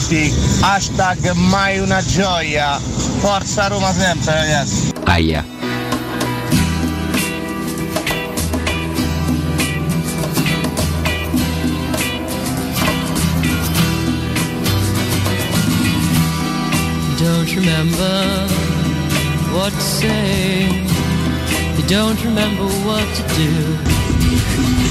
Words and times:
Tutti, 0.00 0.32
hashtag 0.60 1.32
mai 1.32 1.78
una 1.78 2.02
gioia, 2.02 2.78
forza 3.18 3.68
Roma 3.68 3.92
sempre 3.92 4.34
ragazzi. 4.34 4.92
Aia. 5.04 5.44
You 17.08 17.16
don't 17.18 17.54
remember 17.54 18.46
what 19.52 19.72
to 19.72 19.80
say. 19.80 20.66
You 21.76 21.86
don't 21.86 22.22
remember 22.24 22.64
what 22.84 23.06
to 23.14 23.22
do. 23.36 23.98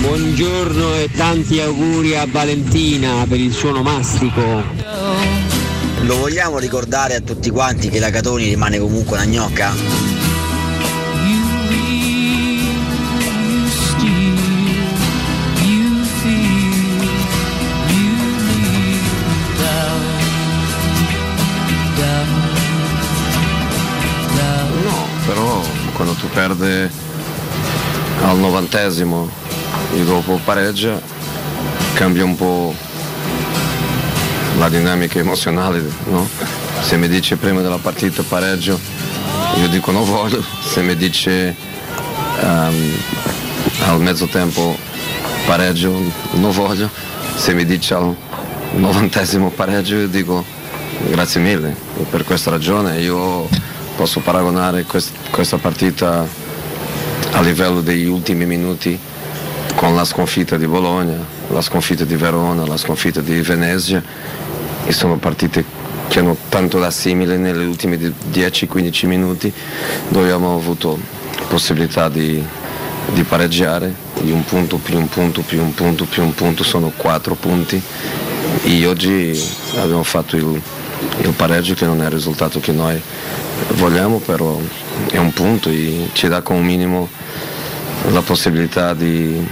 Buongiorno 0.01 0.95
e 0.95 1.09
tanti 1.11 1.59
auguri 1.59 2.15
a 2.15 2.25
Valentina 2.25 3.25
per 3.27 3.39
il 3.39 3.51
suo 3.53 3.71
nomastico. 3.71 4.78
Lo 6.03 6.17
vogliamo 6.17 6.57
ricordare 6.57 7.15
a 7.15 7.19
tutti 7.21 7.49
quanti 7.49 7.89
che 7.89 7.99
la 7.99 8.09
Catoni 8.09 8.45
rimane 8.45 8.79
comunque 8.79 9.17
una 9.17 9.25
gnocca? 9.25 9.73
No, 24.81 25.05
però 25.25 25.61
quando 25.93 26.13
tu 26.13 26.29
perdi 26.29 26.89
al 28.21 28.37
novantesimo 28.37 29.29
e 29.93 30.03
dopo 30.03 30.39
pareggia 30.43 30.99
cambia 31.93 32.23
un 32.23 32.35
po' 32.35 32.73
la 34.59 34.67
dinamica 34.67 35.17
emozionale, 35.19 35.81
no? 36.09 36.27
Se 36.81 36.97
mi 36.97 37.07
dice 37.07 37.37
prima 37.37 37.61
della 37.61 37.77
partita 37.77 38.23
pareggio, 38.23 38.77
io 39.55 39.67
dico 39.69 39.91
non 39.91 40.03
voglio, 40.03 40.43
se 40.61 40.81
mi 40.81 40.97
dice 40.97 41.55
ehm, 42.41 42.93
al 43.87 44.01
mezzo 44.01 44.27
tempo 44.27 44.77
pareggio 45.45 45.97
non 46.33 46.51
voglio, 46.51 46.89
se 47.35 47.53
mi 47.53 47.65
dice 47.65 47.93
al, 47.93 48.13
novantesimo 48.75 49.49
pareggio 49.49 49.95
io 49.95 50.07
dico 50.07 50.43
grazie 51.09 51.39
mille 51.39 51.75
e 51.97 52.03
per 52.03 52.25
questa 52.25 52.51
ragione. 52.51 52.99
Io 52.99 53.47
posso 53.95 54.19
paragonare 54.19 54.83
quest- 54.83 55.15
questa 55.31 55.57
partita 55.57 56.27
a 57.31 57.41
livello 57.41 57.79
degli 57.79 58.07
ultimi 58.07 58.45
minuti 58.45 58.99
con 59.75 59.95
la 59.95 60.03
sconfitta 60.03 60.57
di 60.57 60.67
Bologna, 60.67 61.17
la 61.47 61.61
sconfitta 61.61 62.03
di 62.03 62.15
Verona, 62.15 62.65
la 62.65 62.75
sconfitta 62.75 63.21
di 63.21 63.39
Venezia 63.39 64.03
e 64.89 64.91
sono 64.91 65.17
partite 65.17 65.63
che 66.07 66.17
hanno 66.17 66.35
tanto 66.49 66.79
da 66.79 66.89
simile 66.89 67.37
negli 67.37 67.63
ultimi 67.63 67.95
di- 67.95 68.11
10-15 68.33 69.05
minuti 69.05 69.53
dove 70.07 70.31
abbiamo 70.31 70.55
avuto 70.55 70.97
possibilità 71.47 72.09
di, 72.09 72.43
di 73.13 73.21
pareggiare 73.21 73.93
di 74.21 74.31
un 74.31 74.43
punto 74.43 74.77
più 74.77 74.97
un 74.97 75.07
punto 75.07 75.41
più 75.41 75.61
un 75.61 75.75
punto 75.75 76.05
più 76.05 76.23
un 76.23 76.33
punto 76.33 76.63
sono 76.63 76.91
quattro 76.97 77.35
punti. 77.35 77.79
E 78.63 78.87
oggi 78.87 79.39
abbiamo 79.75 80.01
fatto 80.01 80.35
il, 80.35 80.59
il 81.21 81.33
pareggio 81.33 81.75
che 81.75 81.85
non 81.85 82.01
è 82.01 82.05
il 82.05 82.11
risultato 82.11 82.59
che 82.59 82.71
noi 82.71 82.99
vogliamo 83.73 84.17
però 84.17 84.59
è 85.11 85.17
un 85.17 85.31
punto 85.33 85.69
e 85.69 86.09
ci 86.13 86.27
dà 86.27 86.41
come 86.41 86.61
minimo 86.61 87.07
la 88.07 88.21
possibilità 88.21 88.93
di, 88.93 89.45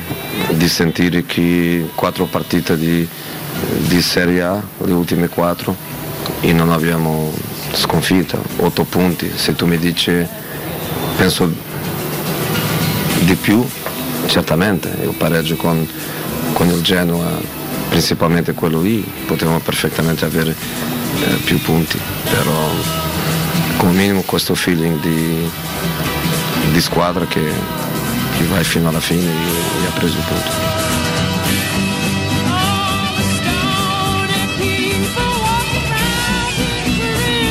di 0.51 0.67
sentire 0.67 1.25
che 1.25 1.89
quattro 1.93 2.25
partite 2.25 2.77
di, 2.77 3.07
di 3.79 4.01
Serie 4.01 4.41
A, 4.41 4.61
le 4.83 4.93
ultime 4.93 5.27
quattro, 5.27 5.75
e 6.39 6.53
non 6.53 6.71
abbiamo 6.71 7.33
sconfitta, 7.73 8.39
otto 8.57 8.83
punti. 8.83 9.31
Se 9.35 9.53
tu 9.55 9.65
mi 9.65 9.77
dici, 9.77 10.25
penso 11.15 11.51
di 13.19 13.35
più, 13.35 13.65
certamente, 14.27 14.89
il 15.03 15.13
pareggio 15.17 15.55
con, 15.55 15.87
con 16.53 16.67
il 16.69 16.81
Genoa, 16.81 17.39
principalmente 17.89 18.53
quello 18.53 18.81
lì, 18.81 19.03
potevamo 19.25 19.59
perfettamente 19.59 20.25
avere 20.25 20.51
eh, 20.51 21.35
più 21.43 21.59
punti, 21.61 21.99
però 22.29 22.69
come 23.77 23.91
minimo 23.91 24.21
questo 24.21 24.55
feeling 24.55 24.99
di, 24.99 25.49
di 26.71 26.81
squadra 26.81 27.25
che, 27.25 27.51
che 28.37 28.43
vai 28.45 28.63
fino 28.63 28.87
alla 28.89 28.99
fine 28.99 29.23
e, 29.23 29.83
e 29.83 29.87
ha 29.87 29.91
preso 29.97 30.17
il 30.17 30.23
punto. 30.23 30.51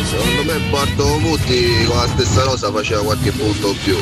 Secondo 0.05 0.45
me 0.45 0.59
Bardo 0.71 1.19
Mutti 1.19 1.85
con 1.87 1.97
la 1.97 2.07
stessa 2.07 2.45
rosa 2.45 2.71
faceva 2.71 3.03
qualche 3.03 3.33
punto 3.33 3.71
in 3.71 3.79
più. 3.83 3.97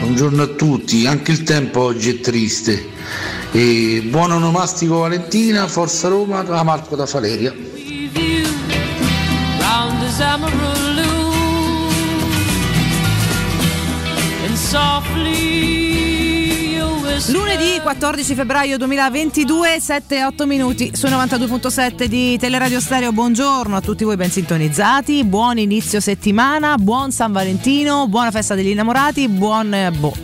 Buongiorno 0.00 0.42
a 0.42 0.46
tutti, 0.46 1.06
anche 1.06 1.32
il 1.32 1.42
tempo 1.42 1.80
oggi 1.80 2.10
è 2.10 2.20
triste. 2.20 2.90
E 3.52 4.02
buon 4.04 4.32
onomastico 4.32 4.98
Valentina, 4.98 5.66
Forza 5.66 6.08
Roma 6.08 6.42
da 6.42 6.62
Marco 6.62 6.96
da 6.96 7.06
Faleria. 7.06 7.52
Softly. 14.74 15.83
Lunedì 17.28 17.78
14 17.80 18.34
febbraio 18.34 18.76
2022, 18.76 19.76
7-8 19.76 20.46
minuti 20.46 20.90
su 20.94 21.06
92.7 21.06 22.06
di 22.06 22.36
Teleradio 22.36 22.80
Stereo. 22.80 23.12
Buongiorno 23.12 23.76
a 23.76 23.80
tutti 23.80 24.02
voi 24.02 24.16
ben 24.16 24.32
sintonizzati, 24.32 25.22
buon 25.22 25.58
inizio 25.58 26.00
settimana, 26.00 26.76
buon 26.76 27.12
San 27.12 27.30
Valentino, 27.30 28.08
buona 28.08 28.32
festa 28.32 28.56
degli 28.56 28.70
innamorati, 28.70 29.28
buon, 29.28 29.92
boh, 29.96 30.16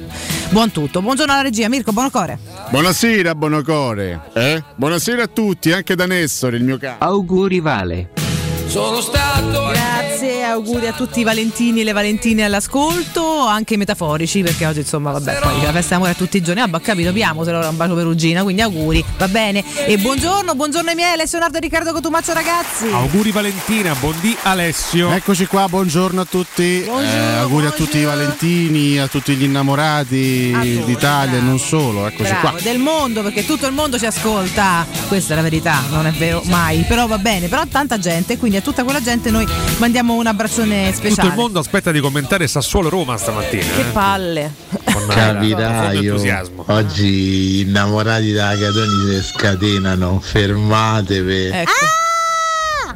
buon 0.50 0.72
tutto. 0.72 1.00
Buongiorno 1.00 1.32
alla 1.32 1.42
regia, 1.42 1.68
Mirko 1.68 1.92
Buonocore. 1.92 2.38
Buonasera, 2.70 3.36
buonocore. 3.36 4.22
Eh? 4.34 4.60
Buonasera 4.74 5.22
a 5.22 5.28
tutti, 5.28 5.70
anche 5.70 5.94
da 5.94 6.06
Nessore, 6.06 6.56
il 6.56 6.64
mio 6.64 6.76
caro. 6.76 6.96
Auguri 6.98 7.60
Vale. 7.60 8.29
Sono 8.70 9.00
stato 9.00 9.68
Grazie, 9.72 10.44
auguri 10.44 10.86
a 10.86 10.92
tutti 10.92 11.20
i 11.20 11.22
Valentini 11.24 11.80
e 11.80 11.84
le 11.84 11.90
Valentine 11.92 12.44
all'ascolto, 12.44 13.40
anche 13.46 13.76
metaforici, 13.76 14.42
perché 14.42 14.64
oggi 14.66 14.80
insomma 14.80 15.10
vabbè, 15.10 15.38
poi 15.40 15.60
la 15.62 15.72
festa 15.72 15.94
d'amore 15.94 16.12
a 16.12 16.14
tutti 16.14 16.36
i 16.36 16.42
giorni, 16.42 16.60
vabbè 16.60 16.76
ho 16.76 16.80
capito, 16.80 17.08
abbiamo 17.08 17.42
se 17.42 17.50
allora 17.50 17.68
un 17.68 17.76
bacio 17.76 17.94
perugina, 17.94 18.42
quindi 18.44 18.62
auguri, 18.62 19.04
va 19.18 19.26
bene. 19.28 19.64
E 19.86 19.98
buongiorno, 19.98 20.54
buongiorno 20.54 20.90
ai 20.90 20.94
miei 20.94 21.12
Alessio 21.14 21.38
e 21.38 21.58
Riccardo 21.58 21.92
Cotumaccio 21.92 22.32
ragazzi. 22.32 22.86
Auguri 22.92 23.32
Valentina, 23.32 23.92
buondì 23.98 24.36
Alessio. 24.42 25.10
Eccoci 25.10 25.46
qua, 25.46 25.66
buongiorno 25.68 26.20
a 26.20 26.24
tutti. 26.24 26.82
Buongiorno, 26.84 27.10
Eh, 27.10 27.36
auguri 27.38 27.66
a 27.66 27.70
tutti 27.70 27.96
i 27.98 28.02
buongiorno. 28.02 28.22
Valentini, 28.24 28.98
a 29.00 29.08
tutti 29.08 29.34
gli 29.34 29.42
innamorati 29.44 30.52
tutti, 30.52 30.84
d'Italia 30.84 31.32
e 31.34 31.36
bravo. 31.38 31.46
non 31.48 31.58
solo. 31.58 32.06
Eccoci 32.06 32.30
Bravo, 32.30 32.50
qua. 32.50 32.60
del 32.60 32.78
mondo, 32.78 33.22
perché 33.22 33.44
tutto 33.44 33.66
il 33.66 33.72
mondo 33.72 33.98
ci 33.98 34.06
ascolta. 34.06 34.86
Questa 35.08 35.32
è 35.32 35.36
la 35.36 35.42
verità, 35.42 35.82
non 35.90 36.06
è 36.06 36.12
vero 36.12 36.42
mai. 36.46 36.84
Però 36.86 37.06
va 37.08 37.18
bene, 37.18 37.48
però 37.48 37.64
tanta 37.66 37.98
gente, 37.98 38.36
quindi 38.38 38.58
a 38.60 38.62
tutta 38.62 38.84
quella 38.84 39.00
gente 39.02 39.30
noi 39.30 39.46
mandiamo 39.78 40.14
un 40.14 40.26
abbraccione 40.26 40.92
speciale. 40.94 41.14
Tutto 41.14 41.26
il 41.26 41.34
mondo 41.34 41.58
aspetta 41.58 41.90
di 41.90 42.00
commentare 42.00 42.46
Sassuolo-Roma 42.46 43.16
stamattina. 43.16 43.62
Che 43.62 43.80
eh. 43.80 43.84
palle. 43.92 44.52
Con 44.84 45.02
eh, 45.10 45.14
Capirà 45.14 45.70
profondo 45.70 46.00
io 46.00 46.10
entusiasmo. 46.12 46.64
oggi 46.68 47.60
innamorati 47.60 48.32
da 48.32 48.48
Catoni 48.50 49.14
si 49.14 49.22
scatenano, 49.34 50.20
fermatevi. 50.20 51.44
Ecco. 51.52 51.70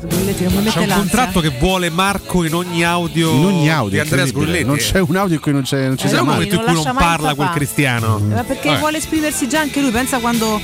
Sgrulletti, 0.06 0.42
non 0.44 0.52
mi 0.52 0.58
mette 0.58 0.70
C'è 0.70 0.78
un 0.80 0.86
l'ansia. 0.88 0.96
contratto 0.96 1.40
che 1.40 1.48
vuole 1.58 1.88
Marco 1.88 2.44
in 2.44 2.54
ogni 2.54 2.84
audio, 2.84 3.30
In 3.32 3.44
ogni 3.46 3.70
audio, 3.70 3.90
di 3.90 3.98
Andrea. 4.00 4.26
Sgrulletti. 4.26 4.64
non 4.64 4.76
c'è 4.76 4.98
un 5.00 5.16
audio 5.16 5.36
in 5.36 5.40
cui 5.40 5.52
non, 5.52 5.62
c'è, 5.62 5.86
non 5.86 5.96
ci 5.96 6.06
Eh, 6.08 6.18
un 6.18 6.26
momento 6.26 6.54
in 6.56 6.60
non 6.62 6.74
cui 6.74 6.84
non 6.84 6.94
parla 6.94 7.30
il 7.30 7.34
quel 7.36 7.46
papà. 7.46 7.52
cristiano. 7.58 8.18
Ma 8.18 8.42
perché 8.44 8.68
Vabbè. 8.68 8.80
vuole 8.80 8.98
esprimersi 8.98 9.48
già 9.48 9.60
anche 9.60 9.80
lui, 9.80 9.90
pensa 9.90 10.18
quando 10.18 10.60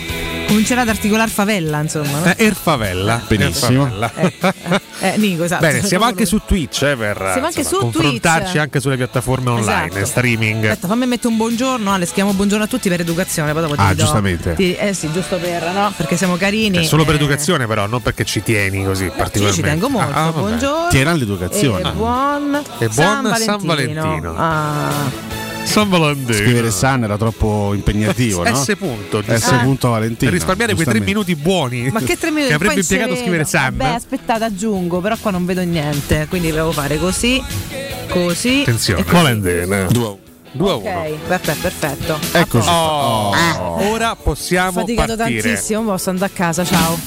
comincerà 0.50 0.80
ad 0.80 0.88
articolare 0.88 1.30
favella, 1.30 1.80
insomma. 1.80 2.18
no? 2.18 2.24
Eh, 2.26 2.44
Erfavella. 2.44 3.22
Benissimo. 3.26 3.86
Erfavella. 3.86 4.12
Eh, 5.02 5.16
Nico, 5.16 5.44
esatto. 5.44 5.64
Bene, 5.64 5.82
siamo 5.84 6.04
anche 6.04 6.26
su 6.26 6.40
Twitch 6.44 6.82
eh, 6.82 6.96
per 6.96 7.16
Siamo 7.32 7.46
anche 7.46 7.60
insomma, 7.60 7.80
su 7.80 7.90
confrontarci 7.92 8.42
Twitch. 8.44 8.56
anche 8.60 8.80
sulle 8.80 8.96
piattaforme 8.96 9.50
online, 9.50 9.86
Esatto. 9.88 10.04
streaming. 10.06 10.64
Aspetta, 10.64 10.88
fammi 10.88 11.06
mettere 11.06 11.28
un 11.28 11.36
buongiorno, 11.36 11.92
Ale, 11.92 12.04
schiamo 12.06 12.32
buongiorno 12.34 12.64
a 12.64 12.66
tutti 12.66 12.88
per 12.88 13.00
educazione, 13.00 13.52
poi 13.52 13.62
dopo 13.62 13.74
ti 13.76 13.80
Ah, 13.80 13.94
do- 13.94 14.02
giustamente. 14.02 14.54
ti- 14.54 14.74
eh 14.74 14.92
sì, 14.92 15.10
giusto 15.12 15.36
per, 15.38 15.70
no? 15.72 15.92
Perché 15.96 16.16
siamo 16.16 16.36
carini. 16.36 16.78
È 16.78 16.82
solo 16.84 17.04
per 17.04 17.14
eh. 17.14 17.18
educazione, 17.18 17.66
però, 17.66 17.86
non 17.86 18.02
perché 18.02 18.24
ci 18.24 18.42
tieni 18.42 18.84
così 18.84 19.04
Sì, 19.04 19.10
ci 19.10 19.16
particolarmente. 19.16 19.68
tengo 19.70 19.88
molto. 19.88 20.10
Ah, 20.12 20.24
vabbè. 20.30 20.38
buongiorno. 20.38 20.88
Tiene 20.90 21.10
all'educazione. 21.10 21.88
E 21.88 21.92
buon, 21.92 22.62
E 22.78 22.88
buon 22.88 23.34
San 23.38 23.58
Valentino. 23.64 24.34
Ah. 24.36 25.39
San 25.70 25.88
Valentino. 25.88 26.32
Scrivere 26.32 26.70
San 26.70 27.04
era 27.04 27.16
troppo 27.16 27.72
impegnativo, 27.74 28.42
no? 28.48 28.54
S 28.54 28.74
punto. 28.78 29.22
S. 29.22 29.54
Punto 29.62 29.90
Valentino. 29.90 30.30
Per 30.30 30.38
risparmiare 30.38 30.74
quei 30.74 30.86
tre 30.86 31.00
minuti 31.00 31.36
buoni 31.36 31.90
Ma 31.90 32.00
che 32.00 32.16
tre 32.18 32.30
minuti 32.30 32.48
che 32.48 32.54
avrebbe 32.54 32.80
impiegato 32.80 33.14
scrivere 33.16 33.44
Sam. 33.44 33.76
Vabbè, 33.76 33.94
aspettate, 33.94 34.44
aggiungo, 34.44 35.00
però 35.00 35.16
qua 35.20 35.30
non 35.30 35.44
vedo 35.46 35.62
niente. 35.62 36.26
Quindi 36.28 36.50
devo 36.50 36.72
fare 36.72 36.98
così, 36.98 37.42
così. 38.08 38.60
Attenzione. 38.62 39.04
Valentino. 39.04 39.86
Due 39.90 40.04
a 40.04 40.08
uno. 40.08 40.18
2 40.52 40.70
a 40.70 40.74
1. 40.74 40.88
Ok, 40.90 41.14
perfetto, 41.28 41.60
perfetto. 41.60 42.18
Eccoci. 42.32 42.68
Oh, 42.68 43.30
Ah. 43.32 43.60
Ora 43.90 44.16
possiamo 44.16 44.72
faticato 44.80 45.14
partire. 45.16 45.40
tantissimo, 45.42 45.82
posso 45.84 46.10
andare 46.10 46.32
a 46.32 46.36
casa, 46.36 46.64
ciao. 46.64 46.98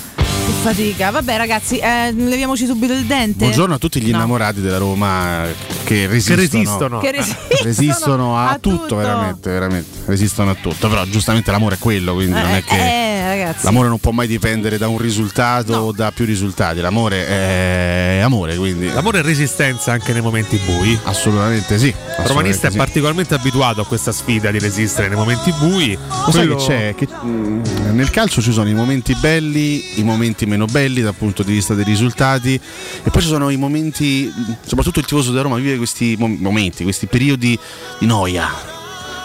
Che 0.45 0.51
fatica. 0.61 1.09
Vabbè, 1.11 1.37
ragazzi, 1.37 1.77
eh, 1.77 2.11
leviamoci 2.13 2.65
subito 2.65 2.91
il 2.93 3.05
dente. 3.05 3.37
Buongiorno 3.45 3.75
a 3.75 3.77
tutti 3.77 4.01
gli 4.01 4.09
No. 4.09 4.17
innamorati 4.17 4.59
della 4.61 4.77
Roma 4.77 5.43
che 5.85 6.07
resistono. 6.07 6.39
resistono. 6.41 6.99
Che 6.99 7.11
resistono, 7.11 7.47
Resistono 7.63 8.37
a, 8.37 8.57
tutto, 8.59 8.77
tutto. 8.81 8.95
veramente, 8.97 9.49
veramente. 9.51 9.99
Resistono 10.05 10.51
a 10.51 10.55
tutto. 10.55 10.89
Però 10.89 11.05
giustamente 11.05 11.49
l'amore 11.51 11.75
è 11.75 11.77
quello, 11.77 12.13
quindi 12.13 12.33
non 12.33 12.49
è 12.49 12.57
Eh, 12.57 12.63
che. 12.63 12.75
Ragazzi. 13.37 13.65
L'amore 13.65 13.87
non 13.87 13.99
può 13.99 14.11
mai 14.11 14.27
dipendere 14.27 14.77
da 14.77 14.87
un 14.87 14.97
risultato 14.97 15.73
o 15.73 15.91
da 15.91 16.11
più 16.11 16.25
risultati. 16.25 16.79
L'amore 16.79 17.27
è 17.27 18.19
amore, 18.23 18.55
quindi. 18.55 18.91
L'amore 18.91 19.19
è 19.19 19.21
resistenza 19.21 19.91
anche 19.91 20.13
nei 20.13 20.21
momenti 20.21 20.59
bui. 20.65 20.97
Assolutamente 21.03 21.77
sì. 21.77 21.87
Il 21.87 21.95
romanista 22.27 22.31
assolutamente 22.33 22.67
è 22.67 22.71
sì. 22.71 22.77
particolarmente 22.77 23.33
abituato 23.33 23.81
a 23.81 23.85
questa 23.85 24.11
sfida 24.11 24.51
di 24.51 24.59
resistere 24.59 25.07
nei 25.07 25.17
momenti 25.17 25.51
bui. 25.59 25.97
Lo 26.25 26.31
sai 26.31 26.47
che 26.47 26.55
c'è? 26.55 26.95
Che, 26.95 27.07
mm, 27.25 27.63
nel 27.91 28.09
calcio 28.09 28.41
ci 28.41 28.51
sono 28.51 28.69
i 28.69 28.73
momenti 28.73 29.15
belli, 29.15 29.99
i 29.99 30.03
momenti 30.03 30.45
meno 30.45 30.65
belli 30.65 31.01
dal 31.01 31.15
punto 31.15 31.43
di 31.43 31.53
vista 31.53 31.73
dei 31.73 31.83
risultati 31.83 32.59
e 33.03 33.09
poi 33.09 33.21
ci 33.21 33.27
sono 33.27 33.49
i 33.49 33.57
momenti, 33.57 34.31
soprattutto 34.65 34.99
il 34.99 35.05
tifoso 35.05 35.31
della 35.31 35.43
Roma 35.43 35.57
vive 35.57 35.77
questi 35.77 36.15
mo- 36.17 36.27
momenti, 36.27 36.83
questi 36.83 37.07
periodi 37.07 37.57
di 37.99 38.05
noia. 38.05 38.81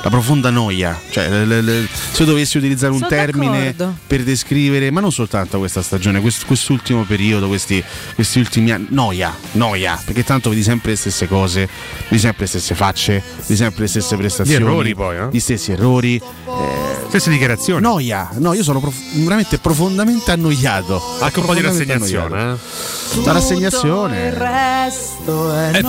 La 0.09 0.15
profonda 0.15 0.49
noia. 0.49 0.99
Cioè, 1.11 1.29
le- 1.29 1.45
le- 1.45 1.61
le- 1.61 1.87
se 2.13 2.23
io 2.23 2.29
dovessi 2.31 2.57
utilizzare 2.57 2.93
un 2.93 2.99
Sono 3.01 3.11
termine 3.11 3.75
d'accordo. 3.75 3.99
per 4.07 4.23
descrivere, 4.23 4.91
ma 4.91 5.01
non 5.01 5.13
soltanto 5.13 5.59
questa 5.59 5.83
stagione, 5.83 6.19
quest- 6.23 6.47
quest'ultimo 6.47 7.03
periodo, 7.05 7.47
questi, 7.47 7.85
questi 8.15 8.39
ultimi 8.39 8.71
anni, 8.71 8.87
noia, 8.89 9.37
noia, 9.53 10.01
perché 10.03 10.25
tanto 10.25 10.49
vedi 10.49 10.63
sempre 10.63 10.93
le 10.93 10.97
stesse 10.97 11.29
cose, 11.29 11.69
vedi 12.09 12.19
sempre 12.23 12.43
le 12.45 12.47
stesse 12.47 12.75
facce, 12.75 13.23
vedi 13.43 13.57
sempre 13.57 13.83
le 13.83 13.89
stesse 13.89 14.17
prestazioni, 14.17 14.65
errori 14.65 14.95
poi, 14.95 15.17
eh? 15.19 15.29
gli 15.31 15.41
stessi 15.41 15.73
errori. 15.73 16.19
Stesse 17.09 17.29
dichiarazioni. 17.29 17.83
Noia, 17.83 18.31
no, 18.39 18.55
io 18.55 18.63
sono 18.63 18.81
prof- 18.81 19.15
veramente 19.15 19.59
profondamente 19.59 20.31
annoiato. 20.31 21.03
Anche 21.21 21.39
un 21.41 21.45
po' 21.47 21.55
di 21.55 21.61
rassegnazione, 21.61 22.53
eh? 22.53 23.23
La 23.25 23.33
rassegnazione. 23.33 24.31
resto 24.31 25.55
è 25.55 25.71
E 25.77 25.83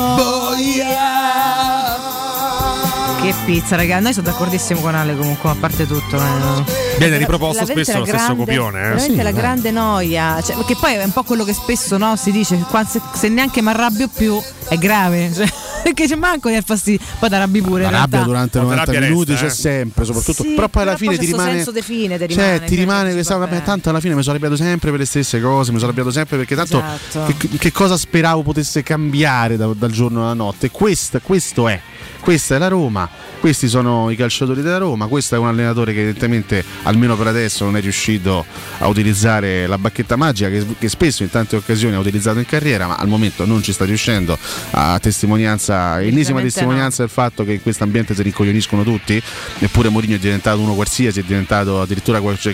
Che 3.29 3.35
pizza, 3.45 3.75
raga. 3.75 3.99
Noi 3.99 4.11
sono 4.11 4.25
d'accordissimo 4.25 4.81
con 4.81 4.95
Ale 4.95 5.15
comunque, 5.15 5.51
a 5.51 5.55
parte 5.55 5.85
tutto. 5.85 6.15
eh. 6.17 6.97
Viene 6.97 7.17
riproposto 7.17 7.63
spesso 7.63 7.91
la 7.91 7.99
lo 7.99 8.05
stesso 8.05 8.23
grande- 8.23 8.43
copione, 8.43 8.77
eh? 8.79 8.81
Veramente 8.81 9.13
Sì, 9.13 9.21
la 9.21 9.29
eh. 9.29 9.33
grande 9.33 9.69
noia. 9.71 10.41
Cioè, 10.41 10.55
perché 10.55 10.75
poi 10.75 10.95
è 10.95 11.03
un 11.03 11.11
po' 11.11 11.21
quello 11.21 11.43
che 11.43 11.53
spesso 11.53 11.97
no, 11.99 12.15
si 12.15 12.31
dice: 12.31 12.57
se, 12.87 12.99
se 13.13 13.29
neanche 13.29 13.61
mi 13.61 13.69
arrabbio 13.69 14.07
più 14.07 14.41
è 14.67 14.77
grave. 14.77 15.29
Cioè, 15.79 15.93
perché 15.93 16.07
c'è 16.07 16.15
manco 16.15 16.49
di 16.49 16.59
fastidio. 16.65 17.05
Poi 17.19 17.29
ti 17.29 17.35
arrabbi 17.35 17.61
pure. 17.61 17.83
La 17.83 17.89
rabbia 17.91 18.21
durante 18.23 18.57
No, 18.57 18.63
90 18.65 18.91
la 18.91 18.91
rabbia 18.93 19.07
minuti 19.07 19.31
resta, 19.31 19.45
c'è 19.45 19.51
eh. 19.51 19.55
sempre, 19.55 20.05
soprattutto. 20.05 20.41
Sì, 20.43 20.49
però 20.49 20.67
poi 20.67 20.81
alla 20.81 20.97
fine 20.97 21.17
ti 21.19 21.25
rimane. 21.27 21.51
senso 21.51 21.71
di 21.71 21.81
fine, 21.83 22.17
ti 22.17 22.33
cioè, 22.33 22.43
rimane, 22.43 22.59
ti 22.61 22.67
cioè, 22.67 22.77
rimane 22.79 23.03
dici, 23.03 23.13
questa. 23.13 23.37
vabbè, 23.37 23.61
tanto 23.61 23.89
alla 23.89 23.99
fine 23.99 24.15
mi 24.15 24.21
sono 24.23 24.35
arrabbiato 24.35 24.61
sempre 24.61 24.89
per 24.89 24.99
le 24.99 25.05
stesse 25.05 25.39
cose, 25.39 25.71
mi 25.71 25.77
sono 25.77 25.91
arrabbiato 25.91 26.11
sempre 26.11 26.37
perché 26.37 26.55
tanto. 26.55 26.83
Esatto. 27.07 27.33
Che, 27.37 27.47
che 27.59 27.71
cosa 27.71 27.95
speravo 27.95 28.41
potesse 28.41 28.81
cambiare 28.81 29.55
da- 29.55 29.67
dal 29.75 29.91
giorno 29.91 30.23
alla 30.23 30.33
notte? 30.33 30.71
Questa- 30.71 31.19
questo 31.19 31.67
è. 31.67 31.79
Questa 32.19 32.55
è 32.55 32.57
la 32.57 32.67
Roma, 32.67 33.09
questi 33.39 33.67
sono 33.67 34.09
i 34.09 34.15
calciatori 34.15 34.61
della 34.61 34.77
Roma, 34.77 35.07
questo 35.07 35.35
è 35.35 35.37
un 35.37 35.47
allenatore 35.47 35.93
che 35.93 36.01
evidentemente 36.01 36.63
almeno 36.83 37.15
per 37.15 37.27
adesso 37.27 37.63
non 37.63 37.77
è 37.77 37.81
riuscito 37.81 38.45
a 38.79 38.87
utilizzare 38.87 39.65
la 39.67 39.77
bacchetta 39.77 40.15
magica 40.15 40.49
che, 40.49 40.65
che 40.77 40.89
spesso 40.89 41.23
in 41.23 41.29
tante 41.29 41.55
occasioni 41.55 41.95
ha 41.95 41.99
utilizzato 41.99 42.39
in 42.39 42.45
carriera, 42.45 42.87
ma 42.87 42.95
al 42.95 43.07
momento 43.07 43.45
non 43.45 43.63
ci 43.63 43.71
sta 43.71 43.85
riuscendo. 43.85 44.37
A 44.71 44.99
testimonianza, 44.99 46.01
ennesima 46.01 46.41
testimonianza 46.41 47.01
del 47.03 47.11
fatto 47.11 47.43
che 47.43 47.53
in 47.53 47.61
questo 47.61 47.83
ambiente 47.83 48.13
si 48.13 48.21
rincoglioniscono 48.21 48.83
tutti, 48.83 49.21
eppure 49.59 49.89
Mourinho 49.89 50.15
è 50.15 50.19
diventato 50.19 50.59
uno 50.59 50.73
qualsiasi, 50.73 51.21
è 51.21 51.23
diventato 51.23 51.81
addirittura 51.81 52.21
cioè, 52.37 52.53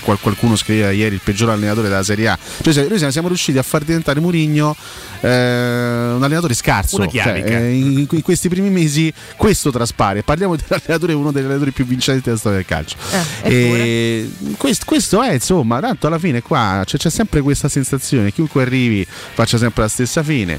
qualcuno 0.00 0.56
scriveva 0.56 0.90
ieri 0.90 1.14
il 1.14 1.20
peggior 1.22 1.50
allenatore 1.50 1.88
della 1.88 2.02
Serie 2.02 2.28
A. 2.28 2.38
Cioè, 2.62 2.86
noi 2.86 2.96
siamo, 2.98 3.12
siamo 3.12 3.28
riusciti 3.28 3.58
a 3.58 3.62
far 3.62 3.82
diventare 3.82 4.20
Mourinho 4.20 4.76
eh, 5.20 5.28
un 5.28 6.22
allenatore 6.22 6.54
scarso. 6.54 6.96
Una 6.96 7.08
Cioè, 7.08 7.42
eh, 7.44 7.72
in, 7.72 8.06
in 8.10 8.22
questi 8.22 8.48
primi 8.48 8.70
mesi 8.70 9.12
questo 9.36 9.70
traspare. 9.70 10.22
Parliamo 10.22 10.56
dell'allenatore, 10.56 11.12
uno 11.12 11.32
degli 11.32 11.44
allenatori 11.44 11.72
più 11.72 11.84
vincenti 11.84 12.22
della 12.24 12.36
storia 12.36 12.58
del 12.58 12.66
calcio. 12.66 12.96
Eh, 13.42 13.50
E 13.50 14.30
questo, 14.56 14.84
questo 14.86 15.22
è 15.22 15.32
insomma, 15.34 15.80
tanto 15.80 16.06
alla 16.06 16.18
fine 16.18 16.42
qua 16.42 16.82
c'è, 16.84 16.96
c'è 16.96 17.10
sempre 17.10 17.40
questa 17.40 17.68
sensazione, 17.68 18.32
chiunque 18.32 18.62
arrivi 18.62 19.06
faccia 19.06 19.58
sempre 19.58 19.82
la 19.82 19.88
stessa 19.88 20.22
fine. 20.22 20.58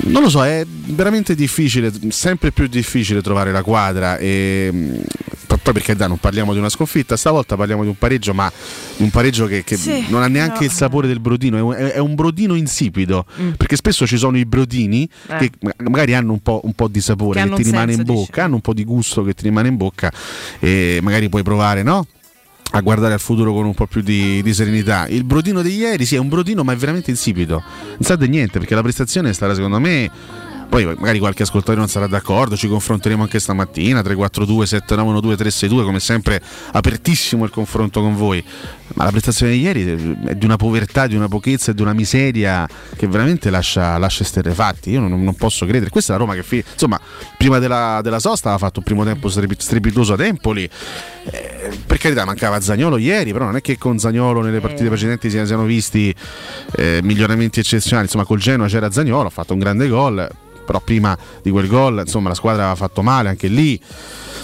Non 0.00 0.22
lo 0.22 0.28
so, 0.28 0.44
è 0.44 0.64
veramente 0.66 1.34
difficile, 1.34 1.90
sempre 2.08 2.52
più 2.52 2.66
difficile 2.66 3.22
trovare 3.22 3.52
la 3.52 3.62
quadra 3.62 4.18
e 4.18 5.00
poi 5.56 5.72
perché 5.72 5.96
dai, 5.96 6.08
non 6.08 6.18
parliamo 6.18 6.52
di 6.52 6.58
una 6.58 6.68
sconfitta, 6.68 7.16
stavolta 7.16 7.56
parliamo 7.56 7.82
di 7.82 7.88
un 7.88 7.96
pareggio, 7.96 8.34
ma 8.34 8.50
di 8.96 9.02
un 9.02 9.10
pareggio 9.10 9.46
che, 9.46 9.64
che 9.64 9.76
Sì, 9.76 10.04
non 10.08 10.22
ha 10.22 10.28
neanche 10.28 10.60
no. 10.60 10.64
il 10.66 10.70
sapore 10.70 11.06
del 11.06 11.20
brodino, 11.20 11.56
è 11.56 11.60
un, 11.60 11.74
è- 11.74 11.98
un 11.98 12.14
brodino 12.14 12.54
insipido, 12.54 13.24
Mm. 13.40 13.50
perché 13.52 13.76
spesso 13.76 14.06
ci 14.06 14.16
sono 14.18 14.36
i 14.38 14.44
brodini 14.44 15.08
Eh. 15.28 15.36
che 15.38 15.50
ma- 15.60 15.72
magari 15.90 16.14
hanno 16.14 16.32
un 16.32 16.40
po', 16.40 16.60
un 16.64 16.72
po' 16.74 16.88
di 16.88 17.00
sapore 17.00 17.42
Che 17.42 17.48
che, 17.48 17.54
ti 17.56 17.62
rimane 17.62 17.92
in 17.92 17.98
senso, 17.98 18.12
bocca, 18.12 18.26
dici. 18.26 18.40
hanno 18.40 18.54
un 18.56 18.60
po' 18.60 18.74
di 18.74 18.84
gusto 18.84 19.22
che 19.24 19.34
ti 19.34 19.42
rimane 19.44 19.68
in 19.68 19.76
bocca 19.76 20.12
e 20.58 21.00
magari 21.02 21.28
puoi 21.28 21.42
provare, 21.42 21.82
no? 21.82 22.06
a 22.72 22.80
guardare 22.82 23.14
al 23.14 23.20
futuro 23.20 23.54
con 23.54 23.64
un 23.64 23.72
po' 23.72 23.86
più 23.86 24.02
di, 24.02 24.42
di 24.42 24.52
serenità. 24.52 25.06
Il 25.08 25.24
brodino 25.24 25.62
di 25.62 25.74
ieri, 25.74 26.04
sì, 26.04 26.16
è 26.16 26.18
un 26.18 26.28
brodino, 26.28 26.62
ma 26.64 26.74
è 26.74 26.76
veramente 26.76 27.10
insipido. 27.10 27.62
Non 27.62 28.00
sa 28.00 28.14
di 28.14 28.28
niente, 28.28 28.58
perché 28.58 28.74
la 28.74 28.82
prestazione 28.82 29.30
è 29.30 29.32
stata, 29.32 29.54
secondo 29.54 29.80
me. 29.80 30.10
Poi 30.68 30.84
magari 30.84 31.18
qualche 31.18 31.44
ascoltatore 31.44 31.78
non 31.78 31.88
sarà 31.88 32.06
d'accordo, 32.06 32.54
ci 32.54 32.68
confronteremo 32.68 33.22
anche 33.22 33.40
stamattina 33.40 34.02
342 34.02 34.66
791 34.66 35.20
362, 35.20 35.84
come 35.84 35.98
sempre 35.98 36.42
apertissimo 36.72 37.44
il 37.44 37.50
confronto 37.50 38.02
con 38.02 38.14
voi. 38.14 38.44
Ma 38.94 39.04
la 39.04 39.10
prestazione 39.10 39.52
di 39.52 39.60
ieri 39.60 40.16
è 40.26 40.34
di 40.34 40.44
una 40.44 40.56
povertà, 40.56 41.06
di 41.06 41.16
una 41.16 41.28
pochezza 41.28 41.70
e 41.70 41.74
di 41.74 41.82
una 41.82 41.94
miseria 41.94 42.68
che 42.96 43.06
veramente 43.06 43.48
lascia, 43.48 43.96
lascia 43.96 44.22
esterrefatti. 44.22 44.90
Io 44.90 45.00
non, 45.00 45.22
non 45.22 45.34
posso 45.34 45.64
credere. 45.64 45.90
Questa 45.90 46.12
è 46.12 46.16
la 46.16 46.22
Roma 46.22 46.34
che, 46.34 46.42
fi- 46.42 46.62
insomma, 46.72 47.00
prima 47.36 47.58
della, 47.58 48.00
della 48.02 48.18
sosta 48.18 48.50
aveva 48.50 48.66
fatto 48.66 48.80
un 48.80 48.84
primo 48.84 49.04
tempo 49.04 49.28
strepi- 49.28 49.56
strepitoso 49.58 50.12
ad 50.12 50.20
Empoli. 50.20 50.68
Eh, 51.30 51.70
per 51.86 51.98
carità, 51.98 52.24
mancava 52.24 52.60
Zagnolo 52.60 52.98
ieri, 52.98 53.32
però 53.32 53.46
non 53.46 53.56
è 53.56 53.60
che 53.60 53.78
con 53.78 53.98
Zagnolo 53.98 54.42
nelle 54.42 54.60
partite 54.60 54.88
precedenti 54.88 55.30
si 55.30 55.44
siano 55.46 55.64
visti 55.64 56.14
eh, 56.76 57.00
miglioramenti 57.02 57.60
eccezionali. 57.60 58.04
Insomma, 58.04 58.24
col 58.24 58.38
Genoa 58.38 58.66
c'era 58.66 58.90
Zagnolo, 58.90 59.28
ha 59.28 59.30
fatto 59.30 59.54
un 59.54 59.58
grande 59.58 59.88
gol. 59.88 60.28
Però 60.68 60.80
prima 60.80 61.16
di 61.42 61.50
quel 61.50 61.66
gol, 61.66 62.00
insomma, 62.04 62.28
la 62.28 62.34
squadra 62.34 62.64
aveva 62.64 62.76
fatto 62.76 63.00
male 63.00 63.30
anche 63.30 63.48
lì. 63.48 63.80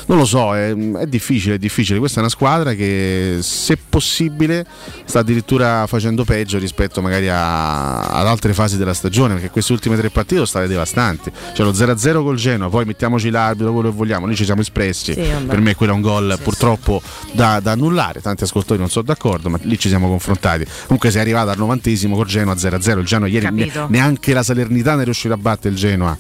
Non 0.07 0.17
lo 0.19 0.25
so, 0.25 0.55
è, 0.55 0.75
è 0.75 1.07
difficile, 1.07 1.57
è 1.57 1.59
difficile. 1.59 1.99
Questa 1.99 2.17
è 2.19 2.21
una 2.21 2.31
squadra 2.31 2.73
che, 2.73 3.39
se 3.41 3.77
possibile, 3.89 4.65
sta 5.05 5.19
addirittura 5.19 5.87
facendo 5.87 6.25
peggio 6.25 6.59
rispetto 6.59 7.01
magari 7.03 7.29
a- 7.29 8.01
ad 8.01 8.27
altre 8.27 8.55
fasi 8.55 8.77
della 8.79 8.95
stagione, 8.95 9.35
perché 9.35 9.51
queste 9.51 9.73
ultime 9.73 9.97
tre 9.97 10.09
partite 10.11 10.35
sono 10.37 10.47
state 10.47 10.67
devastanti. 10.67 11.31
Cioè 11.55 11.65
lo 11.67 11.73
0-0 11.73 12.23
col 12.23 12.37
Genoa, 12.37 12.69
poi 12.71 12.85
mettiamoci 12.87 13.29
l'arbitro, 13.31 13.73
quello 13.73 13.91
che 13.91 13.97
vogliamo, 13.97 14.25
noi 14.27 14.35
ci 14.37 14.45
siamo 14.47 14.61
espressi. 14.63 15.13
Sì, 15.13 15.21
per 15.47 15.61
me 15.61 15.75
quello 15.75 15.93
è 15.93 15.95
un 15.97 16.01
gol 16.03 16.39
purtroppo 16.43 17.01
da, 17.33 17.61
da 17.61 17.73
annullare, 17.73 18.21
tanti 18.23 18.45
ascoltatori 18.45 18.81
non 18.81 18.89
sono 18.91 19.05
d'accordo, 19.05 19.49
ma 19.51 19.59
lì 19.63 19.79
ci 19.79 19.89
siamo 19.89 20.09
confrontati. 20.09 20.67
Comunque 20.85 21.11
sei 21.11 21.21
arrivato 21.23 21.51
al 21.51 21.59
novantesimo 21.59 22.15
col 22.17 22.27
Genoa 22.27 22.55
0-0, 22.55 22.99
il 22.99 23.05
Genoa 23.07 23.29
ieri 23.29 23.47
ne- 23.51 23.65
neanche 23.89 24.33
la 24.35 24.43
Salernitana 24.43 25.01
è 25.03 25.05
riuscita 25.05 25.35
a 25.35 25.39
battere 25.39 25.73
il 25.73 25.81
Genoa. 25.81 26.14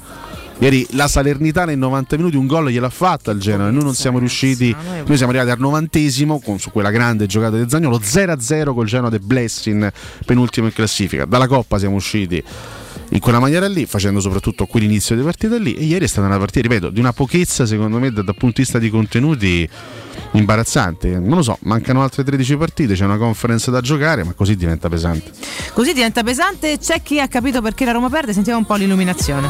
Ieri 0.58 0.86
la 0.90 1.08
Salernitana 1.08 1.72
in 1.72 1.80
90 1.80 2.16
minuti 2.16 2.36
un 2.36 2.46
gol 2.46 2.70
gliel'ha 2.70 2.88
fatta 2.88 3.32
il 3.32 3.40
Genoa 3.40 3.68
e 3.68 3.70
noi 3.70 3.82
non 3.82 3.94
siamo 3.94 4.18
riusciti. 4.18 4.74
Noi 5.04 5.16
siamo 5.16 5.32
arrivati 5.32 5.50
al 5.50 5.58
novantesimo 5.58 6.40
con, 6.40 6.58
su 6.58 6.70
quella 6.70 6.90
grande 6.90 7.26
giocata 7.26 7.56
del 7.56 7.68
Zagnolo 7.68 7.98
0-0 7.98 8.72
col 8.72 8.86
Genoa 8.86 9.10
de 9.10 9.18
Blessing, 9.18 9.92
penultimo 10.24 10.66
in 10.66 10.72
classifica. 10.72 11.24
Dalla 11.24 11.48
Coppa 11.48 11.78
siamo 11.78 11.96
usciti 11.96 12.42
in 13.10 13.18
quella 13.18 13.40
maniera 13.40 13.66
lì, 13.66 13.84
facendo 13.86 14.20
soprattutto 14.20 14.66
quell'inizio 14.66 15.16
di 15.16 15.22
partita 15.22 15.56
lì. 15.56 15.74
E 15.74 15.84
ieri 15.84 16.04
è 16.04 16.08
stata 16.08 16.26
una 16.26 16.38
partita, 16.38 16.66
ripeto, 16.68 16.90
di 16.90 17.00
una 17.00 17.12
pochezza 17.12 17.66
secondo 17.66 17.98
me 17.98 18.10
da- 18.10 18.22
dal 18.22 18.36
punto 18.36 18.56
di 18.56 18.62
vista 18.62 18.78
di 18.78 18.90
contenuti 18.90 19.68
imbarazzante. 20.34 21.18
Non 21.18 21.36
lo 21.36 21.42
so, 21.42 21.58
mancano 21.62 22.02
altre 22.02 22.22
13 22.24 22.56
partite, 22.56 22.94
c'è 22.94 23.04
una 23.04 23.16
conference 23.16 23.70
da 23.70 23.80
giocare, 23.80 24.24
ma 24.24 24.32
così 24.32 24.56
diventa 24.56 24.88
pesante. 24.88 25.30
Così 25.72 25.92
diventa 25.92 26.22
pesante. 26.22 26.78
C'è 26.78 27.02
chi 27.02 27.20
ha 27.20 27.28
capito 27.28 27.60
perché 27.62 27.84
la 27.84 27.92
Roma 27.92 28.08
perde. 28.08 28.32
Sentiamo 28.32 28.58
un 28.58 28.66
po' 28.66 28.74
l'illuminazione. 28.74 29.48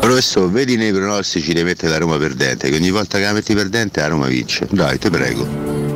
Professore, 0.00 0.50
vedi 0.50 0.76
nei 0.76 0.92
pronostici 0.92 1.52
le 1.52 1.64
mette 1.64 1.88
la 1.88 1.98
Roma 1.98 2.16
perdente, 2.16 2.68
che 2.68 2.76
ogni 2.76 2.90
volta 2.90 3.18
che 3.18 3.24
la 3.24 3.32
metti 3.32 3.54
perdente 3.54 4.00
la 4.00 4.08
Roma 4.08 4.26
vince. 4.26 4.66
Dai, 4.70 4.98
ti 4.98 5.10
prego. 5.10 5.46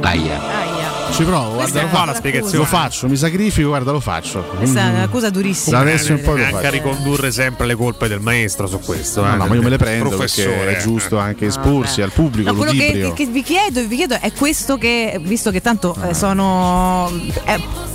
Aia. 0.01 0.70
Ci 1.13 1.25
provo, 1.25 1.55
guarda, 1.55 1.83
lo, 1.83 1.89
fa- 1.89 1.97
buona 1.97 2.15
spiegazione. 2.15 2.57
lo 2.59 2.65
faccio, 2.65 3.09
mi 3.09 3.17
sacrifico, 3.17 3.69
guarda, 3.69 3.91
lo 3.93 4.01
faccio. 4.01 4.43
Questa 4.57 4.81
è 4.81 4.89
un'accusa 4.91 5.29
durissima. 5.29 5.77
Da 5.77 5.83
adesso 5.83 6.13
in 6.13 6.21
poi 6.23 6.39
lo 6.39 6.45
anche 6.45 6.57
a 6.57 6.61
faccio. 6.61 6.71
ricondurre 6.73 7.31
sempre 7.33 7.67
le 7.67 7.75
colpe 7.75 8.09
del 8.09 8.21
maestro 8.21 8.67
su 8.67 8.79
questo. 8.81 9.21
No, 9.23 9.33
eh, 9.35 9.37
no, 9.37 9.47
ma 9.47 9.55
io 9.55 9.63
me 9.63 9.69
le 9.69 9.77
prendo 9.77 10.09
Professore. 10.09 10.49
perché 10.57 10.77
è 10.79 10.83
giusto 10.83 11.19
anche 11.19 11.47
esporsi 11.47 12.01
al 12.01 12.13
pubblico, 12.13 12.51
No, 12.51 12.57
quello 12.57 12.73
che, 12.73 13.13
che 13.15 13.27
vi 13.27 13.43
chiedo, 13.43 13.87
vi 13.87 13.97
chiedo 13.97 14.17
è 14.21 14.33
questo 14.33 14.79
che, 14.79 15.21
visto 15.23 15.51
che 15.51 15.61
tanto 15.61 15.95
eh, 16.09 16.15
sono 16.15 17.11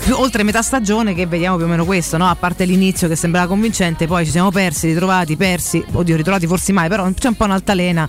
più- 0.03 0.15
oltre 0.19 0.43
metà 0.43 0.61
stagione 0.61 1.13
che 1.15 1.25
vediamo 1.25 1.55
più 1.55 1.65
o 1.65 1.69
meno 1.69 1.85
questo, 1.85 2.17
no? 2.17 2.27
a 2.29 2.35
parte 2.35 2.65
l'inizio 2.65 3.07
che 3.07 3.15
sembrava 3.15 3.47
convincente, 3.47 4.05
poi 4.07 4.25
ci 4.25 4.31
siamo 4.31 4.51
persi, 4.51 4.87
ritrovati, 4.87 5.35
persi, 5.35 5.83
oddio 5.93 6.15
ritrovati 6.15 6.45
forse 6.47 6.73
mai, 6.73 6.89
però 6.89 7.09
c'è 7.11 7.27
un 7.29 7.35
po' 7.35 7.45
un'altalena. 7.45 8.07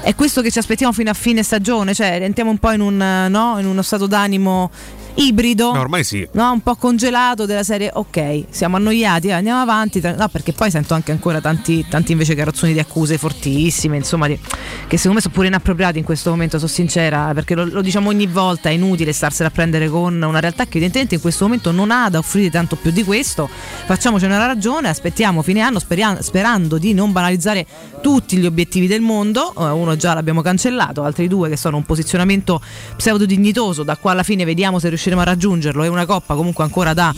È 0.00 0.14
questo 0.14 0.40
che 0.40 0.50
ci 0.50 0.58
aspettiamo 0.58 0.92
fino 0.92 1.10
a 1.10 1.14
fine 1.14 1.42
stagione, 1.42 1.92
cioè 1.92 2.18
entriamo 2.22 2.50
un 2.50 2.58
po' 2.58 2.70
in, 2.70 2.80
un, 2.80 3.00
eh, 3.00 3.28
no? 3.28 3.58
in 3.58 3.66
uno 3.66 3.82
stato 3.82 4.06
d'animo 4.06 4.70
ibrido. 5.18 5.72
No, 5.72 5.80
ormai 5.80 6.04
sì. 6.04 6.26
No, 6.32 6.52
un 6.52 6.60
po' 6.60 6.76
congelato 6.76 7.46
della 7.46 7.62
serie, 7.62 7.90
ok, 7.92 8.44
siamo 8.50 8.76
annoiati, 8.76 9.28
eh, 9.28 9.32
andiamo 9.32 9.60
avanti. 9.60 10.00
No, 10.00 10.28
perché 10.28 10.52
poi 10.52 10.70
sento 10.70 10.94
anche 10.94 11.12
ancora 11.12 11.40
tanti, 11.40 11.84
tanti 11.88 12.12
invece 12.12 12.34
carrozzoni 12.34 12.72
di 12.72 12.78
accuse 12.78 13.18
fortissime, 13.18 13.96
insomma, 13.96 14.26
di- 14.26 14.38
che 14.86 14.96
secondo 14.96 15.16
me 15.16 15.20
sono 15.20 15.34
pure 15.34 15.48
inappropriati 15.48 15.98
in 15.98 16.04
questo 16.04 16.30
momento, 16.30 16.58
sono 16.58 16.70
sincera, 16.70 17.32
perché 17.34 17.54
lo, 17.54 17.64
lo 17.64 17.82
diciamo 17.82 18.08
ogni 18.08 18.26
volta, 18.26 18.68
è 18.68 18.72
inutile 18.72 19.12
starsela 19.12 19.48
a 19.48 19.52
prendere 19.52 19.88
con 19.88 20.20
una 20.22 20.40
realtà 20.40 20.64
che 20.64 20.76
evidentemente 20.76 21.16
in 21.16 21.20
questo 21.20 21.44
momento 21.44 21.72
non 21.72 21.90
ha 21.90 22.08
da 22.08 22.18
offrire 22.18 22.50
tanto 22.50 22.76
più 22.76 22.90
di 22.90 23.02
questo. 23.04 23.48
Facciamocene 23.48 24.34
una 24.34 24.46
ragione, 24.46 24.88
aspettiamo 24.88 25.42
fine 25.42 25.60
anno 25.60 25.78
speria- 25.78 26.22
sperando 26.22 26.78
di 26.78 26.94
non 26.94 27.12
banalizzare 27.12 27.66
tutti 28.00 28.36
gli 28.36 28.46
obiettivi 28.46 28.86
del 28.86 29.00
mondo, 29.00 29.52
eh, 29.58 29.64
uno 29.64 29.96
già 29.96 30.14
l'abbiamo 30.14 30.42
cancellato, 30.42 31.02
altri 31.02 31.26
due 31.26 31.48
che 31.48 31.56
sono 31.56 31.76
un 31.76 31.84
posizionamento 31.84 32.60
pseudo 32.96 33.26
dignitoso, 33.26 33.82
da 33.82 33.96
qua 33.96 34.12
alla 34.12 34.22
fine 34.22 34.44
vediamo 34.44 34.78
se 34.78 34.88
riusciremo 34.88 35.06
riusciremo 35.08 35.20
a 35.20 35.24
raggiungerlo 35.24 35.84
e 35.84 35.88
una 35.88 36.06
coppa 36.06 36.34
comunque 36.34 36.64
ancora 36.64 36.92
da 36.92 37.14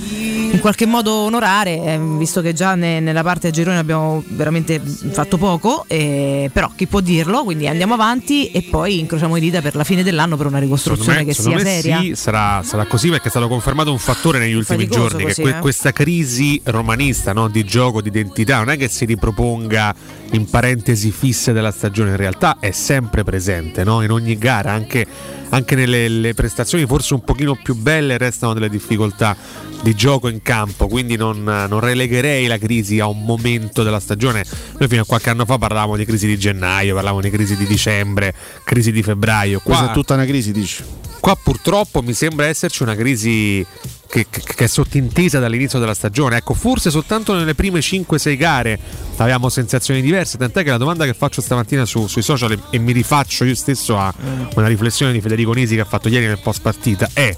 in 0.53 0.59
qualche 0.59 0.85
modo 0.85 1.13
onorare, 1.13 1.81
eh, 1.81 2.01
visto 2.19 2.41
che 2.41 2.53
già 2.53 2.75
ne- 2.75 2.99
nella 2.99 3.23
parte 3.23 3.49
a 3.49 3.51
gironi 3.51 3.77
abbiamo 3.77 4.23
veramente 4.31 4.81
fatto 4.81 5.39
poco, 5.39 5.85
eh, 5.87 6.51
però 6.53 6.73
chi 6.75 6.89
può 6.89 6.99
dirlo, 7.01 7.45
quindi 7.45 7.69
andiamo 7.69 7.95
avanti 7.95 8.51
e 8.51 8.63
poi 8.63 8.99
incrociamo 8.99 9.35
le 9.35 9.41
dita 9.41 9.61
per 9.61 9.77
la 9.77 9.85
fine 9.85 10.03
dell'anno 10.03 10.37
per 10.37 10.47
una 10.47 10.59
ricostruzione 10.59 11.25
che 11.25 11.35
sia 11.35 11.55
me 11.55 11.65
seria. 11.65 12.01
sì, 12.01 12.15
sarà, 12.17 12.63
sarà 12.65 12.85
così 12.87 13.11
perché 13.11 13.29
è 13.29 13.31
stato 13.31 13.47
confermato 13.47 13.93
un 13.93 13.99
fattore 13.99 14.41
negli 14.41 14.55
ultimi 14.55 14.89
giorni, 14.89 15.23
così, 15.23 15.35
che 15.37 15.43
que- 15.43 15.59
eh. 15.59 15.61
questa 15.61 15.93
crisi 15.93 16.61
romanista 16.65 17.33
no, 17.33 17.49
di 17.49 17.65
gioco, 17.65 18.03
di 18.03 18.09
identità, 18.09 18.59
non 18.59 18.71
è 18.71 18.77
che 18.77 18.89
si 18.89 19.05
riproponga 19.05 19.95
in 20.33 20.51
parentesi 20.51 21.13
fisse 21.13 21.53
della 21.53 21.71
stagione, 21.71 22.11
in 22.11 22.17
realtà 22.17 22.57
è 22.59 22.73
sempre 22.73 23.23
presente 23.23 23.85
no? 23.85 24.03
in 24.03 24.11
ogni 24.11 24.37
gara, 24.37 24.73
anche, 24.73 25.07
anche 25.51 25.75
nelle 25.75 26.09
le 26.09 26.35
prestazioni 26.35 26.87
forse 26.87 27.15
un 27.15 27.23
pochino 27.23 27.55
più 27.55 27.75
belle 27.75 28.19
restano 28.19 28.55
delle 28.55 28.69
difficoltà 28.69 29.37
di 29.83 29.95
gioco 29.95 30.29
in 30.29 30.43
campo, 30.43 30.89
quindi 30.89 31.17
non, 31.17 31.43
non 31.43 31.81
relegherei 31.81 32.47
la 32.47 32.59
crisi 32.59 33.01
a 33.01 33.07
un 33.07 33.25
momento 33.25 33.83
della 33.83 34.01
stagione. 34.01 34.45
Noi 34.79 34.89
fino 34.89 35.03
a 35.03 35.07
qualche 35.07 35.31
anno 35.31 35.45
fa 35.45 35.59
parlavamo 35.59 35.97
di 35.97 36.05
crisi 36.05 36.27
di 36.27 36.39
gennaio, 36.39 36.95
parlavamo 36.95 37.23
di 37.23 37.31
crisi 37.31 37.57
di 37.57 37.67
dicembre, 37.67 38.35
crisi 38.65 38.93
di 38.93 39.03
febbraio. 39.03 39.61
Questa 39.61 39.85
Qua- 39.85 39.93
è 39.93 39.95
tutta 39.95 40.15
una 40.15 40.27
crisi, 40.27 40.53
dici? 40.53 40.85
Qua 41.19 41.37
purtroppo 41.37 42.03
mi 42.03 42.15
sembra 42.15 42.47
esserci 42.47 42.83
una 42.83 42.95
crisi 42.95 43.65
che, 44.11 44.27
che- 44.29 44.43
che 44.45 44.65
è 44.65 44.67
sottintesa 44.67 45.39
dall'inizio 45.39 45.79
della 45.79 45.95
stagione. 45.95 46.37
Ecco, 46.37 46.55
forse 46.55 46.91
soltanto 46.91 47.33
nelle 47.35 47.55
prime 47.55 47.79
5-6 47.81 48.37
gare 48.37 48.79
avevamo 49.17 49.49
sensazioni 49.49 50.03
diverse. 50.03 50.37
Tant'è 50.37 50.63
che 50.65 50.71
la 50.71 50.77
domanda 50.79 51.05
che 51.05 51.15
faccio 51.15 51.41
stamattina 51.41 51.85
su- 51.85 52.07
sui 52.09 52.23
social 52.23 52.53
e, 52.53 52.59
e 52.71 52.79
mi 52.79 52.93
rifaccio 52.93 53.45
io 53.45 53.55
stesso 53.55 53.97
a 53.99 54.13
una 54.55 54.67
riflessione 54.67 55.13
di 55.13 55.21
Federico 55.21 55.53
Nisi 55.53 55.75
che 55.77 55.83
ha 55.83 55.87
fatto 55.87 56.09
ieri 56.09 56.27
nel 56.27 56.41
post 56.43 56.61
partita 56.61 57.09
è: 57.13 57.35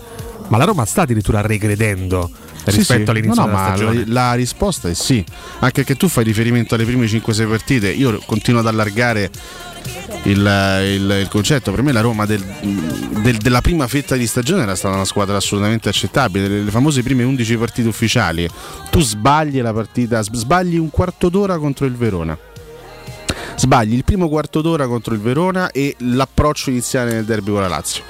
ma 0.49 0.57
la 0.57 0.65
Roma 0.65 0.85
sta 0.85 1.03
addirittura 1.03 1.41
regredendo 1.43 2.31
Sì, 2.65 2.77
rispetto 2.77 3.05
sì. 3.05 3.11
all'inizio 3.11 3.43
No, 3.45 3.47
no, 3.49 3.55
della 3.57 3.69
ma 3.69 3.75
stagione? 3.77 4.05
La, 4.07 4.13
la 4.29 4.35
risposta 4.35 4.89
è 4.89 4.95
sì. 4.95 5.25
Anche 5.61 5.83
perché 5.83 5.97
tu 5.97 6.09
fai 6.09 6.25
riferimento 6.25 6.75
alle 6.75 6.85
prime 6.85 7.07
5-6 7.07 7.49
partite. 7.49 7.89
Io 7.91 8.21
continuo 8.27 8.61
ad 8.61 8.67
allargare 8.67 9.31
il, 10.25 10.39
il- 10.39 11.19
il 11.23 11.29
concetto. 11.29 11.71
Per 11.73 11.83
me 11.83 11.93
la 11.93 12.01
Roma 12.01 12.27
del- 12.27 12.43
del- 13.23 13.37
della 13.39 13.61
prima 13.61 13.87
fetta 13.89 14.17
di 14.17 14.27
stagione 14.27 14.63
era 14.63 14.75
stata 14.75 14.95
una 14.95 15.05
squadra 15.05 15.37
assolutamente 15.37 15.89
accettabile. 15.89 16.49
Le, 16.49 16.63
le 16.63 16.71
famose 16.71 17.03
prime 17.03 17.23
11 17.25 17.57
partite 17.57 17.89
ufficiali. 17.89 18.49
Tu 18.91 19.01
sbagli 19.01 19.61
la 19.61 19.73
partita, 19.73 20.23
sbagli 20.23 20.77
un 20.77 20.91
quarto 20.91 21.29
d'ora 21.29 21.59
contro 21.59 21.87
il 21.87 21.95
Verona. 21.95 22.37
Sbagli 23.55 23.95
il 23.95 24.05
primo 24.05 24.29
quarto 24.29 24.61
d'ora 24.61 24.87
contro 24.87 25.15
il 25.15 25.21
Verona 25.21 25.71
e 25.71 25.95
l'approccio 25.99 26.71
iniziale 26.71 27.13
nel 27.13 27.25
derby 27.25 27.51
con 27.53 27.61
la 27.61 27.69
Lazio, 27.69 28.03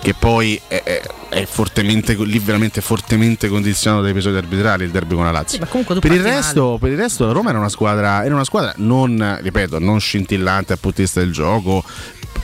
che 0.00 0.14
poi 0.14 0.60
è, 0.66 0.82
è- 0.82 1.02
è 1.28 1.44
fortemente, 1.44 2.14
lì 2.14 2.38
veramente 2.38 2.80
fortemente 2.80 3.48
condizionato 3.48 4.02
dai 4.02 4.12
episodi 4.12 4.36
arbitrali 4.38 4.84
il 4.84 4.90
derby 4.90 5.14
con 5.14 5.24
la 5.24 5.30
Lazio. 5.30 5.56
Sì, 5.56 5.60
ma 5.60 5.66
comunque 5.66 5.94
tu 5.94 6.00
Per 6.00 6.12
il, 6.12 6.22
resto, 6.22 6.78
per 6.80 6.90
il 6.90 6.96
resto 6.96 7.26
la 7.26 7.32
Roma 7.32 7.50
era 7.50 7.58
una 7.58 7.68
squadra, 7.68 8.24
era 8.24 8.34
una 8.34 8.44
squadra 8.44 8.72
non, 8.76 9.38
ripeto, 9.42 9.78
non 9.78 10.00
scintillante 10.00 10.68
dal 10.68 10.78
punto 10.78 10.96
di 10.96 11.02
vista 11.02 11.20
del 11.20 11.32
gioco. 11.32 11.84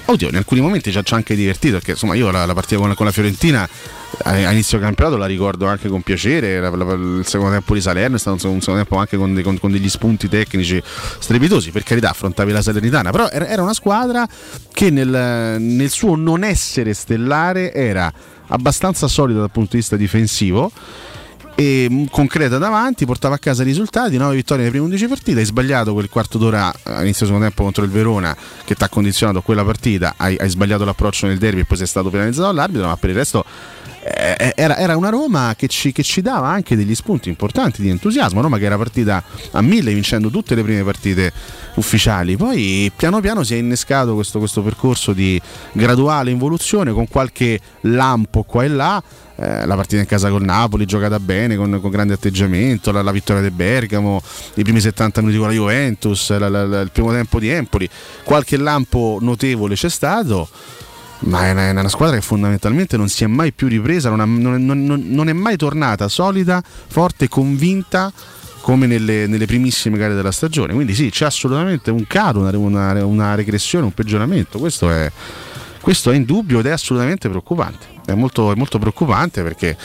Oddio, 0.06 0.28
in 0.28 0.36
alcuni 0.36 0.60
momenti 0.60 0.92
ci 0.92 0.98
ha 0.98 1.02
anche 1.10 1.34
divertito 1.34 1.74
perché 1.74 1.92
insomma 1.92 2.14
io 2.14 2.30
la, 2.30 2.44
la 2.44 2.52
partita 2.52 2.78
con, 2.78 2.94
con 2.94 3.06
la 3.06 3.12
Fiorentina 3.12 3.66
a, 4.24 4.50
inizio 4.50 4.78
campionato 4.78 5.16
la 5.16 5.26
ricordo 5.26 5.66
anche 5.66 5.88
con 5.88 6.02
piacere, 6.02 6.58
il 6.58 7.22
secondo 7.24 7.52
tempo 7.52 7.74
di 7.74 7.80
Salerno 7.80 8.16
è 8.16 8.18
stato 8.18 8.34
un, 8.48 8.60
secondo 8.60 8.80
tempo 8.82 8.96
anche 8.96 9.16
con, 9.16 9.40
con- 9.42 9.58
con 9.58 9.72
degli 9.72 9.88
spunti 9.88 10.28
tecnici 10.28 10.80
strepitosi, 11.18 11.70
per 11.70 11.84
carità 11.84 12.10
affrontavi 12.10 12.52
la 12.52 12.62
Salernitana, 12.62 13.10
però 13.10 13.28
era 13.28 13.62
una 13.62 13.74
squadra 13.74 14.28
che 14.72 14.90
nel, 14.90 15.56
nel 15.60 15.90
suo 15.90 16.16
non 16.16 16.44
essere 16.44 16.92
stellare 16.92 17.72
era 17.72 18.12
abbastanza 18.48 19.08
solida 19.08 19.40
dal 19.40 19.50
punto 19.50 19.70
di 19.72 19.78
vista 19.78 19.96
difensivo 19.96 20.70
e 21.54 21.86
mh, 21.88 22.04
concreta 22.10 22.58
davanti, 22.58 23.04
portava 23.06 23.36
a 23.36 23.38
casa 23.38 23.62
i 23.62 23.66
risultati, 23.66 24.16
9 24.16 24.34
vittorie 24.34 24.64
nelle 24.64 24.70
prime 24.70 24.86
11 24.86 25.06
partite, 25.06 25.38
hai 25.40 25.44
sbagliato 25.46 25.92
quel 25.92 26.08
quarto 26.08 26.38
d'ora 26.38 26.72
eh, 26.72 26.92
all'inizio 26.92 27.26
del 27.26 27.34
secondo 27.34 27.44
tempo 27.46 27.62
contro 27.62 27.84
il 27.84 27.90
Verona 27.90 28.36
che 28.64 28.74
ti 28.74 28.82
ha 28.82 28.88
condizionato 28.88 29.40
quella 29.42 29.64
partita, 29.64 30.14
hai, 30.16 30.36
hai 30.38 30.48
sbagliato 30.48 30.84
l'approccio 30.84 31.26
nel 31.26 31.38
derby 31.38 31.60
e 31.60 31.64
poi 31.64 31.76
sei 31.76 31.86
stato 31.86 32.10
penalizzato 32.10 32.46
dall'arbitro, 32.46 32.88
ma 32.88 32.96
per 32.96 33.10
il 33.10 33.16
resto 33.16 33.44
eh, 34.04 34.52
era, 34.54 34.76
era 34.76 34.96
una 34.96 35.08
Roma 35.08 35.54
che 35.56 35.66
ci, 35.66 35.90
che 35.90 36.02
ci 36.02 36.20
dava 36.20 36.48
anche 36.48 36.76
degli 36.76 36.94
spunti 36.94 37.30
importanti 37.30 37.80
di 37.80 37.88
entusiasmo, 37.88 38.42
Roma 38.42 38.58
che 38.58 38.66
era 38.66 38.76
partita 38.76 39.22
a 39.52 39.62
mille 39.62 39.94
vincendo 39.94 40.28
tutte 40.28 40.54
le 40.54 40.62
prime 40.62 40.84
partite 40.84 41.32
ufficiali, 41.76 42.36
poi 42.36 42.92
piano 42.94 43.20
piano 43.20 43.42
si 43.42 43.54
è 43.54 43.56
innescato 43.56 44.14
questo, 44.14 44.38
questo 44.38 44.62
percorso 44.62 45.12
di 45.12 45.40
graduale 45.72 46.30
involuzione 46.30 46.92
con 46.92 47.08
qualche 47.08 47.58
lampo 47.82 48.42
qua 48.42 48.64
e 48.64 48.68
là, 48.68 49.02
eh, 49.36 49.66
la 49.66 49.74
partita 49.74 50.00
in 50.00 50.06
casa 50.06 50.30
col 50.30 50.42
Napoli 50.44 50.84
giocata 50.86 51.18
bene 51.18 51.56
con, 51.56 51.78
con 51.80 51.90
grande 51.90 52.14
atteggiamento, 52.14 52.92
la, 52.92 53.02
la 53.02 53.10
vittoria 53.12 53.42
del 53.42 53.50
Bergamo, 53.50 54.22
i 54.54 54.62
primi 54.62 54.80
70 54.80 55.20
minuti 55.20 55.38
con 55.38 55.48
la 55.48 55.54
Juventus, 55.54 56.36
la- 56.38 56.48
la- 56.48 56.80
il 56.80 56.90
primo 56.92 57.10
tempo 57.12 57.38
di 57.40 57.48
Empoli, 57.48 57.88
qualche 58.22 58.56
lampo 58.56 59.18
notevole 59.20 59.74
c'è 59.74 59.88
stato. 59.90 60.48
Ma 61.20 61.46
è 61.46 61.52
una, 61.52 61.68
è 61.68 61.70
una 61.70 61.88
squadra 61.88 62.16
che 62.16 62.22
fondamentalmente 62.22 62.96
non 62.98 63.08
si 63.08 63.24
è 63.24 63.26
mai 63.26 63.52
più 63.52 63.66
ripresa, 63.68 64.10
non, 64.10 64.20
ha- 64.20 64.24
non- 64.24 64.64
non- 64.64 65.04
non 65.06 65.28
è 65.28 65.32
mai 65.32 65.56
tornata 65.56 66.06
solida, 66.08 66.62
forte, 66.88 67.28
convinta 67.28 68.12
come 68.60 68.86
nelle, 68.86 69.26
nelle 69.26 69.46
primissime 69.46 69.96
gare 69.98 70.14
della 70.14 70.32
stagione. 70.32 70.74
Quindi 70.74 70.94
sì, 70.94 71.10
c'è 71.10 71.24
assolutamente 71.24 71.90
un 71.90 72.06
calo, 72.06 72.40
una, 72.40 72.56
una- 72.58 73.04
una 73.06 73.34
regressione, 73.34 73.84
un 73.86 73.92
peggioramento. 73.92 74.58
Questo 74.58 74.90
è, 74.90 75.10
questo 75.84 76.10
è 76.10 76.14
indubbio 76.16 76.60
ed 76.60 76.66
è 76.66 76.70
assolutamente 76.70 77.28
preoccupante. 77.28 77.84
È 78.06 78.14
molto, 78.14 78.50
è 78.50 78.54
molto 78.54 78.78
preoccupante 78.78 79.42
perché 79.42 79.76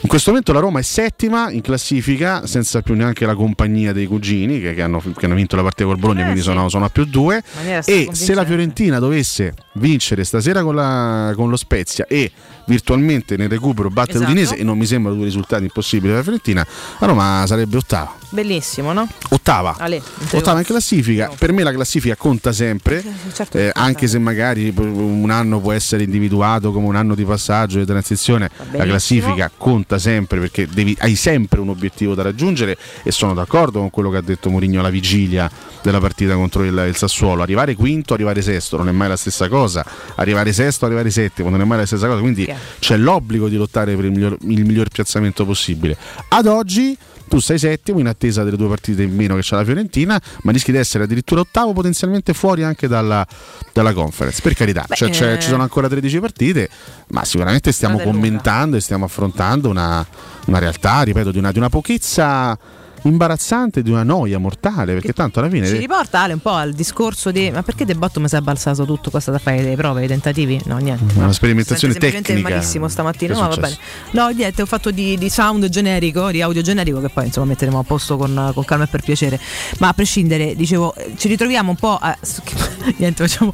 in 0.00 0.08
questo 0.08 0.30
momento 0.30 0.54
la 0.54 0.60
Roma 0.60 0.78
è 0.78 0.82
settima 0.82 1.50
in 1.50 1.60
classifica, 1.60 2.46
senza 2.46 2.80
più 2.80 2.94
neanche 2.94 3.26
la 3.26 3.34
compagnia 3.34 3.92
dei 3.92 4.06
cugini 4.06 4.58
che, 4.58 4.72
che 4.72 4.80
hanno, 4.80 5.02
che 5.14 5.26
hanno 5.26 5.34
vinto 5.34 5.54
la 5.54 5.62
partita 5.62 5.84
col 5.84 5.98
Bologna, 5.98 6.22
quindi 6.22 6.40
sono, 6.40 6.70
sono 6.70 6.86
a 6.86 6.88
più 6.88 7.04
due. 7.04 7.42
E 7.84 8.08
se 8.12 8.32
la. 8.32 8.46
Fiorentina 8.46 8.98
dovesse 8.98 9.52
vincere 9.74 10.24
stasera 10.24 10.62
con, 10.62 10.74
la- 10.74 11.32
con 11.34 11.48
lo 11.48 11.56
Spezia 11.56 12.04
e 12.06 12.30
virtualmente 12.66 13.36
nel 13.36 13.48
recupero 13.48 13.88
battere 13.88 14.18
Esatto. 14.18 14.30
l'Udinese, 14.30 14.56
e 14.56 14.62
non 14.64 14.78
mi 14.78 14.86
sembrano 14.86 15.16
due 15.16 15.26
risultati 15.26 15.64
impossibili 15.64 16.08
per 16.08 16.16
la 16.18 16.22
Fiorentina, 16.22 16.66
la 16.98 17.06
Roma 17.06 17.44
sarebbe 17.46 17.76
ottava. 17.76 18.14
Bellissimo, 18.30 18.92
no? 18.92 19.06
Ottava. 19.30 19.76
Ale, 19.78 20.00
Ottava 20.32 20.58
in 20.60 20.64
classifica, 20.64 21.30
per 21.38 21.52
me 21.52 21.62
la 21.62 21.72
classifica 21.72 22.16
conta 22.16 22.52
sempre, 22.52 23.02
certo 23.34 23.58
eh, 23.58 23.70
anche 23.74 24.06
se 24.08 24.18
magari 24.18 24.72
un 24.76 25.28
anno 25.30 25.60
può 25.60 25.72
essere 25.72 26.02
individuato 26.04 26.72
come 26.72 26.86
un 26.86 26.96
anno 26.96 27.14
di 27.14 27.24
passaggio 27.24 27.78
di 27.78 27.84
transizione, 27.84 28.50
la 28.70 28.84
classifica 28.84 29.50
conta 29.56 29.98
sempre 29.98 30.38
perché 30.38 30.66
devi- 30.66 30.96
hai 31.00 31.14
sempre 31.14 31.60
un 31.60 31.68
obiettivo 31.68 32.14
da 32.14 32.22
raggiungere 32.22 32.76
e 33.02 33.10
sono 33.10 33.34
d'accordo 33.34 33.80
con 33.80 33.90
quello 33.90 34.08
che 34.10 34.16
ha 34.18 34.22
detto 34.22 34.48
Mourinho 34.50 34.80
alla 34.80 34.88
vigilia 34.90 35.50
della 35.82 35.98
partita 36.00 36.34
contro 36.34 36.62
il, 36.64 36.84
il 36.88 36.96
Sassuolo, 36.96 37.42
arrivare 37.42 37.74
quinto, 37.74 38.14
arrivare 38.14 38.40
sesto 38.40 38.76
non 38.76 38.88
è 38.88 38.92
mai 38.92 39.08
la 39.08 39.16
stessa 39.16 39.48
cosa, 39.48 39.60
arrivare 40.16 40.52
sesto, 40.52 40.84
arrivare 40.86 41.10
settimo 41.10 41.50
non 41.50 41.60
è 41.60 41.64
mai 41.64 41.78
la 41.78 41.86
stessa 41.86 42.06
cosa, 42.06 42.20
quindi 42.20 42.52
c'è 42.78 42.96
l'obbligo 42.96 43.48
di 43.48 43.56
lottare 43.56 43.94
per 43.94 44.04
il 44.04 44.10
miglior, 44.12 44.36
il 44.40 44.64
miglior 44.64 44.88
piazzamento 44.88 45.44
possibile. 45.44 45.96
Ad 46.28 46.46
oggi 46.46 46.96
tu 47.28 47.38
sei 47.38 47.58
settimo 47.58 47.98
in 47.98 48.08
attesa 48.08 48.44
delle 48.44 48.58
due 48.58 48.68
partite 48.68 49.02
in 49.02 49.14
meno 49.14 49.34
che 49.36 49.40
c'ha 49.42 49.56
la 49.56 49.64
Fiorentina, 49.64 50.20
ma 50.42 50.52
rischi 50.52 50.70
di 50.70 50.76
essere 50.76 51.04
addirittura 51.04 51.40
ottavo, 51.40 51.72
potenzialmente 51.72 52.34
fuori 52.34 52.62
anche 52.62 52.88
dalla, 52.88 53.26
dalla 53.72 53.94
conference. 53.94 54.42
Per 54.42 54.52
carità, 54.52 54.84
Beh, 54.86 54.94
cioè, 54.94 55.08
c'è- 55.08 55.32
eh. 55.32 55.38
ci 55.40 55.48
sono 55.48 55.62
ancora 55.62 55.88
13 55.88 56.20
partite, 56.20 56.68
ma 57.08 57.24
sicuramente 57.24 57.72
stiamo 57.72 57.96
lunga. 57.96 58.10
commentando 58.10 58.76
e 58.76 58.80
stiamo 58.80 59.06
affrontando 59.06 59.70
una, 59.70 60.06
una 60.46 60.58
realtà, 60.58 61.00
ripeto, 61.02 61.30
di 61.30 61.38
una, 61.38 61.52
di 61.52 61.58
una 61.58 61.70
pochezza 61.70 62.58
imbarazzante, 63.02 63.82
di 63.82 63.90
una 63.90 64.02
noia 64.02 64.38
mortale, 64.38 64.94
perché 64.94 65.12
tanto 65.12 65.40
alla 65.40 65.48
fine... 65.48 65.66
Ci 65.66 65.76
riporta 65.76 66.20
Ale 66.20 66.34
un 66.34 66.40
po' 66.40 66.52
al 66.52 66.72
discorso 66.72 67.30
di 67.30 67.50
ma 67.50 67.62
perché 67.62 67.84
De 67.84 67.94
Botto 67.94 68.20
mi 68.20 68.28
si 68.28 68.36
è 68.36 68.40
balzato 68.40 68.84
tutto 68.84 69.10
qua 69.10 69.20
state 69.20 69.38
a 69.38 69.40
fare 69.40 69.62
le 69.62 69.76
prove, 69.76 70.04
i 70.04 70.08
tentativi? 70.08 70.60
No, 70.66 70.78
niente. 70.78 71.14
Una 71.14 71.26
no. 71.26 71.32
sperimentazione 71.32 71.94
tecnica. 71.94 72.48
malissimo 72.48 72.88
stamattina, 72.88 73.34
no, 73.34 73.48
va 73.48 73.56
bene. 73.56 73.76
No, 74.12 74.28
niente, 74.28 74.62
ho 74.62 74.66
fatto 74.66 74.90
di, 74.90 75.16
di 75.18 75.30
sound 75.30 75.68
generico, 75.68 76.30
di 76.30 76.42
audio 76.42 76.62
generico 76.62 77.00
che 77.00 77.08
poi 77.08 77.26
insomma 77.26 77.46
metteremo 77.46 77.78
a 77.78 77.82
posto 77.82 78.16
con, 78.16 78.50
con 78.54 78.64
calma 78.64 78.84
e 78.84 78.88
per 78.88 79.02
piacere. 79.02 79.38
Ma 79.78 79.88
a 79.88 79.92
prescindere, 79.92 80.54
dicevo, 80.54 80.94
ci 81.16 81.28
ritroviamo 81.28 81.70
un 81.70 81.76
po' 81.76 81.98
a 82.00 82.16
niente, 82.98 83.26
facciamo 83.26 83.52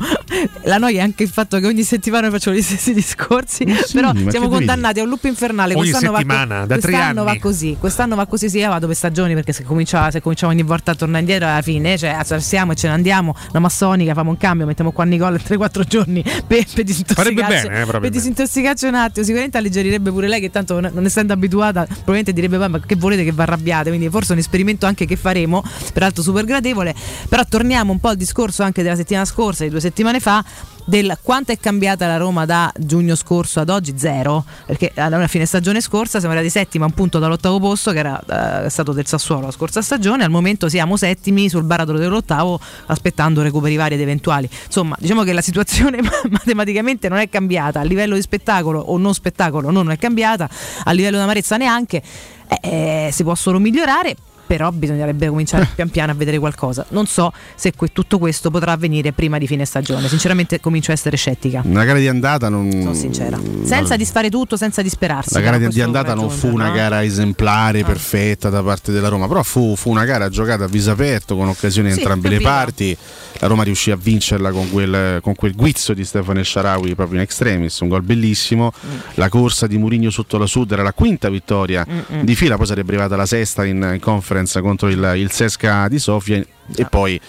la 0.62 0.78
noia 0.78 1.00
è 1.00 1.02
anche 1.02 1.22
il 1.22 1.28
fatto 1.28 1.58
che 1.58 1.66
ogni 1.66 1.82
settimana 1.82 2.30
facciamo 2.30 2.56
gli 2.56 2.62
stessi 2.62 2.92
discorsi, 2.92 3.64
però 3.92 4.12
ma 4.12 4.30
siamo 4.30 4.48
condannati 4.48 5.00
a 5.00 5.02
un 5.02 5.08
loop 5.08 5.24
infernale. 5.24 5.74
Ogni 5.74 5.90
quest'anno 5.90 6.16
settimana, 6.16 6.60
va, 6.60 6.66
da 6.66 6.78
tre 6.78 6.90
quest'anno 6.92 7.24
va 7.24 7.38
così, 7.38 7.76
quest'anno 7.78 8.16
va 8.16 8.26
così 8.26 8.50
sia 8.50 8.68
vado 8.68 8.86
per 8.86 8.96
stagioni 8.96 9.34
perché 9.38 9.52
se 9.52 9.62
comincia, 9.64 10.10
se 10.10 10.20
cominciamo 10.20 10.52
ogni 10.52 10.62
volta 10.62 10.90
a 10.90 10.94
tornare 10.94 11.20
indietro 11.20 11.46
alla 11.46 11.62
fine, 11.62 11.96
cioè 11.96 12.10
alziamo 12.10 12.72
e 12.72 12.74
ce 12.74 12.88
ne 12.88 12.94
andiamo, 12.94 13.34
la 13.52 13.60
massonica, 13.60 14.10
facciamo 14.12 14.30
un 14.30 14.36
cambio, 14.36 14.66
mettiamo 14.66 14.90
qua 14.90 15.04
Nicola 15.04 15.36
3-4 15.36 15.84
giorni 15.84 16.22
per, 16.46 16.64
per 16.74 16.84
disintossicarci, 16.84 17.34
bene, 17.34 17.62
eh, 17.62 17.82
proprio 17.82 18.00
per 18.00 18.10
disintossicarci 18.10 18.86
un 18.86 18.94
attimo, 18.94 19.24
sicuramente 19.24 19.58
alleggerirebbe 19.58 20.10
pure 20.10 20.28
lei 20.28 20.40
che 20.40 20.50
tanto 20.50 20.80
non 20.80 21.04
essendo 21.04 21.32
abituata 21.32 21.84
probabilmente 21.84 22.32
direbbe 22.32 22.58
"Ma- 22.68 22.80
che 22.80 22.96
volete 22.96 23.24
che 23.24 23.32
vi 23.32 23.40
arrabbiate, 23.40 23.88
quindi 23.90 24.08
forse 24.08 24.30
è 24.30 24.32
un 24.32 24.38
esperimento 24.40 24.86
anche 24.86 25.06
che 25.06 25.16
faremo, 25.16 25.62
peraltro 25.92 26.22
super 26.22 26.44
gradevole, 26.44 26.94
però 27.28 27.44
torniamo 27.48 27.92
un 27.92 28.00
po' 28.00 28.08
al 28.08 28.16
discorso 28.16 28.62
anche 28.62 28.82
della 28.82 28.96
settimana 28.96 29.24
scorsa, 29.24 29.64
di 29.64 29.70
due 29.70 29.80
settimane 29.80 30.20
fa, 30.20 30.44
del 30.88 31.18
quanto 31.20 31.52
è 31.52 31.58
cambiata 31.58 32.06
la 32.06 32.16
Roma 32.16 32.46
da 32.46 32.72
giugno 32.78 33.14
scorso 33.14 33.60
ad 33.60 33.68
oggi, 33.68 33.92
zero, 33.98 34.42
perché 34.64 34.92
alla 34.94 35.26
fine 35.26 35.44
stagione 35.44 35.82
scorsa 35.82 36.18
siamo 36.18 36.32
arrivati 36.32 36.50
settima, 36.50 36.86
un 36.86 36.92
punto 36.92 37.18
dall'ottavo 37.18 37.60
posto 37.60 37.92
che 37.92 37.98
era 37.98 38.64
eh, 38.64 38.70
stato 38.70 38.92
del 38.92 39.06
Sassuolo 39.06 39.46
la 39.46 39.50
scorsa 39.50 39.82
stagione, 39.82 40.24
al 40.24 40.30
momento 40.30 40.66
siamo 40.70 40.96
settimi 40.96 41.50
sul 41.50 41.64
baratro 41.64 41.98
dell'ottavo 41.98 42.58
aspettando 42.86 43.42
recuperi 43.42 43.76
vari 43.76 43.96
ed 43.96 44.00
eventuali. 44.00 44.48
Insomma, 44.64 44.96
diciamo 44.98 45.24
che 45.24 45.34
la 45.34 45.42
situazione 45.42 45.98
matematicamente 46.30 47.10
non 47.10 47.18
è 47.18 47.28
cambiata, 47.28 47.80
a 47.80 47.82
livello 47.82 48.14
di 48.14 48.22
spettacolo 48.22 48.80
o 48.80 48.96
non 48.96 49.12
spettacolo 49.12 49.70
non 49.70 49.90
è 49.90 49.98
cambiata, 49.98 50.48
a 50.84 50.92
livello 50.92 51.18
di 51.18 51.22
amarezza 51.22 51.58
neanche, 51.58 52.02
eh, 52.48 53.06
eh, 53.06 53.10
si 53.12 53.24
può 53.24 53.34
solo 53.34 53.58
migliorare, 53.58 54.16
però 54.48 54.70
bisognerebbe 54.70 55.28
cominciare 55.28 55.68
pian 55.74 55.90
piano 55.90 56.12
a 56.12 56.14
vedere 56.14 56.38
qualcosa. 56.38 56.86
Non 56.88 57.06
so 57.06 57.30
se 57.54 57.74
que- 57.76 57.92
tutto 57.92 58.18
questo 58.18 58.50
potrà 58.50 58.72
avvenire 58.72 59.12
prima 59.12 59.36
di 59.36 59.46
fine 59.46 59.66
stagione. 59.66 60.08
Sinceramente 60.08 60.58
comincio 60.58 60.90
a 60.90 60.94
essere 60.94 61.18
scettica. 61.18 61.60
Una 61.64 61.84
gara 61.84 61.98
di 61.98 62.08
andata 62.08 62.48
non. 62.48 62.70
Sono 62.70 62.94
sincera. 62.94 63.38
Senza 63.62 63.96
disfare 63.96 64.30
tutto, 64.30 64.56
senza 64.56 64.80
disperarsi. 64.80 65.34
La 65.34 65.40
gara 65.40 65.58
di, 65.58 65.82
andata 65.82 66.14
non 66.14 66.30
fu 66.30 66.48
una 66.48 66.68
no? 66.68 66.72
gara 66.72 67.04
esemplare, 67.04 67.84
perfetta 67.84 68.48
da 68.48 68.62
parte 68.62 68.90
della 68.90 69.08
Roma, 69.08 69.28
però 69.28 69.42
fu, 69.42 69.76
fu 69.76 69.90
una 69.90 70.06
gara 70.06 70.30
giocata 70.30 70.64
a 70.64 70.66
viso 70.66 70.90
aperto 70.90 71.36
con 71.36 71.48
occasioni 71.48 71.88
di 71.88 71.94
Sì, 71.94 72.00
entrambe 72.00 72.30
le 72.30 72.40
parti. 72.40 72.96
La 73.40 73.46
Roma 73.46 73.64
riuscì 73.64 73.90
a 73.90 73.96
vincerla 73.96 74.50
con 74.50 74.70
quel, 74.70 75.20
con 75.20 75.34
quel 75.34 75.54
guizzo 75.54 75.92
di 75.92 76.04
Stefano 76.04 76.42
Sharawi 76.42 76.94
proprio 76.94 77.18
in 77.18 77.22
extremis, 77.22 77.78
un 77.80 77.88
gol 77.88 78.02
bellissimo. 78.02 78.72
Mm. 78.74 78.90
La 79.14 79.28
corsa 79.28 79.66
di 79.66 79.76
Murigno 79.76 80.08
sotto 80.10 80.38
la 80.38 80.46
Sud 80.46 80.72
era 80.72 80.82
la 80.82 80.94
quinta 80.94 81.28
vittoria 81.28 81.86
Mm-mm. 81.86 82.22
di 82.24 82.34
fila, 82.34 82.56
poi 82.56 82.66
sarebbe 82.66 82.88
arrivata 82.92 83.14
la 83.14 83.26
sesta 83.26 83.64
in, 83.64 83.90
in 83.94 84.00
conference 84.00 84.36
contro 84.60 84.88
il, 84.88 85.12
il 85.16 85.30
Sesca 85.30 85.88
di 85.88 85.98
Sofia 85.98 86.42
e 86.74 86.84
poi 86.86 87.20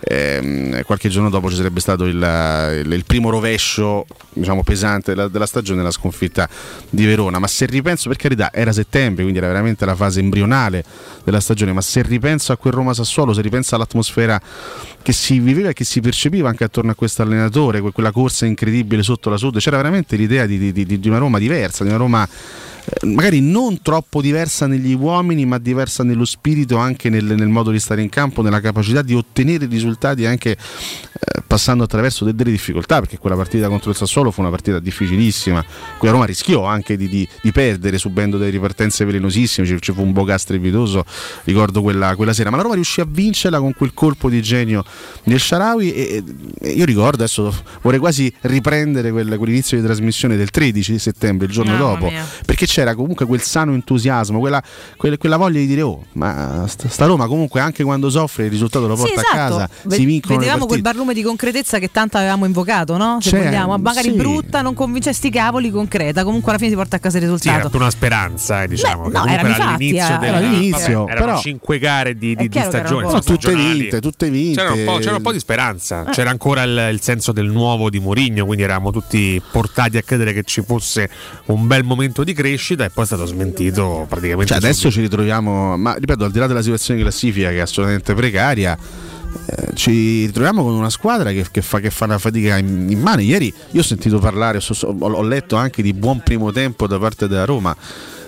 ehm, 0.00 0.82
qualche 0.84 1.08
giorno 1.08 1.30
dopo 1.30 1.48
ci 1.50 1.56
sarebbe 1.56 1.80
stato 1.80 2.04
il, 2.04 2.14
il- 2.16 2.92
il 2.92 3.04
primo 3.04 3.30
rovescio 3.30 4.06
diciamo, 4.32 4.62
pesante 4.62 5.14
della, 5.14 5.28
della 5.28 5.46
stagione, 5.46 5.82
la 5.82 5.90
sconfitta 5.90 6.48
di 6.90 7.04
Verona. 7.06 7.38
Ma 7.38 7.46
se 7.46 7.66
ripenso, 7.66 8.08
per 8.08 8.18
carità, 8.18 8.50
era 8.52 8.72
settembre, 8.72 9.22
quindi 9.22 9.38
era 9.38 9.48
veramente 9.48 9.84
la 9.84 9.94
fase 9.94 10.20
embrionale 10.20 10.84
della 11.24 11.40
stagione, 11.40 11.72
ma 11.72 11.80
se 11.80 12.02
ripenso 12.02 12.52
a 12.52 12.56
quel 12.56 12.72
Roma 12.72 12.94
Sassuolo, 12.94 13.32
se 13.32 13.40
ripenso 13.42 13.74
all'atmosfera 13.74 14.40
che 15.02 15.12
si 15.12 15.38
viveva 15.38 15.70
e 15.70 15.72
che 15.72 15.84
si 15.84 16.00
percepiva 16.00 16.48
anche 16.48 16.64
attorno 16.64 16.90
a 16.90 16.94
questo 16.94 17.22
allenatore, 17.22 17.80
que- 17.80 17.92
quella 17.92 18.10
corsa 18.12 18.44
incredibile 18.46 19.02
sotto 19.02 19.30
la 19.30 19.36
Sud, 19.36 19.58
c'era 19.58 19.76
veramente 19.76 20.16
l'idea 20.16 20.46
di, 20.46 20.58
di- 20.72 20.84
di- 20.84 20.98
di 21.00 21.08
una 21.08 21.18
Roma 21.18 21.38
diversa, 21.38 21.82
di 21.84 21.90
una 21.90 21.98
Roma 21.98 22.28
eh, 22.88 23.06
magari 23.06 23.40
non 23.40 23.80
troppo 23.82 24.20
diversa 24.20 24.66
negli 24.66 24.94
uomini, 24.94 25.44
ma 25.46 25.58
diversa 25.58 26.04
nello 26.04 26.24
spirito, 26.24 26.76
anche 26.76 27.08
nel, 27.08 27.24
nel 27.24 27.48
modo 27.48 27.70
di 27.70 27.80
stare 27.80 28.02
in 28.02 28.08
campo, 28.08 28.42
nella 28.42 28.60
capacità 28.60 29.02
di 29.02 29.14
ottenere 29.14 29.66
risultati 29.66 29.85
anche 30.26 30.50
eh, 30.50 31.42
passando 31.46 31.84
attraverso 31.84 32.24
de- 32.24 32.34
delle 32.34 32.50
difficoltà, 32.50 32.98
perché 33.00 33.18
quella 33.18 33.36
partita 33.36 33.68
contro 33.68 33.90
il 33.90 33.96
Sassuolo 33.96 34.30
fu 34.30 34.40
una 34.40 34.50
partita 34.50 34.78
difficilissima. 34.78 35.64
Qui 35.98 36.08
a 36.08 36.10
Roma 36.10 36.24
rischiò 36.24 36.64
anche 36.64 36.96
di, 36.96 37.08
di- 37.08 37.28
di 37.42 37.52
perdere 37.52 37.98
subendo 37.98 38.36
delle 38.38 38.50
ripartenze 38.50 39.04
velenosissime, 39.04 39.66
ci, 39.66 39.76
ci 39.80 39.92
fu 39.92 40.02
un 40.02 40.12
Boga 40.12 40.36
strepitoso, 40.38 41.04
ricordo 41.44 41.82
quella, 41.82 42.14
quella 42.16 42.32
sera, 42.32 42.50
ma 42.50 42.56
la 42.56 42.62
Roma 42.62 42.74
riuscì 42.74 43.00
a 43.00 43.06
vincerla 43.08 43.58
con 43.58 43.72
quel 43.74 43.92
colpo 43.94 44.28
di 44.28 44.42
genio 44.42 44.84
del 45.24 45.40
Sharawi 45.40 45.92
e, 45.92 46.24
e 46.60 46.70
io 46.70 46.84
ricordo, 46.84 47.22
adesso 47.24 47.54
vorrei 47.82 47.98
quasi 48.00 48.32
riprendere 48.42 49.10
quel- 49.10 49.36
quell'inizio 49.36 49.76
di 49.78 49.84
trasmissione 49.84 50.36
del 50.36 50.50
13 50.50 50.98
settembre, 50.98 51.46
il 51.46 51.52
giorno 51.52 51.72
Mamma 51.72 51.84
dopo, 51.84 52.06
mia. 52.08 52.24
perché 52.44 52.66
c'era 52.66 52.94
comunque 52.94 53.26
quel 53.26 53.40
sano 53.42 53.72
entusiasmo, 53.72 54.38
quella, 54.38 54.62
quel- 54.96 55.18
quella 55.18 55.36
voglia 55.36 55.60
di 55.60 55.66
dire 55.66 55.82
oh, 55.82 56.04
ma 56.12 56.64
sta, 56.68 56.88
sta 56.88 57.06
Roma 57.06 57.26
comunque 57.26 57.60
anche 57.60 57.82
quando 57.84 58.10
soffre 58.10 58.44
il 58.44 58.50
risultato 58.50 58.86
lo 58.86 58.96
Sì, 58.96 59.02
porta 59.02 59.20
esatto. 59.20 59.34
a 59.34 59.36
casa, 59.36 59.68
si 59.88 60.04
vincono 60.04 60.38
Vedevamo 60.38 60.66
quel 60.66 60.80
barlume 60.82 61.14
di 61.14 61.22
concretezza 61.22 61.78
che 61.78 61.90
tanto 61.90 62.16
avevamo 62.16 62.44
invocato, 62.44 62.96
no? 62.96 63.18
Se 63.20 63.30
Cioè, 63.30 63.44
vogliamo, 63.44 63.76
magari 63.78 64.10
sì. 64.10 64.16
brutta, 64.16 64.62
non 64.62 64.74
convince 64.74 65.12
sti 65.12 65.30
cavoli, 65.30 65.70
concreta. 65.70 66.24
Comunque 66.24 66.50
alla 66.50 66.58
fine 66.58 66.70
si 66.70 66.76
porta 66.76 66.96
a 66.96 66.98
casa 66.98 67.18
il 67.18 67.24
Sì, 67.24 67.28
era 67.48 67.56
risultato. 67.56 67.76
una 67.76 67.90
speranza, 67.90 68.62
eh, 68.62 68.68
diciamo. 68.68 69.08
Beh, 69.08 69.18
no, 69.18 69.26
era 69.26 69.44
fatti, 69.48 69.62
all'inizio 69.62 70.14
eh, 70.14 70.18
della- 70.18 70.26
era 70.26 70.36
all'inizio, 70.38 70.98
vabbè, 71.00 71.10
erano 71.12 71.26
però- 71.26 71.38
cinque 71.40 71.78
gare 71.78 72.16
di, 72.16 72.34
di, 72.34 72.48
di 72.48 72.58
stagione. 72.60 73.06
No, 73.12 73.20
tutte 73.20 73.54
vinte, 73.54 74.00
tutte 74.00 74.30
vinte. 74.30 74.60
C'era 74.60 74.72
un, 74.72 74.84
po', 74.84 74.98
c'era 74.98 75.16
un 75.16 75.22
po' 75.22 75.32
di 75.32 75.38
speranza, 75.38 76.06
Eh. 76.06 76.10
c'era 76.10 76.30
ancora 76.30 76.62
il, 76.62 76.88
il 76.92 77.00
senso 77.00 77.32
del 77.32 77.46
nuovo 77.46 77.90
di 77.90 77.98
Mourinho, 78.00 78.44
quindi 78.44 78.62
eravamo 78.64 78.90
tutti 78.90 79.40
portati 79.50 79.96
a 79.96 80.02
credere 80.02 80.32
che 80.32 80.42
ci 80.44 80.62
fosse 80.62 81.08
un 81.46 81.66
bel 81.66 81.84
momento 81.84 82.24
di 82.24 82.32
crescita 82.32 82.84
e 82.84 82.90
poi 82.90 83.04
è 83.04 83.06
stato 83.06 83.24
smentito 83.26 84.06
praticamente. 84.08 84.46
Cioè, 84.52 84.58
adesso 84.58 84.90
ci 84.90 85.00
ritroviamo, 85.00 85.76
ma 85.76 85.94
ripeto, 85.94 86.24
al 86.24 86.30
di 86.30 86.38
là 86.38 86.46
della 86.46 86.62
situazione 86.62 86.98
di 86.98 87.04
classifica 87.06 87.48
che 87.50 87.56
è 87.56 87.60
assolutamente 87.60 88.14
precaria, 88.14 88.76
eh, 89.46 89.74
ci 89.74 90.26
ritroviamo 90.26 90.62
con 90.62 90.72
una 90.72 90.90
squadra 90.90 91.30
che, 91.30 91.46
che 91.50 91.62
fa, 91.62 91.80
che 91.80 91.90
fa 91.90 92.04
una 92.06 92.18
fatica 92.18 92.56
in, 92.56 92.86
in 92.90 93.00
mano. 93.00 93.20
Ieri 93.20 93.52
io 93.70 93.80
ho 93.80 93.84
sentito 93.84 94.18
parlare, 94.18 94.58
ho, 94.58 94.96
ho 94.98 95.22
letto 95.22 95.56
anche 95.56 95.82
di 95.82 95.92
buon 95.92 96.20
primo 96.22 96.52
tempo 96.52 96.86
da 96.86 96.98
parte 96.98 97.28
della 97.28 97.44
Roma. 97.44 97.76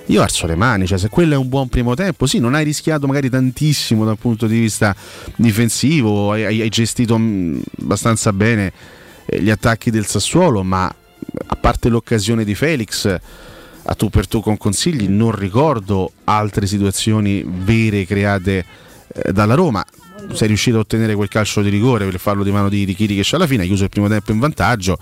Io 0.07 0.23
alzo 0.23 0.47
le 0.47 0.55
mani, 0.55 0.87
cioè 0.87 0.97
se 0.97 1.11
quello 1.11 1.35
è 1.35 1.37
un 1.37 1.49
buon 1.49 1.69
primo 1.69 1.95
tempo, 1.95 2.25
sì, 2.27 2.39
non 2.39 2.55
hai 2.55 2.65
rischiato 2.65 3.07
magari 3.07 3.29
tantissimo 3.29 4.07
dal 4.07 4.17
punto 4.17 4.47
di 4.47 4.59
vista 4.59 4.97
difensivo, 5.37 6.33
hai, 6.33 6.63
hai- 6.63 6.69
gestito 6.71 7.19
mh, 7.19 7.61
abbastanza 7.83 8.33
bene 8.33 8.73
eh, 9.27 9.43
gli 9.43 9.51
attacchi 9.51 9.91
del 9.91 10.07
Sassuolo, 10.07 10.63
ma 10.63 10.87
a 10.87 11.57
parte 11.57 11.91
l'occasione 11.91 12.45
di 12.45 12.55
Felix, 12.55 13.05
a 13.91 13.95
tu 13.95 14.09
per 14.09 14.27
tu 14.27 14.41
con 14.41 14.57
consigli, 14.57 15.09
non 15.09 15.33
ricordo 15.33 16.13
altre 16.25 16.67
situazioni 16.67 17.45
vere 17.47 18.07
create 18.07 18.65
eh, 19.13 19.33
dalla 19.33 19.55
Roma. 19.55 19.85
Sei 20.33 20.47
riuscito 20.47 20.77
a 20.77 20.81
ottenere 20.81 21.15
quel 21.15 21.29
calcio 21.29 21.63
di 21.63 21.69
rigore 21.69 22.05
per 22.05 22.15
il 22.15 22.21
fallo 22.21 22.43
di 22.43 22.51
mano 22.51 22.69
di, 22.69 22.85
di 22.85 22.95
Chiri 22.95 23.21
che 23.21 23.35
alla 23.35 23.47
fine, 23.47 23.63
ha 23.63 23.67
chiuso 23.67 23.85
il 23.85 23.91
primo 23.91 24.09
tempo 24.09 24.33
in 24.33 24.39
vantaggio. 24.39 24.99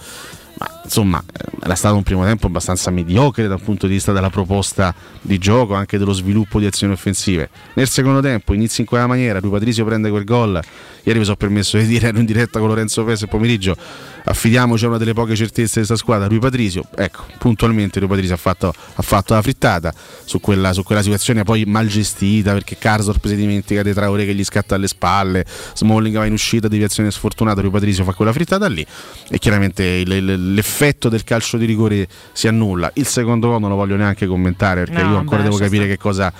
Ma 0.58 0.75
insomma, 0.86 1.22
eh, 1.32 1.44
era 1.62 1.74
stato 1.74 1.96
un 1.96 2.02
primo 2.02 2.24
tempo 2.24 2.46
abbastanza 2.46 2.90
mediocre 2.90 3.46
dal 3.48 3.60
punto 3.60 3.86
di 3.86 3.94
vista 3.94 4.12
della 4.12 4.30
proposta 4.30 4.94
di 5.20 5.36
gioco, 5.38 5.74
anche 5.74 5.98
dello 5.98 6.12
sviluppo 6.12 6.58
di 6.58 6.66
azioni 6.66 6.92
offensive. 6.92 7.50
Nel 7.74 7.88
secondo 7.88 8.20
tempo 8.20 8.54
inizia 8.54 8.82
in 8.82 8.88
quella 8.88 9.06
maniera, 9.06 9.38
Rui 9.40 9.50
Patrizio 9.50 9.84
prende 9.84 10.08
quel 10.10 10.24
gol. 10.24 10.60
Ieri 11.02 11.18
mi 11.18 11.24
sono 11.24 11.36
permesso 11.36 11.76
di 11.76 11.86
dire, 11.86 12.08
ero 12.08 12.18
in 12.18 12.24
diretta 12.24 12.58
con 12.58 12.68
Lorenzo 12.68 13.04
Pese 13.04 13.24
il 13.24 13.30
pomeriggio, 13.30 13.76
affidiamoci 14.24 14.84
a 14.86 14.88
una 14.88 14.98
delle 14.98 15.12
poche 15.12 15.36
certezze 15.36 15.80
di 15.80 15.86
questa 15.86 15.96
squadra, 15.96 16.26
Rui 16.26 16.38
Patrizio. 16.40 16.84
Ecco, 16.96 17.24
puntualmente 17.38 18.00
Rui 18.00 18.08
Patrizio 18.08 18.34
ha 18.34 18.38
fatto, 18.38 18.72
ha 18.94 19.02
fatto 19.02 19.34
la 19.34 19.42
frittata 19.42 19.92
su 20.24 20.40
quella, 20.40 20.72
su 20.72 20.82
quella 20.82 21.02
situazione 21.02 21.44
poi 21.44 21.64
mal 21.64 21.86
gestita 21.86 22.52
perché 22.52 22.76
Carsdorp 22.76 23.24
si 23.26 23.36
dimentica 23.36 23.82
di 23.82 23.92
Traoré 23.92 24.24
che 24.24 24.34
gli 24.34 24.42
scatta 24.44 24.74
alle 24.74 24.88
spalle, 24.88 25.44
Smalling 25.74 26.16
va 26.16 26.26
in 26.26 26.32
uscita, 26.32 26.66
deviazione 26.66 27.10
sfortunata, 27.12 27.60
Rui 27.60 27.70
Patrizio 27.70 28.02
fa 28.02 28.12
quella 28.12 28.32
frittata 28.32 28.66
lì 28.66 28.84
e 29.28 29.38
chiaramente 29.38 29.84
il- 29.84 30.54
l'effetto 30.76 31.08
del 31.08 31.24
calcio 31.24 31.56
di 31.56 31.64
rigore 31.64 32.06
si 32.32 32.48
annulla. 32.48 32.90
Il 32.94 33.06
secondo 33.06 33.48
gol 33.48 33.60
non 33.60 33.70
lo 33.70 33.76
voglio 33.76 33.96
neanche 33.96 34.26
commentare 34.26 34.84
perché 34.84 35.02
No, 35.02 35.10
io 35.12 35.16
ancora 35.18 35.38
beh, 35.38 35.44
devo 35.44 35.56
capire 35.56 35.84
stare. 35.84 35.96
che 35.96 35.98
cosa, 35.98 36.32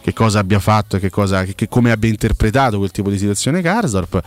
che 0.00 0.12
cosa 0.14 0.38
abbia 0.38 0.58
fatto 0.58 0.96
e 0.96 1.00
che 1.00 1.10
cosa, 1.10 1.44
che- 1.44 1.54
che- 1.54 1.68
come 1.68 1.90
abbia 1.90 2.08
interpretato 2.08 2.78
quel 2.78 2.90
tipo 2.90 3.10
di 3.10 3.18
situazione 3.18 3.60
Karsdorp. 3.60 4.22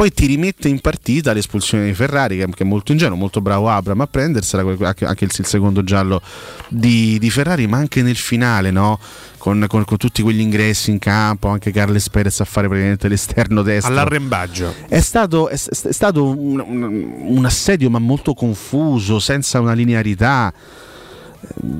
Poi 0.00 0.10
ti 0.14 0.24
rimette 0.24 0.66
in 0.66 0.80
partita 0.80 1.34
l'espulsione 1.34 1.84
di 1.84 1.92
Ferrari, 1.92 2.38
che, 2.38 2.46
è 2.56 2.64
molto 2.64 2.92
ingenuo, 2.92 3.18
molto 3.18 3.42
bravo 3.42 3.68
Abram 3.68 4.00
a 4.00 4.06
prendersela, 4.06 4.62
anche, 4.86 5.04
anche 5.04 5.24
il, 5.24 5.30
il 5.36 5.44
secondo 5.44 5.84
giallo 5.84 6.22
di, 6.68 7.18
di 7.18 7.28
Ferrari, 7.28 7.66
ma 7.66 7.76
anche 7.76 8.00
nel 8.00 8.16
finale, 8.16 8.70
no? 8.70 8.98
con, 9.36 9.66
con- 9.68 9.84
con 9.84 9.98
tutti 9.98 10.22
quegli 10.22 10.40
ingressi 10.40 10.90
in 10.90 10.98
campo, 10.98 11.48
anche 11.48 11.70
Carles 11.70 12.08
Perez 12.08 12.40
a 12.40 12.46
fare 12.46 12.66
praticamente 12.66 13.08
l'esterno 13.08 13.60
destro. 13.60 13.92
All'arrembaggio. 13.92 14.72
È 14.88 15.00
stato, 15.00 15.50
è, 15.50 15.56
è 15.56 15.92
stato 15.92 16.24
un, 16.30 16.64
un- 16.66 17.12
un 17.36 17.44
assedio 17.44 17.90
ma 17.90 17.98
molto 17.98 18.32
confuso, 18.32 19.18
senza 19.18 19.60
una 19.60 19.74
linearità. 19.74 20.50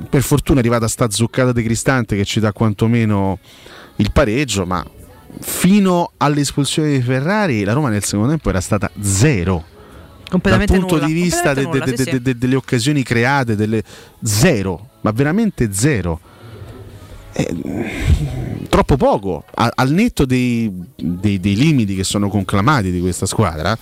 Per 0.07 0.21
fortuna 0.21 0.59
è 0.59 0.61
arrivata 0.61 0.87
sta 0.87 1.09
zuccata 1.09 1.51
di 1.51 1.63
Cristante 1.63 2.15
che 2.15 2.25
ci 2.25 2.39
dà 2.39 2.53
quantomeno 2.53 3.39
il 3.95 4.11
pareggio, 4.11 4.67
ma 4.67 4.85
fino 5.39 6.11
all'espulsione 6.17 6.91
di 6.91 7.01
Ferrari 7.01 7.63
la 7.63 7.73
Roma 7.73 7.89
nel 7.89 8.03
secondo 8.03 8.29
tempo 8.29 8.49
era 8.49 8.61
stata 8.61 8.89
zero. 9.01 9.63
Completamente 10.29 10.73
Dal 10.73 10.81
punto 10.81 10.95
nulla, 10.95 11.07
di 11.07 11.13
vista 11.21 11.53
de- 11.53 11.63
nulla, 11.63 11.83
de- 11.85 11.97
sì, 11.97 12.21
de- 12.21 12.37
delle 12.37 12.55
occasioni 12.55 13.03
create, 13.03 13.55
delle... 13.55 13.83
zero, 14.23 14.89
ma 15.01 15.11
veramente 15.11 15.73
zero. 15.73 16.19
Eh, 17.33 18.65
troppo 18.69 18.95
poco, 18.97 19.43
A- 19.55 19.71
al 19.75 19.91
netto 19.91 20.25
dei, 20.25 20.71
dei- 20.95 21.39
dei 21.39 21.55
limiti 21.55 21.95
che 21.95 22.03
sono 22.03 22.29
conclamati 22.29 22.91
di 22.91 22.99
questa 23.01 23.25
squadra, 23.25 23.77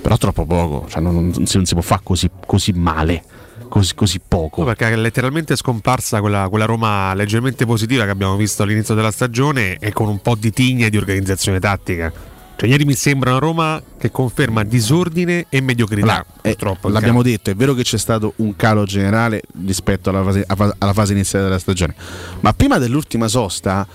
però 0.00 0.16
troppo 0.16 0.46
poco, 0.46 0.86
cioè 0.88 1.00
non, 1.02 1.14
non 1.34 1.46
si, 1.46 1.56
non 1.56 1.66
si 1.66 1.74
può 1.74 1.82
fare 1.82 2.00
così, 2.04 2.30
così 2.46 2.72
male, 2.72 3.22
così, 3.68 3.94
così 3.94 4.20
poco. 4.26 4.60
No, 4.60 4.66
perché 4.66 4.88
è 4.88 4.96
letteralmente 4.96 5.56
scomparsa 5.56 6.20
quella, 6.20 6.48
quella 6.48 6.64
Roma 6.64 7.14
leggermente 7.14 7.66
positiva 7.66 8.04
che 8.04 8.10
abbiamo 8.10 8.36
visto 8.36 8.62
all'inizio 8.62 8.94
della 8.94 9.10
stagione 9.10 9.76
e 9.78 9.92
con 9.92 10.08
un 10.08 10.20
po' 10.20 10.34
di 10.34 10.50
tigna 10.52 10.86
e 10.86 10.90
di 10.90 10.96
organizzazione 10.96 11.60
tattica. 11.60 12.12
Cioè, 12.56 12.68
ieri 12.68 12.84
mi 12.84 12.94
sembra 12.94 13.30
una 13.30 13.38
Roma 13.38 13.80
che 13.96 14.10
conferma 14.10 14.64
disordine 14.64 15.46
e 15.48 15.60
mediocrità. 15.60 16.06
Allora, 16.06 16.26
eh, 16.42 16.50
purtroppo. 16.50 16.88
l'abbiamo 16.88 17.22
detto, 17.22 17.50
è 17.50 17.54
vero 17.54 17.72
che 17.72 17.84
c'è 17.84 17.98
stato 17.98 18.32
un 18.36 18.56
calo 18.56 18.82
generale 18.82 19.42
rispetto 19.64 20.10
alla 20.10 20.24
fase, 20.24 20.44
alla 20.78 20.92
fase 20.92 21.12
iniziale 21.12 21.44
della 21.44 21.60
stagione, 21.60 21.94
ma 22.40 22.52
prima 22.54 22.78
dell'ultima 22.78 23.28
sosta 23.28 23.86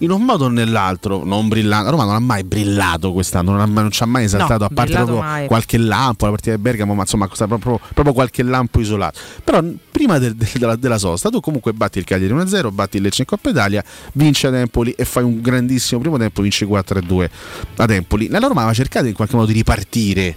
in 0.00 0.10
un 0.10 0.22
modo 0.22 0.46
o 0.46 0.48
nell'altro, 0.48 1.24
non 1.24 1.48
brillante. 1.48 1.90
Roma 1.90 2.04
non 2.04 2.14
ha 2.14 2.18
mai 2.20 2.42
brillato 2.44 3.12
quest'anno, 3.12 3.52
non, 3.52 3.60
ha 3.60 3.64
non 3.66 3.90
ci 3.90 4.02
ha 4.02 4.06
mai 4.06 4.24
esaltato, 4.24 4.60
No, 4.60 4.64
a 4.66 4.70
parte 4.72 4.92
proprio 4.94 5.18
mai. 5.18 5.46
qualche 5.46 5.78
lampo, 5.78 6.24
la 6.26 6.30
partita 6.32 6.54
di 6.56 6.60
Bergamo, 6.62 6.94
ma 6.94 7.02
insomma 7.02 7.26
costa 7.28 7.46
proprio, 7.46 7.78
proprio 7.94 8.12
qualche 8.14 8.42
lampo 8.42 8.80
isolato. 8.80 9.18
Però 9.44 9.62
prima 9.90 10.18
del- 10.18 10.34
del- 10.34 10.48
della, 10.54 10.76
della 10.76 10.98
sosta, 10.98 11.28
tu 11.30 11.40
comunque 11.40 11.72
batti 11.72 11.98
il 11.98 12.04
Cagliari 12.04 12.32
1-0, 12.32 12.70
batti 12.72 12.96
il 12.96 13.02
Lecce 13.02 13.22
in 13.22 13.28
Coppa 13.28 13.50
Italia, 13.50 13.84
vinci 14.14 14.46
ad 14.46 14.54
Empoli 14.54 14.92
e 14.92 15.04
fai 15.04 15.22
un 15.22 15.40
grandissimo 15.40 16.00
primo 16.00 16.16
tempo, 16.18 16.42
vinci 16.42 16.64
4-2 16.64 17.28
ad 17.76 17.90
Empoli. 17.90 18.28
Nella 18.28 18.46
Roma 18.46 18.60
aveva 18.60 18.74
cercato 18.74 19.06
in 19.06 19.14
qualche 19.14 19.34
modo 19.36 19.48
di 19.48 19.52
ripartire 19.54 20.36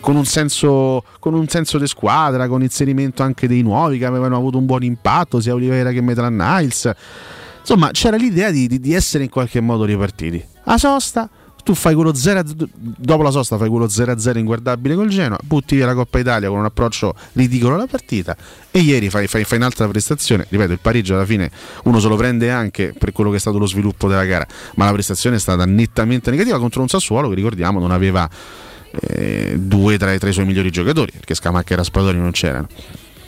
con 0.00 0.14
un 0.14 0.24
senso 0.24 1.02
con 1.18 1.34
un 1.34 1.48
senso 1.48 1.76
di 1.78 1.86
squadra, 1.88 2.46
con 2.46 2.62
inserimento 2.62 3.24
anche 3.24 3.48
dei 3.48 3.62
nuovi 3.62 3.98
che 3.98 4.04
avevano 4.06 4.36
avuto 4.36 4.56
un 4.56 4.64
buon 4.64 4.84
impatto, 4.84 5.40
sia 5.40 5.54
Oliveira 5.54 5.90
che 5.90 6.00
Metran 6.00 6.36
Niles. 6.36 6.92
Insomma, 7.68 7.90
c'era 7.90 8.16
l'idea 8.16 8.50
di, 8.50 8.66
di- 8.66 8.80
di 8.80 8.94
essere 8.94 9.24
in 9.24 9.30
qualche 9.30 9.60
modo 9.60 9.84
ripartiti. 9.84 10.42
A 10.64 10.78
sosta, 10.78 11.28
tu 11.62 11.74
fai 11.74 11.94
quello 11.94 12.14
0 12.14 12.42
dopo 12.74 13.22
la 13.22 13.30
sosta 13.30 13.58
fai 13.58 13.68
quello 13.68 13.84
0-0 13.84 14.38
inguardabile 14.38 14.94
col 14.94 15.08
Genoa, 15.08 15.38
butti 15.42 15.76
via 15.76 15.84
la 15.84 15.92
Coppa 15.92 16.18
Italia 16.18 16.48
con 16.48 16.58
un 16.60 16.64
approccio 16.64 17.14
ridicolo 17.34 17.74
alla 17.74 17.86
partita 17.86 18.34
e 18.70 18.78
ieri 18.78 19.10
fai, 19.10 19.26
fai, 19.26 19.44
fai 19.44 19.58
un'altra 19.58 19.86
prestazione. 19.86 20.46
Ripeto, 20.48 20.72
il 20.72 20.78
pareggio 20.80 21.12
alla 21.14 21.26
fine 21.26 21.50
uno 21.84 22.00
se 22.00 22.08
lo 22.08 22.16
prende 22.16 22.50
anche 22.50 22.94
per 22.98 23.12
quello 23.12 23.28
che 23.28 23.36
è 23.36 23.40
stato 23.40 23.58
lo 23.58 23.66
sviluppo 23.66 24.08
della 24.08 24.24
gara, 24.24 24.46
ma 24.76 24.86
la 24.86 24.92
prestazione 24.92 25.36
è 25.36 25.38
stata 25.38 25.66
nettamente 25.66 26.30
negativa 26.30 26.58
contro 26.58 26.80
un 26.80 26.88
Sassuolo 26.88 27.28
che 27.28 27.34
ricordiamo 27.34 27.78
non 27.80 27.90
aveva 27.90 28.26
eh, 29.00 29.56
due 29.58 29.98
tra, 29.98 30.14
i- 30.14 30.18
tra 30.18 30.30
i 30.30 30.32
suoi 30.32 30.46
migliori 30.46 30.70
giocatori, 30.70 31.12
perché 31.12 31.34
Scamacca 31.34 31.74
e 31.74 31.76
Raspadori 31.76 32.16
non 32.16 32.30
c'erano. 32.30 32.66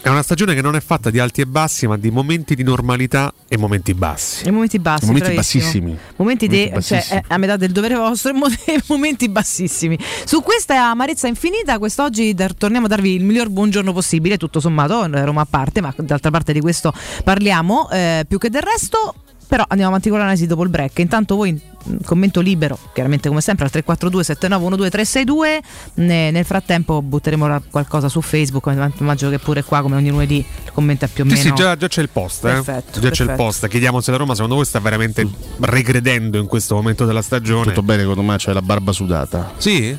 È 0.02 0.08
una 0.08 0.22
stagione 0.22 0.54
che 0.54 0.62
non 0.62 0.76
è 0.76 0.80
fatta 0.80 1.10
di 1.10 1.18
alti 1.18 1.42
e 1.42 1.46
bassi, 1.46 1.86
ma 1.86 1.98
di 1.98 2.10
momenti 2.10 2.54
di 2.54 2.62
normalità 2.62 3.32
e 3.46 3.58
momenti 3.58 3.92
bassi. 3.92 4.48
I 4.48 4.50
momenti 4.50 4.78
bassi, 4.78 5.04
Momenti 5.04 5.28
bravissimo. 5.32 5.62
bassissimi. 5.62 5.98
Momenti, 6.16 6.48
di- 6.48 6.56
Momenti 6.56 6.82
cioè, 6.82 6.96
bassissimi. 6.98 7.20
è 7.20 7.24
a 7.28 7.36
metà 7.36 7.56
del 7.58 7.70
dovere 7.72 7.94
vostro 7.96 8.30
e 8.30 8.32
mo- 8.32 8.46
e 8.64 8.82
momenti 8.86 9.28
bassissimi. 9.28 9.98
Su 10.24 10.40
questa 10.42 10.88
amarezza 10.88 11.26
infinita, 11.28 11.78
quest'oggi 11.78 12.32
dar- 12.32 12.54
torniamo 12.54 12.86
a 12.86 12.88
darvi 12.88 13.14
il 13.14 13.24
miglior 13.24 13.50
buongiorno 13.50 13.92
possibile, 13.92 14.38
tutto 14.38 14.58
sommato, 14.58 15.06
Roma 15.24 15.42
a 15.42 15.46
parte, 15.48 15.82
ma 15.82 15.92
d'altra 15.94 16.30
parte 16.30 16.54
di 16.54 16.60
questo 16.60 16.92
parliamo 17.22 17.90
eh, 17.90 18.24
più 18.26 18.38
che 18.38 18.48
del 18.48 18.62
resto. 18.62 19.14
Però 19.50 19.64
andiamo 19.66 19.90
avanti 19.90 20.08
con 20.10 20.18
l'analisi 20.20 20.46
dopo 20.46 20.62
il 20.62 20.68
break. 20.68 21.00
Intanto 21.00 21.34
voi 21.34 21.52
mh, 21.52 22.04
commento 22.04 22.40
libero, 22.40 22.78
chiaramente 22.94 23.28
come 23.28 23.40
sempre 23.40 23.64
al 23.64 23.70
342 23.72 24.22
7912 24.22 24.90
362. 24.90 25.60
Ne- 26.06 26.30
nel 26.30 26.44
frattempo 26.44 27.02
butteremo 27.02 27.60
qualcosa 27.68 28.08
su 28.08 28.20
Facebook, 28.20 28.66
ma 28.68 28.88
immagino 28.98 29.28
che 29.28 29.40
pure 29.40 29.64
qua 29.64 29.82
come 29.82 29.96
ogni 29.96 30.10
lunedì 30.10 30.36
il 30.36 30.70
commento 30.72 31.04
è 31.06 31.08
più 31.08 31.24
o 31.24 31.26
Sì, 31.26 31.34
meno 31.34 31.42
sì, 31.48 31.52
già, 31.62 31.76
già 31.76 31.88
c'è 31.88 32.00
il 32.00 32.10
post. 32.10 32.44
eh. 32.44 32.52
Perfetto, 32.52 33.00
già 33.00 33.10
c'è 33.10 33.22
il 33.22 33.28
perfetto. 33.28 33.42
post. 33.42 33.66
Chiediamo 33.66 34.00
se 34.00 34.10
la 34.12 34.16
Roma, 34.18 34.34
secondo 34.34 34.54
voi, 34.54 34.64
sta 34.64 34.78
veramente 34.78 35.28
regredendo 35.58 36.38
in 36.38 36.46
questo 36.46 36.76
momento 36.76 37.04
della 37.04 37.22
stagione. 37.22 37.64
Tutto 37.64 37.82
bene 37.82 38.04
con 38.04 38.24
me, 38.24 38.36
c'è 38.36 38.52
la 38.52 38.62
barba 38.62 38.92
sudata. 38.92 39.52
Sì? 39.56 39.98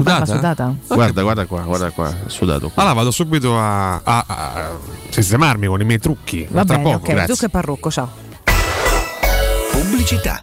Barba 0.00 0.24
sudata? 0.26 0.74
Guarda, 0.88 1.22
guarda 1.22 1.46
qua, 1.46 1.60
guarda 1.62 1.90
qua, 1.90 2.12
sudato. 2.26 2.68
qua. 2.70 2.82
Allora 2.82 2.96
vado 2.98 3.10
subito 3.10 3.58
a, 3.58 4.00
a- 4.02 4.24
a 4.26 4.70
sistemarmi 5.10 5.66
con 5.66 5.80
i 5.80 5.84
miei 5.84 5.98
trucchi. 5.98 6.46
Va 6.50 6.64
tra 6.64 6.78
bene, 6.78 6.92
poco. 6.98 7.12
ok, 7.12 7.24
Zucca 7.26 7.46
e 7.46 7.48
Parrucco, 7.48 7.90
ciao. 7.90 8.10
Pubblicità. 9.70 10.42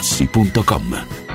artigianamaterassi.com. 0.00 1.29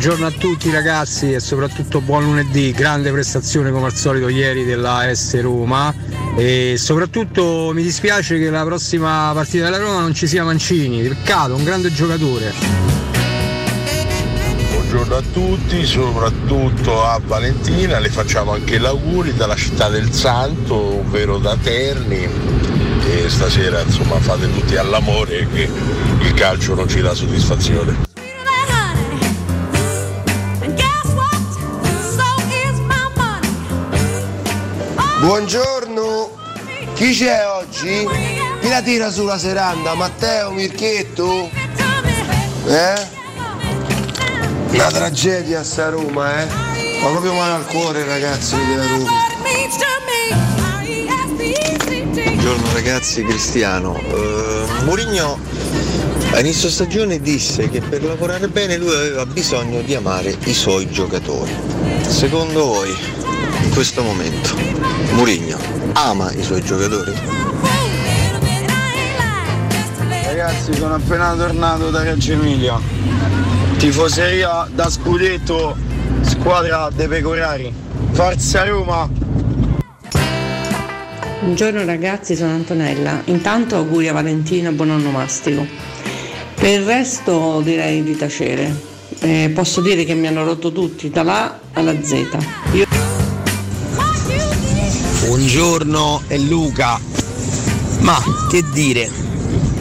Buongiorno 0.00 0.28
a 0.28 0.30
tutti 0.30 0.70
ragazzi 0.70 1.30
e 1.30 1.40
soprattutto 1.40 2.00
buon 2.00 2.24
lunedì, 2.24 2.72
grande 2.72 3.12
prestazione 3.12 3.70
come 3.70 3.84
al 3.84 3.94
solito 3.94 4.30
ieri 4.30 4.64
della 4.64 5.06
S 5.12 5.38
Roma 5.42 5.94
e 6.38 6.76
soprattutto 6.78 7.70
mi 7.74 7.82
dispiace 7.82 8.38
che 8.38 8.48
la 8.48 8.64
prossima 8.64 9.30
partita 9.34 9.64
della 9.64 9.76
Roma 9.76 10.00
non 10.00 10.14
ci 10.14 10.26
sia 10.26 10.42
Mancini, 10.42 11.06
peccato, 11.06 11.54
un 11.54 11.64
grande 11.64 11.92
giocatore. 11.92 12.50
Buongiorno 14.72 15.16
a 15.16 15.22
tutti, 15.34 15.84
soprattutto 15.84 17.04
a 17.04 17.20
Valentina, 17.22 17.98
le 17.98 18.08
facciamo 18.08 18.52
anche 18.52 18.80
gli 18.80 18.86
auguri 18.86 19.34
dalla 19.34 19.54
città 19.54 19.90
del 19.90 20.10
Santo, 20.12 20.76
ovvero 20.76 21.36
da 21.36 21.58
Terni. 21.62 22.26
E 23.06 23.28
stasera 23.28 23.82
insomma 23.82 24.18
fate 24.18 24.50
tutti 24.50 24.76
all'amore 24.76 25.46
che 25.52 25.68
il 26.20 26.32
calcio 26.32 26.74
non 26.74 26.88
ci 26.88 27.02
dà 27.02 27.12
soddisfazione. 27.12 28.09
Buongiorno, 35.20 36.30
chi 36.94 37.12
c'è 37.12 37.46
oggi? 37.46 38.08
Chi 38.60 38.68
la 38.68 38.80
tira 38.80 39.10
sulla 39.10 39.36
seranda? 39.36 39.94
Matteo, 39.94 40.50
Mirchetto? 40.50 41.50
Eh? 42.66 43.06
Una 44.70 44.86
tragedia 44.86 45.62
sta 45.62 45.90
Roma, 45.90 46.40
eh? 46.40 46.46
Ma 47.02 47.10
proprio 47.10 47.34
male 47.34 47.52
al 47.52 47.66
cuore 47.66 48.04
ragazzi 48.06 48.56
della 48.56 48.86
Roma. 48.86 49.10
Buongiorno 52.14 52.72
ragazzi, 52.72 53.22
Cristiano. 53.22 53.98
Eh, 53.98 54.64
Mourinho 54.84 55.38
a 56.32 56.40
inizio 56.40 56.70
stagione 56.70 57.20
disse 57.20 57.68
che 57.68 57.80
per 57.80 58.04
lavorare 58.04 58.48
bene 58.48 58.78
lui 58.78 58.94
aveva 58.94 59.26
bisogno 59.26 59.82
di 59.82 59.94
amare 59.94 60.34
i 60.44 60.54
suoi 60.54 60.88
giocatori. 60.90 61.52
Secondo 62.08 62.64
voi, 62.64 62.96
in 63.62 63.70
questo 63.74 64.02
momento, 64.02 64.56
Mourinho 65.12 65.58
ama 65.94 66.30
i 66.32 66.42
suoi 66.42 66.62
giocatori? 66.62 67.12
Ragazzi 70.24 70.72
sono 70.74 70.94
appena 70.94 71.34
tornato 71.34 71.90
da 71.90 72.02
Reggio 72.02 72.32
Emilia. 72.32 72.78
Tifoseria 73.76 74.68
da 74.72 74.88
scudetto, 74.88 75.76
squadra 76.22 76.88
dei 76.94 77.08
pecorari. 77.08 77.72
Forza 78.12 78.64
Roma! 78.64 79.08
Buongiorno 81.40 81.84
ragazzi, 81.84 82.36
sono 82.36 82.52
Antonella. 82.52 83.22
Intanto 83.24 83.76
auguri 83.76 84.08
a 84.08 84.12
Valentina, 84.12 84.70
buon 84.70 84.90
onomastico. 84.90 85.66
Per 86.54 86.68
il 86.80 86.84
resto 86.84 87.60
direi 87.62 88.02
di 88.02 88.16
tacere. 88.16 88.88
Eh, 89.20 89.50
posso 89.54 89.80
dire 89.80 90.04
che 90.04 90.14
mi 90.14 90.26
hanno 90.26 90.44
rotto 90.44 90.70
tutti, 90.72 91.10
dall'A 91.10 91.58
alla 91.72 91.94
Z. 92.02 92.26
Io- 92.72 93.09
Buongiorno, 95.40 96.24
è 96.26 96.36
Luca. 96.36 97.00
Ma 98.00 98.22
che 98.50 98.62
dire? 98.74 99.10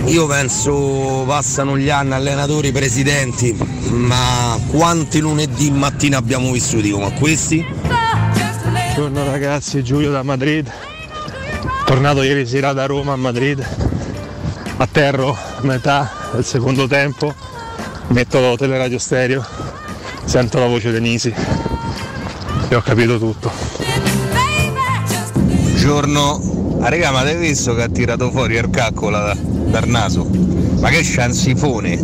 Io 0.06 0.26
penso 0.26 1.26
passano 1.28 1.78
gli 1.78 1.90
anni 1.90 2.14
allenatori 2.14 2.72
presidenti, 2.72 3.54
ma 3.90 4.58
quanti 4.68 5.20
lunedì 5.20 5.70
mattina 5.70 6.18
abbiamo 6.18 6.54
vissuti 6.54 6.92
come 6.92 7.14
questi? 7.20 7.64
Buongiorno 8.94 9.26
ragazzi, 9.26 9.84
Giulio 9.84 10.12
da 10.12 10.24
Madrid. 10.24 10.72
Tornato 11.86 12.22
ieri 12.22 12.48
sera 12.48 12.72
da 12.72 12.86
Roma 12.86 13.12
a 13.12 13.18
Madrid. 13.18 13.62
Atterro 14.78 15.32
a 15.32 15.60
metà 15.64 16.10
del 16.36 16.46
secondo 16.46 16.88
tempo. 16.88 17.36
Metto 18.08 18.56
teleradio 18.58 18.98
stereo. 18.98 19.46
Sento 20.24 20.58
la 20.58 20.68
voce 20.68 20.94
di 20.94 21.02
Nisi. 21.02 21.34
E 22.70 22.76
ho 22.76 22.82
capito 22.82 23.20
tutto. 23.20 23.69
Buongiorno. 25.82 26.82
Ah, 26.82 26.90
raga, 26.90 27.10
ma 27.12 27.22
hai 27.22 27.38
visto 27.38 27.74
che 27.74 27.84
ha 27.84 27.88
tirato 27.88 28.30
fuori 28.32 28.56
il 28.56 28.70
caccola 28.70 29.34
da, 29.34 29.34
dal 29.34 29.88
naso? 29.88 30.26
Ma 30.82 30.90
che 30.90 31.02
sciansifone! 31.02 32.04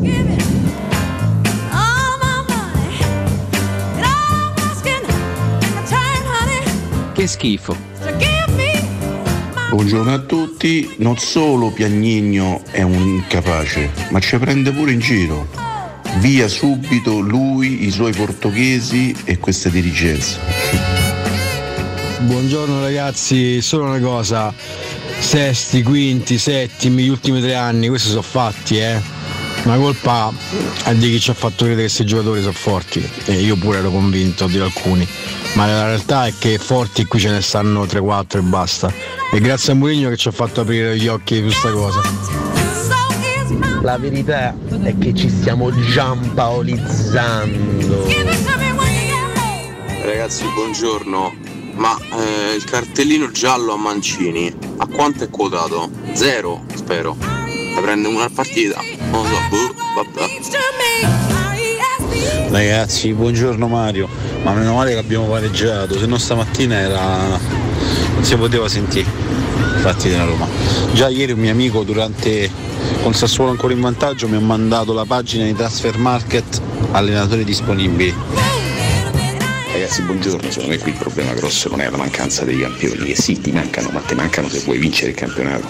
Che 7.12 7.28
schifo. 7.28 7.76
Buongiorno 9.72 10.14
a 10.14 10.20
tutti, 10.20 10.96
non 11.00 11.18
solo 11.18 11.70
Piagnigno 11.72 12.62
è 12.72 12.82
un 12.82 12.94
incapace, 12.94 13.92
ma 14.10 14.22
ci 14.22 14.38
prende 14.38 14.72
pure 14.72 14.94
in 14.94 15.00
giro. 15.00 15.50
Via 16.20 16.48
subito 16.48 17.20
lui, 17.20 17.86
i 17.86 17.92
suoi 17.92 18.14
portoghesi 18.14 19.14
e 19.26 19.38
questa 19.38 19.68
dirigenza. 19.68 21.05
Buongiorno 22.26 22.82
ragazzi, 22.82 23.62
solo 23.62 23.84
una 23.84 24.00
cosa, 24.00 24.52
sesti, 25.20 25.84
quinti, 25.84 26.40
settimi, 26.40 27.04
gli 27.04 27.08
ultimi 27.08 27.40
tre 27.40 27.54
anni, 27.54 27.88
questi 27.88 28.10
sono 28.10 28.24
fatti, 28.24 28.80
eh. 28.80 29.00
La 29.64 29.76
colpa 29.76 30.34
è 30.86 30.96
di 30.96 31.12
chi 31.12 31.20
ci 31.20 31.30
ha 31.30 31.36
fatto 31.36 31.66
credere 31.66 31.76
che 31.76 31.84
questi 31.84 32.04
giocatori 32.04 32.42
sono 32.42 32.54
forti, 32.54 33.08
e 33.26 33.34
io 33.34 33.56
pure 33.58 33.78
ero 33.78 33.92
convinto 33.92 34.48
di 34.48 34.58
alcuni, 34.58 35.08
ma 35.54 35.68
la 35.68 35.86
realtà 35.86 36.26
è 36.26 36.34
che 36.38 36.58
forti 36.58 37.06
qui 37.06 37.20
ce 37.20 37.30
ne 37.30 37.42
stanno 37.42 37.86
3-4 37.86 38.38
e 38.38 38.42
basta. 38.42 38.92
E 39.32 39.40
grazie 39.40 39.74
a 39.74 39.76
Mourinho 39.76 40.10
che 40.10 40.18
ci 40.18 40.28
ha 40.28 40.32
fatto 40.32 40.62
aprire 40.62 40.98
gli 40.98 41.08
occhi 41.08 41.36
su 41.36 41.44
questa 41.44 41.70
cosa. 41.70 42.02
La 43.84 44.00
verità 44.00 44.58
è 44.82 44.98
che 44.98 45.14
ci 45.14 45.30
stiamo 45.30 45.72
giampaolizzando. 45.92 48.08
Ragazzi, 50.02 50.44
buongiorno. 50.56 51.54
Ma 51.76 51.98
eh, 51.98 52.56
il 52.56 52.64
cartellino 52.64 53.30
giallo 53.32 53.74
a 53.74 53.78
Mancini 53.78 54.54
a 54.78 54.88
quanto 54.88 55.26
è 55.26 55.30
quotato? 55.30 55.90
Zero, 56.14 56.64
spero. 56.74 57.16
Ne 57.20 57.82
prende 57.82 58.08
una 58.08 58.30
partita. 58.30 58.82
Non 59.12 59.24
lo 59.24 59.28
so, 59.28 59.36
boh, 59.50 59.76
vabbè. 59.96 60.30
Ragazzi, 62.50 63.14
buongiorno 63.14 63.68
Mario, 63.68 64.08
ma 64.44 64.54
meno 64.54 64.76
male 64.76 64.92
che 64.92 64.98
abbiamo 64.98 65.26
pareggiato, 65.26 66.00
se 66.00 66.06
no 66.06 66.18
stamattina 66.18 66.76
era. 66.76 67.38
non 68.14 68.24
si 68.24 68.36
poteva 68.38 68.70
sentire 68.70 69.10
i 69.78 69.80
fatti 69.82 70.08
della 70.08 70.24
Roma. 70.24 70.48
Già 70.94 71.10
ieri 71.10 71.34
un 71.34 71.40
mio 71.40 71.52
amico 71.52 71.84
durante 71.84 72.50
con 73.02 73.14
Sassuolo 73.14 73.52
ancora 73.52 73.74
in 73.74 73.82
vantaggio 73.82 74.28
mi 74.28 74.38
ha 74.38 74.40
mandato 74.40 74.94
la 74.94 75.06
pagina 75.06 75.44
di 75.44 75.54
Transfer 75.54 75.98
Market 75.98 76.62
allenatori 76.92 77.44
disponibili. 77.44 78.55
Ragazzi, 79.86 80.02
buongiorno. 80.02 80.50
Secondo 80.50 80.70
me 80.70 80.80
qui 80.80 80.92
il 80.94 80.98
problema 80.98 81.34
grosso 81.34 81.70
non 81.70 81.80
è 81.80 81.88
la 81.88 81.98
mancanza 81.98 82.44
dei 82.44 82.58
campioni, 82.58 83.06
che 83.06 83.16
sì, 83.16 83.40
ti 83.40 83.52
mancano, 83.52 83.90
ma 83.92 84.00
ti 84.00 84.16
mancano 84.16 84.50
se 84.50 84.62
vuoi 84.62 84.80
vincere 84.80 85.12
il 85.12 85.16
campionato. 85.16 85.68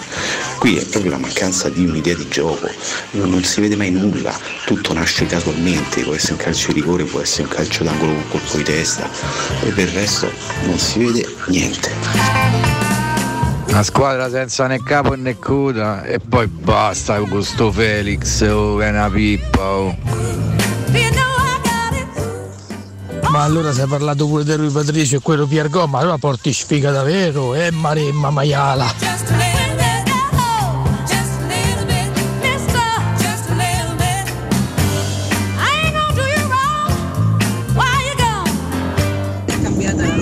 Qui 0.58 0.78
è 0.78 0.86
proprio 0.86 1.10
la 1.10 1.18
mancanza 1.18 1.68
di 1.68 1.84
un'idea 1.84 2.14
di 2.14 2.26
gioco, 2.26 2.66
non, 3.10 3.28
non 3.28 3.44
si 3.44 3.60
vede 3.60 3.76
mai 3.76 3.90
nulla, 3.90 4.34
tutto 4.64 4.94
nasce 4.94 5.26
casualmente, 5.26 6.02
può 6.02 6.14
essere 6.14 6.32
un 6.32 6.38
calcio 6.38 6.72
di 6.72 6.80
rigore, 6.80 7.04
può 7.04 7.20
essere 7.20 7.42
un 7.42 7.50
calcio 7.50 7.84
d'angolo 7.84 8.12
con 8.12 8.24
colpo 8.30 8.56
di 8.56 8.62
testa, 8.62 9.06
e 9.62 9.68
per 9.72 9.86
il 9.86 9.92
resto 9.92 10.32
non 10.64 10.78
si 10.78 10.98
vede 10.98 11.28
niente. 11.48 11.90
Una 13.66 13.82
squadra 13.82 14.30
senza 14.30 14.66
né 14.66 14.82
capo 14.82 15.14
né 15.14 15.38
coda 15.38 16.04
e 16.04 16.20
poi 16.20 16.46
basta 16.46 17.18
con 17.18 17.44
sto 17.44 17.70
Felix 17.70 18.40
oh, 18.40 18.80
è 18.80 18.88
una 18.88 19.10
pippa 19.10 19.60
oh. 19.60 20.55
Ma 23.30 23.42
allora 23.42 23.72
si 23.72 23.80
è 23.80 23.86
parlato 23.86 24.26
pure 24.26 24.44
di 24.44 24.54
Rui 24.54 24.70
Patricio 24.70 25.16
e 25.16 25.20
quello 25.20 25.46
Piergo, 25.46 25.86
ma 25.86 25.98
allora 25.98 26.18
porti 26.18 26.52
sfiga 26.52 26.90
davvero, 26.90 27.54
eh 27.54 27.70
Maremma 27.70 28.30
Maiala. 28.30 29.45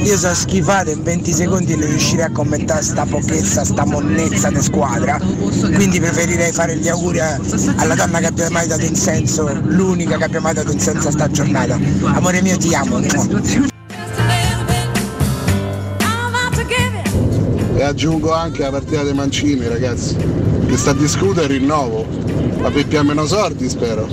Io 0.05 0.19
so 0.19 0.35
schifare 0.35 0.93
in 0.93 1.03
20 1.03 1.33
secondi 1.33 1.75
non 1.75 1.89
riuscirei 1.89 2.27
a 2.27 2.31
commentare 2.31 2.83
sta 2.83 3.07
pochezza, 3.07 3.65
sta 3.65 3.87
monnezza 3.87 4.51
di 4.51 4.61
squadra. 4.61 5.19
Quindi 5.19 5.99
preferirei 5.99 6.53
fare 6.53 6.77
gli 6.77 6.89
auguri 6.89 7.21
alla 7.21 7.95
donna 7.95 8.19
che 8.19 8.27
abbia 8.27 8.51
mai 8.51 8.67
dato 8.67 8.87
un 8.87 8.95
senso, 8.95 9.51
l'unica 9.65 10.19
che 10.19 10.25
abbia 10.25 10.41
mai 10.43 10.53
dato 10.53 10.73
un 10.73 10.79
senso 10.79 11.09
a 11.09 11.11
sta 11.11 11.31
giornata. 11.31 11.81
Amore 12.03 12.43
mio 12.43 12.59
ti 12.59 12.75
amo. 12.75 13.01
E 17.77 17.83
aggiungo 17.83 18.33
anche 18.35 18.61
la 18.61 18.71
partita 18.71 19.03
dei 19.05 19.15
Mancini, 19.15 19.67
ragazzi. 19.67 20.17
Che 20.67 20.77
sta 20.77 20.91
a 20.91 20.95
discutere 20.95 21.55
il 21.55 21.61
rinnovo. 21.61 22.07
Ma 22.59 22.71
per 22.71 22.87
più 22.87 23.03
meno 23.03 23.25
sordi 23.27 23.71
spero. 23.71 24.07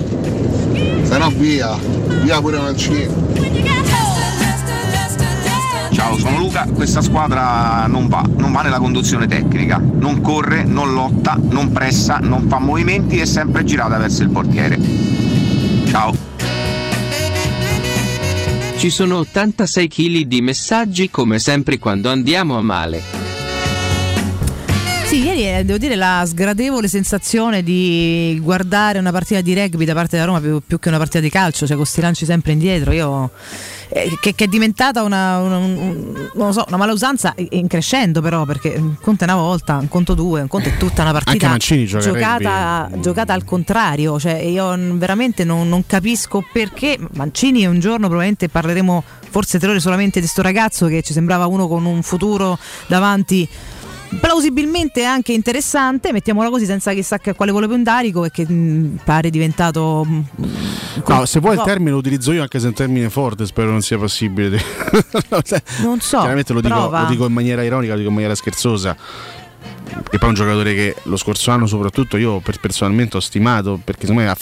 Se 1.04 1.18
no 1.18 1.30
via, 1.36 1.78
via 2.24 2.40
pure 2.40 2.60
Mancini. 2.60 3.51
Ciao, 6.02 6.18
sono 6.18 6.40
Luca, 6.40 6.66
questa 6.74 7.00
squadra 7.00 7.86
non 7.86 8.08
va, 8.08 8.26
non 8.36 8.52
va 8.52 8.64
nella 8.64 8.80
conduzione 8.80 9.28
tecnica, 9.28 9.78
non 9.78 10.20
corre, 10.20 10.64
non 10.64 10.94
lotta, 10.94 11.38
non 11.40 11.72
pressa, 11.72 12.18
non 12.18 12.48
fa 12.48 12.58
movimenti 12.58 13.20
e 13.20 13.22
è 13.22 13.26
sempre 13.26 13.64
girata 13.64 14.00
verso 14.00 14.24
il 14.24 14.32
portiere. 14.32 14.80
Ciao. 15.86 16.12
Ci 18.78 18.90
sono 18.90 19.20
86 19.20 19.88
kg 19.88 20.22
di 20.22 20.42
messaggi 20.42 21.12
come 21.12 21.38
sempre 21.38 21.78
quando 21.78 22.10
andiamo 22.10 22.58
a 22.58 22.62
male. 22.62 23.22
Sì, 25.12 25.24
ieri 25.24 25.46
eh, 25.46 25.66
devo 25.66 25.78
dire 25.78 25.96
la 25.96 26.24
sgradevole 26.26 26.88
sensazione 26.88 27.64
di 27.64 28.40
guardare 28.42 28.98
una 28.98 29.12
partita 29.12 29.42
di 29.42 29.54
rugby 29.54 29.84
da 29.84 29.94
parte 29.94 30.16
della 30.16 30.26
Roma 30.26 30.40
più, 30.40 30.62
più 30.66 30.80
che 30.80 30.88
una 30.88 30.98
partita 30.98 31.20
di 31.20 31.30
calcio, 31.30 31.68
cioè 31.68 31.76
con 31.76 31.86
sti 31.86 32.00
lanci 32.00 32.26
sempre 32.26 32.54
indietro. 32.54 32.94
Io, 32.94 33.30
eh, 33.94 34.18
che, 34.22 34.34
che 34.36 34.46
è 34.46 34.48
diventata 34.48 35.04
una, 35.04 35.40
una- 35.40 35.58
un- 35.58 36.30
so, 36.54 36.64
una 36.68 36.78
malausanza 36.78 37.34
in 37.50 37.68
crescendo 37.68 38.22
però, 38.22 38.46
perché 38.46 38.74
un 38.78 38.96
conto 39.02 39.26
è 39.26 39.28
una 39.32 39.36
volta, 39.42 39.78
un 39.78 39.88
conto 39.90 40.14
due, 40.14 40.42
un 40.42 40.48
conto 40.48 40.70
è 40.70 40.78
tutta 40.78 41.02
una 41.02 41.12
partita 41.12 41.48
giocata, 42.00 42.90
giocata 43.00 43.34
al 43.34 43.44
contrario. 43.44 44.18
Cioè, 44.20 44.36
io 44.36 44.76
veramente 44.98 45.44
non, 45.44 45.68
non 45.68 45.86
capisco 45.86 46.44
perché 46.52 46.98
Mancini 47.14 47.66
un 47.66 47.80
giorno 47.80 48.08
probabilmente 48.08 48.48
parleremo 48.50 49.04
forse 49.30 49.60
tre 49.60 49.70
ore 49.70 49.80
solamente 49.80 50.20
di 50.20 50.28
sto 50.28 50.42
ragazzo 50.42 50.88
che 50.88 51.02
ci 51.02 51.14
sembrava 51.14 51.46
uno 51.48 51.68
con 51.68 51.86
un 51.86 52.02
futuro 52.02 52.58
davanti 52.88 53.48
plausibilmente 54.20 55.04
anche 55.04 55.34
interessante, 55.34 56.12
mettiamola 56.12 56.50
così 56.50 56.66
senza 56.66 56.94
chissà 56.94 57.18
che 57.18 57.32
a 57.32 57.34
quale 57.34 57.52
volo 57.52 57.68
pondarico 57.68 58.26
e 58.26 58.32
che 58.32 58.48
mh, 58.48 59.00
pare 59.04 59.30
diventato 59.30 60.06
mh, 60.06 60.24
No, 61.08 61.26
se 61.26 61.40
vuoi 61.40 61.56
il 61.56 61.62
termine 61.64 61.92
lo 61.92 61.98
utilizzo 61.98 62.32
io 62.32 62.42
anche 62.42 62.60
se 62.60 62.66
è 62.66 62.68
un 62.70 62.74
termine 62.76 63.10
forte, 63.10 63.46
spero 63.46 63.70
non 63.72 63.82
sia 63.82 63.98
possibile. 63.98 64.60
Non 65.82 66.00
so, 66.00 66.20
Chiaramente 66.20 66.54
lo 66.54 66.62
dico, 66.62 66.90
lo 66.90 67.06
dico 67.08 67.26
in 67.26 67.34
maniera 67.34 67.64
ironica, 67.64 67.92
lo 67.94 67.98
dico 67.98 68.10
in 68.10 68.16
maniera 68.16 68.36
scherzosa. 68.36 68.96
E 69.92 70.18
poi 70.18 70.20
è 70.20 70.26
un 70.26 70.34
giocatore 70.34 70.74
che 70.74 70.96
lo 71.04 71.18
scorso 71.18 71.52
anno 71.52 71.68
soprattutto 71.68 72.18
io 72.18 72.40
per- 72.40 72.60
personalmente 72.60 73.18
ho 73.18 73.20
stimato 73.20 73.80
perché 73.84 74.08
secondo 74.08 74.22
me 74.28 74.36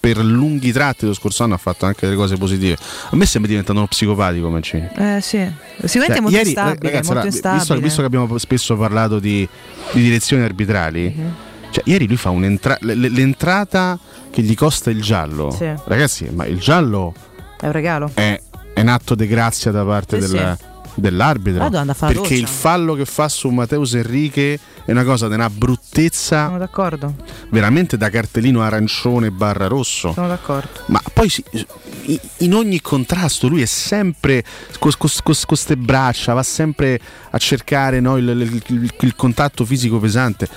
per 0.00 0.18
lunghi 0.18 0.72
tratti 0.72 1.06
lo 1.06 1.14
scorso 1.14 1.44
anno 1.44 1.54
ha 1.54 1.58
fatto 1.58 1.86
anche 1.86 2.06
delle 2.06 2.16
cose 2.16 2.36
positive. 2.36 2.76
A 3.10 3.16
me 3.16 3.24
sembra 3.26 3.48
diventando 3.50 3.80
uno 3.80 3.88
psicopatico 3.88 4.48
Mancini. 4.48 4.88
Eh 4.96 5.20
sì, 5.20 5.38
sicuramente 5.84 5.88
Cioè, 5.88 6.16
è 6.16 6.20
molto 6.20 6.36
ieri, 6.36 6.48
instabile, 6.48 6.78
ragazzi, 6.90 7.12
molto 7.12 7.28
allora, 7.28 7.54
visto, 7.58 7.78
visto 7.80 8.00
che 8.00 8.06
abbiamo 8.06 8.38
spesso 8.38 8.76
parlato 8.76 9.18
di, 9.18 9.48
di 9.92 10.02
direzioni 10.02 10.42
arbitrali, 10.42 11.14
Mhm. 11.16 11.34
cioè, 11.70 11.82
ieri 11.86 12.06
lui 12.06 12.16
fa 12.16 12.30
un'entrata. 12.30 12.78
l'entrata 12.84 13.98
che 14.30 14.42
gli 14.42 14.54
costa 14.54 14.90
il 14.90 15.00
giallo. 15.02 15.50
Sì. 15.50 15.70
Ragazzi, 15.84 16.28
ma 16.32 16.46
il 16.46 16.58
giallo 16.58 17.14
È 17.60 17.66
un 17.66 17.72
regalo. 17.72 18.10
è, 18.14 18.40
è 18.74 18.80
un 18.80 18.88
atto 18.88 19.14
di 19.14 19.26
grazia 19.26 19.70
da 19.70 19.84
parte 19.84 20.20
Sì, 20.20 20.32
del- 20.32 20.56
sì. 20.58 20.64
dell'arbitro. 20.94 21.60
Vado, 21.62 21.78
anda 21.78 21.92
a 21.92 21.94
fare 21.94 22.14
la 22.14 22.20
perché 22.20 22.34
il 22.34 22.46
fallo 22.46 22.94
che 22.94 23.04
fa 23.04 23.28
su 23.28 23.48
Mateus 23.50 23.94
Enrique 23.94 24.58
è 24.84 24.90
una 24.90 25.04
cosa 25.04 25.28
di 25.28 25.34
una 25.34 25.48
bruttezza 25.50 26.46
Sono 26.46 26.58
d'accordo, 26.58 27.14
veramente 27.50 27.96
da 27.96 28.10
cartellino 28.10 28.62
arancione 28.62 29.30
barra 29.30 29.66
rosso. 29.68 30.12
sono 30.12 30.28
d'accordo. 30.28 30.68
Ma 30.86 31.00
poi 31.12 31.28
si- 31.28 31.44
in 32.38 32.54
ogni 32.54 32.80
contrasto 32.80 33.46
lui 33.48 33.62
è 33.62 33.66
sempre 33.66 34.44
con 34.78 34.90
queste 35.46 35.76
braccia, 35.76 36.32
va 36.32 36.42
sempre 36.42 37.00
a 37.30 37.38
cercare 37.38 38.00
no, 38.00 38.16
il, 38.16 38.28
il- 38.28 38.62
il- 38.66 38.94
il 39.00 39.14
contatto 39.16 39.64
fisico 39.64 39.98
pesante. 39.98 40.48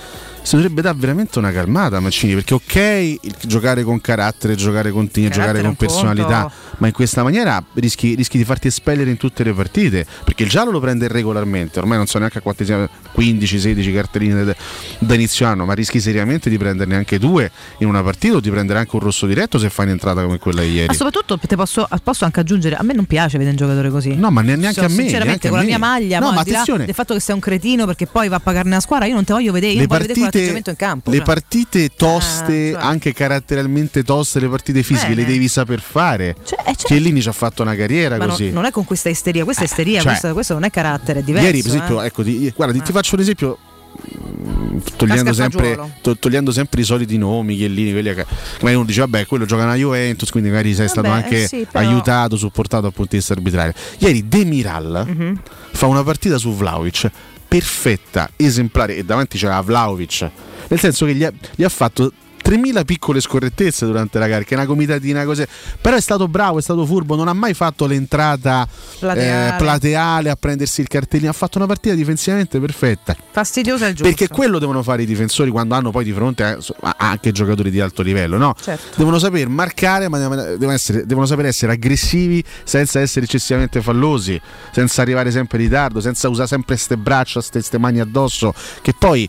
Si 0.46 0.54
dovrebbe 0.54 0.80
dare 0.80 0.96
veramente 0.96 1.40
una 1.40 1.50
calmata 1.50 1.96
a 1.96 2.00
Mancini, 2.00 2.34
perché 2.34 2.54
ok 2.54 3.46
giocare 3.46 3.82
con 3.82 4.00
carattere, 4.00 4.54
giocare 4.54 4.92
con 4.92 5.08
tigna, 5.08 5.28
giocare 5.28 5.60
con 5.60 5.74
personalità, 5.74 6.42
conto. 6.42 6.76
ma 6.78 6.86
in 6.86 6.92
questa 6.92 7.24
maniera 7.24 7.62
rischi, 7.74 8.14
rischi 8.14 8.38
di 8.38 8.44
farti 8.44 8.68
espellere 8.68 9.10
in 9.10 9.16
tutte 9.16 9.42
le 9.42 9.52
partite, 9.52 10.06
perché 10.24 10.44
il 10.44 10.48
giallo 10.48 10.70
lo 10.70 10.78
prende 10.78 11.08
regolarmente, 11.08 11.80
ormai 11.80 11.96
non 11.96 12.06
so 12.06 12.18
neanche 12.18 12.38
a 12.38 12.40
quanti 12.42 12.64
siano, 12.64 12.88
15-16 13.16 13.92
cartellini 13.92 14.04
cartellini 14.06 14.44
da, 14.44 14.56
da 14.98 15.14
inizio 15.14 15.46
anno, 15.46 15.64
ma 15.64 15.74
rischi 15.74 16.00
seriamente 16.00 16.48
di 16.48 16.58
prenderne 16.58 16.96
anche 16.96 17.18
due 17.18 17.50
in 17.78 17.88
una 17.88 18.02
partita 18.02 18.36
o 18.36 18.40
di 18.40 18.50
prendere 18.50 18.78
anche 18.78 18.94
un 18.94 19.02
rosso 19.02 19.26
diretto 19.26 19.58
se 19.58 19.68
fai 19.68 19.86
un'entrata 19.86 20.22
come 20.22 20.38
quella 20.38 20.62
di 20.62 20.72
ieri. 20.72 20.86
Ma 20.86 20.94
soprattutto 20.94 21.38
te 21.38 21.56
posso, 21.56 21.88
posso 22.02 22.24
anche 22.24 22.40
aggiungere, 22.40 22.76
a 22.76 22.82
me 22.82 22.94
non 22.94 23.04
piace 23.04 23.38
vedere 23.38 23.50
un 23.50 23.56
giocatore 23.56 23.90
così. 23.90 24.14
No, 24.14 24.30
ma 24.30 24.42
ne- 24.42 24.56
neanche 24.56 24.80
So, 24.80 24.86
a 24.86 24.88
me. 24.88 25.02
Sinceramente, 25.02 25.48
a 25.48 25.50
con 25.50 25.58
la 25.58 25.64
mia 25.64 25.78
maglia, 25.78 26.18
No, 26.18 26.32
ma 26.32 26.42
di 26.42 26.50
là 26.50 26.60
attenzione, 26.60 26.84
del 26.84 26.94
fatto 26.94 27.14
che 27.14 27.20
sei 27.20 27.34
un 27.34 27.40
cretino 27.40 27.84
perché 27.86 28.06
poi 28.06 28.28
va 28.28 28.36
a 28.36 28.40
pagarne 28.40 28.70
la 28.70 28.80
squadra, 28.80 29.06
io 29.06 29.14
non 29.14 29.24
te 29.24 29.32
voglio 29.32 29.52
vedere, 29.52 29.72
io 29.72 29.80
le 29.80 29.86
voglio 29.86 30.06
vedere 30.06 30.30
partite, 30.44 30.70
in 30.70 30.76
campo. 30.76 31.10
le 31.10 31.16
cioè. 31.16 31.24
partite 31.24 31.88
toste, 31.96 32.74
Ah, 32.74 32.80
cioè. 32.80 32.88
anche 32.88 33.12
caratterialmente 33.12 34.02
toste, 34.02 34.40
le 34.40 34.48
partite 34.48 34.82
fisiche, 34.82 35.08
Bene. 35.14 35.22
le 35.22 35.26
devi 35.32 35.48
saper 35.48 35.80
fare. 35.80 36.36
Cioè, 36.44 36.60
eh, 36.60 36.64
certo. 36.66 36.84
Chiellini 36.86 37.20
ci 37.20 37.28
ha 37.28 37.32
fatto 37.32 37.62
una 37.62 37.74
carriera 37.74 38.16
Ma 38.16 38.26
così. 38.26 38.50
non 38.50 38.64
è 38.64 38.70
con 38.70 38.84
questa 38.84 39.08
isteria, 39.08 39.44
questa 39.44 39.62
è 39.62 39.66
isteria, 39.66 40.00
cioè, 40.00 40.10
questo, 40.12 40.32
questo 40.32 40.52
non 40.54 40.64
è 40.64 40.70
carattere, 40.70 41.20
è 41.20 41.22
diverso. 41.22 41.46
Ieri, 41.46 41.62
per 41.62 41.70
esempio, 41.70 42.02
eh. 42.02 42.06
ecco, 42.06 42.22
ti, 42.22 42.52
guarda, 42.54 42.74
ti, 42.78 42.82
ti 42.84 42.92
faccio 42.92 43.14
un 43.14 43.20
esempio. 43.20 43.58
mm, 43.96 44.78
Togliendo 44.96 45.32
sempre, 45.32 45.78
to- 46.02 46.16
togliendo 46.18 46.52
sempre 46.52 46.80
i 46.80 46.84
soliti 46.84 47.16
nomi, 47.18 47.56
Chiellini, 47.56 47.92
quelli 47.92 48.14
che 48.14 48.26
magari 48.58 48.74
uno 48.76 48.84
dice, 48.84 49.00
vabbè, 49.00 49.26
quello 49.26 49.44
gioca 49.46 49.62
nella 49.64 49.76
Juventus, 49.76 50.30
quindi 50.30 50.50
magari 50.50 50.74
sei 50.74 50.88
stato 50.88 51.08
Vabbè, 51.08 51.22
anche 51.22 51.42
eh 51.44 51.46
sì, 51.48 51.66
però- 51.70 51.86
aiutato, 51.88 52.36
supportato 52.36 52.82
dal 52.82 52.92
punto 52.92 53.10
di 53.12 53.16
vista 53.18 53.32
arbitrario. 53.32 53.72
Ieri 53.98 54.28
Demiral 54.28 55.04
Mhm. 55.06 55.40
fa 55.72 55.86
una 55.86 56.02
partita 56.02 56.36
su 56.38 56.54
Vlaovic 56.54 57.10
perfetta, 57.46 58.30
esemplare, 58.36 58.96
e 58.96 59.04
davanti 59.04 59.38
c'era 59.38 59.60
Vlaovic, 59.60 60.30
nel 60.68 60.78
senso 60.78 61.06
che 61.06 61.14
gli 61.14 61.24
ha, 61.24 61.32
gli 61.54 61.64
ha 61.64 61.68
fatto 61.68 62.12
3000 62.46 62.84
piccole 62.84 63.20
scorrettezze 63.20 63.86
durante 63.86 64.18
la 64.20 64.28
gara, 64.28 64.44
che 64.44 64.54
è 64.54 64.56
una 64.56 64.66
comitatina 64.66 65.24
così. 65.24 65.44
Però 65.80 65.96
è 65.96 66.00
stato 66.00 66.28
bravo, 66.28 66.58
è 66.58 66.62
stato 66.62 66.86
furbo, 66.86 67.16
non 67.16 67.26
ha 67.28 67.32
mai 67.32 67.54
fatto 67.54 67.86
l'entrata 67.86 68.66
Plateale. 69.00 69.54
eh, 69.54 69.58
plateale 69.58 70.30
a 70.30 70.36
prendersi 70.36 70.80
il 70.80 70.86
cartellino, 70.86 71.30
ha 71.30 71.34
fatto 71.34 71.58
una 71.58 71.66
partita 71.66 71.94
difensivamente 71.94 72.60
perfetta. 72.60 73.16
Fastidiosa 73.32 73.86
il 73.88 73.94
giusto. 73.94 74.08
Perché 74.14 74.28
quello 74.32 74.58
devono 74.58 74.82
fare 74.82 75.02
i 75.02 75.06
difensori 75.06 75.50
quando 75.50 75.74
hanno 75.74 75.90
poi 75.90 76.04
di 76.04 76.12
fronte 76.12 76.44
a- 76.44 76.58
a- 76.82 76.94
anche 76.98 77.32
giocatori 77.32 77.70
di 77.70 77.80
alto 77.80 78.02
livello, 78.02 78.36
no? 78.36 78.54
Certo. 78.60 78.96
Devono 78.96 79.18
saper 79.18 79.48
marcare, 79.48 80.08
ma 80.08 80.18
devono, 80.18 80.70
essere- 80.72 81.04
devono 81.04 81.26
saper 81.26 81.46
essere 81.46 81.72
aggressivi 81.72 82.42
senza 82.64 83.00
essere 83.00 83.24
eccessivamente 83.24 83.82
fallosi, 83.82 84.40
senza 84.72 85.02
arrivare 85.02 85.30
sempre 85.30 85.58
in 85.58 85.64
ritardo, 85.64 86.00
senza 86.00 86.28
usare 86.28 86.48
sempre 86.48 86.76
ste 86.76 86.96
braccia, 86.96 87.40
ste, 87.40 87.60
ste 87.60 87.78
mani 87.78 87.98
addosso, 88.00 88.54
che 88.82 88.94
poi 88.96 89.24
eh, 89.24 89.28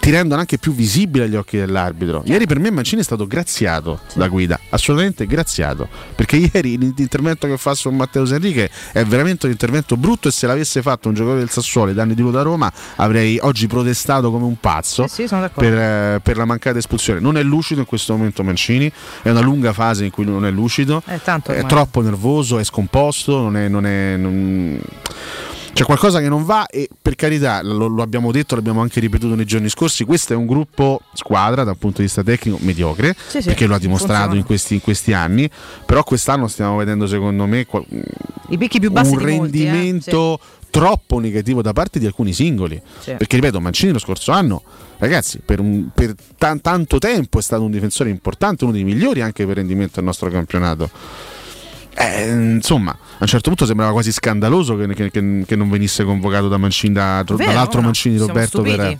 ti 0.00 0.10
rendono 0.10 0.40
anche 0.40 0.58
più 0.58 0.72
visibile 0.72 1.24
agli 1.24 1.36
occhi 1.36 1.56
dell'arbitro. 1.56 2.22
Ieri 2.26 2.46
per 2.46 2.58
me 2.58 2.70
Mancini 2.70 3.00
è 3.00 3.04
stato 3.04 3.26
graziato 3.26 4.00
da 4.14 4.28
guida, 4.28 4.58
assolutamente 4.70 5.26
graziato, 5.26 5.88
perché 6.14 6.36
ieri 6.52 6.78
l'intervento 6.78 7.46
che 7.46 7.56
fa 7.56 7.74
su 7.74 7.90
Matteo 7.90 8.26
Enrique 8.26 8.70
è 8.92 9.04
veramente 9.04 9.46
un 9.46 9.52
intervento 9.52 9.96
brutto 9.96 10.28
e 10.28 10.30
se 10.30 10.46
l'avesse 10.46 10.82
fatto 10.82 11.08
un 11.08 11.14
giocatore 11.14 11.40
del 11.40 11.50
Sassuolo 11.50 11.88
ai 11.90 11.94
danni 11.94 12.14
di 12.14 12.22
lui 12.22 12.32
da 12.32 12.42
Roma 12.42 12.70
avrei 12.96 13.38
oggi 13.42 13.66
protestato 13.66 14.30
come 14.30 14.44
un 14.44 14.58
pazzo 14.60 15.06
Sì, 15.06 15.26
sì, 15.26 15.34
per, 15.54 15.74
eh, 15.74 16.20
per 16.22 16.36
la 16.36 16.44
mancata 16.44 16.78
espulsione. 16.78 17.20
Non 17.20 17.36
è 17.36 17.42
lucido 17.42 17.80
in 17.80 17.86
questo 17.86 18.14
momento 18.14 18.42
Mancini, 18.42 18.90
è 19.22 19.30
una 19.30 19.40
lunga 19.40 19.72
fase 19.72 20.04
in 20.04 20.10
cui 20.10 20.24
non 20.24 20.44
è 20.46 20.50
lucido, 20.50 21.02
Eh, 21.06 21.20
è 21.22 21.30
ormai. 21.30 21.66
troppo 21.66 22.00
nervoso, 22.02 22.58
è 22.58 22.64
scomposto, 22.64 23.38
non 23.40 23.56
è... 23.56 23.68
Non 23.68 23.86
è 23.86 24.16
non- 24.16 24.80
C'è 25.76 25.84
qualcosa 25.84 26.20
che 26.20 26.30
non 26.30 26.46
va 26.46 26.64
e 26.64 26.88
per 27.02 27.16
carità, 27.16 27.60
lo, 27.62 27.86
lo 27.86 28.00
abbiamo 28.00 28.32
detto, 28.32 28.54
l'abbiamo 28.54 28.80
anche 28.80 28.98
ripetuto 28.98 29.34
nei 29.34 29.44
giorni 29.44 29.68
scorsi, 29.68 30.04
questo 30.04 30.32
è 30.32 30.36
un 30.36 30.46
gruppo 30.46 31.02
squadra 31.12 31.64
dal 31.64 31.76
punto 31.76 31.98
di 31.98 32.04
vista 32.04 32.22
tecnico 32.22 32.56
mediocre, 32.62 33.14
Sì, 33.28 33.42
sì, 33.42 33.48
perché 33.48 33.66
lo 33.66 33.74
ha 33.74 33.78
dimostrato 33.78 34.36
in 34.36 34.44
questi, 34.44 34.72
in 34.72 34.80
questi 34.80 35.12
anni, 35.12 35.50
però 35.84 36.02
quest'anno 36.02 36.48
stiamo 36.48 36.76
vedendo 36.76 37.06
secondo 37.06 37.44
me 37.44 37.66
I 38.48 38.56
picchi 38.56 38.80
più 38.80 38.90
bassi 38.90 39.12
un 39.12 39.18
di 39.18 39.36
molti, 39.36 39.66
eh. 39.66 39.70
rendimento 39.70 40.40
troppo 40.70 41.18
negativo 41.18 41.60
da 41.60 41.74
parte 41.74 41.98
di 41.98 42.06
alcuni 42.06 42.32
singoli. 42.32 42.80
Sì. 43.00 43.12
Perché 43.12 43.36
ripeto, 43.36 43.60
Mancini 43.60 43.92
lo 43.92 43.98
scorso 43.98 44.32
anno, 44.32 44.62
ragazzi, 44.96 45.40
per, 45.44 45.60
un- 45.60 45.90
per 45.94 46.14
tan- 46.38 46.62
tanto 46.62 46.96
tempo 46.96 47.38
è 47.38 47.42
stato 47.42 47.62
un 47.64 47.70
difensore 47.70 48.08
importante, 48.08 48.64
uno 48.64 48.72
dei 48.72 48.84
migliori 48.84 49.20
anche 49.20 49.44
per 49.44 49.56
rendimento 49.56 49.96
del 49.96 50.04
nostro 50.04 50.30
campionato. 50.30 50.88
Eh, 51.98 52.28
insomma, 52.30 52.90
a 52.90 53.16
un 53.20 53.26
certo 53.26 53.48
punto 53.48 53.64
sembrava 53.64 53.92
quasi 53.92 54.12
scandaloso 54.12 54.76
che, 54.76 54.86
che- 54.94 55.10
che- 55.10 55.44
che 55.46 55.56
non 55.56 55.70
venisse 55.70 56.04
convocato 56.04 56.48
da 56.48 56.58
Mancini, 56.58 56.92
da- 56.92 57.22
Vero, 57.26 57.36
dall'altro 57.36 57.80
no? 57.80 57.86
Mancini 57.86 58.18
Roberto 58.18 58.60
per, 58.60 58.98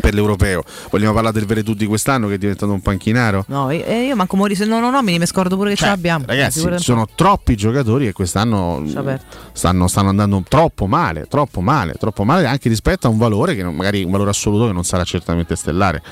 per 0.00 0.14
l'europeo. 0.14 0.62
Vogliamo 0.90 1.12
parlare 1.12 1.34
del 1.38 1.46
Veretù 1.46 1.74
di 1.74 1.84
quest'anno 1.84 2.28
che 2.28 2.34
è 2.34 2.38
diventato 2.38 2.72
un 2.72 2.80
panchinaro? 2.80 3.44
No, 3.48 3.70
io, 3.70 3.84
eh, 3.84 4.04
io 4.06 4.16
manco 4.16 4.36
Mori 4.36 4.54
se 4.54 4.64
non 4.64 4.82
ho 4.82 4.88
nomini, 4.90 5.18
mi 5.18 5.26
scordo 5.26 5.56
pure 5.56 5.70
che 5.70 5.76
ce 5.76 5.84
l'abbiamo. 5.86 6.24
Cioè, 6.24 6.34
Ragazzi, 6.34 6.58
Figurati. 6.60 6.82
sono 6.82 7.06
troppi 7.14 7.54
giocatori 7.54 8.06
che 8.06 8.12
quest'anno 8.12 8.82
stanno, 9.52 9.86
stanno 9.88 10.08
andando 10.08 10.42
troppo 10.48 10.86
male, 10.86 11.26
troppo 11.28 11.60
male, 11.60 11.92
troppo 11.98 12.24
male 12.24 12.46
anche 12.46 12.70
rispetto 12.70 13.06
a 13.08 13.10
un 13.10 13.18
valore 13.18 13.54
che 13.54 13.62
non- 13.62 13.74
magari 13.74 14.04
un 14.04 14.10
valore 14.10 14.30
assoluto 14.30 14.66
che 14.68 14.72
non 14.72 14.84
sarà 14.84 15.04
certamente 15.04 15.54
stellare, 15.54 16.02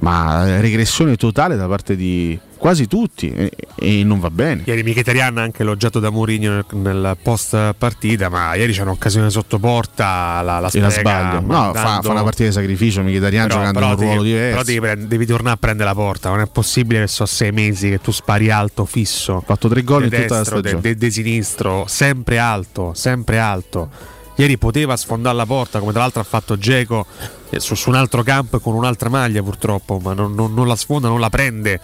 ma 0.00 0.58
regressione 0.60 1.14
totale 1.14 1.54
da 1.56 1.68
parte 1.68 1.94
di 1.94 2.36
quasi 2.58 2.86
tutti 2.86 3.30
e, 3.32 3.50
e 3.76 4.04
non 4.04 4.20
va 4.20 4.30
bene. 4.30 4.62
Ieri 4.66 4.82
Mkhitaryan 4.82 5.38
ha 5.38 5.42
anche 5.42 5.62
elogiato 5.62 6.00
da 6.00 6.10
Mourinho 6.10 6.50
nel, 6.52 6.64
nel 6.72 7.16
post 7.22 7.74
partita, 7.78 8.28
ma 8.28 8.54
ieri 8.54 8.72
c'è 8.72 8.82
un'occasione 8.82 9.30
sotto 9.30 9.58
porta, 9.58 10.40
la, 10.42 10.58
la 10.58 10.68
E 10.70 10.80
la 10.80 10.90
sbaglia. 10.90 11.40
No, 11.40 11.72
fa, 11.74 12.00
fa 12.02 12.10
una 12.10 12.22
partita 12.22 12.48
di 12.48 12.52
sacrificio, 12.52 13.00
Mkhitaryan 13.02 13.46
Però- 13.46 13.58
giocando 13.60 13.78
però 13.78 13.92
in 13.92 13.98
un 13.98 14.04
ruolo 14.04 14.22
devi, 14.22 14.28
diverso. 14.34 14.50
Però 14.50 14.62
devi, 14.64 14.80
prend- 14.80 15.06
devi 15.08 15.26
tornare 15.26 15.54
a 15.54 15.58
prendere 15.58 15.88
la 15.88 15.94
porta. 15.94 16.28
Non 16.28 16.40
è 16.40 16.46
possibile 16.46 17.00
che 17.00 17.06
so 17.06 17.24
sei 17.26 17.52
mesi 17.52 17.88
che 17.90 18.00
tu 18.00 18.10
spari 18.10 18.50
alto, 18.50 18.84
fisso. 18.84 19.36
Ha 19.36 19.40
fatto 19.40 19.68
tre 19.68 19.82
gol 19.82 20.04
in 20.04 20.08
de 20.10 20.20
tutta 20.22 20.36
la 20.38 20.44
stagione. 20.44 20.80
De, 20.80 20.80
de- 20.80 20.96
de 20.96 21.10
sinistro, 21.10 21.84
sempre 21.86 22.38
alto, 22.38 22.92
sempre 22.94 23.38
alto. 23.38 24.16
Ieri 24.36 24.56
poteva 24.56 24.96
sfondare 24.96 25.34
la 25.36 25.46
porta, 25.46 25.80
come 25.80 25.90
tra 25.90 26.02
l'altro 26.02 26.20
ha 26.20 26.24
fatto 26.24 26.56
Geco 26.56 27.06
eh, 27.50 27.58
su, 27.58 27.74
su 27.74 27.88
un 27.88 27.96
altro 27.96 28.22
campo 28.22 28.58
e 28.58 28.60
con 28.60 28.74
un'altra 28.74 29.08
maglia, 29.08 29.42
purtroppo. 29.42 29.98
Ma 29.98 30.12
non, 30.14 30.32
non- 30.34 30.54
non 30.54 30.68
la 30.68 30.76
sfonda, 30.76 31.08
non 31.08 31.18
la 31.18 31.28
prende. 31.28 31.80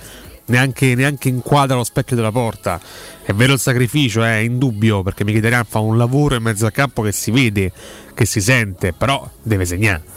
Neanche, 0.47 0.95
neanche 0.95 1.29
inquadra 1.29 1.77
lo 1.77 1.85
specchio 1.85 2.17
della 2.17 2.33
porta. 2.33 2.81
È 3.23 3.33
vero 3.33 3.55
il 3.55 3.59
sacrificio, 3.59 4.23
è 4.23 4.37
indubbio, 4.37 5.03
perché 5.03 5.25
Mkhitaryan 5.25 5.65
fa 5.65 5.79
un 5.79 5.97
lavoro 5.97 6.35
in 6.35 6.43
mezzo 6.43 6.67
al 6.67 6.73
campo 6.73 7.03
che 7.03 7.13
si 7.13 7.31
vede, 7.31 7.73
che 8.13 8.27
si 8.27 8.41
sente, 8.41 8.93
però 8.93 9.29
deve 9.43 9.65
segnare. 9.65 10.14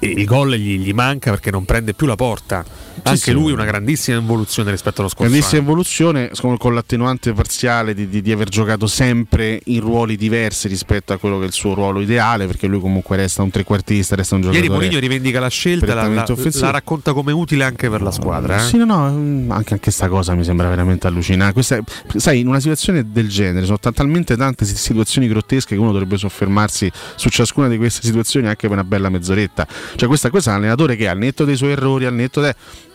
Il 0.00 0.24
gol 0.24 0.54
gli, 0.54 0.78
gli 0.78 0.92
manca 0.92 1.30
perché 1.30 1.50
non 1.50 1.64
prende 1.64 1.94
più 1.94 2.06
la 2.06 2.16
porta. 2.16 2.64
Anche 3.02 3.18
sì. 3.18 3.32
lui 3.32 3.50
una 3.52 3.64
grandissima 3.64 4.18
involuzione 4.18 4.70
rispetto 4.70 5.00
allo 5.00 5.08
scorso 5.08 5.24
Grandissima 5.30 5.60
anno. 5.60 5.70
evoluzione 5.70 6.30
con, 6.38 6.56
con 6.58 6.74
l'attenuante 6.74 7.32
parziale 7.32 7.94
di, 7.94 8.08
di- 8.08 8.20
di 8.20 8.30
aver 8.30 8.48
giocato 8.50 8.86
sempre 8.86 9.58
in 9.66 9.80
ruoli 9.80 10.16
diversi 10.16 10.68
rispetto 10.68 11.14
a 11.14 11.16
quello 11.18 11.38
che 11.38 11.44
è 11.44 11.46
il 11.46 11.52
suo 11.54 11.72
ruolo 11.72 12.00
ideale, 12.02 12.46
perché 12.46 12.66
lui 12.66 12.78
comunque 12.80 13.16
resta 13.16 13.42
un 13.42 13.48
trequartista, 13.50 14.16
resta 14.16 14.34
un 14.34 14.42
giocatore. 14.42 14.66
Ieri 14.66 14.78
Mourinho 14.78 15.00
rivendica 15.00 15.40
la 15.40 15.48
scelta, 15.48 15.94
la, 15.94 16.08
la- 16.08 16.24
la 16.26 16.70
racconta 16.70 17.14
come 17.14 17.32
utile 17.32 17.64
anche 17.64 17.88
per 17.88 18.02
la 18.02 18.10
squadra. 18.10 18.56
eh? 18.58 18.66
Sì, 18.66 18.76
no, 18.76 18.84
no, 18.84 19.10
mm, 19.10 19.50
anche, 19.50 19.72
anche 19.74 19.90
sta 19.90 20.08
cosa 20.08 20.34
mi 20.34 20.44
sembra 20.44 20.68
veramente 20.68 21.06
allucinante. 21.06 21.54
Questa 21.54 21.80
sai, 22.16 22.40
in 22.40 22.48
una 22.48 22.60
situazione 22.60 23.10
del 23.10 23.28
genere 23.28 23.64
sono 23.64 23.78
ta- 23.78 23.92
talmente 23.92 24.36
tante 24.36 24.66
si- 24.66 24.76
situazioni 24.76 25.26
grottesche 25.26 25.74
che 25.74 25.80
uno 25.80 25.92
dovrebbe 25.92 26.18
soffermarsi 26.18 26.90
su 27.14 27.30
ciascuna 27.30 27.68
di 27.68 27.78
queste 27.78 28.02
situazioni 28.06 28.46
anche 28.46 28.66
per 28.68 28.72
una 28.72 28.84
bella 28.84 29.08
mezz'oretta. 29.08 29.66
Cioè, 29.96 30.08
questa, 30.08 30.30
questo 30.30 30.50
è 30.50 30.52
un 30.52 30.58
allenatore 30.58 30.96
che 30.96 31.08
al 31.08 31.18
netto 31.18 31.44
dei 31.44 31.56
suoi 31.56 31.72
errori, 31.72 32.06
al 32.06 32.14
netto 32.14 32.40
de- 32.40 32.54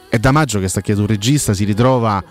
è 0.09 0.17
da 0.17 0.31
maggio 0.31 0.59
che 0.59 0.67
sta 0.67 0.81
chiedo 0.81 1.01
un 1.01 1.07
regista, 1.07 1.53
si 1.53 1.63
ritrova 1.63 2.23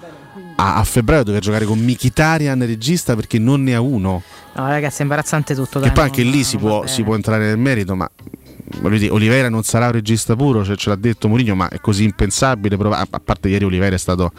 a, 0.57 0.77
a 0.77 0.85
febbraio 0.85 1.23
a 1.23 1.25
dover 1.25 1.41
giocare 1.41 1.65
con 1.65 1.79
Mkhitaryan 1.79 2.65
regista 2.67 3.15
perché 3.15 3.39
non 3.39 3.63
ne 3.63 3.75
ha 3.75 3.81
uno. 3.81 4.23
No, 4.55 4.69
ragazzi, 4.69 5.01
è 5.01 5.03
imbarazzante 5.03 5.55
tutto. 5.55 5.79
Dai, 5.79 5.93
poi 5.93 6.05
anche 6.05 6.23
no, 6.23 6.31
lì 6.31 6.45
si, 6.45 6.57
può, 6.57 6.87
si 6.87 7.03
può 7.03 7.15
entrare 7.15 7.47
nel 7.47 7.59
merito, 7.59 7.95
ma 7.95 8.09
dire, 8.91 9.11
Oliveira 9.11 9.49
non 9.49 9.63
sarà 9.63 9.87
un 9.87 9.93
regista 9.93 10.37
puro, 10.37 10.65
cioè, 10.65 10.77
ce 10.77 10.89
l'ha 10.89 10.97
detto 10.97 11.29
Mourinho, 11.29 11.55
ma 11.55 11.69
è 11.69 11.81
così 11.81 12.05
impensabile. 12.05 12.77
a 12.77 13.07
a 13.11 13.21
parte 13.21 13.49
ieri 13.49 13.65
Oliveira 13.65 13.95
è 13.95 13.99
stato 13.99 14.33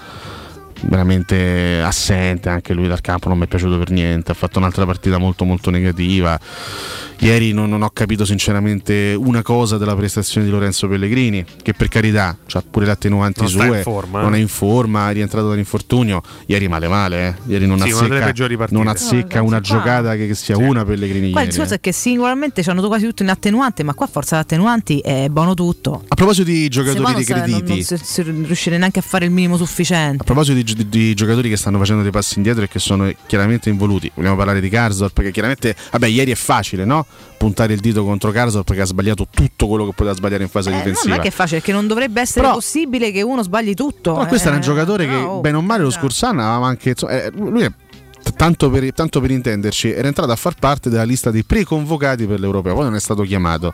veramente 0.88 1.82
assente 1.82 2.50
anche 2.50 2.74
lui 2.74 2.88
dal 2.88 3.02
campo 3.02 3.28
non 3.30 3.38
mi 3.38 3.46
è 3.46 3.48
piaciuto 3.48 3.78
per 3.78 3.92
niente 3.92 4.32
ha 4.32 4.36
fatto 4.36 4.60
un'altra 4.60 4.86
partita 4.86 5.18
molto 5.18 5.46
molto 5.46 5.70
negativa 5.70 6.40
ieri 7.20 7.54
non, 7.54 7.70
non 7.70 7.82
ho 7.82 7.90
capito 7.92 8.26
sinceramente 8.26 9.16
una 9.18 9.42
cosa 9.42 9.78
della 9.78 9.96
prestazione 9.96 10.46
di 10.46 10.52
Lorenzo 10.52 10.88
Pellegrini 10.88 11.46
che 11.62 11.74
per 11.74 11.88
carità 11.88 12.38
ha 12.54 12.64
pure 12.70 12.86
le 12.86 12.92
attenuanti 12.92 13.42
Non 13.42 13.50
sue 13.50 13.78
in 13.78 13.84
forma, 13.84 14.22
non 14.22 14.34
eh. 14.34 14.38
è 14.38 14.40
in 14.42 14.48
forma 14.48 15.10
è 15.10 15.14
rientrato 15.14 15.50
dall'infortunio 15.50 16.22
ieri 16.48 16.68
male 16.68 16.88
male 16.88 17.28
eh. 17.46 17.52
ieri 17.52 17.68
non 17.68 17.80
Sì, 17.80 17.90
azzecca, 17.90 18.68
non 18.72 18.88
azzecca 18.88 19.40
No, 19.40 19.46
una 19.46 19.60
giocata 19.60 20.16
che, 20.16 20.28
che 20.28 20.36
sia 20.36 20.58
una 20.58 20.84
Pellegrini 20.84 21.32
Qua 21.32 21.42
il 21.42 21.48
discorso 21.50 21.74
eh. 21.74 21.78
è 21.78 21.80
che 21.80 21.92
singolarmente 21.92 22.64
hanno 22.66 22.86
quasi 22.88 23.06
tutto 23.06 23.24
in 23.24 23.30
attenuante, 23.30 23.84
ma 23.84 23.94
qua 23.94 24.06
a 24.06 24.10
forza 24.10 24.36
di 24.36 24.42
attenuanti 24.42 25.00
è 25.00 25.28
buono 25.30 25.54
tutto. 25.54 26.04
a 26.08 26.16
proposito 26.16 26.50
di 26.50 26.68
giocatori 26.70 27.02
no 27.02 27.10
non 27.10 27.50
non- 27.50 27.64
non 27.66 27.84
si 27.84 28.22
riuscire 28.22 28.78
neanche 28.78 29.00
a 29.00 29.02
fare 29.02 29.26
il 29.26 29.32
minimo 29.32 29.58
sufficiente. 29.58 30.22
A 30.22 30.26
proposito 30.26 30.62
di, 30.62 30.75
di 30.84 31.14
giocatori 31.14 31.50
che 31.50 31.58
stanno 31.58 31.78
facendo 31.78 32.02
dei 32.02 32.12
passi 32.12 32.38
indietro 32.38 32.64
e 32.64 32.68
che 32.68 32.80
sono 32.80 33.12
chiaramente 33.26 33.70
involuti, 33.70 34.12
vogliamo 34.14 34.36
parlare 34.36 34.60
di 34.60 34.70
Karsdorp 34.70 35.14
perché 35.14 35.32
chiaramente, 35.32 35.76
vabbè, 35.92 36.08
ieri 36.08 36.32
è 36.32 36.36
facile, 36.36 36.86
no? 36.86 37.06
Puntare 37.38 37.74
il 37.74 37.80
dito 37.80 38.04
contro 38.04 38.32
Karsdorp 38.32 38.66
perché 38.66 38.82
ha 38.82 38.86
sbagliato 38.86 39.28
tutto 39.30 39.68
quello 39.68 39.86
che 39.86 39.92
poteva 39.94 40.16
sbagliare 40.16 40.44
in 40.44 40.50
fase 40.50 40.70
Eh, 40.70 40.72
no, 40.74 40.78
difensiva. 40.80 41.10
non 41.10 41.20
è 41.20 41.22
che 41.22 41.28
è 41.30 41.32
facile, 41.32 41.58
perché 41.60 41.74
non 41.74 41.88
dovrebbe 41.88 42.22
essere 42.22 42.42
Però- 42.42 42.54
possibile 42.56 43.12
che 43.12 43.22
uno 43.22 43.44
sbagli 43.44 43.74
tutto. 43.74 44.14
Però 44.14 44.26
questo 44.26 44.46
eh. 44.48 44.50
era 44.52 44.56
un 44.58 44.64
giocatore 44.64 45.06
che, 45.06 45.12
No, 45.14 45.26
oh, 45.26 45.42
bene 45.42 45.58
o 45.58 45.62
male, 45.62 45.84
lo 45.84 45.92
scorso 45.92 46.26
anno 46.26 46.42
aveva 46.50 46.68
anche. 46.68 46.90
insomma, 46.90 47.12
eh, 47.24 47.32
lui 47.36 47.62
è 47.64 47.72
tanto 48.36 48.70
per, 48.70 48.94
tanto 48.94 49.22
per 49.22 49.32
intenderci, 49.32 49.92
era 49.92 50.08
entrato 50.08 50.32
a 50.32 50.36
far 50.36 50.56
parte 50.60 50.90
della 50.90 51.04
lista 51.04 51.32
dei 51.32 51.44
preconvocati 51.44 52.26
per 52.26 52.40
l'Europeo, 52.40 52.74
poi 52.74 52.84
non 52.84 52.96
è 52.96 53.00
stato 53.00 53.24
chiamato, 53.24 53.74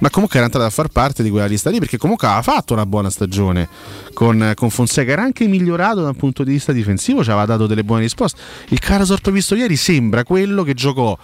ma 0.00 0.10
comunque 0.10 0.36
era 0.36 0.46
entrato 0.46 0.66
a 0.66 0.70
far 0.70 0.88
parte 0.88 1.22
di 1.22 1.30
quella 1.30 1.46
lista 1.46 1.70
lì 1.70 1.78
perché 1.78 1.98
comunque 1.98 2.26
aveva 2.26 2.42
fatto 2.42 2.72
una 2.72 2.86
buona 2.86 3.10
stagione 3.10 3.68
con, 4.12 4.52
con 4.54 4.70
Fonseca, 4.70 5.12
era 5.12 5.22
anche 5.22 5.46
migliorato 5.46 6.02
dal 6.02 6.16
punto 6.16 6.44
di 6.44 6.52
vista 6.52 6.72
difensivo, 6.72 7.22
ci 7.22 7.30
aveva 7.30 7.46
dato 7.46 7.66
delle 7.66 7.84
buone 7.84 8.02
risposte. 8.02 8.40
Il 8.68 8.78
Karasor 8.78 9.20
visto 9.30 9.54
ieri 9.54 9.76
sembra 9.76 10.24
quello 10.24 10.62
che 10.62 10.74
giocò 10.74 11.16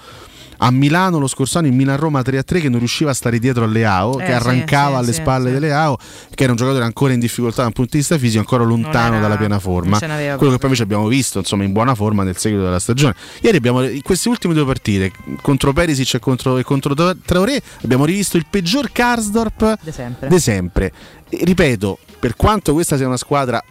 a 0.59 0.71
Milano 0.71 1.19
lo 1.19 1.27
scorso 1.27 1.59
anno 1.59 1.67
in 1.69 1.75
Milan-Roma 1.77 2.21
3-3 2.21 2.61
che 2.61 2.69
non 2.69 2.79
riusciva 2.79 3.11
a 3.11 3.15
stare 3.15 3.39
dietro 3.39 3.65
a 3.65 3.67
Leao, 3.67 4.19
Eh, 4.19 4.25
che 4.25 4.33
arrancava 4.33 4.97
sì, 4.99 5.03
alle 5.05 5.13
sì, 5.13 5.21
spalle 5.21 5.49
sì. 5.49 5.55
di 5.55 5.61
Leao, 5.61 5.97
che 6.35 6.43
era 6.43 6.53
un 6.53 6.59
giocatore 6.59 6.85
ancora 6.85 7.13
in 7.13 7.21
difficoltà 7.21 7.63
dal 7.63 7.73
punto 7.73 7.93
di 7.93 7.99
vista 7.99 8.19
fisico, 8.19 8.41
ancora 8.41 8.65
lontano 8.65 9.15
era- 9.15 9.21
dalla 9.21 9.37
piena 9.37 9.59
forma. 9.59 9.99
Quello 9.99 10.37
che 10.37 10.37
poi 10.37 10.59
invece 10.63 10.83
abbiamo 10.83 11.07
visto 11.09 11.39
insomma, 11.39 11.65
in 11.65 11.73
buona 11.73 11.95
forma 11.95 12.23
nel 12.23 12.37
seguito 12.37 12.65
della 12.65 12.79
stagione. 12.79 13.15
Ieri 13.41 13.57
abbiamo, 13.57 13.83
in 13.83 14.03
queste 14.03 14.29
ultime 14.29 14.55
due 14.55 14.65
partite, 14.65 15.13
contro 15.43 15.73
Perisic 15.73 16.15
e 16.15 16.19
contro, 16.19 16.59
e 16.59 16.63
contro 16.65 16.95
Traoré, 16.95 17.61
abbiamo 17.83 18.05
rivisto 18.05 18.37
il 18.37 18.47
peggior 18.49 18.91
Karsdorp 18.91 19.79
De 19.83 19.93
sempre. 19.93 20.29
de 20.29 20.39
sempre. 20.41 20.93
E 21.29 21.41
ripeto, 21.45 21.99
per 22.19 22.35
quanto 22.37 22.73
questa 22.73 22.97
sia 22.97 23.07
una 23.07 23.17
squadra 23.17 23.63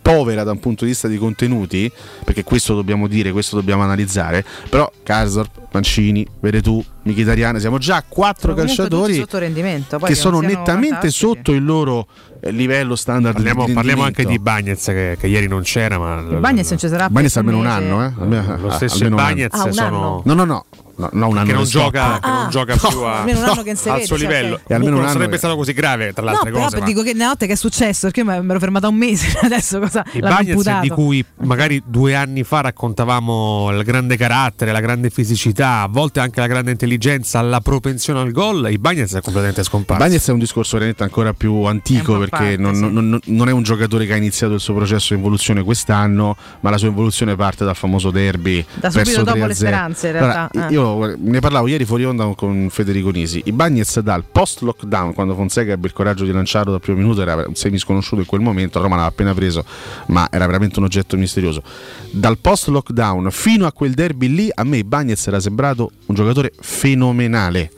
povera 0.00 0.42
da 0.42 0.52
un 0.52 0.60
punto 0.60 0.84
di 0.84 0.90
vista 0.90 1.08
di 1.08 1.18
contenuti, 1.18 1.90
perché 2.24 2.44
questo 2.44 2.74
dobbiamo 2.74 3.06
dire, 3.06 3.32
questo 3.32 3.56
dobbiamo 3.56 3.82
analizzare, 3.82 4.44
però 4.68 4.90
Karsdorp, 5.02 5.68
Mancini, 5.72 6.26
Veretù, 6.40 6.82
Mkhitaryan, 7.02 7.58
siamo 7.60 7.78
già 7.78 7.96
a 7.96 8.04
quattro 8.06 8.52
Sono 8.52 8.66
calciatori 8.66 9.14
sotto 9.14 9.38
rendimento, 9.38 9.98
poi 9.98 10.08
che 10.08 10.14
sono 10.14 10.40
nettamente 10.40 10.88
fantastici. 10.88 11.18
sotto 11.18 11.52
il 11.52 11.64
loro 11.64 12.06
eh, 12.40 12.50
livello 12.50 12.96
standard 12.96 13.34
Parliamo, 13.34 13.66
di 13.66 13.72
parliamo 13.72 14.02
anche 14.02 14.24
di. 14.24 14.38
Bagnez 14.38 14.84
che, 14.84 15.16
che 15.18 15.26
ieri 15.26 15.48
non 15.48 15.62
c'era, 15.62 15.98
ma 15.98 16.20
Il 16.20 16.38
Bagnez 16.38 16.68
non 16.70 16.78
ci 16.78 16.88
sarà 16.88 17.08
Bagnez 17.08 17.32
per 17.32 17.40
almeno 17.42 17.58
un 17.58 17.66
anno, 17.66 18.04
eh? 18.04 18.12
Almeno- 18.18 18.56
lo 18.58 18.68
ah, 18.68 18.72
stesso 18.72 18.94
almeno 18.94 19.16
un 19.16 19.22
anno. 19.22 19.34
Bagnez 19.34 19.52
Ah, 19.52 19.72
sono 19.72 19.86
anno? 19.86 20.22
No, 20.24 20.34
no, 20.34 20.44
no. 20.44 20.64
No, 20.98 21.08
no, 21.12 21.28
un 21.28 21.36
anno 21.36 21.46
che 21.46 21.52
non 21.52 21.64
gioca, 21.64 22.18
che 22.20 22.28
non 22.28 22.44
Ah. 22.46 22.48
gioca 22.48 22.74
No, 22.80 22.88
più 22.88 22.98
a- 23.02 23.18
almeno 23.18 23.38
un 23.40 23.44
anno 23.44 23.62
che 23.62 23.72
non 23.72 23.76
si 23.76 23.88
al 23.90 24.02
suo 24.02 24.16
cioè, 24.16 24.26
livello. 24.26 24.54
ok. 24.54 24.60
E 24.66 24.74
almeno 24.74 24.92
un 24.92 24.96
non 24.96 25.04
anno 25.04 25.12
sarebbe 25.12 25.32
che- 25.32 25.38
stato 25.38 25.56
così 25.56 25.72
grave 25.74 26.12
tra 26.14 26.24
le 26.24 26.30
No, 26.30 26.36
altre 26.38 26.50
però 26.52 26.64
cose. 26.64 26.78
ma- 26.78 26.84
dico 26.86 27.02
che 27.02 27.10
una 27.14 27.26
notte 27.26 27.46
che 27.46 27.52
è 27.52 27.56
successo, 27.56 28.00
perché 28.10 28.20
io 28.20 28.42
mi 28.42 28.50
ero 28.50 28.58
fermata 28.58 28.88
un 28.88 28.94
mese, 28.94 29.38
adesso 29.44 29.78
cosa 29.78 30.04
Bagnez 30.18 30.48
amputato. 30.50 30.80
di 30.82 30.88
cui 30.88 31.24
magari 31.42 31.82
due 31.86 32.14
anni 32.14 32.44
fa 32.44 32.62
raccontavamo 32.62 33.70
il 33.72 33.84
grande 33.84 34.16
carattere, 34.16 34.72
la 34.72 34.80
grande 34.80 35.10
fisicità, 35.10 35.80
a 35.82 35.88
volte 35.88 36.20
anche 36.20 36.40
la 36.40 36.46
grande 36.46 36.70
intelligenza, 36.70 37.40
la 37.42 37.60
propensione 37.60 38.20
al 38.20 38.32
gol, 38.32 38.66
il 38.70 38.78
Bagnez 38.78 39.12
è 39.14 39.20
completamente 39.20 39.62
scomparso. 39.64 40.02
Bagnez 40.02 40.26
è 40.28 40.32
un 40.32 40.38
discorso 40.38 40.76
veramente 40.76 41.02
ancora 41.02 41.34
più 41.34 41.62
antico 41.64 42.18
perché 42.18 42.30
parte, 42.30 42.56
non, 42.56 42.74
sì. 42.74 42.80
non- 42.90 43.20
non 43.22 43.48
è 43.48 43.52
un 43.52 43.62
giocatore 43.62 44.06
che 44.06 44.14
ha 44.14 44.16
iniziato 44.16 44.54
il 44.54 44.60
suo 44.60 44.72
processo 44.74 45.12
di 45.14 45.20
evoluzione 45.20 45.62
quest'anno, 45.62 46.36
ma 46.60 46.70
la 46.70 46.78
sua 46.78 46.88
evoluzione 46.88 47.36
parte 47.36 47.64
dal 47.66 47.76
famoso 47.76 48.10
derby. 48.10 48.64
Da 48.74 48.88
subito 48.90 49.22
dopo 49.22 49.36
3-0. 49.36 49.46
le 49.46 49.54
speranze, 49.54 50.08
in 50.08 50.16
Allora, 50.16 50.32
realtà, 50.52 50.68
eh. 50.68 50.72
Io 50.72 50.84
guarda, 50.94 51.16
ne 51.18 51.40
parlavo 51.40 51.66
ieri 51.66 51.84
fuori 51.84 52.04
onda 52.04 52.32
con 52.36 52.68
Federico 52.70 53.10
Nisi. 53.10 53.42
I 53.44 53.52
Bagnez 53.52 54.00
dal 54.00 54.24
post 54.30 54.60
lockdown, 54.62 55.12
quando 55.14 55.34
Fonseca 55.34 55.72
ebbe 55.72 55.86
il 55.88 55.92
coraggio 55.92 56.24
di 56.24 56.32
lanciarlo 56.32 56.70
dal 56.70 56.80
primo 56.80 56.98
minuto, 56.98 57.20
era 57.20 57.44
un 57.46 57.54
semi 57.54 57.78
sconosciuto 57.78 58.20
in 58.20 58.26
quel 58.26 58.40
momento. 58.40 58.80
Roma 58.80 58.96
l'aveva 58.96 59.08
appena 59.08 59.34
preso, 59.34 59.64
ma 60.06 60.28
era 60.30 60.46
veramente 60.46 60.78
un 60.78 60.84
oggetto 60.84 61.16
misterioso. 61.16 61.62
Dal 62.10 62.38
post 62.38 62.68
lockdown 62.68 63.30
fino 63.30 63.66
a 63.66 63.72
quel 63.72 63.94
derby 63.94 64.28
lì, 64.28 64.50
a 64.54 64.64
me 64.64 64.84
Bagnez 64.84 65.26
era 65.26 65.40
sembrato 65.40 65.90
un 66.06 66.14
giocatore 66.14 66.52
fenomenale. 66.58 67.70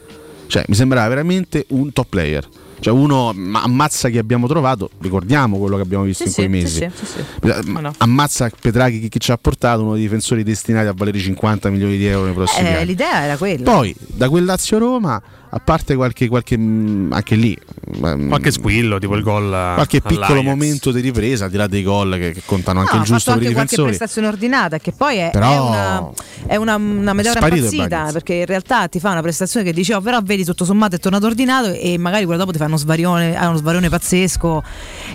Cioè, 0.47 0.65
mi 0.69 0.75
sembrava 0.75 1.09
veramente 1.09 1.67
un 1.69 1.93
top 1.93 2.07
player. 2.09 2.49
Cioè, 2.81 2.93
uno 2.93 3.33
ma 3.35 3.63
ammazza 3.63 4.09
chi 4.09 4.19
abbiamo 4.19 4.47
trovato, 4.47 4.91
ricordiamo 5.01 5.59
quello 5.59 5.77
che 5.77 5.83
abbiamo 5.83 6.05
visto 6.05 6.23
Sì, 6.25 6.29
in 6.29 6.35
quei 6.35 6.49
mesi. 6.49 6.89
sì, 6.95 7.07
sì, 7.07 7.73
no. 7.73 7.93
Ammazza 7.99 8.51
Petraghi 8.61 9.09
chi, 9.09 9.19
ci 9.21 9.33
ha 9.33 9.37
portato, 9.37 9.83
uno 9.83 9.95
dei 9.95 10.03
difensori 10.03 10.43
destinati 10.45 10.87
a 10.87 10.93
valere 10.95 11.19
50 11.19 11.71
milioni 11.71 11.97
di 11.97 12.07
euro 12.07 12.27
nei 12.27 12.35
prossimi 12.35 12.69
Eh, 12.69 12.73
anni. 12.75 12.87
l'idea 12.87 13.23
era 13.25 13.37
quella. 13.37 13.65
Poi, 13.71 13.95
da 13.99 14.29
quel 14.29 14.45
Lazio-Roma, 14.45 15.21
a 15.51 15.61
parte 15.61 15.95
qualche, 15.95 16.29
qualche 16.29 16.59
mh, 16.59 17.13
anche 17.13 17.35
lì, 17.35 17.57
mh, 18.01 18.29
Qualche 18.29 18.51
squillo, 18.51 18.99
tipo 18.99 19.15
il 19.17 19.23
gol. 19.23 19.49
qualche 19.49 20.01
piccolo 20.03 20.43
momento 20.43 20.91
di 20.93 21.01
ripresa, 21.01 21.47
al 21.47 21.51
di 21.51 21.57
là 21.57 21.67
dei 21.67 21.83
gol 21.83 22.17
che, 22.19 22.33
che 22.33 22.43
contano 22.45 22.81
anche 22.81 22.95
No, 22.97 23.01
il 23.01 23.07
giusto 23.07 23.33
per 23.33 23.43
i 23.43 23.47
anche 23.47 23.55
qualche 23.55 23.71
difensori. 23.77 23.97
prestazione 23.97 24.29
ordinata 24.29 24.79
che 24.79 24.93
poi 24.93 25.17
è, 25.17 25.31
Però- 25.33 25.51
è 25.51 25.59
una, 25.59 26.11
è 26.47 26.57
una, 26.57 26.75
una 26.77 27.13
meteora 27.15 27.41
impazzita 27.47 28.11
perché 28.13 28.35
in 28.35 28.47
realtà 28.47 28.89
ti 28.89 29.01
fa 29.01 29.11
una 29.13 29.23
prestazione 29.23 29.65
che 29.65 29.73
dici 29.73 29.93
oh 29.93 30.01
però 30.03 30.21
vedi 30.23 30.45
tutto 30.45 30.65
sommato 30.67 30.97
è 30.97 30.99
tornato 30.99 31.27
ordinato 31.27 31.73
e 31.73 31.97
magari 31.99 32.25
quello 32.25 32.39
dopo 32.41 32.53
ti 32.53 32.59
fa 32.59 32.67
uno 32.67 32.77
svarione, 32.77 33.35
ha 33.37 33.49
uno 33.49 33.57
svarione 33.57 33.89
pazzesco 33.89 34.63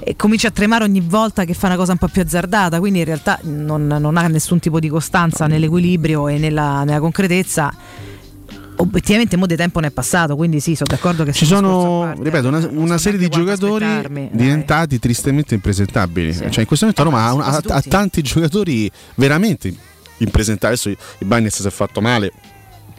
e 0.04 0.16
comincia 0.16 0.48
a 0.48 0.52
tremare 0.52 0.84
ogni 0.84 1.02
volta 1.02 1.46
che 1.46 1.54
fa 1.54 1.68
una 1.68 1.76
cosa 1.76 1.92
un 1.92 2.00
po' 2.00 2.08
più 2.08 2.22
azzardata 2.22 2.80
quindi 2.80 3.00
in 3.00 3.06
realtà 3.06 3.38
non, 3.44 3.86
non 3.86 4.18
ha 4.18 4.28
nessun 4.28 4.58
tipo 4.60 4.80
di 4.80 4.90
costanza 4.90 5.46
nell'equilibrio 5.48 6.28
e 6.28 6.38
nella, 6.40 6.84
nella 6.84 7.00
concretezza 7.00 7.72
obiettivamente 8.78 9.38
mo 9.38 9.46
di 9.46 9.56
tempo 9.56 9.80
ne 9.80 9.88
è 9.88 9.92
passato 9.92 10.36
quindi 10.36 10.60
sì 10.60 10.76
sono 10.76 10.90
d'accordo 10.90 11.24
che 11.24 11.32
Ci 11.34 11.46
sono, 11.46 12.02
parte. 12.06 12.24
ripeto, 12.24 12.48
una, 12.48 12.68
una 12.72 12.98
serie 12.98 13.20
di 13.20 13.28
giocatori 13.30 13.86
diventati 14.32 15.00
tristemente 15.00 15.54
impresentabili. 15.56 16.34
Cioè, 16.34 16.60
in 16.62 16.66
questo 16.66 16.86
momento 16.86 17.04
Roma 17.04 17.26
ha, 17.26 17.34
una- 17.34 17.46
ha- 17.46 17.56
ha 17.58 17.62
tutti. 17.62 17.90
tanti 17.90 18.22
giocatori 18.22 18.90
veramente 19.16 19.74
impresentabili. 20.18 20.80
Adesso 20.80 20.90
il 20.90 21.28
Bagnez 21.28 21.60
si 21.62 21.68
è 21.68 21.72
fatto 21.72 22.02
male, 22.02 22.32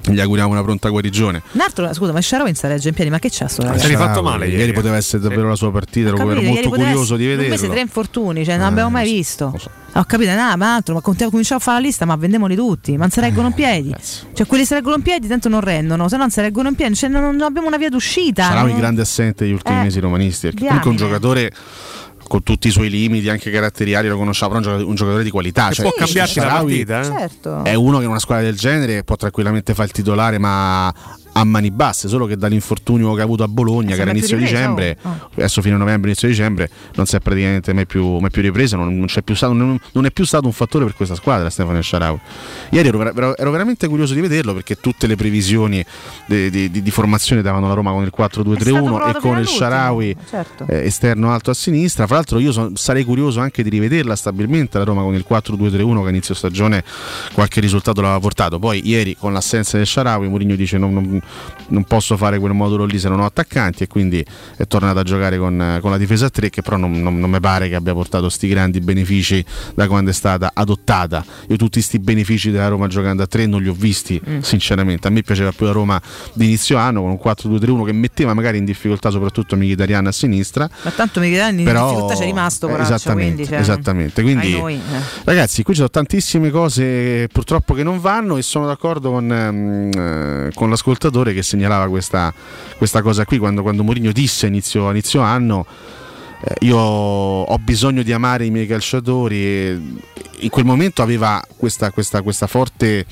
gli 0.07 0.21
auguriamo 0.21 0.51
una 0.53 0.63
pronta 0.63 0.89
guarigione. 0.91 1.43
un 1.53 1.61
altro 1.61 1.93
scusa 1.95 2.13
ma 2.13 2.21
Sharon 2.21 2.55
sta 2.55 2.69
regge 2.69 2.89
in 2.89 2.95
piedi 2.95 3.11
ma 3.11 3.19
che 3.19 3.29
c'ha 3.31 3.49
sto 3.49 3.63
Si 3.79 3.85
è 3.85 3.89
rifatto 3.89 4.23
male 4.23 4.47
ieri. 4.47 4.59
ieri. 4.59 4.73
poteva 4.73 4.97
essere 4.97 5.23
davvero 5.23 5.49
la 5.49 5.57
sua 5.57 5.71
partita, 5.73 6.09
ero, 6.09 6.17
Capito, 6.19 6.43
molto 6.43 6.69
curioso 6.69 7.03
essere- 7.15 7.19
di 7.19 7.27
mese 7.27 7.49
vederlo. 7.49 7.71
tre 7.71 7.81
infortuni, 7.81 8.45
cioè 8.45 8.57
non 8.57 8.67
Eh, 8.67 8.69
abbiamo 8.71 8.91
mai 8.91 9.11
visto. 9.11 9.55
so. 9.59 9.71
Ho 9.97 10.05
capito, 10.05 10.35
no, 10.35 10.57
ma 10.57 10.75
altro, 10.75 10.95
ma 10.95 11.01
cominciamo 11.01 11.61
a 11.61 11.63
fare 11.63 11.81
la 11.81 11.87
lista, 11.87 12.05
ma 12.05 12.17
vendemoli 12.17 12.57
tutti, 12.57 12.93
ma 12.93 12.99
non 13.03 13.11
si 13.11 13.21
reggono 13.21 13.47
in 13.47 13.53
piedi. 13.55 13.91
cazzo. 13.91 14.27
Cioè, 14.35 14.45
quelli 14.47 14.65
si 14.65 14.75
reggono 14.75 14.97
in 14.97 15.03
piedi, 15.03 15.29
tanto 15.29 15.49
non 15.49 15.61
rendono, 15.61 16.09
se 16.09 16.17
no 16.17 16.23
non 16.23 16.31
si 16.31 16.41
reggono 16.41 16.69
in 16.69 16.75
piedi, 16.75 16.97
cioè, 16.97 17.09
non, 17.09 17.23
non 17.23 17.43
abbiamo 17.43 17.69
una 17.69 17.77
via 17.77 17.91
d'uscita. 17.91 18.43
Sarà 18.45 18.63
non- 18.63 18.71
un 18.71 18.77
grande 18.79 19.03
assente 19.03 19.45
degli 19.45 19.53
ultimi 19.55 19.79
Eh, 19.79 19.83
mesi 19.85 20.01
romanisti. 20.01 20.49
Perché 20.49 20.65
comunque 20.67 20.91
un 20.91 20.97
giocatore 20.97 21.53
con 22.27 22.43
tutti 22.43 22.69
i 22.69 22.71
suoi 22.71 22.91
limiti, 22.91 23.29
anche 23.29 23.51
caratteriali, 23.51 24.09
lo 24.09 24.17
conosciamo, 24.17 24.53
però 24.55 24.63
è 24.63 24.67
un 24.67 24.73
giocatore, 24.73 24.91
un 24.91 24.95
giocatore 24.97 25.25
di 25.25 25.31
qualità. 25.31 25.71
Cioè, 25.71 25.87
può 25.87 25.95
cambiarti 25.97 26.39
la 26.41 26.47
partita, 26.47 27.01
eh? 27.01 27.05
Certo. 27.05 27.65
È 27.65 27.75
uno 27.75 27.99
che 27.99 28.05
in 28.05 28.11
una 28.11 28.19
squadra 28.19 28.45
del 28.45 28.57
genere 28.57 29.05
può 29.05 29.17
tranquillamente 29.17 29.75
fare 29.75 29.89
il 29.89 29.95
titolare, 29.95 30.39
ma 30.39 30.93
a 31.37 31.45
mani 31.45 31.71
basse, 31.71 32.09
solo 32.09 32.27
che 32.27 32.37
dall'infortunio 32.37 33.13
che 33.15 33.21
ha 33.21 33.25
avuto 33.25 33.43
a 33.43 33.49
Bologna, 33.49 33.95
che 33.95 34.01
era 34.03 34.11
inizio 34.13 34.37
ripreso, 34.37 34.57
dicembre, 34.57 34.97
oh. 35.03 35.29
adesso 35.35 35.61
fine 35.63 35.77
novembre, 35.77 36.11
inizio 36.11 36.29
dicembre, 36.29 36.71
non 36.95 37.07
si 37.07 37.17
è 37.17 37.21
praticamente 37.21 37.73
mai 37.73 37.87
più, 37.87 38.19
mai 38.19 38.31
più 38.31 38.41
ripreso, 38.43 38.77
non, 38.77 38.97
non 38.97 39.07
c'è 39.07 39.23
più 39.23 39.35
stato, 39.35 39.53
non, 39.53 39.79
non 39.93 40.07
è 40.07 40.11
più 40.13 40.25
stato 40.25 40.47
un 40.47 40.53
fattore 40.53 40.85
per 40.85 40.95
questa 40.95 41.15
squadra 41.17 41.51
Stefano 41.51 41.83
Sharawi. 41.83 42.19
Ieri 42.71 42.89
ero, 42.89 43.37
ero 43.37 43.51
veramente 43.51 43.89
curioso 43.89 44.15
di 44.15 44.21
vederlo 44.21 44.55
perché 44.55 44.77
tutte 44.77 45.07
le 45.07 45.17
previsioni 45.17 45.85
di, 46.27 46.51
di- 46.51 46.71
di- 46.71 46.83
di 46.83 46.91
formazione 46.91 47.43
davano 47.43 47.67
la 47.67 47.75
Roma 47.75 47.91
con 47.91 48.05
il 48.05 48.13
4-2-3-1 48.17 48.57
È 48.57 48.61
stato 48.61 49.19
e 49.19 49.21
con 49.21 49.39
il 49.39 49.47
Sharawi 49.49 50.17
certo. 50.31 50.67
eh, 50.69 50.85
esterno 50.87 51.33
alto 51.33 51.51
a 51.51 51.55
sinistra. 51.55 52.07
Fra 52.07 52.15
l'altro, 52.17 52.39
io 52.39 52.53
son- 52.53 52.77
sarei 52.77 53.05
curioso 53.05 53.41
anche 53.41 53.63
di 53.63 53.71
rivederla 53.71 54.15
stabilmente 54.15 54.79
la 54.79 54.85
Roma 54.85 55.03
con 55.03 55.15
il 55.15 55.25
4-2-3-1 55.29 56.01
che 56.01 56.07
a 56.07 56.09
inizio 56.11 56.35
stagione 56.35 56.85
qualche 57.33 57.61
risultato 57.61 58.01
l'aveva 58.01 58.21
portato. 58.21 58.59
Poi, 58.59 58.87
ieri 58.89 59.17
con 59.17 59.33
l'assenza 59.33 59.77
del 59.77 59.87
Sharawi, 59.87 60.29
Mourinho 60.29 60.55
dice: 60.55 60.79
non, 60.79 60.93
non- 60.95 61.23
non 61.69 61.85
posso 61.85 62.17
fare 62.17 62.39
quel 62.39 62.53
modulo 62.53 62.85
lì 62.85 62.99
se 62.99 63.09
non 63.09 63.21
ho 63.21 63.25
attaccanti. 63.25 63.83
E 63.85 63.87
quindi 63.87 64.25
è 64.57 64.67
tornato 64.67 64.99
a 64.99 65.03
giocare 65.03 65.39
con, 65.39 65.79
con 65.81 65.91
la 65.91 65.97
difesa 65.99 66.27
a 66.27 66.31
3, 66.31 66.51
che 66.51 66.63
però 66.63 66.77
non, 66.77 66.93
non- 67.03 67.19
non 67.19 67.31
mi 67.31 67.41
pare 67.41 67.69
che 67.69 67.75
abbia 67.75 67.93
portato 67.95 68.29
sti 68.29 68.49
grandi 68.49 68.81
benefici 68.81 69.45
da 69.75 69.87
quando 69.89 70.11
è 70.11 70.13
stata 70.13 70.51
adottata. 70.55 71.25
Io 71.49 71.57
tutti 71.57 71.81
sti 71.81 71.99
benefici 71.99 72.51
della 72.51 72.69
Roma 72.69 72.87
giocando 72.87 73.23
a 73.23 73.27
3 73.27 73.47
non 73.47 73.63
li 73.63 73.69
ho 73.69 73.75
visti, 73.75 74.21
Mm. 74.29 74.41
sinceramente. 74.41 75.09
A 75.09 75.11
me 75.11 75.23
piaceva 75.23 75.53
più 75.53 75.67
la 75.67 75.73
Roma 75.73 76.01
di 76.33 76.45
inizio 76.47 76.77
anno 76.77 77.01
con 77.03 77.11
un 77.11 77.19
4-2-3-1 77.23 77.85
che 77.85 77.93
metteva 77.93 78.35
magari 78.35 78.59
in 78.59 78.65
difficoltà 78.65 79.11
soprattutto 79.11 79.57
Mkhitaryan 79.57 80.07
a 80.07 80.13
sinistra. 80.13 80.69
Ma 80.83 80.91
tanto 80.91 81.21
Mkhitaryan 81.21 81.59
in 81.59 81.65
Però 81.65 81.89
difficoltà 81.89 82.15
c'è 82.17 82.25
rimasto, 82.25 82.67
poraccio, 82.69 82.95
esattamente, 82.95 83.33
quindi, 83.35 83.51
cioè, 83.51 83.59
esattamente. 83.61 84.23
Quindi, 84.23 84.53
noi, 84.59 84.75
eh. 84.75 84.81
ragazzi, 85.25 85.63
qui 85.63 85.73
ci 85.75 85.79
sono 85.79 85.91
tantissime 85.91 86.51
cose 86.51 87.29
purtroppo 87.33 87.75
che 87.75 87.83
non 87.83 88.01
vanno 88.01 88.37
e 88.37 88.43
sono 88.43 88.67
d'accordo 88.67 89.11
con, 89.11 89.31
ehm, 89.33 89.91
eh, 90.49 90.51
con 90.55 90.71
l'ascoltatore 90.71 91.13
che 91.23 91.43
segnalava 91.43 91.89
questa, 91.89 92.33
questa 92.77 93.03
cosa 93.03 93.25
qui 93.25 93.39
quando, 93.39 93.63
quando 93.63 93.85
Mourinho 93.85 94.13
disse 94.13 94.47
inizio, 94.47 94.91
inizio 94.91 95.21
anno. 95.21 95.65
eh, 96.45 96.67
Io 96.67 96.77
ho 96.79 97.59
bisogno 97.59 98.03
di 98.03 98.13
amare 98.13 98.45
i 98.47 98.51
miei 98.51 98.67
calciatori 98.67 99.37
e 99.45 99.81
in 100.39 100.49
quel 100.51 100.65
momento 100.65 101.03
aveva 101.03 101.43
questa, 101.57 101.91
questa- 101.91 102.23
questa 102.23 102.47
forte 102.47 103.07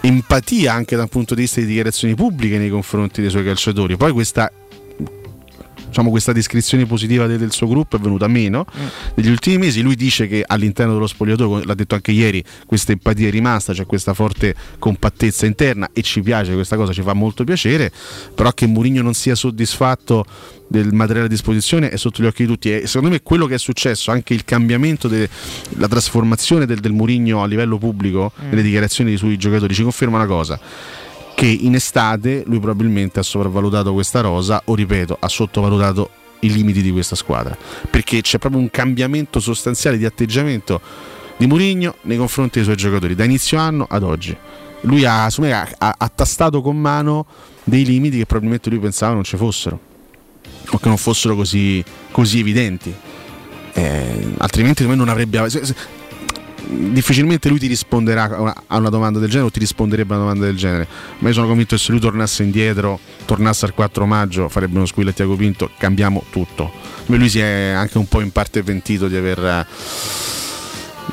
empatia 0.00 0.72
anche 0.72 0.96
dal 0.96 1.08
punto 1.08 1.34
di 1.34 1.42
vista 1.42 1.60
di 1.60 1.66
dichiarazioni 1.66 2.14
pubbliche 2.14 2.58
nei 2.58 2.70
confronti 2.70 3.20
dei 3.20 3.30
suoi 3.30 3.44
calciatori. 3.44 3.96
Poi 3.96 4.12
questa 4.12 4.50
diciamo, 5.92 6.08
questa 6.08 6.32
descrizione 6.32 6.86
positiva 6.86 7.26
de- 7.26 7.36
del 7.36 7.52
suo 7.52 7.68
gruppo 7.68 7.96
è 7.96 8.00
venuta 8.00 8.26
meno 8.26 8.64
negli 9.14 9.28
ultimi 9.28 9.58
mesi. 9.58 9.82
Lui 9.82 9.94
dice 9.94 10.26
che 10.26 10.42
all'interno 10.44 10.94
dello 10.94 11.06
spogliatoio, 11.06 11.64
l'ha 11.64 11.74
detto 11.74 11.94
anche 11.94 12.12
ieri, 12.12 12.42
questa 12.66 12.92
empatia 12.92 13.28
è 13.28 13.30
rimasta, 13.30 13.72
c'è 13.74 13.84
questa 13.84 14.14
forte 14.14 14.54
compattezza 14.78 15.44
interna 15.46 15.90
e 15.92 16.02
ci 16.02 16.22
piace 16.22 16.54
questa 16.54 16.76
cosa, 16.76 16.92
ci 16.92 17.02
fa 17.02 17.12
molto 17.12 17.44
piacere, 17.44 17.92
però 18.34 18.50
che 18.52 18.66
Mourinho 18.66 19.02
non 19.02 19.14
sia 19.14 19.34
soddisfatto 19.34 20.24
del 20.66 20.94
materiale 20.94 21.26
a 21.26 21.28
disposizione 21.28 21.90
è 21.90 21.96
sotto 21.98 22.22
gli 22.22 22.26
occhi 22.26 22.44
di 22.44 22.48
tutti 22.48 22.72
e 22.72 22.86
secondo 22.86 23.10
me 23.10 23.20
quello 23.22 23.44
che 23.44 23.56
è 23.56 23.58
successo, 23.58 24.10
anche 24.10 24.32
il 24.32 24.44
cambiamento, 24.46 25.06
de- 25.06 25.28
la 25.76 25.88
trasformazione 25.88 26.64
del, 26.64 26.80
del 26.80 26.92
Mourinho 26.92 27.42
a 27.42 27.46
livello 27.46 27.76
pubblico, 27.76 28.32
Mm. 28.42 28.48
nelle 28.48 28.62
dichiarazioni 28.62 29.16
sui 29.16 29.36
giocatori, 29.36 29.74
ci 29.74 29.82
conferma 29.82 30.16
una 30.16 30.26
cosa 30.26 30.58
che 31.34 31.46
in 31.46 31.74
estate 31.74 32.42
lui 32.46 32.60
probabilmente 32.60 33.20
ha 33.20 33.22
sopravvalutato 33.22 33.92
questa 33.92 34.20
rosa 34.20 34.62
o 34.64 34.74
ripeto 34.74 35.16
ha 35.18 35.28
sottovalutato 35.28 36.10
i 36.40 36.52
limiti 36.52 36.82
di 36.82 36.90
questa 36.90 37.16
squadra. 37.16 37.56
Perché 37.90 38.20
c'è 38.20 38.38
proprio 38.38 38.60
un 38.60 38.70
cambiamento 38.70 39.40
sostanziale 39.40 39.98
di 39.98 40.04
atteggiamento 40.04 40.80
di 41.36 41.46
Mourinho 41.46 41.96
nei 42.02 42.16
confronti 42.16 42.54
dei 42.56 42.64
suoi 42.64 42.76
giocatori 42.76 43.14
da 43.14 43.24
inizio 43.24 43.58
anno 43.58 43.86
ad 43.88 44.02
oggi. 44.02 44.36
Lui 44.82 45.04
ha, 45.04 45.28
me, 45.38 45.52
ha, 45.52 45.68
ha- 45.78 46.12
tastato 46.14 46.60
con 46.60 46.76
mano 46.76 47.26
dei 47.64 47.84
limiti 47.84 48.18
che 48.18 48.26
probabilmente 48.26 48.68
lui 48.70 48.80
pensava 48.80 49.14
non 49.14 49.22
ci 49.22 49.36
fossero 49.36 49.78
o 50.70 50.78
che 50.78 50.88
non 50.88 50.96
fossero 50.96 51.36
così, 51.36 51.82
così 52.10 52.40
evidenti. 52.40 52.94
Eh, 53.74 54.34
altrimenti 54.38 54.84
non 54.86 55.08
avrebbe 55.08 55.38
difficilmente 56.68 57.48
lui 57.48 57.58
ti 57.58 57.66
risponderà 57.66 58.24
a 58.24 58.40
una, 58.40 58.54
a 58.66 58.76
una 58.78 58.88
domanda 58.88 59.18
del 59.18 59.28
genere 59.28 59.48
o 59.48 59.50
ti 59.50 59.58
risponderebbe 59.58 60.12
a 60.14 60.16
una 60.16 60.26
domanda 60.26 60.46
del 60.46 60.56
genere. 60.56 60.86
Ma 61.18 61.28
io 61.28 61.34
sono 61.34 61.46
convinto 61.46 61.76
che 61.76 61.80
se 61.82 61.90
lui 61.92 62.00
tornasse 62.00 62.42
indietro, 62.42 62.98
tornasse 63.24 63.64
al 63.66 63.74
4 63.74 64.06
maggio, 64.06 64.48
farebbe 64.48 64.76
uno 64.76 64.86
squillo 64.86 65.10
a 65.10 65.12
Tiago 65.12 65.36
Pinto, 65.36 65.70
cambiamo 65.78 66.22
tutto. 66.30 66.70
Ma 67.06 67.16
lui 67.16 67.28
si 67.28 67.40
è 67.40 67.70
anche 67.70 67.98
un 67.98 68.06
po' 68.06 68.20
in 68.20 68.30
parte 68.30 68.62
pentito 68.62 69.08
di 69.08 69.16
aver 69.16 69.38
eh, 69.44 69.66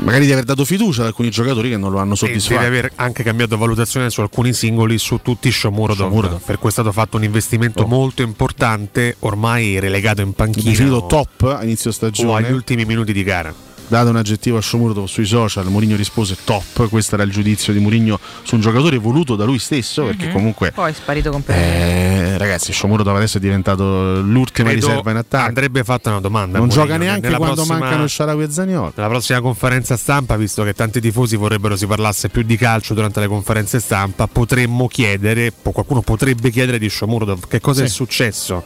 magari 0.03 0.25
di 0.25 0.31
aver 0.31 0.43
dato 0.45 0.63
fiducia 0.65 1.01
ad 1.01 1.07
alcuni 1.07 1.29
giocatori 1.29 1.69
che 1.69 1.77
non 1.77 1.91
lo 1.91 1.97
hanno 1.99 2.13
E 2.13 2.17
soddisfatto. 2.17 2.61
deve 2.61 2.77
aver 2.77 2.91
anche 2.95 3.23
cambiato 3.23 3.57
valutazione 3.57 4.09
su 4.09 4.21
alcuni 4.21 4.53
singoli, 4.53 4.97
su 4.97 5.19
tutti 5.21 5.51
Shomurodov. 5.51 6.41
Per 6.45 6.57
cui 6.59 6.69
è 6.69 6.71
stato 6.71 6.91
fatto 6.91 7.17
un 7.17 7.23
investimento 7.23 7.83
Oh. 7.83 7.87
molto 7.87 8.21
importante, 8.21 9.15
ormai 9.19 9.79
relegato 9.79 10.21
in 10.21 10.33
panchina. 10.33 10.69
Definito 10.69 10.97
o- 10.97 11.05
top 11.07 11.55
a 11.59 11.63
inizio 11.63 11.89
o 11.89 11.93
stagione. 11.93 12.45
agli 12.47 12.53
ultimi 12.53 12.85
minuti 12.85 13.11
di 13.11 13.23
gara. 13.23 13.53
Dato 13.89 14.09
un 14.09 14.15
aggettivo 14.15 14.57
a 14.57 14.61
Shomurdo 14.61 15.05
sui 15.07 15.25
social, 15.25 15.65
Mourinho 15.65 15.95
rispose 15.95 16.37
top, 16.43 16.87
questo 16.87 17.15
era 17.15 17.23
il 17.23 17.31
giudizio 17.31 17.73
di 17.73 17.79
Mourinho 17.79 18.19
su 18.43 18.55
un 18.55 18.61
giocatore 18.61 18.97
voluto 18.97 19.35
da 19.35 19.43
lui 19.45 19.59
stesso, 19.59 20.05
perché 20.05 20.27
Mhm. 20.27 20.31
comunque 20.31 20.71
Poi 20.71 20.91
è 20.91 20.93
sparito 20.93 21.31
completamente. 21.31 22.33
eh, 22.33 22.37
ragazzi, 22.37 22.71
Shomurdo 22.71 23.13
adesso 23.13 23.37
è 23.37 23.39
diventato 23.41 24.21
l'ultima 24.21 24.69
Credo 24.69 24.87
riserva 24.87 25.11
in 25.11 25.17
attacco. 25.17 25.47
Andrebbe 25.47 25.83
fatta 25.83 26.11
una 26.11 26.19
domanda. 26.21 26.57
Non 26.59 26.67
Mourinho. 26.67 26.85
gioca 26.85 26.97
neanche 26.97 27.29
quando 27.29 27.55
prossima- 27.55 27.79
mancano 27.79 28.07
Sharawi 28.07 28.43
e 28.43 28.51
Zaniolo. 28.51 28.93
Nella 28.95 29.09
prossima 29.09 29.41
conferenza 29.41 29.97
stampa, 29.97 30.37
visto 30.37 30.63
che 30.63 30.73
tanti 30.73 31.01
tifosi 31.01 31.35
vorrebbero 31.35 31.75
si 31.75 31.85
parlasse 31.87 32.29
più 32.29 32.43
di 32.43 32.55
calcio 32.55 32.93
durante 32.93 33.19
le 33.19 33.27
conferenze 33.27 33.79
stampa, 33.79 34.27
potremmo 34.27 34.87
chiedere, 34.87 35.51
qualcuno 35.61 36.01
potrebbe 36.01 36.49
chiedere 36.51 36.77
di 36.77 36.89
Shomurdov 36.89 37.47
che 37.47 37.59
cosa 37.59 37.83
è 37.83 37.87
Sì. 37.87 37.93
successo 37.95 38.63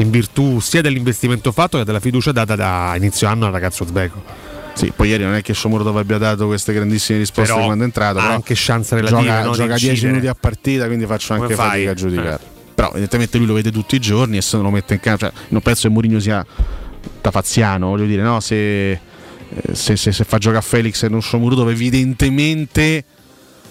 in 0.00 0.10
virtù 0.10 0.60
sia 0.60 0.80
dell'investimento 0.80 1.50
fatto 1.50 1.78
che 1.78 1.84
della 1.84 1.98
fiducia 1.98 2.30
data 2.30 2.54
da 2.54 2.92
inizio 2.96 3.26
anno 3.26 3.46
al 3.46 3.52
ragazzo 3.52 3.82
uzbeko. 3.82 4.22
Sì, 4.78 4.92
poi 4.94 5.08
ieri 5.08 5.24
non 5.24 5.34
è 5.34 5.42
che 5.42 5.54
Shomurdo 5.54 5.96
abbia 5.98 6.18
dato 6.18 6.46
queste 6.46 6.72
grandissime 6.72 7.18
risposte 7.18 7.52
Però 7.52 7.64
quando 7.64 7.82
è 7.82 7.86
entrato, 7.86 8.20
però 8.20 8.30
anche 8.30 8.54
chance 8.56 8.94
relative, 8.94 9.22
Gioca, 9.22 9.42
no, 9.42 9.50
gioca 9.52 9.66
10 9.74 9.88
incidere. 9.88 10.12
minuti 10.12 10.28
a 10.28 10.34
partita, 10.38 10.86
quindi 10.86 11.04
faccio 11.06 11.32
Come 11.34 11.40
anche 11.42 11.54
fai? 11.56 11.68
fatica 11.68 11.90
a 11.90 11.94
giudicare. 11.94 12.34
Eh. 12.34 12.46
Però 12.76 12.90
evidentemente 12.90 13.38
lui 13.38 13.46
lo 13.48 13.54
vede 13.54 13.72
tutti 13.72 13.96
i 13.96 13.98
giorni 13.98 14.36
e 14.36 14.40
se 14.40 14.54
non 14.56 14.66
lo 14.66 14.70
mette 14.70 14.94
in 14.94 15.00
campo, 15.00 15.24
cioè, 15.26 15.32
non 15.48 15.60
penso 15.62 15.88
che 15.88 15.92
Mourinho 15.94 16.20
sia 16.20 16.46
tafaziano, 17.20 17.88
voglio 17.88 18.06
dire, 18.06 18.22
no, 18.22 18.38
se, 18.38 18.90
eh, 18.92 19.00
se, 19.72 19.96
se- 19.96 20.12
se 20.12 20.22
fa 20.22 20.38
giocare 20.38 20.60
a 20.60 20.64
Felix 20.64 21.02
e 21.02 21.08
non 21.08 21.22
Shomurdo 21.22 21.68
evidentemente 21.68 23.04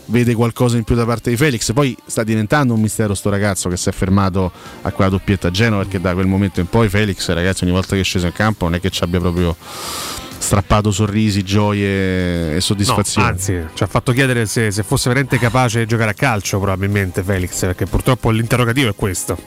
vede 0.07 0.33
qualcosa 0.35 0.75
in 0.75 0.83
più 0.83 0.95
da 0.95 1.05
parte 1.05 1.29
di 1.29 1.37
Felix. 1.37 1.71
Poi 1.71 1.95
sta 2.05 2.23
diventando 2.23 2.73
un 2.73 2.81
mistero 2.81 3.13
sto 3.13 3.29
ragazzo 3.29 3.69
che 3.69 3.77
si 3.77 3.87
è 3.87 3.91
fermato 3.93 4.51
a 4.81 4.91
quella 4.91 5.09
doppietta 5.09 5.47
a 5.47 5.51
Genova 5.51 5.83
perché 5.83 6.01
da 6.01 6.13
quel 6.13 6.27
momento 6.27 6.59
in 6.59 6.67
poi 6.67 6.89
Felix, 6.89 7.29
ragazzi, 7.29 7.63
ogni 7.63 7.71
volta 7.73 7.95
che 7.95 8.01
è 8.01 8.03
sceso 8.03 8.25
in 8.25 8.33
campo 8.33 8.65
non 8.65 8.75
è 8.75 8.81
che 8.81 8.89
ci 8.89 9.03
abbia 9.03 9.19
proprio 9.21 9.55
strappato 10.37 10.91
sorrisi, 10.91 11.43
gioie 11.43 12.51
e 12.51 12.53
No, 12.53 12.59
soddisfazione. 12.59 13.27
anzi, 13.27 13.65
ci 13.73 13.83
ha 13.83 13.87
fatto 13.87 14.11
chiedere 14.11 14.45
se, 14.45 14.71
se 14.71 14.83
fosse 14.83 15.09
veramente 15.09 15.37
capace 15.39 15.79
di 15.79 15.85
giocare 15.87 16.11
a 16.11 16.13
calcio, 16.13 16.59
probabilmente 16.59 17.23
Felix, 17.23 17.59
perché 17.59 17.85
purtroppo 17.85 18.29
l'interrogativo 18.29 18.89
è 18.89 18.95
questo. 18.95 19.37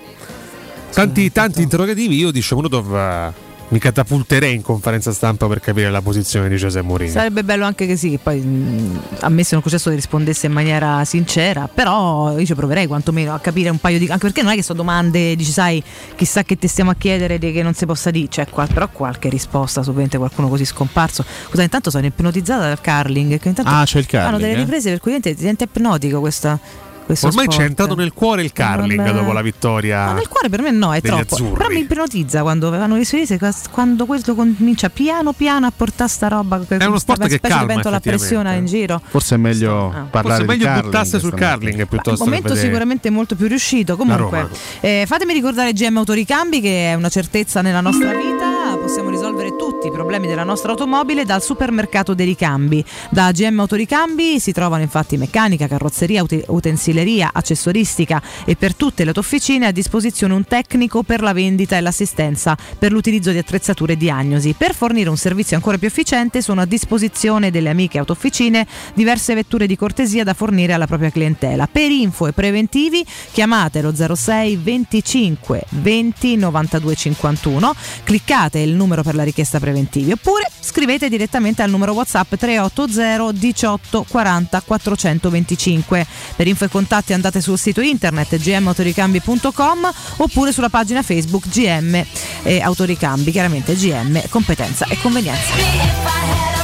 Tanti, 0.92 1.30
tanti 1.30 1.62
interrogativi, 1.62 2.16
io 2.16 2.30
di 2.32 2.42
Shomurov 2.42 2.94
eh, 2.94 3.32
mi 3.70 3.78
catapulterei 3.78 4.54
in 4.54 4.62
conferenza 4.62 5.12
stampa 5.12 5.46
per 5.46 5.60
capire 5.60 5.90
la 5.90 6.02
posizione 6.02 6.48
di 6.48 6.56
Giuseppe 6.56 6.86
Mourinho. 6.86 7.12
Sarebbe 7.12 7.44
bello 7.44 7.64
anche 7.64 7.86
che 7.86 7.96
sì, 7.96 8.10
che 8.10 8.18
poi 8.18 8.40
mh, 8.40 9.00
a 9.20 9.28
me 9.28 9.42
se 9.44 9.50
non 9.52 9.62
concesso 9.62 9.90
rispondesse 9.90 10.46
in 10.46 10.52
maniera 10.52 11.04
sincera, 11.04 11.68
però 11.72 12.36
io 12.36 12.44
ci 12.44 12.54
proverei 12.54 12.86
quantomeno 12.86 13.32
a 13.32 13.38
capire 13.38 13.68
un 13.68 13.78
paio 13.78 13.98
di... 13.98 14.08
anche 14.08 14.26
perché 14.26 14.42
non 14.42 14.52
è 14.52 14.56
che 14.56 14.62
sono 14.62 14.78
domande, 14.78 15.36
dici 15.36 15.52
sai, 15.52 15.82
chissà 16.16 16.42
che 16.42 16.56
ti 16.56 16.66
stiamo 16.66 16.90
a 16.90 16.94
chiedere 16.96 17.38
di 17.38 17.52
che 17.52 17.62
non 17.62 17.74
si 17.74 17.86
possa 17.86 18.10
dire, 18.10 18.28
cioè, 18.28 18.48
qua- 18.48 18.66
però 18.66 18.88
qualche 18.88 19.28
risposta 19.28 19.82
su 19.82 19.90
ovviamente 19.90 20.18
qualcuno 20.18 20.48
così 20.48 20.64
scomparso. 20.64 21.24
Scusa, 21.48 21.62
intanto 21.62 21.90
sono 21.90 22.06
ipnotizzata 22.06 22.62
dal 22.62 22.80
curling, 22.80 23.38
che 23.38 23.48
intanto 23.48 23.70
Ah, 23.70 23.84
c'è 23.84 23.98
il 23.98 24.04
fanno 24.04 24.30
curling, 24.30 24.40
delle 24.40 24.52
eh? 24.52 24.64
riprese 24.64 24.90
per 24.90 25.00
cui 25.00 25.12
diventa, 25.12 25.40
diventa 25.40 25.64
ipnotico 25.64 26.20
questa... 26.20 26.88
questo 27.10 27.26
Ormai 27.26 27.44
sport. 27.44 27.58
c'è 27.58 27.64
entrato 27.66 27.94
nel 27.96 28.12
cuore 28.12 28.42
il 28.42 28.52
curling 28.52 29.02
Non- 29.04 29.14
dopo 29.16 29.32
la 29.32 29.42
vittoria. 29.42 30.06
Ma 30.06 30.12
nel 30.12 30.28
cuore 30.28 30.48
per 30.48 30.62
me 30.62 30.70
no, 30.70 30.94
è 30.94 31.00
troppo. 31.00 31.34
azzurri. 31.34 31.54
Però 31.56 31.68
mi 31.68 31.80
ipnotizza 31.80 32.42
quando 32.42 32.70
vanno 32.70 32.94
le 32.94 33.00
riprese, 33.02 33.38
quando 33.70 34.06
questo 34.06 34.34
comincia 34.34 34.88
piano 34.90 35.32
piano 35.32 35.66
a 35.66 35.72
portare 35.74 36.08
sta 36.08 36.28
roba. 36.28 36.60
È 36.66 36.84
uno 36.84 36.98
sport 36.98 37.26
che 37.26 37.40
calma, 37.40 37.66
pentola 37.74 37.96
a 37.96 38.00
pressione 38.00 38.56
in 38.56 38.66
giro. 38.66 39.00
Forse 39.08 39.34
è 39.34 39.38
meglio 39.38 39.88
Ah. 39.90 40.06
parlare 40.10 40.20
Forse 40.20 40.36
è 40.36 40.40
di 40.40 40.46
meglio 40.46 40.64
curling 40.66 40.84
buttasse 40.84 41.18
sul 41.18 41.30
curling 41.32 41.86
piuttosto 41.88 42.24
che 42.24 42.30
momento 42.30 42.54
sicuramente 42.54 43.10
molto 43.10 43.34
più 43.34 43.46
riuscito. 43.48 43.96
Comunque, 43.96 44.48
eh, 44.80 45.04
fatemi 45.06 45.32
ricordare 45.32 45.72
GM 45.72 45.96
Autoricambi 45.98 46.60
che 46.60 46.92
è 46.92 46.94
una 46.94 47.08
certezza 47.08 47.60
nella 47.62 47.80
nostra 47.80 48.12
vita. 48.12 48.59
Possiamo 48.80 49.10
risolvere 49.10 49.56
tutti 49.56 49.88
i 49.88 49.90
problemi 49.90 50.26
della 50.26 50.42
nostra 50.42 50.70
automobile 50.70 51.24
dal 51.24 51.42
supermercato 51.42 52.14
dei 52.14 52.24
ricambi. 52.24 52.82
Da 53.10 53.30
GM 53.30 53.60
Autoricambi 53.60 54.40
si 54.40 54.52
trovano 54.52 54.82
infatti 54.82 55.18
meccanica, 55.18 55.68
carrozzeria, 55.68 56.22
ute- 56.22 56.44
utensileria, 56.48 57.30
accessoristica 57.32 58.22
e 58.44 58.56
per 58.56 58.74
tutte 58.74 59.04
le 59.04 59.12
tue 59.12 59.20
officine 59.20 59.66
a 59.66 59.70
disposizione 59.70 60.32
un 60.32 60.44
tecnico 60.44 61.02
per 61.02 61.20
la 61.20 61.32
vendita 61.32 61.76
e 61.76 61.82
l'assistenza 61.82 62.56
per 62.78 62.90
l'utilizzo 62.90 63.30
di 63.30 63.38
attrezzature 63.38 63.92
e 63.92 63.96
diagnosi. 63.96 64.54
Per 64.56 64.74
fornire 64.74 65.10
un 65.10 65.18
servizio 65.18 65.56
ancora 65.56 65.78
più 65.78 65.86
efficiente 65.86 66.40
sono 66.40 66.62
a 66.62 66.64
disposizione 66.64 67.50
delle 67.50 67.68
amiche 67.68 67.98
autofficine 67.98 68.66
diverse 68.94 69.34
vetture 69.34 69.66
di 69.66 69.76
cortesia 69.76 70.24
da 70.24 70.34
fornire 70.34 70.72
alla 70.72 70.86
propria 70.86 71.10
clientela. 71.10 71.68
Per 71.70 71.90
info 71.90 72.26
e 72.26 72.32
preventivi 72.32 73.04
chiamate 73.30 73.82
lo 73.82 73.94
06 73.94 74.56
25 74.56 75.64
20 75.68 76.36
92 76.36 76.94
51, 76.94 77.74
cliccate 78.04 78.58
il 78.58 78.69
numero 78.74 79.02
per 79.02 79.14
la 79.14 79.22
richiesta 79.22 79.58
preventivi 79.58 80.12
oppure 80.12 80.50
scrivete 80.60 81.08
direttamente 81.08 81.62
al 81.62 81.70
numero 81.70 81.92
WhatsApp 81.92 82.34
380 82.34 83.32
18 83.32 84.06
40 84.08 84.62
425. 84.64 86.06
Per 86.36 86.46
info 86.46 86.64
e 86.64 86.68
contatti 86.68 87.12
andate 87.12 87.40
sul 87.40 87.58
sito 87.58 87.80
internet 87.80 88.36
gmautoricambi.com 88.36 89.90
oppure 90.16 90.52
sulla 90.52 90.68
pagina 90.68 91.02
Facebook 91.02 91.48
GM 91.48 92.04
e 92.42 92.60
Autoricambi, 92.60 93.30
chiaramente 93.30 93.74
GM 93.74 94.20
competenza 94.28 94.86
e 94.86 94.98
convenienza. 95.00 95.52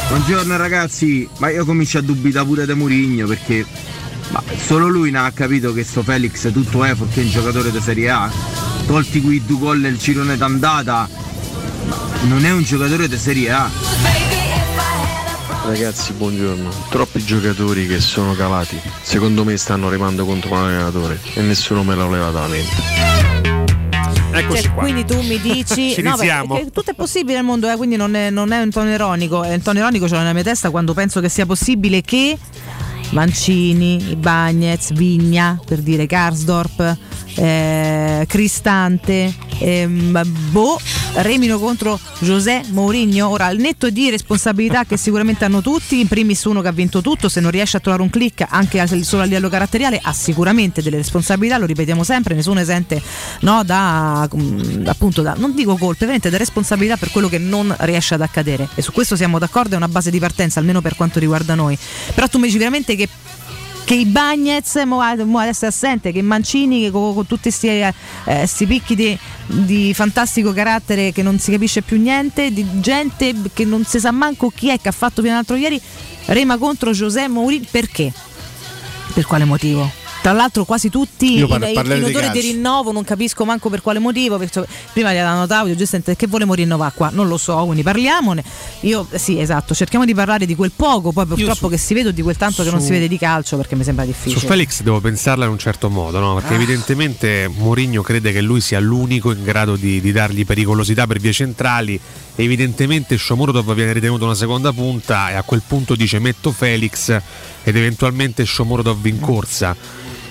Buongiorno 0.08 0.56
ragazzi, 0.56 1.28
ma 1.38 1.50
io 1.50 1.64
comincio 1.64 1.98
a 1.98 2.02
dubitare 2.02 2.46
pure 2.46 2.66
di 2.66 2.74
Murigno 2.74 3.26
perché 3.26 3.66
ma 4.30 4.42
solo 4.56 4.88
lui 4.88 5.10
ne 5.10 5.18
ha 5.18 5.30
capito 5.30 5.72
che 5.72 5.84
sto 5.84 6.02
Felix 6.02 6.50
tutto 6.52 6.84
è 6.84 6.94
perché 6.94 7.20
è 7.20 7.24
un 7.24 7.30
giocatore 7.30 7.70
di 7.70 7.80
Serie 7.80 8.10
A. 8.10 8.30
Tolti 8.86 9.20
quei 9.20 9.42
due 9.44 9.58
gol 9.58 9.84
il 9.84 9.96
girone 9.96 10.36
d'andata, 10.36 11.08
non 12.22 12.44
è 12.44 12.52
un 12.52 12.62
giocatore 12.62 13.08
di 13.08 13.16
Serie 13.16 13.50
A. 13.50 13.70
Ragazzi, 15.66 16.12
buongiorno. 16.12 16.70
Troppi 16.90 17.24
giocatori 17.24 17.86
che 17.86 18.00
sono 18.00 18.34
calati. 18.34 18.80
Secondo 19.02 19.44
me 19.44 19.56
stanno 19.56 19.88
remando 19.88 20.24
contro 20.24 20.54
l'allenatore 20.54 21.20
e 21.34 21.40
nessuno 21.42 21.82
me 21.82 21.94
lo 21.94 22.10
leva 22.10 22.30
dalla 22.30 22.46
mente. 22.46 22.74
Eccoci 24.32 24.62
Cioè, 24.62 24.72
qua. 24.72 24.82
quindi 24.82 25.04
tu 25.04 25.20
mi 25.22 25.40
dici 25.40 25.92
Ci 25.94 26.02
no, 26.02 26.14
beh, 26.16 26.46
che 26.64 26.70
tutto 26.70 26.90
è 26.90 26.94
possibile 26.94 27.36
nel 27.36 27.44
mondo, 27.44 27.70
eh, 27.70 27.76
quindi 27.76 27.96
non 27.96 28.14
è, 28.14 28.30
non 28.30 28.52
è 28.52 28.60
un 28.60 28.70
tono 28.70 28.90
ironico. 28.90 29.42
È 29.42 29.54
un 29.54 29.62
tono 29.62 29.78
ironico 29.78 30.06
ce 30.06 30.14
l'ho 30.14 30.20
nella 30.20 30.32
mia 30.34 30.42
testa 30.42 30.70
quando 30.70 30.92
penso 30.92 31.20
che 31.20 31.28
sia 31.28 31.46
possibile 31.46 32.02
che 32.02 32.36
Mancini, 33.10 34.16
Bagnez, 34.18 34.92
Vigna, 34.92 35.58
per 35.64 35.78
dire 35.78 36.06
Karsdorp, 36.06 36.96
eh, 37.36 38.24
Cristante, 38.28 39.34
ehm, 39.58 40.22
Boh, 40.50 40.78
Remino 41.14 41.58
contro 41.58 41.98
José 42.20 42.62
Mourinho. 42.68 43.28
Ora, 43.28 43.48
il 43.50 43.60
netto 43.60 43.88
di 43.90 44.10
responsabilità 44.10 44.84
che 44.84 44.96
sicuramente 44.96 45.44
hanno 45.44 45.62
tutti, 45.62 46.00
in 46.00 46.08
primis 46.08 46.44
uno 46.44 46.60
che 46.60 46.68
ha 46.68 46.72
vinto 46.72 47.00
tutto, 47.00 47.28
se 47.28 47.40
non 47.40 47.50
riesce 47.50 47.76
a 47.76 47.80
trovare 47.80 48.02
un 48.02 48.10
click 48.10 48.46
anche 48.48 48.80
al- 48.80 49.02
solo 49.02 49.22
a 49.22 49.24
livello 49.24 49.48
caratteriale, 49.48 50.00
ha 50.02 50.12
sicuramente 50.12 50.82
delle 50.82 50.96
responsabilità, 50.96 51.58
lo 51.58 51.66
ripetiamo 51.66 52.02
sempre, 52.04 52.34
nessuno 52.34 52.60
esente 52.60 53.00
no, 53.40 53.62
da, 53.64 54.28
mm, 54.34 54.86
appunto, 54.86 55.22
da, 55.22 55.34
non 55.36 55.54
dico 55.54 55.76
colpe, 55.76 56.00
veramente 56.00 56.30
da 56.30 56.36
responsabilità 56.36 56.96
per 56.96 57.10
quello 57.10 57.28
che 57.28 57.38
non 57.38 57.74
riesce 57.80 58.14
ad 58.14 58.20
accadere. 58.20 58.68
E 58.74 58.82
su 58.82 58.92
questo 58.92 59.16
siamo 59.16 59.38
d'accordo, 59.38 59.74
è 59.74 59.76
una 59.76 59.88
base 59.88 60.10
di 60.10 60.18
partenza, 60.18 60.58
almeno 60.58 60.80
per 60.80 60.96
quanto 60.96 61.18
riguarda 61.18 61.54
noi. 61.54 61.76
Però 62.14 62.28
tu 62.28 62.38
mi 62.38 62.46
dici 62.46 62.58
veramente 62.58 62.94
che 62.94 63.08
che 63.86 63.94
i 63.94 64.04
Bagnez 64.04 64.82
mo, 64.84 65.00
adesso 65.00 65.64
è 65.64 65.68
assente, 65.68 66.10
che 66.10 66.20
Mancini 66.20 66.80
che 66.80 66.90
con, 66.90 67.14
con 67.14 67.24
tutti 67.24 67.50
questi 68.24 68.66
picchi 68.66 68.96
di, 68.96 69.16
di 69.46 69.94
fantastico 69.94 70.52
carattere 70.52 71.12
che 71.12 71.22
non 71.22 71.38
si 71.38 71.52
capisce 71.52 71.82
più 71.82 71.96
niente, 71.96 72.52
di 72.52 72.80
gente 72.80 73.32
che 73.52 73.64
non 73.64 73.84
si 73.84 74.00
sa 74.00 74.10
manco 74.10 74.50
chi 74.52 74.70
è 74.70 74.80
che 74.80 74.88
ha 74.88 74.92
fatto 74.92 75.22
fino 75.22 75.34
all'altro 75.34 75.54
ieri, 75.54 75.80
rema 76.26 76.58
contro 76.58 76.90
José 76.90 77.28
Mourinho 77.28 77.66
perché? 77.70 78.12
Per 79.14 79.24
quale 79.24 79.44
motivo? 79.44 80.05
Tra 80.26 80.34
l'altro 80.34 80.64
quasi 80.64 80.90
tutti 80.90 81.36
Io 81.36 81.44
i, 81.44 81.48
par- 81.48 81.68
i- 81.70 81.72
parlerei 81.72 82.10
i 82.10 82.30
di 82.32 82.40
rinnovo 82.40 82.90
non 82.90 83.04
capisco 83.04 83.44
manco 83.44 83.70
per 83.70 83.80
quale 83.80 84.00
motivo 84.00 84.38
perché 84.38 84.66
prima 84.92 85.12
gli 85.12 85.18
hanno 85.18 85.46
dato 85.46 85.72
giustamente 85.76 86.16
che 86.16 86.26
volevamo 86.26 86.54
rinnovare 86.54 86.92
qua 86.96 87.10
non 87.12 87.28
lo 87.28 87.36
so 87.36 87.54
quindi 87.64 87.84
parliamone 87.84 88.42
io 88.80 89.06
sì 89.14 89.38
esatto 89.38 89.72
cerchiamo 89.72 90.04
di 90.04 90.14
parlare 90.14 90.44
di 90.44 90.56
quel 90.56 90.72
poco 90.74 91.12
poi 91.12 91.26
purtroppo 91.26 91.54
su- 91.54 91.68
che 91.68 91.76
si 91.76 91.94
vede 91.94 92.08
o 92.08 92.10
di 92.10 92.22
quel 92.22 92.36
tanto 92.36 92.64
che 92.64 92.70
non 92.72 92.80
su- 92.80 92.86
si 92.86 92.90
vede 92.92 93.06
di 93.06 93.18
calcio 93.18 93.56
perché 93.56 93.76
mi 93.76 93.84
sembra 93.84 94.04
difficile 94.04 94.40
Su 94.40 94.46
Felix 94.46 94.82
devo 94.82 94.98
pensarla 95.00 95.44
in 95.44 95.52
un 95.52 95.58
certo 95.58 95.88
modo, 95.90 96.18
no? 96.18 96.34
perché 96.34 96.54
Ah. 96.54 96.56
evidentemente 96.56 97.48
Mourinho 97.56 98.02
crede 98.02 98.32
che 98.32 98.40
lui 98.40 98.60
sia 98.60 98.80
l'unico 98.80 99.30
in 99.30 99.44
grado 99.44 99.76
di, 99.76 100.00
di 100.00 100.10
dargli 100.10 100.44
pericolosità 100.44 101.06
per 101.06 101.20
vie 101.20 101.32
centrali. 101.32 102.00
Evidentemente 102.34 103.16
Shomurodov 103.16 103.72
viene 103.74 103.92
ritenuto 103.92 104.24
una 104.24 104.34
seconda 104.34 104.72
punta 104.72 105.30
e 105.30 105.34
a 105.34 105.42
quel 105.42 105.62
punto 105.66 105.94
dice 105.94 106.18
metto 106.18 106.50
Felix 106.52 107.10
ed 107.62 107.76
eventualmente 107.76 108.44
Shomurodov 108.44 109.06
in 109.06 109.20
corsa. 109.20 109.74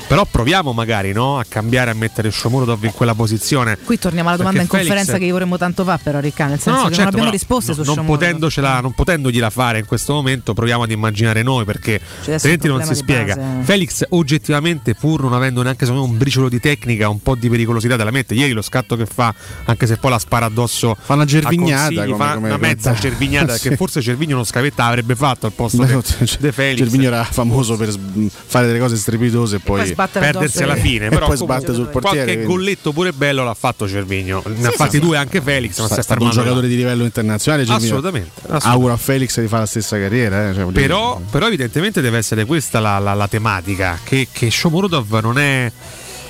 Però 0.08 0.24
proviamo 0.30 0.72
magari 0.72 1.14
no? 1.14 1.39
a 1.39 1.45
cambiare 1.47 1.89
a 1.91 1.93
mettere 1.95 2.30
Shomurodov 2.30 2.84
in 2.84 2.91
quella 2.93 3.16
posizione. 3.16 3.78
Qui 3.84 3.97
torniamo 3.97 4.28
alla 4.30 4.38
domanda 4.38 4.62
in 4.62 4.68
Perché 4.68 4.84
Felix- 4.86 4.95
conferenza 4.99 5.20
che 5.20 5.28
gli 5.30 5.32
vorremmo 5.34 5.58
tanto 5.58 5.84
fare, 5.84 5.99
però 6.03 6.20
Ricca, 6.20 6.45
nel 6.45 6.60
senso 6.60 6.70
No, 6.70 6.84
no, 6.84 6.89
che 6.89 6.93
certo, 6.95 7.01
non 7.03 7.14
abbiamo 7.20 7.32
risposte 7.32 7.74
no- 7.76 7.84
su 7.84 7.93
non, 7.95 8.06
potendocela, 8.06 8.80
non 8.82 8.93
potendogliela 8.93 9.49
fare 9.49 9.80
in 9.80 9.86
questo 9.86 10.14
momento, 10.14 10.53
proviamo 10.53 10.84
ad 10.84 10.91
immaginare 10.91 11.41
noi 11.41 11.66
perché 11.66 11.95
adesso 11.95 12.32
altrimenti 12.34 12.68
non 12.68 12.82
si 12.84 12.89
di 12.89 12.95
spiega. 12.95 13.36
base. 13.36 13.64
Felix, 13.64 14.03
oggettivamente, 14.10 14.93
pur 14.93 15.22
non 15.22 15.34
avendo 15.34 15.62
neanche 15.64 15.86
me, 15.91 15.97
un 15.97 16.18
briciolo 16.18 16.49
di 16.49 16.60
tecnica, 16.60 17.10
un 17.10 17.22
po' 17.22 17.36
di 17.36 17.49
pericolosità 17.49 17.95
della 17.95 18.12
mette. 18.12 18.36
Ieri 18.36 18.51
lo 18.51 18.62
scatto 18.62 18.95
che 18.95 19.06
fa, 19.08 19.34
anche 19.66 19.88
se 19.88 19.97
poi 19.97 20.12
la 20.12 20.20
spara 20.20 20.45
addosso, 20.45 20.95
fa 20.99 21.14
una 21.16 21.26
gervignata, 21.26 21.86
Consigli, 21.93 22.12
come- 22.12 22.16
fa 22.26 22.34
come- 22.36 22.47
una 22.49 22.58
mezza 22.58 22.89
come- 22.89 23.01
cervignata 23.01 23.56
Sì. 23.58 23.70
che 23.70 23.76
forse 23.76 24.01
Cervigno 24.01 24.36
non 24.36 24.45
scavetta 24.45 24.86
avrebbe 24.86 25.16
fatto 25.16 25.45
al 25.47 25.53
posto 25.53 25.78
Beh, 25.84 25.88
che 25.88 26.01
cioè, 26.26 26.38
De 26.39 26.51
Felix. 26.51 26.78
Gervinho 26.78 27.06
era 27.08 27.24
famoso 27.24 27.76
per 27.76 27.91
fare 28.30 28.68
delle 28.68 28.80
cose 28.80 28.95
strepitose 28.97 29.56
e 29.56 29.60
poi, 29.60 29.95
perdersi 29.96 30.64
alla 30.64 30.76
fine, 30.76 31.10
però 31.10 31.28
poi 31.28 31.38
sbatte 31.38 31.74
sul 31.74 31.88
portiere. 31.88 32.18
qualche 32.26 32.34
quindi- 32.43 32.46
golletto 32.54 32.91
pure 32.91 33.12
bello 33.14 33.43
l'ha 33.43 33.54
fatto 33.54 33.88
Cervigno. 33.88 34.43
Ne 34.46 34.68
ha 34.68 34.72
Sì, 34.72 34.76
fatti 34.76 34.91
sì. 34.91 35.00
due 35.00 35.18
anche 35.18 35.41
Felix, 35.41 35.78
non 35.80 35.88
si 35.89 36.00
è 36.00 36.04
stato 36.04 36.24
un 36.24 36.30
giocatore 36.30 36.68
di 36.68 36.76
livello 36.76 37.04
internazionale. 37.04 37.64
Assolutamente, 37.64 38.32
assolutamente. 38.41 38.68
Auguro 38.68 38.93
a 38.93 38.98
Felix 38.98 39.39
di 39.39 39.48
fare 39.48 39.62
la 39.62 39.68
stessa 39.68 39.98
carriera. 39.98 40.50
eh, 40.50 40.54
cioè, 40.54 40.66
Però, 40.72 41.20
però 41.32 41.48
evidentemente 41.48 42.02
deve 42.02 42.18
essere 42.18 42.46
questa 42.46 42.80
la, 42.80 43.00
la- 43.00 43.14
la 43.14 43.28
tematica, 43.28 44.00
che, 44.04 44.28
che 44.32 44.52
Shomurodov 44.52 45.20
non 45.22 45.38
è, 45.39 45.72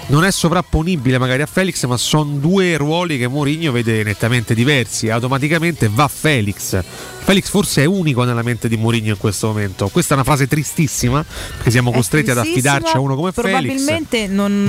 non 0.07 0.23
è 0.23 0.31
sovrapponibile 0.31 1.17
magari 1.17 1.41
a 1.41 1.47
Felix, 1.47 1.83
ma 1.85 1.97
sono 1.97 2.31
due 2.35 2.77
ruoli 2.77 3.17
che 3.17 3.27
Mourinho 3.27 3.71
vede 3.71 4.03
nettamente 4.03 4.53
diversi. 4.53 5.09
Automaticamente 5.09 5.89
va 5.91 6.07
Felix. 6.07 6.79
Felix 7.25 7.49
forse 7.49 7.81
è 7.81 7.85
unico 7.85 8.23
nella 8.23 8.43
mente 8.43 8.67
di 8.69 8.77
Mourinho 8.77 9.09
in 9.09 9.17
questo 9.17 9.47
momento. 9.47 9.87
Questa 9.87 10.11
è 10.13 10.15
una 10.15 10.23
frase 10.23 10.47
tristissima, 10.47 11.25
perché 11.55 11.71
siamo 11.71 11.91
costretti 11.91 12.29
ad 12.29 12.37
affidarci 12.37 12.95
a 12.95 12.99
uno 12.99 13.15
come 13.15 13.31
Felix. 13.31 13.51
probabilmente 13.51 14.27
non, 14.27 14.63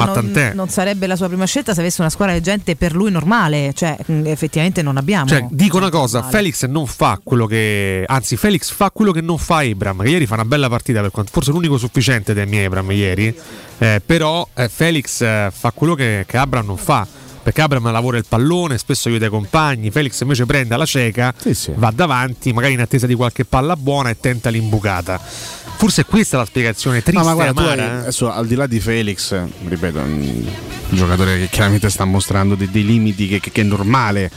non- 0.55 0.69
sarebbe 0.71 1.07
la 1.07 1.17
sua 1.17 1.27
prima 1.29 1.45
scelta 1.45 1.75
se 1.75 1.81
avesse 1.81 2.01
una 2.01 2.09
squadra 2.09 2.35
di 2.35 2.41
gente 2.41 2.75
per 2.75 2.95
lui 2.95 3.11
normale 3.11 3.73
cioè 3.75 3.97
mh, 4.05 4.27
effettivamente 4.27 4.81
non 4.81 4.97
abbiamo 4.97 5.27
Cioè, 5.29 5.47
dico 5.51 5.77
una 5.77 5.91
cosa, 5.91 6.23
Felix 6.23 6.65
non 6.65 6.87
fa 6.87 7.21
quello 7.23 7.45
che. 7.47 8.05
Anzi, 8.07 8.37
Felix 8.39 8.71
fa 8.71 8.91
quello 8.91 9.13
che 9.13 9.21
non 9.21 9.37
fa 9.37 9.59
Abram. 9.59 10.03
Che 10.03 10.09
ieri 10.09 10.25
fa 10.27 10.35
una 10.35 10.47
bella 10.47 10.71
partita, 10.71 11.03
per 11.03 11.11
quanto, 11.11 11.33
forse 11.33 11.51
l'unico 11.51 11.77
sufficiente 11.77 12.33
del 12.33 12.49
mio 12.49 12.65
Abram 12.65 12.91
ieri. 12.91 13.35
eh, 13.79 14.01
però 14.05 14.49
eh, 14.55 14.71
Felix 14.71 15.21
eh, 15.21 15.51
fa 15.55 15.73
quello 15.73 15.95
che, 15.95 16.25
che 16.27 16.37
Abram 16.39 16.65
non 16.65 16.79
fa. 16.79 17.07
Perché 17.47 17.61
Abram 17.61 17.93
lavora 17.93 18.17
il 18.19 18.25
pallone, 18.29 18.77
spesso 18.77 19.07
aiuta 19.07 19.27
i 19.27 19.29
compagni. 19.29 19.93
Felix 19.93 20.21
invece 20.21 20.47
prende 20.47 20.77
la 20.77 20.85
cieca, 20.85 21.33
va 21.77 21.93
davanti, 21.95 22.53
magari 22.53 22.73
in 22.73 22.81
attesa 22.81 23.07
di 23.07 23.15
qualche 23.15 23.45
palla 23.45 23.77
buona 23.77 24.11
e 24.11 24.19
tenta 24.19 24.51
l'imbucata. 24.51 25.21
Forse 25.77 26.05
questa 26.07 26.35
è 26.37 26.41
la 26.41 26.45
spiegazione 26.47 27.03
triste 27.03 27.21
No, 27.21 27.25
ma 27.29 27.35
guarda, 27.35 27.53
tu 27.53 27.69
hai- 27.69 27.79
amara. 27.79 27.93
eh. 27.95 28.01
adesso 28.01 28.33
al 28.33 28.49
di 28.49 28.57
là 28.57 28.67
di 28.67 28.81
Felix, 28.81 29.33
ripeto, 29.69 29.99
un 30.01 30.45
un 30.89 30.97
giocatore 30.97 31.37
che 31.39 31.49
chiaramente 31.49 31.89
sta 31.91 32.05
mostrando 32.05 32.55
dei, 32.57 32.71
dei 32.71 32.85
limiti 32.85 33.27
che, 33.29 33.39
che- 33.41 33.51
che 33.53 33.61
è 33.61 33.65
normale 33.65 34.31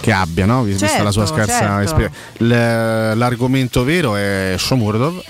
che 0.00 0.10
abbia, 0.12 0.44
no? 0.46 0.62
vista 0.64 0.86
Certo, 0.88 1.02
la 1.04 1.10
sua 1.12 1.26
scarsa 1.26 1.58
certo. 1.58 1.82
esperienza. 1.82 3.14
L'argomento 3.14 3.84
vero 3.84 4.16
è 4.16 4.54
Shomurodov. 4.58 5.22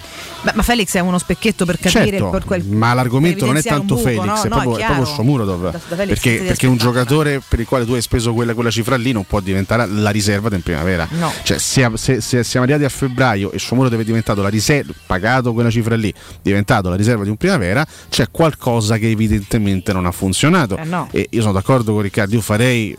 Beh, 0.42 0.52
ma 0.54 0.62
Felix 0.62 0.94
è 0.94 1.00
uno 1.00 1.18
specchietto 1.18 1.64
per 1.64 1.78
capire 1.78 2.18
Certo, 2.18 2.40
quel- 2.44 2.64
ma 2.64 2.94
l'argomento 2.94 3.46
non 3.46 3.56
è 3.56 3.62
tanto 3.62 3.94
buco, 3.96 4.06
Felix, 4.06 4.24
no? 4.24 4.34
è, 4.42 4.48
No, 4.48 4.48
proprio, 4.48 4.72
è 4.74 4.76
chiaro. 4.76 4.94
proprio 4.94 5.14
Shomurodov. 5.14 5.70
Da- 5.72 5.80
da 5.88 5.96
perché 5.96 6.42
perché 6.46 6.66
un 6.68 6.76
giocatore 6.76 7.42
per 7.46 7.58
il 7.60 7.66
quale 7.66 7.84
tu 7.84 7.92
hai 7.94 8.02
speso 8.02 8.32
quella, 8.32 8.54
quella 8.54 8.70
cifra 8.70 8.96
lì 8.96 9.10
non 9.12 9.24
può 9.24 9.40
diventare 9.40 9.86
la 9.86 10.10
riserva 10.10 10.54
in 10.54 10.62
primavera. 10.62 11.08
No. 11.10 11.32
Cioè, 11.42 11.58
se, 11.58 11.90
se- 11.94 12.20
se 12.20 12.44
siamo 12.44 12.64
arrivati 12.64 12.84
a 12.84 12.88
febbraio 12.90 13.50
e 13.50 13.58
Shomurodov 13.58 14.00
è 14.00 14.04
diventato 14.04 14.40
la 14.42 14.48
riserva, 14.48 14.92
pagato 15.06 15.52
quella 15.52 15.70
cifra 15.70 15.96
lì, 15.96 16.12
diventato 16.42 16.88
la 16.90 16.96
riserva 16.96 17.24
di 17.24 17.30
un 17.30 17.36
primavera, 17.36 17.84
c'è 18.08 18.26
qualcosa 18.30 18.98
che 18.98 19.10
evidentemente 19.10 19.92
non 19.92 20.06
ha 20.06 20.12
funzionato. 20.12 20.76
Eh 20.76 20.84
no. 20.84 21.08
E 21.10 21.26
io 21.30 21.40
sono 21.40 21.52
d'accordo 21.54 21.92
con 21.92 22.02
Riccardo, 22.02 22.34
io 22.36 22.40
farei, 22.40 22.96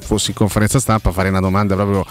fossi 0.00 0.30
in 0.30 0.36
conferenza 0.36 0.80
stampa, 0.80 1.12
farei 1.12 1.30
una 1.30 1.40
domanda 1.40 1.74
proprio 1.76 2.04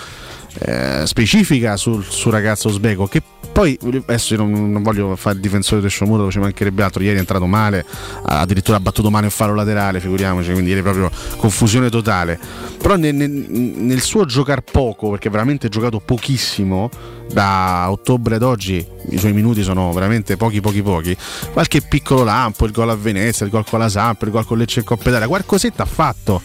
eh, 0.59 1.01
specifica 1.05 1.75
sul, 1.75 2.05
sul 2.07 2.31
ragazzo 2.31 2.69
Sbego 2.69 3.07
che 3.07 3.21
poi 3.53 3.77
adesso 3.83 4.33
io 4.33 4.43
non, 4.43 4.71
non 4.71 4.81
voglio 4.81 5.15
fare 5.15 5.35
il 5.35 5.41
difensore 5.41 5.79
del 5.79 5.91
Shomuro 5.91 6.31
ci 6.31 6.39
mancherebbe 6.39 6.81
altro. 6.81 7.03
Ieri 7.03 7.17
è 7.17 7.19
entrato 7.19 7.45
male 7.45 7.85
addirittura 8.23 8.77
ha 8.77 8.79
battuto 8.79 9.11
male 9.11 9.25
in 9.25 9.31
fallo 9.31 9.53
laterale 9.53 9.99
figuriamoci 9.99 10.51
quindi 10.51 10.71
ieri 10.71 10.81
proprio 10.81 11.11
confusione 11.37 11.89
totale. 11.89 12.39
Però 12.81 12.95
nel, 12.95 13.13
nel- 13.13 13.29
nel 13.29 14.01
suo 14.01 14.25
giocare 14.25 14.63
poco 14.63 15.11
perché 15.11 15.29
veramente 15.29 15.67
ha 15.67 15.69
giocato 15.69 15.99
pochissimo 15.99 16.89
da 17.31 17.85
ottobre 17.89 18.35
ad 18.35 18.43
oggi 18.43 18.85
i 19.09 19.17
suoi 19.17 19.33
minuti 19.33 19.61
sono 19.61 19.91
veramente 19.93 20.35
pochi 20.35 20.59
pochi 20.59 20.81
pochi. 20.81 21.15
Qualche 21.51 21.81
piccolo 21.81 22.23
lampo 22.23 22.65
il 22.65 22.71
gol 22.71 22.89
a 22.89 22.95
Venezia 22.95 23.45
il 23.45 23.51
gol 23.51 23.65
con 23.69 23.77
la 23.77 23.87
Samp 23.87 24.23
il 24.23 24.31
gol 24.31 24.45
con 24.45 24.57
Lecce 24.57 24.79
e 24.79 24.83
Coppa 24.83 25.09
Italia 25.09 25.27
qualcosetta 25.27 25.83
ha 25.83 25.87
fatto 25.87 26.41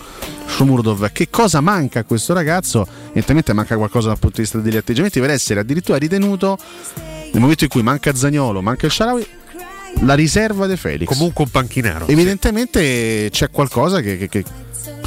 Shomurdov 0.48 1.10
che 1.12 1.28
cosa 1.30 1.60
manca 1.60 2.00
a 2.00 2.04
questo 2.04 2.32
ragazzo 2.32 2.86
evidentemente 3.08 3.52
manca 3.52 3.76
qualcosa 3.76 4.08
dal 4.08 4.18
punto 4.18 4.36
di 4.36 4.42
vista 4.42 4.58
degli 4.58 4.76
atteggiamenti 4.76 5.20
per 5.20 5.30
essere 5.30 5.60
addirittura 5.60 5.98
ritenuto 5.98 6.58
nel 7.32 7.40
momento 7.40 7.64
in 7.64 7.70
cui 7.70 7.82
manca 7.82 8.14
Zagnolo 8.14 8.62
manca 8.62 8.86
il 8.86 8.92
Sharawi 8.92 9.26
la 10.02 10.14
riserva 10.14 10.66
di 10.66 10.76
Felix 10.76 11.06
Comunque 11.06 11.44
un 11.44 11.50
panchinaro. 11.50 12.06
evidentemente 12.08 13.28
c'è 13.30 13.50
qualcosa 13.50 14.00
che, 14.00 14.16
che- 14.16 14.28
che- 14.28 14.44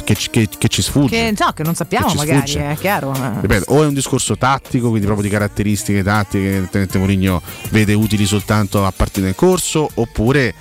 che 0.04 0.14
ci- 0.14 0.30
che- 0.30 0.48
che 0.58 0.68
ci 0.68 0.82
sfugge 0.82 1.08
che, 1.32 1.34
no, 1.38 1.52
che 1.52 1.62
non 1.62 1.74
sappiamo 1.74 2.08
Che 2.08 2.14
magari 2.16 2.38
sfugge. 2.48 2.70
è 2.70 2.76
chiaro 2.76 3.12
eh. 3.14 3.40
Ripeto, 3.40 3.72
o 3.72 3.82
è 3.82 3.86
un 3.86 3.94
discorso 3.94 4.36
tattico, 4.36 4.88
quindi 4.88 5.06
proprio 5.06 5.26
di 5.28 5.32
caratteristiche 5.32 6.02
tattiche 6.02 6.42
che 6.42 6.48
evidentemente 6.50 6.98
Mourinho 6.98 7.40
vede 7.70 7.94
utili 7.94 8.24
soltanto 8.26 8.84
a 8.84 8.92
partita 8.94 9.26
in 9.28 9.34
corso, 9.34 9.88
oppure 9.94 10.54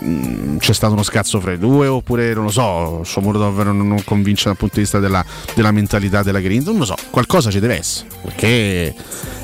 mh, 0.00 0.56
c'è 0.58 0.72
stato 0.72 0.92
uno 0.92 1.02
scazzo 1.02 1.40
fra 1.40 1.52
i 1.52 1.58
due, 1.58 1.86
oppure 1.86 2.32
non 2.34 2.44
lo 2.44 2.50
so, 2.50 3.02
Shomurodov 3.04 3.60
non, 3.62 3.86
non 3.86 4.02
convince 4.04 4.44
dal 4.46 4.56
punto 4.56 4.74
di 4.76 4.80
vista 4.82 4.98
della, 4.98 5.24
della 5.54 5.70
mentalità 5.72 6.22
della 6.22 6.40
grinta, 6.40 6.70
non 6.70 6.80
lo 6.80 6.84
so, 6.86 6.94
qualcosa 7.10 7.50
ci 7.50 7.60
deve 7.60 7.78
essere, 7.78 8.08
perché 8.22 8.94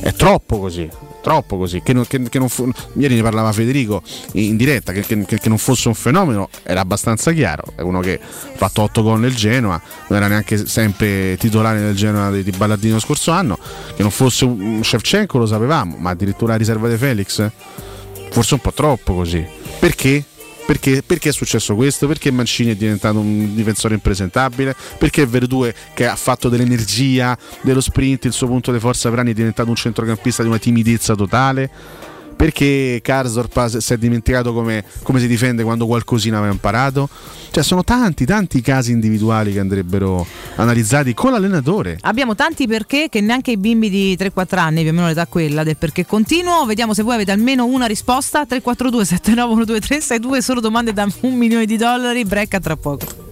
è 0.01 0.13
troppo 0.15 0.59
così. 0.59 0.89
Troppo 1.23 1.57
così, 1.57 1.83
che 1.85 1.93
non, 1.93 2.05
che- 2.05 2.21
che 2.29 2.41
non 2.41 2.49
fu- 2.49 2.69
ieri 2.95 3.15
ne 3.15 3.23
parlava 3.23 3.53
Federico 3.53 4.03
in 4.33 4.57
diretta, 4.57 4.91
che, 4.91 5.03
che- 5.25 5.49
non 5.49 5.57
fosse 5.57 5.87
un 5.87 5.95
fenomeno 5.95 6.49
era 6.65 6.81
abbastanza 6.81 7.31
chiaro, 7.31 7.63
è 7.77 7.81
uno 7.81 8.01
che 8.01 8.19
ha 8.21 8.57
fatto 8.57 8.83
8 8.83 9.03
gol 9.05 9.21
nel 9.21 9.33
Genoa, 9.33 9.81
non 10.09 10.19
era 10.19 10.27
neanche 10.27 10.67
sempre 10.67 11.37
titolare 11.37 11.79
nel 11.79 11.95
Genoa 11.95 12.33
di, 12.33 12.43
di 12.43 12.51
Ballardino 12.51 12.99
scorso 12.99 13.31
anno, 13.31 13.57
che 13.95 14.03
non 14.03 14.11
fosse 14.11 14.45
un 14.47 14.81
Shevchenko 14.83 15.39
lo 15.39 15.47
sapevamo, 15.47 15.95
ma 15.97 16.11
addirittura 16.11 16.55
la 16.55 16.59
riserva 16.59 16.89
di 16.89 16.97
Felix? 16.97 17.49
Forse 18.33 18.55
un 18.55 18.61
po' 18.61 18.73
troppo 18.73 19.15
così. 19.15 19.47
Perché? 19.79 20.25
Perché, 20.73 21.03
perché 21.03 21.29
è 21.29 21.33
successo 21.33 21.75
questo? 21.75 22.07
Perché 22.07 22.31
Mancini 22.31 22.71
è 22.71 22.75
diventato 22.75 23.19
un 23.19 23.55
difensore 23.55 23.93
impresentabile? 23.93 24.75
Perché 24.97 25.27
Verdue, 25.27 25.75
che 25.93 26.07
ha 26.07 26.17
fatto 26.17 26.49
dell'energia, 26.49 27.37
dello 27.61 27.83
sprint, 27.83 28.25
il 28.25 28.33
suo 28.33 28.47
punto 28.47 28.73
di 28.73 28.79
forza 28.79 29.11
per 29.11 29.19
anni, 29.19 29.33
è 29.33 29.35
diventato 29.35 29.69
un 29.69 29.75
centrocampista 29.75 30.43
di 30.43 30.49
una 30.49 30.57
timidezza 30.57 31.15
totale? 31.15 31.69
Perché 32.43 32.99
Karsdorp 33.05 33.57
ha- 33.57 33.81
si 33.81 33.93
è 33.93 33.97
dimenticato 33.97 34.53
come, 34.53 34.85
come 35.05 35.21
si 35.21 35.29
difende 35.29 35.63
quando 35.63 35.87
qualcosina 35.87 36.39
aveva 36.39 36.53
imparato? 36.53 37.09
Cioè 37.53 37.63
sono 37.63 37.85
tanti, 37.85 38.25
tanti 38.25 38.61
casi 38.61 38.91
individuali 38.91 39.53
che 39.53 39.61
andrebbero 39.61 40.27
analizzati 40.57 41.15
con 41.15 41.31
l'allenatore. 41.31 41.99
Abbiamo 42.01 42.35
tanti 42.35 42.67
perché 42.67 43.07
che 43.09 43.21
neanche 43.21 43.53
i 43.53 43.57
bimbi 43.57 43.89
di 43.89 44.17
3-4 44.19 44.59
anni, 44.59 44.81
più 44.81 44.91
o 44.91 44.93
meno 44.93 45.07
l'età 45.07 45.29
quella 45.29 45.63
del 45.63 45.77
perché 45.77 46.05
continuo. 46.05 46.65
Vediamo 46.65 46.95
se 46.95 47.05
voi 47.05 47.15
avete 47.15 47.31
almeno 47.31 47.65
una 47.65 47.87
risposta. 47.87 48.45
342 48.45 49.05
7912 49.05 49.81
362 49.81 50.43
solo 50.43 50.59
domande 50.59 50.93
da 50.93 51.07
un 51.21 51.35
milione 51.37 51.65
di 51.65 51.77
dollari. 51.77 52.25
Brecca 52.25 52.59
tra 52.59 52.77
poco. 52.77 53.32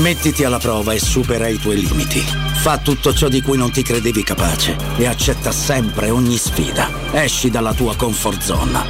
Mettiti 0.00 0.44
alla 0.44 0.60
prova 0.60 0.92
e 0.92 1.00
supera 1.00 1.48
i 1.48 1.58
tuoi 1.58 1.80
limiti. 1.80 2.20
Fa 2.20 2.78
tutto 2.78 3.12
ciò 3.12 3.26
di 3.26 3.42
cui 3.42 3.56
non 3.56 3.72
ti 3.72 3.82
credevi 3.82 4.22
capace 4.22 4.76
e 4.96 5.06
accetta 5.06 5.50
sempre 5.50 6.10
ogni 6.10 6.36
sfida. 6.36 6.88
Esci 7.10 7.50
dalla 7.50 7.74
tua 7.74 7.96
comfort 7.96 8.40
zone. 8.40 8.84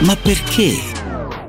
Ma 0.00 0.14
perché? 0.16 0.76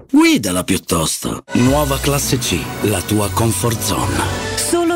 Guidala 0.09 0.63
piuttosto. 0.63 1.43
Nuova 1.55 1.99
classe 1.99 2.37
C, 2.37 2.57
la 2.83 3.01
tua 3.01 3.29
comfort 3.31 3.81
zone. 3.81 4.48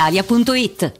brispalitalia.it. 0.00 0.99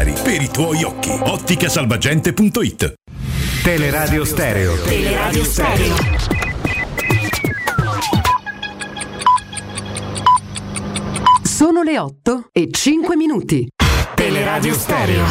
per 0.09 0.41
i 0.41 0.49
tuoi 0.49 0.83
occhi. 0.83 1.11
Otticasalvagente.it 1.11 2.93
Teleradio 3.61 4.25
Stereo. 4.25 4.75
Teleradio 4.81 5.43
Stereo. 5.43 5.95
Sono 11.43 11.83
le 11.83 11.99
8 11.99 12.49
e 12.51 12.69
5 12.71 13.15
minuti. 13.15 13.67
Teleradio 14.15 14.73
Stereo 14.73 15.25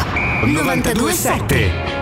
927. 0.45 2.00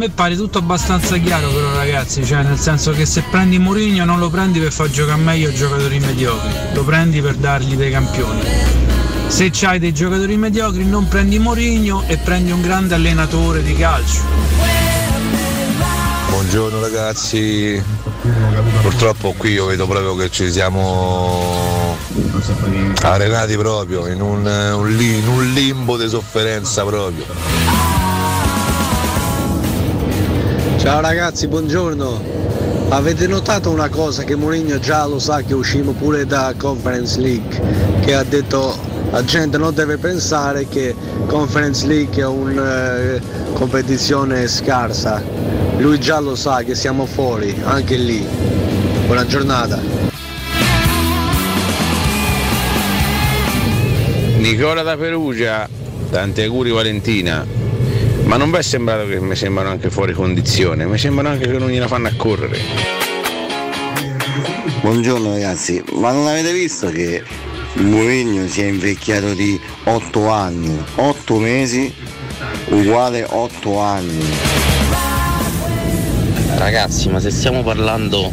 Me 0.00 0.08
pare 0.08 0.34
tutto 0.34 0.56
abbastanza 0.56 1.18
chiaro 1.18 1.50
però 1.50 1.74
ragazzi, 1.74 2.24
cioè 2.24 2.42
nel 2.42 2.58
senso 2.58 2.92
che 2.92 3.04
se 3.04 3.22
prendi 3.30 3.58
Mourinho 3.58 4.06
non 4.06 4.18
lo 4.18 4.30
prendi 4.30 4.58
per 4.58 4.72
far 4.72 4.88
giocare 4.88 5.20
meglio 5.20 5.52
giocatori 5.52 6.00
mediocri, 6.00 6.50
lo 6.72 6.84
prendi 6.84 7.20
per 7.20 7.34
dargli 7.34 7.74
dei 7.74 7.90
campioni. 7.90 8.40
Se 9.26 9.50
c'hai 9.52 9.78
dei 9.78 9.92
giocatori 9.92 10.38
mediocri 10.38 10.86
non 10.86 11.06
prendi 11.06 11.38
Mourinho 11.38 12.04
e 12.06 12.16
prendi 12.16 12.50
un 12.50 12.62
grande 12.62 12.94
allenatore 12.94 13.62
di 13.62 13.76
calcio. 13.76 14.22
Buongiorno 16.30 16.80
ragazzi, 16.80 17.82
purtroppo 18.80 19.34
qui 19.36 19.50
io 19.50 19.66
vedo 19.66 19.86
proprio 19.86 20.16
che 20.16 20.30
ci 20.30 20.50
siamo 20.50 21.94
arenati 23.02 23.54
proprio 23.58 24.06
in 24.06 24.22
un, 24.22 24.46
un 24.46 24.98
in 24.98 25.28
un 25.28 25.52
limbo 25.52 25.98
di 25.98 26.08
sofferenza 26.08 26.84
proprio. 26.84 27.99
Ciao 30.80 31.02
ragazzi, 31.02 31.46
buongiorno. 31.46 32.88
Avete 32.88 33.26
notato 33.26 33.68
una 33.68 33.90
cosa 33.90 34.24
che 34.24 34.34
Mourinho 34.34 34.78
già 34.78 35.04
lo 35.04 35.18
sa 35.18 35.42
che 35.42 35.52
uscimo 35.52 35.92
pure 35.92 36.24
da 36.24 36.54
Conference 36.56 37.20
League, 37.20 38.00
che 38.00 38.14
ha 38.14 38.24
detto 38.24 38.78
la 39.10 39.22
gente 39.22 39.58
non 39.58 39.74
deve 39.74 39.98
pensare 39.98 40.66
che 40.68 40.94
Conference 41.26 41.86
League 41.86 42.22
è 42.22 42.26
una 42.26 42.96
competizione 43.52 44.48
scarsa. 44.48 45.22
Lui 45.76 46.00
già 46.00 46.18
lo 46.18 46.34
sa 46.34 46.62
che 46.62 46.74
siamo 46.74 47.04
fuori, 47.04 47.54
anche 47.62 47.96
lì. 47.96 48.26
Buona 49.04 49.26
giornata. 49.26 49.78
Nicola 54.38 54.82
da 54.82 54.96
Perugia, 54.96 55.68
tanti 56.10 56.40
auguri 56.40 56.70
Valentina. 56.70 57.59
Ma 58.30 58.36
non 58.36 58.52
vi 58.52 58.58
è 58.58 58.62
sembrato 58.62 59.08
che 59.08 59.18
mi 59.18 59.34
sembrano 59.34 59.70
anche 59.70 59.90
fuori 59.90 60.12
condizione, 60.12 60.86
mi 60.86 60.98
sembrano 60.98 61.30
anche 61.30 61.50
che 61.50 61.58
non 61.58 61.68
gliela 61.68 61.88
fanno 61.88 62.06
a 62.06 62.12
correre. 62.14 62.60
Buongiorno 64.82 65.32
ragazzi, 65.32 65.82
ma 65.94 66.12
non 66.12 66.28
avete 66.28 66.52
visto 66.52 66.90
che 66.90 67.24
Mourinho 67.72 68.46
si 68.46 68.60
è 68.60 68.66
invecchiato 68.66 69.34
di 69.34 69.60
8 69.82 70.28
anni? 70.28 70.80
8 70.94 71.38
mesi 71.38 71.92
uguale 72.68 73.26
8 73.28 73.78
anni. 73.80 74.24
Ragazzi, 76.54 77.08
ma 77.08 77.18
se 77.18 77.32
stiamo 77.32 77.64
parlando 77.64 78.32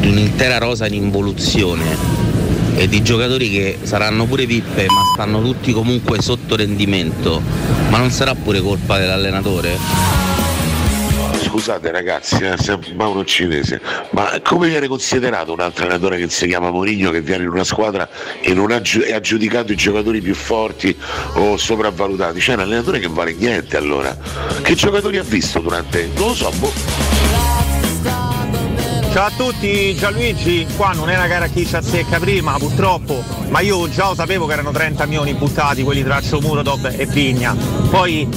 di 0.00 0.08
un'intera 0.08 0.58
rosa 0.58 0.88
in 0.88 0.94
involuzione 0.94 2.17
e 2.78 2.88
di 2.88 3.02
giocatori 3.02 3.50
che 3.50 3.78
saranno 3.82 4.24
pure 4.24 4.46
pippe 4.46 4.86
ma 4.86 5.02
stanno 5.12 5.42
tutti 5.42 5.72
comunque 5.72 6.22
sotto 6.22 6.54
rendimento, 6.54 7.42
ma 7.90 7.98
non 7.98 8.12
sarà 8.12 8.36
pure 8.36 8.60
colpa 8.60 8.98
dell'allenatore? 8.98 9.76
Scusate 11.42 11.90
ragazzi, 11.90 12.36
eh, 12.44 12.56
se 12.56 12.78
Mauro 12.94 13.24
Cinese, 13.24 13.80
ma 14.10 14.40
come 14.44 14.68
viene 14.68 14.86
considerato 14.86 15.52
un 15.52 15.60
altro 15.60 15.84
allenatore 15.84 16.18
che 16.18 16.28
si 16.28 16.46
chiama 16.46 16.70
Mourinho 16.70 17.10
che 17.10 17.20
viene 17.20 17.44
in 17.44 17.50
una 17.50 17.64
squadra 17.64 18.08
e 18.40 18.54
non 18.54 18.70
ha, 18.70 18.76
ha 18.76 19.20
giudicato 19.20 19.72
i 19.72 19.76
giocatori 19.76 20.20
più 20.20 20.34
forti 20.34 20.96
o 21.34 21.56
sopravvalutati? 21.56 22.38
C'è 22.38 22.54
un 22.54 22.60
allenatore 22.60 23.00
che 23.00 23.08
vale 23.08 23.34
niente 23.34 23.76
allora. 23.76 24.16
Che 24.62 24.74
giocatori 24.74 25.18
ha 25.18 25.24
visto 25.24 25.58
durante? 25.58 26.10
Non 26.14 26.28
lo 26.28 26.34
so, 26.34 26.50
boh. 26.58 27.07
Ciao 29.18 29.26
a 29.26 29.32
tutti, 29.36 29.96
Gianluigi, 29.96 30.64
qua 30.76 30.92
non 30.92 31.10
è 31.10 31.16
una 31.16 31.26
gara 31.26 31.48
chi 31.48 31.66
ci 31.66 31.74
azzecca 31.74 32.20
prima 32.20 32.56
purtroppo, 32.56 33.24
ma 33.48 33.58
io 33.58 33.88
già 33.88 34.06
lo 34.06 34.14
sapevo 34.14 34.46
che 34.46 34.52
erano 34.52 34.70
30 34.70 35.06
milioni 35.06 35.34
buttati 35.34 35.82
quelli 35.82 36.04
tra 36.04 36.20
Murodov 36.40 36.94
e 36.96 37.04
Vigna. 37.06 37.52
Poi 37.90 38.28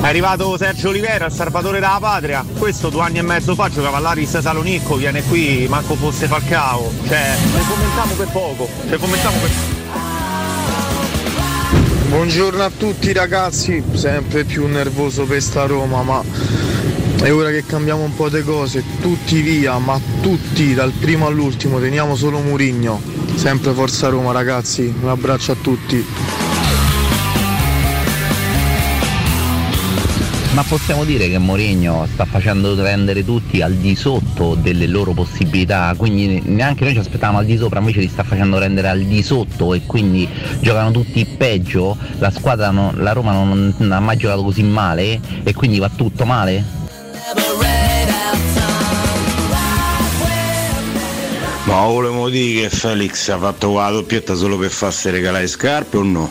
è 0.00 0.06
arrivato 0.06 0.56
Sergio 0.56 0.88
Olivera, 0.88 1.26
il 1.26 1.32
salvatore 1.32 1.80
della 1.80 1.98
patria, 2.00 2.46
questo 2.56 2.88
due 2.88 3.02
anni 3.02 3.18
e 3.18 3.22
mezzo 3.22 3.54
fa 3.54 3.68
giocava 3.68 3.98
all'Aris 3.98 4.38
Salonicco, 4.38 4.96
viene 4.96 5.22
qui, 5.22 5.66
manco 5.68 5.96
fosse 5.96 6.26
Falcao, 6.26 6.90
cioè 7.06 7.36
ne 7.54 7.62
commentiamo 7.68 8.14
per 8.14 8.28
poco, 8.28 8.68
ne 8.88 8.96
commentiamo 8.96 9.36
per 9.36 9.50
Buongiorno 12.08 12.62
a 12.64 12.70
tutti 12.74 13.12
ragazzi, 13.12 13.84
sempre 13.92 14.44
più 14.44 14.66
nervoso 14.66 15.24
per 15.24 15.42
sta 15.42 15.66
Roma, 15.66 16.02
ma 16.02 16.71
è 17.22 17.32
ora 17.32 17.50
che 17.50 17.64
cambiamo 17.64 18.02
un 18.02 18.16
po' 18.16 18.28
di 18.28 18.42
cose, 18.42 18.82
tutti 19.00 19.42
via, 19.42 19.78
ma 19.78 19.98
tutti 20.20 20.74
dal 20.74 20.90
primo 20.90 21.28
all'ultimo, 21.28 21.78
teniamo 21.78 22.16
solo 22.16 22.40
Murigno. 22.40 23.00
Sempre 23.36 23.72
forza 23.72 24.08
Roma 24.08 24.32
ragazzi, 24.32 24.92
un 25.00 25.08
abbraccio 25.08 25.52
a 25.52 25.56
tutti. 25.60 26.04
Ma 30.54 30.64
possiamo 30.64 31.04
dire 31.04 31.30
che 31.30 31.38
Mourinho 31.38 32.06
sta 32.12 32.26
facendo 32.26 32.74
rendere 32.82 33.24
tutti 33.24 33.62
al 33.62 33.72
di 33.72 33.94
sotto 33.94 34.54
delle 34.54 34.86
loro 34.86 35.12
possibilità, 35.12 35.94
quindi 35.96 36.42
neanche 36.44 36.84
noi 36.84 36.92
ci 36.92 36.98
aspettavamo 36.98 37.38
al 37.38 37.46
di 37.46 37.56
sopra, 37.56 37.78
invece 37.78 38.00
li 38.00 38.08
sta 38.08 38.22
facendo 38.22 38.58
rendere 38.58 38.88
al 38.88 39.00
di 39.00 39.22
sotto 39.22 39.72
e 39.72 39.82
quindi 39.86 40.28
giocano 40.60 40.90
tutti 40.90 41.24
peggio, 41.24 41.96
la 42.18 42.30
squadra, 42.30 42.70
non- 42.70 42.96
la 42.96 43.12
Roma 43.12 43.32
non, 43.32 43.72
non 43.78 43.92
ha 43.92 44.00
mai 44.00 44.18
giocato 44.18 44.42
così 44.42 44.62
male 44.62 45.20
e 45.42 45.54
quindi 45.54 45.78
va 45.78 45.88
tutto 45.88 46.26
male? 46.26 46.81
Ma 51.72 51.86
volevo 51.86 52.28
dire 52.28 52.68
che 52.68 52.76
Felix 52.76 53.30
ha 53.30 53.38
fatto 53.38 53.72
la 53.72 53.88
doppietta 53.88 54.34
solo 54.34 54.58
per 54.58 54.68
farsi 54.68 55.08
regalare 55.08 55.46
scarpe 55.46 55.96
o 55.96 56.02
no? 56.02 56.30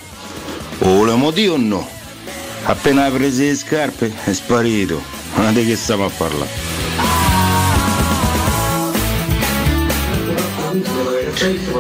O 0.81 0.97
volevamo 0.97 1.31
dire 1.31 1.49
o 1.49 1.57
no? 1.57 1.89
Appena 2.65 3.05
hai 3.05 3.11
preso 3.11 3.41
le 3.41 3.55
scarpe 3.55 4.13
è 4.23 4.33
sparito. 4.33 5.01
Ma 5.33 5.51
di 5.51 5.65
che 5.65 5.75
stiamo 5.75 6.05
a 6.05 6.11
parlare? 6.15 6.49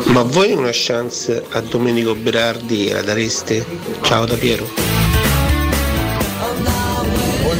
Ma 0.05 0.23
voi 0.23 0.53
una 0.53 0.71
chance 0.73 1.43
a 1.51 1.61
Domenico 1.61 2.15
Berardi 2.15 2.89
la 2.89 3.03
dareste? 3.03 3.63
Ciao 4.01 4.25
da 4.25 4.37
Piero. 4.37 5.00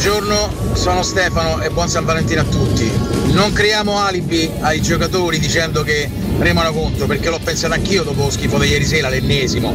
Buongiorno, 0.04 0.74
sono 0.74 1.04
Stefano 1.04 1.62
e 1.62 1.70
buon 1.70 1.88
San 1.88 2.06
Valentino 2.06 2.42
a 2.42 2.46
tutti. 2.46 2.92
Non 3.34 3.54
creiamo 3.54 4.00
alibi 4.00 4.50
ai 4.62 4.82
giocatori 4.82 5.38
dicendo 5.38 5.84
che 5.84 6.10
remano 6.40 6.74
contro, 6.74 7.06
perché 7.06 7.30
l'ho 7.30 7.38
pensato 7.38 7.76
anch'io 7.76 8.02
dopo 8.02 8.24
lo 8.24 8.32
schifo 8.32 8.58
di 8.58 8.68
ieri 8.68 8.84
sera, 8.84 9.10
l'ennesimo. 9.10 9.72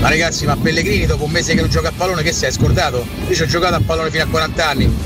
Ma 0.00 0.08
ragazzi, 0.08 0.46
ma 0.46 0.56
Pellegrini 0.56 1.04
dopo 1.04 1.24
un 1.24 1.30
mese 1.30 1.52
che 1.52 1.60
non 1.60 1.68
gioca 1.68 1.88
a 1.88 1.92
pallone, 1.94 2.22
che 2.22 2.32
sei 2.32 2.50
scordato? 2.50 3.06
Io 3.28 3.34
ci 3.34 3.42
ho 3.42 3.46
giocato 3.46 3.74
a 3.74 3.82
pallone 3.84 4.10
fino 4.10 4.22
a 4.22 4.28
40 4.28 4.66
anni. 4.66 4.96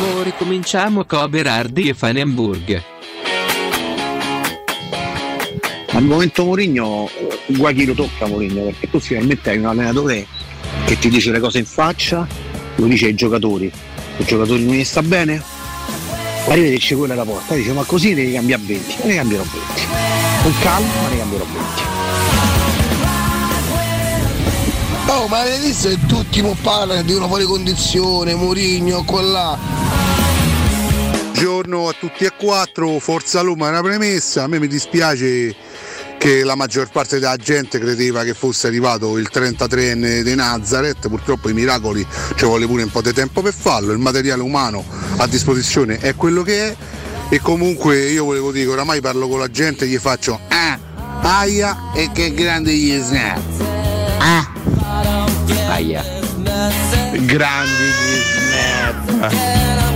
Mo 0.00 0.22
ricominciamo 0.24 1.04
con 1.04 1.30
Berardi 1.30 1.88
e 1.88 1.94
Fanenburg. 1.94 2.82
Al 5.92 6.02
momento 6.02 6.44
Mourinho, 6.44 7.08
guai 7.46 7.74
chi 7.74 7.84
lo 7.84 7.94
tocca 7.94 8.26
Mourinho, 8.26 8.64
perché 8.64 8.90
tu 8.90 8.98
finalmente 8.98 9.50
hai 9.50 9.58
un 9.58 9.66
allenatore 9.66 10.26
che 10.88 10.98
ti 10.98 11.10
dice 11.10 11.30
le 11.30 11.38
cose 11.38 11.58
in 11.58 11.66
faccia, 11.66 12.26
lo 12.76 12.86
dice 12.86 13.04
ai 13.04 13.14
giocatori, 13.14 13.70
i 14.16 14.24
giocatori 14.24 14.64
non 14.64 14.74
gli 14.74 14.84
sta 14.84 15.02
bene, 15.02 15.42
arrivederci 16.46 16.94
quella 16.94 17.12
è 17.12 17.16
la 17.16 17.26
porta, 17.26 17.54
dice 17.54 17.74
ma 17.74 17.84
così 17.84 18.14
devi 18.14 18.32
cambiare 18.32 18.62
20, 18.64 18.96
ma 19.00 19.04
ne 19.04 19.14
cambierò 19.16 19.42
20, 19.42 19.58
con 20.42 20.54
calma 20.62 20.88
ma 21.02 21.08
ne 21.10 21.18
cambierò 21.18 21.44
20. 21.44 21.82
Oh, 25.08 25.28
ma 25.28 25.40
avete 25.40 25.58
visto 25.58 25.88
che 25.90 25.98
tutti 26.06 26.42
parlano 26.62 27.02
di 27.02 27.12
una 27.12 27.26
fuori 27.26 27.44
condizione, 27.44 28.34
Mourinho, 28.34 29.04
quella. 29.04 29.58
Buongiorno 31.32 31.88
a 31.88 31.94
tutti 32.00 32.24
e 32.24 32.32
quattro, 32.34 32.98
Forza 32.98 33.42
Roma 33.42 33.66
è 33.66 33.70
una 33.70 33.82
premessa, 33.82 34.44
a 34.44 34.46
me 34.46 34.58
mi 34.58 34.68
dispiace 34.68 35.54
che 36.18 36.42
la 36.42 36.56
maggior 36.56 36.90
parte 36.90 37.18
della 37.18 37.36
gente 37.36 37.78
credeva 37.78 38.24
che 38.24 38.34
fosse 38.34 38.66
arrivato 38.66 39.16
il 39.18 39.30
33enne 39.32 40.22
di 40.22 40.34
Nazareth, 40.34 41.08
purtroppo 41.08 41.48
i 41.48 41.54
miracoli 41.54 42.06
ci 42.34 42.44
vuole 42.44 42.66
pure 42.66 42.82
un 42.82 42.90
po' 42.90 43.00
di 43.00 43.12
tempo 43.12 43.40
per 43.40 43.54
farlo, 43.54 43.92
il 43.92 43.98
materiale 43.98 44.42
umano 44.42 44.84
a 45.16 45.26
disposizione 45.26 45.98
è 45.98 46.14
quello 46.14 46.42
che 46.42 46.68
è 46.68 46.76
e 47.30 47.40
comunque 47.40 47.98
io 47.98 48.24
volevo 48.24 48.50
dire, 48.50 48.68
oramai 48.68 49.00
parlo 49.00 49.28
con 49.28 49.38
la 49.38 49.50
gente 49.50 49.84
e 49.84 49.88
gli 49.88 49.98
faccio 49.98 50.40
ah, 50.48 50.78
aia 51.22 51.92
e 51.94 52.10
che 52.12 52.34
grande 52.34 52.72
gli 52.72 52.98
snap. 53.00 53.40
Ah, 54.18 54.52
Aia. 55.70 56.02
grandi 57.12 57.70
gli 57.82 58.20
snap. 58.34 59.87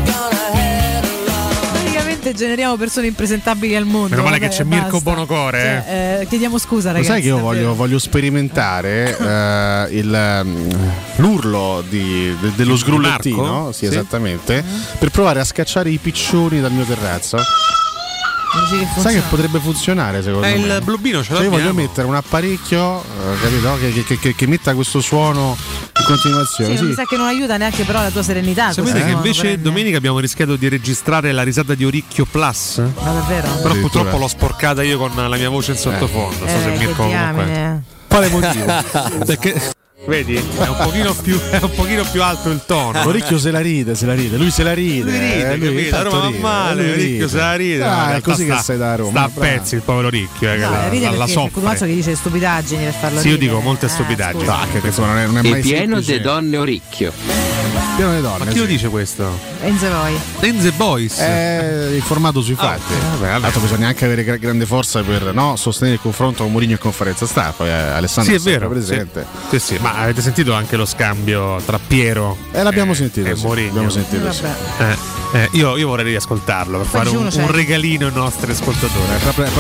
Generiamo 2.34 2.76
persone 2.76 3.06
impresentabili 3.08 3.74
al 3.76 3.84
mondo. 3.84 4.08
Meno 4.10 4.22
male 4.22 4.38
che 4.38 4.48
c'è 4.48 4.64
Mirko 4.64 5.00
basta. 5.00 5.10
Bonocore. 5.10 5.58
eh. 5.58 5.82
Cioè, 5.84 6.18
eh, 6.22 6.26
chiediamo 6.26 6.58
scusa, 6.58 6.88
Lo 6.88 6.94
ragazzi. 6.96 7.10
sai 7.12 7.20
che 7.22 7.28
io 7.28 7.38
voglio, 7.38 7.74
voglio 7.74 7.98
sperimentare 7.98 9.16
eh, 9.16 9.86
il, 9.98 10.14
ehm, 10.14 10.68
l'urlo 11.16 11.82
di- 11.88 12.34
de- 12.40 12.52
dello 12.54 12.76
sgrullettino, 12.76 13.72
sì, 13.72 13.78
Sì. 13.80 13.84
esattamente, 13.86 14.64
per 14.98 15.10
provare 15.10 15.40
a 15.40 15.44
scacciare 15.44 15.90
i 15.90 15.98
piccioni 15.98 16.60
dal 16.60 16.72
mio 16.72 16.84
terrazzo. 16.84 17.36
Che 17.36 19.00
Sai 19.00 19.14
che 19.14 19.22
potrebbe 19.30 19.58
funzionare 19.60 20.22
secondo 20.22 20.46
Eh, 20.46 20.56
me? 20.58 20.66
il 20.74 20.80
blubino 20.84 21.22
ce 21.22 21.32
Cioè 21.32 21.44
io 21.44 21.48
voglio 21.50 21.64
l'abbiamo. 21.66 21.86
mettere 21.88 22.06
un 22.06 22.14
apparecchio 22.16 23.00
eh, 23.02 23.40
capito? 23.40 23.78
Che- 24.04 24.18
che- 24.18 24.34
che 24.34 24.46
metta 24.46 24.74
questo 24.74 25.00
suono 25.00 25.56
in 26.02 26.08
continuazione. 26.08 26.70
Sì, 26.72 26.76
sì. 26.76 26.84
mi 26.84 26.94
sa 26.94 27.04
che 27.04 27.16
non 27.16 27.26
aiuta 27.26 27.56
neanche 27.56 27.84
però 27.84 28.00
la 28.00 28.10
tua 28.10 28.22
serenità. 28.22 28.70
Eh, 28.70 28.72
Sapete 28.72 29.04
che 29.04 29.10
invece 29.10 29.40
prende. 29.42 29.62
domenica 29.62 29.96
abbiamo 29.96 30.18
rischiato 30.18 30.56
di 30.56 30.68
registrare 30.68 31.32
la 31.32 31.42
risata 31.42 31.74
di 31.74 31.84
Oricchio 31.84 32.26
Plus? 32.30 32.78
Ma 32.78 33.12
davvero? 33.12 33.48
Però 33.62 33.74
purtroppo 33.74 34.16
l'ho 34.18 34.28
sporcata 34.28 34.82
io 34.82 34.98
con 34.98 35.12
la 35.14 35.36
mia 35.36 35.48
voce 35.48 35.72
in 35.72 35.78
sottofondo. 35.78 36.44
Non 36.44 36.48
so 36.48 36.58
se 36.60 36.72
Eh, 36.72 36.78
Mirko 36.78 37.08
che 37.08 37.16
comunque. 37.16 37.82
Quale 38.08 38.28
motivo? 38.28 38.64
Perché 39.24 39.72
vedi? 40.06 40.34
È 40.36 40.66
un 40.68 40.76
pochino 40.76 41.14
più, 41.14 41.38
è 41.50 41.58
un 41.62 41.70
pochino 41.74 42.04
più 42.10 42.22
alto 42.22 42.50
il 42.50 42.60
tono. 42.66 43.02
L'orecchio 43.04 43.38
se 43.38 43.50
la 43.50 43.60
ride, 43.60 43.94
se 43.94 44.06
la 44.06 44.14
ride, 44.14 44.36
lui 44.36 44.50
se 44.50 44.62
la 44.62 44.72
ride. 44.74 45.02
Lui 45.10 45.18
ride, 45.18 45.52
eh, 45.52 45.56
lui 45.56 45.66
capito? 45.68 45.80
intanto 45.96 46.10
Roma 46.10 46.20
va 46.20 46.28
ride, 46.28 46.38
male, 46.40 46.94
ride. 46.94 47.28
se 47.28 47.36
la 47.36 47.54
ride. 47.56 47.82
Ah, 47.84 48.14
è 48.16 48.20
così 48.20 48.44
che 48.44 48.52
sta- 48.52 48.62
sei 48.62 48.78
da 48.78 48.96
Roma. 48.96 49.10
Sta 49.10 49.22
a 49.22 49.30
pezzi 49.40 49.74
il 49.74 49.82
povero 49.82 50.08
Ricchio, 50.08 50.50
eh, 50.52 50.56
che 50.56 50.64
No, 50.64 50.70
la, 50.70 50.88
ride 50.88 51.10
la, 51.16 51.26
soffre. 51.26 51.74
che 51.76 51.86
dice 51.94 52.14
stupidaggini 52.14 52.84
per 52.84 52.92
farlo 52.94 53.20
Sì, 53.20 53.28
io 53.28 53.38
dico 53.38 53.60
molte 53.60 53.86
Eh, 53.86 53.88
stupidaggini. 53.90 54.40
scusa. 54.44 54.58
che 54.80 54.86
insomma 54.86 55.08
non 55.08 55.18
è, 55.18 55.26
non 55.26 55.38
è 55.38 55.48
mai 55.48 55.60
pieno 55.60 56.00
di 56.00 56.20
donne 56.20 56.56
Oricchio. 56.56 57.51
Pieno 57.96 58.14
di 58.14 58.20
donne. 58.20 58.44
Ma 58.44 58.50
chi 58.50 58.58
lo 58.58 58.64
dice 58.64 58.88
questo? 58.88 59.38
Enzo 59.62 59.88
Roy. 59.88 60.18
Enze 60.40 60.72
Boys. 60.72 61.18
È 61.18 61.90
informato 61.94 62.40
sui 62.40 62.54
fatti. 62.54 62.92
Tra 63.20 63.38
l'altro 63.38 63.60
bisogna 63.60 63.88
anche 63.88 64.04
avere 64.04 64.24
gra- 64.24 64.36
grande 64.36 64.66
forza 64.66 65.02
per 65.02 65.32
no, 65.34 65.56
sostenere 65.56 65.96
il 65.96 66.02
confronto 66.02 66.42
con 66.42 66.52
Mourinho 66.52 66.72
in 66.72 66.78
conferenza 66.78 67.26
stampa. 67.26 67.66
Eh, 67.66 67.70
Alessandro 67.70 68.32
Sì, 68.32 68.38
è 68.38 68.42
vero. 68.42 68.68
presente. 68.68 69.26
Sì. 69.50 69.58
Sì, 69.58 69.74
sì, 69.74 69.78
ma 69.80 69.94
avete 69.98 70.22
sentito 70.22 70.52
anche 70.54 70.76
lo 70.76 70.86
scambio 70.86 71.60
tra 71.64 71.78
Piero 71.84 72.36
Eh, 72.52 72.62
l'abbiamo 72.62 72.92
e- 72.92 72.96
sentito, 72.96 73.28
e 73.28 73.36
sì, 73.36 73.42
Mourinho? 73.42 73.66
l'abbiamo 73.68 73.90
sentito, 73.90 74.32
sì. 74.32 74.44
Eh, 74.44 74.96
eh, 75.40 75.48
io, 75.52 75.76
io 75.76 75.86
vorrei 75.88 76.04
riascoltarlo 76.06 76.78
per 76.78 76.86
fare 76.86 77.08
un, 77.10 77.28
un 77.32 77.50
regalino 77.50 78.06
ai 78.06 78.12
nostri 78.14 78.50
ascoltatori. 78.52 79.02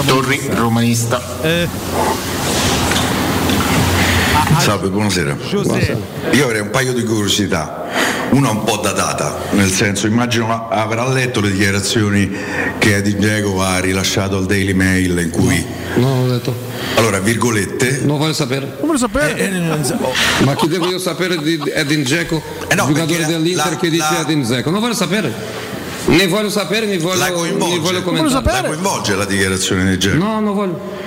Torri 0.06 0.40
romanista. 0.54 1.20
Eh, 1.42 1.68
Salve, 4.58 4.88
buonasera. 4.88 5.36
Io 6.32 6.44
avrei 6.44 6.60
un 6.60 6.70
paio 6.70 6.92
di 6.92 7.02
curiosità. 7.04 7.80
Una 8.30 8.50
un 8.50 8.64
po' 8.64 8.78
datata, 8.78 9.38
nel 9.50 9.70
senso 9.70 10.06
immagino 10.06 10.68
avrà 10.70 11.06
letto 11.06 11.40
le 11.40 11.50
dichiarazioni 11.50 12.30
che 12.78 12.96
Edin 12.96 13.18
Dzeko 13.18 13.62
ha 13.62 13.78
rilasciato 13.78 14.38
al 14.38 14.46
Daily 14.46 14.72
Mail 14.72 15.18
in 15.18 15.30
cui... 15.30 15.62
No, 15.96 16.08
non 16.08 16.24
ho 16.24 16.32
detto. 16.32 16.54
Allora, 16.94 17.18
virgolette... 17.18 18.00
Non 18.04 18.16
voglio 18.16 18.32
sapere. 18.32 18.76
Non 18.78 18.86
voglio 18.86 18.98
sapere. 18.98 19.76
Ma 20.44 20.54
chi 20.54 20.68
devo 20.68 20.88
io 20.88 20.98
sapere 20.98 21.36
di 21.42 21.60
Edin 21.74 22.02
Dzeko, 22.04 22.42
giocatore 22.74 23.26
dell'Inter 23.26 23.76
che 23.76 23.90
dice 23.90 24.20
Edin 24.20 24.42
Dzeko? 24.42 24.70
Non 24.70 24.80
voglio 24.80 24.94
sapere. 24.94 25.60
Ne 26.06 26.26
voglio 26.26 26.50
sapere, 26.50 26.86
ne 26.86 26.98
voglio, 26.98 27.44
ne 27.44 27.78
voglio 27.78 28.02
commentare. 28.02 28.62
La 28.62 28.68
coinvolge 28.68 29.14
la 29.14 29.26
dichiarazione 29.26 29.90
di 29.90 29.98
Dzeko? 29.98 30.16
No, 30.16 30.40
non 30.40 30.54
voglio. 30.54 31.01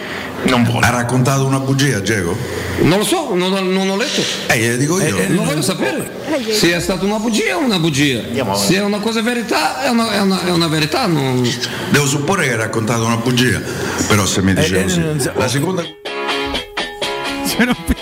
Ha 0.81 0.89
raccontato 0.89 1.45
una 1.45 1.59
bugia 1.59 1.99
Dzeko? 1.99 2.37
Non 2.81 2.99
lo 2.99 3.03
so, 3.05 3.33
non, 3.33 3.51
ho- 3.53 3.61
non 3.61 3.89
ho 3.89 3.95
letto. 3.97 4.21
Eh, 4.47 4.57
glielo 4.59 4.75
dico 4.77 5.01
io. 5.01 5.17
non 5.29 5.45
voglio 5.45 5.61
sapere. 5.61 6.11
Se 6.51 6.75
è 6.75 6.79
stata 6.79 7.05
una 7.05 7.17
bugia 7.19 7.55
o 7.55 7.59
una 7.59 7.79
bugia. 7.79 8.21
Se 8.55 8.75
è 8.75 8.81
una 8.81 8.99
cosa 8.99 9.21
verità, 9.21 9.81
è 9.81 9.89
una, 9.89 10.11
è 10.11 10.19
una- 10.19 10.43
è 10.45 10.51
una 10.51 10.67
verità. 10.67 11.07
Non... 11.07 11.47
Devo 11.89 12.05
supporre 12.05 12.47
che 12.47 12.53
ha 12.53 12.57
raccontato 12.57 13.05
una 13.05 13.17
bugia, 13.17 13.59
però 14.07 14.25
se 14.25 14.41
mi 14.41 14.53
dice 14.53 14.83
così. 14.83 15.01
La 15.35 15.47
seconda... 15.47 15.83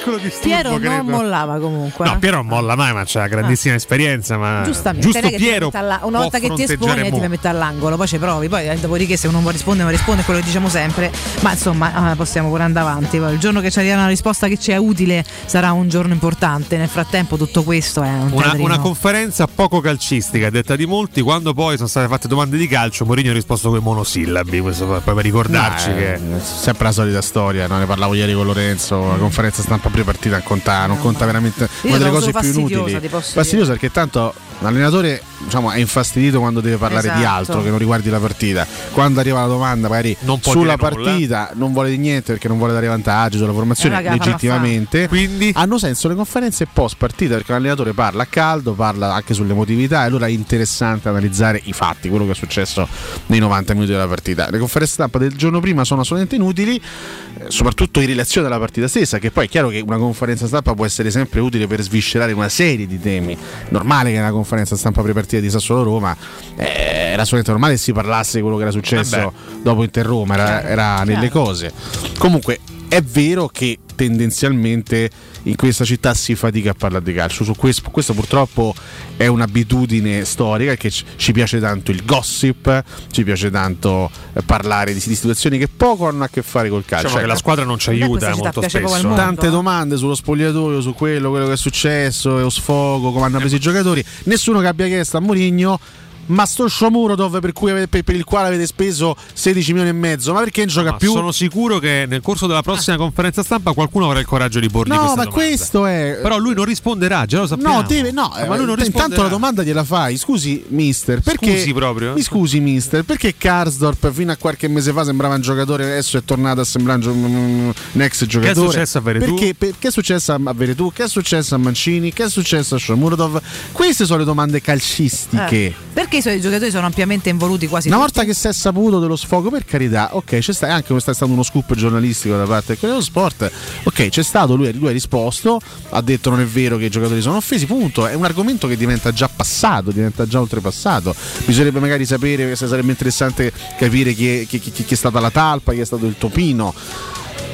piccolo 0.04 0.18
disturbo, 0.18 0.48
Piero 0.48 0.70
credo. 0.76 0.90
non 0.96 1.06
mollava 1.06 1.60
comunque. 1.60 2.06
No. 2.06 2.20
Piero 2.20 2.38
non 2.38 2.48
molla 2.48 2.76
mai, 2.76 2.94
ma 2.94 3.04
c'ha 3.06 3.28
grandissima 3.28 3.76
esperienza. 3.76 4.38
Ma 4.38 4.62
Giustamente, 4.64 5.08
giusto 5.08 5.30
Piero. 5.38 5.70
alla- 5.74 6.00
una 6.04 6.20
volta 6.20 6.40
che 6.40 6.50
ti 6.54 6.64
espone 6.64 7.10
ti 7.10 7.20
mettere 7.20 7.50
all'angolo, 7.50 7.96
poi 7.96 8.08
ci 8.08 8.18
provi, 8.18 8.50
poi 8.50 8.68
eh, 8.68 8.76
dopodiché 8.78 9.16
se 9.16 9.28
uno 9.28 9.36
non 9.36 9.42
vuole 9.44 9.56
rispondere, 9.58 9.86
non 9.90 9.98
risponde, 9.98 10.22
è 10.22 10.26
quello 10.26 10.40
che 10.40 10.46
diciamo 10.46 10.70
sempre. 10.70 11.12
Ma 11.42 11.52
insomma, 11.52 11.94
ah, 11.94 12.16
possiamo 12.16 12.50
pure 12.50 12.64
andare 12.64 12.88
avanti. 12.88 13.18
Poi 13.18 13.34
il 13.34 13.40
giorno 13.40 13.62
che 13.62 13.72
ci 13.72 13.80
arriva 13.80 13.96
una 13.96 14.08
risposta 14.08 14.48
che 14.48 14.58
ci 14.58 14.72
è 14.72 14.78
utile 14.78 15.24
sarà 15.46 15.72
un 15.72 15.88
giorno 15.88 16.14
importante. 16.14 16.78
Nel 16.78 16.90
frattempo 16.90 17.38
tutto 17.38 17.64
questo 17.64 18.02
è 18.04 18.10
un 18.10 18.32
Una, 18.34 18.54
una 18.58 18.80
conferenza 18.80 19.48
poco 19.48 19.80
calcistica, 19.80 20.50
detta 20.50 20.76
di 20.76 20.86
molti, 20.86 21.22
quando 21.22 21.54
poi 21.54 21.76
sono 21.78 21.88
state 21.88 22.08
fatte 22.08 22.28
domande 22.28 22.58
di 22.58 22.68
calcio, 22.68 23.06
Mourinho 23.06 23.32
ha 23.32 23.34
risposto 23.34 23.70
con 23.70 23.78
i 23.80 23.82
monosillabi, 23.82 24.60
questo 24.60 24.86
per, 24.86 25.02
per 25.14 25.24
ricordarci 25.24 25.90
No, 25.90 25.96
che... 25.96 26.14
è 26.16 26.20
sempre 26.42 26.86
la 26.86 26.92
solita 26.92 27.22
storia, 27.22 27.68
no? 27.68 27.78
ne 27.78 27.86
parlavo 27.86 28.14
ieri 28.14 28.34
con 28.34 28.46
Lorenzo, 28.46 29.08
la 29.08 29.16
conferenza 29.18 29.62
stampa 29.62 29.90
pre-partita 29.94 30.38
non 30.38 30.44
conta, 30.44 30.86
non 30.88 30.98
conta 31.00 31.26
veramente 31.26 31.70
una 31.84 31.98
delle 31.98 32.10
cose 32.10 32.32
più 32.32 32.50
inutili. 32.50 33.08
Fastidiosa 33.08 33.72
perché 33.72 33.92
tanto 33.92 34.34
l'allenatore 34.60 35.22
diciamo, 35.44 35.72
è 35.72 35.78
infastidito 35.80 36.40
quando 36.40 36.62
deve 36.62 36.78
parlare 36.78 37.10
di 37.10 37.20
Esatto. 37.20 37.28
altro 37.36 37.62
che 37.64 37.70
non 37.70 37.78
riguardi 37.78 38.10
la 38.10 38.20
partita. 38.20 38.66
Quando 38.92 39.20
arriva 39.20 39.42
la 39.42 39.48
domanda 39.48 39.88
magari 39.88 40.16
sulla 40.20 40.38
dire 40.40 40.60
nulla. 40.60 40.78
partita 40.78 41.52
non 41.56 41.72
vuole 41.74 41.90
dire 41.90 42.02
niente 42.02 42.32
perché 42.34 42.48
non 42.48 42.58
vuole 42.58 42.74
dare 42.74 42.88
vantaggi 42.88 43.38
sulla 43.38 43.54
formazione 43.54 44.04
Eh, 44.04 44.10
legittimamente. 44.10 45.10
hanno 45.54 45.78
senso 45.78 46.08
le 46.08 46.16
conferenze 46.16 46.68
post 46.72 46.96
partita 46.98 47.36
perché 47.36 47.52
l'allenatore 47.52 47.94
parla 47.94 48.24
a 48.24 48.26
caldo, 48.28 48.74
parla 48.74 49.14
anche 49.14 49.34
sull'emotività 49.34 50.04
e 50.04 50.06
allora 50.08 50.26
è 50.28 50.30
interessante 50.30 51.10
analizzare 51.10 51.60
i 51.66 51.74
fatti, 51.74 52.10
quello 52.10 52.26
che 52.26 52.32
è 52.32 52.36
successo 52.36 52.88
nei 53.28 53.40
90 53.40 53.74
minuti 53.74 53.92
della 53.92 54.08
partita. 54.08 54.50
Le 54.50 54.58
conferenze 54.58 54.94
stampa 54.94 55.18
del 55.20 55.36
giorno 55.36 55.60
prima 55.60 55.84
sono 55.84 56.02
assolutamente 56.02 56.36
inutili, 56.36 56.76
eh, 56.78 57.46
soprattutto 57.50 58.00
in 58.00 58.08
relazione 58.08 58.48
alla 58.48 58.60
partita 58.60 58.88
stessa, 58.88 59.20
che 59.20 59.32
poi 59.32 59.46
è 59.46 59.50
chiaro 59.50 59.70
che 59.70 59.82
una 59.86 59.98
conferenza 59.98 60.48
stampa 60.48 60.74
può 60.74 60.86
essere 60.86 61.12
sempre 61.12 61.40
utile 61.40 61.68
per 61.68 61.82
sviscerare 61.82 62.32
una 62.34 62.50
serie 62.50 62.88
di 62.88 63.00
temi. 63.00 63.38
Normale 63.70 64.12
che 64.12 64.20
una 64.20 64.32
conferenza 64.32 64.76
stampa 64.76 65.02
pre-partita 65.02 65.33
di 65.40 65.50
Sassuolo-Roma 65.50 66.16
eh, 66.58 66.66
era 67.14 67.22
assolutamente 67.22 67.52
normale 67.52 67.74
che 67.74 67.80
si 67.80 67.94
parlasse 67.94 68.38
di 68.38 68.42
quello 68.42 68.58
che 68.58 68.64
era 68.64 68.72
successo 68.72 69.18
Vabbè. 69.18 69.62
dopo 69.62 69.84
Inter-Roma, 69.84 70.34
era, 70.34 70.64
era 70.64 71.04
nelle 71.04 71.30
cose. 71.30 71.72
Comunque 72.18 72.60
è 72.88 73.02
vero 73.02 73.48
che 73.48 73.80
tendenzialmente 73.96 75.10
in 75.44 75.56
questa 75.56 75.84
città 75.86 76.14
si 76.14 76.36
fatica 76.36 76.72
a 76.72 76.74
parlare 76.74 77.04
di 77.04 77.14
calcio. 77.14 77.44
Su 77.44 77.54
questo, 77.56 77.90
questo 77.90 78.14
purtroppo 78.14 78.74
è 79.18 79.28
un'abitudine 79.28 80.26
storica 80.26 80.76
che 80.76 80.90
ci, 80.90 81.32
piace 81.32 81.60
tanto 81.60 81.92
il 81.92 82.04
gossip, 82.06 82.84
ci 83.12 83.24
piace 83.24 83.50
tanto 83.50 84.10
eh, 84.34 84.42
parlare 84.44 84.94
di, 84.94 85.02
di 85.04 85.16
situazioni 85.16 85.58
che 85.58 85.68
poco 85.68 86.08
hanno 86.08 86.24
a 86.24 86.28
che 86.28 86.42
fare 86.42 86.70
col 86.70 86.86
calcio. 86.86 87.08
Diciamo 87.08 87.22
che 87.22 87.28
la 87.28 87.34
Ecco. 87.34 87.42
squadra 87.42 87.66
non 87.66 87.80
ci 87.80 87.90
aiuta 87.90 88.36
molto 88.36 88.62
spesso. 88.62 89.14
Tante 89.14 89.50
domande 89.50 89.98
sullo 89.98 90.16
spogliatoio, 90.16 90.82
su 90.82 90.94
quello, 90.94 91.30
quello 91.30 91.48
che 91.48 91.54
è 91.54 91.58
successo, 91.58 92.40
lo 92.40 92.50
sfogo, 92.50 93.12
come 93.12 93.26
hanno 93.26 93.40
preso 93.40 93.56
i 93.56 93.60
giocatori. 93.60 94.04
Nessuno 94.24 94.60
che 94.60 94.68
abbia 94.68 94.88
chiesto 94.88 95.18
a 95.18 95.20
Mourinho. 95.20 95.80
Ma 96.28 96.46
sto 96.46 96.68
Shomurodov 96.68 97.40
per, 97.40 97.52
cui 97.54 97.72
avete- 97.72 97.88
per, 97.88 98.04
per 98.04 98.16
il 98.16 98.24
quale 98.24 98.48
avete 98.48 98.66
speso 98.66 99.16
16 99.34 99.72
milioni 99.74 99.90
e 99.90 99.94
mezzo, 99.94 100.32
ma 100.34 100.40
perché 100.40 100.62
non 100.62 100.70
gioca 100.70 100.92
Ma 100.92 100.98
più? 100.98 101.12
sono 101.12 101.32
sicuro 101.32 101.80
che 101.80 102.06
nel 102.08 102.22
corso 102.22 102.48
della 102.48 102.62
prossima 102.62 102.96
conferenza 102.98 103.44
stampa 103.44 103.74
qualcuno 103.74 104.06
avrà 104.06 104.20
il 104.20 104.26
coraggio 104.26 104.60
di 104.60 104.70
porgli 104.70 104.90
No, 104.90 105.00
questa 105.00 105.16
ma 105.16 105.24
domanda. 105.26 105.46
questo 105.46 105.86
è. 105.86 106.20
Però 106.22 106.38
lui 106.38 106.54
non 106.54 106.66
risponderà, 106.66 107.26
già 107.26 107.40
lo 107.40 107.48
sappiamo. 107.48 107.76
No, 107.76 107.84
deve, 107.84 108.12
no, 108.12 108.34
Eh, 108.38 108.48
ma 108.48 108.56
lui 108.56 108.66
non 108.66 108.80
eh, 108.80 108.86
intanto 108.86 109.00
risponderà. 109.00 109.24
la 109.24 109.28
domanda 109.30 109.64
gliela 109.64 109.84
fai. 109.84 110.18
Scusi, 110.18 110.64
mister, 110.70 111.20
perché. 111.22 111.58
Scusi 111.58 111.74
proprio? 111.74 112.14
Mi 112.14 112.22
scusi, 112.22 112.60
mister, 112.60 113.04
perché 113.04 113.36
Karsdorp 113.38 114.12
fino 114.12 114.32
a 114.32 114.36
qualche 114.38 114.68
mese 114.68 114.92
fa 114.94 115.04
sembrava 115.04 115.36
un 115.36 115.42
giocatore, 115.42 115.84
adesso 115.86 116.18
è 116.18 116.24
tornato 116.24 116.62
a 116.62 116.66
sembrare 116.66 117.06
un, 117.10 117.74
ex 117.98 118.26
giocatore? 118.26 118.70
successo 118.72 118.98
a 118.98 119.02
Veretù? 119.02 119.34
Perché, 119.36 119.54
per- 119.56 119.74
che 119.78 119.88
è 119.90 119.92
successo 119.92 120.32
a 120.34 120.54
Veretù? 120.54 120.92
Che 120.94 121.04
è 121.04 121.08
successo 121.08 121.56
a 121.56 121.58
Mancini? 121.58 122.14
Che 122.14 122.24
è 122.24 122.30
successo 122.30 122.76
a 122.76 122.78
Shomurodov? 122.80 123.42
Queste 123.72 124.06
sono 124.06 124.20
le 124.20 124.26
domande 124.26 124.62
calcistiche. 124.62 125.66
Eh, 125.66 125.74
perché 125.94 126.13
i 126.18 126.22
suoi 126.22 126.40
giocatori 126.42 126.72
sono 126.72 126.86
ampiamente 126.86 127.30
involuti 127.30 127.68
quasi 127.68 127.88
Una 127.88 127.98
tutti? 127.98 128.12
volta 128.14 128.30
che 128.32 128.38
si 128.38 128.48
è 128.48 128.54
saputo 128.54 129.00
dello 129.00 129.16
sfogo, 129.16 129.50
per 129.50 129.66
carità, 129.66 130.10
ok, 130.16 130.38
c'è 130.40 130.54
sta, 130.54 130.74
anche 130.74 130.92
questo 130.92 131.12
è 131.12 131.14
stato 131.14 131.32
uno 131.32 131.44
scoop 131.44 131.74
giornalistico 131.76 132.36
da 132.36 132.46
parte 132.46 132.78
dello 132.80 133.02
sport. 133.02 133.52
Ok, 133.84 134.10
c'è 134.10 134.24
stato, 134.24 134.56
lui, 134.56 134.72
lui 134.74 134.90
ha 134.90 134.92
risposto, 134.92 135.60
ha 135.90 136.02
detto 136.02 136.30
non 136.30 136.40
è 136.42 136.46
vero 136.46 136.78
che 136.78 136.86
i 136.86 136.90
giocatori 136.90 137.22
sono 137.22 137.38
offesi, 137.38 137.66
punto. 137.66 138.06
È 138.08 138.14
un 138.14 138.26
argomento 138.26 138.68
che 138.68 138.78
diventa 138.78 139.12
già 139.12 139.30
passato, 139.34 139.92
diventa 139.92 140.26
già 140.28 140.40
oltrepassato. 140.40 141.16
Bisognerebbe 141.46 141.80
magari 141.80 142.06
sapere, 142.06 142.56
se 142.56 142.68
sarebbe 142.68 142.92
interessante 142.92 143.52
capire 143.78 144.14
chi 144.14 144.40
è, 144.42 144.46
chi- 144.46 144.60
chi- 144.60 144.72
chi 144.72 144.94
è 144.94 144.98
stata 144.98 145.20
la 145.20 145.32
talpa, 145.32 145.74
chi 145.74 145.80
è 145.80 145.86
stato 145.86 146.06
il 146.06 146.16
topino. 146.18 146.74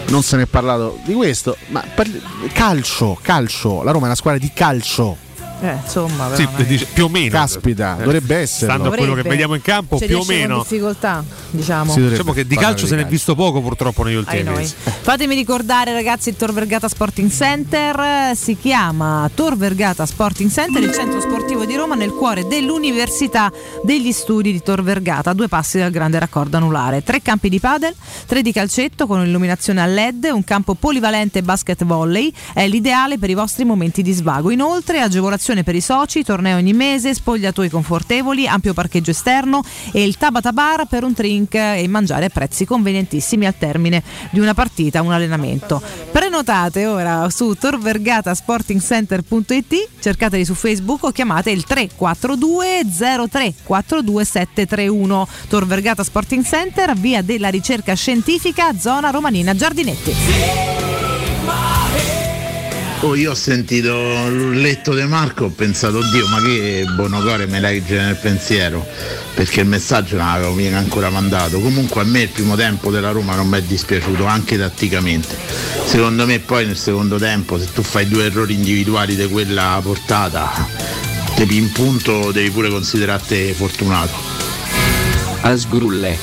Non 0.08 0.24
se 0.24 0.38
ne 0.38 0.44
è 0.44 0.46
parlato 0.48 1.00
di 1.06 1.14
questo, 1.14 1.56
ma 1.68 1.84
parli- 1.94 2.20
calcio, 2.52 3.18
calcio, 3.22 3.84
la 3.84 3.92
Roma 3.92 4.06
è 4.06 4.08
una 4.08 4.16
squadra 4.16 4.40
di 4.40 4.52
calcio. 4.54 5.28
Eh, 5.62 5.78
insomma, 5.84 6.28
però 6.28 6.36
Sì, 6.58 6.66
dice- 6.66 6.86
più 6.94 7.06
o 7.06 7.10
meno. 7.10 7.30
Caspita, 7.32 7.98
Eh, 8.00 8.04
dovrebbe 8.04 8.36
essere. 8.38 8.72
Stando 8.72 8.86
a 8.86 8.88
quello 8.90 9.02
che 9.02 9.08
Dovrebbe. 9.08 9.30
vediamo 9.30 9.56
in 9.56 9.62
campo, 9.62 9.98
Ci 9.98 10.06
più 10.06 10.16
o 10.16 10.20
riesce 10.20 10.34
con 10.34 10.42
meno. 10.50 10.62
difficoltà, 10.62 11.24
diciamo. 11.52 11.94
Diciamo 11.96 12.32
che 12.34 12.48
di 12.48 12.56
calcio 12.56 12.86
se 12.88 12.96
ne 12.96 13.02
è 13.02 13.06
visto 13.06 13.36
poco 13.36 13.62
purtroppo 13.62 14.04
negli 14.04 14.16
ultimi 14.16 14.44
mesi. 14.44 14.74
Fatemi 15.02 15.36
ricordare 15.36 15.92
ragazzi 15.92 16.30
il 16.30 16.36
Tor 16.38 16.54
Vergata 16.54 16.88
Sporting 16.88 17.30
Center 17.30 18.00
eh, 18.00 18.36
si 18.36 18.56
chiama 18.58 19.30
Tor 19.34 19.58
Vergata 19.58 20.06
Sporting 20.06 20.50
Center, 20.50 20.82
il 20.82 20.94
centro 20.94 21.20
sportivo 21.20 21.66
di 21.66 21.76
Roma 21.76 21.96
nel 21.96 22.12
cuore 22.12 22.48
dell'Università 22.48 23.52
degli 23.84 24.12
Studi 24.14 24.52
di 24.54 24.62
Tor 24.62 24.82
Vergata, 24.82 25.32
a 25.32 25.34
due 25.34 25.48
passi 25.50 25.78
dal 25.78 25.92
grande 25.92 26.20
raccordo 26.20 26.56
anulare. 26.58 27.04
Tre 27.04 27.22
campi 27.22 27.50
di 27.50 27.60
padel, 27.60 27.94
tre 28.26 28.42
di 28.42 28.52
calcetto 28.54 29.08
con 29.08 29.26
illuminazione 29.26 29.82
a 29.82 29.86
LED, 29.86 30.30
un 30.34 30.44
campo 30.46 30.74
polivalente 30.76 31.42
basket 31.42 31.84
volley, 31.84 32.32
è 32.54 32.66
l'ideale 32.68 33.18
per 33.18 33.30
i 33.30 33.34
vostri 33.34 33.66
momenti 33.66 34.02
di 34.02 34.14
svago. 34.14 34.52
Inoltre 34.52 35.02
agevolazione 35.02 35.48
per 35.50 35.74
i 35.74 35.82
soci, 35.82 36.24
torneo 36.24 36.58
ogni 36.58 36.74
mese, 36.74 37.16
spogliatoi 37.16 37.70
confortevoli, 37.70 38.48
ampio 38.48 38.74
parcheggio 38.74 39.10
esterno 39.10 39.64
e 39.92 40.04
il 40.04 40.16
Tabata 40.16 40.52
Bar 40.52 40.86
per 40.86 41.04
un 41.04 41.14
drink 41.14 41.56
e 41.56 41.84
mangiare 41.88 42.26
a 42.26 42.30
prezzi 42.30 42.66
convenientissimi 42.66 43.48
al 43.48 43.58
termine 43.58 44.04
di 44.30 44.40
una 44.40 44.54
partita, 44.54 45.02
un 45.02 45.12
allenamento. 45.12 45.82
Prenotate 46.12 46.86
ora 46.86 47.28
su 47.32 47.56
torvergatasportingcenter.it, 47.56 49.90
cercateli 50.00 50.46
su 50.46 50.54
Facebook 50.54 51.06
o 51.06 51.12
chiamate 51.12 51.50
il 51.50 51.64
342 51.64 52.82
03 53.28 53.54
42 53.64 54.24
731 54.24 55.28
Tor 55.48 55.66
Vergata 55.66 56.04
Sporting 56.04 56.44
Center, 56.44 56.94
via 56.94 57.24
della 57.24 57.50
ricerca 57.50 57.96
scientifica, 57.96 58.78
zona 58.78 59.10
romanina 59.10 59.56
Giardinetti. 59.56 60.14
Oh, 63.02 63.16
io 63.16 63.32
ho 63.32 63.36
sentito 63.36 63.94
l'urletto 64.28 64.94
di 64.94 65.04
Marco, 65.04 65.46
ho 65.46 65.50
pensato, 65.50 66.00
oddio, 66.00 66.28
ma 66.28 66.42
che 66.42 66.86
Bonocore 66.96 67.46
me 67.46 67.62
legge 67.62 67.96
nel 67.96 68.18
pensiero, 68.18 68.86
perché 69.34 69.62
il 69.62 69.68
messaggio 69.68 70.18
non 70.18 70.26
l'avevo 70.26 70.52
mica 70.52 70.78
ancora 70.78 71.10
mandato. 71.10 71.62
Comunque 71.62 72.02
a 72.02 72.04
me 72.04 72.24
il 72.24 72.28
primo 72.28 72.58
tempo 72.58 72.92
della 72.92 73.12
Roma 73.12 73.36
non 73.36 73.48
mi 73.48 73.58
è 73.58 73.62
dispiaciuto, 73.62 74.26
anche 74.26 74.58
tatticamente. 74.58 75.34
Secondo 75.86 76.26
me 76.26 76.40
poi 76.40 76.66
nel 76.66 76.76
secondo 76.76 77.16
tempo, 77.18 77.58
se 77.58 77.72
tu 77.72 77.84
fai 77.84 78.06
due 78.06 78.26
errori 78.26 78.56
individuali 78.56 79.16
di 79.16 79.28
quella 79.28 79.80
portata, 79.82 80.68
te 81.36 81.48
in 81.50 81.72
punto 81.72 82.34
devi 82.34 82.50
pure 82.50 82.70
considerarti 82.70 83.54
fortunato. 83.54 84.12
A 85.40 85.56
sgrulle. 85.56 86.18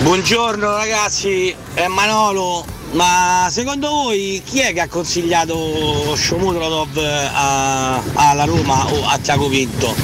Buongiorno 0.00 0.74
ragazzi, 0.74 1.54
è 1.74 1.86
Manolo, 1.86 2.80
ma 2.92 3.48
secondo 3.50 3.88
voi 3.88 4.42
chi 4.44 4.60
è 4.60 4.72
che 4.72 4.80
ha 4.80 4.88
consigliato 4.88 6.14
Shomurotov 6.14 6.96
a- 6.98 8.02
alla 8.14 8.44
Roma 8.44 8.86
o 8.92 9.06
a 9.06 9.18
Tiago 9.18 9.48
Pinto? 9.48 9.94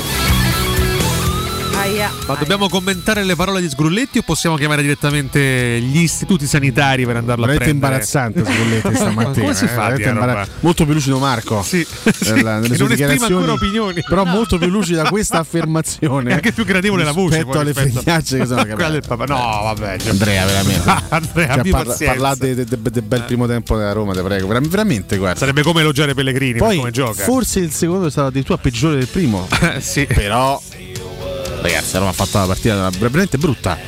Aia. 1.79 2.11
Ma 2.27 2.35
dobbiamo 2.35 2.69
commentare 2.69 3.23
le 3.25 3.37
parole 3.37 3.61
di 3.61 3.69
Sgrulletti 3.69 4.19
o 4.19 4.23
possiamo 4.23 4.57
chiamare 4.57 4.83
direttamente 4.83 5.79
gli 5.81 5.99
istituti 6.01 6.47
sanitari 6.47 7.07
per 7.07 7.17
andarlo 7.17 7.45
a 7.45 7.47
Veramente 7.47 7.79
prendere? 7.79 8.03
imbarazzante 8.03 8.45
Sgulletti 8.45 8.95
stamattina. 8.97 9.41
Come 9.45 9.55
si 9.55 9.65
eh, 9.65 9.69
fa 9.69 9.85
a 9.87 9.93
dire 9.95 10.11
imbara-? 10.11 10.47
Molto 10.61 10.85
più 10.85 10.95
lucido 10.95 11.19
Marco. 11.19 11.63
Sì, 11.63 11.87
nella- 12.27 12.59
nelle 12.59 12.69
che 12.71 12.75
sue 12.77 12.85
non 12.89 12.93
esprime 13.01 13.27
ancora 13.27 13.53
opinioni. 13.53 14.03
Però 14.07 14.25
molto 14.25 14.59
più 14.59 14.67
lucida 14.69 15.09
questa 15.09 15.39
affermazione. 15.41 16.31
È 16.31 16.35
anche 16.35 16.53
più 16.53 16.65
gradevole 16.65 17.05
la 17.05 17.13
voce 17.13 17.37
rispetto 17.37 17.59
alle 17.61 17.73
fregnacce 17.75 18.39
che 18.39 18.47
sono 18.47 18.65
papà. 19.07 19.25
No, 19.27 19.61
vabbè. 19.65 19.99
cioè- 19.99 20.11
Andrea, 20.11 20.45
veramente. 20.47 20.95
Andrea, 21.09 21.55
Cioè, 21.55 21.69
parla- 21.71 21.97
parlate 22.05 22.55
del 22.55 22.65
de, 22.67 22.91
de 22.91 23.03
bel 23.03 23.23
primo 23.23 23.47
tempo 23.47 23.77
della 23.77 23.93
Roma, 23.93 24.13
te 24.15 24.23
prego. 24.23 24.47
Vera- 24.49 24.61
Veramente, 24.61 25.17
guarda. 25.17 25.39
Sarebbe 25.39 25.63
come 25.63 25.81
elogiare 25.81 26.13
Pellegrini 26.15 26.53
per 26.59 26.63
Poi, 26.67 26.77
come 26.79 26.91
gioca. 26.91 27.23
forse 27.23 27.61
il 27.61 27.71
secondo 27.71 28.07
è 28.07 28.11
stato 28.11 28.29
addirittura 28.29 28.59
peggiore 28.59 28.97
del 28.97 29.07
primo. 29.09 29.47
sì. 29.79 30.07
Però, 30.07 30.61
ragazzi, 31.63 31.93
la 31.93 31.99
Roma 31.99 32.11
ha 32.11 32.15
fatto 32.15 32.39
la 32.39 32.47
partita 32.47 32.91
veramente 32.99 33.39
brutta. 33.39 33.79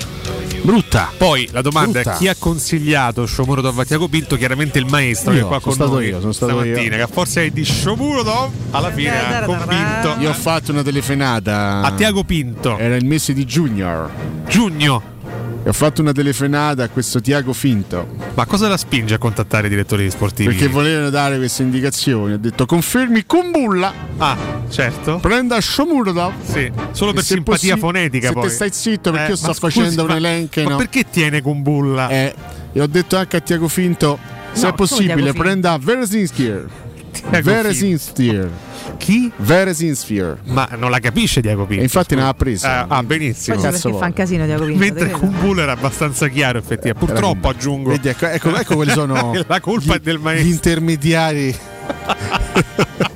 Brutta. 0.62 1.10
Poi 1.16 1.48
la 1.52 1.62
domanda 1.62 2.00
Brutta. 2.00 2.14
è 2.14 2.18
chi 2.18 2.28
ha 2.28 2.36
consigliato 2.38 3.24
Shomurodov 3.26 3.78
a 3.78 3.84
Tiago 3.84 4.08
Pinto? 4.08 4.36
Chiaramente 4.36 4.78
il 4.78 4.84
maestro 4.86 5.32
che 5.32 5.38
Io, 5.38 5.44
è 5.44 5.48
qua 5.48 5.58
sono 5.58 5.74
con 5.74 5.74
stato 5.74 5.92
noi 5.92 6.08
io, 6.08 6.20
sono 6.20 6.32
stato 6.32 6.52
stamattina, 6.52 6.80
io. 6.82 6.90
che 6.90 7.02
a 7.02 7.06
forza 7.06 7.48
di 7.48 7.64
Shomurodov 7.64 8.50
alla 8.70 8.92
fine 8.92 9.36
ha 9.36 9.44
convinto 9.44 10.16
Io 10.18 10.28
ho 10.30 10.34
fatto 10.34 10.72
una 10.72 10.82
telefonata 10.82 11.80
a 11.80 11.92
Tiago 11.92 12.24
Pinto. 12.24 12.76
Era 12.76 12.96
il 12.96 13.06
mese 13.06 13.32
di 13.32 13.44
Junior. 13.46 14.10
Giugno. 14.46 15.18
E 15.62 15.68
ho 15.68 15.72
fatto 15.74 16.00
una 16.00 16.12
telefonata 16.12 16.84
a 16.84 16.88
questo 16.88 17.20
Tiago 17.20 17.52
Finto. 17.52 18.08
Ma 18.34 18.46
cosa 18.46 18.66
la 18.66 18.78
spinge 18.78 19.14
a 19.14 19.18
contattare 19.18 19.66
i 19.66 19.70
direttori 19.70 20.08
sportivi? 20.10 20.48
Perché 20.48 20.68
volevano 20.68 21.10
dare 21.10 21.36
queste 21.36 21.62
indicazioni. 21.62 22.32
Ho 22.32 22.38
detto 22.38 22.64
confermi 22.64 23.26
con 23.26 23.50
bulla. 23.50 23.92
Ah, 24.16 24.36
certo. 24.70 25.18
Prenda 25.18 25.60
Shomurodov. 25.60 26.32
Sì, 26.42 26.70
solo 26.92 27.12
per 27.12 27.22
simpatia 27.24 27.74
possi- 27.74 27.78
fonetica 27.80 28.28
se 28.28 28.32
poi. 28.32 28.48
stai 28.50 28.70
zitto 28.72 29.10
perché 29.10 29.26
Eh, 29.26 29.30
io 29.30 29.36
sto 29.36 29.48
ma 29.48 29.52
facendo 29.54 29.88
scusi, 29.90 30.00
un 30.00 30.06
ma- 30.06 30.16
elenco. 30.16 30.62
Ma 30.62 30.70
no? 30.70 30.76
perché 30.76 31.04
tiene 31.10 31.42
con 31.42 31.60
bulla? 31.62 32.08
Eh, 32.08 32.34
e 32.72 32.80
ho 32.80 32.86
detto 32.86 33.16
anche 33.18 33.36
a 33.36 33.40
Tiago 33.40 33.68
Finto, 33.68 34.18
se 34.52 34.62
No, 34.62 34.68
è 34.70 34.72
possibile, 34.74 35.32
prenda 35.34 35.76
Veresinskier. 35.78 36.66
Tiago 37.28 37.50
Veresinskier. 37.50 38.50
Chi? 38.96 39.30
Veresinskier. 39.36 40.38
Ma 40.44 40.68
non 40.76 40.90
la 40.90 40.98
capisce 40.98 41.40
Diago 41.40 41.64
Pinto. 41.64 41.80
E 41.80 41.84
infatti 41.84 42.14
ne 42.14 42.22
ha 42.22 42.34
preso. 42.34 42.66
Eh, 42.66 42.84
ah, 42.88 43.02
benissimo. 43.02 43.56
Poi 43.56 43.64
c'è 43.64 43.70
perché 43.72 43.98
fa 43.98 44.06
un 44.06 44.12
casino 44.12 44.44
Diago 44.46 44.64
Pinto. 44.64 44.78
Mentre 44.78 45.16
Bull 45.40 45.58
era 45.58 45.72
abbastanza 45.72 46.28
chiaro, 46.28 46.58
effettivamente. 46.58 47.06
Purtroppo 47.06 47.48
aggiungo. 47.48 47.90
Vedi, 47.90 48.08
ecco, 48.08 48.26
ecco, 48.26 48.56
ecco 48.56 48.74
quali 48.74 48.90
sono 48.90 49.32
la 49.46 49.60
colpa 49.60 49.94
gli, 49.94 49.96
è 49.96 50.00
del 50.00 50.16
gli 50.18 50.22
maestro. 50.22 50.48
intermediari 50.50 51.56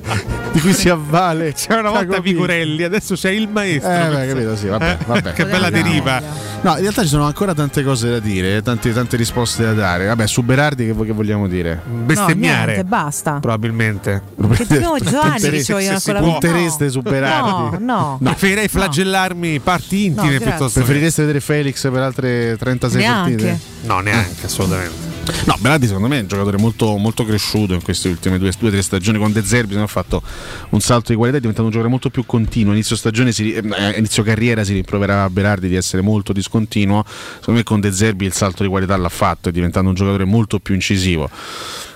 di 0.55 0.61
cui 0.61 0.73
si 0.73 0.89
avvale. 0.89 1.53
C'era 1.59 1.81
una 1.81 1.91
volta 1.91 2.05
Pinto. 2.07 2.23
Vigorelli, 2.23 2.83
adesso 2.85 3.15
c'è 3.17 3.31
il 3.31 3.49
maestro. 3.49 3.91
Eh, 3.93 4.09
beh, 4.09 4.27
capito, 4.29 4.57
sì, 4.57 4.67
vabbè, 4.69 4.97
Eh, 5.01 5.05
vabbè. 5.05 5.33
che 5.33 5.45
bella 5.47 5.69
deriva. 5.69 6.21
No, 6.63 6.75
in 6.77 6.81
realtà 6.81 7.03
ci 7.03 7.09
sono 7.09 7.25
ancora 7.25 7.53
tante 7.55 7.83
cose 7.83 8.09
da 8.09 8.19
dire, 8.21 8.63
tante, 8.63 8.93
tante 8.93 9.17
risposte 9.17 9.65
da 9.65 9.73
dare. 9.73 10.07
Vabbè, 10.07 10.27
su 10.27 10.43
Berardi 10.43 10.87
che, 10.87 10.95
che 11.05 11.13
vogliamo 11.13 11.49
dire? 11.49 11.81
Bestemmiare. 11.85 12.59
No, 12.61 12.65
niente, 12.67 12.85
basta. 12.85 13.33
Probabilmente. 13.41 14.23
Che 14.57 14.65
dobbiamo 14.67 14.99
Giovanni 15.03 15.41
ci 15.41 15.63
si 15.63 15.73
ancora. 15.73 16.21
Puntereste 16.21 16.89
su 16.89 17.03
Berardi? 17.03 17.85
No, 17.85 18.19
no. 18.19 18.19
Preferirei 18.23 18.69
flagellarmi 18.69 19.59
parti 19.61 20.05
intime 20.07 20.39
piuttosto 20.39 20.79
che- 20.81 20.85
Preferireste 20.87 21.23
vedere 21.23 21.41
Felix 21.41 21.91
per 21.91 22.01
altre 22.01 22.57
36 22.57 23.01
Neanche. 23.01 23.31
partite? 23.45 23.61
No, 23.83 23.99
neanche, 24.01 24.47
assolutamente. 24.47 25.14
No, 25.47 25.57
Berardi 25.59 25.87
secondo 25.87 26.09
me 26.09 26.19
è 26.19 26.21
un 26.21 26.27
giocatore 26.27 26.59
molto, 26.59 26.97
molto 26.97 27.25
cresciuto 27.25 27.73
in 27.75 27.83
queste 27.83 28.09
ultime 28.09 28.39
due 28.39 28.49
o 28.49 28.69
tre 28.71 28.83
stagioni 28.83 29.19
con 29.19 29.33
De 29.33 29.43
Zerbi 29.43 29.75
ha 29.77 29.87
fatto 29.87 30.23
un 30.71 30.81
salto 30.81 31.13
di 31.13 31.17
qualità, 31.17 31.39
è 31.39 31.41
diventato 31.41 31.65
un 31.67 31.71
giocatore 31.71 31.91
molto 31.91 32.11
più 32.11 32.27
continuo. 32.27 32.73
Inizio 32.73 32.97
si, 32.97 33.53
eh, 33.53 33.95
inizio 33.97 34.23
carriera 34.23 34.65
si 34.65 34.75
rimproverava 34.75 35.25
a 35.25 35.31
Berardi 35.31 35.69
di 35.69 35.77
essere 35.77 36.03
molto 36.03 36.33
discontinuo. 36.33 37.05
Secondo 37.07 37.61
me 37.61 37.63
con 37.63 37.81
De 37.81 37.93
Zerbi 37.93 38.27
il 38.27 38.33
salto 38.33 38.63
di 38.63 38.69
qualità 38.69 38.97
l'ha 38.97 39.09
fatto, 39.09 39.49
è 39.49 39.53
diventato 39.53 39.87
un 39.87 39.95
giocatore 39.95 40.25
molto 40.25 40.59
più 40.59 40.75
incisivo 40.75 41.31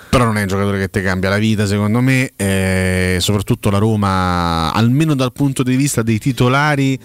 però 0.09 0.25
non 0.25 0.37
è 0.37 0.41
un 0.41 0.47
giocatore 0.47 0.79
che 0.79 0.89
ti 0.89 1.01
cambia 1.01 1.29
la 1.29 1.37
vita 1.37 1.67
secondo 1.67 2.01
me 2.01 2.31
eh, 2.35 3.17
soprattutto 3.19 3.69
la 3.69 3.77
Roma 3.77 4.73
almeno 4.73 5.13
dal 5.15 5.31
punto 5.31 5.61
di 5.61 5.75
vista 5.75 6.01
dei 6.01 6.17
titolari 6.17 6.99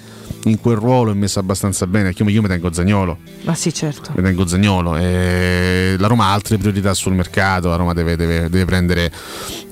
in 0.45 0.61
quel 0.61 0.77
ruolo 0.77 1.11
è 1.11 1.15
messa 1.15 1.41
abbastanza 1.41 1.87
bene. 1.87 2.13
Perché 2.13 2.23
io 2.31 2.43
mi 2.43 2.49
tengo 2.49 2.73
Zagnolo. 2.73 3.19
Ma 3.45 3.55
sì, 3.55 3.73
certo. 3.73 4.13
mi 4.17 4.23
tengo 4.23 4.47
Zagnolo. 4.47 4.97
Eh, 4.97 5.97
la 5.99 6.07
Roma 6.07 6.27
ha 6.27 6.33
altre 6.33 6.59
priorità 6.59 6.95
sul 6.95 7.15
mercato 7.15 7.69
la 7.69 7.77
Roma 7.77 7.93
deve, 7.93 8.17
deve- 8.17 8.49
deve 8.49 8.65
prendere 8.65 9.13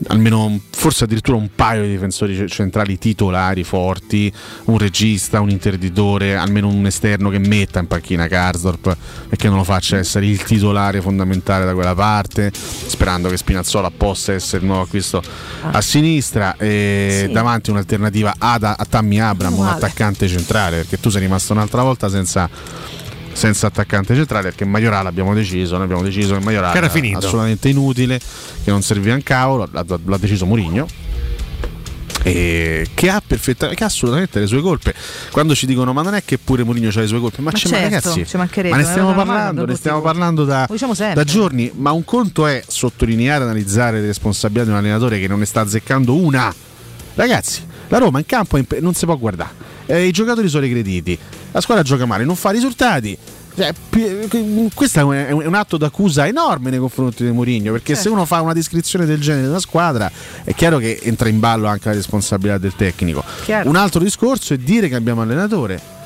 almeno 0.09 0.59
forse 0.71 1.05
addirittura 1.05 1.37
un 1.37 1.51
paio 1.55 1.83
di 1.83 1.91
difensori 1.91 2.35
ce- 2.35 2.49
centrali 2.49 2.99
titolari 2.99 3.65
forti 3.65 4.33
un 4.65 4.79
regista, 4.79 5.41
un 5.41 5.51
interditore 5.51 6.37
almeno 6.37 6.69
un 6.69 6.87
esterno 6.87 7.31
che 7.31 7.39
metta 7.39 7.79
in 7.79 7.87
panchina 7.87 8.27
Karsdorp 8.27 8.97
e 9.29 9.37
che 9.37 9.49
non 9.49 9.59
lo 9.59 9.65
faccia 9.65 9.99
essere 9.99 10.27
il 10.27 10.43
titolare 10.43 11.01
fondamentale 11.01 11.65
da 11.65 11.75
quella 11.75 11.95
parte 11.95 12.51
sperando 12.53 13.22
che 13.29 13.37
Spinazzola 13.37 13.91
possa 13.91 14.33
essere 14.33 14.59
il 14.63 14.67
nuovo 14.67 14.83
acquisto 14.83 15.23
a 15.71 15.81
sinistra 15.81 16.57
e 16.57 17.25
Sì. 17.27 17.33
davanti 17.33 17.71
un'alternativa 17.71 18.35
ad, 18.39 18.65
a 18.65 18.87
Tammy 18.89 19.19
Abram, 19.19 19.57
un 19.59 19.67
attaccante 19.67 20.29
centrale, 20.29 20.79
perché 20.79 20.99
tu 21.01 21.09
sei 21.11 21.21
rimasto 21.23 21.53
un'altra 21.53 21.83
volta 21.83 22.09
senza, 22.09 22.49
senza 23.33 23.67
attaccante 23.69 24.15
centrale, 24.15 24.45
perché 24.45 24.65
Majoral 24.65 25.07
abbiamo 25.07 25.35
deciso, 25.35 25.75
noi 25.77 25.85
abbiamo 25.85 26.03
deciso 26.03 26.37
che 26.37 26.45
Majoral 26.45 26.73
Che 26.73 26.79
era 26.79 26.89
assolutamente 27.27 27.69
inutile, 27.69 28.19
che 28.65 28.71
non 28.71 28.83
serviva 28.83 29.15
un 29.15 29.23
cavolo, 29.23 29.69
l'ha, 29.71 29.85
l'ha 30.05 30.19
deciso 30.19 30.47
Mourinho. 30.47 30.87
E 32.25 32.89
che 32.95 33.09
ha 33.11 33.21
perfettamente 33.25 33.77
che 33.77 33.85
ha 33.85 33.89
assolutamente 33.89 34.39
le 34.39 34.47
sue 34.47 34.61
colpe. 34.61 34.95
Quando 35.31 35.55
ci 35.55 35.67
dicono 35.67 35.93
ma 35.93 36.03
non 36.03 36.15
è 36.15 36.23
che 36.25 36.39
pure 36.39 36.63
Mourinho 36.63 36.89
ha 36.95 37.01
le 37.01 37.07
sue 37.07 37.19
colpe? 37.21 37.43
Ma, 37.43 37.51
Ma 37.53 37.59
certo, 37.59 37.77
ragazzi 37.77 38.27
ci 38.27 38.37
mancherebbe, 38.37 38.71
ma 38.71 38.77
ne 38.77 38.83
ma 38.85 38.89
stiamo 38.91 39.13
parlando 39.15 39.67
ne 39.67 39.75
stiamo 39.75 40.01
parlando 40.01 40.45
da, 40.45 40.67
diciamo 40.71 40.95
da 40.95 41.25
giorni 41.25 41.73
ma 41.75 41.91
un 41.91 42.05
conto 42.05 42.47
è 42.47 42.63
sottolineare 42.67 43.43
analizzare 43.45 44.01
le 44.01 44.07
responsabilità 44.07 44.65
di 44.65 44.71
un 44.71 44.77
allenatore 44.77 45.19
che 45.19 45.27
non 45.27 45.41
ne 45.41 45.47
sta 45.47 45.61
azzeccando 45.63 46.15
una. 46.15 46.55
Ragazzi 47.15 47.67
la 47.89 47.99
Roma 47.99 48.19
in 48.21 48.27
campo 48.27 48.59
non 48.81 48.95
si 48.95 49.05
può 49.05 49.17
guardare 49.19 49.51
Eh, 49.87 50.07
i 50.07 50.13
giocatori 50.13 50.49
sono 50.49 50.63
regrediti 50.63 51.19
la 51.51 51.61
squadra 51.61 51.83
gioca 51.83 52.07
male 52.07 52.25
non 52.25 52.37
fa 52.37 52.51
risultati 52.51 53.19
Cioè, 53.55 53.73
questo 54.75 55.13
è 55.13 55.31
un, 55.31 55.55
atto 55.55 55.77
d'accusa 55.77 56.27
enorme 56.27 56.71
nei 56.71 56.79
confronti 56.79 57.23
di 57.23 57.31
Mourinho 57.31 57.73
perché 57.73 57.95
se 57.95 58.03
Certo. 58.03 58.17
uno 58.17 58.25
fa 58.25 58.41
una 58.41 58.55
descrizione 58.55 59.05
del 59.05 59.21
genere 59.21 59.47
della 59.47 59.59
squadra 59.59 60.11
è 60.43 60.55
chiaro 60.55 60.79
che 60.79 60.99
entra 61.03 61.29
in 61.29 61.39
ballo 61.39 61.67
anche 61.67 61.89
la 61.89 61.95
responsabilità 61.95 62.57
del 62.57 62.75
tecnico 62.75 63.23
Chiaro. 63.45 63.69
un 63.69 63.77
altro 63.77 64.01
discorso 64.01 64.55
è 64.55 64.57
dire 64.57 64.89
che 64.89 64.95
abbiamo 64.95 65.21
allenatore 65.21 66.01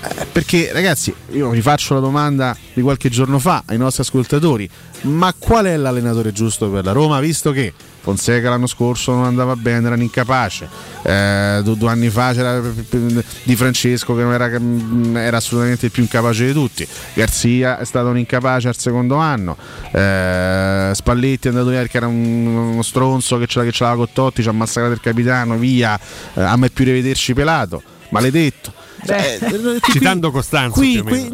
eh, 0.00 0.26
perché 0.30 0.70
ragazzi, 0.72 1.12
io 1.32 1.50
vi 1.50 1.60
faccio 1.60 1.94
la 1.94 2.00
domanda 2.00 2.56
di 2.72 2.80
qualche 2.82 3.08
giorno 3.08 3.38
fa 3.38 3.64
ai 3.66 3.76
nostri 3.78 4.02
ascoltatori, 4.02 4.68
ma 5.02 5.34
qual 5.36 5.66
è 5.66 5.76
l'allenatore 5.76 6.32
giusto 6.32 6.70
per 6.70 6.84
la 6.84 6.92
Roma, 6.92 7.18
visto 7.18 7.50
che 7.50 7.72
Fonseca 8.00 8.48
l'anno 8.50 8.66
scorso 8.66 9.12
non 9.14 9.24
andava 9.24 9.56
bene, 9.56 9.86
era 9.86 9.94
un 9.94 10.02
incapace, 10.02 10.68
eh, 11.02 11.60
due, 11.62 11.76
due 11.76 11.90
anni 11.90 12.08
fa 12.08 12.32
c'era 12.32 12.60
Di 13.42 13.56
Francesco 13.56 14.14
che 14.14 14.22
non 14.22 14.32
era, 14.32 14.50
era 15.20 15.36
assolutamente 15.36 15.86
il 15.86 15.92
più 15.92 16.02
incapace 16.02 16.46
di 16.46 16.52
tutti, 16.52 16.86
Garzia 17.14 17.78
è 17.78 17.84
stato 17.84 18.08
un 18.08 18.18
incapace 18.18 18.68
al 18.68 18.76
secondo 18.78 19.16
anno, 19.16 19.56
eh, 19.92 20.90
Spalletti 20.94 21.48
è 21.48 21.50
andato 21.50 21.68
via 21.68 21.80
perché 21.80 21.96
era 21.96 22.06
un- 22.06 22.46
uno 22.46 22.82
stronzo 22.82 23.38
che 23.38 23.46
ce 23.46 23.58
l'aveva 23.60 23.94
con 23.96 24.08
Totti, 24.12 24.42
ci 24.42 24.48
ha 24.48 24.52
massacrato 24.52 24.94
il 24.94 25.00
capitano, 25.00 25.56
via, 25.56 25.98
eh, 26.34 26.42
a 26.42 26.56
me 26.56 26.70
più 26.70 26.84
rivederci 26.84 27.34
pelato, 27.34 27.82
maledetto. 28.10 28.77
Cioè, 29.06 29.38
eh, 29.40 29.80
Citando 29.92 30.30
Costanzo 30.30 30.72
qui, 30.78 31.00
qui- 31.02 31.26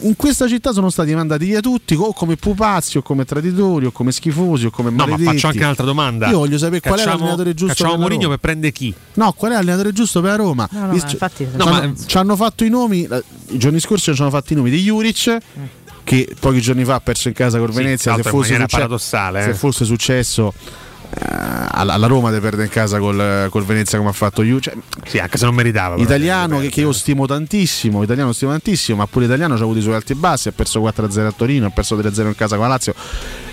in 0.00 0.14
questa 0.16 0.48
città 0.48 0.72
sono 0.72 0.88
stati 0.90 1.14
mandati 1.14 1.44
via 1.44 1.60
tutti 1.60 1.94
o 1.94 2.12
come 2.12 2.36
pupazzi 2.36 2.98
o 2.98 3.02
come 3.02 3.24
traditori 3.24 3.86
o 3.86 3.92
come 3.92 4.10
schifosi 4.10 4.66
o 4.66 4.70
come 4.70 4.90
No, 4.90 4.96
ma 4.96 5.04
maledetti. 5.06 5.24
faccio 5.34 5.46
anche 5.48 5.58
un'altra 5.58 5.84
domanda. 5.84 6.28
Io 6.28 6.38
voglio 6.38 6.58
sapere 6.58 6.80
qual 6.80 6.94
è 6.94 6.96
Cacciamo- 6.98 7.18
l'allenatore 7.18 7.50
giusto 7.54 7.66
Cacciamo 7.74 7.90
per 7.90 7.98
la 7.98 8.04
Mourinho 8.04 8.22
Roma. 8.24 8.34
per 8.38 8.44
prendere 8.50 8.72
chi? 8.72 8.94
No, 9.14 9.32
qual 9.32 9.50
è 9.52 9.54
l'allenatore 9.54 9.92
giusto 9.92 10.20
per 10.20 10.36
Roma? 10.36 10.68
No, 10.72 10.86
no, 10.86 10.92
Visto- 10.92 11.10
infatti- 11.12 11.46
ci 11.50 11.56
No, 11.56 11.64
hanno- 11.66 11.88
ma- 11.88 11.94
ci 12.06 12.16
hanno 12.16 12.36
fatto 12.36 12.64
i 12.64 12.68
nomi 12.70 13.04
eh, 13.10 13.22
i 13.48 13.58
giorni 13.58 13.80
scorsi 13.80 14.14
ci 14.14 14.20
hanno 14.20 14.30
fatto 14.30 14.52
i 14.52 14.56
nomi 14.56 14.70
di 14.70 14.80
Juric 14.82 15.38
che 16.04 16.34
pochi 16.38 16.60
giorni 16.60 16.84
fa 16.84 16.94
ha 16.96 17.00
perso 17.00 17.28
in 17.28 17.34
casa 17.34 17.58
con 17.58 17.70
Sì, 17.70 17.76
Venezia 17.78 18.12
tra 18.14 18.22
se 18.22 18.28
fosse, 18.30 18.54
succe- 18.54 18.66
paradossale, 18.70 19.42
se 19.42 19.50
eh. 19.50 19.54
fosse 19.54 19.84
successo 19.84 20.52
eh, 20.56 20.83
alla, 21.10 21.94
alla 21.94 22.06
Roma 22.06 22.30
di 22.30 22.40
perdere 22.40 22.64
in 22.64 22.70
casa 22.70 22.98
col, 22.98 23.48
col 23.50 23.64
Venezia 23.64 23.98
come 23.98 24.10
ha 24.10 24.14
fatto 24.14 24.42
Juric 24.42 24.62
Cioè, 24.62 24.74
Sì, 25.06 25.18
anche 25.18 25.38
se 25.38 25.44
non 25.44 25.54
meritava. 25.54 25.96
italiano 25.96 26.58
che, 26.60 26.68
che 26.68 26.80
io 26.80 26.92
stimo 26.92 27.26
tantissimo, 27.26 28.02
italiano 28.02 28.32
stimo 28.32 28.50
tantissimo, 28.52 28.98
ma 28.98 29.06
pure 29.06 29.26
italiano 29.26 29.54
ha 29.54 29.58
avuto 29.58 29.78
i 29.78 29.82
suoi 29.82 29.94
alti 29.94 30.12
e 30.12 30.16
bassi, 30.16 30.48
ha 30.48 30.52
perso 30.52 30.80
4-0 30.80 31.26
a 31.26 31.32
Torino, 31.32 31.66
ha 31.66 31.70
perso 31.70 31.96
3-0 31.96 32.26
in 32.26 32.34
casa 32.34 32.56
con 32.56 32.64
la 32.64 32.72
Lazio. 32.72 32.94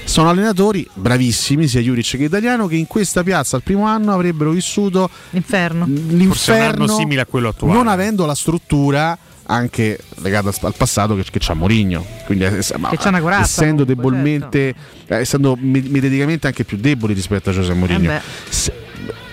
Sono 0.04 0.30
allenatori 0.30 0.88
bravissimi, 0.94 1.68
sia 1.68 1.80
Juric 1.80 2.18
che 2.18 2.24
Italiano, 2.24 2.68
che 2.68 2.76
in 2.76 2.88
questa 2.88 3.24
piazza 3.24 3.56
al 3.56 3.64
primo 3.64 3.86
anno 3.86 4.14
avrebbero 4.14 4.52
vissuto 4.52 5.10
L'inferno. 5.30 5.86
Forse 5.86 6.02
un 6.02 6.18
l'inferno 6.18 6.84
anno 6.84 6.96
simile 6.96 7.22
a 7.22 7.26
quello 7.26 7.50
attuale. 7.50 7.74
non 7.74 7.88
avendo 7.88 8.26
la 8.26 8.36
struttura 8.36 9.18
anche 9.52 10.00
legata 10.22 10.50
al, 10.62 10.74
passato 10.76 11.16
che, 11.16 11.24
che 11.30 11.40
c'ha 11.40 11.54
Mourinho 11.54 12.06
quindi 12.26 12.46
eh, 12.46 12.64
ma- 12.78 12.90
corazza, 13.20 13.42
essendo 13.42 13.84
debolmente 13.84 14.74
eh, 15.08 15.16
essendo 15.18 15.58
me- 15.60 15.84
mediaticamente 15.86 16.48
anche 16.48 16.64
più 16.64 16.78
deboli 16.78 17.14
rispetto 17.14 17.50
a 17.50 17.54
José 17.54 17.74
Mourinho 17.74 18.12
Eh. 18.12 18.22
Se- 18.50 18.74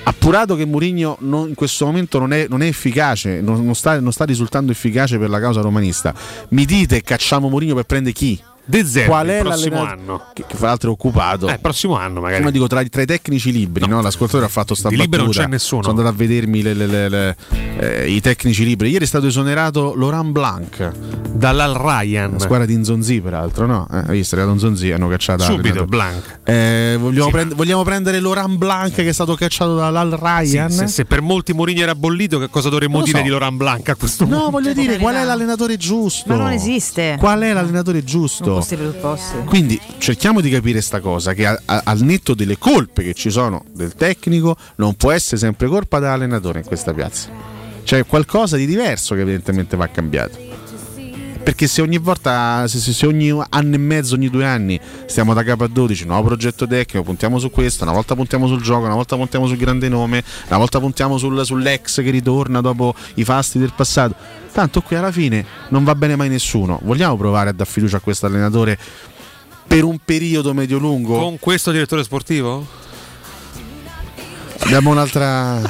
appurato 0.03 0.57
che 0.57 0.65
Mourinho 0.65 1.19
in 1.21 1.55
questo 1.55 1.85
momento 1.87 2.19
non 2.19 2.33
è, 2.33 2.47
non 2.49 2.63
è 2.63 2.67
efficace 2.67 3.41
non, 3.41 3.65
non 3.65 3.75
sta, 3.75 4.01
non 4.01 4.13
sta 4.13 4.25
risultando 4.25 4.73
efficace 4.73 5.19
per 5.19 5.29
la 5.29 5.39
causa 5.39 5.61
romanista 5.61 6.15
mi 6.51 6.65
dite 6.65 7.03
cacciamo 7.03 7.49
Mourinho 7.49 7.75
per 7.75 7.85
prendere 7.85 8.15
chi? 8.15 8.41
De 8.69 8.85
Zerbi, 8.85 9.09
qual 9.09 9.27
è 9.29 9.37
il 9.37 9.43
prossimo 9.45 9.75
l'allenatore 9.77 10.01
anno. 10.03 10.25
che, 10.35 10.45
che 10.47 10.57
fra 10.57 10.67
l'altro 10.69 10.91
è 10.91 10.93
occupato 10.93 11.49
Eh, 11.49 11.59
prossimo 11.59 11.97
anno 11.97 12.21
magari. 12.21 12.41
come 12.41 12.53
dico 12.53 12.67
tra, 12.67 12.83
tra 12.85 13.01
i 13.01 13.07
tecnici 13.07 13.51
libri, 13.51 13.87
no, 13.87 14.03
l'ascoltatore 14.03 14.45
ha 14.45 14.49
fatto 14.49 14.75
sta 14.75 14.91
di 14.91 14.97
libero 14.97 15.23
non 15.23 15.31
battuta. 15.31 15.45
c'è 15.47 15.51
nessuno. 15.51 15.83
Sono 15.83 15.97
andato 15.97 16.15
a 16.15 16.17
vedermi 16.19 16.61
le- 16.63 16.75
le- 16.75 16.87
le- 16.87 17.09
le- 17.09 17.37
eh, 17.79 18.11
i 18.11 18.21
tecnici 18.21 18.65
libri. 18.65 18.91
Ieri 18.91 19.05
è 19.05 19.07
stato 19.09 19.27
esonerato 19.27 19.95
Laurent 19.97 20.31
Blanc, 20.33 20.93
Dall'Al 21.33 21.75
Ryan. 21.75 22.33
la 22.33 22.39
squadra 22.41 22.67
di 22.67 22.77
Nzonzi, 22.77 23.21
peraltro, 23.23 23.65
no? 23.67 23.89
Eh, 23.91 23.97
hai 23.97 24.17
visto, 24.19 24.35
è 24.35 24.39
arrivato 24.39 24.59
Nzonzi, 24.59 24.91
hanno 24.93 25.09
cacciato 25.09 25.45
Subito. 25.45 25.85
Blanc. 25.87 26.41
Eh, 26.45 26.97
vogliamo, 26.99 27.31
prend- 27.31 27.55
vogliamo 27.55 27.83
prendere 27.85 28.21
Laurent 28.21 28.57
Blanc 28.59 28.93
che 28.95 29.09
è 29.09 29.13
stato 29.13 29.35
cacciato 29.35 29.77
dall'Al 29.77 30.11
Ryan? 30.11 30.71
Se, 30.71 30.87
se 30.89 31.05
per 31.07 31.23
molti 31.23 31.53
Mourinho 31.55 31.81
era 31.83 31.95
bollito, 31.95 32.39
che 32.39 32.49
cosa 32.51 32.69
dovremmo 32.69 33.01
dire 33.03 33.19
so. 33.19 33.23
di 33.25 33.31
Laurent 33.31 33.57
Blanc 33.57 33.89
a 33.89 33.95
questo 33.95 34.25
punto? 34.27 34.41
No, 34.43 34.51
voglio 34.51 34.73
dire, 34.75 34.99
qual 34.99 35.15
è 35.15 35.25
l'allenatore 35.25 35.77
giusto? 35.79 36.25
Ma 36.35 36.37
non 36.43 36.51
esiste. 36.53 37.17
Qual 37.19 37.41
è 37.41 37.53
l'allenatore 37.55 38.05
giusto? 38.05 38.58
Questi 38.59 38.77
presupposti. 38.77 39.37
Quindi 39.47 39.81
cerchiamo 39.99 40.41
di 40.41 40.51
capire 40.51 40.81
sta 40.81 41.01
cosa, 41.01 41.33
che 41.35 41.47
a- 41.47 41.61
a- 41.65 41.83
al 41.85 42.01
netto 42.01 42.35
delle 42.35 42.59
colpe 42.59 43.03
che 43.03 43.15
ci 43.15 43.31
sono 43.31 43.65
del 43.73 43.95
tecnico, 43.95 44.57
non 44.77 44.95
può 44.95 45.11
essere 45.13 45.37
sempre 45.39 45.69
colpa 45.69 45.99
dell'allenatore 45.99 46.61
in 46.61 46.65
questa 46.65 46.93
piazza. 46.93 47.29
C'è 47.85 48.05
qualcosa 48.07 48.57
di 48.57 48.67
diverso 48.67 49.15
che 49.15 49.23
evidentemente 49.23 49.77
va 49.77 49.87
cambiato. 49.89 50.47
Perché 51.43 51.67
se 51.67 51.81
ogni 51.81 51.97
volta, 51.97 52.67
se, 52.69 52.79
se- 52.79 52.93
se 52.93 53.07
ogni 53.07 53.31
anno 53.49 53.75
e 53.75 53.79
mezzo, 53.79 54.17
ogni 54.17 54.29
due 54.29 54.45
anni 54.45 54.79
stiamo 55.07 55.33
da 55.33 55.43
capo 55.43 55.65
a 55.65 55.69
12, 55.69 56.05
nuovo 56.05 56.25
progetto 56.29 56.67
tecnico, 56.67 57.03
puntiamo 57.03 57.39
su 57.39 57.51
questo, 57.51 57.85
una 57.85 57.93
volta 57.95 58.15
puntiamo 58.15 58.47
sul 58.47 58.61
gioco, 58.61 58.85
una 58.85 58.95
volta 58.95 59.17
puntiamo 59.17 59.47
sul 59.47 59.57
grande 59.57 59.89
nome, 59.89 60.23
una 60.49 60.59
volta 60.59 60.79
puntiamo 60.79 61.17
sul- 61.17 61.43
sull'ex 61.47 62.03
che 62.03 62.11
ritorna 62.11 62.61
dopo 62.61 62.95
i 63.15 63.25
fasti 63.25 63.59
del 63.59 63.73
passato. 63.75 64.15
Tanto 64.59 64.81
qui 64.81 64.97
alla 64.97 65.13
fine 65.13 65.47
non 65.69 65.85
va 65.85 65.95
bene 65.95 66.17
mai 66.17 66.29
nessuno. 66.29 66.81
Vogliamo 66.83 67.17
provare 67.17 67.51
a 67.51 67.53
dar 67.53 67.65
fiducia 67.65 67.99
a 67.99 68.01
questo 68.01 68.27
allenatore 68.27 68.77
per 69.65 69.85
un 69.85 70.01
periodo 70.05 70.53
medio-lungo? 70.53 71.17
Con 71.17 71.39
questo 71.39 71.71
direttore 71.71 72.03
sportivo? 72.03 72.67
Abbiamo 74.59 74.91
un'altra, 74.91 75.61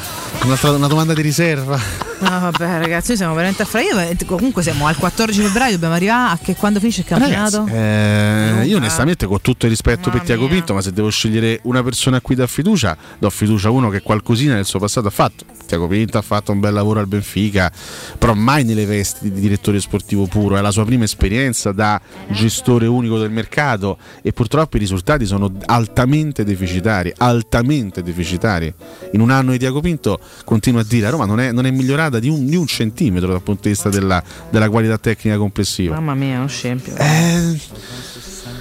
un'altra 0.43 0.71
una 0.71 0.87
domanda 0.87 1.13
di 1.13 1.21
riserva. 1.21 2.08
No, 2.21 2.41
vabbè, 2.41 2.81
ragazzi, 2.81 3.09
noi 3.09 3.17
siamo 3.17 3.35
veramente 3.35 3.63
affra. 3.63 3.81
Io 3.81 3.99
eh, 3.99 4.17
comunque 4.27 4.63
siamo 4.63 4.87
al 4.87 4.97
14 4.97 5.41
febbraio, 5.41 5.73
dobbiamo 5.73 5.95
arrivare 5.95 6.33
a 6.33 6.39
che 6.43 6.57
quando 6.57 6.81
finisce 6.81 7.01
il 7.01 7.07
campionato? 7.07 7.67
Eh, 7.67 8.63
io 8.65 8.77
onestamente 8.77 9.27
con 9.27 9.41
tutto 9.41 9.67
il 9.67 9.71
rispetto 9.71 10.11
per 10.11 10.15
Mamma 10.15 10.25
Tiago 10.25 10.47
mia. 10.47 10.55
Pinto, 10.55 10.75
ma 10.75 10.81
se 10.81 10.93
devo 10.93 11.11
scegliere 11.11 11.61
una 11.63 11.83
persona 11.83 12.17
a 12.17 12.21
cui 12.21 12.35
do 12.35 12.47
fiducia, 12.47 12.97
do 13.19 13.31
fiducia 13.31 13.69
a 13.69 13.71
uno 13.71 13.89
che 13.89 14.03
qualcosina 14.03 14.55
nel 14.55 14.65
suo 14.65 14.81
passato 14.81 15.07
ha 15.07 15.11
fatto. 15.11 15.45
Tiago 15.67 15.87
Pinto 15.87 16.19
ha 16.19 16.23
fatto 16.23 16.51
un 16.51 16.61
bel 16.61 16.73
lavoro 16.73 16.99
al 16.99 17.07
Benfica, 17.07 17.71
però 18.19 18.35
mai 18.35 18.65
nelle 18.65 18.87
vesti 18.87 19.31
di 19.31 19.41
direttore 19.41 19.79
sportivo 19.81 20.27
puro, 20.27 20.57
è 20.57 20.61
la 20.61 20.71
sua 20.71 20.85
prima 20.85 21.05
esperienza 21.05 21.73
da 21.73 22.01
gestore 22.29 22.87
unico 22.87 23.19
del 23.19 23.31
mercato 23.31 23.99
e 24.23 24.33
purtroppo 24.33 24.77
i 24.77 24.81
risultati 24.81 25.27
sono 25.27 25.53
altamente 25.67 26.43
deficitari, 26.43 27.13
altamente 27.19 28.03
deficitari. 28.03 28.73
In 29.13 29.21
un 29.21 29.31
anno 29.31 29.53
di 29.53 29.59
Tiago 29.59 29.81
Pinto 29.81 30.19
continua 30.45 30.81
a 30.81 30.85
dire 30.85 31.07
a 31.07 31.11
Roma 31.11 31.27
non 31.27 31.39
è, 31.39 31.53
non 31.53 31.67
è 31.67 31.71
migliorata 31.71 32.08
di 32.19 32.29
un, 32.29 32.47
di 32.47 32.57
un 32.57 32.67
centimetro 32.67 33.29
dal 33.29 33.43
punto 33.43 33.63
di 33.65 33.69
vista 33.71 33.89
della, 33.91 34.23
della 34.51 34.71
qualità 34.71 34.97
tecnica 34.99 35.37
complessiva. 35.37 35.95
Mamma 35.97 36.15
mia, 36.15 36.39
uno 36.39 36.49
scempio. 36.49 36.95
Eh, 36.97 37.61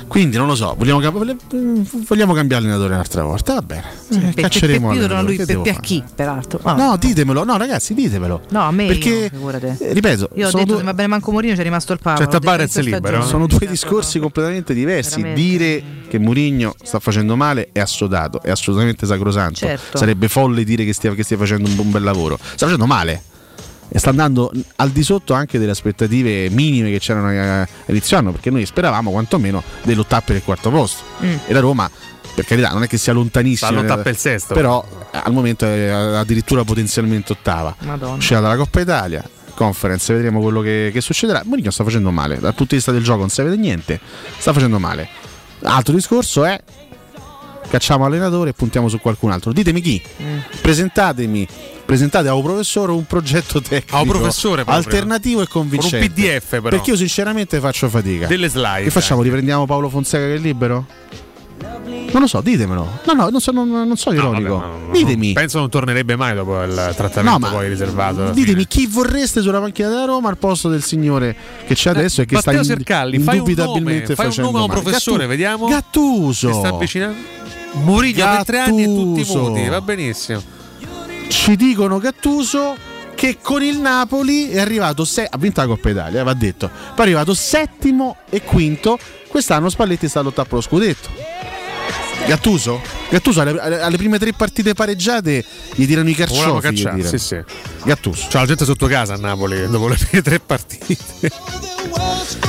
Quindi 0.08 0.38
non 0.38 0.48
lo 0.48 0.56
so, 0.56 0.74
vogliamo, 0.78 1.02
vogliamo 2.08 2.34
cambiare 2.34 2.64
allenatore 2.64 2.94
un'altra 2.94 3.24
volta, 3.24 3.54
va 3.56 3.62
bene. 3.62 3.84
Sì, 4.10 4.22
eh, 4.22 4.34
cacceremo 4.34 4.90
pe- 4.90 5.08
lui 5.22 5.36
pe- 5.36 5.58
pe- 5.58 5.70
a 5.70 5.80
chi, 5.80 6.02
peraltro? 6.16 6.60
Ah. 6.64 6.74
No, 6.74 6.96
ditemelo, 6.98 7.44
no 7.44 7.58
ragazzi, 7.58 7.94
ditemelo. 7.94 8.42
No, 8.52 8.62
a 8.62 8.72
me 8.72 8.88
Perché, 8.88 9.30
figurate. 9.32 9.76
eh, 9.80 9.94
ripeto, 9.94 10.30
io 10.36 10.48
ho 10.48 10.52
detto 10.52 10.64
due- 10.66 10.78
che 10.78 10.84
va 10.84 10.94
bene 10.94 11.08
manco 11.10 11.32
Mourinho, 11.32 11.56
c'è 11.56 11.64
rimasto 11.64 11.92
il 11.94 12.00
Paolo. 12.02 12.20
Cioè, 12.20 12.28
ho 12.28 12.30
detto 12.32 12.44
Tabarez 12.44 12.70
stagione. 12.80 13.22
Sono 13.26 13.48
due 13.48 13.68
discorsi 13.68 14.20
completamente 14.20 14.74
diversi. 14.74 15.22
Veramente. 15.22 15.42
Dire 15.42 15.84
che 16.08 16.20
Mourinho 16.20 16.76
sta 16.82 17.00
facendo 17.00 17.36
male 17.36 17.70
è 17.74 17.80
assodato, 17.82 18.42
è 18.42 18.50
assolutamente 18.50 19.06
sacrosanto. 19.06 19.56
Certo. 19.60 19.98
Sarebbe 19.98 20.30
folle 20.30 20.64
dire 20.64 20.86
che 20.86 20.94
stia, 20.94 21.14
che 21.14 21.24
stia 21.24 21.38
facendo 21.38 21.70
un, 21.70 21.78
un 21.78 21.92
bel 21.92 22.04
lavoro. 22.04 22.38
Sta 22.42 22.66
facendo 22.66 22.86
male. 22.86 23.22
E 23.90 24.00
sta 24.00 24.10
andando 24.10 24.52
al 24.78 24.90
di 24.90 25.04
sotto 25.04 25.34
anche 25.34 25.58
delle 25.58 25.72
aspettative 25.72 26.50
minime 26.50 26.92
che 26.92 27.00
c'erano 27.00 27.62
a 27.62 27.68
inizio 27.86 28.18
anno, 28.18 28.32
perché 28.32 28.50
noi 28.50 28.66
speravamo 28.66 29.12
quantomeno 29.12 29.64
di 29.84 29.94
lottare 29.94 30.24
per 30.26 30.36
il 30.36 30.44
quarto 30.44 30.70
posto. 30.70 31.04
Mm. 31.24 31.36
E 31.48 31.54
la 31.54 31.60
Roma, 31.60 31.90
per 32.36 32.46
carità, 32.46 32.70
non 32.70 32.84
è 32.84 32.88
che 32.88 32.98
sia 32.98 33.14
lontanissima. 33.14 33.84
Sta 33.84 33.98
per 33.98 34.12
il 34.14 34.18
sesto. 34.18 34.54
Però 34.54 34.86
eh, 35.12 35.20
al 35.24 35.32
momento 35.32 35.66
è 35.66 35.88
addirittura 35.88 36.64
potenzialmente 36.64 37.32
ottava. 37.32 37.76
Madonna. 37.80 38.16
Uscirà 38.16 38.42
dalla 38.42 38.58
Coppa 38.58 38.82
Italia, 38.82 39.24
conference, 39.54 40.14
vedremo 40.14 40.42
quello 40.42 40.62
che, 40.62 40.90
che 40.92 41.02
succederà. 41.02 41.42
Mourinho 41.46 41.72
sta 41.72 41.84
facendo 41.84 42.12
male, 42.12 42.40
dal 42.40 42.54
punto 42.54 42.72
di 42.72 42.76
vista 42.76 42.92
del 42.92 43.04
gioco 43.04 43.20
non 43.20 43.30
si 43.30 43.42
vede 43.42 43.56
niente, 43.56 44.00
sta 44.38 44.52
facendo 44.52 44.80
male. 44.80 45.08
Altro 45.64 45.94
discorso 45.96 46.44
è 46.44 46.62
cacciamo 47.70 48.06
allenatore 48.06 48.52
e 48.52 48.54
puntiamo 48.54 48.88
su 48.90 49.00
qualcun 49.00 49.32
altro. 49.32 49.52
Ditemi 49.52 49.82
chi. 49.82 50.02
Mm. 50.22 50.38
Presentatemi, 50.62 51.48
presentate 51.86 52.28
a 52.28 52.34
un 52.34 52.44
professore 52.44 52.92
un 52.92 53.06
progetto 53.06 53.62
tecnico 53.62 54.18
un 54.18 54.64
alternativo 54.66 55.42
e 55.42 55.48
convincente. 55.48 56.12
Con 56.12 56.24
un 56.24 56.32
PDF 56.32 56.50
però. 56.50 56.70
Perché 56.70 56.92
io 56.92 56.96
sinceramente 56.98 57.60
faccio 57.60 57.90
fatica. 57.90 58.28
Delle 58.28 58.50
slide. 58.50 58.84
Che 58.84 58.92
facciamo? 58.92 59.22
Riprendiamo 59.22 59.66
Paolo 59.66 59.90
Fonseca 59.90 60.26
che 60.26 60.36
è 60.36 60.38
libero? 60.38 60.86
Non 61.88 62.22
lo 62.22 62.28
so, 62.28 62.42
ditemelo. 62.42 63.00
No, 63.06 63.14
no, 63.14 63.30
non, 63.30 63.42
so, 63.42 63.52
non, 63.52 63.70
non 63.70 63.98
so 63.98 64.12
ironico. 64.14 64.90
ditemi. 64.92 65.34
Penso 65.34 65.60
non 65.60 65.70
tornerebbe 65.70 66.16
mai 66.16 66.36
dopo 66.36 66.62
il 66.64 66.94
trattamento 66.96 67.48
No, 67.48 67.52
poi 67.52 67.68
riservato. 67.70 68.30
Ditemi 68.32 68.66
chi 68.66 68.88
vorreste 68.88 69.42
sulla 69.42 69.60
panchina 69.60 69.90
della 69.90 70.06
Roma 70.06 70.30
al 70.30 70.38
posto 70.38 70.70
del 70.70 70.84
signore 70.84 71.36
che 71.66 71.76
c'è 71.76 71.90
adesso 71.90 72.22
e 72.22 72.26
che 72.26 72.36
Matteo 72.36 72.64
sta 72.64 72.76
Sercalli, 72.76 73.20
fai 73.20 73.40
un 73.40 73.48
indubitabilmente 73.48 74.02
nome, 74.02 74.16
fai 74.16 74.26
un 74.26 74.32
facendo 74.32 74.52
nome 74.52 74.64
a 74.64 74.76
un 74.76 74.82
professore, 74.82 75.18
Gattu- 75.18 75.30
vediamo. 75.30 75.68
Gattuso. 75.68 76.52
Si 76.52 76.58
sta 76.58 76.68
avvicinando. 76.70 77.18
Murigno 77.74 78.26
per 78.30 78.46
tre 78.46 78.60
anni 78.60 78.84
e 78.84 78.86
tutti 78.86 79.22
Gattuso. 79.22 79.50
muti, 79.50 79.68
va 79.68 79.82
benissimo. 79.82 80.42
Ci 81.28 81.56
dicono 81.56 82.00
Gattuso 82.00 82.76
che 83.16 83.38
con 83.42 83.64
il 83.64 83.80
Napoli 83.80 84.50
è 84.50 84.60
arrivato 84.60 85.04
se- 85.06 85.28
ha 85.30 85.38
vinto 85.38 85.62
la 85.62 85.68
Coppa 85.68 85.90
Italia, 85.90 86.24
va 86.24 86.34
detto. 86.34 86.68
Poi 86.70 86.98
è 86.98 87.02
arrivato 87.02 87.34
settimo 87.34 88.18
e 88.30 88.42
quinto. 88.42 88.98
Quest'anno 89.28 89.70
Spalletti 89.70 90.08
sta 90.08 90.20
a 90.20 90.24
lottare 90.24 90.48
per 90.48 90.58
lo 90.58 90.64
scudetto. 90.64 91.10
Gattuso? 92.26 92.82
Gattuso 93.10 93.42
alle, 93.42 93.60
alle- 93.60 93.98
prime 93.98 94.18
tre 94.20 94.34
partite 94.34 94.74
pareggiate 94.74 95.44
gli 95.76 95.86
tirano 95.86 96.10
i 96.10 96.14
carciofi. 96.14 96.60
cacciare, 96.62 96.96
tirano. 96.98 97.18
sì, 97.18 97.18
sì. 97.18 97.42
Gattuso. 97.84 98.28
C'ha 98.30 98.40
la 98.42 98.46
gente 98.48 98.66
sotto 98.66 98.88
casa 98.88 99.14
a 99.14 99.18
Napoli 99.18 99.68
dopo 99.70 99.88
le 99.88 99.96
prime 99.96 100.22
tre 100.22 100.40
partite. 100.40 101.32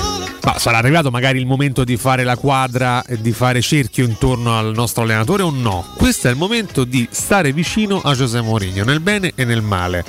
Ma 0.49 0.59
sarà 0.59 0.79
arrivato 0.79 1.11
magari 1.11 1.39
il 1.39 1.45
momento 1.45 1.85
di 1.85 1.99
fare 1.99 2.25
la 2.25 2.39
quadra 2.39 3.05
e 3.05 3.21
di 3.21 3.33
fare 3.33 3.61
cerchio 3.61 4.07
intorno 4.07 4.57
al 4.57 4.73
nostro 4.73 5.03
allenatore 5.03 5.43
o 5.43 5.51
no? 5.51 5.85
Questo 5.95 6.29
è 6.29 6.31
il 6.31 6.39
momento 6.39 6.85
di 6.85 7.07
stare 7.11 7.53
vicino 7.53 8.01
a 8.01 8.15
José 8.15 8.41
Mourinho, 8.41 8.83
nel 8.83 9.01
bene 9.01 9.33
e 9.35 9.45
nel 9.45 9.61
male. 9.61 10.03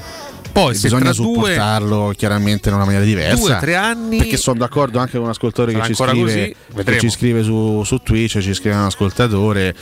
Poi 0.50 0.76
se 0.76 0.84
bisogna 0.84 1.12
tra 1.12 1.24
due 1.24 1.26
supportarlo 1.26 2.14
chiaramente 2.16 2.70
in 2.70 2.76
una 2.76 2.86
maniera 2.86 3.04
diversa. 3.04 3.36
due, 3.36 3.58
tre 3.60 3.76
anni- 3.76 4.20
Perché 4.20 4.38
sono 4.38 4.60
d'accordo 4.60 5.00
anche 5.00 5.18
con 5.18 5.24
un 5.24 5.30
ascoltatore 5.30 5.74
che 5.74 5.84
ci 5.88 5.94
scrive, 5.94 6.56
così? 6.72 6.84
che 6.86 7.00
ci 7.00 7.10
scrive 7.10 7.44
su, 7.44 7.84
su 7.84 7.98
Twitch, 7.98 8.40
ci 8.40 8.54
scrive 8.54 8.78
un 8.78 8.84
ascoltatore. 8.84 9.76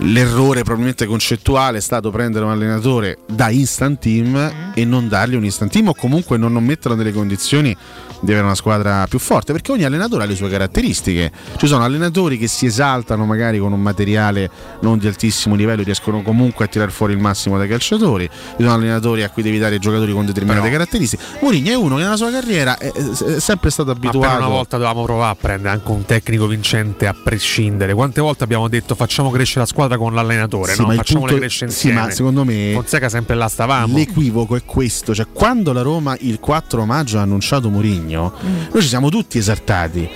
L'errore 0.00 0.62
probabilmente 0.62 1.06
concettuale 1.06 1.78
è 1.78 1.80
stato 1.80 2.10
prendere 2.10 2.44
un 2.44 2.50
allenatore 2.50 3.18
da 3.26 3.48
instant 3.48 3.98
team 3.98 4.24
Mm. 4.36 4.70
e 4.74 4.84
non 4.84 5.08
dargli 5.08 5.34
un 5.34 5.44
instant 5.44 5.72
team 5.72 5.88
o 5.88 5.94
comunque 5.94 6.36
non, 6.36 6.52
non 6.52 6.62
metterlo 6.64 6.96
nelle 6.96 7.12
condizioni 7.12 7.74
di 8.20 8.30
avere 8.30 8.46
una 8.46 8.54
squadra 8.54 9.06
più 9.08 9.18
forte 9.18 9.52
perché 9.52 9.72
ogni 9.72 9.84
allenatore 9.84 10.24
ha 10.24 10.26
le 10.26 10.34
sue 10.34 10.48
caratteristiche 10.48 11.30
ci 11.56 11.66
sono 11.66 11.84
allenatori 11.84 12.38
che 12.38 12.46
si 12.46 12.64
esaltano 12.66 13.24
magari 13.26 13.58
con 13.58 13.72
un 13.72 13.80
materiale 13.80 14.50
non 14.80 14.98
di 14.98 15.06
altissimo 15.06 15.54
livello 15.54 15.82
riescono 15.82 16.22
comunque 16.22 16.64
a 16.64 16.68
tirare 16.68 16.90
fuori 16.90 17.12
il 17.12 17.18
massimo 17.18 17.58
dai 17.58 17.68
calciatori 17.68 18.28
ci 18.28 18.62
sono 18.62 18.72
allenatori 18.72 19.22
a 19.22 19.28
cui 19.30 19.42
devi 19.42 19.58
dare 19.58 19.78
giocatori 19.78 20.12
con 20.12 20.24
determinate 20.26 20.60
Però- 20.66 20.72
caratteristiche 20.72 21.22
Mourinho 21.40 21.70
è 21.70 21.74
uno 21.76 21.96
che 21.96 22.02
nella 22.02 22.16
sua 22.16 22.30
carriera 22.30 22.78
è, 22.78 22.90
è 22.92 23.40
sempre 23.40 23.70
stato 23.70 23.90
Ma 23.92 23.98
per 23.98 24.08
abituato 24.08 24.36
una 24.38 24.48
volta 24.48 24.76
dovevamo 24.78 25.04
provare 25.04 25.32
a 25.32 25.36
prendere 25.38 25.74
anche 25.74 25.90
un 25.90 26.04
tecnico 26.04 26.46
vincente 26.46 27.06
a 27.06 27.14
prescindere. 27.14 27.92
Quante 27.94 28.20
volte 28.20 28.44
abbiamo 28.44 28.68
detto 28.68 28.94
facciamo 28.94 29.30
crescere 29.30 29.60
la 29.60 29.66
squadra 29.66 29.85
con 29.96 30.12
l'allenatore, 30.14 30.72
Sì, 30.72 30.80
no? 30.80 30.86
ma 30.88 30.92
il 30.94 30.98
Facciamole 30.98 31.26
punto- 31.26 31.40
crescere 31.40 31.70
sì, 31.70 31.86
insieme. 31.86 32.06
ma 32.08 32.12
secondo 32.12 32.44
me 32.44 32.70
Fonseca 32.74 33.08
sempre 33.08 33.36
là 33.36 33.48
stavamo. 33.48 33.94
L'equivoco 33.96 34.56
è 34.56 34.64
questo, 34.64 35.14
cioè 35.14 35.26
quando 35.32 35.72
la 35.72 35.82
Roma 35.82 36.16
il 36.20 36.40
4 36.40 36.84
maggio 36.84 37.18
ha 37.18 37.22
annunciato 37.22 37.70
Mourinho, 37.70 38.32
noi 38.72 38.82
ci 38.82 38.88
siamo 38.88 39.08
tutti 39.08 39.38
esaltati, 39.38 40.08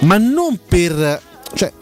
ma 0.00 0.16
non 0.18 0.58
per 0.68 1.20
cioè 1.54 1.72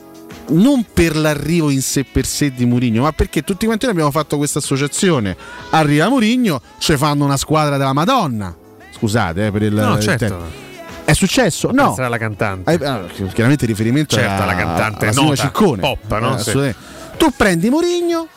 non 0.46 0.84
per 0.92 1.16
l'arrivo 1.16 1.70
in 1.70 1.80
sé 1.80 2.04
per 2.04 2.26
sé 2.26 2.50
di 2.52 2.66
Mourinho, 2.66 3.02
ma 3.02 3.12
perché 3.12 3.42
tutti 3.42 3.64
quanti 3.66 3.84
noi 3.86 3.94
abbiamo 3.94 4.10
fatto 4.12 4.36
questa 4.36 4.58
associazione. 4.58 5.36
Arriva 5.70 6.08
Mourinho, 6.08 6.60
ci 6.78 6.96
fanno 6.96 7.24
una 7.24 7.36
squadra 7.38 7.76
della 7.76 7.92
Madonna. 7.94 8.54
Scusate, 8.94 9.46
eh, 9.46 9.50
per 9.50 9.62
il, 9.62 9.72
No, 9.74 9.96
il 9.96 10.02
certo. 10.02 10.26
tempo. 10.26 10.62
È 11.04 11.12
successo? 11.12 11.70
No. 11.70 11.86
pensa 11.88 12.06
alla 12.06 12.16
cantante. 12.18 12.70
Eh, 12.72 12.84
allora, 12.86 13.06
chiaramente 13.08 13.64
il 13.64 13.70
riferimento 13.70 14.14
Certo, 14.16 14.40
è 14.40 14.44
alla 14.44 14.54
cantante 14.54 15.06
alla 15.08 15.20
nota, 15.20 15.34
Ciccone. 15.36 15.80
pop, 15.80 16.18
no? 16.18 16.36
Eh, 16.36 16.38
Sì. 16.40 16.74
Tu 17.16 17.30
prendi 17.36 17.70
Mourinho 17.70 18.28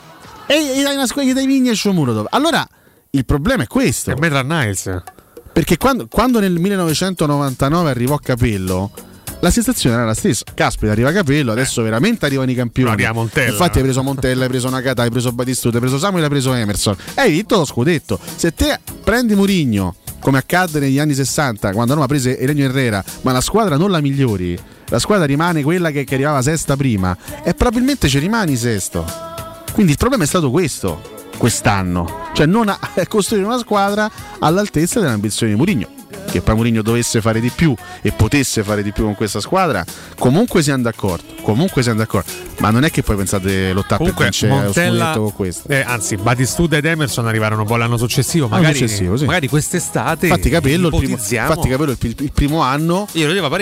e 0.46 0.76
gli 0.76 0.82
dai 0.82 0.94
una 0.94 1.06
gli 1.06 1.32
dai 1.32 1.46
Vigna 1.46 1.70
e 1.70 1.74
Sciomuro. 1.74 2.26
Allora 2.30 2.66
il 3.10 3.24
problema 3.24 3.64
è 3.64 3.66
questo. 3.66 4.10
È 4.10 4.14
Metra 4.18 4.42
Niles. 4.42 5.02
Perché 5.52 5.76
quando, 5.76 6.06
quando 6.08 6.40
nel 6.40 6.52
1999 6.52 7.90
arrivò 7.90 8.16
Capello, 8.16 8.90
la 9.40 9.50
sensazione 9.50 9.96
era 9.96 10.04
la 10.04 10.14
stessa. 10.14 10.44
Caspita, 10.54 10.92
arriva 10.92 11.12
Capello, 11.12 11.52
adesso 11.52 11.82
veramente 11.82 12.26
arrivano 12.26 12.50
i 12.50 12.54
campioni. 12.54 12.90
Arriva 12.90 13.12
Montella. 13.12 13.50
Infatti 13.50 13.78
hai 13.78 13.84
preso 13.84 14.02
Montella, 14.02 14.44
hai 14.44 14.48
preso 14.48 14.68
Nakata, 14.68 15.02
hai 15.02 15.10
preso 15.10 15.32
Batistuta, 15.32 15.76
hai 15.76 15.80
preso 15.80 15.98
Samuel, 15.98 16.24
hai 16.24 16.30
preso 16.30 16.52
Emerson. 16.52 16.96
E 17.14 17.20
hai 17.20 17.30
vinto 17.32 17.56
lo 17.56 17.64
scudetto. 17.64 18.18
Se 18.36 18.52
te 18.52 18.78
prendi 19.04 19.34
Murigno, 19.34 19.96
come 20.20 20.38
accadde 20.38 20.80
negli 20.80 20.98
anni 20.98 21.14
60, 21.14 21.72
quando 21.72 21.94
Roma 21.94 22.06
prese 22.06 22.38
Elenio 22.38 22.64
Herrera, 22.64 23.02
ma 23.22 23.32
la 23.32 23.40
squadra 23.40 23.76
non 23.76 23.90
la 23.90 24.00
migliori, 24.00 24.58
la 24.88 24.98
squadra 24.98 25.26
rimane 25.26 25.62
quella 25.62 25.90
che, 25.90 26.04
che 26.04 26.14
arrivava 26.14 26.42
sesta 26.42 26.76
prima, 26.76 27.16
e 27.42 27.54
probabilmente 27.54 28.08
ci 28.08 28.18
rimani 28.18 28.56
sesto. 28.56 29.04
Quindi 29.72 29.92
il 29.92 29.98
problema 29.98 30.24
è 30.24 30.26
stato 30.26 30.50
questo 30.50 31.16
quest'anno, 31.36 32.28
cioè 32.32 32.46
non 32.46 32.68
a- 32.68 32.78
costruire 33.08 33.46
una 33.46 33.58
squadra 33.58 34.10
all'altezza 34.40 35.00
delle 35.00 35.12
ambizioni 35.12 35.52
di 35.52 35.58
Mourinho. 35.58 35.88
Che 36.30 36.42
poi 36.42 36.54
Mourinho 36.54 36.82
dovesse 36.82 37.20
fare 37.20 37.40
di 37.40 37.50
più 37.50 37.74
e 38.02 38.12
potesse 38.12 38.62
fare 38.62 38.82
di 38.82 38.92
più 38.92 39.04
con 39.04 39.14
questa 39.14 39.40
squadra, 39.40 39.84
comunque 40.18 40.62
siamo 40.62 40.82
d'accordo. 40.82 41.24
Comunque 41.42 41.82
siamo 41.82 41.98
d'accordo. 41.98 42.30
Ma 42.58 42.70
non 42.70 42.84
è 42.84 42.90
che 42.90 43.02
poi 43.02 43.16
pensate 43.16 43.72
lottare 43.72 44.04
per 44.04 44.14
vincere 44.14 44.52
Montella, 44.52 45.12
con 45.16 45.32
questo. 45.32 45.68
eh, 45.68 45.80
anzi 45.80 46.16
Batistuta 46.16 46.76
ed 46.76 46.84
Emerson 46.84 47.26
arrivarono 47.26 47.64
poi 47.64 47.78
l'anno 47.78 47.96
successivo, 47.96 48.46
L'anno 48.48 48.62
magari, 48.62 48.78
successivo, 48.78 49.16
sì. 49.16 49.24
magari 49.24 49.48
quest'estate. 49.48 50.26
Infatti 50.26 50.50
Capello, 50.50 50.88
il 50.88 50.96
primo, 50.96 51.14
infatti 51.16 51.68
Capello 51.68 51.92
il, 51.92 52.16
il 52.18 52.32
primo 52.32 52.60
anno 52.60 53.06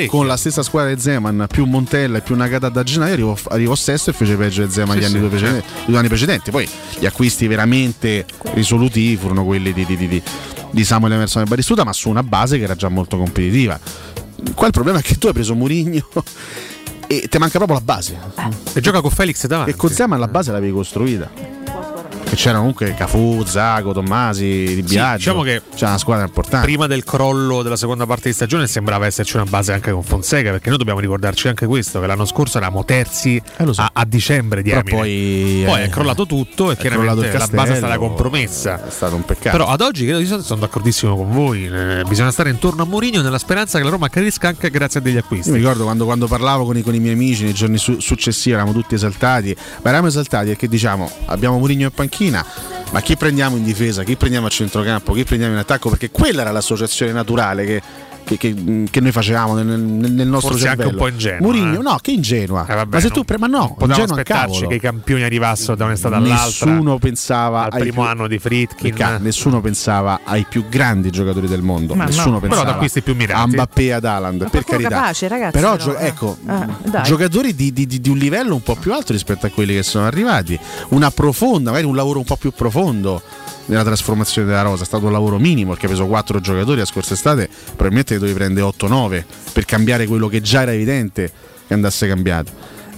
con 0.09 0.27
la 0.27 0.37
stessa 0.37 0.63
squadra 0.63 0.93
di 0.93 1.01
Zeman 1.01 1.47
più 1.49 1.65
Montella 1.67 2.19
e 2.19 2.21
più 2.23 2.35
Nakata 2.35 2.69
da 2.69 2.83
gennaio 2.83 3.13
arrivò, 3.13 3.37
arrivò 3.49 3.75
sesto 3.75 4.11
e 4.11 4.13
fece 4.13 4.35
peggio 4.35 4.65
di 4.65 4.73
Zeman 4.73 4.95
Sì, 4.97 5.01
gli 5.01 5.05
anni 5.05 5.13
sì, 5.13 5.21
due, 5.21 5.29
precedenti, 5.29 5.67
i 5.67 5.85
due 5.87 5.99
anni 5.99 6.09
precedenti 6.09 6.51
poi 6.51 6.69
gli 6.99 7.07
acquisti 7.07 7.47
veramente 7.47 8.25
risolutivi 8.55 9.17
furono 9.17 9.45
quelli 9.45 9.73
di, 9.73 9.85
di, 9.85 9.97
di, 9.97 10.09
di, 10.09 10.23
di 10.71 10.85
Samuel 10.85 11.13
Emerson 11.13 11.43
e 11.43 11.47
Baristuta 11.47 11.85
ma 11.85 11.93
su 11.93 12.09
una 12.09 12.23
base 12.23 12.59
che 12.59 12.65
era 12.65 12.75
già 12.75 12.89
molto 12.89 13.17
competitiva. 13.17 13.79
Qua 14.55 14.67
il 14.67 14.73
problema 14.73 14.99
è 14.99 15.03
che 15.03 15.17
tu 15.17 15.27
hai 15.27 15.33
preso 15.33 15.55
Murigno 15.55 16.07
e 17.07 17.27
ti 17.29 17.39
manca 17.39 17.59
proprio 17.59 17.79
la 17.79 17.85
base. 17.85 18.19
E 18.73 18.81
gioca 18.81 19.01
con 19.01 19.11
Felix 19.11 19.47
davanti. 19.47 19.71
e 19.71 19.77
con 19.77 19.91
Zeman 19.91 20.19
la 20.19 20.29
base 20.29 20.53
l'avevi 20.53 20.73
costruita 20.73 21.56
che 22.29 22.35
c'erano 22.35 22.59
comunque 22.59 22.95
Cafu, 22.95 23.45
Zago, 23.45 23.93
Tommasi, 23.93 24.75
Di 24.75 24.83
Biagio 24.83 25.17
diciamo 25.17 25.43
che 25.43 25.63
c'era 25.75 25.91
una 25.91 25.99
squadra 25.99 26.25
importante 26.25 26.67
Prima 26.67 26.87
del 26.87 27.05
crollo 27.05 27.63
della 27.63 27.77
seconda 27.77 28.05
parte 28.07 28.29
di 28.29 28.35
stagione 28.35 28.67
sembrava 28.67 29.07
esserci 29.07 29.37
una 29.37 29.45
base 29.45 29.73
anche 29.73 29.93
con 29.93 30.03
Fonseca, 30.03 30.51
perché 30.51 30.69
noi 30.69 30.79
dobbiamo 30.79 31.01
ricordarci 31.01 31.49
anche 31.49 31.67
questo, 31.67 32.01
che 32.01 32.07
l'anno 32.07 32.25
scorso 32.25 32.59
eravamo 32.59 32.85
terzi 32.85 33.41
a, 33.77 33.91
a 33.93 34.05
dicembre 34.05 34.63
di 34.63 34.71
Però 34.71 34.83
poi, 34.83 35.63
Poi 35.65 35.81
eh, 35.81 35.85
è 35.85 35.89
crollato 35.89 36.27
tutto 36.27 36.71
e 36.71 36.77
chiaramente 36.77 37.27
il 37.27 37.33
la 37.33 37.47
base 37.47 37.73
è 37.73 37.77
stata 37.77 37.93
castello, 37.93 37.99
compromessa. 37.99 38.87
È 38.87 38.91
stato 38.91 39.15
un 39.15 39.25
peccato. 39.25 39.57
Però 39.57 39.69
ad 39.69 39.81
oggi 39.81 40.05
credo 40.05 40.21
io 40.21 40.43
sono 40.43 40.61
d'accordissimo 40.61 41.17
con 41.17 41.31
voi. 41.31 41.67
eh, 41.67 42.03
bisogna 42.09 42.31
stare 42.31 42.51
intorno 42.51 42.83
a 42.83 42.87
Mourinho 42.87 43.23
nella 43.23 43.39
speranza 43.39 43.79
che 43.79 43.85
la 43.85 43.91
Roma 43.91 44.09
cresca 44.09 44.49
anche 44.49 44.71
grazie 44.71 45.01
a 45.01 45.03
degli 45.03 45.17
acquisti. 45.17 45.49
Io 45.49 45.55
mi 45.55 45.61
ricordo 45.61 45.85
quando, 45.85 46.05
quando 46.05 46.27
parlavo 46.27 46.65
con 46.65 46.77
i, 46.77 46.83
con 46.83 46.95
i 46.95 46.99
miei 47.01 47.15
amici 47.15 47.45
nei 47.45 47.55
giorni 47.55 47.79
su- 47.79 48.01
successivi, 48.01 48.55
eravamo 48.55 48.77
tutti 48.77 48.95
esaltati, 48.95 49.55
ma 49.57 49.89
eravamo 49.89 50.09
esaltati 50.09 50.49
perché 50.49 50.69
diciamo 50.69 51.11
abbiamo 51.27 51.59
Murigno 51.59 51.87
in 51.87 51.93
panchina, 51.93 52.15
ma 52.91 53.01
chi 53.01 53.17
prendiamo 53.17 53.57
in 53.57 53.65
difesa, 53.65 54.03
chi 54.03 54.17
prendiamo 54.17 54.47
a 54.47 54.51
centrocampo, 54.51 55.13
chi 55.13 55.25
prendiamo 55.25 55.53
in 55.55 55.59
attacco, 55.59 55.91
perché 55.91 56.11
quella 56.11 56.43
era 56.43 56.51
l'associazione 56.51 57.13
naturale 57.13 57.65
che 57.65 57.83
che, 58.27 58.37
che- 58.37 58.85
che 58.91 59.01
noi 59.01 59.13
facevamo 59.13 59.55
nel, 59.55 59.65
nel- 59.65 60.13
nel 60.13 60.27
nostro 60.27 60.51
Forse 60.51 60.67
anche 60.69 60.83
cervello. 60.83 61.03
un 61.03 61.09
po' 61.09 61.13
ingenua, 61.15 61.41
Mourinho, 61.41 61.79
eh. 61.79 61.83
no, 61.83 61.99
che 62.03 62.11
ingenua. 62.11 62.67
Eh, 62.69 62.75
vabbè, 62.75 62.95
ma 62.95 62.99
se 63.01 63.05
non- 63.07 63.13
tu 63.17 63.25
pre- 63.25 63.39
ma 63.39 63.47
no, 63.47 63.69
Potevamo 63.69 63.85
ingenua 63.93 64.05
aspettarci 64.21 64.47
cavolo. 64.53 64.69
che 64.69 64.75
i 64.75 64.81
campioni 64.81 65.23
arrivassero 65.23 65.77
da 65.77 65.85
un'estate 65.85 66.15
all'altra. 66.17 66.71
Nessuno 66.73 66.99
pensava 66.99 67.63
al 67.71 67.71
primo 67.79 68.03
più- 68.03 68.11
anno 68.11 68.27
di 68.27 68.39
Fritkin. 68.39 68.91
Ricca, 68.91 69.19
nessuno 69.19 69.61
pensava 69.61 70.21
ai 70.25 70.45
più 70.49 70.65
grandi 70.69 71.11
giocatori 71.11 71.47
del 71.47 71.63
mondo. 71.63 71.95
Ma 71.95 72.03
no. 72.05 72.09
nessuno 72.11 72.39
Però 72.39 72.41
pensava 72.41 72.65
da 72.65 72.73
acquisti 72.73 73.01
più 73.03 73.15
mirati. 73.15 73.41
a 73.41 73.47
Mbappé 73.47 73.83
e 73.85 73.91
ad 73.93 74.05
Haaland. 74.05 74.51
Per 74.51 74.65
carità. 74.65 74.89
capace, 74.89 75.29
ragazzi, 75.29 75.53
però, 75.59 75.77
però, 75.77 75.97
eh. 75.97 76.07
ecco, 76.07 76.37
Eh, 76.49 76.91
dai. 76.91 77.03
giocatori 77.05 77.55
di, 77.55 77.73
di- 77.73 77.87
di- 77.87 78.01
di 78.01 78.09
un 78.09 78.17
livello 78.19 78.55
un 78.55 78.63
po' 78.63 78.75
più 78.75 78.93
alto 78.93 79.13
rispetto 79.13 79.47
a 79.47 79.51
quelli 79.51 79.75
che 79.75 79.83
sono 79.85 80.05
arrivati. 80.07 80.59
Una 80.89 81.11
profonda, 81.13 81.71
magari 81.71 81.87
un 81.89 81.95
lavoro 81.95 82.19
un 82.19 82.25
po' 82.25 82.37
più 82.37 82.51
profondo 82.51 83.23
nella 83.67 83.85
trasformazione 83.85 84.47
della 84.49 84.63
rosa. 84.63 84.83
È 84.83 84.87
stato 84.87 85.07
un 85.07 85.13
lavoro 85.13 85.39
minimo 85.39 85.71
perché 85.71 85.87
ha 85.87 85.89
preso 85.89 86.07
4 86.07 86.41
giocatori 86.41 86.79
la 86.79 86.85
scorsa 86.85 87.15
estate. 87.15 87.49
Probabilmente 87.67 88.15
ne 88.15 88.21
dovevi 88.21 88.37
prendere 88.39 88.67
8-9 88.67 89.25
per 89.53 89.65
cambiare 89.65 90.07
quello 90.07 90.29
che 90.29 90.41
già 90.41 90.63
era 90.63 90.73
evidente 90.73 91.31
che 91.67 91.75
andasse 91.75 92.07
cambiato. 92.07 92.53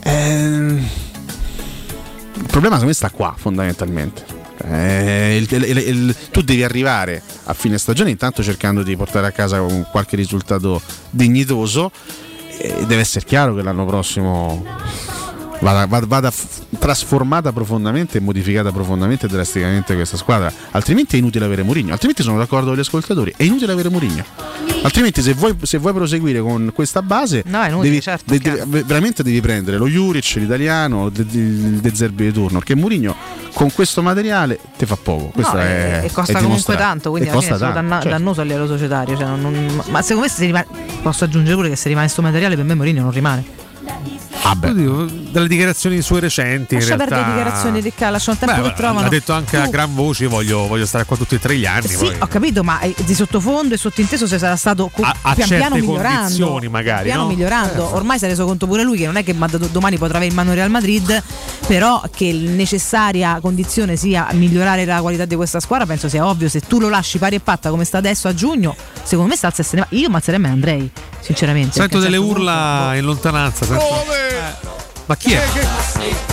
Ehm, 0.04 0.76
il 2.34 2.46
problema 2.46 2.76
secondo 2.78 2.86
me 2.86 2.92
sta 2.92 3.10
qua 3.10 3.34
fondamentalmente. 3.36 4.36
Eh, 4.64 5.36
il- 5.36 5.48
il- 5.64 5.78
il- 5.78 6.16
tu 6.32 6.42
devi 6.42 6.64
arrivare 6.64 7.22
a 7.44 7.54
fine 7.54 7.78
stagione 7.78 8.10
intanto 8.10 8.42
cercando 8.42 8.82
di 8.82 8.96
portare 8.96 9.26
a 9.28 9.30
casa 9.30 9.60
un 9.62 9.86
qualche 9.90 10.16
risultato 10.16 10.82
dignitoso 11.10 11.92
e 12.58 12.74
deve 12.86 13.02
essere 13.02 13.24
chiaro 13.24 13.54
che 13.54 13.62
l'anno 13.62 13.86
prossimo 13.86 14.64
vada, 15.60 15.86
vada- 15.86 16.06
vada 16.06 16.30
f- 16.30 16.62
trasformata 16.78 17.52
profondamente 17.52 18.18
e 18.18 18.20
modificata 18.20 18.70
profondamente 18.72 19.26
e 19.26 19.28
drasticamente 19.28 19.94
questa 19.94 20.16
squadra 20.16 20.52
altrimenti 20.72 21.16
è 21.16 21.18
inutile 21.18 21.44
avere 21.44 21.62
Mourinho 21.62 21.92
altrimenti 21.92 22.22
sono 22.22 22.38
d'accordo 22.38 22.68
con 22.68 22.76
gli 22.76 22.80
ascoltatori 22.80 23.34
è 23.36 23.42
inutile 23.42 23.72
avere 23.72 23.88
Mourinho 23.88 24.24
altrimenti 24.82 25.20
se 25.22 25.34
vuoi, 25.34 25.56
se 25.62 25.78
vuoi 25.78 25.92
proseguire 25.92 26.40
con 26.40 26.70
questa 26.74 27.02
base 27.02 27.42
No, 27.46 27.64
inutile, 27.64 27.82
devi- 27.90 28.00
certo, 28.02 28.24
de- 28.26 28.38
de- 28.38 28.82
veramente 28.84 29.22
devi 29.22 29.40
prendere 29.40 29.76
lo 29.78 29.88
Juric 29.88 30.34
l'italiano 30.36 31.08
De, 31.08 31.24
De, 31.26 31.80
De 31.80 31.94
Zerbi 31.94 32.24
di 32.26 32.32
turno 32.32 32.58
perché 32.58 32.74
Mourinho 32.74 33.14
con 33.52 33.72
questo 33.72 34.02
materiale 34.02 34.58
ti 34.76 34.86
fa 34.86 34.96
poco 34.96 35.26
questo 35.34 35.54
No, 35.56 35.60
è, 35.62 36.02
e- 36.04 36.12
costa 36.12 36.40
comunque 36.40 36.76
tanto, 36.76 37.10
quindi 37.10 37.28
alla 37.28 37.40
fine 37.40 37.54
è 37.56 37.58
tanto, 37.58 37.74
danna- 37.74 37.94
certo. 37.96 38.08
dannoso 38.10 38.40
a 38.40 38.44
livello 38.44 38.66
societario. 38.68 39.16
cioè 39.16 39.26
non- 39.26 39.40
non- 39.40 39.82
ma 39.88 40.02
secondo 40.02 40.22
me 40.22 40.28
se 40.28 40.44
rimane, 40.46 40.66
posso 41.02 41.24
aggiungere 41.24 41.56
pure 41.56 41.68
che 41.70 41.76
se 41.76 41.88
rimane 41.88 42.06
sto 42.08 42.22
materiale 42.22 42.54
per 42.54 42.64
me 42.64 42.74
Mourinho 42.74 43.02
non 43.02 43.10
rimane. 43.10 43.44
Oddio, 44.42 45.06
dalle 45.30 45.48
dichiarazioni 45.48 46.00
sue 46.00 46.20
recenti. 46.20 46.74
Lascia 46.76 46.92
in 46.92 46.96
realtà... 46.96 47.14
perdere 47.16 47.20
le 47.20 47.36
dichiarazioni 47.36 47.82
di 47.82 47.92
Cala, 47.94 48.10
lasciano 48.12 48.38
il 48.40 48.46
tempo 48.46 48.62
Beh, 48.62 48.68
che 48.68 48.74
trovano. 48.74 49.06
Ha 49.06 49.08
detto 49.10 49.32
anche 49.32 49.56
a 49.56 49.64
Tu- 49.64 49.70
gran 49.70 49.94
voce: 49.94 50.26
voglio, 50.26 50.66
voglio 50.66 50.86
stare 50.86 51.04
qua 51.04 51.16
tutti 51.16 51.34
e 51.34 51.38
tre 51.38 51.56
gli 51.56 51.66
anni. 51.66 51.86
Sì, 51.88 51.96
poi. 51.96 52.16
ho 52.18 52.26
capito, 52.26 52.62
ma 52.64 52.80
eh, 52.80 52.94
di 53.04 53.14
sottofondo 53.14 53.74
e 53.74 53.76
sottinteso 53.76 54.26
se 54.26 54.38
sarà 54.38 54.56
stato 54.56 54.88
co- 54.92 55.02
A- 55.02 55.14
a 55.22 55.34
pian 55.34 55.48
certe 55.48 55.66
piano 55.68 55.74
migliorando. 55.76 56.60
magari, 56.70 57.04
piano 57.04 57.22
no? 57.22 57.28
migliorando. 57.28 57.94
Ormai 57.94 58.18
si 58.18 58.24
è 58.24 58.28
reso 58.28 58.44
conto 58.46 58.66
pure 58.66 58.82
lui 58.82 58.98
che 58.98 59.06
non 59.06 59.16
è 59.16 59.24
che 59.24 59.32
ma- 59.32 59.46
do- 59.46 59.58
domani 59.70 59.96
potrà 59.98 60.16
avere 60.16 60.30
in 60.30 60.36
mano 60.36 60.50
il 60.50 60.56
Real 60.56 60.70
Madrid, 60.70 61.22
però 61.66 62.02
che 62.14 62.32
necessaria 62.32 63.38
condizione 63.40 63.96
sia 63.96 64.28
migliorare 64.32 64.84
la 64.84 65.00
qualità 65.00 65.24
di 65.24 65.34
questa 65.36 65.60
squadra, 65.60 65.86
penso 65.86 66.08
sia 66.08 66.26
ovvio. 66.26 66.48
Se 66.48 66.60
tu 66.60 66.78
lo 66.80 66.88
lasci 66.88 67.18
pari 67.18 67.36
e 67.36 67.40
patta 67.40 67.70
come 67.70 67.84
sta 67.84 67.98
adesso 67.98 68.28
a 68.28 68.34
giugno, 68.34 68.74
secondo 69.02 69.30
me 69.30 69.36
sta 69.36 69.48
alza 69.48 69.62
e 69.62 69.64
se 69.64 69.76
ne 69.76 69.86
va. 69.88 69.96
Io 69.96 70.08
mazzerei 70.10 70.40
me 70.40 70.48
Andrei, 70.48 70.90
sinceramente. 71.20 71.72
Sento 71.72 71.98
a 71.98 72.00
delle 72.00 72.16
certo 72.16 72.30
urla 72.30 72.92
in 72.96 73.04
lontananza. 73.04 73.64
sento- 73.64 74.26
Eh, 74.30 74.87
Ma 75.08 75.16
chi 75.16 75.32
è? 75.32 75.42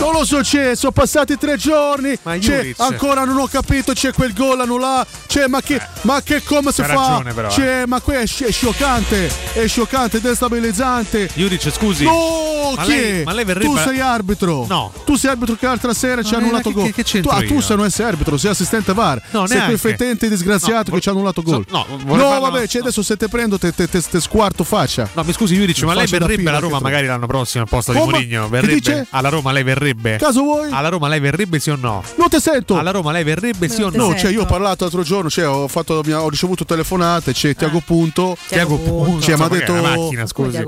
Non 0.00 0.12
lo 0.12 0.24
so, 0.26 0.40
c'è, 0.40 0.76
sono 0.76 0.92
passati 0.92 1.38
tre 1.38 1.56
giorni. 1.56 2.16
Ma 2.22 2.36
c'è, 2.36 2.74
ancora 2.76 3.24
non 3.24 3.38
ho 3.38 3.46
capito, 3.46 3.94
c'è 3.94 4.12
quel 4.12 4.34
gol 4.34 4.60
annullato. 4.60 5.08
C'è, 5.26 5.46
ma 5.46 5.62
che, 5.62 5.80
ma 6.02 6.20
che 6.22 6.42
come 6.42 6.72
si 6.72 6.82
fa? 6.82 6.88
ragione 6.88 7.32
però, 7.32 7.48
eh. 7.48 7.50
c'è, 7.52 7.86
ma 7.86 8.00
qui 8.02 8.14
è, 8.16 8.20
è 8.22 8.52
scioccante, 8.52 9.30
è 9.54 9.66
scioccante, 9.66 10.20
destabilizzante. 10.20 11.30
Juric, 11.34 11.70
scusi. 11.72 12.04
No, 12.04 12.74
Ma 12.76 12.82
chi 12.82 12.88
lei- 12.90 13.20
è? 13.20 13.24
ma 13.24 13.32
lei 13.32 13.44
verrebbe- 13.46 13.66
Tu 13.66 13.76
sei 13.78 14.00
arbitro. 14.00 14.66
No. 14.68 14.92
Tu 15.06 15.16
sei 15.16 15.30
arbitro 15.30 15.54
che 15.56 15.64
l'altra 15.66 15.94
sera 15.94 16.22
ci 16.22 16.34
ha 16.34 16.38
Ma 16.38 16.44
annullato 16.44 16.70
gol. 16.72 16.92
che- 16.92 17.02
che 17.02 17.20
tu, 17.22 17.28
ah, 17.30 17.42
tu 17.42 17.60
sei 17.60 17.76
non 17.78 17.90
sei 17.90 18.04
arbitro, 18.06 18.36
sei 18.36 18.50
assistente 18.50 18.92
VAR. 18.92 19.22
No, 19.30 19.46
sei 19.46 19.64
quel 19.64 19.78
fetente 19.78 20.28
disgraziato 20.28 20.90
No, 20.90 20.96
che 20.96 21.00
ci 21.02 21.08
ha 21.08 21.12
annullato 21.12 21.40
gol. 21.40 21.64
no, 21.70 21.86
no, 21.88 21.96
vorrei 22.04 22.26
farlo- 22.28 22.50
vabbè, 22.50 22.66
cioè, 22.66 22.82
adesso 22.82 23.02
se 23.02 23.16
te 23.16 23.28
prendo 23.28 23.58
te, 23.58 23.72
te, 23.74 23.88
te- 23.88 24.02
te 24.02 24.20
squarto 24.20 24.64
faccia. 24.64 25.08
No, 25.14 25.22
mi 25.24 25.32
scusi, 25.32 25.54
Juric, 25.56 25.82
ma 25.84 25.94
lei 25.94 26.06
verrebbe 26.06 26.42
alla 26.48 26.58
che 26.58 26.64
Roma 26.64 26.78
magari 26.80 27.06
l'anno 27.06 27.26
prossimo 27.26 27.62
al 27.64 27.68
posto 27.70 27.92
di? 27.92 27.98
Mourinho? 27.98 28.48
Verrebbe? 28.66 28.80
dice? 28.80 29.06
Alla 29.10 29.28
Roma 29.28 29.52
lei 29.52 29.62
verrebbe? 29.62 30.16
Caso 30.16 30.42
vuoi? 30.42 30.70
Alla 30.70 30.88
Roma 30.88 31.08
lei 31.08 31.20
verrebbe 31.20 31.58
sì 31.58 31.70
o 31.70 31.76
no? 31.80 32.02
Non 32.16 32.28
ti 32.28 32.40
sento. 32.40 32.76
Alla 32.78 32.90
Roma 32.90 33.12
lei 33.12 33.24
verrebbe 33.24 33.68
sì 33.68 33.82
o 33.82 33.90
no? 33.90 34.08
No, 34.08 34.16
cioè 34.16 34.30
io 34.30 34.42
ho 34.42 34.46
parlato 34.46 34.84
l'altro 34.84 35.02
giorno, 35.02 35.30
cioè, 35.30 35.46
ho, 35.48 35.68
fatto, 35.68 36.02
mi 36.04 36.12
ha- 36.12 36.22
ho 36.22 36.28
ricevuto 36.28 36.64
telefonate, 36.64 37.32
c'è 37.32 37.54
Tiago 37.54 37.80
Punto. 37.84 38.36
Tiago 38.48 38.76
Punto. 38.78 39.20
Cioè, 39.22 39.36
mi 39.36 39.42
ha 39.42 39.48
detto... 39.48 39.72
macchina, 39.74 40.26
scusi. 40.26 40.56
Eh. 40.56 40.64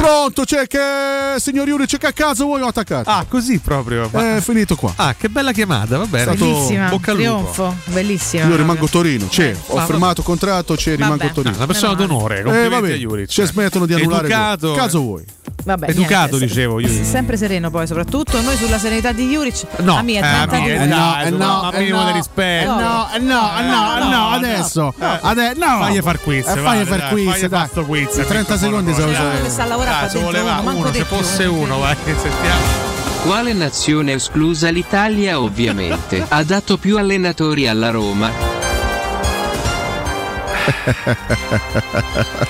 Pronto, 0.00 0.44
c'è 0.44 0.66
che 0.66 1.38
signor 1.38 1.68
Iuri, 1.68 1.86
c'è 1.86 1.98
che 1.98 2.06
a 2.06 2.12
caso 2.12 2.44
vuoi 2.44 2.60
ho 2.62 2.66
attaccato? 2.66 3.08
Ah, 3.10 3.24
così 3.28 3.58
proprio. 3.58 4.08
Ma- 4.12 4.36
È 4.36 4.40
finito 4.40 4.76
qua. 4.76 4.92
Ah, 4.96 5.14
che 5.14 5.28
bella 5.28 5.52
chiamata, 5.52 5.98
va 5.98 6.06
bene. 6.06 6.34
Bellissima, 6.34 6.88
Bocca 6.88 7.10
al 7.12 7.16
lupo. 7.18 7.30
trionfo, 7.32 7.76
bellissima. 7.86 8.44
Io 8.46 8.56
rimango 8.56 8.84
a 8.84 8.88
Torino, 8.88 9.26
c'è, 9.28 9.54
ho 9.66 9.76
Ma 9.76 9.84
firmato 9.84 10.22
contratto, 10.22 10.74
c'è, 10.74 10.96
rimango 10.96 11.24
a 11.24 11.30
Torino. 11.30 11.54
Ah, 11.54 11.58
una 11.58 11.66
persona 11.66 11.94
d'onore, 11.94 12.38
Eh, 12.38 12.42
complimenti 12.42 12.80
vabbè, 12.80 12.92
a 12.92 12.96
Juric. 12.96 13.28
ci 13.28 13.44
smettono 13.44 13.86
di 13.86 13.94
annullare. 13.94 14.28
Caso 14.28 15.00
vuoi? 15.00 15.24
Vabbè, 15.64 15.88
Educato, 15.90 16.36
niente, 16.36 16.46
dicevo, 16.46 16.80
Juric. 16.80 17.04
Sempre 17.08 17.36
sereno 17.36 17.70
poi 17.70 17.86
soprattutto. 17.86 18.40
Noi 18.42 18.56
sulla 18.56 18.78
serenità 18.78 19.12
di 19.12 19.28
Juric. 19.28 19.64
No, 19.78 19.96
a 19.96 20.02
me 20.02 20.12
è 20.14 20.16
eh, 20.18 20.46
32. 20.46 20.56
a 20.56 20.60
me 20.60 20.84
è 20.84 20.88
dai, 20.88 21.32
ma 21.32 21.70
minimo 21.74 22.04
di 22.04 22.12
rispetto. 22.12 22.72
Eh 22.72 22.82
no, 22.82 23.08
eh 23.14 23.18
no, 23.18 23.58
eh 23.58 23.62
no, 23.62 23.96
eh 23.96 24.08
no, 24.10 24.28
adesso. 24.30 24.94
ade- 24.98 25.54
no. 25.56 25.78
Fagli 25.80 26.00
far 26.00 26.20
quiz, 26.20 26.46
Eh, 26.46 26.60
vai, 26.60 26.84
fagli 26.84 26.86
far 26.86 27.08
quiz, 27.08 27.30
fagli 27.30 27.48
dai. 27.48 27.84
quiz. 27.84 28.16
In 28.16 28.24
30 28.26 28.58
secondi 28.58 28.94
se 28.94 29.00
lo 29.00 29.06
che 29.06 29.48
sta 29.48 29.64
qua 29.64 29.84
se 29.84 30.18
dentro 30.18 30.20
voleva 30.20 30.60
uno, 30.64 30.92
se 30.92 31.04
fosse 31.04 31.42
eh. 31.44 31.46
uno, 31.46 31.78
vai, 31.78 31.96
sentiamo. 32.04 32.92
Quale 33.24 33.54
nazione 33.54 34.12
esclusa 34.12 34.68
l'Italia 34.68 35.40
ovviamente 35.40 36.24
ha 36.28 36.42
dato 36.42 36.76
più 36.76 36.98
allenatori 36.98 37.66
alla 37.66 37.90
Roma? 37.90 38.53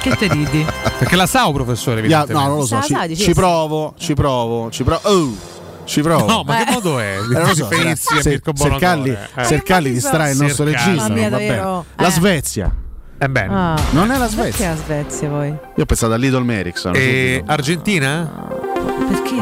Che 0.00 0.16
te 0.16 0.28
ridi? 0.28 0.64
Perché 0.98 1.16
la 1.16 1.26
sa, 1.26 1.50
professore? 1.52 1.98
Evidentemente. 2.00 2.32
no, 2.42 2.48
non 2.48 2.58
lo 2.58 2.66
so, 2.66 2.80
ci, 2.82 3.16
ci 3.16 3.32
provo, 3.34 3.94
ci 3.98 4.14
provo, 4.14 4.70
ci 4.70 4.84
provo. 4.84 5.00
Oh, 5.08 5.36
ci 5.84 6.00
provo. 6.00 6.26
No, 6.26 6.42
ma 6.44 6.60
Eh. 6.60 6.64
che 6.64 6.72
modo 6.72 6.98
è? 6.98 7.16
Eh, 7.18 7.32
non 7.32 7.42
lo 7.48 7.54
so, 7.54 7.66
a 7.66 7.94
se, 7.96 8.28
Mirko 8.30 8.52
se 8.54 8.68
Calli, 8.78 9.10
Bonocore, 9.10 9.28
eh. 9.34 9.44
se 9.44 9.62
Calli 9.62 9.86
Eh, 9.88 9.92
ma 9.92 9.94
distrae 9.98 10.30
il 10.30 10.36
chi 10.36 10.42
nostro 10.42 10.64
regista, 10.64 10.90
Mamma 10.90 11.14
mia, 11.14 11.28
va 11.30 11.36
bene. 11.36 11.48
davvero. 11.56 11.84
La 11.96 12.06
Eh. 12.06 12.10
Svezia. 12.10 12.74
Eh 13.18 13.28
bene. 13.28 13.54
Ah. 13.54 13.80
Non 13.90 14.10
è 14.10 14.16
la 14.18 14.26
Perché 14.26 14.32
Svezia. 14.52 14.68
la 14.70 14.76
Svezia 14.76 15.28
poi? 15.28 15.48
Io 15.48 15.82
ho 15.82 15.84
pensato 15.86 16.12
a 16.12 16.16
Lidl 16.16 16.50
Ericsson. 16.50 16.92
E 16.96 17.42
Argentina? 17.46 18.30
Perché? 19.08 19.34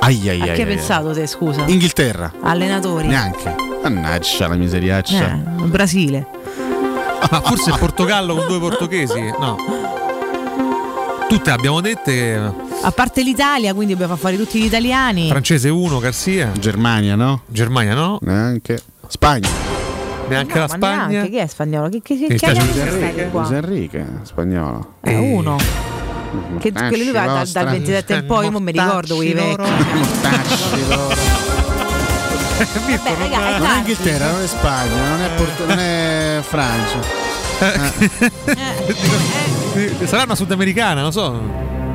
Ai, 0.00 0.28
ai, 0.28 0.40
A 0.40 0.44
ai, 0.44 0.52
che 0.54 0.62
hai 0.62 0.68
ai. 0.68 0.76
pensato 0.76 1.12
te, 1.12 1.26
scusa? 1.26 1.64
Inghilterra. 1.66 2.32
Allenatori. 2.42 3.06
Neanche. 3.08 3.54
Mannaggia 3.82 4.48
la 4.48 4.54
miseriaccia. 4.54 5.32
Eh, 5.32 5.62
Brasile. 5.64 6.26
Ma 7.30 7.40
forse 7.40 7.70
il 7.70 7.78
Portogallo 7.78 8.34
con 8.34 8.46
due 8.46 8.58
portoghesi? 8.58 9.20
No. 9.38 9.56
Tutte 11.28 11.50
abbiamo 11.50 11.80
dette. 11.80 12.52
A 12.82 12.90
parte 12.90 13.22
l'Italia, 13.22 13.72
quindi 13.74 13.92
dobbiamo 13.92 14.16
far 14.16 14.30
fare 14.32 14.42
tutti 14.42 14.60
gli 14.60 14.64
italiani. 14.64 15.28
Francese 15.28 15.68
1, 15.68 15.98
Garcia. 15.98 16.50
Germania, 16.58 17.14
no? 17.14 17.42
Germania 17.46 17.94
no. 17.94 18.18
Neanche. 18.20 18.82
Spagna. 19.06 19.48
Neanche 20.28 20.54
No, 20.54 20.60
la 20.60 20.68
Spagna. 20.68 21.06
neanche, 21.06 21.30
chi 21.30 21.36
è 21.36 21.46
spagnolo? 21.46 21.88
Che, 21.88 22.00
che, 22.02 22.26
che 22.26 22.38
sono 22.38 22.52
Enrique. 22.60 23.56
Enrique, 23.56 24.06
spagnolo. 24.22 24.94
Eh, 25.02 25.16
uno. 25.16 25.56
Che 26.58 26.72
quello 26.72 26.96
lui 26.96 27.10
va 27.10 27.24
dal, 27.26 27.46
dal 27.48 27.66
27 27.68 28.14
in 28.14 28.26
poi, 28.26 28.44
io 28.46 28.50
non 28.50 28.62
mi 28.62 28.72
ricordo 28.72 29.16
quei 29.16 29.32
vecchi. 29.34 29.62
Vabbè, 33.02 33.16
raga, 33.18 33.56
è 33.56 33.58
Non 33.58 33.66
è. 33.70 33.76
Inghilterra, 33.78 34.30
non 34.30 34.42
è 34.42 34.46
Spagna, 34.46 35.08
non 35.08 35.20
è, 35.20 35.28
Porto- 35.36 35.66
non 35.66 35.78
è 35.78 36.40
Francia. 36.42 36.98
Sarà 40.06 40.22
una 40.24 40.34
sudamericana, 40.34 41.00
non 41.02 41.12
so. 41.12 41.30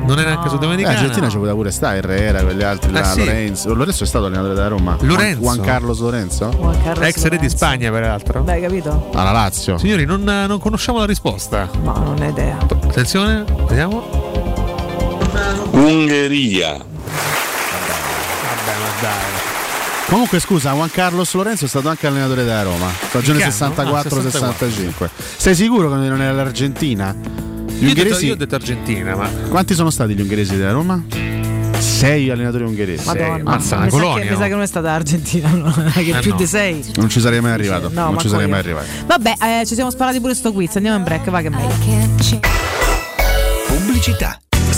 Non 0.06 0.18
è 0.18 0.24
neanche 0.24 0.46
Eh, 0.46 0.50
sudamericana. 0.50 0.96
Argentina 0.98 1.28
ci 1.28 1.36
poteva 1.36 1.52
pure 1.54 1.70
stare, 1.70 1.98
Herrera, 1.98 2.42
quegli 2.42 2.62
altri 2.62 2.90
là, 2.92 3.00
Eh, 3.00 3.04
sì. 3.04 3.18
Lorenzo. 3.18 3.74
Lorenzo 3.74 4.04
è 4.04 4.06
stato 4.06 4.24
allenatore 4.24 4.54
da 4.54 4.66
Roma. 4.68 4.96
Lorenzo? 5.00 5.40
Juan 5.40 5.60
Carlos 5.60 5.98
Lorenzo? 6.00 6.48
Juan 6.48 6.82
Carlos 6.82 7.06
Ex 7.08 7.22
re 7.24 7.36
di. 7.36 7.48
Spagna, 7.50 7.90
peraltro. 7.90 8.40
Dai, 8.40 8.62
capito? 8.62 9.10
Alla 9.14 9.32
Lazio. 9.32 9.76
Signori, 9.76 10.06
non, 10.06 10.22
non 10.22 10.58
conosciamo 10.58 10.98
la 10.98 11.04
risposta. 11.04 11.68
Ma 11.82 11.92
non 11.92 12.16
ho 12.18 12.24
idea. 12.24 12.56
Attenzione, 12.58 13.44
vediamo. 13.66 14.02
Ungheria. 15.72 16.72
Vabbè, 16.72 16.86
ma 18.78 19.00
dai. 19.02 19.56
Comunque 20.08 20.40
scusa, 20.40 20.72
Juan 20.72 20.90
Carlos 20.90 21.34
Lorenzo 21.34 21.66
è 21.66 21.68
stato 21.68 21.90
anche 21.90 22.06
allenatore 22.06 22.42
della 22.42 22.62
Roma, 22.62 22.90
stagione 23.08 23.40
Che 23.40 23.44
anno? 23.44 23.74
Ah, 23.94 24.02
64-65. 24.02 25.08
Sei 25.36 25.54
sicuro 25.54 25.90
che 25.90 25.96
non 25.96 26.22
era 26.22 26.32
l'Argentina? 26.32 27.14
Gli 27.14 27.84
Io 27.84 27.90
ho, 27.90 27.92
detto, 27.92 28.00
ungheresi, 28.00 28.26
io 28.26 28.32
ho 28.32 28.36
detto 28.36 28.54
Argentina, 28.54 29.14
ma. 29.14 29.28
quanti 29.50 29.74
sono 29.74 29.90
stati 29.90 30.14
gli 30.14 30.20
ungheresi 30.22 30.56
della 30.56 30.72
Roma? 30.72 31.04
Sei 31.78 32.30
allenatori 32.30 32.64
ungheresi. 32.64 33.04
Madonna, 33.06 33.42
mazza, 33.42 33.76
mi, 33.76 33.82
una 33.82 33.90
sa 33.90 33.96
che, 33.96 34.02
colonia, 34.02 34.22
mi 34.24 34.30
sa 34.30 34.36
no? 34.36 34.44
che 34.44 34.50
non 34.54 34.62
è 34.62 34.66
stata 34.66 34.92
Argentina, 34.92 35.48
no? 35.52 35.72
che 35.92 36.00
Eh, 36.08 36.20
più 36.20 36.30
no. 36.30 36.36
di 36.36 36.46
sei. 36.46 36.92
Non 36.94 37.08
ci 37.10 37.20
sarei 37.20 37.40
mai 37.42 37.52
arrivato. 37.52 37.90
No, 37.92 38.04
non 38.06 38.18
ci 38.18 38.28
sarei 38.28 38.44
io. 38.46 38.50
mai 38.50 38.60
arrivato. 38.60 38.86
Vabbè, 39.06 39.34
eh, 39.60 39.66
ci 39.66 39.74
siamo 39.74 39.90
sparati 39.90 40.20
pure 40.20 40.34
sto 40.34 40.52
quiz. 40.54 40.74
Andiamo 40.76 40.96
in 40.96 41.04
break, 41.04 41.28
va 41.28 41.40
che 41.42 41.46
è 41.48 41.50
meglio. 41.50 42.40
pubblicità. 43.66 44.40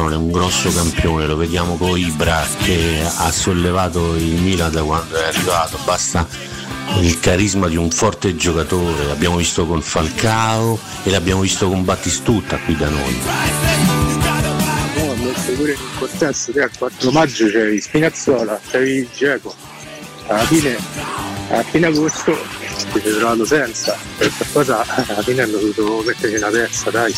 Vuole 0.00 0.16
un 0.16 0.30
grosso 0.30 0.72
campione, 0.72 1.26
lo 1.26 1.36
vediamo 1.36 1.76
con 1.76 1.98
Ibra 1.98 2.46
che 2.62 3.02
ha 3.04 3.30
sollevato 3.30 4.14
il 4.16 4.40
Milan 4.40 4.72
da 4.72 4.82
quando 4.82 5.16
è 5.16 5.26
arrivato, 5.26 5.78
basta 5.84 6.26
il 7.00 7.18
carisma 7.20 7.68
di 7.68 7.76
un 7.76 7.90
forte 7.90 8.34
giocatore, 8.36 9.04
l'abbiamo 9.04 9.36
visto 9.36 9.66
con 9.66 9.80
Falcao 9.80 10.78
e 11.02 11.10
l'abbiamo 11.10 11.42
visto 11.42 11.68
con 11.68 11.84
Battistutta 11.84 12.58
qui 12.58 12.76
da 12.76 12.88
noi. 12.88 13.20
Pure 15.56 15.72
in 15.72 15.78
contesto 15.98 16.52
che 16.52 16.62
al 16.62 16.70
4 16.76 17.10
maggio 17.12 17.46
c'avevi 17.46 17.80
Spinazzola, 17.80 18.60
c'avevi 18.70 19.08
Geco. 19.14 19.54
Alla 20.26 20.44
fine, 20.46 20.76
a 21.50 21.62
fine 21.62 21.86
agosto 21.86 22.36
ti 22.92 23.00
sei 23.00 23.14
trovato 23.14 23.44
senza. 23.44 23.96
Per 24.16 24.32
qualcosa 24.36 24.84
alla 25.06 25.22
fine 25.22 25.42
hanno 25.42 25.58
dovuto 25.58 26.02
metterci 26.04 26.36
una 26.36 26.50
terza, 26.50 26.90
dai. 26.90 27.14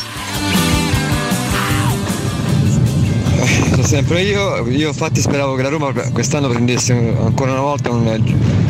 Sempre 3.87 4.23
io, 4.23 4.67
io 4.67 4.89
infatti 4.89 5.21
speravo 5.21 5.55
che 5.55 5.63
la 5.63 5.69
Roma 5.69 5.93
quest'anno 6.13 6.49
prendesse 6.49 6.93
ancora 6.93 7.53
una 7.53 7.61
volta 7.61 7.91
un 7.91 8.09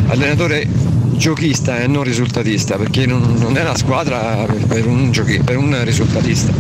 allenatore 0.09 0.69
giochista 1.13 1.79
e 1.79 1.87
non 1.87 2.03
risultatista, 2.03 2.77
perché 2.77 3.07
non, 3.07 3.35
non 3.39 3.57
è 3.57 3.63
una 3.63 3.77
squadra 3.77 4.47
per 4.69 4.87
un, 4.87 5.11
giochi, 5.11 5.41
per 5.43 5.57
un 5.57 5.83
risultatista. 5.85 6.53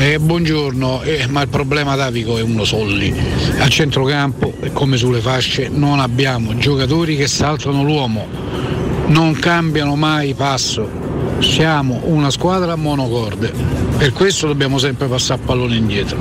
Eh, 0.00 0.18
buongiorno, 0.18 1.02
eh, 1.02 1.26
ma 1.28 1.42
il 1.42 1.48
problema 1.48 1.94
Davico 1.94 2.38
è 2.38 2.42
uno 2.42 2.64
solli. 2.64 3.14
Al 3.58 3.68
centrocampo, 3.68 4.54
come 4.72 4.96
sulle 4.96 5.20
fasce, 5.20 5.68
non 5.68 6.00
abbiamo 6.00 6.56
giocatori 6.56 7.16
che 7.16 7.26
saltano 7.26 7.84
l'uomo, 7.84 8.26
non 9.08 9.34
cambiano 9.34 9.94
mai 9.94 10.32
passo. 10.32 10.88
Siamo 11.40 12.00
una 12.04 12.30
squadra 12.30 12.72
a 12.72 12.76
monocorde, 12.76 13.83
per 13.96 14.12
questo 14.12 14.46
dobbiamo 14.46 14.78
sempre 14.78 15.06
passare 15.06 15.40
pallone 15.44 15.76
indietro. 15.76 16.18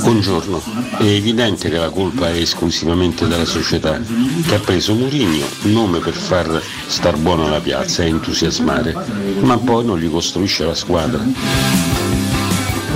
Buongiorno, 0.00 0.62
è 0.98 1.02
evidente 1.04 1.68
che 1.68 1.76
la 1.76 1.90
colpa 1.90 2.28
è 2.28 2.36
esclusivamente 2.36 3.26
della 3.26 3.44
società 3.44 4.00
che 4.46 4.54
ha 4.54 4.58
preso 4.58 4.94
Murigno, 4.94 5.44
nome 5.62 5.98
per 5.98 6.14
far 6.14 6.62
star 6.86 7.16
buono 7.16 7.48
la 7.48 7.60
piazza 7.60 8.02
e 8.02 8.06
entusiasmare, 8.06 8.94
ma 9.40 9.58
poi 9.58 9.84
non 9.84 9.98
gli 9.98 10.10
costruisce 10.10 10.64
la 10.64 10.74
squadra. 10.74 11.20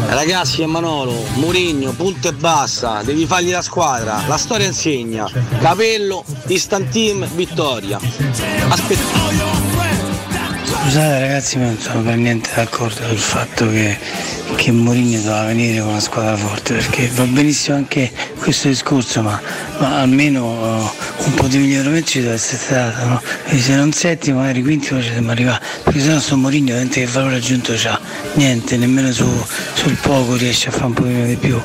Ragazzi 0.08 0.62
e 0.62 0.66
Manolo, 0.66 1.24
Murigno, 1.34 1.92
punto 1.92 2.28
e 2.28 2.32
basta, 2.32 3.02
devi 3.02 3.26
fargli 3.26 3.50
la 3.50 3.62
squadra, 3.62 4.22
la 4.26 4.36
storia 4.36 4.66
insegna. 4.66 5.28
Capello, 5.58 6.24
instant 6.48 6.90
team, 6.90 7.26
vittoria. 7.34 7.98
Aspetta. 8.68 9.71
Scusate 10.82 11.20
ragazzi, 11.20 11.58
ma 11.58 11.66
non 11.66 11.78
sono 11.78 12.02
per 12.02 12.16
niente 12.16 12.50
d'accordo 12.56 13.06
sul 13.06 13.16
fatto 13.16 13.70
che, 13.70 13.96
che 14.56 14.72
Mourinho 14.72 15.20
doveva 15.20 15.44
venire 15.44 15.78
con 15.80 15.90
una 15.90 16.00
squadra 16.00 16.36
forte, 16.36 16.74
perché 16.74 17.08
va 17.14 17.22
benissimo 17.22 17.76
anche 17.76 18.10
questo 18.36 18.66
discorso, 18.66 19.22
ma, 19.22 19.40
ma 19.78 20.00
almeno 20.00 20.44
uh, 20.44 21.24
un 21.24 21.34
po' 21.34 21.46
di 21.46 21.58
miglioramento 21.58 22.08
ci 22.08 22.20
deve 22.20 22.34
essere 22.34 22.58
stato, 22.58 23.06
no? 23.06 23.22
E 23.46 23.60
se 23.60 23.76
non 23.76 23.92
settimo, 23.92 24.40
magari 24.40 24.60
quinti 24.62 24.86
ci 24.86 24.92
dobbiamo 24.92 25.30
arrivare, 25.30 25.64
perché 25.84 26.00
sennò 26.00 26.18
sto 26.18 26.36
Mourinho 26.36 26.74
niente 26.74 27.00
che 27.04 27.06
valore 27.06 27.36
aggiunto 27.36 27.74
c'ha, 27.76 27.98
niente, 28.34 28.76
nemmeno 28.76 29.12
su, 29.12 29.24
sul 29.74 29.94
poco 29.94 30.34
riesce 30.34 30.68
a 30.68 30.72
fare 30.72 30.86
un 30.86 30.92
pochino 30.94 31.24
di 31.26 31.36
più. 31.36 31.62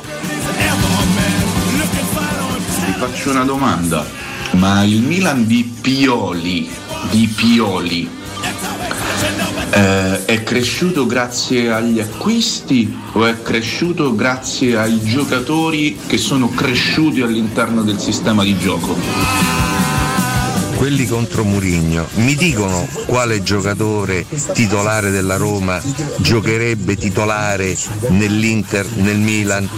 Ti 2.84 2.94
faccio 2.96 3.30
una 3.30 3.44
domanda, 3.44 4.06
ma 4.52 4.84
il 4.84 5.02
Milan 5.02 5.44
di 5.44 5.64
Pioli, 5.80 6.70
di 7.10 7.26
Pioli, 7.26 8.16
eh, 9.70 10.24
è 10.24 10.42
cresciuto 10.42 11.06
grazie 11.06 11.70
agli 11.70 12.00
acquisti 12.00 12.96
o 13.12 13.26
è 13.26 13.40
cresciuto 13.42 14.14
grazie 14.14 14.76
ai 14.76 15.00
giocatori 15.02 15.98
che 16.06 16.18
sono 16.18 16.48
cresciuti 16.48 17.20
all'interno 17.20 17.82
del 17.82 17.98
sistema 17.98 18.42
di 18.42 18.56
gioco? 18.58 18.96
Quelli 20.76 21.06
contro 21.06 21.42
Murigno 21.42 22.06
mi 22.16 22.36
dicono 22.36 22.86
quale 23.06 23.42
giocatore 23.42 24.24
titolare 24.52 25.10
della 25.10 25.36
Roma 25.36 25.82
giocherebbe 26.18 26.96
titolare 26.96 27.76
nell'Inter, 28.10 28.86
nel 28.94 29.18
Milan, 29.18 29.68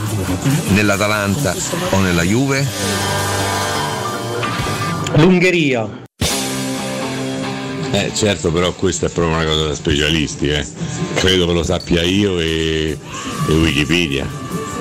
nell'Atalanta 0.74 1.54
o 1.90 2.00
nella 2.00 2.22
Juve? 2.22 2.66
L'Ungheria. 5.16 6.08
Eh 7.92 8.12
certo, 8.14 8.52
però 8.52 8.72
questa 8.72 9.06
è 9.06 9.10
proprio 9.10 9.36
una 9.36 9.44
cosa 9.44 9.66
da 9.66 9.74
specialisti, 9.74 10.48
eh. 10.48 10.64
Credo 11.14 11.46
che 11.46 11.52
lo 11.52 11.62
sappia 11.62 12.02
io 12.02 12.38
e, 12.38 12.96
e 13.48 13.52
Wikipedia. 13.52 14.26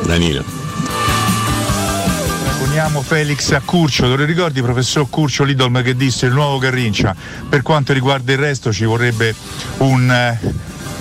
Danilo. 0.06 0.44
Poniamo 2.60 3.02
Felix 3.02 3.52
a 3.52 3.62
Curcio, 3.66 4.04
te 4.04 4.16
lo 4.16 4.26
ricordi 4.26 4.62
professor 4.62 5.10
Curcio 5.10 5.44
Lidolm 5.44 5.82
che 5.82 5.96
disse 5.96 6.28
il 6.28 6.34
nuovo 6.34 6.60
Garrincia? 6.60 7.16
Per 7.50 7.62
quanto 7.64 7.94
riguarda 7.94 8.32
il 8.32 8.38
resto 8.38 8.72
ci 8.72 8.86
vorrebbe 8.86 9.34
un, 9.78 10.10
eh, 10.12 10.40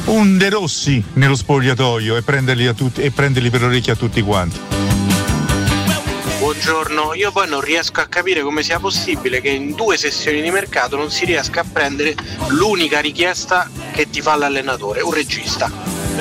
un 0.07 0.39
De 0.39 0.49
Rossi 0.49 1.05
nello 1.15 1.37
spogliatoio 1.37 2.17
e 2.17 2.23
prenderli, 2.23 2.75
tutti, 2.75 3.03
e 3.03 3.11
prenderli 3.11 3.51
per 3.51 3.61
l'orecchio 3.61 3.93
a 3.93 3.97
tutti 3.97 4.23
quanti. 4.23 4.59
Buongiorno, 6.61 7.15
io 7.15 7.31
poi 7.31 7.49
non 7.49 7.61
riesco 7.61 8.01
a 8.01 8.07
capire 8.07 8.43
come 8.43 8.65
sia 8.65 8.81
possibile 8.81 9.41
che 9.41 9.49
in 9.49 9.77
due 9.77 9.97
sessioni 9.97 10.43
di 10.43 10.51
mercato 10.51 10.97
non 10.97 11.09
si 11.09 11.25
riesca 11.25 11.61
a 11.61 11.65
prendere 11.65 12.17
l'unica 12.49 12.99
richiesta 12.99 13.71
che 13.93 14.11
ti 14.11 14.21
fa 14.21 14.35
l'allenatore, 14.35 15.01
un 15.01 15.13
regista. 15.13 15.71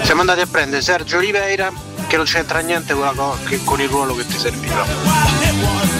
Siamo 0.03 0.19
andati 0.21 0.41
a 0.41 0.45
prendere 0.45 0.83
Sergio 0.83 1.17
Oliveira 1.17 1.73
che 2.05 2.17
non 2.17 2.25
c'entra 2.25 2.59
niente 2.59 2.93
con, 2.93 3.39
che, 3.47 3.63
con 3.63 3.81
il 3.81 3.89
ruolo 3.89 4.13
che 4.13 4.27
ti 4.27 4.37
serviva. 4.37 5.96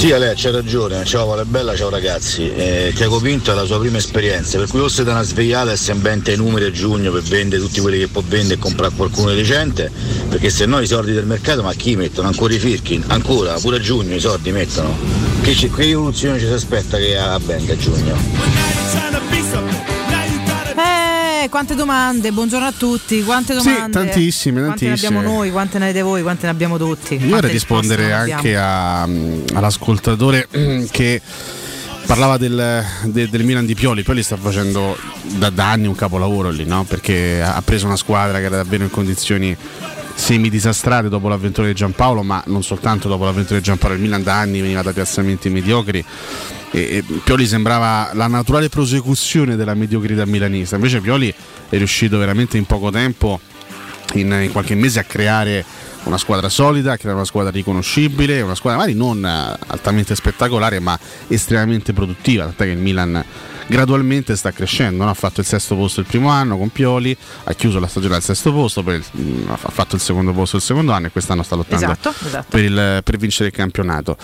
Sì 0.00 0.12
Ale, 0.12 0.32
c'ha 0.34 0.50
ragione, 0.50 1.04
ciao 1.04 1.26
Vale 1.26 1.44
Bella, 1.44 1.76
ciao 1.76 1.90
ragazzi. 1.90 2.50
Eh, 2.50 2.90
Tiago 2.94 3.20
Pinto 3.20 3.52
è 3.52 3.54
la 3.54 3.66
sua 3.66 3.78
prima 3.78 3.98
esperienza, 3.98 4.56
per 4.56 4.66
cui 4.66 4.88
si 4.88 5.04
dà 5.04 5.10
una 5.10 5.22
svegliata 5.22 5.72
e 5.72 5.76
si 5.76 5.90
inventa 5.90 6.32
i 6.32 6.36
numeri 6.36 6.64
a 6.64 6.70
giugno 6.70 7.12
per 7.12 7.20
vendere 7.20 7.60
tutti 7.60 7.80
quelli 7.80 7.98
che 7.98 8.08
può 8.08 8.22
vendere 8.26 8.54
e 8.54 8.58
comprare 8.58 8.94
qualcuno 8.96 9.34
decente, 9.34 9.92
perché 10.26 10.48
se 10.48 10.64
no 10.64 10.80
i 10.80 10.86
soldi 10.86 11.12
del 11.12 11.26
mercato 11.26 11.62
ma 11.62 11.74
chi 11.74 11.96
mettono? 11.96 12.28
Ancora 12.28 12.54
i 12.54 12.58
Firkin? 12.58 13.04
Ancora, 13.08 13.52
pure 13.58 13.76
a 13.76 13.80
giugno 13.80 14.14
i 14.14 14.20
soldi 14.20 14.50
mettono. 14.52 14.96
Che, 15.42 15.52
che 15.52 15.90
evoluzione 15.90 16.38
ci 16.38 16.46
si 16.46 16.52
aspetta 16.52 16.96
che 16.96 17.18
avvenga 17.18 17.74
a 17.74 17.76
giugno? 17.76 18.79
Quante 21.50 21.74
domande, 21.74 22.30
buongiorno 22.30 22.66
a 22.66 22.72
tutti, 22.72 23.24
quante 23.24 23.54
domande. 23.54 23.84
Sì, 23.86 23.90
tantissime, 23.90 24.62
quante 24.62 24.84
tantissime. 24.84 25.10
ne 25.10 25.18
abbiamo 25.18 25.36
noi, 25.36 25.50
quante 25.50 25.78
ne 25.78 25.84
avete 25.86 26.02
voi, 26.02 26.22
quante 26.22 26.46
ne 26.46 26.52
abbiamo 26.52 26.78
tutti. 26.78 27.16
Io 27.16 27.34
vorrei 27.34 27.50
rispondere 27.50 28.12
anche 28.12 28.56
a, 28.56 29.02
all'ascoltatore 29.02 30.46
che 30.92 31.20
parlava 32.06 32.36
del, 32.36 32.84
de, 33.02 33.28
del, 33.28 33.42
Milan 33.42 33.66
di 33.66 33.74
Pioli. 33.74 34.04
Pioli 34.04 34.22
sta 34.22 34.36
facendo 34.36 34.96
da, 35.22 35.50
da 35.50 35.72
anni 35.72 35.88
un 35.88 35.96
capolavoro 35.96 36.50
lì, 36.50 36.64
no? 36.64 36.84
Perché 36.84 37.42
ha 37.42 37.60
preso 37.62 37.86
una 37.86 37.96
squadra 37.96 38.38
che 38.38 38.44
era 38.44 38.56
davvero 38.56 38.84
in 38.84 38.90
condizioni 38.90 39.56
semi 40.20 40.50
disastrate 40.50 41.08
dopo 41.08 41.28
l'avventura 41.28 41.66
di 41.66 41.72
Giampaolo, 41.72 42.22
ma 42.22 42.42
non 42.46 42.62
soltanto 42.62 43.08
dopo 43.08 43.24
l'avventura 43.24 43.58
di 43.58 43.64
Giampaolo, 43.64 43.94
il 43.94 44.02
Milan 44.02 44.22
da 44.22 44.38
anni 44.38 44.60
veniva 44.60 44.82
da 44.82 44.92
piazzamenti 44.92 45.48
mediocri 45.48 46.04
e, 46.70 47.02
Pioli 47.24 47.46
sembrava 47.46 48.10
la 48.12 48.26
naturale 48.26 48.68
prosecuzione 48.68 49.56
della 49.56 49.72
mediocrità 49.74 50.26
milanista, 50.26 50.76
invece 50.76 51.00
Pioli 51.00 51.34
è 51.70 51.76
riuscito 51.78 52.18
veramente 52.18 52.58
in 52.58 52.66
poco 52.66 52.90
tempo, 52.90 53.40
in, 54.14 54.30
in 54.42 54.52
qualche 54.52 54.74
mese, 54.74 55.00
a 55.00 55.04
creare 55.04 55.64
una 56.04 56.18
squadra 56.18 56.50
solida, 56.50 56.92
a 56.92 56.96
creare 56.96 57.16
una 57.16 57.26
squadra 57.26 57.50
riconoscibile, 57.50 58.42
una 58.42 58.54
squadra 58.54 58.78
magari 58.78 58.96
non 58.96 59.24
altamente 59.24 60.14
spettacolare 60.14 60.80
ma 60.80 60.98
estremamente 61.28 61.94
produttiva, 61.94 62.44
tant'è 62.44 62.64
che 62.64 62.70
il 62.70 62.78
Milan 62.78 63.24
gradualmente 63.70 64.34
sta 64.34 64.50
crescendo, 64.50 65.04
no? 65.04 65.10
ha 65.10 65.14
fatto 65.14 65.40
il 65.40 65.46
sesto 65.46 65.76
posto 65.76 66.00
il 66.00 66.06
primo 66.06 66.28
anno 66.28 66.58
con 66.58 66.70
Pioli, 66.70 67.16
ha 67.44 67.52
chiuso 67.54 67.78
la 67.78 67.86
stagione 67.86 68.16
al 68.16 68.22
sesto 68.22 68.52
posto, 68.52 68.80
il, 68.80 69.02
ha 69.48 69.56
fatto 69.56 69.94
il 69.94 70.00
secondo 70.00 70.32
posto 70.32 70.56
il 70.56 70.62
secondo 70.62 70.92
anno 70.92 71.06
e 71.06 71.10
quest'anno 71.10 71.42
sta 71.42 71.54
lottando 71.54 71.84
esatto, 71.84 72.12
esatto. 72.26 72.46
Per, 72.50 72.64
il, 72.64 73.00
per 73.04 73.16
vincere 73.16 73.48
il 73.48 73.54
campionato. 73.54 74.16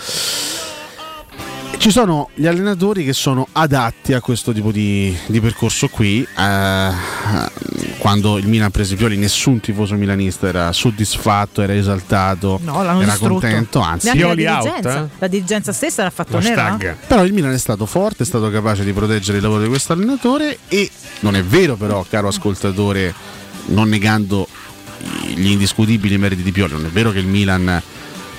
Ci 1.78 1.90
sono 1.90 2.30
gli 2.34 2.46
allenatori 2.46 3.04
che 3.04 3.12
sono 3.12 3.46
adatti 3.52 4.12
a 4.12 4.20
questo 4.20 4.52
tipo 4.52 4.72
di, 4.72 5.16
di 5.26 5.40
percorso 5.40 5.88
qui. 5.88 6.26
Eh, 6.36 7.85
quando 8.06 8.38
il 8.38 8.46
Milan 8.46 8.70
prese 8.70 8.94
Pioli, 8.94 9.16
nessun 9.16 9.58
tifoso 9.58 9.96
milanista 9.96 10.46
era 10.46 10.72
soddisfatto, 10.72 11.60
era 11.60 11.74
esaltato, 11.74 12.60
no, 12.62 12.80
era 12.80 12.94
distrutto. 13.02 13.40
contento. 13.40 13.80
Anzi, 13.80 14.12
Pioli 14.12 14.44
la 14.44 14.60
dirigenza, 14.60 15.00
out, 15.00 15.10
eh? 15.10 15.16
la 15.18 15.26
dirigenza 15.26 15.72
stessa 15.72 16.04
l'ha 16.04 16.10
fatto 16.10 16.38
nera. 16.38 16.78
Però 17.04 17.24
il 17.24 17.32
Milan 17.32 17.50
è 17.50 17.58
stato 17.58 17.84
forte, 17.84 18.22
è 18.22 18.26
stato 18.26 18.48
capace 18.48 18.84
di 18.84 18.92
proteggere 18.92 19.38
il 19.38 19.42
lavoro 19.42 19.62
di 19.62 19.68
questo 19.68 19.92
allenatore. 19.92 20.58
E 20.68 20.88
non 21.20 21.34
è 21.34 21.42
vero, 21.42 21.74
però, 21.74 22.06
caro 22.08 22.28
ascoltatore, 22.28 23.12
non 23.70 23.88
negando 23.88 24.46
gli 25.34 25.50
indiscutibili 25.50 26.16
meriti 26.16 26.44
di 26.44 26.52
Pioli, 26.52 26.74
non 26.74 26.84
è 26.84 26.90
vero 26.90 27.10
che 27.10 27.18
il 27.18 27.26
Milan 27.26 27.82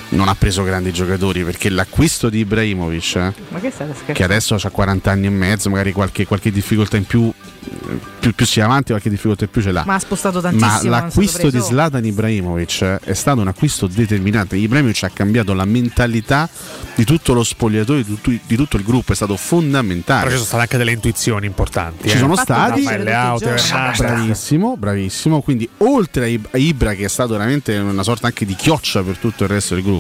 non 0.09 0.27
ha 0.27 0.35
preso 0.35 0.63
grandi 0.63 0.93
giocatori 0.93 1.43
perché 1.43 1.69
l'acquisto 1.69 2.29
di 2.29 2.39
Ibrahimovic, 2.39 3.15
eh, 3.15 3.33
Ma 3.49 3.59
che 3.59 3.73
che 4.13 4.23
adesso 4.23 4.55
ha 4.55 4.69
40 4.69 5.11
anni 5.11 5.25
e 5.27 5.29
mezzo, 5.29 5.69
magari 5.69 5.91
qualche, 5.91 6.25
qualche 6.25 6.51
difficoltà 6.51 6.97
in 6.97 7.05
più, 7.05 7.29
eh, 7.29 7.99
più, 8.19 8.33
più 8.33 8.45
si 8.45 8.61
avanti, 8.61 8.91
qualche 8.91 9.09
difficoltà 9.09 9.43
in 9.43 9.49
più 9.49 9.61
ce 9.61 9.71
l'ha. 9.71 9.83
Ma 9.85 9.95
ha 9.95 9.99
spostato 9.99 10.39
tantissimo. 10.39 10.71
Ma 10.71 10.79
è 10.81 10.87
l'acquisto 10.87 11.49
di 11.49 11.59
Zlatan 11.59 12.05
Ibrahimovic 12.05 12.81
eh, 12.81 12.99
è 13.03 13.13
stato 13.13 13.41
un 13.41 13.47
acquisto 13.47 13.87
determinante. 13.87 14.55
Ibrahimovic 14.55 15.03
ha 15.03 15.09
cambiato 15.09 15.53
la 15.53 15.65
mentalità 15.65 16.49
di 16.95 17.03
tutto 17.03 17.33
lo 17.33 17.43
spogliatoio, 17.43 18.03
di 18.03 18.19
tutto, 18.19 18.31
di 18.45 18.55
tutto 18.55 18.77
il 18.77 18.83
gruppo, 18.83 19.11
è 19.11 19.15
stato 19.15 19.35
fondamentale. 19.35 20.21
Però 20.21 20.31
ci 20.31 20.37
sono 20.37 20.47
state 20.47 20.61
anche 20.63 20.77
delle 20.77 20.91
intuizioni 20.91 21.45
importanti. 21.45 22.09
Ci 22.09 22.15
eh. 22.15 22.19
sono 22.19 22.35
stati 22.35 22.83
Raffaele 22.83 23.13
Auto, 23.13 23.49
Hernandez. 23.49 23.97
bravissimo, 23.97 24.77
bravissimo. 24.77 25.41
Quindi, 25.41 25.69
oltre 25.77 26.39
a 26.51 26.57
Ibra, 26.57 26.93
che 26.93 27.05
è 27.05 27.09
stato 27.09 27.33
veramente 27.33 27.75
una 27.77 28.03
sorta 28.03 28.27
anche 28.27 28.45
di 28.45 28.55
chioccia 28.55 29.03
per 29.03 29.17
tutto 29.17 29.43
il 29.43 29.49
resto 29.49 29.75
del 29.75 29.83
gruppo, 29.83 29.96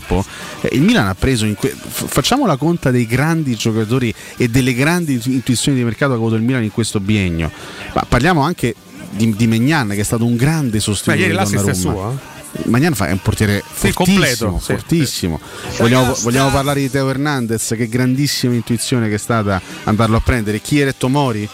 eh, 0.61 0.69
il 0.73 0.81
Milan 0.81 1.07
ha 1.07 1.15
preso. 1.15 1.45
Que- 1.53 1.75
facciamo 1.75 2.45
la 2.45 2.57
conta 2.57 2.91
dei 2.91 3.05
grandi 3.05 3.55
giocatori 3.55 4.13
e 4.35 4.47
delle 4.47 4.73
grandi 4.73 5.13
intu- 5.13 5.31
intuizioni 5.33 5.77
di 5.77 5.83
mercato 5.83 6.11
che 6.11 6.17
ha 6.17 6.21
avuto 6.21 6.35
il 6.35 6.43
Milan 6.43 6.63
in 6.63 6.71
questo 6.71 6.99
biennio. 6.99 7.51
Ma 7.93 8.05
parliamo 8.07 8.41
anche 8.41 8.75
di, 9.11 9.35
di 9.35 9.47
Megnan, 9.47 9.89
che 9.89 9.99
è 9.99 10.03
stato 10.03 10.25
un 10.25 10.35
grande 10.35 10.79
sostituto. 10.79 11.15
Beh, 11.15 11.21
ieri 11.21 11.31
di 11.31 11.37
l'assist 11.37 11.69
è 11.69 11.73
Magnan 12.63 12.93
fa- 12.93 13.07
è 13.07 13.11
un 13.11 13.19
portiere 13.21 13.61
Sì, 13.61 13.91
fortissimo, 13.91 14.03
completo, 14.03 14.59
sì, 14.59 14.73
fortissimo. 14.73 15.39
Vogliamo, 15.77 16.15
vogliamo 16.21 16.49
parlare 16.49 16.79
di 16.79 16.89
Teo 16.89 17.09
Hernandez, 17.09 17.73
che 17.77 17.87
grandissima 17.87 18.53
intuizione 18.53 19.09
che 19.09 19.15
è 19.15 19.19
stata 19.19 19.61
andarlo 19.83 20.17
a 20.17 20.21
prendere. 20.21 20.59
Chier 20.59 20.87
e 20.87 20.97
Tomori, 20.97 21.47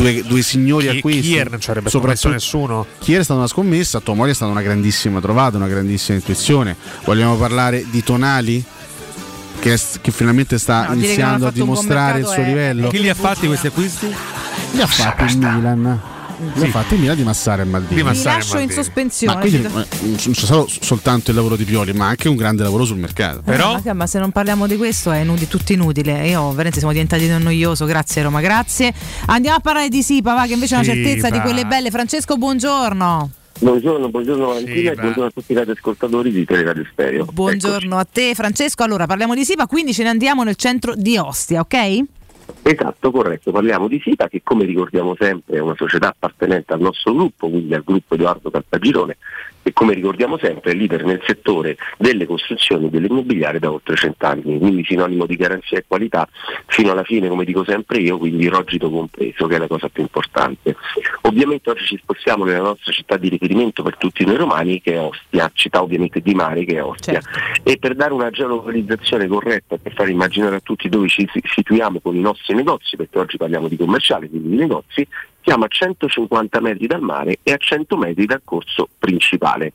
due, 0.00 0.22
due 0.26 0.42
signori 0.42 0.88
Chi- 0.88 0.96
acquisti. 0.98 1.20
Kier 1.22 1.50
non 1.50 1.60
ci 1.60 1.70
avrebbe 1.70 1.90
scommesso 1.90 2.28
nessuno. 2.28 2.86
Chier 2.98 3.20
è 3.20 3.24
stata 3.24 3.38
una 3.40 3.48
scommessa, 3.48 4.00
Tomori 4.00 4.30
è 4.30 4.34
stata 4.34 4.50
una 4.50 4.62
grandissima 4.62 5.20
trovata, 5.20 5.56
una 5.56 5.68
grandissima 5.68 6.16
intuizione. 6.18 6.76
Vogliamo 7.04 7.36
parlare 7.36 7.84
di 7.90 8.02
Tonali? 8.02 8.64
Che, 9.60 9.74
è- 9.74 9.80
che 10.00 10.10
finalmente 10.10 10.58
sta 10.58 10.86
No, 10.86 10.94
iniziando 10.94 11.46
a 11.46 11.50
dimostrare 11.50 12.20
il 12.20 12.24
suo 12.26 12.42
è- 12.42 12.46
livello. 12.46 12.88
Chi 12.88 13.00
li 13.00 13.10
ha 13.10 13.14
fatti 13.14 13.46
questi 13.46 13.66
acquisti? 13.66 14.06
Li 14.72 14.80
ha 14.80 14.86
fatti 14.86 15.24
il 15.24 15.36
Milan. 15.38 16.00
Li 16.54 16.64
ha 16.64 16.68
fatti 16.68 16.94
il 16.94 17.00
Milan 17.00 17.16
di 17.16 17.22
Massare 17.22 17.62
e 17.62 17.64
Maldini. 17.66 18.02
Vi 18.02 18.22
lascio 18.22 18.58
in 18.58 18.70
sospensione. 18.70 19.34
Ma 19.34 19.40
quindi 19.40 19.58
Ci- 19.60 19.66
eh, 19.66 20.06
non 20.06 20.16
c'è 20.16 20.44
solo 20.46 20.66
soltanto 20.68 21.30
il 21.30 21.36
lavoro 21.36 21.54
di 21.56 21.64
Pioli, 21.64 21.92
ma 21.92 22.06
anche 22.08 22.28
un 22.28 22.36
grande 22.36 22.62
lavoro 22.62 22.84
sul 22.84 22.96
mercato. 22.96 23.42
Eh, 23.44 23.56
ma, 23.56 23.80
che- 23.82 23.92
ma 23.92 24.06
se 24.06 24.18
non 24.18 24.30
parliamo 24.30 24.66
di 24.66 24.76
questo 24.76 25.10
è 25.10 25.18
inutile, 25.20 25.48
tutto 25.48 25.72
inutile. 25.72 26.26
Io 26.28 26.48
veramente 26.50 26.78
siamo 26.78 26.92
diventati 26.92 27.26
noioso. 27.28 27.84
Grazie 27.84 28.22
Roma, 28.22 28.40
grazie. 28.40 28.92
Andiamo 29.26 29.58
a 29.58 29.60
parlare 29.60 29.88
di 29.88 30.02
Sipa, 30.02 30.34
va, 30.34 30.46
che 30.46 30.54
invece 30.54 30.76
è 30.76 30.78
una 30.78 30.86
certezza 30.86 31.26
Sipa. 31.26 31.36
di 31.36 31.40
quelle 31.42 31.66
belle. 31.66 31.90
Francesco, 31.90 32.36
buongiorno. 32.36 33.30
Buongiorno, 33.58 34.08
buongiorno 34.08 34.46
Valentina 34.46 34.92
e 34.92 34.94
buongiorno 34.94 35.26
a 35.26 35.30
tutti 35.34 35.52
i 35.52 35.54
radioascoltatori 35.54 36.32
di 36.32 36.46
Teleradio 36.46 36.86
Stereo. 36.90 37.26
Buongiorno 37.30 37.98
a 37.98 38.06
te 38.10 38.32
Francesco. 38.34 38.82
Allora 38.82 39.06
parliamo 39.06 39.34
di 39.34 39.44
Sipa, 39.44 39.66
quindi 39.66 39.92
ce 39.92 40.02
ne 40.04 40.08
andiamo 40.08 40.42
nel 40.44 40.56
centro 40.56 40.94
di 40.96 41.18
Ostia, 41.18 41.60
ok? 41.60 42.00
Esatto, 42.62 43.10
corretto. 43.10 43.50
Parliamo 43.52 43.88
di 43.88 44.00
SIPA 44.02 44.28
che 44.28 44.42
come 44.42 44.64
ricordiamo 44.64 45.14
sempre 45.18 45.56
è 45.56 45.60
una 45.60 45.74
società 45.76 46.08
appartenente 46.08 46.72
al 46.72 46.80
nostro 46.80 47.12
gruppo, 47.12 47.48
quindi 47.48 47.74
al 47.74 47.82
gruppo 47.84 48.14
Edoardo 48.14 48.50
Caltagirone 48.50 49.16
e 49.62 49.72
come 49.72 49.94
ricordiamo 49.94 50.38
sempre 50.38 50.72
è 50.72 50.74
leader 50.74 51.04
nel 51.04 51.22
settore 51.26 51.76
delle 51.98 52.26
costruzioni 52.26 52.86
e 52.86 52.90
dell'immobiliare 52.90 53.58
da 53.58 53.70
oltre 53.70 53.96
cent'anni, 53.96 54.58
quindi 54.58 54.84
sinonimo 54.84 55.26
di 55.26 55.36
garanzia 55.36 55.78
e 55.78 55.84
qualità 55.86 56.28
fino 56.66 56.90
alla 56.92 57.04
fine, 57.04 57.28
come 57.28 57.44
dico 57.44 57.64
sempre 57.64 57.98
io, 57.98 58.18
quindi 58.18 58.46
rogito 58.48 58.90
compreso, 58.90 59.46
che 59.46 59.56
è 59.56 59.58
la 59.58 59.66
cosa 59.66 59.88
più 59.88 60.02
importante. 60.02 60.76
Ovviamente 61.22 61.70
oggi 61.70 61.84
ci 61.84 61.98
spostiamo 61.98 62.44
nella 62.44 62.60
nostra 62.60 62.92
città 62.92 63.16
di 63.16 63.28
riferimento 63.28 63.82
per 63.82 63.96
tutti 63.96 64.24
noi 64.24 64.36
romani 64.36 64.80
che 64.80 64.94
è 64.94 65.00
Ostia, 65.00 65.50
città 65.54 65.82
ovviamente 65.82 66.20
di 66.20 66.34
mare 66.34 66.64
che 66.64 66.76
è 66.76 66.82
Ostia. 66.82 67.20
E 67.62 67.76
per 67.78 67.94
dare 67.94 68.12
una 68.12 68.30
geolocalizzazione 68.30 69.26
corretta, 69.26 69.76
per 69.76 69.92
far 69.92 70.08
immaginare 70.08 70.56
a 70.56 70.60
tutti 70.60 70.88
dove 70.88 71.08
ci 71.08 71.28
si- 71.32 71.42
situiamo 71.44 72.00
con 72.00 72.16
i 72.16 72.20
nostri 72.20 72.54
negozi, 72.54 72.96
perché 72.96 73.18
oggi 73.18 73.36
parliamo 73.36 73.68
di 73.68 73.76
commerciali, 73.76 74.28
quindi 74.28 74.48
di 74.50 74.56
negozi, 74.56 75.06
siamo 75.42 75.64
a 75.64 75.68
150 75.68 76.60
metri 76.60 76.86
dal 76.86 77.00
mare 77.00 77.38
e 77.42 77.52
a 77.52 77.56
100 77.56 77.96
metri 77.96 78.26
dal 78.26 78.42
corso 78.44 78.88
principale. 78.98 79.72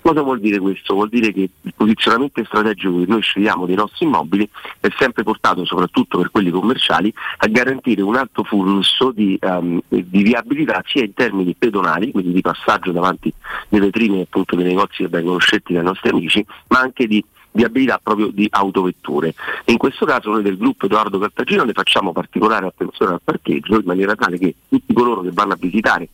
Cosa 0.00 0.22
vuol 0.22 0.38
dire 0.38 0.58
questo? 0.58 0.94
Vuol 0.94 1.08
dire 1.08 1.32
che 1.32 1.50
il 1.60 1.74
posizionamento 1.76 2.42
strategico 2.44 2.98
che 3.00 3.04
noi 3.08 3.20
scegliamo 3.20 3.66
dei 3.66 3.74
nostri 3.74 4.06
immobili 4.06 4.48
è 4.80 4.88
sempre 4.96 5.24
portato, 5.24 5.64
soprattutto 5.64 6.18
per 6.18 6.30
quelli 6.30 6.50
commerciali, 6.50 7.12
a 7.38 7.46
garantire 7.48 8.00
un 8.02 8.14
alto 8.14 8.44
flusso 8.44 9.10
di, 9.10 9.36
ehm, 9.40 9.80
di 9.88 10.22
viabilità 10.22 10.82
sia 10.86 11.02
in 11.02 11.14
termini 11.14 11.54
pedonali, 11.54 12.12
quindi 12.12 12.32
di 12.32 12.40
passaggio 12.40 12.92
davanti 12.92 13.32
alle 13.70 13.80
vetrine 13.80 14.22
appunto 14.22 14.54
dei 14.54 14.66
negozi 14.66 15.02
che 15.02 15.08
vengono 15.08 15.38
scelti 15.38 15.72
dai 15.72 15.82
nostri 15.82 16.10
amici, 16.10 16.46
ma 16.68 16.78
anche 16.78 17.06
di 17.06 17.22
viabilità 17.52 18.00
proprio 18.02 18.28
di 18.28 18.46
autovetture. 18.50 19.34
E 19.64 19.72
in 19.72 19.78
questo 19.78 20.04
caso 20.04 20.30
noi 20.30 20.42
del 20.42 20.56
gruppo 20.56 20.86
Edoardo 20.86 21.18
Cartagino 21.18 21.64
ne 21.64 21.72
facciamo 21.72 22.12
particolare 22.12 22.66
attenzione 22.66 23.12
al 23.12 23.20
parcheggio 23.22 23.74
in 23.74 23.82
maniera 23.84 24.14
tale 24.14 24.38
che 24.38 24.54
tutti 24.68 24.92
coloro 24.92 25.22
che 25.22 25.30
vanno 25.32 25.54
a 25.54 25.58
visitare 25.58 26.08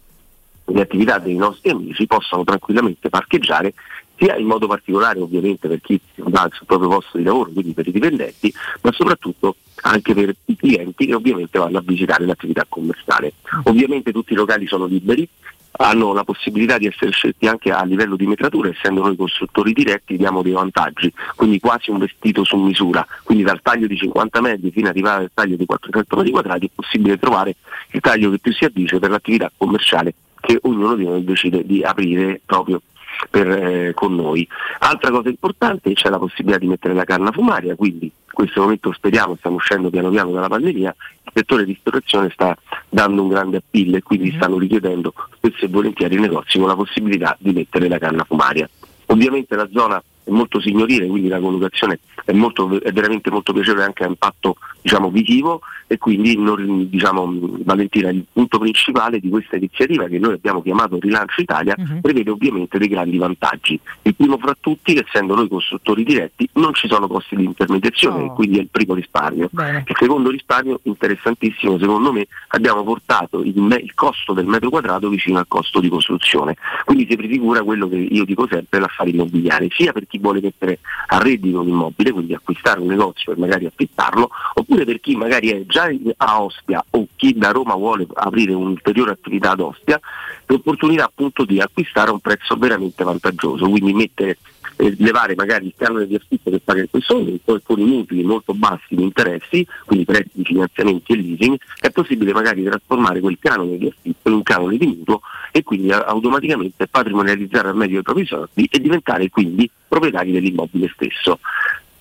le 0.66 0.80
attività 0.80 1.18
dei 1.18 1.36
nostri 1.36 1.70
amici 1.70 2.06
possano 2.06 2.42
tranquillamente 2.42 3.10
parcheggiare 3.10 3.74
sia 4.16 4.36
in 4.36 4.46
modo 4.46 4.66
particolare 4.66 5.18
ovviamente 5.20 5.68
per 5.68 5.80
chi 5.80 6.00
va 6.16 6.48
sul 6.52 6.66
proprio 6.66 6.88
posto 6.88 7.18
di 7.18 7.24
lavoro, 7.24 7.50
quindi 7.50 7.72
per 7.72 7.88
i 7.88 7.92
dipendenti, 7.92 8.52
ma 8.82 8.92
soprattutto 8.92 9.56
anche 9.82 10.14
per 10.14 10.34
i 10.46 10.56
clienti 10.56 11.06
che 11.06 11.14
ovviamente 11.14 11.58
vanno 11.58 11.78
a 11.78 11.82
visitare 11.84 12.24
l'attività 12.24 12.64
commerciale. 12.68 13.34
Ovviamente 13.64 14.12
tutti 14.12 14.32
i 14.32 14.36
locali 14.36 14.66
sono 14.66 14.86
liberi, 14.86 15.28
hanno 15.76 16.12
la 16.12 16.24
possibilità 16.24 16.78
di 16.78 16.86
essere 16.86 17.10
scelti 17.10 17.46
anche 17.46 17.70
a 17.70 17.84
livello 17.84 18.16
di 18.16 18.26
metratura, 18.26 18.68
essendo 18.68 19.02
noi 19.02 19.16
costruttori 19.16 19.72
diretti 19.72 20.16
diamo 20.16 20.42
dei 20.42 20.52
vantaggi, 20.52 21.12
quindi 21.34 21.58
quasi 21.58 21.90
un 21.90 21.98
vestito 21.98 22.44
su 22.44 22.56
misura, 22.56 23.04
quindi 23.22 23.44
dal 23.44 23.60
taglio 23.60 23.86
di 23.86 23.96
50 23.96 24.40
metri 24.40 24.70
fino 24.70 24.86
ad 24.86 24.92
arrivare 24.92 25.24
al 25.24 25.30
taglio 25.34 25.56
di 25.56 25.66
400 25.66 26.16
metri 26.16 26.30
quadrati 26.30 26.66
è 26.66 26.70
possibile 26.74 27.18
trovare 27.18 27.56
il 27.90 28.00
taglio 28.00 28.30
che 28.30 28.38
più 28.38 28.52
si 28.52 28.64
addice 28.64 28.98
per 28.98 29.10
l'attività 29.10 29.50
commerciale 29.56 30.14
che 30.40 30.58
ognuno 30.62 30.94
di 30.94 31.04
noi 31.04 31.24
decide 31.24 31.64
di 31.64 31.82
aprire 31.82 32.40
proprio 32.44 32.82
per, 33.30 33.48
eh, 33.48 33.92
con 33.94 34.14
noi. 34.14 34.46
Altra 34.80 35.10
cosa 35.10 35.28
importante 35.28 35.92
c'è 35.94 36.10
la 36.10 36.18
possibilità 36.18 36.58
di 36.58 36.66
mettere 36.66 36.94
la 36.94 37.04
canna 37.04 37.32
fumaria, 37.32 37.74
quindi 37.74 38.04
in 38.04 38.10
questo 38.34 38.60
momento 38.60 38.92
speriamo, 38.92 39.36
stiamo 39.36 39.56
uscendo 39.56 39.88
piano 39.88 40.10
piano 40.10 40.30
dalla 40.30 40.48
pandemia, 40.48 40.94
il 41.24 41.32
settore 41.32 41.64
ristorazione 41.64 42.30
sta 42.30 42.56
dando 42.90 43.22
un 43.22 43.28
grande 43.28 43.56
appeal 43.56 43.94
e 43.94 44.02
quindi 44.02 44.32
stanno 44.36 44.58
richiedendo 44.58 45.14
spesso 45.36 45.64
e 45.64 45.68
volentieri 45.68 46.16
i 46.16 46.20
negozi 46.20 46.58
con 46.58 46.68
la 46.68 46.76
possibilità 46.76 47.36
di 47.40 47.52
mettere 47.52 47.88
la 47.88 47.98
canna 47.98 48.24
fumaria. 48.24 48.68
Ovviamente 49.06 49.56
la 49.56 49.68
zona 49.72 50.02
è 50.24 50.30
molto 50.30 50.60
signorile, 50.60 51.06
quindi 51.06 51.28
la 51.28 51.38
collocazione 51.38 52.00
è, 52.24 52.32
molto, 52.32 52.80
è 52.80 52.92
veramente 52.92 53.30
molto 53.30 53.52
piacevole 53.52 53.84
anche 53.84 54.04
a 54.04 54.08
impatto 54.08 54.56
diciamo, 54.80 55.10
visivo 55.10 55.60
e 55.86 55.98
quindi 55.98 56.36
non- 56.36 56.88
diciamo, 56.88 57.30
Valentina 57.62 58.08
il 58.08 58.24
punto 58.32 58.58
principale 58.58 59.20
di 59.20 59.28
questa 59.28 59.56
iniziativa 59.56 60.06
che 60.06 60.18
noi 60.18 60.32
abbiamo 60.32 60.62
chiamato 60.62 60.98
Rilancio 60.98 61.42
Italia 61.42 61.74
prevede 62.00 62.30
ovviamente 62.30 62.78
dei 62.78 62.88
grandi 62.88 63.18
vantaggi. 63.18 63.78
Il 64.02 64.14
primo 64.14 64.38
fra 64.38 64.56
tutti, 64.58 64.96
essendo 64.96 65.34
noi 65.34 65.48
costruttori 65.48 66.04
diretti, 66.04 66.48
non 66.54 66.72
ci 66.74 66.88
sono 66.88 67.06
costi 67.06 67.36
di 67.36 67.44
intermediazione, 67.44 68.32
quindi 68.34 68.58
è 68.58 68.60
il 68.62 68.68
primo 68.70 68.94
risparmio. 68.94 69.50
Il 69.86 69.96
secondo 69.98 70.30
risparmio, 70.30 70.80
interessantissimo, 70.82 71.78
secondo 71.78 72.12
me, 72.12 72.26
abbiamo 72.48 72.82
portato 72.82 73.42
il, 73.42 73.60
me- 73.60 73.76
il 73.76 73.94
costo 73.94 74.32
del 74.32 74.46
metro 74.46 74.70
quadrato 74.70 75.08
vicino 75.08 75.38
al 75.38 75.46
costo 75.48 75.80
di 75.80 75.88
costruzione. 75.88 76.56
Quindi 76.84 77.06
si 77.08 77.16
prefigura 77.16 77.62
quello 77.62 77.88
che 77.88 77.96
io 77.96 78.24
dico 78.24 78.46
sempre, 78.50 78.80
l'affare 78.80 79.10
immobiliare, 79.10 79.68
sia 79.70 79.92
per 79.92 80.06
chi 80.06 80.13
vuole 80.18 80.40
mettere 80.40 80.80
a 81.08 81.18
reddito 81.18 81.60
un 81.60 81.68
immobile, 81.68 82.12
quindi 82.12 82.34
acquistare 82.34 82.80
un 82.80 82.86
negozio 82.86 83.32
e 83.32 83.36
magari 83.36 83.66
affittarlo, 83.66 84.30
oppure 84.54 84.84
per 84.84 85.00
chi 85.00 85.16
magari 85.16 85.50
è 85.50 85.64
già 85.66 85.88
a 86.16 86.42
Ostia 86.42 86.84
o 86.90 87.06
chi 87.16 87.34
da 87.36 87.50
Roma 87.50 87.74
vuole 87.74 88.06
aprire 88.14 88.52
un'ulteriore 88.52 89.12
attività 89.12 89.52
ad 89.52 89.60
Ostia, 89.60 90.00
l'opportunità 90.46 91.04
appunto 91.04 91.44
di 91.44 91.60
acquistare 91.60 92.10
a 92.10 92.12
un 92.12 92.20
prezzo 92.20 92.56
veramente 92.56 93.04
vantaggioso, 93.04 93.68
quindi 93.68 93.92
mettere 93.92 94.38
eh, 94.76 94.94
levare 94.98 95.34
magari 95.34 95.66
il 95.66 95.74
canone 95.76 96.06
di 96.06 96.14
affitto 96.14 96.50
che 96.50 96.60
paga 96.60 96.80
in 96.80 96.90
questo 96.90 97.16
momento 97.16 97.54
e 97.54 97.60
con 97.62 97.78
i 97.78 97.84
mutui 97.84 98.22
molto 98.22 98.54
bassi 98.54 98.94
di 98.94 99.02
interessi, 99.02 99.66
quindi 99.84 100.04
prezzi, 100.04 100.42
finanziamenti 100.42 101.12
e 101.12 101.16
leasing, 101.16 101.56
è 101.80 101.90
possibile 101.90 102.32
magari 102.32 102.62
trasformare 102.62 103.20
quel 103.20 103.38
canone 103.38 103.76
di 103.76 103.86
affitto 103.86 104.28
in 104.28 104.34
un 104.34 104.42
canone 104.42 104.76
di 104.76 104.86
mutuo 104.86 105.20
e 105.52 105.62
quindi 105.62 105.92
a- 105.92 106.04
automaticamente 106.04 106.86
patrimonializzare 106.86 107.68
al 107.68 107.76
meglio 107.76 108.00
i 108.00 108.02
propri 108.02 108.26
soldi 108.26 108.68
e 108.70 108.80
diventare 108.80 109.28
quindi 109.30 109.70
proprietari 109.86 110.32
dell'immobile 110.32 110.90
stesso. 110.94 111.38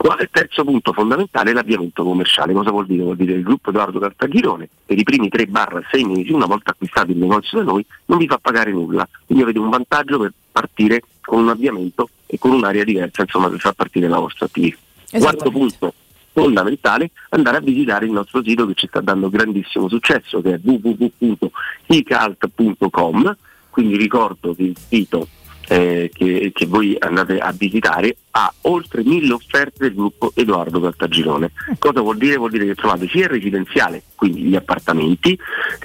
Il 0.03 0.27
terzo 0.31 0.65
punto 0.65 0.91
fondamentale 0.91 1.51
è 1.51 1.53
l'avviamento 1.53 2.03
commerciale. 2.03 2.51
Cosa 2.51 2.71
vuol 2.71 2.85
dire? 2.85 3.03
Vuol 3.03 3.15
dire 3.15 3.31
che 3.31 3.37
il 3.37 3.43
gruppo 3.43 3.69
Edoardo 3.69 3.99
Cartaghirone 3.99 4.67
per 4.85 4.97
i 4.97 5.03
primi 5.03 5.29
3-6 5.29 6.05
mesi, 6.05 6.33
una 6.33 6.45
volta 6.45 6.71
acquistato 6.71 7.11
il 7.11 7.17
negozio 7.17 7.59
da 7.59 7.63
noi, 7.63 7.85
non 8.07 8.17
vi 8.17 8.27
fa 8.27 8.37
pagare 8.37 8.71
nulla. 8.71 9.07
Quindi 9.25 9.43
avete 9.43 9.59
un 9.59 9.69
vantaggio 9.69 10.19
per 10.19 10.33
partire 10.51 11.03
con 11.21 11.43
un 11.43 11.49
avviamento 11.49 12.09
e 12.33 12.39
con 12.39 12.51
un'area 12.51 12.83
diversa, 12.83 13.21
insomma, 13.21 13.47
per 13.47 13.59
far 13.59 13.73
partire 13.73 14.07
la 14.07 14.17
vostra 14.17 14.47
attività. 14.47 14.77
Quarto 15.11 15.51
punto 15.51 15.93
fondamentale, 16.31 17.11
andare 17.29 17.57
a 17.57 17.59
visitare 17.59 18.05
il 18.05 18.11
nostro 18.11 18.41
sito 18.41 18.65
che 18.65 18.73
ci 18.73 18.87
sta 18.87 19.01
dando 19.01 19.29
grandissimo 19.29 19.87
successo, 19.87 20.41
che 20.41 20.55
è 20.55 20.59
www.icalt.com, 20.63 21.47
quindi 23.69 23.97
ricordo 23.97 24.55
che 24.55 24.63
il 24.63 24.75
sito 24.75 25.27
eh, 25.73 26.11
che, 26.13 26.51
che 26.53 26.65
voi 26.67 26.95
andate 26.99 27.39
a 27.39 27.51
visitare 27.51 28.15
ha 28.31 28.53
oltre 28.61 29.03
mille 29.03 29.33
offerte 29.33 29.85
del 29.85 29.95
gruppo 29.95 30.31
Edoardo 30.35 30.79
Caltagirone. 30.79 31.51
Cosa 31.79 32.01
vuol 32.01 32.17
dire? 32.17 32.37
Vuol 32.37 32.51
dire 32.51 32.65
che 32.65 32.75
trovate 32.75 33.07
sia 33.07 33.23
il 33.23 33.29
residenziale, 33.29 34.03
quindi 34.13 34.41
gli 34.41 34.55
appartamenti, 34.55 35.37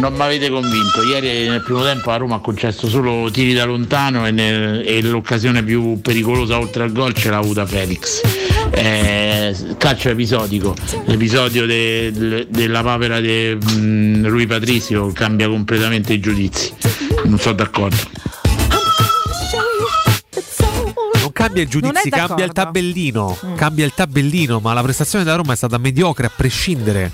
Non 0.00 0.14
mi 0.14 0.22
avete 0.22 0.48
convinto, 0.48 1.02
ieri 1.02 1.46
nel 1.48 1.62
primo 1.62 1.82
tempo 1.82 2.08
la 2.10 2.16
Roma 2.16 2.36
ha 2.36 2.40
concesso 2.40 2.88
solo 2.88 3.30
tiri 3.30 3.52
da 3.52 3.64
lontano 3.64 4.26
e, 4.26 4.30
nel- 4.30 4.82
e 4.86 5.02
l'occasione 5.02 5.62
più 5.62 6.00
pericolosa 6.00 6.58
oltre 6.58 6.84
al 6.84 6.92
gol 6.92 7.12
ce 7.12 7.28
l'ha 7.28 7.36
avuta 7.36 7.66
Felix. 7.66 8.22
Eh, 8.70 9.54
calcio 9.76 10.08
episodico, 10.08 10.74
l'episodio 11.04 11.66
de- 11.66 12.10
de- 12.12 12.46
della 12.48 12.82
papera 12.82 13.20
di 13.20 13.52
Rui 14.22 14.46
Patrizio 14.46 15.12
cambia 15.12 15.48
completamente 15.48 16.14
i 16.14 16.20
giudizi, 16.20 16.72
non 17.24 17.38
sono 17.38 17.56
d'accordo. 17.56 17.96
Non 21.20 21.32
cambia 21.32 21.62
è 21.62 21.66
giudizio, 21.66 22.10
cambia 22.10 22.44
il 22.46 22.52
tabellino. 22.52 23.36
Mm. 23.44 23.54
Cambia 23.54 23.84
il 23.84 23.92
tabellino, 23.94 24.60
ma 24.60 24.72
la 24.72 24.82
prestazione 24.82 25.24
della 25.24 25.36
Roma 25.36 25.52
è 25.52 25.56
stata 25.56 25.76
mediocre 25.78 26.26
a 26.26 26.30
prescindere. 26.34 27.12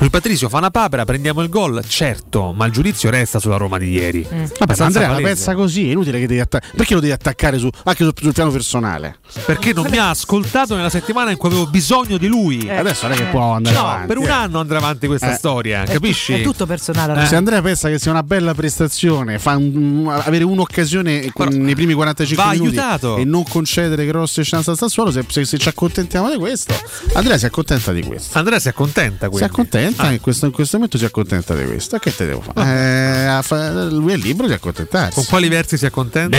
Lui 0.00 0.10
Patrizio 0.10 0.48
fa 0.48 0.58
una 0.58 0.70
papera, 0.70 1.04
prendiamo 1.04 1.42
il 1.42 1.48
gol, 1.48 1.82
certo, 1.88 2.52
ma 2.56 2.66
il 2.66 2.72
giudizio 2.72 3.10
resta 3.10 3.40
sulla 3.40 3.56
Roma 3.56 3.78
di 3.78 3.90
ieri. 3.90 4.22
Vabbè, 4.22 4.36
ma 4.36 4.44
Abbastanza 4.60 4.84
Andrea 5.00 5.08
la 5.08 5.20
pensa 5.26 5.54
così, 5.56 5.88
è 5.88 5.90
inutile 5.90 6.20
che 6.20 6.28
devi 6.28 6.38
attaccare. 6.38 6.72
Perché 6.76 6.94
lo 6.94 7.00
devi 7.00 7.12
attaccare 7.12 7.58
su, 7.58 7.68
anche 7.82 8.04
sul, 8.04 8.12
sul 8.16 8.32
piano 8.32 8.52
personale? 8.52 9.18
Perché 9.44 9.72
non 9.72 9.86
mi 9.90 9.96
ha 9.98 10.10
ascoltato 10.10 10.76
nella 10.76 10.88
settimana 10.88 11.32
in 11.32 11.36
cui 11.36 11.48
avevo 11.48 11.66
bisogno 11.66 12.16
di 12.16 12.28
lui. 12.28 12.70
Adesso 12.70 13.08
non 13.08 13.16
è 13.16 13.18
che 13.18 13.24
può 13.24 13.54
andare 13.54 13.74
No, 13.74 13.82
avanti. 13.82 14.06
per 14.06 14.18
un 14.18 14.26
eh. 14.26 14.30
anno 14.30 14.60
andrà 14.60 14.78
avanti 14.78 15.08
questa 15.08 15.32
Eh. 15.32 15.36
storia, 15.36 15.82
È 15.82 15.92
capisci? 15.94 16.32
tu- 16.34 16.38
È 16.38 16.42
tutto 16.42 16.66
personale. 16.66 17.26
Se 17.26 17.34
Andrea 17.34 17.60
pensa 17.60 17.88
che 17.88 17.98
sia 17.98 18.12
una 18.12 18.22
bella 18.22 18.54
prestazione, 18.54 19.40
fa 19.40 19.56
un- 19.56 20.08
avere 20.08 20.44
un'occasione 20.44 21.32
con- 21.32 21.48
nei 21.48 21.74
primi 21.74 21.94
45 21.94 22.44
va 22.44 22.52
minuti 22.52 22.78
aiutato. 22.78 23.16
e 23.16 23.24
non 23.24 23.42
concedere 23.42 24.06
grosse 24.06 24.42
chance 24.44 24.70
al 24.70 24.76
Sassuolo, 24.76 25.10
se, 25.10 25.24
se- 25.26 25.44
se 25.44 25.58
ci 25.58 25.68
accontentiamo 25.68 26.30
di 26.30 26.36
questo, 26.36 26.72
Andrea 27.14 27.36
si 27.36 27.46
accontenta 27.46 27.90
di 27.92 28.04
questo. 28.04 28.38
Andrea 28.38 28.60
si 28.60 28.68
accontenta 28.68 29.24
Si 29.24 29.30
quindi. 29.32 29.48
Accontenta 29.88 30.02
Ah. 30.02 30.12
in, 30.12 30.20
questo, 30.20 30.46
in 30.46 30.52
questo 30.52 30.76
momento 30.76 30.98
si 30.98 31.04
accontenta 31.04 31.54
di 31.54 31.64
questo. 31.64 31.98
Che 31.98 32.14
te 32.14 32.26
devo 32.26 32.40
fare? 32.40 32.68
Eh, 32.70 33.24
a 33.26 33.42
fa- 33.42 33.84
lui 33.84 34.12
è 34.12 34.16
libero 34.16 34.46
di 34.48 34.54
accontentarsi. 34.54 35.14
Con 35.14 35.24
quali 35.26 35.48
versi 35.48 35.76
si 35.76 35.86
accontenta? 35.86 36.36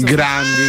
Grandi 0.00 0.62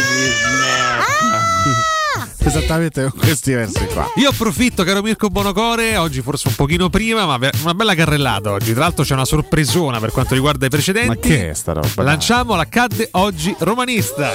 Esattamente 2.38 3.02
con 3.02 3.12
questi 3.18 3.52
versi 3.54 3.84
qua. 3.86 4.08
Io 4.16 4.28
approfitto, 4.30 4.84
caro 4.84 5.02
Mirko 5.02 5.28
Bonocore, 5.30 5.96
oggi 5.96 6.22
forse 6.22 6.46
un 6.46 6.54
pochino 6.54 6.88
prima, 6.88 7.26
ma 7.26 7.50
una 7.62 7.74
bella 7.74 7.94
carrellata 7.96 8.52
oggi. 8.52 8.70
Tra 8.72 8.82
l'altro 8.82 9.04
c'è 9.04 9.14
una 9.14 9.24
sorpresona 9.24 9.98
per 9.98 10.12
quanto 10.12 10.34
riguarda 10.34 10.64
i 10.66 10.68
precedenti. 10.68 11.08
Ma 11.08 11.16
che 11.16 11.50
è 11.50 11.54
sta 11.54 11.72
roba? 11.72 12.04
Lanciamo 12.04 12.54
l'accadde 12.54 13.08
oggi 13.12 13.54
romanista. 13.58 14.32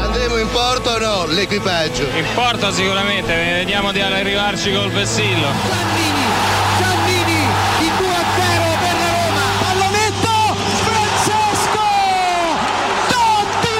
Andremo 0.00 0.36
in 0.36 0.48
porto 0.50 0.90
o 0.90 0.98
no? 0.98 1.26
L'equipaggio. 1.26 2.02
In 2.02 2.24
porto 2.34 2.72
sicuramente, 2.72 3.32
vediamo 3.34 3.92
di 3.92 4.00
arrivarci 4.00 4.72
col 4.72 4.90
vessillo. 4.90 6.17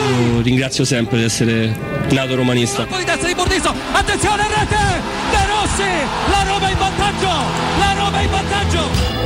Io 0.08 0.40
ringrazio 0.40 0.84
sempre 0.84 1.18
di 1.18 1.24
essere 1.24 1.74
nato 2.10 2.34
romanista. 2.34 2.84
Poi 2.86 3.04
testa 3.04 3.26
di 3.26 3.34
Bordiso, 3.34 3.74
attenzione 3.92 4.42
rete! 4.48 4.76
De 5.30 5.46
Rossi, 5.46 5.90
la 6.30 6.42
Roma 6.50 6.70
in 6.70 6.78
vantaggio! 6.78 7.26
La 7.78 7.92
Roma 7.94 8.20
in 8.22 8.30
vantaggio! 8.30 9.16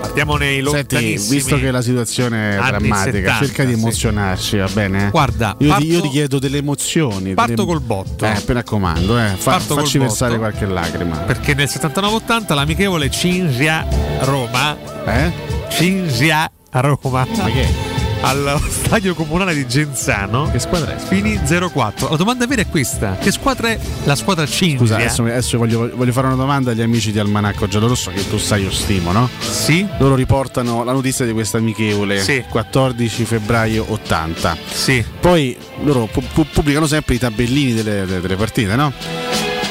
Partiamo 0.00 0.36
nei 0.36 0.56
Senti, 0.62 0.70
lontanissimi. 0.70 1.36
visto 1.36 1.58
che 1.58 1.70
la 1.70 1.80
situazione 1.82 2.52
è 2.52 2.60
drammatica, 2.62 3.04
70, 3.34 3.38
cerca 3.46 3.64
di 3.64 3.72
sì. 3.72 3.78
emozionarci, 3.78 4.56
va 4.58 4.68
bene? 4.72 5.08
Guarda, 5.10 5.56
io, 5.58 5.68
parto- 5.68 5.84
ti, 5.84 5.90
io 5.90 6.00
ti 6.02 6.08
chiedo 6.10 6.38
delle 6.38 6.58
emozioni. 6.58 7.34
Parto 7.34 7.52
delle- 7.54 7.66
col 7.66 7.80
botto. 7.80 8.24
Eh, 8.26 8.42
mi 8.46 8.54
raccomando, 8.54 9.18
eh, 9.18 9.28
fa- 9.38 9.52
Parto 9.52 9.74
col 9.74 9.84
facci 9.84 9.98
versare 9.98 10.36
botto. 10.36 10.50
qualche 10.50 10.66
lacrima. 10.66 11.16
Perché 11.16 11.54
nel 11.54 11.68
79-80 11.68 12.54
l'amichevole 12.54 13.10
Cinzia 13.10 13.86
Roma. 14.20 14.76
Eh? 15.06 15.32
Cinzia 15.70 16.50
Roma. 16.72 17.26
Ma 17.36 17.44
che? 17.50 18.01
Allo 18.24 18.60
stadio 18.68 19.14
comunale 19.14 19.52
di 19.52 19.66
Genzano. 19.66 20.48
Che 20.50 20.60
squadra 20.60 20.94
è? 20.94 20.98
Fini 20.98 21.34
0-4. 21.44 22.10
La 22.10 22.16
domanda 22.16 22.46
vera 22.46 22.62
è 22.62 22.68
questa: 22.68 23.16
che 23.20 23.32
squadra 23.32 23.70
è 23.70 23.78
la 24.04 24.14
squadra 24.14 24.46
Cinzia? 24.46 24.78
Scusa, 24.78 24.94
adesso, 24.94 25.22
adesso 25.24 25.58
voglio, 25.58 25.90
voglio 25.94 26.12
fare 26.12 26.28
una 26.28 26.36
domanda 26.36 26.70
agli 26.70 26.82
amici 26.82 27.10
di 27.10 27.18
Almanacco 27.18 27.66
Giallorosso 27.66 28.10
che 28.12 28.26
tu 28.28 28.38
sai 28.38 28.62
io 28.62 28.70
stimo, 28.70 29.10
no? 29.10 29.28
Sì. 29.40 29.84
Loro 29.98 30.14
riportano 30.14 30.84
la 30.84 30.92
notizia 30.92 31.24
di 31.24 31.32
questa 31.32 31.58
amichevole 31.58 32.20
Sì. 32.20 32.44
14 32.48 33.24
febbraio 33.24 33.86
80. 33.88 34.56
Sì. 34.70 35.04
Poi 35.20 35.56
loro 35.82 36.06
pu- 36.06 36.22
pu- 36.32 36.46
pubblicano 36.46 36.86
sempre 36.86 37.16
i 37.16 37.18
tabellini 37.18 37.74
delle, 37.74 38.06
delle- 38.06 38.36
partite, 38.36 38.76
no? 38.76 38.92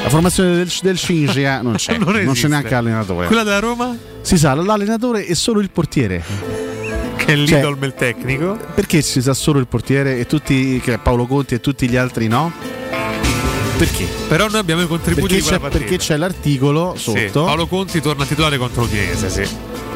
La 0.03 0.09
formazione 0.09 0.55
del, 0.55 0.71
del 0.81 0.97
Cinzia 0.97 1.61
non 1.61 1.75
c'è, 1.75 1.95
Non 1.99 2.13
non, 2.23 2.33
c'è 2.33 2.49
neanche 2.49 2.71
l'allenatore. 2.71 3.27
Quella 3.27 3.43
della 3.43 3.59
Roma? 3.59 3.95
Si 4.21 4.37
sa 4.37 4.53
l'allenatore 4.53 5.25
e 5.25 5.35
solo 5.35 5.61
il 5.61 5.71
portiere. 5.71 6.70
Che 7.25 7.33
è 7.33 7.45
Cioè- 7.45 7.57
l'idol 7.59 7.77
il 7.81 7.93
tecnico. 7.95 8.57
Perché 8.73 9.01
si 9.01 9.21
sa 9.21 9.33
solo 9.33 9.59
il 9.59 9.67
portiere 9.67 10.17
e 10.17 10.25
tutti, 10.25 10.79
che 10.83 10.93
è 10.93 10.97
Paolo 10.97 11.25
Conti 11.27 11.53
e 11.55 11.59
tutti 11.59 11.87
gli 11.89 11.95
altri 11.95 12.27
no? 12.27 12.51
Perché? 13.77 14.05
Però 14.27 14.47
noi 14.47 14.59
abbiamo 14.59 14.81
i 14.83 14.87
contributi 14.87 15.21
Perché 15.21 15.35
di 15.37 15.41
quella 15.41 15.57
c'è, 15.57 15.61
partita. 15.63 15.83
perché 15.83 15.97
c'è 15.97 16.17
l'articolo 16.17 16.93
Sì, 16.95 17.01
sotto. 17.27 17.45
Paolo 17.45 17.65
Conti 17.67 17.99
torna 18.01 18.25
titolare 18.25 18.57
contro 18.57 18.83
l'Udinese, 18.83 19.29
sì. 19.29 19.47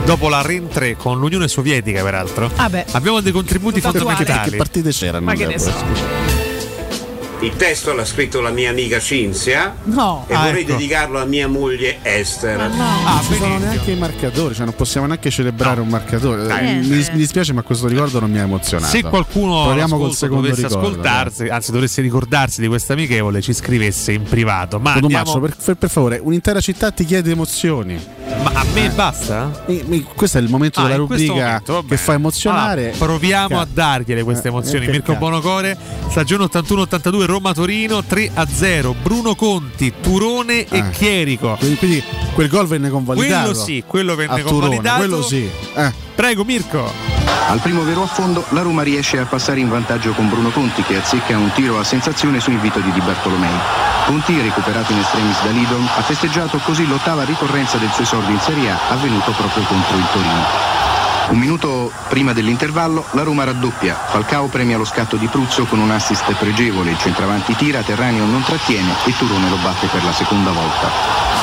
Dopo 0.06 0.28
la 0.30 0.42
rientrée 0.42 0.96
con 0.96 1.20
l'Unione 1.20 1.48
Sovietica, 1.48 2.02
peraltro. 2.04 2.50
Ah 2.56 2.70
beh. 2.70 2.86
Abbiamo 2.92 3.22
dei 3.22 3.32
contributi 3.32 3.82
fondamentali. 3.82 4.52
Che 4.52 4.58
partite 4.58 4.90
c'erano? 4.92 5.26
Ma 5.26 5.34
che 5.34 5.46
ne 5.46 5.60
so. 5.60 6.35
Il 7.46 7.56
testo 7.58 7.94
l'ha 7.94 8.06
scritto 8.06 8.42
la 8.42 8.50
mia 8.50 8.72
amica 8.72 9.00
Cinzia 9.00 9.76
No. 9.84 10.26
e 10.28 10.34
Ah, 10.34 10.46
vorrei 10.46 10.64
ecco. 10.64 10.72
dedicarlo 10.72 11.20
a 11.22 11.26
mia 11.26 11.48
moglie 11.48 12.00
Esther. 12.02 12.58
non 12.58 13.20
ci 13.28 13.36
sono 13.36 13.58
neanche 13.60 13.92
i 13.92 13.96
marcatori, 13.96 14.56
cioè 14.56 14.66
non 14.66 14.74
possiamo 14.74 15.06
neanche 15.06 15.30
celebrare 15.30 15.80
un 15.80 15.88
marcatore. 15.88 16.48
Eh, 16.60 16.74
mi, 16.80 16.88
mi 16.88 17.08
dispiace, 17.18 17.54
ma 17.54 17.62
questo 17.62 17.88
ricordo 17.88 18.20
non 18.20 18.32
mi 18.32 18.40
ha 18.40 18.44
emozionato. 18.44 18.92
Se 18.92 19.04
qualcuno 19.04 19.66
dovesse 19.76 20.64
ricordo. 20.64 20.78
ascoltarsi, 20.80 21.44
anzi 21.48 21.72
dovesse 21.72 22.02
ricordarsi 22.02 22.62
di 22.62 22.68
questa 22.68 22.94
amichevole, 22.94 23.42
ci 23.42 23.54
scrivesse 23.54 24.12
in 24.14 24.24
privato. 24.24 24.80
Ma, 24.80 24.94
andiamo- 24.94 25.40
per, 25.40 25.56
per- 25.64 25.76
per 25.76 25.90
favore, 25.92 26.20
un'intera 26.22 26.60
città 26.60 26.90
ti 26.90 27.06
chiede 27.06 27.30
emozioni. 27.32 28.04
Ma 28.42 28.52
a 28.54 28.66
me 28.74 28.90
basta? 28.90 29.64
Mi- 29.68 29.84
mi- 29.86 30.04
questo 30.16 30.38
è 30.38 30.42
il 30.42 30.50
momento 30.50 30.80
Ah, 30.80 30.84
della 30.84 30.96
rubrica 30.96 31.34
momento, 31.34 31.84
che 31.88 31.98
fa 31.98 32.14
emozionare. 32.14 32.90
Allora, 32.92 33.06
proviamo 33.06 33.60
a 33.60 33.68
dargliele 33.72 34.24
queste 34.24 34.48
Eh, 34.48 34.52
emozioni. 34.52 34.86
che 34.86 34.92
Mirko 34.92 35.14
cazzo. 35.14 35.20
Bonocore, 35.26 35.78
stagione 36.10 36.44
81-82, 36.46 37.26
Roma-Torino 37.26 38.04
3-0. 38.04 38.96
Bruno 39.02 39.36
Conti, 39.36 39.94
Turone 40.02 40.66
e 40.68 40.78
Eh. 40.78 40.90
Chierico. 40.92 41.56
Quindi, 41.58 41.78
quindi 41.78 42.04
quel 42.34 42.48
gol 42.50 42.68
venne 42.68 42.90
convalidato. 42.90 43.50
Quello 43.50 43.60
sì, 43.64 43.84
quello 43.86 44.16
venne 44.16 44.34
a 44.34 44.38
Turone, 44.44 44.60
convalidato. 44.60 44.98
Quello 44.98 45.22
sì. 45.22 45.50
Eh. 45.76 45.94
Prego, 46.16 46.44
Mirko. 46.44 46.92
Al 47.48 47.60
primo 47.60 47.84
vero 47.84 48.02
affondo 48.04 48.44
la 48.50 48.62
Roma 48.62 48.82
riesce 48.82 49.20
a 49.20 49.26
passare 49.26 49.60
in 49.60 49.70
vantaggio 49.70 50.14
con 50.14 50.28
Bruno 50.30 50.50
Conti 50.50 50.82
che 50.82 50.96
azzecca 50.96 51.38
un 51.38 51.52
tiro 51.54 51.78
a 51.80 51.84
sensazione 51.84 52.40
su 52.40 52.50
invito 52.50 52.80
di 52.80 52.92
Di 52.92 53.00
Bartolomei. 53.02 53.54
Conti, 54.08 54.40
recuperato 54.42 54.92
in 54.92 55.00
extremis 55.00 55.44
da 55.44 55.50
Lidon, 55.52 55.84
ha 55.98 56.02
festeggiato 56.02 56.58
così 56.60 56.88
l'ottava 56.88 57.24
ricorrenza 57.24 57.78
del 57.78 57.90
suo 57.92 58.06
esordio 58.16 58.34
in 58.34 58.40
Serie 58.40 58.72
A, 58.72 58.80
avvenuto 58.90 59.32
proprio 59.32 59.64
contro 59.64 59.98
il 59.98 60.06
Torino. 60.12 60.44
Un 61.30 61.38
minuto 61.38 61.92
prima 62.08 62.32
dell'intervallo 62.32 63.04
la 63.12 63.24
Roma 63.24 63.44
raddoppia. 63.44 63.96
Falcao 64.08 64.48
premia 64.48 64.78
lo 64.78 64.86
scatto 64.86 65.18
di 65.18 65.28
Pruzzo 65.28 65.66
con 65.66 65.80
un 65.80 65.92
assist 65.92 66.32
pregevole, 66.36 66.92
il 66.92 66.98
centravanti 66.98 67.56
tira, 67.56 67.82
Terraneo 67.82 68.26
non 68.26 68.44
trattiene 68.44 68.94
e 69.04 69.14
Turone 69.18 69.50
lo 69.50 69.58
batte 69.58 69.88
per 69.88 70.04
la 70.04 70.14
seconda 70.14 70.52
volta. 70.52 71.34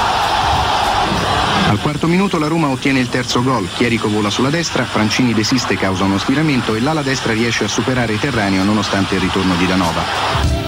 Al 1.69 1.81
quarto 1.81 2.07
minuto 2.07 2.39
la 2.39 2.49
Roma 2.49 2.69
ottiene 2.69 3.01
il 3.01 3.09
terzo 3.09 3.43
gol, 3.43 3.69
Chierico 3.75 4.09
vola 4.09 4.31
sulla 4.31 4.51
destra, 4.51 4.85
Francini 4.85 5.35
desiste 5.35 5.77
causa 5.77 6.05
uno 6.05 6.19
stiramento 6.19 6.75
e 6.75 6.81
l'ala 6.81 7.03
destra 7.03 7.33
riesce 7.33 7.65
a 7.65 7.69
superare 7.69 8.19
Terraneo 8.19 8.63
nonostante 8.63 9.17
il 9.17 9.21
ritorno 9.21 9.55
di 9.57 9.67
Danova. 9.67 10.62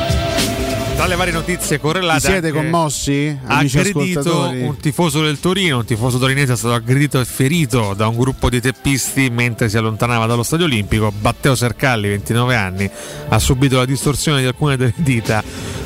Tra 0.95 1.07
le 1.07 1.17
varie 1.17 1.33
notizie 1.33 1.81
correlate. 1.81 2.21
Vi 2.21 2.27
siete 2.27 2.53
commossi? 2.53 3.37
Aggredito 3.45 4.49
un 4.51 4.77
tifoso 4.77 5.23
del 5.23 5.41
Torino, 5.41 5.79
un 5.79 5.85
tifoso 5.85 6.19
torinese 6.19 6.53
è 6.53 6.57
stato 6.57 6.75
aggredito 6.75 7.21
e 7.21 7.25
ferito 7.25 7.95
da 7.95 8.07
un 8.07 8.17
gruppo 8.17 8.49
di 8.49 8.61
teppisti 8.61 9.29
mentre 9.29 9.69
si 9.69 9.77
allontanava 9.77 10.27
dallo 10.27 10.45
stadio 10.45 10.67
olimpico. 10.67 11.13
Matteo 11.21 11.57
Sercalli, 11.57 12.09
29 12.09 12.55
anni, 12.55 12.91
ha 13.29 13.39
subito 13.39 13.77
la 13.77 13.85
distorsione 13.85 14.41
di 14.41 14.47
alcune 14.47 14.77
delle 14.77 14.95
dita 14.97 15.43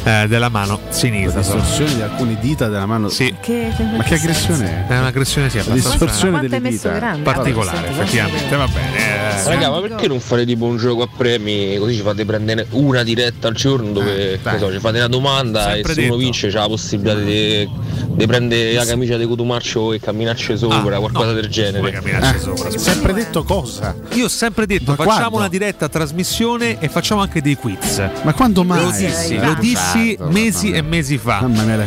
eh, 0.08 0.26
della 0.28 0.48
mano 0.48 0.78
sinistra. 0.88 1.40
La 1.40 1.46
distorsione 1.46 1.94
di 1.94 2.02
alcune 2.02 2.36
dita 2.40 2.68
della 2.68 2.86
mano. 2.86 3.08
Sì. 3.08 3.34
Che, 3.40 3.72
che 3.76 3.82
Ma 3.96 4.02
che 4.02 4.14
aggressione 4.14 4.86
è? 4.86 4.92
È 4.92 4.98
un'aggressione 4.98 5.50
sì, 5.50 5.58
abbastanza 5.58 5.88
distorsione 5.90 6.40
delle 6.48 6.68
dita. 6.70 6.90
grande? 6.90 7.22
particolare, 7.22 7.88
Vabbè, 7.88 8.00
effettivamente. 8.02 8.56
Va 8.56 8.66
bene. 8.68 8.96
eh. 8.96 9.26
Raga, 9.44 9.70
ma 9.70 9.80
perché 9.80 10.08
non 10.08 10.20
fare 10.20 10.44
tipo 10.44 10.64
un 10.64 10.76
gioco 10.78 11.02
a 11.02 11.08
premi 11.16 11.76
così 11.78 11.94
ci 11.94 12.02
fate 12.02 12.24
prendere 12.24 12.66
una 12.70 13.02
diretta 13.02 13.48
al 13.48 13.54
giorno 13.54 13.92
dove 13.92 14.40
che 14.42 14.58
so, 14.58 14.70
ci 14.72 14.78
fate 14.80 14.98
una 14.98 15.06
domanda 15.08 15.62
Sempre 15.72 15.92
e 15.92 15.94
se 15.94 16.00
detto. 16.00 16.12
uno 16.14 16.22
vince 16.22 16.48
c'ha 16.50 16.60
la 16.60 16.66
possibilità 16.66 17.14
di, 17.18 17.68
di 18.08 18.26
prendere 18.26 18.72
la 18.74 18.84
camicia 18.84 19.16
di 19.16 19.26
Cotumaccio 19.26 19.92
e 19.92 20.00
camminarci 20.00 20.56
sopra, 20.58 20.96
Ah, 20.96 20.98
qualcosa 20.98 21.26
no, 21.26 21.32
del 21.34 21.48
genere. 21.48 21.90
camminarci 21.92 22.40
sopra, 22.40 22.70
scusa. 22.70 22.78
Sempre 22.78 23.12
detto 23.12 23.42
cosa? 23.44 23.94
Io 24.14 24.24
ho 24.24 24.28
sempre 24.28 24.66
detto 24.66 24.90
Ma 24.90 24.96
facciamo 24.96 25.14
quando? 25.18 25.36
una 25.36 25.48
diretta 25.48 25.88
trasmissione 25.88 26.78
e 26.80 26.88
facciamo 26.88 27.20
anche 27.20 27.40
dei 27.40 27.54
quiz. 27.56 28.02
Ma 28.22 28.32
quando 28.34 28.64
mai? 28.64 28.80
Lo 28.82 28.90
dissi, 28.90 29.34
Eh, 29.34 29.44
lo 29.44 29.56
dissi 29.60 29.97
mesi 30.30 30.66
mamma 30.66 30.76
e 30.78 30.82
mesi 30.82 31.18
fa. 31.18 31.46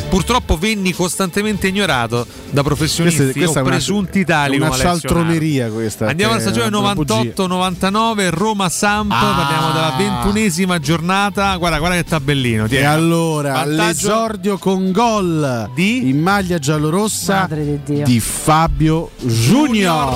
Purtroppo 0.10 0.58
venni 0.58 0.94
costantemente 0.94 1.68
ignorato 1.68 2.26
da 2.50 2.64
professionisti 2.64 3.22
Questa- 3.22 3.40
questa 3.40 3.60
o 3.60 3.62
è 3.62 3.66
una- 3.66 3.76
presunti 3.76 4.26
tali 4.26 4.58
è 4.58 4.60
una 4.60 4.72
cialtroneria 4.72 5.70
questa, 5.70 6.08
Andiamo 6.08 6.34
alla 6.34 6.42
stagione 6.42 6.76
una 6.76 6.94
bugia. 6.94 7.14
98-99 7.16 8.30
Roma-Samp, 8.30 9.12
Ah. 9.12 9.34
parliamo 9.36 9.72
della 9.74 9.94
ventunesima 9.98 10.80
giornata. 10.80 11.56
Guarda, 11.58 11.80
guarda 11.80 11.96
che 11.98 12.04
tabellino. 12.04 12.66
E 12.66 12.68
tieni. 12.68 12.86
allora 12.86 13.54
Vantaggio 13.54 13.82
l'esordio 13.84 14.58
con 14.58 14.92
gol 14.92 15.70
Di? 15.76 16.10
in 16.10 16.20
maglia 16.22 16.60
giallorossa 16.60 17.48
di 17.50 18.04
di 18.04 18.20
Fabio 18.20 19.12
Junior. 19.20 20.14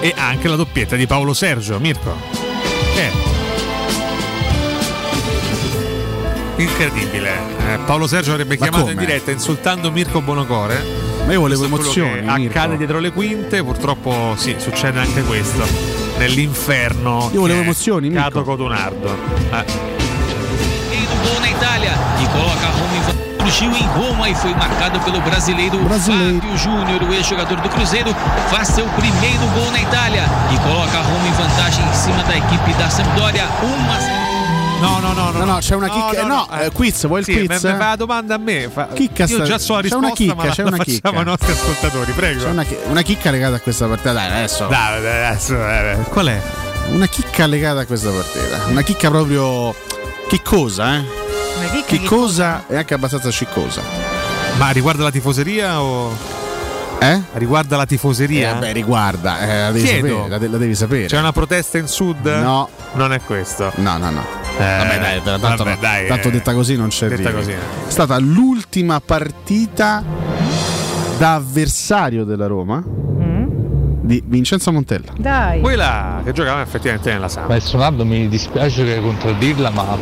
e 0.00 0.14
anche 0.16 0.48
la 0.48 0.56
doppietta 0.56 0.96
di 0.96 1.06
Paolo 1.06 1.34
Sergio, 1.34 1.78
Mirko. 1.78 2.14
Che? 2.94 3.39
Incredibile. 6.60 7.30
Eh, 7.72 7.78
Paolo 7.86 8.06
Sergio 8.06 8.32
avrebbe 8.32 8.56
Ma 8.58 8.62
chiamato 8.66 8.90
in 8.90 8.94
come? 8.94 9.06
diretta 9.06 9.30
insultando 9.30 9.90
Mirko 9.90 10.20
Bonocore. 10.20 11.08
Ma 11.26 11.32
io 11.32 11.40
volevo 11.40 11.64
emozioni. 11.64 12.14
che 12.14 12.20
Mirko. 12.20 12.58
accade 12.58 12.76
dietro 12.76 12.98
le 12.98 13.12
quinte, 13.12 13.62
purtroppo 13.62 14.34
sì, 14.36 14.56
succede 14.58 14.98
anche 15.00 15.22
questo. 15.22 15.64
Nell'inferno. 16.18 17.30
Io 17.32 17.40
volevo 17.40 17.60
emozioni. 17.60 18.10
Cato 18.10 18.42
Codonardo. 18.42 19.08
Eh. 19.52 19.64
Gol 21.22 21.40
na 21.40 21.48
Itália 21.48 21.92
e 22.18 22.26
coloca 22.30 22.66
Roma 22.66 22.94
em. 22.94 23.28
Surgiu 23.40 23.74
em 23.74 23.86
Roma 23.86 24.28
e 24.28 24.34
foi 24.34 24.52
marcado 24.54 25.00
pelo 25.00 25.20
brasileiro, 25.22 25.78
Brasileiro. 25.78 26.38
Fábio 26.40 26.56
Júnior, 26.58 27.02
o 27.02 27.12
ex-jogador 27.14 27.60
do 27.60 27.68
Cruzeiro, 27.68 28.14
faz 28.48 28.68
seu 28.68 28.84
primeiro 28.90 29.44
gol 29.54 29.70
na 29.72 29.80
Itália 29.80 30.24
e 30.54 30.58
coloca 30.58 30.98
a 30.98 31.02
Roma 31.02 31.26
em 31.26 31.32
vantagem 31.32 31.84
em 31.84 31.94
cima 31.94 32.22
da 32.24 32.36
equipe 32.36 32.72
da 32.74 32.88
Sampdoria. 32.88 33.48
Uma 33.62 34.29
No, 34.80 34.98
no, 34.98 35.12
no, 35.12 35.30
no. 35.30 35.38
No, 35.38 35.44
no, 35.44 35.58
c'è 35.58 35.74
una 35.74 35.88
chicca. 35.88 36.24
No, 36.26 36.48
eh, 36.58 36.70
quiz, 36.70 37.06
vuoi 37.06 37.20
il 37.20 37.24
Sì, 37.26 37.44
quiz? 37.46 37.60
fa 37.60 37.76
la 37.76 37.96
domanda 37.96 38.34
a 38.36 38.38
me. 38.38 38.68
Fa- 38.72 38.88
Chicca 38.88 39.24
Io 39.24 39.42
già 39.42 39.58
so 39.58 39.74
la 39.74 39.80
c'è 39.80 39.82
risposta, 39.84 39.96
una 39.96 40.10
chicca, 40.12 40.48
c'è 40.48 40.62
una 40.62 40.76
facciamo 40.76 40.82
chicca. 40.84 41.08
ai 41.10 41.24
nostri 41.24 41.52
ascoltatori, 41.52 42.12
prego. 42.12 42.42
C'è 42.44 42.48
una, 42.50 42.64
chi- 42.64 42.76
una 42.86 43.02
chicca 43.02 43.30
legata 43.30 43.56
a 43.56 43.60
questa 43.60 43.86
partita. 43.86 44.12
Dai, 44.12 44.26
adesso. 44.26 44.66
Dai, 44.66 45.02
dai, 45.02 45.24
adesso, 45.26 45.54
eh, 45.54 45.96
qual 46.08 46.26
è? 46.28 46.42
Una 46.88 47.06
chicca 47.06 47.46
legata 47.46 47.80
a 47.80 47.84
questa 47.86 48.10
partita. 48.10 48.64
Una 48.66 48.82
chicca 48.82 49.08
proprio. 49.10 49.74
Chiccosa, 50.28 50.94
eh? 50.96 51.04
Una 51.56 51.66
chicca 51.70 51.86
che 51.86 51.98
Chiccosa 51.98 52.64
e 52.68 52.76
anche 52.76 52.94
abbastanza 52.94 53.30
sciccosa. 53.30 53.82
Ma 54.56 54.70
riguarda 54.70 55.02
la 55.04 55.10
tifoseria 55.10 55.80
o. 55.82 56.38
Eh? 57.02 57.20
Riguarda 57.34 57.76
la 57.76 57.84
Eh, 57.84 57.86
tifoseria? 57.86 58.52
vabbè, 58.54 58.72
riguarda, 58.72 59.40
eh, 59.40 59.60
la 59.62 59.70
devi 59.72 59.86
sapere. 59.86 60.28
La, 60.28 60.38
de- 60.38 60.48
la 60.48 60.56
devi 60.58 60.74
sapere. 60.74 61.06
C'è 61.06 61.18
una 61.18 61.32
protesta 61.32 61.78
in 61.78 61.86
sud? 61.88 62.24
No. 62.26 62.68
Non 62.92 63.12
è 63.12 63.20
questo. 63.22 63.72
No, 63.76 63.96
no, 63.96 64.10
no. 64.10 64.20
Eh, 64.58 64.76
Vabbè, 64.78 64.98
dai, 64.98 65.22
tanto, 65.40 65.64
vabbè, 65.64 65.78
dai, 65.80 66.06
tanto 66.08 66.28
eh. 66.28 66.30
detta 66.32 66.52
così 66.52 66.76
non 66.76 66.88
c'è 66.88 67.08
Detta 67.08 67.32
così. 67.32 67.52
È 67.52 67.56
stata 67.88 68.18
l'ultima 68.18 69.00
partita 69.00 70.02
da 71.16 71.34
avversario 71.36 72.24
della 72.24 72.46
Roma 72.46 72.82
di 74.10 74.22
Vincenzo 74.26 74.72
Montella. 74.72 75.12
Dai. 75.16 75.60
Quella 75.60 76.20
che 76.24 76.32
giocava 76.32 76.62
effettivamente 76.62 77.12
nella 77.12 77.28
Samp. 77.28 77.48
Maestro 77.48 77.78
Nardo 77.78 78.04
mi 78.04 78.28
dispiace 78.28 78.84
che 78.84 79.00
contraddirla, 79.00 79.70
ma 79.70 79.96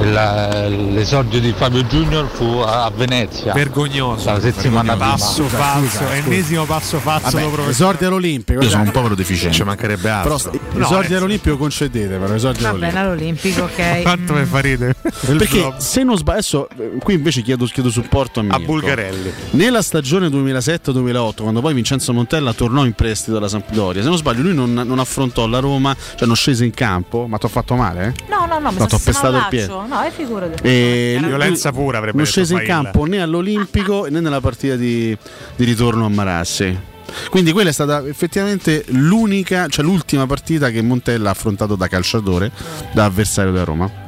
il- 0.00 0.92
l'esordio 0.94 1.40
di 1.40 1.52
Fabio 1.56 1.82
Junior 1.82 2.28
fu 2.28 2.44
a 2.64 2.88
Venezia. 2.94 3.52
Vergognoso. 3.52 4.30
La 4.30 4.40
settimana 4.40 4.92
prima. 4.94 5.10
Passo 5.10 5.42
falso, 5.48 6.08
ennesimo 6.10 6.64
passo 6.66 6.98
falso 7.00 7.36
Vabbè, 7.36 7.68
esordio 7.68 8.06
all'Olimpico. 8.06 8.62
Io 8.62 8.68
sono 8.68 8.82
un 8.84 8.90
povero 8.92 9.16
deficiente. 9.16 9.56
Ci 9.56 9.64
mancherebbe 9.64 10.08
altro. 10.08 10.36
Però 10.38 10.58
No, 10.78 10.84
esordio 10.84 11.14
eh. 11.14 11.18
all'Olimpico 11.18 11.56
concedete, 11.56 12.16
però 12.16 12.32
esordio 12.34 12.62
Va 12.62 12.68
all'Olimpico. 12.68 12.94
bene, 12.96 13.08
all'Olimpico, 13.08 13.62
ok. 13.62 14.02
Quanto 14.02 14.32
mi 14.34 14.44
fa 14.44 14.60
ridere? 14.60 14.94
Perché 15.26 15.74
se 15.78 16.02
non 16.04 16.16
sbaglio, 16.16 16.38
adesso 16.38 16.68
eh, 16.78 16.98
qui 17.02 17.14
invece 17.14 17.42
chiedo, 17.42 17.64
chiedo 17.66 17.90
supporto 17.90 18.38
a 18.38 18.42
Mirko. 18.44 18.56
a 18.56 18.60
Bulgarelli. 18.64 19.32
Nella 19.50 19.82
stagione 19.82 20.28
2007-2008, 20.28 21.42
quando 21.42 21.60
poi 21.60 21.74
Vincenzo 21.74 22.12
Montella 22.12 22.52
tornò 22.52 22.84
in 22.84 22.92
prestito 22.92 23.36
alla 23.36 23.47
Sampdoria, 23.48 24.02
se 24.02 24.08
non 24.08 24.16
sbaglio, 24.16 24.42
lui 24.42 24.54
non, 24.54 24.72
non 24.72 24.98
affrontò 24.98 25.46
la 25.46 25.58
Roma, 25.58 25.96
cioè 26.16 26.26
non 26.26 26.36
scese 26.36 26.64
in 26.64 26.72
campo, 26.72 27.26
ma 27.26 27.38
ti 27.38 27.46
ho 27.46 27.48
fatto 27.48 27.74
male? 27.74 28.14
Eh? 28.16 28.30
No, 28.30 28.46
no, 28.46 28.58
no, 28.58 28.70
mi 28.70 28.78
No, 28.78 28.88
sono 28.88 29.02
pestato 29.02 29.36
il 29.36 29.46
piede. 29.48 29.66
No, 29.66 30.02
è 30.02 30.10
figurati. 30.10 30.62
E 30.62 31.18
Violenza 31.22 31.72
pura 31.72 31.98
avrebbe 31.98 32.16
non 32.16 32.26
scese 32.26 32.54
in 32.54 32.62
campo 32.64 33.04
né 33.04 33.20
all'Olimpico 33.20 34.06
né 34.10 34.20
nella 34.20 34.40
partita 34.40 34.76
di, 34.76 35.16
di 35.56 35.64
ritorno 35.64 36.04
a 36.04 36.08
Marassi. 36.08 36.96
Quindi 37.30 37.52
quella 37.52 37.70
è 37.70 37.72
stata 37.72 38.06
effettivamente 38.06 38.84
l'unica, 38.88 39.66
cioè 39.68 39.84
l'ultima 39.84 40.26
partita 40.26 40.70
che 40.70 40.82
Montella 40.82 41.30
ha 41.30 41.32
affrontato 41.32 41.74
da 41.74 41.88
calciatore, 41.88 42.50
da 42.92 43.04
avversario 43.06 43.52
della 43.52 43.64
Roma. 43.64 44.06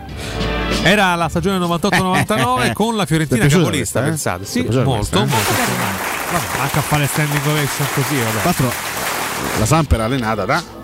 Era 0.83 1.15
la 1.15 1.29
stagione 1.29 1.59
98-99 1.59 2.73
con 2.73 2.97
la 2.97 3.05
Fiorentina 3.07 3.47
capolista, 3.47 4.01
eh? 4.01 4.05
pensate. 4.05 4.45
Sì, 4.45 4.63
molto, 4.63 4.83
questa, 4.85 5.17
eh? 5.17 5.27
molto. 5.27 5.53
Vabbè, 6.33 6.61
anche 6.61 6.79
a 6.79 6.83
fare 6.83 7.07
standing 7.07 7.47
ovation 7.47 7.87
così, 7.95 8.15
vabbè. 8.17 8.31
Tra 8.31 8.43
l'altro 8.45 9.00
la 9.59 9.67
Samp 9.67 9.93
era 9.93 10.05
allenata 10.05 10.45
da... 10.45 10.79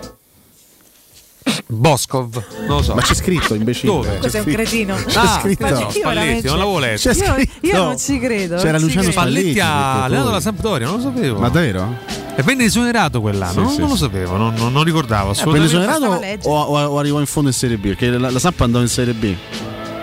Boscov, 1.69 2.43
non 2.67 2.77
lo 2.79 2.83
so. 2.83 2.95
Ma 2.95 3.01
c'è 3.03 3.15
scritto 3.15 3.55
imbecille. 3.55 3.93
Dove? 3.93 4.19
Cos'è 4.19 4.39
un 4.41 4.45
cretino? 4.47 4.95
C'è 4.97 5.19
Ah, 5.19 5.39
scritto. 5.41 5.69
no, 5.69 5.91
Spalletti, 5.91 6.47
non 6.47 6.59
l'avevo 6.59 6.79
letto. 6.79 7.01
C'è 7.09 7.15
Io, 7.25 7.33
scritto. 7.35 7.67
io 7.67 7.83
non 7.85 7.99
ci 7.99 8.19
credo. 8.19 8.57
C'era 8.57 8.73
non 8.79 8.81
Luciano. 8.83 9.11
Spalletti. 9.11 9.39
Spalletti 9.41 9.61
ha 9.61 10.05
allenato 10.05 10.31
la 10.31 10.41
Sampdoria, 10.41 10.87
non 10.87 10.97
lo 10.97 11.03
sapevo. 11.03 11.39
Ma 11.41 11.49
davvero? 11.49 11.97
E 12.37 12.43
venne 12.43 12.65
esonerato 12.65 13.21
quell'anno? 13.21 13.53
Sì, 13.53 13.59
non, 13.61 13.71
sì, 13.71 13.79
non 13.81 13.89
lo 13.91 13.97
sapevo, 13.97 14.37
non, 14.37 14.55
non- 14.55 14.73
non 14.73 14.85
ricordavo 14.85 15.33
Quello 15.33 15.65
assolutamente. 15.65 15.99
esonerato 16.09 16.49
o, 16.49 16.61
o- 16.63 16.85
o 16.87 16.99
arrivò 16.99 17.21
in 17.21 17.27
fondo 17.27 17.49
in 17.49 17.55
Serie 17.55 17.77
B? 17.79 17.87
Perché 17.87 18.11
la, 18.11 18.31
la 18.31 18.39
Samp 18.39 18.61
andò 18.61 18.81
in 18.81 18.89
Serie 18.89 19.15
B. 19.15 19.35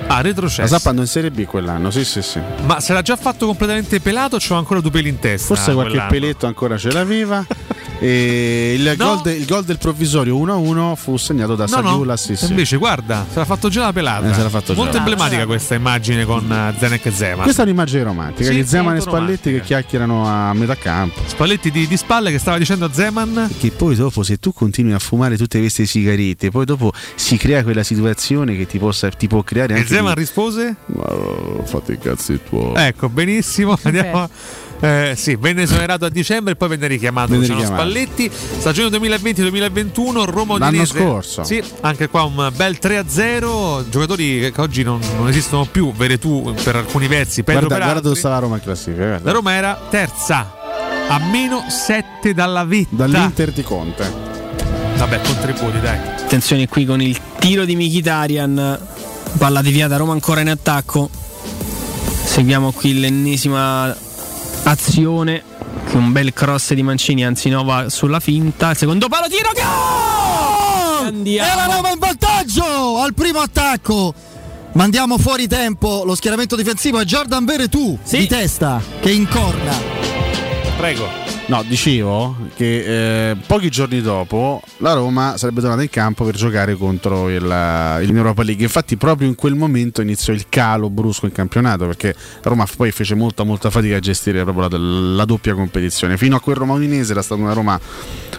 Ah, 0.07 0.15
La 0.15 0.21
retrocesso. 0.21 0.67
Samp 0.67 0.85
andò 0.87 1.01
in 1.01 1.07
Serie 1.07 1.31
B 1.31 1.45
quell'anno, 1.45 1.89
sì 1.91 2.03
sì 2.05 2.21
sì. 2.21 2.39
Ma 2.65 2.79
se 2.79 2.93
l'ha 2.93 3.01
già 3.01 3.15
fatto 3.15 3.45
completamente 3.45 3.99
pelato, 3.99 4.37
c'ho 4.37 4.55
ancora 4.55 4.79
due 4.79 4.91
peli 4.91 5.09
in 5.09 5.19
testa. 5.19 5.47
Forse 5.55 5.73
qualche 5.73 5.91
quell'anno. 5.91 6.09
peletto 6.11 6.45
ancora 6.47 6.77
ce 6.77 6.91
l'aveva. 6.91 7.45
E 7.99 8.73
il, 8.77 8.95
No. 8.97 9.05
gol 9.13 9.21
de- 9.21 9.33
il 9.33 9.45
gol 9.45 9.63
del 9.63 9.77
provvisorio 9.77 10.35
1-1 10.35 10.95
fu 10.95 11.15
segnato 11.15 11.55
da 11.55 11.65
No, 11.69 11.79
no. 11.79 11.87
Sagiula. 11.89 12.17
Sì, 12.17 12.35
sì. 12.35 12.47
Invece, 12.49 12.75
guarda, 12.75 13.25
se 13.31 13.39
l'ha 13.39 13.45
fatto 13.45 13.69
già 13.69 13.83
la 13.85 13.93
pelata. 13.93 14.25
Eh. 14.27 14.73
Molto 14.73 14.97
Ah, 14.97 14.99
emblematica 14.99 15.45
questa 15.45 15.75
immagine 15.75 16.25
con 16.25 16.51
eh, 16.51 16.73
Zenek 16.77 17.05
e 17.05 17.11
Zeman. 17.11 17.43
Questa 17.43 17.61
è 17.61 17.65
un'immagine 17.65 18.03
romantica 18.03 18.49
Sì, 18.49 18.55
di 18.55 18.65
Zeman 18.65 18.95
e 18.97 18.99
Spalletti 18.99 19.21
romantica. 19.21 19.57
che 19.59 19.61
chiacchierano 19.61 20.27
a 20.27 20.53
metà 20.53 20.75
campo. 20.75 21.21
Spalletti 21.25 21.71
di, 21.71 21.87
di 21.87 21.95
spalle 21.95 22.29
che 22.31 22.39
stava 22.39 22.57
dicendo 22.57 22.83
a 22.83 22.89
Zeman. 22.91 23.49
Che 23.57 23.71
poi 23.71 23.95
dopo, 23.95 24.21
se 24.23 24.37
tu 24.37 24.51
continui 24.51 24.91
a 24.91 24.99
fumare 24.99 25.37
tutte 25.37 25.59
queste 25.59 25.85
sigarette, 25.85 26.49
poi 26.51 26.65
dopo 26.65 26.91
si 27.15 27.37
crea 27.37 27.63
quella 27.63 27.83
situazione 27.83 28.57
che 28.57 28.65
ti, 28.67 28.79
possa, 28.79 29.07
ti 29.11 29.27
può 29.27 29.43
creare 29.43 29.75
anche. 29.75 29.87
Zeman 29.93 30.15
rispose? 30.15 30.75
Ma 30.87 31.03
oh, 31.03 31.63
fate 31.65 31.93
i 31.93 31.97
cazzi 31.99 32.39
tuoi. 32.47 32.73
Ecco, 32.75 33.09
benissimo. 33.09 33.77
Andiamo. 33.81 34.29
Eh, 34.83 35.13
sì, 35.15 35.35
venne 35.35 35.61
esonerato 35.61 36.03
a 36.03 36.09
dicembre 36.09 36.53
e 36.53 36.55
poi 36.57 36.67
venne 36.67 36.87
richiamato 36.87 37.31
Venne 37.31 37.47
Luciano 37.47 37.59
richiamato, 37.61 37.89
Spalletti. 37.89 38.29
Stagione 38.33 38.97
2020-2021, 38.97 40.25
Roma 40.25 40.57
L'anno 40.57 40.83
scorso. 40.83 41.45
Sì, 41.45 41.63
anche 41.81 42.09
qua 42.09 42.23
un 42.23 42.51
bel 42.53 42.77
3-0. 42.81 43.87
Giocatori 43.89 44.51
che 44.51 44.61
oggi 44.61 44.83
non, 44.83 44.99
non 45.15 45.29
esistono 45.29 45.63
più, 45.63 45.93
Veretù 45.93 46.53
per 46.63 46.75
alcuni 46.75 47.07
versi, 47.07 47.43
Pedro 47.43 47.67
Guarda, 47.67 47.75
per 47.75 47.83
guarda 47.85 48.01
dove 48.01 48.15
stava 48.19 48.39
Roma 48.39 48.55
in 48.55 48.61
classifica. 48.61 49.05
guarda. 49.05 49.23
La 49.23 49.31
Roma 49.31 49.53
era 49.53 49.81
terza, 49.89 50.53
a 51.07 51.19
meno 51.31 51.63
7 51.69 52.33
dalla 52.33 52.65
vetta. 52.65 52.89
Dall'Inter 52.89 53.53
di 53.53 53.63
Conte. 53.63 54.11
Vabbè, 54.97 55.21
contributi, 55.21 55.79
dai. 55.79 55.97
Attenzione 55.97 56.67
qui 56.67 56.83
con 56.83 57.01
il 57.01 57.17
tiro 57.39 57.63
di 57.63 57.77
Mkhitaryan. 57.77 58.79
Palla 59.37 59.61
deviata, 59.61 59.97
Roma 59.97 60.13
ancora 60.13 60.41
in 60.41 60.49
attacco. 60.49 61.09
Seguiamo 62.23 62.71
qui 62.71 62.99
l'ennesima 62.99 63.95
azione. 64.63 65.43
Che 65.89 65.97
un 65.97 66.11
bel 66.11 66.33
cross 66.33 66.73
di 66.73 66.81
Mancini, 66.81 67.25
anzi 67.25 67.49
no, 67.49 67.63
va 67.63 67.89
sulla 67.89 68.19
finta. 68.19 68.71
Il 68.71 68.77
secondo 68.77 69.07
palo, 69.07 69.27
tiro, 69.27 69.51
gol! 69.53 71.07
Andiamo. 71.07 71.51
E 71.51 71.55
la 71.55 71.75
Roma 71.75 71.91
in 71.91 71.99
vantaggio 71.99 72.99
al 72.99 73.13
primo 73.13 73.39
attacco. 73.39 74.13
Mandiamo 74.73 75.17
fuori 75.19 75.47
tempo 75.47 76.03
lo 76.03 76.15
schieramento 76.15 76.55
difensivo 76.55 76.99
è 76.99 77.03
Jordan 77.03 77.45
Veretù 77.45 77.97
di 78.09 78.27
testa 78.27 78.81
che 79.01 79.11
incorna. 79.11 79.71
Prego. 80.77 81.22
No, 81.53 81.61
dicevo 81.61 82.35
che 82.55 83.29
eh, 83.29 83.35
pochi 83.45 83.69
giorni 83.69 84.01
dopo 84.01 84.59
la 84.77 84.93
Roma 84.93 85.37
sarebbe 85.37 85.61
tornata 85.61 85.83
in 85.83 85.89
campo 85.91 86.25
per 86.25 86.33
giocare 86.33 86.73
contro 86.73 87.29
il, 87.29 87.43
il 87.43 88.15
Europa 88.15 88.41
League. 88.41 88.63
Infatti, 88.63 88.97
proprio 88.97 89.27
in 89.27 89.35
quel 89.35 89.53
momento 89.53 90.01
iniziò 90.01 90.33
il 90.33 90.45
calo 90.49 90.89
brusco 90.89 91.27
in 91.27 91.31
campionato 91.31 91.85
perché 91.85 92.15
la 92.41 92.49
Roma 92.49 92.65
poi 92.75 92.91
fece 92.91 93.13
molta, 93.13 93.43
molta 93.43 93.69
fatica 93.69 93.97
a 93.97 93.99
gestire 93.99 94.41
proprio 94.41 94.67
la, 94.67 94.77
la 95.15 95.25
doppia 95.25 95.53
competizione. 95.53 96.17
Fino 96.17 96.35
a 96.35 96.39
quel 96.39 96.55
Roma 96.55 96.73
Udinese 96.73 97.11
era 97.11 97.21
stata 97.21 97.39
una 97.39 97.53
Roma, 97.53 97.79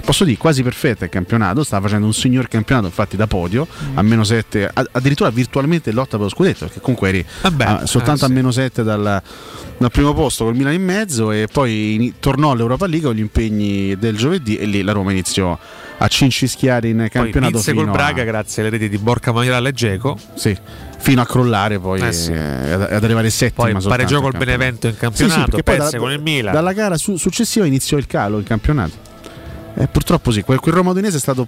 posso 0.05 0.24
dire, 0.24 0.36
quasi 0.36 0.65
perfetta 0.65 1.05
in 1.05 1.11
campionato. 1.12 1.62
Stava 1.62 1.86
facendo 1.86 2.07
un 2.07 2.15
signor 2.15 2.49
campionato, 2.49 2.86
infatti, 2.86 3.16
da 3.16 3.28
podio 3.28 3.69
a 3.95 4.03
meno 4.03 4.24
7, 4.24 4.73
addirittura 4.91 5.31
virtualmente 5.31 5.93
lotta 5.93 6.16
per 6.16 6.23
lo 6.23 6.28
scudetto 6.31 6.65
perché 6.65 6.81
comunque 6.81 7.11
eri 7.11 7.24
ah, 7.43 7.86
soltanto 7.86 8.24
eh, 8.24 8.28
a 8.28 8.31
meno 8.32 8.51
7 8.51 8.82
dal, 8.82 9.23
dal 9.78 9.91
primo 9.93 10.12
posto 10.15 10.45
col 10.45 10.57
Milan 10.57 10.73
in 10.73 10.82
mezzo 10.82 11.31
e 11.31 11.47
poi 11.51 11.95
in- 11.95 12.12
tornò 12.19 12.51
all'Europa 12.51 12.86
League 12.86 13.03
con 13.05 13.14
gli 13.14 13.20
impegni 13.20 13.97
del 13.98 14.16
giovedì 14.16 14.56
e 14.56 14.66
lì 14.66 14.82
la 14.82 14.93
Roma 14.93 15.10
iniziò 15.12 15.56
a 15.97 16.09
cincischiare 16.09 16.89
in 16.89 16.97
Poi 16.97 17.09
campionato 17.09 17.59
fino 17.59 17.82
col 17.85 17.90
Braga 17.93 18.22
a, 18.22 18.24
grazie 18.24 18.62
alle 18.62 18.70
reti 18.72 18.89
di 18.89 18.98
Borca 18.98 19.32
Maioral 19.32 19.66
e 19.66 19.72
Geco. 19.72 20.18
sì, 20.35 20.56
fino 20.98 21.20
a 21.22 21.26
crollare 21.26 21.78
poi 21.78 22.01
Eh 22.01 22.12
sì. 22.12 22.32
eh, 22.32 22.36
ad, 22.72 23.05
arrivare 23.05 23.31
settima 23.31 23.64
Poi 23.64 23.72
col 24.20 24.32
campionato. 24.32 24.59
Benevento 24.59 24.86
in 24.89 24.93
Sì, 24.93 24.98
sì, 24.98 25.05
campionato, 25.05 25.44
perché 25.51 25.62
poi 25.62 25.76
perse 25.76 25.90
da- 25.93 25.98
con 25.98 26.10
il 26.12 26.20
Milan. 26.20 26.52
dalla 26.52 26.72
gara 26.72 26.97
su- 26.97 27.16
successiva 27.16 27.64
iniziò 27.66 27.97
il 27.97 28.06
calo 28.06 28.39
in 28.39 28.44
campionato 28.44 28.93
e 29.76 29.86
purtroppo 29.89 30.31
sì 30.31 30.43
quel, 30.43 30.59
quel 30.60 30.74
Roma 30.74 30.90
Udinese 30.90 31.16
è 31.16 31.20
stato 31.20 31.47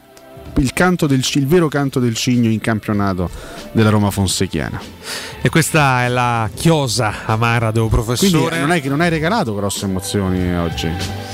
il, 0.58 0.72
canto 0.72 1.06
del, 1.06 1.24
il 1.34 1.46
vero 1.46 1.68
canto 1.68 2.00
del 2.00 2.14
cigno 2.14 2.48
in 2.50 2.60
campionato 2.60 3.28
della 3.72 3.90
Roma 3.90 4.10
fonsechiana 4.10 4.80
E 5.42 5.48
questa 5.48 6.04
è 6.04 6.08
la 6.08 6.48
chiosa 6.54 7.24
amara 7.26 7.70
del 7.70 7.88
quindi 7.88 7.94
professore. 7.94 8.58
non 8.60 8.72
è 8.72 8.80
che 8.80 8.88
non 8.88 9.00
hai 9.00 9.10
regalato 9.10 9.54
grosse 9.54 9.84
emozioni 9.86 10.54
oggi 10.56 10.88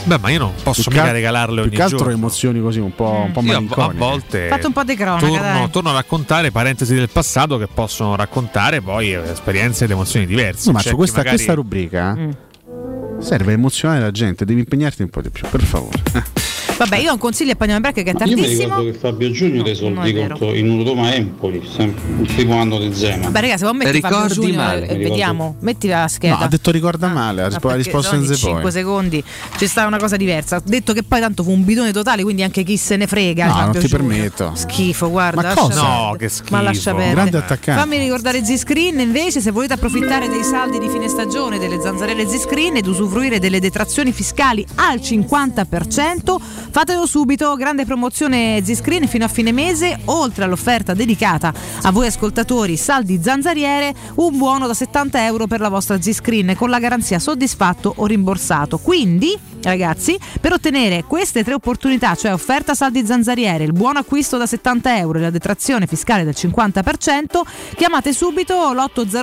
Beh, 0.04 0.18
ma 0.18 0.30
io 0.30 0.38
non 0.40 0.52
posso 0.62 0.82
Più 0.82 0.90
mica 0.92 1.04
che- 1.04 1.12
regalarle 1.12 1.60
ogni 1.60 1.68
più 1.68 1.76
che 1.78 1.82
altro 1.84 1.98
giorno. 1.98 2.12
emozioni 2.14 2.60
così 2.60 2.80
un 2.80 2.94
po', 2.94 3.22
un 3.26 3.32
po' 3.32 3.40
Io 3.42 3.50
a, 3.50 3.52
malinconiche 3.60 3.98
volte 3.98 4.48
Fate 4.48 4.66
un 4.66 4.72
po' 4.72 4.82
di 4.84 4.94
cronaca, 4.96 5.26
torno, 5.26 5.40
dai. 5.40 5.70
torno 5.70 5.90
a 5.90 5.92
raccontare 5.92 6.50
parentesi 6.50 6.94
del 6.94 7.08
passato 7.08 7.58
che 7.58 7.68
possono 7.72 8.16
raccontare 8.16 8.80
poi 8.80 9.12
eh, 9.14 9.30
esperienze 9.30 9.84
ed 9.84 9.90
emozioni 9.92 10.26
diverse. 10.26 10.66
No, 10.66 10.72
ma 10.72 10.80
su 10.80 10.96
questa, 10.96 11.18
magari- 11.18 11.36
questa 11.36 11.54
rubrica 11.54 12.14
Mm. 12.16 12.30
serve 13.20 13.52
a 13.52 13.54
emozionare 13.54 14.00
la 14.00 14.10
gente, 14.10 14.44
devi 14.44 14.60
impegnarti 14.60 15.02
un 15.02 15.08
po' 15.10 15.22
di 15.22 15.30
più, 15.30 15.46
per 15.48 15.62
favore. 15.62 16.02
Vabbè, 16.82 16.96
io 16.98 17.10
ho 17.10 17.12
un 17.12 17.18
consiglio 17.18 17.52
andiamo 17.58 17.76
in 17.76 17.80
break 17.92 18.02
che 18.02 18.10
è 18.10 18.28
Io 18.28 18.36
mi 18.36 18.46
ricordo 18.46 18.84
che 18.84 18.92
Fabio 18.94 19.28
non 19.88 20.04
è 20.04 20.12
vero. 20.12 20.36
contro 20.36 20.54
in 20.54 20.84
Roma 20.84 21.14
Empoli, 21.14 21.58
il 21.78 22.32
primo 22.34 22.60
anno 22.60 22.78
di 22.78 22.92
Zema. 22.92 23.24
Vabbè, 23.26 23.40
ragazzi, 23.40 23.62
poi 23.64 23.74
metti 23.74 24.00
Fabio 24.00 24.16
Ricordi 24.22 24.34
Junior 24.46 24.64
male. 24.64 24.88
e 24.88 24.96
Mi 24.96 25.04
vediamo. 25.04 25.54
Metti 25.60 25.86
la 25.88 26.08
scheda. 26.08 26.38
No, 26.38 26.44
ha 26.44 26.48
detto 26.48 26.70
ricorda 26.72 27.06
male, 27.08 27.42
ha 27.42 27.46
ha 27.46 27.74
risposto 27.74 28.14
in 28.16 28.24
5 28.34 28.60
poi. 28.62 28.72
secondi 28.72 29.22
ci 29.58 29.66
sta 29.66 29.86
una 29.86 29.98
cosa 29.98 30.16
diversa. 30.16 30.56
Ha 30.56 30.62
detto 30.64 30.92
che 30.92 31.02
poi 31.04 31.20
tanto 31.20 31.42
fu 31.44 31.50
un 31.52 31.64
bidone 31.64 31.92
totale, 31.92 32.22
quindi 32.24 32.42
anche 32.42 32.62
chi 32.64 32.76
se 32.76 32.96
ne 32.96 33.06
frega. 33.06 33.46
No, 33.46 33.52
Fabio 33.52 33.64
non 33.72 33.72
ti 33.80 33.88
Junior. 33.88 34.08
permetto. 34.08 34.52
Schifo, 34.54 35.10
guarda. 35.10 35.42
Ma 35.42 35.54
cosa? 35.54 35.82
No, 35.82 36.16
che 36.18 36.30
Ma 36.50 36.62
lascia 36.62 36.80
schifo. 36.80 36.96
perdere. 36.96 37.14
Grande 37.14 37.36
attaccante. 37.38 37.80
Fammi 37.80 37.98
ricordare 37.98 38.44
Z-Screen 38.44 38.98
invece, 39.00 39.40
se 39.40 39.50
volete 39.52 39.74
approfittare 39.74 40.28
dei 40.28 40.42
saldi 40.42 40.78
di 40.78 40.88
fine 40.88 41.06
stagione 41.08 41.58
delle 41.58 41.80
zanzarelle 41.80 42.26
Z-Screen 42.26 42.76
ed 42.76 42.86
usufruire 42.86 43.38
delle 43.38 43.60
detrazioni 43.60 44.12
fiscali 44.12 44.66
al 44.76 44.98
50%, 44.98 46.36
fatelo 46.72 47.06
subito. 47.06 47.54
Grande 47.54 47.84
promozione 47.84 48.60
Z-Screen 48.64 49.06
fino 49.06 49.26
a 49.26 49.28
fine 49.28 49.52
mese, 49.52 50.00
oltre 50.06 50.44
all'offerta 50.44 50.94
dedicata 50.94 51.52
a 51.82 51.92
voi 51.92 52.06
ascoltatori 52.06 52.76
saldi 52.76 53.20
zanzariere, 53.22 53.94
un 54.16 54.36
buono 54.38 54.66
da 54.66 54.74
70 54.74 55.24
euro 55.26 55.46
per 55.46 55.60
la 55.60 55.68
vostra 55.68 56.00
Z-Screen 56.00 56.56
con 56.56 56.70
la 56.70 56.78
garanzia 56.78 57.18
soddisfatto 57.18 57.92
o 57.98 58.06
rimborsato. 58.06 58.78
Quindi, 58.78 59.38
ragazzi, 59.62 60.18
per 60.40 60.52
ottenere 60.52 61.04
queste 61.04 61.44
tre 61.44 61.54
opportunità, 61.54 62.14
cioè 62.14 62.32
offerta 62.32 62.74
saldi 62.74 63.04
zanzariere, 63.06 63.64
il 63.64 63.72
buono 63.72 64.00
acquisto 64.00 64.36
da 64.36 64.46
70 64.46 64.98
euro 64.98 65.18
e 65.18 65.22
la 65.22 65.30
detrazione 65.30 65.86
fiscale 65.86 66.24
del 66.24 66.34
50%, 66.36 67.40
chiamate 67.76 68.12
subito 68.12 68.72
l'800 68.72 69.20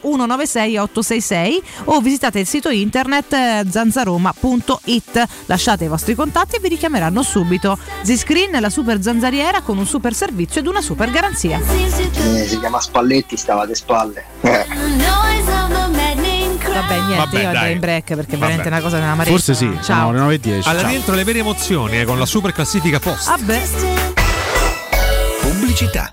196 0.00 0.76
866 0.76 1.62
o 1.84 2.00
visitate 2.00 2.40
il 2.40 2.46
sito 2.46 2.70
internet 2.70 3.32
eh, 3.32 3.64
zanzaroma.it. 3.68 5.26
Lasciate 5.46 5.84
i 5.84 5.88
vostri 5.88 6.14
contatti 6.14 6.56
e 6.56 6.60
vi 6.60 6.68
richiameranno 6.68 7.22
subito. 7.22 7.78
Z-Screen 8.02 8.54
è 8.54 8.60
la 8.60 8.70
super 8.70 9.02
zanzariera 9.02 9.62
con 9.62 9.78
un 9.78 9.86
super 9.86 10.14
servizio 10.14 10.60
ed 10.60 10.66
una 10.66 10.80
super 10.80 11.10
garanzia. 11.10 11.60
Eh, 11.60 12.46
si 12.46 12.58
chiama 12.58 12.80
Spalletti, 12.80 13.36
stava 13.36 13.62
alle 13.62 13.74
spalle. 13.74 14.24
Vabbè, 16.72 16.94
niente, 16.96 17.16
Vabbè, 17.16 17.40
io 17.40 17.46
andrei 17.46 17.62
dai. 17.62 17.72
in 17.72 17.78
break 17.80 18.04
perché 18.14 18.20
è 18.20 18.24
Vabbè. 18.24 18.38
veramente 18.38 18.68
una 18.68 18.80
cosa 18.80 18.98
nella 18.98 19.10
amarezza. 19.12 19.34
Forse 19.36 19.54
sì, 19.54 19.78
Ciao. 19.82 20.12
sono 20.12 20.28
le 20.28 20.36
9.10. 20.38 20.68
Alla 20.68 20.82
dentro 20.82 21.14
le 21.14 21.24
vere 21.24 21.38
emozioni 21.40 22.00
eh, 22.00 22.04
con 22.04 22.18
la 22.18 22.26
super 22.26 22.52
classifica 22.52 22.98
post. 22.98 23.28
Vabbè. 23.28 23.62
Pubblicità. 25.40 26.12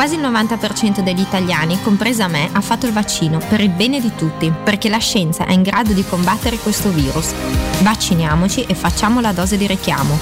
Quasi 0.00 0.14
il 0.14 0.22
90% 0.22 1.00
degli 1.00 1.20
italiani, 1.20 1.78
compresa 1.82 2.26
me, 2.26 2.48
ha 2.52 2.62
fatto 2.62 2.86
il 2.86 2.92
vaccino 2.94 3.36
per 3.36 3.60
il 3.60 3.68
bene 3.68 4.00
di 4.00 4.10
tutti, 4.16 4.50
perché 4.50 4.88
la 4.88 4.96
scienza 4.96 5.44
è 5.44 5.52
in 5.52 5.60
grado 5.60 5.92
di 5.92 6.02
combattere 6.02 6.56
questo 6.56 6.88
virus. 6.88 7.34
Vacciniamoci 7.82 8.62
e 8.62 8.74
facciamo 8.74 9.20
la 9.20 9.32
dose 9.32 9.58
di 9.58 9.66
richiamo. 9.66 10.18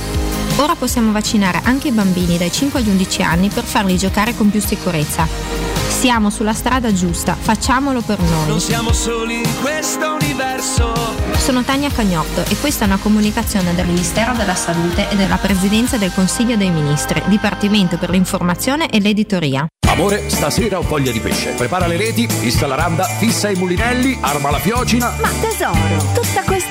Ora 0.57 0.75
possiamo 0.75 1.13
vaccinare 1.13 1.61
anche 1.63 1.87
i 1.87 1.93
bambini 1.93 2.37
dai 2.37 2.51
5 2.51 2.81
agli 2.81 2.89
11 2.89 3.23
anni 3.23 3.49
per 3.51 3.63
farli 3.63 3.97
giocare 3.97 4.35
con 4.35 4.51
più 4.51 4.61
sicurezza. 4.61 5.78
Siamo 5.89 6.31
sulla 6.31 6.52
strada 6.52 6.93
giusta, 6.93 7.35
facciamolo 7.35 8.02
per 8.02 8.20
noi. 8.20 8.48
Non 8.48 8.60
siamo 8.60 8.93
soli 8.93 9.39
in 9.39 9.60
questo 9.60 10.15
universo. 10.20 10.93
Sono 11.36 11.62
Tania 11.62 11.90
Cagnotto 11.90 12.44
e 12.48 12.56
questa 12.60 12.85
è 12.85 12.86
una 12.86 12.98
comunicazione 12.98 13.74
del 13.74 13.86
Ministero 13.86 14.35
della 14.35 14.55
Salute 14.55 15.09
e 15.10 15.16
della 15.16 15.36
Presidenza 15.36 15.97
del 15.97 16.12
Consiglio 16.15 16.56
dei 16.56 16.70
Ministri, 16.70 17.23
Dipartimento 17.27 17.97
per 17.97 18.10
l'informazione 18.10 18.90
e 18.90 19.01
l'editoria. 19.01 19.66
Amore, 19.89 20.28
stasera 20.28 20.78
ho 20.78 20.82
voglia 20.82 21.10
di 21.10 21.19
pesce. 21.19 21.52
Prepara 21.52 21.86
le 21.86 21.97
reti, 21.97 22.28
fissa 22.28 22.66
la 22.66 22.77
randa, 22.77 23.05
fissa 23.05 23.48
i 23.48 23.56
mulinelli, 23.56 24.19
arma 24.20 24.51
la 24.51 24.59
fiocina. 24.59 25.12
Ma 25.20 25.28
tesoro, 25.40 26.12
tutta 26.15 26.43
questa 26.43 26.58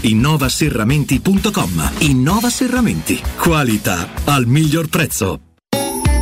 innovaserramenti.com. 0.00 1.92
Innova 1.98 2.50
Serramenti. 2.50 3.20
Qualità 3.36 4.08
al 4.24 4.46
miglior 4.46 4.88
prezzo. 4.88 5.40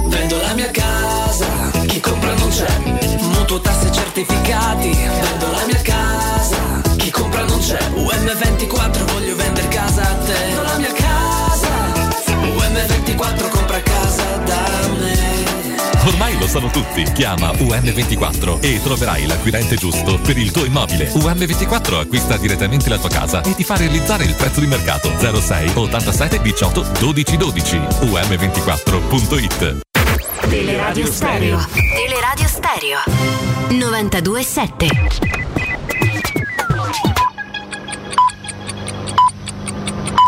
Vendo 0.07 0.41
la 0.41 0.55
mia 0.55 0.71
casa, 0.71 1.47
chi 1.87 2.01
compra 2.01 2.35
non 2.35 2.49
c'è. 2.49 3.19
Mutuo 3.21 3.61
tasse 3.61 3.93
certificati, 3.93 4.91
vendo 4.91 5.51
la 5.51 5.65
mia 5.67 5.83
casa, 5.83 6.81
chi 6.97 7.11
compra 7.11 7.45
non 7.45 7.59
c'è. 7.61 7.79
UM24 7.95 8.48
Ormai 16.09 16.39
lo 16.39 16.47
sanno 16.47 16.71
tutti. 16.71 17.03
Chiama 17.13 17.51
UM24 17.51 18.61
e 18.61 18.81
troverai 18.83 19.27
l'acquirente 19.27 19.77
giusto 19.77 20.19
per 20.19 20.39
il 20.39 20.51
tuo 20.51 20.65
immobile. 20.65 21.13
UM24 21.13 22.01
acquista 22.01 22.39
direttamente 22.39 22.89
la 22.89 22.97
tua 22.97 23.11
casa 23.11 23.43
e 23.43 23.55
ti 23.55 23.63
fa 23.63 23.77
realizzare 23.77 24.25
il 24.25 24.35
prezzo 24.35 24.61
di 24.61 24.67
mercato 24.67 25.13
06 25.19 25.73
87 25.75 26.41
18 26.41 26.87
12 26.99 27.37
12. 27.37 27.77
UM24.it 27.77 29.81
Teleradio 30.49 31.07
Stereo. 31.07 31.67
Teleradio 31.95 32.47
Stereo 32.47 32.99
927. 33.69 34.87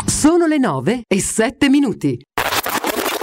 Sono 0.05 0.47
le 0.47 0.59
9 0.59 1.03
e 1.07 1.21
7 1.23 1.71
minuti. 1.71 2.19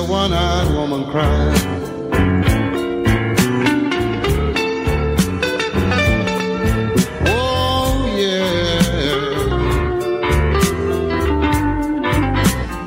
A 0.00 0.04
one-eyed 0.04 0.68
woman 0.74 1.04
cry? 1.10 1.52
Oh, 7.26 8.16
yeah. 8.16 8.80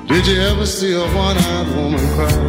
Did 0.08 0.26
you 0.28 0.42
ever 0.42 0.66
see 0.66 0.94
a 0.94 1.06
one-eyed 1.26 1.68
woman 1.76 2.06
cry? 2.16 2.40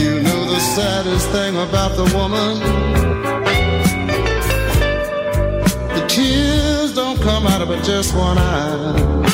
You 0.00 0.20
know 0.26 0.40
the 0.46 0.60
saddest 0.74 1.30
thing 1.30 1.56
about 1.56 1.96
the 1.96 2.06
woman 2.16 2.73
but 7.74 7.84
just 7.84 8.14
one 8.14 8.38
eye 8.38 9.24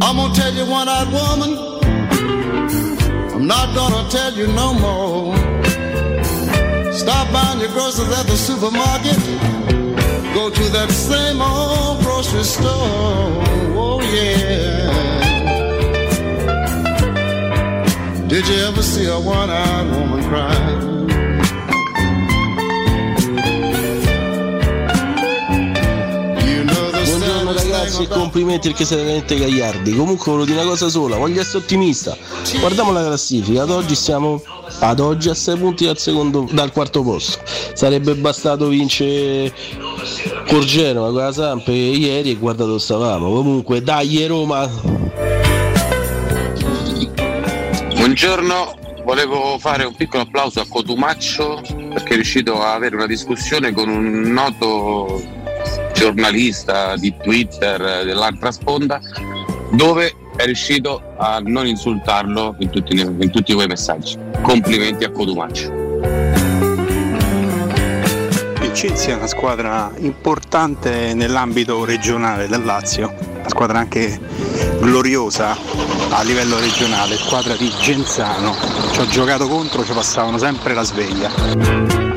I'm 0.00 0.16
gonna 0.16 0.34
tell 0.34 0.52
you 0.54 0.64
one-eyed 0.70 1.08
woman 1.12 1.52
I'm 3.34 3.46
not 3.46 3.74
gonna 3.74 4.08
tell 4.10 4.32
you 4.34 4.46
no 4.48 4.74
more. 4.74 5.36
Stop 6.92 7.32
buying 7.32 7.60
your 7.60 7.70
groceries 7.70 8.10
at 8.18 8.26
the 8.26 8.36
supermarket. 8.36 9.18
Go 10.34 10.50
to 10.50 10.64
that 10.76 10.90
same 10.90 11.40
old 11.40 12.02
grocery 12.02 12.42
store. 12.42 12.72
Oh 13.80 14.00
yeah. 14.12 14.88
Did 18.26 18.46
you 18.48 18.56
ever 18.68 18.82
see 18.82 19.06
a 19.06 19.18
one-eyed 19.18 19.90
woman 19.92 20.22
cry? 20.28 20.97
Ragazzi 27.78 28.02
e 28.02 28.08
complimenti 28.08 28.68
perché 28.68 28.84
siete 28.84 29.02
veramente 29.02 29.38
gagliardi. 29.38 29.94
Comunque 29.94 30.32
volevo 30.32 30.44
dire 30.44 30.60
una 30.60 30.68
cosa 30.68 30.88
sola, 30.88 31.16
voglio 31.16 31.40
essere 31.40 31.58
ottimista. 31.58 32.16
Guardiamo 32.58 32.92
la 32.92 33.04
classifica, 33.04 33.62
ad 33.62 33.70
oggi 33.70 33.94
siamo 33.94 34.42
ad 34.80 35.00
oggi 35.00 35.28
a 35.28 35.34
6 35.34 35.56
punti 35.56 35.84
dal, 35.86 35.98
secondo, 35.98 36.48
dal 36.50 36.72
quarto 36.72 37.02
posto. 37.02 37.40
Sarebbe 37.74 38.14
bastato 38.14 38.68
vincere 38.68 39.52
col 40.48 40.64
Genova, 40.64 41.10
con 41.10 41.22
la 41.22 41.32
Samp 41.32 41.68
ieri 41.68 42.32
e 42.32 42.34
guarda 42.34 42.64
dove 42.64 42.80
stavamo. 42.80 43.30
Comunque 43.30 43.82
dai 43.82 44.26
Roma. 44.26 44.68
Buongiorno, 47.94 48.78
volevo 49.04 49.58
fare 49.58 49.84
un 49.84 49.94
piccolo 49.94 50.22
applauso 50.22 50.60
a 50.60 50.66
Cotumaccio 50.68 51.60
perché 51.92 52.12
è 52.12 52.14
riuscito 52.14 52.60
a 52.60 52.74
avere 52.74 52.96
una 52.96 53.06
discussione 53.06 53.72
con 53.72 53.88
un 53.88 54.32
noto 54.32 55.36
giornalista 55.98 56.96
di 56.96 57.12
Twitter 57.20 58.04
dell'altra 58.04 58.52
sponda 58.52 59.00
dove 59.72 60.14
è 60.36 60.44
riuscito 60.44 61.02
a 61.16 61.40
non 61.44 61.66
insultarlo 61.66 62.54
in 62.60 62.70
tutti, 62.70 62.98
in 63.00 63.30
tutti 63.32 63.52
quei 63.52 63.66
messaggi. 63.66 64.16
Complimenti 64.40 65.02
a 65.02 65.10
Cotumaccio. 65.10 65.72
Il 68.62 68.70
Chelsea 68.72 69.14
è 69.14 69.16
una 69.16 69.26
squadra 69.26 69.90
importante 69.98 71.12
nell'ambito 71.14 71.84
regionale 71.84 72.46
del 72.46 72.64
Lazio, 72.64 73.12
una 73.40 73.48
squadra 73.48 73.78
anche 73.78 74.20
gloriosa 74.78 75.56
a 76.10 76.22
livello 76.22 76.60
regionale, 76.60 77.16
squadra 77.16 77.56
di 77.56 77.68
Genzano. 77.80 78.54
Ci 78.92 79.00
ho 79.00 79.06
giocato 79.06 79.48
contro, 79.48 79.84
ci 79.84 79.92
passavano 79.92 80.38
sempre 80.38 80.74
la 80.74 80.84
sveglia. 80.84 82.07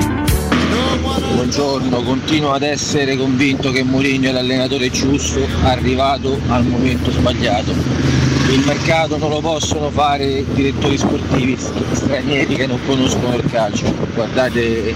Buongiorno, 1.54 2.02
continuo 2.04 2.54
ad 2.54 2.62
essere 2.62 3.18
convinto 3.18 3.72
che 3.72 3.84
Mourinho 3.84 4.30
è 4.30 4.32
l'allenatore 4.32 4.90
giusto, 4.90 5.46
arrivato 5.64 6.40
al 6.48 6.64
momento 6.64 7.12
sbagliato. 7.12 7.72
Il 7.72 8.64
mercato 8.66 9.18
non 9.18 9.32
lo 9.32 9.42
possono 9.42 9.90
fare 9.90 10.46
direttori 10.54 10.98
sportivi 10.98 11.58
stranieri 11.58 12.56
che 12.56 12.68
non 12.68 12.80
conoscono 12.86 13.36
il 13.36 13.44
calcio. 13.52 13.94
Guardate 14.14 14.96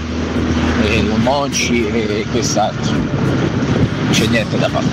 Monci 1.18 1.86
e 1.88 2.24
quest'altro. 2.30 2.90
Non 2.90 4.08
c'è 4.12 4.26
niente 4.28 4.56
da 4.56 4.70
fare. 4.70 4.86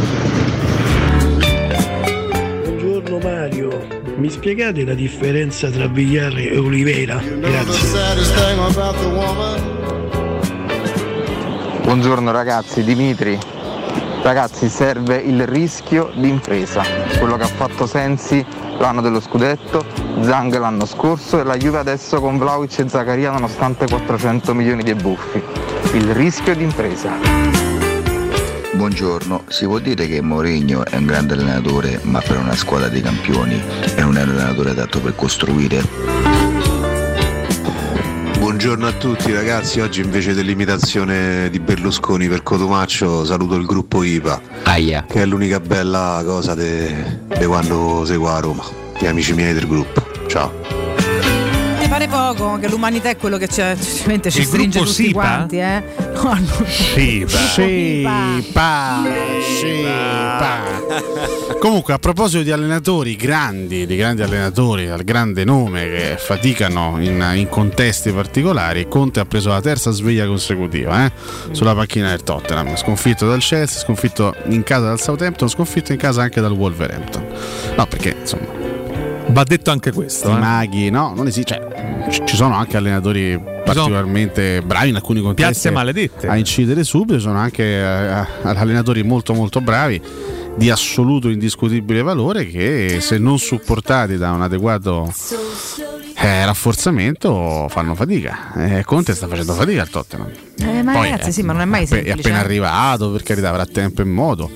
Buongiorno 2.61 3.19
Mario, 3.19 3.87
mi 4.17 4.29
spiegate 4.29 4.83
la 4.83 4.95
differenza 4.95 5.69
tra 5.69 5.87
Vigliare 5.87 6.51
e 6.51 6.57
Oliveira? 6.57 7.23
Grazie. 7.39 7.91
Buongiorno 11.83 12.31
ragazzi, 12.31 12.81
Dimitri. 12.83 13.37
Ragazzi, 14.23 14.69
serve 14.69 15.17
il 15.17 15.45
rischio 15.45 16.11
di 16.15 16.29
impresa, 16.29 16.81
quello 17.19 17.35
che 17.35 17.43
ha 17.43 17.47
fatto 17.47 17.85
Sensi 17.85 18.43
l'anno 18.79 19.01
dello 19.01 19.19
scudetto, 19.19 19.85
Zang 20.21 20.57
l'anno 20.57 20.85
scorso 20.85 21.39
e 21.39 21.43
la 21.43 21.57
Juve 21.57 21.79
adesso 21.79 22.21
con 22.21 22.37
Vlaovic 22.37 22.79
e 22.79 22.87
Zaccaria 22.87 23.31
nonostante 23.31 23.85
400 23.87 24.53
milioni 24.53 24.81
di 24.81 24.93
buffi. 24.95 25.43
Il 25.91 26.13
rischio 26.15 26.55
di 26.55 26.63
impresa. 26.63 27.11
Buongiorno, 28.71 29.43
si 29.49 29.65
può 29.65 29.77
dire 29.77 30.07
che 30.07 30.21
Mourinho 30.21 30.85
è 30.85 30.95
un 30.95 31.05
grande 31.05 31.33
allenatore, 31.33 31.99
ma 32.03 32.21
per 32.21 32.37
una 32.37 32.55
squadra 32.55 32.87
di 32.87 33.01
campioni 33.01 33.61
è 33.95 34.01
un 34.01 34.15
allenatore 34.15 34.71
adatto 34.71 34.99
per 34.99 35.15
costruire? 35.15 36.22
Buongiorno 38.43 38.85
a 38.87 38.91
tutti 38.91 39.31
ragazzi, 39.31 39.79
oggi 39.79 40.01
invece 40.01 40.33
dell'imitazione 40.33 41.49
di 41.49 41.61
Berlusconi 41.61 42.27
per 42.27 42.43
Cotumaccio 42.43 43.23
saluto 43.23 43.55
il 43.55 43.65
gruppo 43.65 44.03
IPA, 44.03 44.41
Aia. 44.63 45.05
che 45.07 45.21
è 45.21 45.25
l'unica 45.25 45.61
bella 45.61 46.21
cosa 46.25 46.53
di 46.53 46.93
quando 47.45 48.03
seguo 48.03 48.27
a 48.27 48.39
Roma, 48.41 48.65
gli 48.99 49.05
amici 49.05 49.33
miei 49.33 49.53
del 49.53 49.65
gruppo. 49.65 50.05
Ciao. 50.27 50.82
Pare 52.03 52.07
poco, 52.07 52.57
che 52.59 52.67
l'umanità 52.67 53.09
è 53.09 53.17
quello 53.17 53.37
che 53.37 53.47
ci, 53.47 53.61
ci, 54.29 54.43
stringe 54.43 54.79
tutti 54.79 54.91
Sipa? 54.91 55.19
quanti, 55.21 55.57
eh. 55.57 55.83
No, 56.15 56.33
no. 56.33 56.65
Sipa. 56.65 57.37
Sipa, 57.37 59.03
Sipa. 59.59 60.59
Comunque, 61.59 61.93
a 61.93 61.99
proposito 61.99 62.43
di 62.43 62.51
allenatori 62.51 63.15
grandi, 63.15 63.85
di 63.85 63.95
grandi 63.95 64.21
allenatori 64.21 64.89
al 64.89 65.03
grande 65.03 65.45
nome 65.45 65.83
che 65.83 66.15
faticano 66.17 66.97
in, 66.99 67.25
in 67.35 67.47
contesti 67.47 68.11
particolari, 68.11 68.87
Conte 68.89 69.21
ha 69.21 69.25
preso 69.25 69.49
la 69.49 69.61
terza 69.61 69.91
sveglia 69.91 70.25
consecutiva 70.25 71.05
eh, 71.05 71.11
sulla 71.51 71.73
panchina 71.73 72.09
del 72.09 72.23
Tottenham. 72.23 72.75
Sconfitto 72.75 73.27
dal 73.27 73.39
Chelsea, 73.39 73.79
sconfitto 73.79 74.35
in 74.47 74.63
casa 74.63 74.87
dal 74.87 74.99
Southampton, 74.99 75.47
sconfitto 75.47 75.93
in 75.93 75.97
casa 75.97 76.21
anche 76.21 76.41
dal 76.41 76.51
Wolverhampton. 76.51 77.25
No, 77.77 77.85
perché 77.85 78.15
insomma. 78.19 78.62
Va 79.33 79.43
detto 79.43 79.71
anche 79.71 79.91
questo. 79.91 80.29
I 80.29 80.33
eh. 80.33 80.37
maghi, 80.37 80.89
no, 80.91 81.13
non 81.15 81.25
esiste. 81.25 81.59
Cioè, 82.09 82.23
ci- 82.23 82.35
sono 82.35 82.55
anche 82.55 82.77
allenatori 82.77 83.39
particolarmente 83.65 84.61
bravi 84.61 84.89
in 84.89 84.95
alcuni 84.95 85.21
contesti 85.21 85.51
Piazze 85.51 85.71
maledette. 85.71 86.27
a 86.27 86.37
incidere 86.37 86.83
subito, 86.83 87.15
ci 87.15 87.21
sono 87.21 87.39
anche 87.39 87.63
eh, 87.63 88.25
allenatori 88.43 89.01
molto 89.01 89.33
molto 89.33 89.59
bravi 89.59 89.99
di 90.55 90.69
assoluto 90.69 91.29
indiscutibile 91.29 92.03
valore 92.03 92.45
che 92.45 92.99
se 93.01 93.17
non 93.17 93.39
supportati 93.39 94.17
da 94.17 94.31
un 94.33 94.43
adeguato 94.43 95.11
eh, 96.15 96.45
rafforzamento 96.45 97.67
fanno 97.69 97.95
fatica. 97.95 98.53
Eh, 98.55 98.83
Conte 98.83 99.15
sta 99.15 99.27
facendo 99.27 99.53
fatica 99.53 99.81
al 99.81 99.89
Tottenham. 99.89 100.29
Eh, 100.59 100.83
ma 100.83 100.93
Poi, 100.93 101.09
ragazzi, 101.09 101.29
eh, 101.29 101.31
sì, 101.31 101.41
ma 101.41 101.53
non 101.53 101.61
è 101.63 101.65
mai 101.65 101.87
semplice. 101.87 102.15
È 102.15 102.19
appena 102.19 102.37
eh. 102.37 102.43
arrivato, 102.43 103.09
per 103.09 103.23
carità, 103.23 103.49
avrà 103.49 103.65
tempo 103.65 104.01
e 104.01 104.05
modo. 104.05 104.49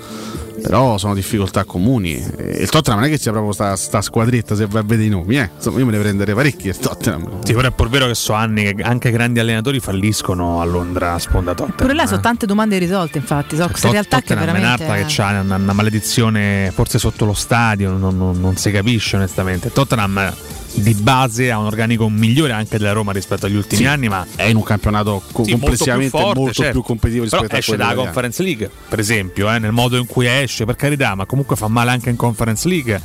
Però 0.68 0.98
sono 0.98 1.14
difficoltà 1.14 1.64
comuni. 1.64 2.16
E 2.36 2.58
Il 2.62 2.70
Tottenham 2.70 3.00
non 3.00 3.08
è 3.08 3.12
che 3.12 3.18
sia 3.18 3.32
proprio 3.32 3.54
sta, 3.54 3.76
sta 3.78 4.02
squadretta 4.02 4.54
se 4.54 4.66
vai 4.66 4.82
a 4.82 4.86
vedere 4.86 5.08
i 5.08 5.10
nomi, 5.10 5.38
eh. 5.40 5.50
Insomma, 5.56 5.80
io 5.80 5.86
me 5.86 5.92
ne 5.94 6.00
prenderei 6.00 6.36
parecchi 6.36 6.68
il 6.68 6.78
Tottenham. 6.78 7.42
Sì, 7.46 7.54
però 7.54 7.70
è 7.70 7.72
pur 7.72 7.88
vero 7.88 8.08
che 8.08 8.16
so 8.16 8.34
anni 8.34 8.74
che 8.74 8.82
anche 8.82 9.10
grandi 9.10 9.40
allenatori 9.40 9.80
falliscono 9.80 10.60
a 10.60 10.66
Londra 10.66 11.14
a 11.14 11.20
sponda 11.20 11.54
Tottenham. 11.54 11.78
Pure 11.78 11.94
là 11.94 12.06
sono 12.06 12.20
tante 12.20 12.46
domande 12.46 12.76
irrisolte, 12.76 13.18
infatti. 13.18 13.56
So, 13.56 13.68
questa 13.70 13.90
realtà 13.92 14.18
che 14.20 14.34
Tottenham 14.34 14.44
è 14.44 14.52
veramente. 14.52 14.84
un'altra 14.84 15.08
che 15.08 15.22
ha 15.22 15.42
una, 15.42 15.56
una 15.56 15.74
maledizione 15.74 16.70
forse 16.74 17.00
sotto 17.00 17.24
lo 17.24 17.34
stadio, 17.34 17.92
non, 17.92 18.18
non- 18.18 18.38
non 18.40 18.58
si 18.58 18.70
capisce 18.70 19.16
onestamente. 19.16 19.72
Tottenham 19.72 20.34
di 20.78 20.94
base 20.94 21.52
ha 21.52 21.58
un 21.58 21.66
organico 21.66 22.08
migliore 22.10 22.54
anche 22.54 22.78
della 22.78 22.92
Roma 22.92 23.12
rispetto 23.12 23.46
agli 23.48 23.56
ultimi 23.56 23.82
Sì, 23.82 23.88
anni, 23.88 24.08
ma 24.10 24.26
è 24.36 24.44
in 24.44 24.56
un 24.56 24.64
campionato 24.64 25.22
co- 25.32 25.44
Sì, 25.44 25.52
molto 25.52 25.66
complessivamente 25.66 26.10
più 26.12 26.20
forte, 26.20 26.40
molto 26.40 26.54
certo. 26.54 26.72
più 26.72 26.82
competitivo 26.84 27.24
rispetto 27.24 27.44
Però 27.46 27.56
a 27.56 27.60
esce 27.60 27.76
dalla. 27.76 27.94
Conference 27.96 28.44
League, 28.44 28.70
per 28.88 29.00
esempio, 29.00 29.52
eh, 29.52 29.60
nel 29.60 29.72
modo 29.72 29.98
in 29.98 30.06
cui 30.06 30.28
esce, 30.28 30.66
per 30.66 30.76
carità, 30.76 31.16
ma 31.16 31.26
comunque 31.26 31.56
fa 31.56 31.68
male 31.68 31.92
anche 31.92 32.10
in 32.10 32.16
Conference 32.16 32.68
League. 32.68 33.02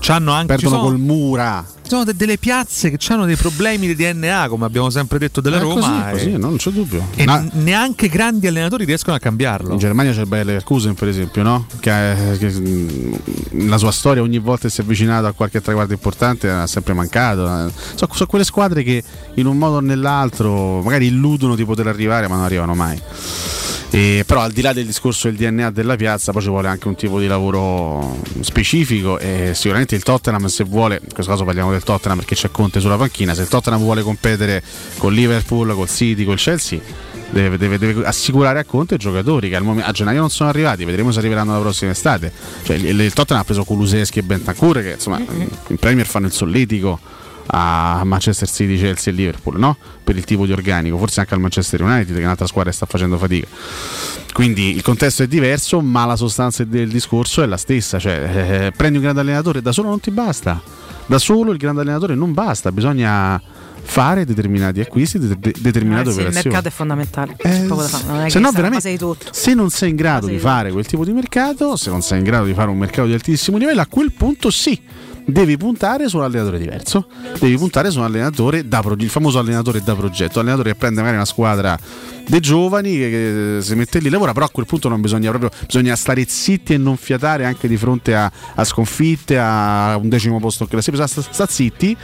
C'hanno 0.00 0.32
anche 0.32 0.46
Perdono 0.54 0.76
sono- 0.76 0.88
col 0.88 0.98
Mura. 0.98 1.66
Sono 1.86 2.04
de- 2.04 2.14
delle 2.14 2.38
piazze 2.38 2.90
che 2.90 3.12
hanno 3.12 3.26
dei 3.26 3.36
problemi 3.36 3.86
di 3.86 3.94
DNA, 3.94 4.46
come 4.48 4.64
abbiamo 4.64 4.88
sempre 4.90 5.18
detto 5.18 5.40
della 5.40 5.58
È 5.58 5.60
Roma. 5.60 5.74
così, 5.80 5.92
e- 5.92 6.10
così, 6.10 6.30
no, 6.38 6.48
non 6.48 6.56
c'è 6.56 6.70
dubbio. 6.70 7.06
e 7.14 7.24
Ma- 7.24 7.38
n- 7.40 7.50
neanche 7.62 8.08
grandi 8.08 8.46
allenatori 8.46 8.84
riescono 8.84 9.16
a 9.16 9.18
cambiarlo. 9.18 9.72
In 9.72 9.78
Germania 9.78 10.12
c'è 10.12 10.20
il 10.20 10.26
Bayer 10.26 10.46
Leverkusen, 10.46 10.94
per 10.94 11.08
esempio, 11.08 11.42
no? 11.42 11.66
che, 11.80 12.36
che, 12.38 12.48
mh, 12.50 13.18
nella 13.52 13.78
sua 13.78 13.92
storia 13.92 14.22
ogni 14.22 14.38
volta 14.38 14.62
che 14.68 14.70
si 14.70 14.80
è 14.80 14.84
avvicinato 14.84 15.26
a 15.26 15.32
qualche 15.32 15.60
traguardo 15.60 15.92
importante 15.92 16.48
ha 16.50 16.66
sempre 16.66 16.94
mancato. 16.94 17.46
eh. 17.46 17.70
So- 17.94 18.08
Sono 18.12 18.26
quelle 18.28 18.44
squadre 18.44 18.82
che 18.82 19.02
in 19.34 19.46
un 19.46 19.56
modo 19.58 19.76
o 19.76 19.80
nell'altro 19.80 20.80
magari 20.82 21.06
illudono 21.06 21.54
di 21.54 21.64
poter 21.64 21.86
arrivare, 21.86 22.28
ma 22.28 22.36
non 22.36 22.44
arrivano 22.44 22.74
mai. 22.74 23.00
E 23.94 24.24
però 24.26 24.40
al 24.40 24.50
di 24.50 24.60
là 24.60 24.72
del 24.72 24.86
discorso 24.86 25.30
del 25.30 25.36
DNA 25.36 25.70
della 25.70 25.94
piazza, 25.94 26.32
poi 26.32 26.42
ci 26.42 26.48
vuole 26.48 26.66
anche 26.66 26.88
un 26.88 26.96
tipo 26.96 27.20
di 27.20 27.28
lavoro 27.28 28.20
specifico 28.40 29.20
e 29.20 29.52
sicuramente 29.54 29.94
il 29.94 30.02
Tottenham 30.02 30.46
se 30.46 30.64
vuole, 30.64 30.98
in 31.00 31.12
questo 31.12 31.30
caso 31.30 31.44
parliamo 31.44 31.70
del 31.70 31.84
Tottenham 31.84 32.18
perché 32.18 32.34
c'è 32.34 32.50
Conte 32.50 32.80
sulla 32.80 32.96
panchina, 32.96 33.34
se 33.34 33.42
il 33.42 33.48
Tottenham 33.48 33.80
vuole 33.80 34.02
competere 34.02 34.64
con 34.98 35.12
Liverpool, 35.12 35.72
col 35.76 35.88
City, 35.88 36.24
col 36.24 36.38
Chelsea, 36.38 36.80
deve, 37.30 37.56
deve- 37.56 37.78
deve 37.78 38.04
assicurare 38.04 38.58
a 38.58 38.64
Conte 38.64 38.96
i 38.96 38.98
giocatori 38.98 39.48
che 39.48 39.54
al 39.54 39.62
momen- 39.62 39.84
a 39.86 39.92
gennaio 39.92 40.18
non 40.18 40.30
sono 40.30 40.48
arrivati, 40.48 40.84
vedremo 40.84 41.12
se 41.12 41.20
arriveranno 41.20 41.52
la 41.52 41.60
prossima 41.60 41.92
estate. 41.92 42.32
Cioè, 42.64 42.74
il, 42.74 42.98
il 42.98 43.12
Tottenham 43.12 43.42
ha 43.42 43.44
preso 43.44 43.62
Kuluseschi 43.62 44.18
e 44.18 44.22
Bentancur 44.24 44.82
che 44.82 44.90
insomma 44.94 45.18
in 45.18 45.76
Premier 45.78 46.06
fanno 46.06 46.26
il 46.26 46.32
solletico 46.32 46.98
a 47.56 48.02
Manchester 48.04 48.48
City, 48.48 48.76
Chelsea 48.76 49.12
e 49.12 49.16
Liverpool, 49.16 49.58
no? 49.58 49.76
Per 50.02 50.16
il 50.16 50.24
tipo 50.24 50.44
di 50.44 50.52
organico, 50.52 50.98
forse 50.98 51.20
anche 51.20 51.34
al 51.34 51.40
Manchester 51.40 51.82
United, 51.82 52.14
che 52.14 52.20
è 52.20 52.24
un'altra 52.24 52.46
squadra 52.46 52.70
che 52.70 52.76
sta 52.76 52.86
facendo 52.86 53.16
fatica. 53.16 53.46
Quindi 54.32 54.74
il 54.74 54.82
contesto 54.82 55.22
è 55.22 55.28
diverso, 55.28 55.80
ma 55.80 56.04
la 56.04 56.16
sostanza 56.16 56.64
del 56.64 56.88
discorso 56.88 57.42
è 57.42 57.46
la 57.46 57.56
stessa. 57.56 57.98
Cioè, 58.00 58.66
eh, 58.66 58.72
prendi 58.76 58.96
un 58.96 59.02
grande 59.04 59.20
allenatore, 59.20 59.62
da 59.62 59.70
solo 59.72 59.88
non 59.88 60.00
ti 60.00 60.10
basta. 60.10 60.60
da 61.06 61.18
solo 61.18 61.52
il 61.52 61.58
grande 61.58 61.82
allenatore 61.82 62.14
non 62.14 62.32
basta, 62.32 62.72
bisogna 62.72 63.38
fare 63.86 64.24
determinati 64.24 64.80
acquisti, 64.80 65.18
de- 65.18 65.36
de- 65.38 65.54
determinate 65.58 66.04
Ragazzi, 66.08 66.20
il 66.20 66.26
operazioni. 66.26 66.54
mercato 66.54 66.68
è 66.68 66.70
fondamentale. 66.70 67.36
Non 67.42 68.20
è 68.22 68.24
Eh, 68.26 68.30
se 68.30 68.38
no, 68.38 68.50
veramente, 68.50 68.98
se 69.30 69.52
non 69.54 69.68
sei 69.68 69.90
in 69.90 69.96
grado 69.96 70.26
di 70.26 70.38
fare 70.38 70.72
quel 70.72 70.86
tipo 70.86 71.04
di 71.04 71.12
mercato, 71.12 71.76
se 71.76 71.90
non 71.90 72.00
sei 72.00 72.18
in 72.20 72.24
grado 72.24 72.46
di 72.46 72.54
fare 72.54 72.70
un 72.70 72.78
mercato 72.78 73.06
di 73.06 73.12
altissimo 73.12 73.58
livello, 73.58 73.82
a 73.82 73.86
quel 73.86 74.12
punto 74.12 74.50
sì, 74.50 74.80
devi 75.26 75.56
puntare 75.56 76.08
su 76.08 76.18
un 76.18 76.24
allenatore 76.24 76.58
diverso. 76.58 77.06
Devi 77.38 77.56
puntare 77.56 77.90
su 77.90 77.98
un 77.98 78.04
allenatore 78.04 78.66
da 78.66 78.80
progetto, 78.80 79.04
il 79.04 79.10
famoso 79.10 79.38
allenatore 79.38 79.82
da 79.82 79.94
progetto, 79.94 80.40
allenatore 80.40 80.72
che 80.72 80.78
prende 80.78 81.00
magari 81.00 81.16
una 81.16 81.24
squadra 81.24 81.78
dei 82.26 82.40
giovani 82.40 82.90
che, 82.96 83.10
che 83.10 83.58
si 83.60 83.74
mette 83.74 83.98
lì 83.98 84.08
lavora, 84.08 84.32
però 84.32 84.46
a 84.46 84.50
quel 84.50 84.66
punto 84.66 84.88
non 84.88 85.00
bisogna 85.00 85.30
proprio 85.30 85.50
bisogna 85.66 85.94
stare 85.96 86.24
zitti 86.26 86.74
e 86.74 86.78
non 86.78 86.96
fiatare 86.96 87.44
anche 87.44 87.68
di 87.68 87.76
fronte 87.76 88.14
a, 88.14 88.30
a 88.54 88.64
sconfitte, 88.64 89.38
a 89.38 89.96
un 90.00 90.08
decimo 90.08 90.40
posto 90.40 90.64
in 90.64 90.68
classifica, 90.70 91.06
sta, 91.06 91.22
sta 91.22 91.46
zitti 91.46 91.96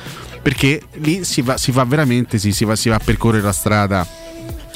perché 0.43 0.83
lì 0.95 1.25
si 1.25 1.43
va, 1.43 1.57
si 1.57 1.73
fa 1.73 1.85
veramente 1.85 2.39
si, 2.39 2.53
si 2.53 2.65
va, 2.65 2.77
si 2.77 2.89
va 2.89 2.97
a 2.97 3.01
percorrere 3.03 3.43
la 3.43 3.53
strada 3.53 4.07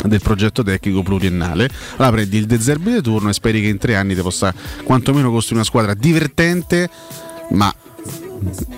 del 0.04 0.20
progetto 0.20 0.62
tecnico 0.62 1.02
pluriennale. 1.02 1.68
Allora 1.96 2.12
prendi 2.12 2.36
il 2.36 2.46
De 2.46 2.60
Zerbi 2.60 2.92
di 2.92 3.00
turno 3.00 3.30
e 3.30 3.32
speri 3.32 3.62
che 3.62 3.68
in 3.68 3.78
tre 3.78 3.96
anni 3.96 4.14
ti 4.14 4.20
possa 4.20 4.52
quantomeno 4.82 5.30
costruire 5.30 5.56
una 5.56 5.64
squadra 5.64 5.94
divertente, 5.94 6.90
ma 7.50 7.74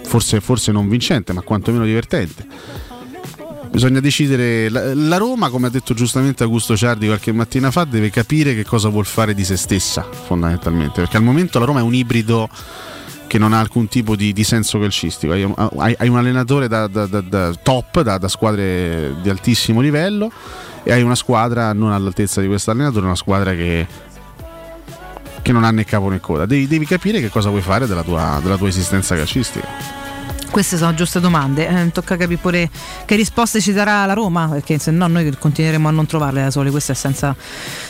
forse, 0.03 0.41
forse 0.41 0.73
non 0.73 0.89
vincente, 0.89 1.33
ma 1.33 1.41
quantomeno 1.43 1.85
divertente. 1.85 2.47
Bisogna 3.71 4.01
decidere, 4.01 4.71
la, 4.71 5.17
Roma, 5.19 5.51
come 5.51 5.67
ha 5.67 5.71
detto 5.71 5.93
giustamente 5.93 6.43
Augusto 6.43 6.77
Ciardi 6.77 7.07
qualche 7.07 7.33
mattina 7.33 7.71
fa, 7.71 7.85
deve 7.85 8.09
capire 8.09 8.55
che 8.55 8.65
cosa 8.65 8.89
vuol 8.89 9.05
fare 9.05 9.35
di 9.35 9.45
se 9.45 9.57
stessa, 9.57 10.03
fondamentalmente, 10.11 11.01
perché 11.01 11.19
al 11.19 11.23
momento 11.23 11.59
la 11.59 11.67
Roma 11.67 11.81
è 11.81 11.83
un 11.83 11.93
ibrido 11.93 12.49
che 13.27 13.39
non 13.39 13.53
ha 13.53 13.59
alcun 13.59 13.89
tipo 13.89 14.17
di, 14.17 14.33
di 14.33 14.45
senso 14.45 14.79
calcistico. 14.79 15.33
Hai, 15.33 15.53
hai- 15.77 15.97
hai 15.99 16.09
un 16.09 16.17
allenatore 16.17 16.69
da, 16.69 16.87
da- 16.87 17.07
da- 17.07 17.21
da 17.21 17.53
top, 17.55 18.01
da, 18.01 18.17
da 18.17 18.29
squadre 18.29 19.17
di 19.21 19.29
altissimo 19.29 19.81
livello, 19.81 20.31
e 20.83 20.93
hai 20.93 21.03
una 21.03 21.17
squadra 21.17 21.73
non 21.73 21.93
all'altezza 21.93 22.41
di 22.41 22.47
questo 22.47 22.71
allenatore, 22.71 23.05
una 23.05 23.17
squadra 23.17 23.53
che, 23.53 23.87
che 25.47 25.52
non 25.52 25.62
ha 25.62 25.70
né 25.70 25.85
capo 25.85 26.09
né 26.09 26.18
coda. 26.18 26.44
Devi, 26.44 26.66
devi 26.66 26.85
capire 26.86 27.20
che 27.20 27.28
cosa 27.28 27.51
vuoi 27.51 27.62
fare 27.62 27.86
della 27.86 28.02
tua, 28.02 28.40
della 28.43 28.56
tua 28.56 28.66
esistenza 28.66 29.14
calcistica. 29.14 30.16
Queste 30.51 30.78
sono 30.78 30.94
giuste 30.94 31.20
domande, 31.20 31.68
eh, 31.68 31.90
tocca 31.93 32.16
capire 32.16 32.40
pure 32.40 32.70
che 33.05 33.14
risposte 33.14 33.60
ci 33.60 33.73
darà 33.73 34.06
la 34.06 34.14
Roma, 34.14 34.48
perché 34.48 34.78
se 34.78 34.90
no 34.90 35.06
noi 35.06 35.31
continueremo 35.36 35.86
a 35.86 35.90
non 35.90 36.06
trovarle 36.06 36.43
da 36.43 36.51
sole, 36.51 36.70
questa 36.70 36.93
è 36.93 36.97
senza, 36.97 37.36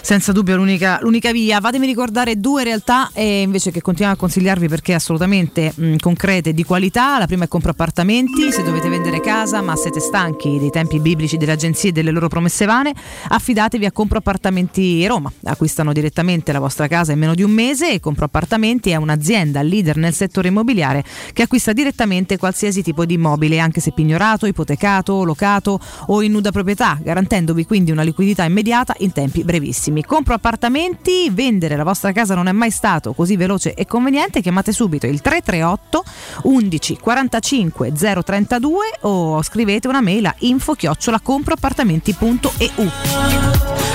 senza 0.01 0.33
dubbio 0.33 0.57
l'unica, 0.57 0.99
l'unica 1.01 1.31
via. 1.31 1.61
Fatemi 1.61 1.87
ricordare 1.87 2.41
due 2.41 2.65
realtà 2.65 3.11
eh, 3.13 3.43
invece 3.43 3.71
che 3.71 3.81
continuiamo 3.81 4.17
a 4.17 4.19
consigliarvi 4.19 4.69
perché 4.69 4.95
assolutamente 4.95 5.73
mh, 5.75 5.97
concrete 5.97 6.51
e 6.51 6.55
di 6.55 6.65
qualità. 6.65 7.19
La 7.19 7.27
prima 7.27 7.45
è 7.45 7.49
compra 7.49 7.71
appartamenti, 7.71 8.51
se 8.51 8.65
dovete 8.65 8.89
vendere 8.89 9.21
casa 9.21 9.61
ma 9.61 9.77
siete 9.77 10.01
stanchi 10.01 10.59
dei 10.59 10.71
tempi 10.71 10.99
biblici 10.99 11.37
delle 11.37 11.53
agenzie 11.53 11.91
e 11.91 11.93
delle 11.93 12.11
loro 12.11 12.27
promesse 12.29 12.65
vane, 12.65 12.93
affidatevi 13.29 13.85
a 13.85 13.93
Compro 13.93 14.19
Appartamenti 14.19 15.07
Roma. 15.07 15.31
Acquistano 15.45 15.93
direttamente 15.93 16.51
la 16.51 16.59
vostra 16.59 16.89
casa 16.89 17.13
in 17.13 17.19
meno 17.19 17.35
di 17.35 17.43
un 17.43 17.53
mese 17.53 17.93
e 17.93 18.01
Compro 18.01 18.25
Appartamenti 18.25 18.91
è 18.91 18.97
un'azienda 18.97 19.63
leader 19.63 19.97
nel 19.97 20.15
settore 20.15 20.49
immobiliare 20.49 21.05
che 21.33 21.43
acquista 21.43 21.73
direttamente 21.73 22.37
qualsiasi 22.47 22.81
tipo 22.81 23.05
di 23.05 23.15
immobile, 23.15 23.59
anche 23.59 23.81
se 23.81 23.91
pignorato, 23.91 24.47
ipotecato, 24.47 25.25
locato 25.25 25.81
o 26.07 26.23
in 26.23 26.31
nuda 26.31 26.53
proprietà, 26.53 26.97
garantendovi 27.03 27.67
quindi 27.67 27.91
una 27.91 28.03
liquidità 28.03 28.45
immediata 28.45 28.95
in 28.99 29.11
tempi 29.11 29.43
brevissimi. 29.43 30.05
Compro 30.05 30.35
appartamenti, 30.35 31.29
vendere 31.31 31.75
la 31.75 31.83
vostra 31.83 32.13
casa 32.13 32.37
non 32.37 32.47
è 32.47 32.53
mai 32.53 32.71
stato 32.71 33.15
così 33.15 33.37
veloce 33.37 33.75
e 33.75 33.85
conveniente, 33.85 34.41
chiamate 34.41 34.71
subito 34.71 35.07
il 35.07 35.21
338 35.21 36.05
11 36.43 36.99
45 36.99 37.93
032 37.93 38.85
o 39.01 39.43
scrivete 39.43 39.89
una 39.89 40.01
mail 40.01 40.27
a 40.27 40.35
info 40.39 40.75
chiocciola 40.75 41.19
comproappartamenti.eu. 41.19 43.86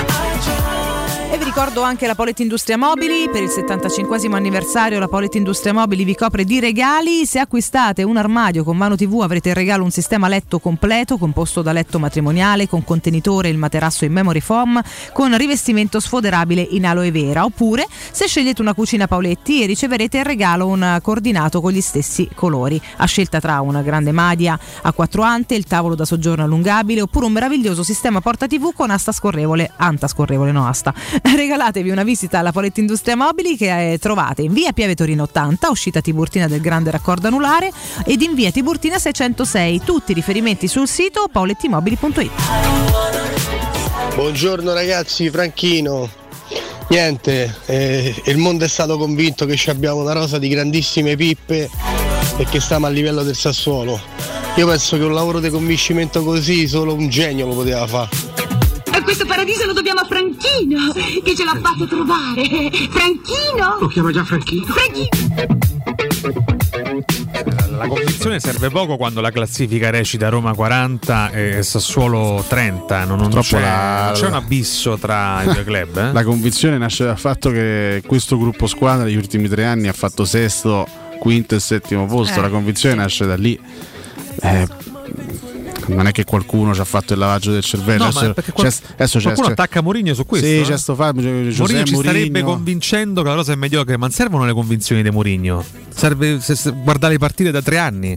Ricordo 1.54 1.82
anche 1.82 2.06
la 2.06 2.14
Polet 2.14 2.40
Industria 2.40 2.78
Mobili, 2.78 3.28
per 3.30 3.42
il 3.42 3.50
75 3.50 4.26
anniversario 4.32 4.98
la 4.98 5.06
Polet 5.06 5.34
Industria 5.34 5.74
Mobili 5.74 6.02
vi 6.02 6.14
copre 6.14 6.44
di 6.44 6.58
regali, 6.60 7.26
se 7.26 7.40
acquistate 7.40 8.04
un 8.04 8.16
armadio 8.16 8.64
con 8.64 8.74
mano 8.74 8.96
tv 8.96 9.20
avrete 9.20 9.50
in 9.50 9.54
regalo 9.54 9.84
un 9.84 9.90
sistema 9.90 10.28
letto 10.28 10.60
completo 10.60 11.18
composto 11.18 11.60
da 11.60 11.72
letto 11.72 11.98
matrimoniale 11.98 12.66
con 12.66 12.84
contenitore 12.84 13.48
e 13.48 13.50
il 13.50 13.58
materasso 13.58 14.06
in 14.06 14.12
memory 14.12 14.40
foam 14.40 14.80
con 15.12 15.36
rivestimento 15.36 16.00
sfoderabile 16.00 16.66
in 16.70 16.86
aloe 16.86 17.10
vera, 17.10 17.44
oppure 17.44 17.86
se 18.10 18.26
scegliete 18.26 18.62
una 18.62 18.72
cucina 18.72 19.06
Paoletti 19.06 19.66
riceverete 19.66 20.16
in 20.16 20.24
regalo 20.24 20.68
un 20.68 21.00
coordinato 21.02 21.60
con 21.60 21.72
gli 21.72 21.82
stessi 21.82 22.30
colori, 22.34 22.80
a 22.96 23.04
scelta 23.04 23.40
tra 23.40 23.60
una 23.60 23.82
grande 23.82 24.12
madia 24.12 24.58
a 24.80 24.92
quattro 24.92 25.20
ante, 25.20 25.54
il 25.54 25.64
tavolo 25.64 25.96
da 25.96 26.06
soggiorno 26.06 26.44
allungabile 26.44 27.02
oppure 27.02 27.26
un 27.26 27.32
meraviglioso 27.32 27.82
sistema 27.82 28.22
porta 28.22 28.46
tv 28.46 28.72
con 28.72 28.90
asta 28.90 29.12
scorrevole, 29.12 29.70
anta 29.76 30.08
scorrevole 30.08 30.50
no 30.50 30.66
asta. 30.66 30.94
Regalatevi 31.42 31.90
una 31.90 32.04
visita 32.04 32.38
alla 32.38 32.52
Poletti 32.52 32.78
Industria 32.78 33.16
Mobili 33.16 33.56
che 33.56 33.94
eh, 33.94 33.98
trovate 33.98 34.42
in 34.42 34.52
via 34.52 34.70
Piave 34.70 34.94
Torino 34.94 35.24
80, 35.24 35.70
uscita 35.70 36.00
Tiburtina 36.00 36.46
del 36.46 36.60
grande 36.60 36.92
raccordo 36.92 37.26
anulare 37.26 37.68
ed 38.06 38.22
in 38.22 38.34
via 38.34 38.52
Tiburtina 38.52 38.96
606, 38.96 39.80
tutti 39.82 40.12
i 40.12 40.14
riferimenti 40.14 40.68
sul 40.68 40.86
sito 40.86 41.26
paulettimobili.it. 41.32 42.30
Buongiorno 44.14 44.72
ragazzi, 44.72 45.30
Franchino. 45.30 46.08
Niente, 46.90 47.52
eh, 47.66 48.14
il 48.26 48.36
mondo 48.36 48.64
è 48.64 48.68
stato 48.68 48.96
convinto 48.96 49.44
che 49.44 49.56
ci 49.56 49.68
abbiamo 49.68 50.00
una 50.00 50.12
rosa 50.12 50.38
di 50.38 50.46
grandissime 50.46 51.16
pippe 51.16 51.68
e 52.36 52.44
che 52.44 52.60
stiamo 52.60 52.86
a 52.86 52.88
livello 52.88 53.24
del 53.24 53.34
Sassuolo. 53.34 54.00
Io 54.54 54.66
penso 54.68 54.96
che 54.96 55.02
un 55.02 55.12
lavoro 55.12 55.40
di 55.40 55.50
convincimento 55.50 56.22
così 56.22 56.68
solo 56.68 56.94
un 56.94 57.08
genio 57.08 57.46
lo 57.48 57.54
poteva 57.54 57.84
fare. 57.88 58.61
Questo 59.04 59.26
paradiso 59.26 59.66
lo 59.66 59.72
dobbiamo 59.72 60.00
a 60.00 60.04
Franchino, 60.04 60.92
che 61.22 61.34
ce 61.34 61.44
l'ha 61.44 61.58
fatto 61.60 61.86
trovare. 61.86 62.70
Franchino? 62.90 63.78
Lo 63.80 63.86
chiama 63.88 64.10
già 64.10 64.24
Franchino? 64.24 64.66
La 67.76 67.86
convinzione 67.88 68.38
serve 68.40 68.70
poco 68.70 68.96
quando 68.96 69.20
la 69.20 69.30
classifica 69.30 69.90
recita 69.90 70.28
Roma 70.28 70.54
40 70.54 71.30
e 71.30 71.62
Sassuolo 71.62 72.44
30. 72.46 73.04
Non, 73.04 73.18
non 73.18 73.40
c'è, 73.40 73.60
la- 73.60 74.04
non 74.06 74.14
c'è 74.14 74.26
un 74.28 74.34
abisso 74.34 74.96
tra 74.98 75.42
i 75.42 75.52
due 75.52 75.64
club. 75.64 75.96
eh? 75.98 76.12
La 76.12 76.24
convinzione 76.24 76.78
nasce 76.78 77.04
dal 77.04 77.18
fatto 77.18 77.50
che 77.50 78.02
questo 78.06 78.38
gruppo 78.38 78.66
squadra 78.66 79.04
negli 79.04 79.16
ultimi 79.16 79.48
tre 79.48 79.64
anni 79.64 79.88
ha 79.88 79.92
fatto 79.92 80.24
sesto, 80.24 80.86
quinto 81.18 81.54
e 81.56 81.60
settimo 81.60 82.06
posto. 82.06 82.38
Eh, 82.38 82.42
La 82.42 82.48
convinzione 82.48 82.94
nasce 82.94 83.26
da 83.26 83.36
lì. 83.36 83.58
Eh, 84.42 84.66
non 85.86 86.06
è 86.06 86.12
che 86.12 86.24
qualcuno 86.24 86.74
ci 86.74 86.80
ha 86.80 86.84
fatto 86.84 87.12
il 87.12 87.18
lavaggio 87.18 87.52
del 87.52 87.62
cervello. 87.62 88.04
No, 88.04 88.08
adesso, 88.10 88.34
qual- 88.52 88.68
c'è- 88.68 88.76
adesso 88.94 89.20
qualcuno 89.20 89.46
c'è- 89.46 89.52
attacca 89.52 89.80
Mourinho 89.82 90.14
su 90.14 90.24
questo. 90.26 90.46
Sì, 90.46 90.58
eh? 90.58 90.62
c'è 90.62 90.76
sto 90.78 90.94
Giuseppe 90.94 91.52
Mourinho 91.58 91.84
ci 91.84 91.94
starebbe 91.96 92.42
convincendo 92.42 93.22
che 93.22 93.28
la 93.28 93.34
cosa 93.36 93.52
è 93.52 93.56
mediocre, 93.56 93.96
ma 93.96 94.06
non 94.06 94.14
servono 94.14 94.44
le 94.44 94.52
convinzioni 94.52 95.02
di 95.02 95.10
Mourinho. 95.10 95.64
Serve 95.88 96.40
se- 96.40 96.54
se- 96.56 96.72
guardare 96.72 97.14
le 97.14 97.18
partite 97.18 97.50
da 97.50 97.62
tre 97.62 97.78
anni 97.78 98.16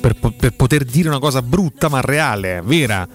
per, 0.00 0.14
per 0.14 0.52
poter 0.54 0.84
dire 0.84 1.08
una 1.08 1.18
cosa 1.18 1.42
brutta 1.42 1.88
ma 1.88 2.00
reale, 2.00 2.62
vera. 2.64 3.06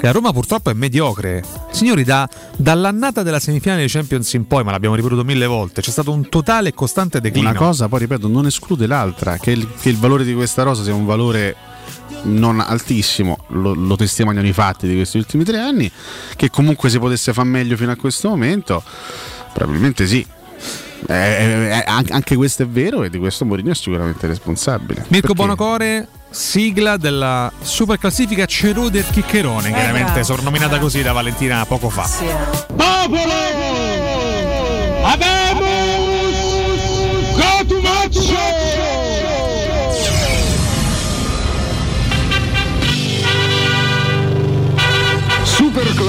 Che 0.00 0.06
la 0.06 0.12
Roma 0.12 0.32
purtroppo 0.32 0.70
è 0.70 0.72
mediocre. 0.72 1.44
Signori, 1.72 2.04
da- 2.04 2.26
dall'annata 2.56 3.22
della 3.22 3.38
semifinale 3.38 3.82
di 3.82 3.88
Champions 3.88 4.32
in 4.32 4.46
poi, 4.46 4.64
ma 4.64 4.70
l'abbiamo 4.70 4.94
ripetuto 4.94 5.24
mille 5.24 5.44
volte, 5.44 5.82
c'è 5.82 5.90
stato 5.90 6.10
un 6.10 6.26
totale 6.30 6.70
e 6.70 6.72
costante 6.74 7.20
declino. 7.20 7.50
Una 7.50 7.58
cosa, 7.58 7.86
poi 7.86 7.98
ripeto, 7.98 8.26
non 8.26 8.46
esclude 8.46 8.86
l'altra, 8.86 9.36
che 9.36 9.50
il, 9.50 9.68
che 9.78 9.90
il 9.90 9.98
valore 9.98 10.24
di 10.24 10.32
questa 10.32 10.62
rosa 10.62 10.82
sia 10.84 10.94
un 10.94 11.04
valore 11.04 11.54
non 12.22 12.60
altissimo, 12.60 13.44
lo, 13.48 13.74
lo 13.74 13.96
testimoniano 13.96 14.46
i 14.46 14.52
fatti 14.52 14.86
di 14.86 14.94
questi 14.94 15.16
ultimi 15.16 15.44
tre 15.44 15.58
anni, 15.58 15.90
che 16.36 16.50
comunque 16.50 16.90
si 16.90 16.98
potesse 16.98 17.32
far 17.32 17.44
meglio 17.44 17.76
fino 17.76 17.90
a 17.92 17.96
questo 17.96 18.28
momento, 18.28 18.82
probabilmente 19.52 20.06
sì. 20.06 20.26
Eh, 21.06 21.14
eh, 21.14 21.84
anche 21.86 22.12
anche 22.12 22.36
questo 22.36 22.64
è 22.64 22.66
vero 22.66 23.04
e 23.04 23.08
di 23.10 23.16
questo 23.16 23.46
Mourinho 23.46 23.70
è 23.70 23.74
sicuramente 23.74 24.26
responsabile. 24.26 25.04
Mirko 25.08 25.28
Perché- 25.28 25.34
Bonocore, 25.34 26.08
sigla 26.28 26.98
della 26.98 27.50
super 27.62 27.98
classifica 27.98 28.44
Ceruder 28.44 29.08
Chiccherone, 29.08 29.72
chiaramente 29.72 30.10
bravo. 30.10 30.26
soprannominata 30.26 30.78
così 30.78 31.00
da 31.00 31.12
Valentina 31.12 31.64
poco 31.64 31.88
fa. 31.88 32.06
Popolo! 32.76 33.32
Abemus! 35.04 35.49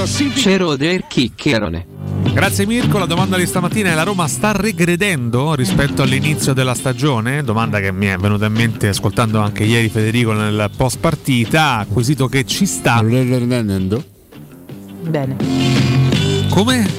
Classifica. 0.02 0.40
Ceroder 0.40 1.06
Chiccherone. 1.06 1.86
Grazie 2.32 2.66
Mirko, 2.66 2.98
la 2.98 3.06
domanda 3.06 3.36
di 3.36 3.46
stamattina 3.46 3.90
è 3.90 3.94
la 3.94 4.02
Roma 4.02 4.26
sta 4.26 4.52
regredendo 4.52 5.54
rispetto 5.54 6.02
all'inizio 6.02 6.52
della 6.52 6.74
stagione? 6.74 7.42
Domanda 7.44 7.78
che 7.78 7.92
mi 7.92 8.06
è 8.06 8.16
venuta 8.16 8.46
in 8.46 8.52
mente 8.52 8.88
ascoltando 8.88 9.40
anche 9.40 9.64
ieri 9.64 9.88
Federico 9.88 10.32
nel 10.32 10.70
post 10.76 10.98
partita, 10.98 11.78
acquisito 11.78 12.26
che 12.26 12.44
ci 12.44 12.66
sta. 12.66 13.02
Bene. 15.02 15.36
Come? 16.48 16.90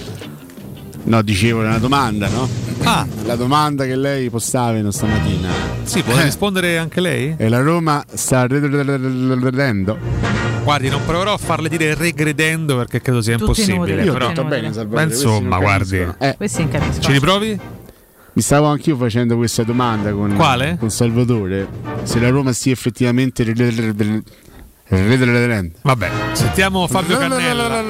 No, 1.03 1.21
dicevo, 1.21 1.63
è 1.63 1.67
una 1.67 1.79
domanda, 1.79 2.29
no? 2.29 2.47
Ah. 2.83 3.05
La 3.25 3.35
domanda 3.35 3.85
che 3.85 3.95
lei 3.95 4.29
postava 4.29 4.77
in 4.77 4.89
stamattina. 4.91 5.49
Sì, 5.83 6.01
può 6.01 6.17
Eh. 6.17 6.23
rispondere 6.23 6.77
anche 6.77 7.01
lei? 7.01 7.35
E 7.37 7.49
la 7.49 7.59
Roma 7.59 8.03
sta 8.13 8.45
regredendo. 8.47 9.97
Guardi, 10.63 10.89
non 10.89 11.03
proverò 11.05 11.33
a 11.33 11.37
farle 11.37 11.67
dire 11.69 11.93
regredendo 11.93 12.77
perché 12.77 13.01
credo 13.01 13.21
sia 13.21 13.37
Tutti 13.37 13.61
impossibile. 13.61 13.75
inutili, 14.01 14.11
però... 14.11 14.27
tutti 14.27 14.39
inutili. 14.39 14.73
Salvatore, 14.73 15.05
Ma 15.05 15.11
insomma, 15.11 15.59
guardi. 15.59 15.97
Eh. 15.97 16.37
Ci 16.99 17.11
riprovi? 17.11 17.59
mi 18.35 18.41
stavo 18.41 18.65
anch'io 18.65 18.95
facendo 18.97 19.35
questa 19.35 19.61
domanda 19.63 20.11
con, 20.11 20.33
Quale? 20.35 20.77
con 20.79 20.89
Salvatore. 20.89 21.67
Se 22.03 22.19
la 22.19 22.29
Roma 22.29 22.51
sia 22.53 22.71
effettivamente 22.71 23.43
regredendo. 24.87 25.77
Vabbè, 25.81 26.09
sentiamo 26.33 26.87
Fabio 26.87 27.17
Cannella. 27.17 27.83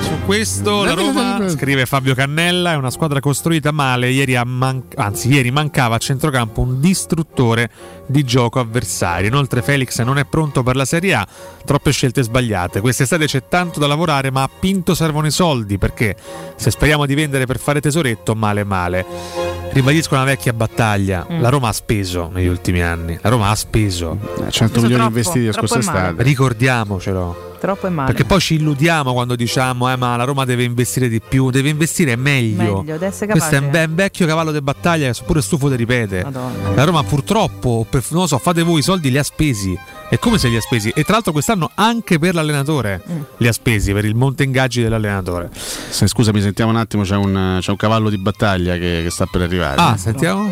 Su 0.00 0.18
questo 0.24 0.84
la 0.84 0.94
Roma, 0.94 1.48
scrive 1.48 1.86
Fabio 1.86 2.14
Cannella, 2.14 2.72
è 2.72 2.76
una 2.76 2.90
squadra 2.90 3.20
costruita 3.20 3.72
male. 3.72 4.10
Ieri, 4.10 4.40
man- 4.44 4.84
anzi, 4.96 5.28
ieri 5.28 5.50
mancava 5.50 5.96
a 5.96 5.98
centrocampo 5.98 6.60
un 6.60 6.80
distruttore 6.80 7.70
di 8.06 8.24
gioco 8.24 8.60
avversario. 8.60 9.28
Inoltre 9.28 9.62
Felix 9.62 10.00
non 10.02 10.18
è 10.18 10.24
pronto 10.24 10.62
per 10.62 10.76
la 10.76 10.84
Serie 10.84 11.14
A, 11.14 11.26
troppe 11.64 11.90
scelte 11.90 12.22
sbagliate. 12.22 12.80
Quest'estate 12.80 13.26
c'è 13.26 13.48
tanto 13.48 13.80
da 13.80 13.86
lavorare, 13.86 14.30
ma 14.30 14.42
a 14.42 14.50
Pinto 14.60 14.94
servono 14.94 15.26
i 15.26 15.32
soldi 15.32 15.78
perché 15.78 16.16
se 16.56 16.70
speriamo 16.70 17.06
di 17.06 17.14
vendere 17.14 17.46
per 17.46 17.58
fare 17.58 17.80
tesoretto, 17.80 18.34
male 18.34 18.64
male. 18.64 19.49
Ribadisco 19.72 20.14
una 20.14 20.24
vecchia 20.24 20.52
battaglia. 20.52 21.26
Mm. 21.30 21.40
La 21.40 21.48
Roma 21.48 21.68
ha 21.68 21.72
speso 21.72 22.30
negli 22.32 22.48
ultimi 22.48 22.82
anni. 22.82 23.18
La 23.22 23.28
Roma 23.28 23.50
ha 23.50 23.54
speso 23.54 24.18
100 24.48 24.80
milioni 24.80 25.04
investiti 25.04 25.46
la 25.46 25.52
troppo 25.52 25.66
scorsa 25.68 25.90
è 25.90 25.94
male. 25.94 26.08
estate. 26.08 26.22
Ricordiamocelo. 26.22 27.49
Troppo 27.60 27.86
è 27.86 27.90
male. 27.90 28.06
Perché 28.12 28.24
poi 28.24 28.40
ci 28.40 28.54
illudiamo 28.54 29.12
quando 29.12 29.36
diciamo, 29.36 29.90
eh, 29.92 29.96
ma 29.96 30.16
la 30.16 30.24
Roma 30.24 30.44
deve 30.46 30.64
investire 30.64 31.08
di 31.08 31.20
più, 31.20 31.50
deve 31.50 31.68
investire 31.68 32.16
meglio. 32.16 32.82
Meglio, 32.82 32.96
Questo 32.98 33.24
è 33.26 33.28
un, 33.28 33.34
capace. 33.38 33.60
be- 33.68 33.84
un 33.84 33.94
vecchio 33.94 34.26
cavallo 34.26 34.50
di 34.50 34.60
battaglia, 34.62 35.12
che 35.12 35.22
pure 35.24 35.42
stufo 35.42 35.68
di 35.68 35.76
ripete. 35.76 36.22
Madonna. 36.24 36.70
La 36.74 36.84
Roma 36.84 37.02
purtroppo, 37.02 37.86
per- 37.88 38.02
non 38.10 38.22
lo 38.22 38.26
so, 38.26 38.38
fate 38.38 38.62
voi 38.62 38.78
i 38.78 38.82
soldi, 38.82 39.10
li 39.10 39.18
ha 39.18 39.22
spesi. 39.22 39.78
E 40.08 40.18
come 40.18 40.38
se 40.38 40.48
li 40.48 40.56
ha 40.56 40.60
spesi? 40.60 40.88
E 40.88 41.04
tra 41.04 41.12
l'altro 41.12 41.32
quest'anno 41.32 41.70
anche 41.74 42.18
per 42.18 42.34
l'allenatore 42.34 43.02
Mm. 43.08 43.20
li 43.36 43.46
ha 43.46 43.52
spesi, 43.52 43.92
per 43.92 44.04
il 44.06 44.14
monte 44.14 44.42
ingaggi 44.42 44.82
dell'allenatore. 44.82 45.50
Se, 45.52 46.06
scusami, 46.08 46.40
sentiamo 46.40 46.70
un 46.70 46.76
attimo, 46.78 47.02
c'è 47.02 47.14
un, 47.16 47.58
c'è 47.60 47.70
un 47.70 47.76
cavallo 47.76 48.08
di 48.10 48.18
battaglia 48.18 48.74
che, 48.74 49.00
che 49.04 49.10
sta 49.10 49.26
per 49.30 49.42
arrivare. 49.42 49.80
Ah, 49.80 49.96
sentiamo. 49.98 50.50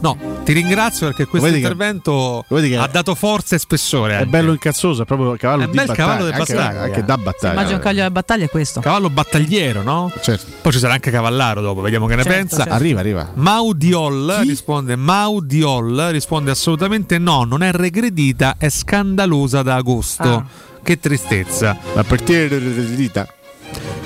No, 0.00 0.18
ti 0.44 0.52
ringrazio 0.52 1.06
perché 1.06 1.24
questo 1.26 1.48
Vedi 1.48 1.60
che- 1.60 1.66
intervento 1.66 2.44
ha 2.48 2.86
dato 2.88 3.14
forza 3.14 3.56
e 3.56 3.58
spessore. 3.58 4.12
È 4.12 4.16
anche. 4.16 4.26
bello 4.28 4.52
incazzoso, 4.52 5.02
è 5.02 5.04
proprio 5.04 5.32
il 5.32 5.38
cavallo 5.38 5.62
È 5.64 5.66
di 5.66 5.72
bel 5.76 5.86
battaglia. 5.86 6.06
cavallo 6.08 6.26
di 6.30 6.36
anche, 6.36 6.54
battaglia. 6.54 6.80
anche 6.82 7.04
da 7.04 7.16
battaglia. 7.18 7.52
Immagino 7.52 7.76
un 7.76 7.82
caglio 7.82 8.04
di 8.04 8.10
battaglia 8.10 8.44
è 8.44 8.48
questo. 8.50 8.80
Cavallo 8.80 9.10
battagliero, 9.10 9.82
no? 9.82 10.12
Certo. 10.20 10.44
Poi 10.60 10.72
ci 10.72 10.78
sarà 10.78 10.92
anche 10.94 11.10
Cavallaro 11.10 11.60
dopo, 11.60 11.80
vediamo 11.80 12.06
che 12.06 12.16
ne 12.16 12.22
Certo, 12.22 12.38
pensa. 12.38 12.56
certo. 12.58 12.72
Arriva, 12.72 13.00
arriva. 13.00 13.30
Maudiol 13.34 14.40
risponde 14.46 14.96
Maudiol 14.96 16.08
risponde 16.10 16.50
assolutamente 16.50 17.18
no, 17.18 17.44
non 17.44 17.62
è 17.62 17.72
regredita, 17.72 18.56
è 18.58 18.68
scandalosa 18.68 19.62
da 19.62 19.76
agosto. 19.76 20.22
Ah. 20.22 20.44
Che 20.82 21.00
tristezza. 21.00 21.76
Ma 21.94 22.04
per 22.04 22.20
te 22.20 22.46
le 22.48 22.94
dita? 22.94 23.26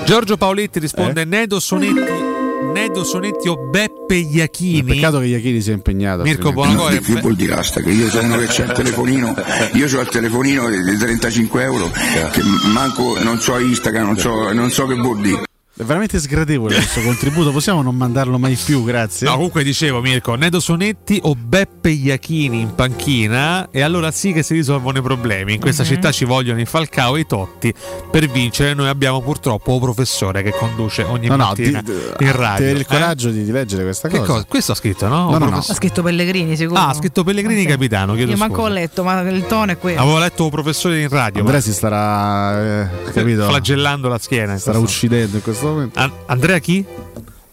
Giorgio 0.04 0.36
Paoletti 0.36 0.78
risponde 0.78 1.22
Eh? 1.22 1.24
Nedo 1.24 1.58
Sonetti 1.58 2.27
Nedo 2.60 3.04
Sonetti 3.04 3.48
o 3.48 3.56
Beppe 3.56 4.16
Iachini. 4.16 4.82
Peccato 4.82 5.18
che 5.20 5.26
Iachini 5.26 5.60
sia 5.60 5.74
impegnato. 5.74 6.22
Mirko 6.22 6.52
Buonacore 6.52 7.00
Che 7.00 7.20
vuol 7.20 7.36
dire 7.36 7.54
asta? 7.54 7.80
Che 7.80 7.90
io 7.90 8.08
sono 8.08 8.26
uno 8.26 8.36
che 8.38 8.46
c'ha 8.48 8.64
il 8.64 8.72
telefonino, 8.72 9.34
io 9.74 9.86
ho 9.86 10.00
il 10.00 10.08
telefonino 10.08 10.68
di 10.68 10.96
35 10.96 11.62
euro, 11.62 11.90
che 12.32 12.42
manco 12.72 13.18
non 13.22 13.40
so 13.40 13.58
Instagram, 13.58 14.06
non 14.06 14.18
so, 14.18 14.52
non 14.52 14.70
so 14.70 14.86
che 14.86 14.94
vuol 14.94 15.20
dire. 15.20 15.47
È 15.78 15.84
veramente 15.84 16.18
sgradevole 16.18 16.74
questo 16.74 17.00
contributo, 17.02 17.52
possiamo 17.52 17.82
non 17.82 17.94
mandarlo 17.94 18.36
mai 18.36 18.56
più, 18.62 18.82
grazie. 18.82 19.28
No, 19.28 19.34
comunque 19.34 19.62
dicevo 19.62 20.00
Mirko, 20.00 20.34
Nedo 20.34 20.58
Sonetti 20.58 21.20
o 21.22 21.36
Beppe 21.36 21.90
Iachini 21.90 22.60
in 22.62 22.74
panchina 22.74 23.68
e 23.70 23.82
allora 23.82 24.10
sì 24.10 24.32
che 24.32 24.42
si 24.42 24.54
risolvono 24.54 24.98
i 24.98 25.02
problemi. 25.02 25.54
In 25.54 25.60
questa 25.60 25.84
Mhm. 25.84 25.88
città 25.88 26.10
ci 26.10 26.24
vogliono 26.24 26.60
i 26.60 26.64
Falcao 26.64 27.14
e 27.14 27.20
i 27.20 27.26
Totti. 27.26 27.72
Per 28.10 28.28
vincere 28.28 28.74
noi 28.74 28.88
abbiamo 28.88 29.22
purtroppo 29.22 29.72
un 29.74 29.78
professore 29.80 30.42
che 30.42 30.50
conduce 30.50 31.04
ogni 31.04 31.28
No, 31.28 31.36
no, 31.36 31.44
mattina 31.44 31.80
di- 31.80 31.92
in 31.92 31.96
radio. 31.96 32.16
Devi 32.16 32.32
avere 32.34 32.70
il 32.72 32.80
eh? 32.80 32.84
coraggio 32.84 33.30
di, 33.30 33.44
di 33.44 33.50
leggere 33.52 33.84
questa 33.84 34.08
Che 34.08 34.18
cosa. 34.18 34.32
cosa? 34.32 34.44
Questo 34.48 34.72
ha 34.72 34.74
scritto, 34.74 35.06
no? 35.06 35.30
No, 35.30 35.38
no, 35.38 35.48
no. 35.48 35.58
Ha 35.58 35.62
scritto 35.74 36.02
Pellegrini 36.02 36.56
sicuro. 36.56 36.76
Ah, 36.80 36.88
ha 36.88 36.94
scritto 36.94 37.22
Pellegrini 37.22 37.64
capitano, 37.64 38.14
chiedo 38.14 38.32
Io 38.32 38.36
manco 38.36 38.62
ho 38.62 38.66
scusa. 38.66 38.74
letto, 38.80 39.04
ma 39.04 39.20
il 39.20 39.46
tono 39.46 39.70
è 39.70 39.78
quello. 39.78 40.00
Avevo 40.00 40.18
letto 40.18 40.42
un 40.42 40.50
professore 40.50 41.00
in 41.02 41.08
radio, 41.08 41.38
Andrea 41.38 41.58
ma 41.58 41.62
si 41.62 41.72
starà, 41.72 42.82
eh, 42.82 43.12
capito? 43.12 43.46
flagellando 43.46 44.08
la 44.08 44.18
schiena. 44.18 44.58
Starà 44.58 44.78
questo- 44.78 44.96
uccidendo 44.96 45.36
in 45.36 45.42
questo 45.42 45.66
momento. 45.70 45.98
An- 45.98 46.12
Andrea 46.26 46.60
chi? 46.60 46.84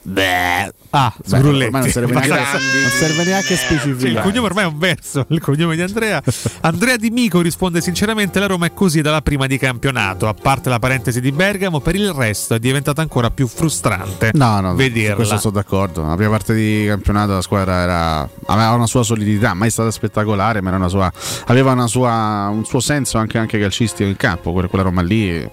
Beh. 0.08 0.72
Ah, 0.92 1.14
Sgrulletti. 1.26 1.72
non 1.72 1.90
serve 1.90 2.14
neanche, 2.14 2.30
non 2.30 2.90
serve 2.92 3.24
neanche 3.26 3.48
Sì, 3.48 3.74
il 3.74 3.80
specificare. 3.80 4.22
cognome 4.22 4.46
ormai 4.48 4.64
è 4.64 4.68
un 4.68 4.78
verso, 4.78 5.26
il 5.30 5.42
cognome 5.42 5.76
di 5.76 5.82
Andrea. 5.82 6.22
Andrea 6.62 6.96
Di 6.96 7.10
Mico 7.10 7.42
risponde 7.42 7.82
sinceramente 7.82 8.40
la 8.40 8.46
Roma 8.46 8.68
è 8.68 8.74
così 8.74 9.02
dalla 9.02 9.22
prima 9.22 9.46
di 9.48 9.58
campionato, 9.58 10.28
a 10.28 10.34
parte 10.34 10.70
la 10.70 10.80
parentesi 10.80 11.20
di 11.20 11.32
Bergamo, 11.32 11.80
per 11.82 11.96
il 11.96 12.12
resto 12.14 12.54
è 12.54 12.60
diventata 12.60 13.02
ancora 13.02 13.30
più 13.32 13.48
frustrante 13.48 14.30
No, 14.36 14.62
no, 14.62 14.76
vederla. 14.76 15.16
questo 15.16 15.38
sono 15.38 15.54
d'accordo. 15.54 16.06
La 16.06 16.16
prima 16.16 16.30
parte 16.30 16.54
di 16.54 16.86
campionato 16.88 17.34
la 17.34 17.42
squadra 17.42 17.82
era, 17.82 18.30
aveva 18.46 18.72
una 18.72 18.88
sua 18.88 19.04
solidità, 19.04 19.54
mai 19.54 19.72
stata 19.72 19.92
spettacolare, 19.92 20.62
ma 20.62 20.70
era 20.70 20.78
una 20.78 20.88
sua, 20.88 21.12
aveva 21.48 21.72
una 21.72 21.88
sua, 21.88 22.48
un 22.52 22.64
suo 22.64 22.80
senso 22.80 23.18
anche, 23.18 23.38
anche 23.38 23.60
calcistico 23.60 24.08
in 24.08 24.16
campo. 24.16 24.54
Quella, 24.54 24.84
Roma 24.84 25.02
lì 25.02 25.46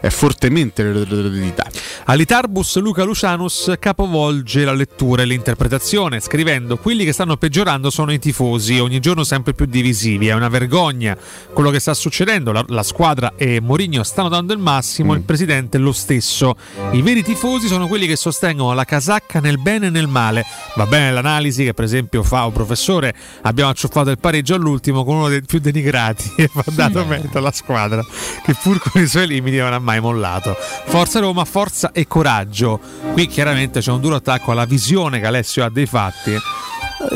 è 0.00 0.08
fortemente 0.08 0.82
eredità. 0.82 1.66
Alitarbus 2.04 2.78
Luca 2.78 3.04
Lucianus 3.04 3.74
capovolge 3.98 4.64
la 4.64 4.74
lettura 4.74 5.22
e 5.22 5.24
l'interpretazione, 5.24 6.20
scrivendo: 6.20 6.76
Quelli 6.76 7.04
che 7.04 7.12
stanno 7.12 7.36
peggiorando 7.36 7.90
sono 7.90 8.12
i 8.12 8.20
tifosi, 8.20 8.78
ogni 8.78 9.00
giorno 9.00 9.24
sempre 9.24 9.54
più 9.54 9.66
divisivi. 9.66 10.28
È 10.28 10.34
una 10.34 10.48
vergogna 10.48 11.16
quello 11.52 11.70
che 11.70 11.80
sta 11.80 11.94
succedendo. 11.94 12.52
La, 12.52 12.64
la 12.68 12.84
squadra 12.84 13.32
e 13.34 13.60
Mourinho 13.60 14.04
stanno 14.04 14.28
dando 14.28 14.52
il 14.52 14.60
massimo, 14.60 15.14
il 15.14 15.22
presidente 15.22 15.78
lo 15.78 15.90
stesso. 15.90 16.54
I 16.92 17.02
veri 17.02 17.24
tifosi 17.24 17.66
sono 17.66 17.88
quelli 17.88 18.06
che 18.06 18.14
sostengono 18.14 18.72
la 18.72 18.84
casacca 18.84 19.40
nel 19.40 19.58
bene 19.58 19.88
e 19.88 19.90
nel 19.90 20.06
male. 20.06 20.44
Va 20.76 20.86
bene 20.86 21.10
l'analisi 21.10 21.64
che, 21.64 21.74
per 21.74 21.84
esempio, 21.84 22.22
fa 22.22 22.44
un 22.44 22.52
professore. 22.52 23.12
Abbiamo 23.42 23.70
acciuffato 23.70 24.10
il 24.10 24.20
pareggio 24.20 24.54
all'ultimo 24.54 25.02
con 25.02 25.16
uno 25.16 25.28
dei 25.28 25.42
più 25.42 25.58
denigrati 25.58 26.34
e 26.38 26.48
va 26.52 26.62
dato 26.66 27.04
merito 27.04 27.38
alla 27.38 27.50
squadra, 27.50 28.04
che 28.44 28.54
pur 28.62 28.78
con 28.78 29.02
i 29.02 29.08
suoi 29.08 29.26
limiti 29.26 29.56
non 29.56 29.72
ha 29.72 29.80
mai 29.80 30.00
mollato. 30.00 30.54
Forza 30.86 31.18
Roma, 31.18 31.44
forza 31.44 31.90
e 31.90 32.06
coraggio. 32.06 32.78
Qui 33.12 33.26
chiaramente 33.26 33.80
c'è 33.87 33.87
un 33.92 34.00
duro 34.00 34.16
attacco 34.16 34.52
alla 34.52 34.64
visione 34.64 35.20
che 35.20 35.26
Alessio 35.26 35.64
ha 35.64 35.70
dei 35.70 35.86
fatti. 35.86 36.36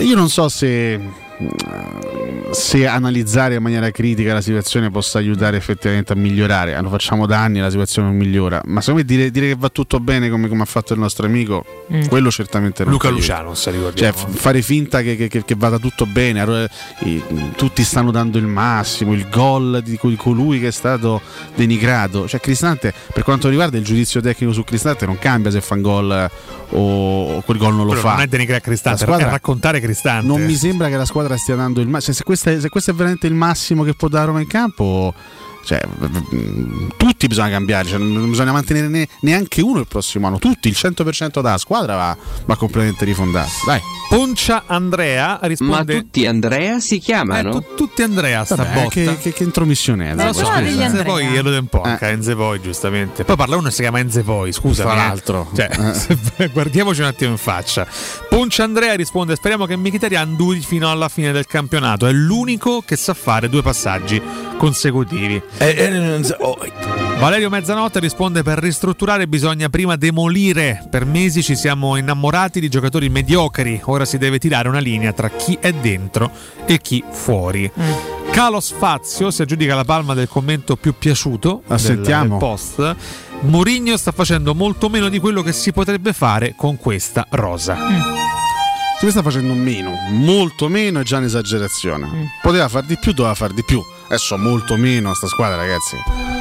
Io 0.00 0.14
non 0.14 0.28
so 0.28 0.48
se, 0.48 1.00
se 2.50 2.86
analizzare 2.86 3.54
in 3.54 3.62
maniera 3.62 3.90
critica 3.90 4.34
la 4.34 4.40
situazione 4.42 4.90
possa 4.90 5.16
aiutare 5.18 5.56
effettivamente 5.56 6.12
a 6.12 6.16
migliorare. 6.16 6.78
Lo 6.82 6.90
facciamo 6.90 7.24
da 7.26 7.38
anni 7.40 7.58
e 7.58 7.62
la 7.62 7.70
situazione 7.70 8.08
non 8.08 8.16
migliora. 8.16 8.60
Ma 8.66 8.80
secondo 8.80 9.00
me 9.00 9.06
dire, 9.06 9.30
dire 9.30 9.48
che 9.48 9.54
va 9.58 9.70
tutto 9.70 10.00
bene 10.00 10.28
come, 10.28 10.48
come 10.48 10.62
ha 10.62 10.66
fatto 10.66 10.92
il 10.92 10.98
nostro 10.98 11.24
amico, 11.26 11.64
Mm. 11.92 12.06
quello 12.06 12.30
certamente 12.30 12.84
non 12.84 12.92
Luca 12.92 13.08
aiuta. 13.08 13.20
Luciano, 13.20 13.54
se 13.54 13.64
Cioè, 13.64 13.72
ricordiamo. 13.74 14.16
f- 14.16 14.36
fare 14.38 14.62
finta 14.62 15.00
che, 15.02 15.16
che- 15.16 15.28
che- 15.28 15.44
che 15.44 15.54
vada 15.56 15.78
tutto 15.78 16.04
bene, 16.06 16.68
tutti 17.56 17.82
stanno 17.84 18.10
dando 18.10 18.38
il 18.38 18.46
massimo, 18.46 19.12
il 19.14 19.26
gol 19.30 19.80
di 19.82 19.96
col- 19.96 20.16
colui 20.16 20.60
che 20.60 20.68
è 20.68 20.72
stato 20.72 21.20
denigrato. 21.54 22.28
Cioè, 22.28 22.40
Cristante, 22.40 22.92
per 23.12 23.22
quanto 23.24 23.48
riguarda 23.48 23.76
il 23.78 23.84
giudizio 23.84 24.20
tecnico 24.20 24.52
su 24.52 24.62
Cristante, 24.64 25.06
non 25.06 25.18
cambia 25.18 25.50
se 25.50 25.60
fa 25.60 25.74
un 25.74 25.82
gol 25.82 26.12
eh, 26.12 26.30
o, 26.76 27.40
quel 27.42 27.58
gol 27.58 27.70
non 27.74 27.82
lo 27.84 27.86
Quello 27.88 28.00
fa. 28.00 28.12
non 28.12 28.20
è 28.22 28.26
denigrare 28.26 28.60
Cristante, 28.60 29.00
La 29.00 29.04
squadra- 29.06 29.26
è 29.28 29.30
raccontare 29.30 29.80
Cristante. 29.80 30.26
Non 30.26 30.42
mi 30.42 30.54
sembra 30.54 30.88
che 30.88 30.96
la 30.96 31.04
squadra 31.04 31.31
stia 31.36 31.54
dando 31.56 31.80
il 31.80 31.88
massimo. 31.88 32.14
Se, 32.14 32.24
questo 32.24 32.50
è- 32.50 32.60
se 32.60 32.68
questo 32.68 32.90
è 32.90 32.94
veramente 32.94 33.26
il 33.26 33.34
massimo 33.34 33.82
che 33.82 33.94
può 33.94 34.08
dare 34.08 34.26
Roma 34.26 34.40
in 34.40 34.46
campo. 34.46 35.14
Cioè, 35.64 35.80
tutti 36.96 37.26
bisogna 37.28 37.50
cambiare, 37.50 37.88
cioè, 37.88 37.98
non 37.98 38.28
bisogna 38.30 38.52
mantenere 38.52 38.88
ne- 38.88 39.08
neanche 39.20 39.60
uno 39.62 39.80
il 39.80 39.86
prossimo 39.86 40.26
anno. 40.26 40.38
Tutti, 40.38 40.68
il 40.68 40.74
100% 40.76 41.40
della 41.40 41.58
squadra 41.58 41.94
va, 41.96 42.16
va 42.46 42.56
completamente 42.56 43.04
rifondata. 43.04 43.48
Dai. 43.66 43.80
Poncia 44.08 44.64
Andrea 44.66 45.38
Ma 45.40 45.46
risponde. 45.48 45.96
tutti 45.96 46.26
Andrea 46.26 46.78
si 46.80 46.96
Eh, 46.96 46.98
chiamano? 46.98 47.50
tu- 47.60 47.74
tutti 47.76 48.02
Andrea 48.02 48.44
sta 48.44 48.56
Vabbè, 48.56 48.74
botta. 48.74 48.88
che, 48.90 49.18
che- 49.22 49.32
che 49.32 49.42
intromissione 49.42 50.10
è? 50.10 50.14
Lo 50.14 50.32
so, 50.34 50.40
Scusa. 50.44 50.60
Enze 50.60 51.02
poi 51.04 51.26
glielo 51.26 51.50
do 51.50 51.58
un 51.58 51.66
po', 51.66 51.80
anche 51.82 52.04
a 52.04 52.08
Enze 52.08 52.34
poi 52.36 52.60
giustamente. 52.60 53.24
Poi 53.24 53.36
parla 53.36 53.56
uno 53.56 53.68
che 53.68 53.74
si 53.74 53.80
chiama 53.82 54.00
Enze 54.00 54.22
poi, 54.22 54.52
scusa. 54.52 54.82
Tra 54.82 54.94
l'altro. 54.94 55.50
Cioè, 55.54 56.50
guardiamoci 56.52 57.00
un 57.00 57.06
attimo 57.06 57.30
in 57.30 57.38
faccia. 57.38 57.86
Poncia 58.28 58.64
Andrea 58.64 58.94
risponde: 58.94 59.34
Speriamo 59.36 59.64
che 59.64 59.76
Mkhitaryan 59.76 60.36
duri 60.36 60.60
fino 60.60 60.90
alla 60.90 61.08
fine 61.08 61.32
del 61.32 61.46
campionato. 61.46 62.06
È 62.06 62.12
l'unico 62.12 62.82
che 62.84 62.96
sa 62.96 63.14
fare 63.14 63.48
due 63.48 63.62
passaggi 63.62 64.20
consecutivi. 64.58 65.40
Valerio 67.18 67.50
Mezzanotte 67.50 68.00
risponde: 68.00 68.42
Per 68.42 68.58
ristrutturare 68.58 69.28
bisogna 69.28 69.68
prima 69.68 69.96
demolire. 69.96 70.86
Per 70.90 71.04
mesi 71.04 71.42
ci 71.42 71.54
siamo 71.54 71.96
innamorati 71.96 72.58
di 72.60 72.68
giocatori 72.68 73.08
mediocri. 73.08 73.80
Ora 73.84 74.04
si 74.04 74.18
deve 74.18 74.38
tirare 74.38 74.68
una 74.68 74.80
linea 74.80 75.12
tra 75.12 75.28
chi 75.28 75.56
è 75.60 75.72
dentro 75.72 76.30
e 76.66 76.78
chi 76.80 77.02
fuori. 77.10 77.70
Calo 78.32 78.60
Sfazio 78.60 79.30
si 79.30 79.42
aggiudica 79.42 79.74
la 79.74 79.84
palma 79.84 80.14
del 80.14 80.26
commento 80.28 80.76
più 80.76 80.94
piaciuto 80.98 81.62
Ah, 81.66 81.76
del, 81.76 81.78
sentiamo. 81.80 82.28
del 82.30 82.38
post. 82.38 82.96
Mourinho 83.40 83.96
sta 83.96 84.10
facendo 84.12 84.54
molto 84.54 84.88
meno 84.88 85.08
di 85.08 85.18
quello 85.18 85.42
che 85.42 85.52
si 85.52 85.70
potrebbe 85.72 86.12
fare 86.12 86.54
con 86.56 86.76
questa 86.78 87.26
rosa. 87.30 88.41
Se 89.02 89.10
sta 89.10 89.20
facendo 89.20 89.54
meno, 89.54 89.96
molto 90.10 90.68
meno 90.68 91.00
è 91.00 91.02
già 91.02 91.16
un'esagerazione. 91.16 92.38
Poteva 92.40 92.68
far 92.68 92.84
di 92.84 92.96
più, 92.96 93.10
doveva 93.10 93.34
far 93.34 93.50
di 93.52 93.64
più. 93.64 93.84
Adesso 94.04 94.38
molto 94.38 94.76
meno 94.76 95.12
sta 95.12 95.26
squadra, 95.26 95.56
ragazzi. 95.56 96.31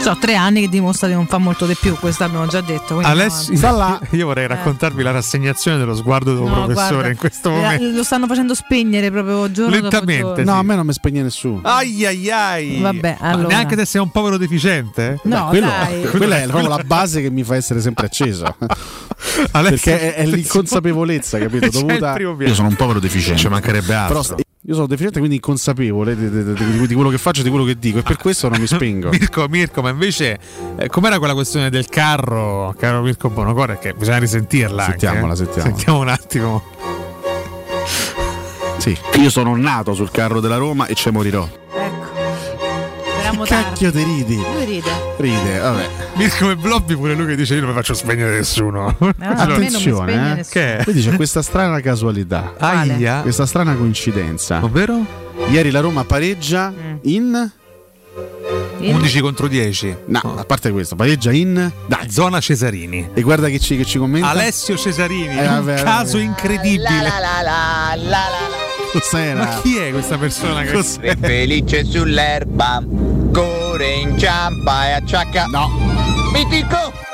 So, 0.00 0.16
tre 0.20 0.36
anni 0.36 0.60
che 0.60 0.68
dimostra 0.68 1.08
di 1.08 1.14
non 1.14 1.26
fa 1.26 1.38
molto 1.38 1.66
di 1.66 1.74
più, 1.74 1.96
questo 1.96 2.24
abbiamo 2.24 2.46
già 2.46 2.60
detto. 2.60 3.00
Alessio, 3.00 3.52
no, 3.52 3.58
sta 3.58 3.70
là. 3.72 4.00
io 4.10 4.26
vorrei 4.26 4.46
raccontarvi 4.46 5.02
la 5.02 5.10
rassegnazione 5.10 5.78
dello 5.78 5.96
sguardo 5.96 6.32
del 6.32 6.44
no, 6.44 6.52
professore 6.52 6.92
guarda, 6.92 7.08
in 7.08 7.16
questo 7.16 7.48
eh, 7.48 7.52
momento. 7.52 7.96
Lo 7.96 8.04
stanno 8.04 8.26
facendo 8.26 8.54
spegnere 8.54 9.10
proprio 9.10 9.50
giorno 9.50 9.72
Lentamente, 9.72 10.22
dopo 10.22 10.34
giorno. 10.36 10.52
No, 10.52 10.58
a 10.58 10.62
me 10.62 10.76
non 10.76 10.86
mi 10.86 10.92
spegne 10.92 11.22
nessuno. 11.22 11.60
Ai 11.62 12.06
ai 12.06 12.30
ai. 12.30 12.80
Vabbè, 12.80 13.16
allora. 13.20 13.48
neanche 13.48 13.76
se 13.76 13.84
sei 13.84 14.00
un 14.00 14.10
povero 14.10 14.36
deficiente? 14.36 15.18
No, 15.24 15.46
quello, 15.48 15.66
dai. 15.66 16.02
quella 16.16 16.42
è 16.42 16.46
proprio 16.46 16.68
la 16.68 16.84
base 16.84 17.20
che 17.20 17.30
mi 17.30 17.42
fa 17.42 17.56
essere 17.56 17.80
sempre 17.80 18.06
acceso. 18.06 18.56
Perché 19.50 20.14
è, 20.14 20.14
è 20.14 20.26
l'inconsapevolezza, 20.26 21.38
capito? 21.38 21.68
Dovuta. 21.82 22.16
Io 22.16 22.54
sono 22.54 22.68
un 22.68 22.76
povero 22.76 23.00
deficiente. 23.00 23.40
Ci 23.40 23.48
mancherebbe 23.48 23.94
altro. 23.94 24.22
Però 24.22 24.36
io 24.68 24.74
sono 24.74 24.86
deficiente, 24.86 25.18
quindi 25.18 25.36
inconsapevole 25.36 26.16
di, 26.16 26.28
di- 26.28 26.52
di- 26.54 26.86
di 26.88 26.94
quello 26.94 27.08
che 27.10 27.18
faccio 27.18 27.40
e 27.40 27.44
di 27.44 27.50
quello 27.50 27.64
che 27.64 27.78
dico, 27.78 27.98
e 27.98 28.02
per 28.02 28.16
questo 28.16 28.48
non 28.48 28.58
mi 28.60 28.66
spingo. 28.66 29.10
Mirko, 29.14 29.46
Mirko, 29.48 29.80
ma 29.80 29.90
invece 29.90 30.38
eh, 30.76 30.88
com'era 30.88 31.18
quella 31.18 31.34
questione 31.34 31.70
del 31.70 31.86
carro, 31.88 32.74
caro 32.76 33.00
Mirko 33.02 33.28
Bonocore, 33.30 33.78
che 33.78 33.92
bisogna 33.92 34.18
risentirla. 34.18 34.84
anche, 34.86 34.98
Sentiamola, 34.98 35.32
eh? 35.32 35.36
sentiamola. 35.36 35.74
Sentiamo 35.74 35.98
un 36.00 36.08
attimo. 36.08 36.62
Sì, 38.78 38.96
io 39.20 39.30
sono 39.30 39.56
nato 39.56 39.94
sul 39.94 40.10
carro 40.10 40.40
della 40.40 40.56
Roma 40.56 40.86
e 40.86 40.94
ci 40.94 41.10
morirò. 41.10 41.48
Speriamo 43.26 43.44
Cacchio 43.44 43.90
ti 43.90 44.04
ridi. 44.04 44.36
Lui 44.36 44.64
ride. 44.64 44.90
Ride, 45.16 45.58
vabbè. 45.58 45.88
Mirko 46.14 46.50
e 46.50 46.54
Blobby 46.56 46.94
pure 46.94 47.14
lui 47.14 47.26
che 47.26 47.34
dice 47.34 47.54
io 47.54 47.60
non 47.60 47.70
mi 47.70 47.74
faccio 47.74 47.92
spegnere 47.92 48.36
nessuno. 48.36 48.86
a 48.86 48.96
me 48.98 49.14
non 49.18 49.26
mi 49.26 49.34
spegne 49.34 49.52
Attenzione, 49.66 50.12
eh. 50.12 50.34
nessuno. 50.36 50.82
Vedi 50.84 51.02
c'è 51.02 51.16
questa 51.16 51.42
strana 51.42 51.80
casualità. 51.80 52.54
Aia. 52.56 53.22
Questa 53.22 53.44
strana 53.44 53.74
coincidenza. 53.74 54.62
Ovvero? 54.62 55.04
Ieri 55.48 55.72
la 55.72 55.80
Roma 55.80 56.04
pareggia 56.04 56.72
in 57.02 57.50
11 58.78 59.20
contro 59.20 59.48
10. 59.48 59.96
No, 60.06 60.36
a 60.38 60.44
parte 60.44 60.70
questo, 60.70 60.94
pareggia 60.94 61.32
in 61.32 61.68
Dai, 61.86 62.08
zona 62.08 62.38
Cesarini. 62.38 63.08
E 63.12 63.22
guarda 63.22 63.48
che 63.48 63.58
ci, 63.58 63.76
che 63.76 63.84
ci 63.84 63.98
commenta. 63.98 64.28
Alessio 64.28 64.76
Cesarini, 64.76 65.36
Eh, 65.36 65.48
un 65.48 65.64
vabbè, 65.64 65.82
caso 65.82 66.18
incredibile. 66.18 66.84
Cos'era? 68.98 69.44
Ma 69.44 69.60
chi 69.60 69.76
è 69.76 69.90
questa 69.90 70.16
persona 70.16 70.62
che 70.62 70.72
Cos'è? 70.72 71.16
Felice 71.20 71.84
sull'erba, 71.84 72.82
corre, 73.30 73.92
inciampa 73.92 74.86
e 74.88 74.92
acciacca. 74.92 75.44
No. 75.46 75.68
Mitico! 76.32 77.04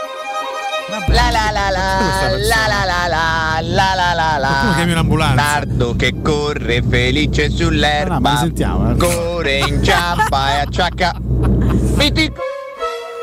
La 1.09 1.31
la 1.31 1.51
la 1.51 1.71
la 1.71 2.37
la 2.39 2.67
la 2.67 2.85
la 2.85 3.07
la 3.09 3.61
la 3.61 3.95
la 3.95 4.13
la 4.15 4.39
la 4.39 4.49
Qualcuno 4.49 4.75
chiami 4.75 4.93
un'ambulanza. 4.93 5.35
Nardo 5.35 5.97
che 5.97 6.15
corre 6.23 6.83
felice 6.89 7.51
sull'erba 7.51 8.15
No, 8.15 8.21
ma 8.21 8.33
lo 8.33 8.39
sentiamo, 8.39 8.91
eh. 8.93 8.97
Corre, 8.97 9.59
inciampa 9.59 10.55
e 10.55 10.61
acciacca 10.61 11.15
Mitico 11.97 12.41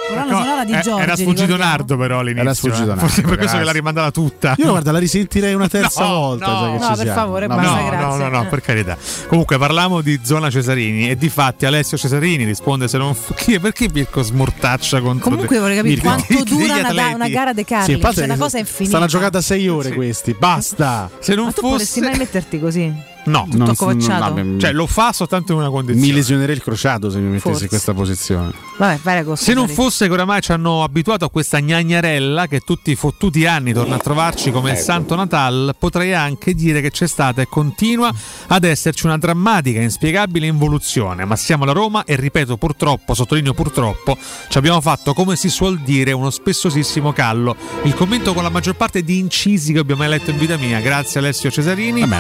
Colonna 0.10 0.38
sonora 0.42 0.64
di 0.66 0.72
Eh, 0.74 0.82
Giorgi. 0.82 1.02
era 1.02 1.16
sfuggito. 1.16 1.56
Nardo 1.58 1.98
però 1.98 2.20
all'inizio. 2.20 2.42
Era 2.44 2.54
sfuggito 2.54 2.84
eh. 2.84 2.86
Nardo, 2.88 3.02
Forse 3.02 3.22
per 3.22 3.38
questo 3.38 3.58
che 3.58 3.64
l'ha 3.64 3.72
rimandata 3.72 4.12
tutta. 4.12 4.56
Io 4.58 4.70
guarda, 4.70 4.92
la 4.92 5.00
risentirei 5.00 5.54
una 5.54 5.68
terza 5.70 6.04
No, 6.04 6.10
volta. 6.14 6.46
no. 6.48 6.78
No, 6.80 6.96
per 6.96 7.08
favore, 7.08 7.48
No, 7.48 7.56
basta, 7.56 7.72
no. 7.76 7.82
No, 7.82 7.90
grazie. 7.90 8.08
no, 8.08 8.16
no, 8.30 8.30
no, 8.44 8.48
per 8.50 8.62
carità. 8.62 8.98
Comunque 9.28 9.58
parliamo 9.58 10.02
di 10.02 10.20
zona 10.24 10.50
Cesarini 10.50 11.10
e 11.10 11.16
di 11.18 11.30
fatti 11.30 11.66
Alessio 11.66 11.98
Cesarini 11.98 12.44
risponde 12.44 12.88
se 12.88 12.98
non 12.98 13.14
f- 13.14 13.34
chi 13.36 13.54
è 13.56 13.60
perché 13.60 13.90
Mirko 13.92 14.22
smortaccia 14.22 15.00
contro 15.02 15.30
Comunque 15.30 15.56
de- 15.56 15.62
vorrei 15.62 15.76
capire 15.78 15.96
Mirko. 15.96 16.10
quanto 16.10 16.44
dura 16.44 16.76
una, 16.90 17.16
una 17.16 17.28
gara 17.30 17.54
dei 17.54 17.64
Sì, 17.68 17.74
carri. 17.74 17.94
a 17.94 17.98
parte 18.00 18.16
cioè, 18.18 18.26
una 18.26 18.38
cosa 18.38 18.58
infinita. 18.58 18.90
Stanno 18.90 19.06
a 19.06 19.08
giocare 19.08 19.32
da 19.32 19.42
6 19.42 19.68
ore 19.68 19.94
questi. 19.94 20.36
Basta. 20.38 21.10
Se 21.20 21.36
non 21.36 21.46
Ma 21.46 21.52
tu 21.52 21.62
potresti 21.62 22.00
fosse 22.00 22.10
mai 22.12 22.18
metterti 22.20 22.60
così? 22.60 22.94
No, 23.26 23.48
Tutto 23.50 23.72
accovacciato? 23.72 24.34
vabbè, 24.34 24.58
cioè 24.60 24.72
lo 24.72 24.88
fa 24.88 25.12
soltanto 25.14 25.52
in 25.52 25.60
una 25.60 25.70
condizione. 25.70 26.08
mi 26.08 26.14
lesionerei 26.14 26.56
il 26.56 26.62
crociato 26.64 27.10
se 27.10 27.18
mi 27.18 27.26
mettessi 27.26 27.42
Forse. 27.48 27.64
in 27.64 27.70
questa 27.70 27.94
posizione. 27.94 28.52
Vabbè, 28.78 29.18
agosto. 29.18 29.46
Se 29.46 29.54
non 29.54 29.68
fosse 29.68 30.08
che 30.08 30.14
oramai 30.14 30.42
ci 30.42 30.52
hanno 30.52 30.84
abituato 30.84 31.26
a 31.26 31.30
questa 31.30 31.60
gnagnarella 31.60 32.48
che 32.48 32.62
tutti 32.62 32.92
i 32.92 32.96
fottuti 32.96 33.46
anni 33.46 33.74
torna 33.74 33.96
a 33.96 34.00
trovarci 34.00 34.52
come 34.52 34.72
il 34.72 34.78
Santo 34.78 35.16
Natal, 35.16 35.76
potrei 35.78 36.14
anche 36.14 36.54
dire 36.56 36.82
che 36.82 36.90
c'è 36.92 37.08
stata 37.08 37.42
e 37.42 37.48
continua 37.48 38.12
ad 38.48 38.64
esserci 38.64 39.06
una 39.06 39.18
drammatica 39.18 39.80
e 39.80 39.84
inspiegabile 39.84 40.48
involuzione. 40.48 41.26
Ma 41.26 41.36
siamo 41.36 41.66
la 41.66 41.74
Roma 41.74 42.06
e 42.06 42.16
ripeto 42.16 42.58
purtroppo, 42.58 43.14
sottolineo 43.14 43.54
purtroppo, 43.54 44.18
ci 44.48 44.58
abbiamo 44.58 44.82
fatto 44.82 45.14
come 45.14 45.36
si 45.36 45.50
suol 45.50 45.80
dire 45.80 46.14
uno 46.14 46.30
spessosissimo 46.30 47.12
callo. 47.14 47.56
Il 47.84 47.94
commento 47.94 48.34
con 48.34 48.44
la 48.44 48.50
maggior 48.50 48.76
parte 48.76 49.04
di 49.04 49.18
incisi 49.20 49.74
che 49.74 49.80
abbiamo 49.80 50.02
mai 50.02 50.10
letto 50.10 50.32
in 50.32 50.38
vita 50.38 50.58
mia. 50.58 50.80
Grazie 50.80 51.20
Alessio 51.20 51.52
Cesarini. 51.52 52.00
Vabbè, 52.02 52.16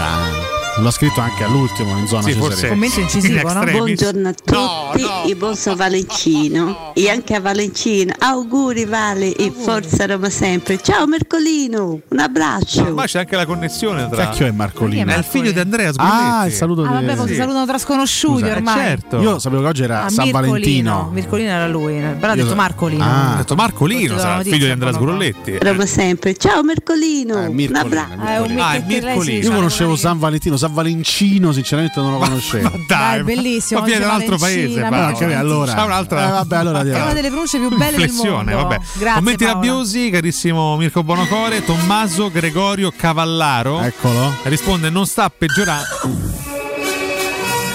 ma 0.80 0.86
l'ho 0.86 0.92
scritto 0.92 1.20
anche 1.20 1.44
all'ultimo 1.44 1.98
in 1.98 2.08
zona 2.08 2.22
Sì, 2.22 2.30
Cesare. 2.30 2.48
forse. 2.50 2.68
Commento 2.70 3.00
incisivo, 3.02 3.54
no? 3.54 3.64
Buongiorno 3.66 4.30
a 4.30 4.34
tutti, 4.34 5.30
e 5.30 5.36
buon 5.36 5.56
San 5.56 5.76
Valentino 5.76 6.94
e 6.94 7.10
anche 7.10 7.36
a 7.36 7.42
Valentino. 7.42 8.14
Auguri 8.18 8.86
Vale 8.86 9.36
e 9.36 9.52
forza 9.52 10.06
Roma 10.06 10.30
sempre. 10.30 10.80
Ciao 10.82 11.06
Mercolino, 11.06 12.00
un 12.08 12.20
abbraccio. 12.20 12.82
Ormai 12.84 13.08
c'è 13.08 13.20
anche 13.20 13.36
la 13.36 13.46
connessione 13.46 14.08
tra. 14.10 14.26
Cacchio 14.26 14.46
è 14.48 14.52
Marcolino. 14.52 15.12
È 15.12 15.18
il 15.18 15.24
figlio 15.24 15.52
di 15.52 15.60
Andrea 15.60 15.92
Sgolletti. 15.92 16.16
Ah, 16.18 16.46
il 16.46 16.54
saluto 16.54 16.84
Ah, 16.84 16.98
di 17.00 17.06
vabbè, 17.06 17.22
si 17.22 17.28
Sì. 17.28 17.36
salutano 17.36 17.66
tra 17.66 17.78
sconosciuti 17.78 18.42
Scusa, 18.42 18.56
ormai. 18.56 18.76
certo. 18.76 19.20
Io 19.22 19.40
sapevo 19.40 19.62
che 19.64 19.68
oggi 19.68 19.84
era 19.84 20.06
Ah, 20.06 20.10
San 20.10 20.26
Mircolino. 20.26 20.50
Valentino. 20.52 21.10
Mircolino 21.12 21.50
era 21.50 21.68
lui, 21.68 22.00
però 22.20 22.32
ha 22.32 22.36
detto 22.36 22.56
Marcolino. 22.56 23.04
Ah. 23.04 23.34
Ha 23.34 23.36
detto 23.38 23.56
Marcolino, 23.56 24.18
sarà 24.18 24.38
il 24.40 24.44
figlio 24.44 24.66
di 24.66 24.72
Andrea 24.72 24.92
no, 24.92 24.98
no. 24.98 25.04
Sgrolletti. 25.04 25.58
Roma 25.60 25.86
sempre. 25.86 26.36
Ciao 26.38 26.64
Mercolino, 26.64 27.44
Eh, 27.44 27.48
un 27.48 27.76
abbraccio. 27.76 28.14
Ah, 28.22 28.34
è 28.36 28.58
Ah, 28.60 28.74
è 28.76 29.30
Io 29.42 29.52
conoscevo 29.52 29.96
San 29.96 30.18
Valentino, 30.20 30.56
San 30.58 30.69
Valencino, 30.70 31.52
sinceramente 31.52 32.00
non 32.00 32.12
lo 32.14 32.18
conoscevo. 32.20 32.72
Dai, 32.88 33.24
bellissimo, 33.24 33.80
Ma 33.82 33.86
viene 33.86 34.02
da 34.06 34.14
un 34.14 34.22
altro 34.22 34.38
paese. 34.38 34.80
Paolo. 34.82 34.96
ma 34.96 35.12
che- 35.14 35.34
allora- 35.34 35.74
C'ha 35.74 35.84
un'altra. 35.84 36.28
Eh, 36.28 36.32
vabbè, 36.32 36.56
allora 36.56 36.82
È 36.82 37.02
una 37.02 37.14
delle 37.14 37.28
pronunce 37.30 37.58
più 37.60 37.76
belle 37.78 37.98
del 37.98 38.12
mondo. 38.12 38.56
vabbè. 38.56 38.80
Grazie, 38.94 39.14
Commenti 39.20 39.44
Paola. 39.46 39.54
rabbiosi, 39.60 40.10
carissimo 40.10 40.78
Mirko 40.78 41.04
Bonocore, 41.04 41.64
Tommaso 41.64 42.30
Gregorio 42.32 42.92
Cavallaro 42.96 43.82
Eccolo. 43.82 44.34
risponde 44.44 44.90
non 44.90 45.06
sta 45.06 45.30
peggiorando 45.30 45.86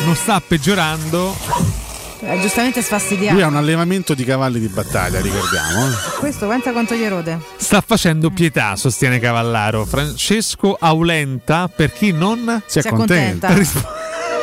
non 0.05 0.15
sta 0.17 0.41
peggiorando 0.47 1.37
Eh, 2.27 2.41
giustamente 2.41 2.81
sfastidiato. 2.83 3.35
Lui 3.35 3.43
ha 3.43 3.47
un 3.49 3.57
allevamento 3.57 4.15
di 4.15 4.25
cavalli 4.25 4.59
di 4.59 4.69
battaglia, 4.69 5.21
ricordiamo. 5.21 5.89
Questo 6.19 6.47
pensa 6.47 6.73
quanto 6.73 6.95
gli 6.95 7.03
erode. 7.03 7.39
sta 7.57 7.83
facendo 7.85 8.31
pietà 8.31 8.77
sostiene 8.77 9.19
Cavallaro 9.19 9.85
Francesco 9.85 10.77
Aulenta 10.79 11.69
per 11.75 11.93
chi 11.93 12.13
non 12.13 12.63
Si 12.67 12.79
è 12.79 12.83
Si 12.83 12.89
contenta. 12.89 13.49
accontenta. 13.49 13.93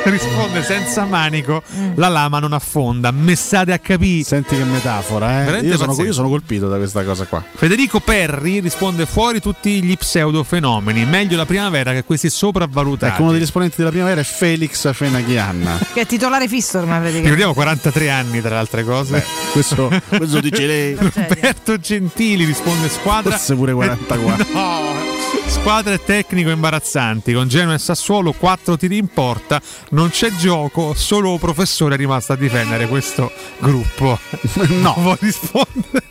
risponde 0.09 0.63
senza 0.63 1.05
manico 1.05 1.61
la 1.95 2.07
lama 2.07 2.39
non 2.39 2.53
affonda 2.53 3.11
messate 3.11 3.71
a 3.71 3.79
capire 3.79 4.23
Senti 4.23 4.55
che 4.55 4.63
metafora, 4.63 5.57
eh. 5.57 5.65
Io 5.65 5.77
sono, 5.77 5.95
io 6.03 6.13
sono 6.13 6.29
colpito 6.29 6.67
da 6.67 6.77
questa 6.77 7.03
cosa 7.03 7.25
qua. 7.25 7.43
Federico 7.53 7.99
Perri 7.99 8.59
risponde 8.59 9.05
fuori 9.05 9.39
tutti 9.39 9.81
gli 9.83 9.95
pseudofenomeni 9.95 11.05
meglio 11.05 11.37
la 11.37 11.45
primavera 11.45 11.93
che 11.93 12.03
questi 12.03 12.29
sopravvalutati 12.29 13.13
Ecco, 13.13 13.23
uno 13.23 13.31
degli 13.31 13.41
esponenti 13.41 13.75
della 13.77 13.89
primavera 13.89 14.21
è 14.21 14.23
Felix 14.23 14.91
Fenaghian. 14.93 15.79
Che 15.93 16.01
è 16.01 16.05
titolare 16.05 16.47
fisso 16.47 16.77
ormai 16.77 16.99
praticamente. 16.99 17.35
ricordiamo 17.35 17.53
43 17.53 18.09
anni 18.09 18.41
tra 18.41 18.49
le 18.49 18.55
altre 18.55 18.83
cose 18.83 19.23
questo, 19.51 19.89
questo 20.07 20.39
dice 20.39 20.65
lei. 20.65 20.95
Roberto 20.97 21.77
Gentili 21.77 22.45
risponde 22.45 22.89
squadra 22.89 23.31
Forse 23.31 23.55
pure 23.55 23.73
44. 23.73 24.45
no 24.53 25.20
squadre 25.51 25.95
e 25.95 26.03
tecnico 26.03 26.49
imbarazzanti 26.49 27.33
con 27.33 27.47
Genoa 27.47 27.73
e 27.73 27.77
Sassuolo 27.77 28.31
4 28.31 28.77
tiri 28.77 28.97
in 28.97 29.07
porta 29.07 29.61
non 29.89 30.09
c'è 30.09 30.31
gioco 30.35 30.93
solo 30.95 31.37
professore 31.37 31.95
è 31.95 31.97
rimasto 31.97 32.33
a 32.33 32.35
difendere 32.35 32.87
questo 32.87 33.31
gruppo 33.59 34.17
No. 34.81 34.95
vuoi 34.99 35.17
rispondere 35.19 36.03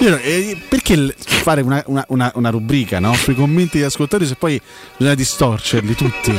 Io, 0.00 0.16
eh, 0.18 0.56
perché 0.68 1.14
fare 1.18 1.62
una, 1.62 1.82
una- 1.86 2.04
una- 2.08 2.32
una 2.34 2.50
rubrica 2.50 3.00
no? 3.00 3.14
sui 3.14 3.34
commenti 3.34 3.78
degli 3.78 3.86
ascoltatori 3.86 4.28
se 4.28 4.36
poi 4.36 4.60
bisogna 4.96 5.14
distorcerli 5.16 5.94
tutti? 5.94 6.38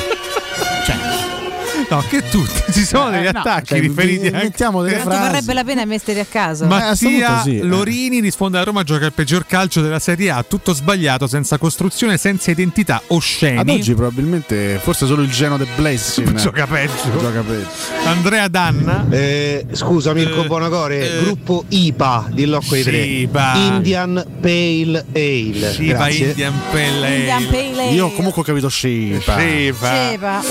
No 1.90 2.04
che 2.10 2.28
tutti 2.30 2.72
ci 2.72 2.84
sono 2.86 3.10
degli 3.10 3.26
Eh, 3.26 3.32
no, 3.32 3.40
attacchi 3.40 3.66
cioè, 3.68 3.80
riferiti 3.80 4.28
anche 4.28 4.44
mettiamo 4.44 4.82
delle 4.82 4.96
Tanto 4.98 5.10
frasi. 5.12 5.26
varrebbe 5.28 5.54
la 5.54 5.64
pena 5.64 5.86
metterli 5.86 6.20
a 6.22 6.26
caso. 6.30 6.66
Ma- 6.66 6.90
a 6.90 6.96
sto 6.96 7.10
Mattia 7.10 7.44
eh. 7.44 7.62
Lorini 7.64 8.20
risponde 8.20 8.58
a 8.58 8.64
Roma 8.64 8.84
gioca 8.84 9.06
il 9.06 9.14
peggior 9.14 9.46
calcio 9.46 9.82
della 9.82 10.00
Serie 10.00 10.30
A, 10.32 10.44
tutto 10.44 10.74
sbagliato, 10.74 11.28
senza 11.28 11.58
costruzione, 11.58 12.18
senza 12.18 12.52
identità, 12.52 13.02
osceni. 13.08 13.60
Ad 13.60 13.70
oggi 13.70 13.94
probabilmente 13.94 14.80
forse 14.82 15.06
solo 15.06 15.22
il 15.22 15.30
Geno 15.32 15.58
de 15.58 15.66
Blessing 15.76 16.34
Gioca 16.40 16.66
peggio. 16.68 17.18
Gioca 17.20 17.42
peggio. 17.42 17.68
Andrea 18.06 18.48
Danna. 18.48 19.06
Eh, 19.10 19.66
scusa 19.72 20.14
Mirko 20.14 20.44
Eh, 20.44 20.48
Bonacore, 20.48 21.18
eh, 21.20 21.24
gruppo 21.24 21.66
IPA 21.70 22.28
di 22.32 22.46
Locco 22.46 22.76
i 22.76 22.84
tre. 22.84 22.98
Indian 23.04 24.26
Pale 24.42 25.06
Ale. 25.14 25.72
Shiba. 25.74 26.10
Indian 26.10 26.54
Pelle. 26.72 27.16
Indian 27.18 27.46
Pale 27.48 27.72
Ale. 27.82 27.92
Io 27.92 28.10
comunque 28.12 28.42
ho 28.42 28.46
capito 28.46 28.70
Shiba. 28.70 29.38
Shiba. 29.40 30.42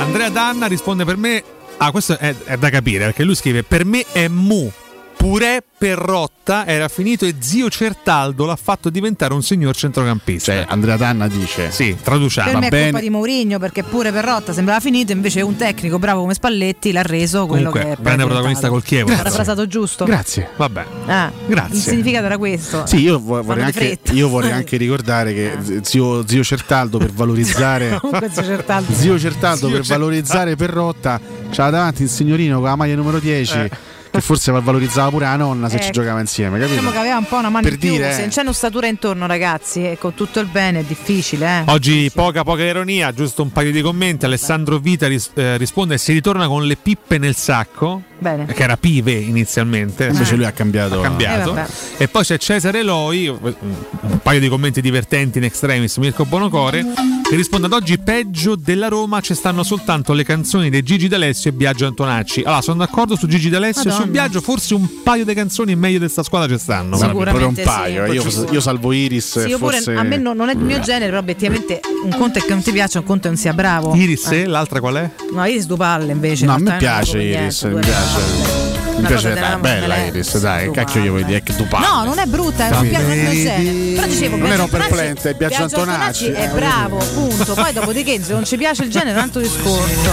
Andrea 0.00 0.28
Danna 0.28 0.68
risponde 0.76 1.04
per 1.04 1.16
me. 1.16 1.42
Ah, 1.78 1.90
questo 1.90 2.16
è, 2.18 2.34
è 2.44 2.56
da 2.56 2.70
capire 2.70 3.04
perché 3.06 3.24
lui 3.24 3.34
scrive: 3.34 3.62
Per 3.62 3.84
me 3.84 4.04
è 4.12 4.28
Mu. 4.28 4.70
Purè 5.16 5.62
Perrotta 5.78 6.66
era 6.66 6.88
finito 6.88 7.24
e 7.24 7.34
zio 7.40 7.68
Certaldo 7.68 8.44
l'ha 8.44 8.56
fatto 8.56 8.90
diventare 8.90 9.34
un 9.34 9.42
signor 9.42 9.74
centrocampista. 9.74 10.52
Cioè, 10.52 10.66
Andrea 10.68 10.96
Tanna 10.96 11.26
dice: 11.26 11.70
Sì, 11.70 11.96
traduciamo. 12.00 12.50
Per 12.50 12.60
me 12.60 12.68
è 12.68 12.82
colpa 12.84 13.00
di 13.00 13.10
Mourinho 13.10 13.58
perché 13.58 13.82
pure 13.82 14.12
Perrotta 14.12 14.52
sembrava 14.52 14.78
finito, 14.78 15.12
invece 15.12 15.40
un 15.42 15.56
tecnico 15.56 15.98
bravo 15.98 16.20
come 16.20 16.34
Spalletti 16.34 16.92
l'ha 16.92 17.02
reso 17.02 17.46
quello 17.46 17.70
Comunque, 17.70 17.80
che 17.80 17.92
è 17.92 17.96
diventato. 17.96 18.26
protagonista 18.28 18.68
col 18.68 18.82
Chievo. 18.84 19.12
Ho 19.12 19.16
parafrasato 19.16 19.66
giusto? 19.66 20.04
Grazie. 20.04 20.48
Vabbè. 20.56 20.84
Ah, 21.06 21.32
Grazie. 21.46 21.76
Il 21.76 21.82
significato 21.82 22.24
era 22.26 22.38
questo. 22.38 22.86
Sì, 22.86 23.00
io 23.00 23.18
vo- 23.18 23.42
vorrei, 23.42 23.64
anche, 23.64 23.98
io 24.12 24.28
vorrei 24.28 24.52
anche 24.52 24.76
ricordare 24.76 25.32
che 25.34 25.58
zio, 25.82 26.26
zio 26.26 26.44
Certaldo 26.44 26.98
per 26.98 27.10
valorizzare 27.12 27.98
zio 28.30 28.42
Certaldo. 28.44 28.92
Zio 28.92 29.18
Certaldo 29.18 29.66
Zio 29.66 29.76
per 29.76 29.86
valorizzare 29.86 30.56
Perrotta 30.56 31.20
c'ha 31.50 31.70
davanti 31.70 32.02
il 32.04 32.08
signorino 32.08 32.60
con 32.60 32.68
la 32.68 32.76
maglia 32.76 32.94
numero 32.94 33.18
10 33.18 33.70
che 34.16 34.20
forse 34.22 34.52
valorizzava 34.52 35.10
pure 35.10 35.24
la 35.24 35.36
nonna 35.36 35.68
se 35.68 35.76
Eh. 35.76 35.80
ci 35.82 35.90
giocava 35.90 36.20
insieme, 36.20 36.58
capito? 36.58 36.74
Diciamo 36.74 36.90
che 36.90 36.98
aveva 36.98 37.16
un 37.18 37.26
po' 37.26 37.36
una 37.36 37.48
mano 37.50 37.64
Per 37.64 37.72
in 37.74 37.78
più. 37.78 37.90
dire, 37.92 38.10
Se 38.12 38.18
eh. 38.18 38.20
non 38.22 38.28
c'è 38.30 38.40
un'ossatura 38.42 38.86
intorno, 38.86 39.26
ragazzi, 39.26 39.84
e 39.84 39.98
con 39.98 40.14
tutto 40.14 40.40
il 40.40 40.46
bene 40.46 40.80
è 40.80 40.82
difficile, 40.84 41.46
eh. 41.66 41.70
Oggi 41.70 42.10
poca 42.12 42.42
poca 42.44 42.62
ironia, 42.62 43.12
giusto 43.12 43.42
un 43.42 43.50
paio 43.52 43.70
di 43.72 43.80
commenti. 43.82 44.24
Alessandro 44.24 44.78
Vita 44.78 45.06
ris- 45.06 45.30
eh, 45.34 45.56
risponde: 45.56 45.98
Si 45.98 46.12
ritorna 46.12 46.46
con 46.48 46.64
le 46.66 46.76
pippe 46.76 47.18
nel 47.18 47.34
sacco. 47.36 48.02
Bene. 48.18 48.46
Che 48.46 48.62
era 48.62 48.76
Pive 48.78 49.12
inizialmente. 49.12 50.06
Invece 50.06 50.36
lui 50.36 50.46
ha 50.46 50.52
cambiato. 50.52 51.00
Ha 51.00 51.02
cambiato. 51.02 51.54
Eh, 51.56 51.66
e 51.98 52.08
poi 52.08 52.24
c'è 52.24 52.38
Cesare 52.38 52.78
Eloi, 52.78 53.28
un 53.28 54.18
paio 54.22 54.40
di 54.40 54.48
commenti 54.48 54.80
divertenti 54.80 55.36
in 55.38 55.44
extremis, 55.44 55.96
Mirko 55.98 56.24
Bonocore, 56.24 56.82
che 57.28 57.34
risponde 57.34 57.66
ad 57.66 57.72
oggi 57.72 57.98
peggio 57.98 58.54
della 58.54 58.88
Roma 58.88 59.20
ci 59.20 59.34
stanno 59.34 59.64
soltanto 59.64 60.12
le 60.12 60.22
canzoni 60.22 60.70
di 60.70 60.80
Gigi 60.82 61.08
D'Alessio 61.08 61.50
e 61.50 61.52
Biagio 61.52 61.86
Antonacci. 61.86 62.42
Allora, 62.42 62.62
sono 62.62 62.78
d'accordo 62.78 63.16
su 63.16 63.26
Gigi 63.26 63.48
D'Alessio 63.48 63.82
e 63.82 63.90
su 63.90 63.98
Madonna. 63.98 64.10
Biagio, 64.10 64.40
forse 64.40 64.74
un 64.74 65.02
paio 65.02 65.24
di 65.24 65.34
canzoni 65.34 65.74
meglio 65.74 65.98
di 65.98 66.08
sta 66.08 66.22
squadra 66.22 66.48
ci 66.56 66.62
stanno. 66.62 66.96
Sicuramente 66.96 67.44
un 67.44 67.54
sì. 67.56 67.62
paio. 67.62 68.04
eh. 68.04 68.12
Io, 68.14 68.24
io 68.52 68.60
salvo 68.60 68.92
Iris. 68.92 69.40
Sì, 69.40 69.48
io 69.48 69.58
pure, 69.58 69.74
forse... 69.80 69.94
a 69.94 70.02
me 70.04 70.16
non, 70.18 70.36
non 70.36 70.48
è 70.48 70.52
il 70.52 70.58
mio 70.58 70.78
genere, 70.78 71.06
però 71.06 71.18
obiettivamente 71.18 71.80
un 72.04 72.10
conto 72.16 72.38
è 72.38 72.42
che 72.42 72.50
non 72.50 72.62
ti 72.62 72.70
piace, 72.70 72.98
un 72.98 73.04
conto 73.04 73.22
è 73.26 73.30
che 73.30 73.34
non 73.34 73.36
sia 73.38 73.52
bravo. 73.52 73.94
Iris, 73.94 74.26
Eh. 74.30 74.46
l'altra 74.46 74.78
qual 74.78 74.94
è? 74.94 75.10
No, 75.32 75.44
Iris 75.44 75.66
due 75.66 75.76
palle 75.76 76.12
invece. 76.12 76.46
No, 76.46 76.52
a 76.54 76.58
me 76.58 76.76
piace 76.78 77.20
Iris, 77.20 77.62
mi 77.64 77.70
due 77.70 77.80
piace. 77.80 78.75
Mi 78.96 79.06
piace, 79.06 79.14
cosa 79.14 79.28
dai, 79.28 79.32
è 79.32 79.34
della- 79.34 79.56
bella 79.58 79.96
Iris, 80.04 80.38
dai, 80.38 80.70
cacchio 80.70 81.00
gli 81.00 81.08
vuoi 81.08 81.24
dire 81.24 81.42
che 81.42 81.54
tu 81.54 81.66
parli. 81.68 81.86
No, 81.86 82.04
non 82.04 82.18
è 82.18 82.24
brutta, 82.26 82.66
piace 82.68 82.84
il 82.84 82.90
mio 83.20 83.32
genere. 83.32 83.94
Però 83.94 84.06
dicevo, 84.06 84.36
Non 84.36 84.46
un 84.46 84.52
Antonacci- 84.52 84.76
perplente, 84.88 85.30
è 85.30 85.34
Biagio 85.34 85.62
Antonacci. 85.62 86.26
è 86.26 86.48
bravo, 86.48 86.96
punto. 87.14 87.54
Poi 87.54 87.72
dopodiché 87.72 88.22
se 88.22 88.32
non 88.32 88.44
ci 88.44 88.56
piace 88.56 88.84
il 88.84 88.90
genere 88.90 89.10
è 89.10 89.14
un 89.14 89.18
altro 89.20 89.40
discorso. 89.40 90.10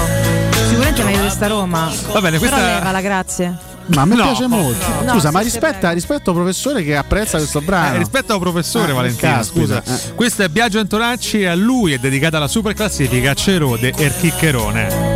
Sicuramente 0.67 1.01
è 1.01 1.05
meglio 1.05 1.21
di 1.23 1.29
sta 1.29 1.47
Roma. 1.47 1.91
Va 2.11 2.21
bene, 2.21 2.37
questa- 2.37 2.55
Però 2.57 2.67
levala, 2.73 3.01
grazie. 3.01 3.53
Ma 3.87 4.01
a 4.03 4.05
me 4.05 4.15
No. 4.15 4.23
piace 4.23 4.47
molto. 4.47 4.85
No, 5.05 5.11
Scusa, 5.11 5.29
ma 5.31 5.39
sì, 5.39 5.45
rispetta, 5.45 5.91
rispetto 5.91 6.29
al 6.29 6.35
professore 6.37 6.83
che 6.83 6.95
apprezza 6.95 7.37
questo 7.37 7.59
brano. 7.61 7.95
Eh, 7.95 7.97
rispetto 7.97 8.33
al 8.33 8.39
professore 8.39 8.91
Ah, 8.91 8.95
Valentino, 8.95 9.31
caspita, 9.33 9.81
scusa. 9.83 10.07
eh. 10.09 10.13
Questo 10.15 10.43
è 10.43 10.47
Biagio 10.47 10.79
Antonacci 10.79 11.41
e 11.41 11.47
a 11.47 11.55
lui 11.55 11.91
è 11.93 11.97
dedicata 11.97 12.39
la 12.39 12.47
super 12.47 12.73
classifica 12.73 13.33
Cerode 13.33 13.91
e 13.95 14.11
Chiccherone. 14.17 15.12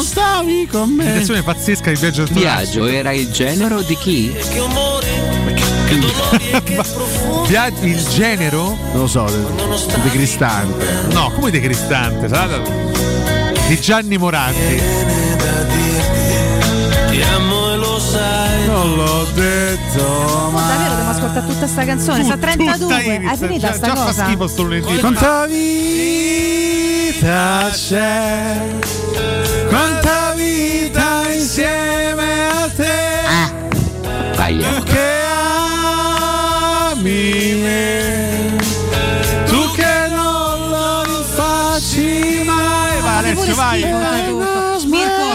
Non 0.00 0.08
stavi 0.08 0.66
con 0.66 0.88
me. 0.90 1.02
Un'intenzione 1.02 1.42
pazzesca 1.42 1.90
di 1.90 1.98
Biagio 1.98 2.22
Antonacci. 2.22 2.42
Viaggio 2.42 2.86
era 2.86 3.12
il 3.12 3.30
genero 3.30 3.82
di 3.82 3.96
chi? 3.98 4.34
Il 7.82 8.06
genero? 8.08 8.78
Non 8.92 9.00
lo 9.00 9.06
so, 9.06 9.24
di, 9.24 9.44
di 10.02 10.10
Cristante. 10.10 11.08
No, 11.12 11.30
come 11.32 11.50
di 11.50 11.60
Cristante? 11.60 12.28
sarà 12.28 12.58
Di 13.68 13.78
Gianni 13.80 14.16
Moratti. 14.16 14.80
Ti 17.10 17.22
amo 17.22 17.72
e 17.72 17.76
lo 17.76 17.98
sai. 17.98 18.66
Non 18.66 18.96
l'ho 18.96 19.26
detto, 19.34 20.48
ma. 20.50 20.66
Davvero 20.66 20.94
devo 20.94 21.10
ascoltare 21.10 21.46
tutta 21.46 21.66
sta 21.66 21.84
canzone, 21.84 22.24
sta 22.24 22.38
32. 22.38 23.22
Hai 23.26 23.36
finita 23.36 23.66
già, 23.66 23.74
sta 23.74 23.86
già 23.88 23.92
cosa? 23.92 24.12
fa 24.12 24.24
schifo 24.24 24.46
sto 24.46 24.62
lunedì. 24.62 24.98
Quanta 24.98 25.46
vita 25.46 26.48
c'è? 27.72 28.78
Quanta 29.70 30.32
vita 30.34 31.22
insieme 31.32 32.48
a 32.48 32.68
te? 32.74 32.98
Ah. 33.24 33.50
Aia. 34.42 34.82
Che 34.82 35.08
ami 36.90 37.54
me? 37.62 38.56
Tu 39.46 39.70
che 39.76 40.08
non 40.10 40.68
lo 40.70 41.02
rifacci 41.04 42.42
mai? 42.44 43.00
Va 43.00 43.16
Alessio, 43.18 43.54
vai. 43.54 43.80
Mirko, 43.82 45.28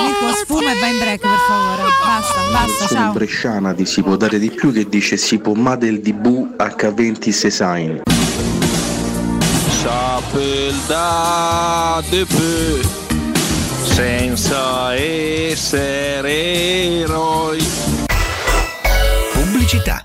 Mirko, 0.00 0.34
sfuma 0.44 0.70
e 0.72 0.78
vai 0.80 0.92
in 0.92 0.98
break 0.98 1.20
per 1.20 1.38
favore. 1.46 1.82
Basta, 2.06 2.40
basta, 2.52 2.86
Sono 2.86 3.00
ciao. 3.00 3.12
bresciana 3.12 3.72
di 3.74 3.84
si 3.84 4.02
può 4.02 4.16
dare 4.16 4.38
di 4.38 4.50
più 4.50 4.72
che 4.72 4.88
dice 4.88 5.18
si 5.18 5.36
può 5.38 5.52
ma 5.52 5.76
del 5.76 6.00
DB 6.00 6.56
H20 6.56 7.28
Sesain. 7.28 8.00
S'appelle 9.82 10.72
da 10.86 12.02
peu 12.08 13.10
senza 13.84 14.94
essere 14.94 16.32
eroi. 17.00 17.66
Pubblicità. 19.32 20.04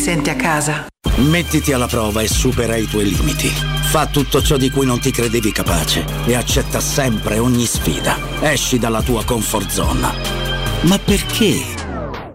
senti 0.00 0.30
a 0.30 0.34
casa. 0.34 0.86
Mettiti 1.16 1.74
alla 1.74 1.86
prova 1.86 2.22
e 2.22 2.28
supera 2.28 2.74
i 2.76 2.86
tuoi 2.86 3.14
limiti. 3.14 3.48
Fa 3.48 4.06
tutto 4.06 4.40
ciò 4.40 4.56
di 4.56 4.70
cui 4.70 4.86
non 4.86 4.98
ti 4.98 5.10
credevi 5.10 5.52
capace 5.52 6.06
e 6.24 6.34
accetta 6.34 6.80
sempre 6.80 7.38
ogni 7.38 7.66
sfida. 7.66 8.16
Esci 8.40 8.78
dalla 8.78 9.02
tua 9.02 9.24
comfort 9.24 9.68
zone. 9.68 10.08
Ma 10.82 10.98
perché? 10.98 11.62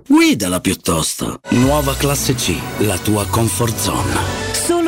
Guidala 0.08 0.60
piuttosto. 0.60 1.40
Nuova 1.50 1.96
classe 1.96 2.36
C, 2.36 2.56
la 2.80 3.00
tua 3.00 3.26
comfort 3.26 3.76
zone. 3.80 4.45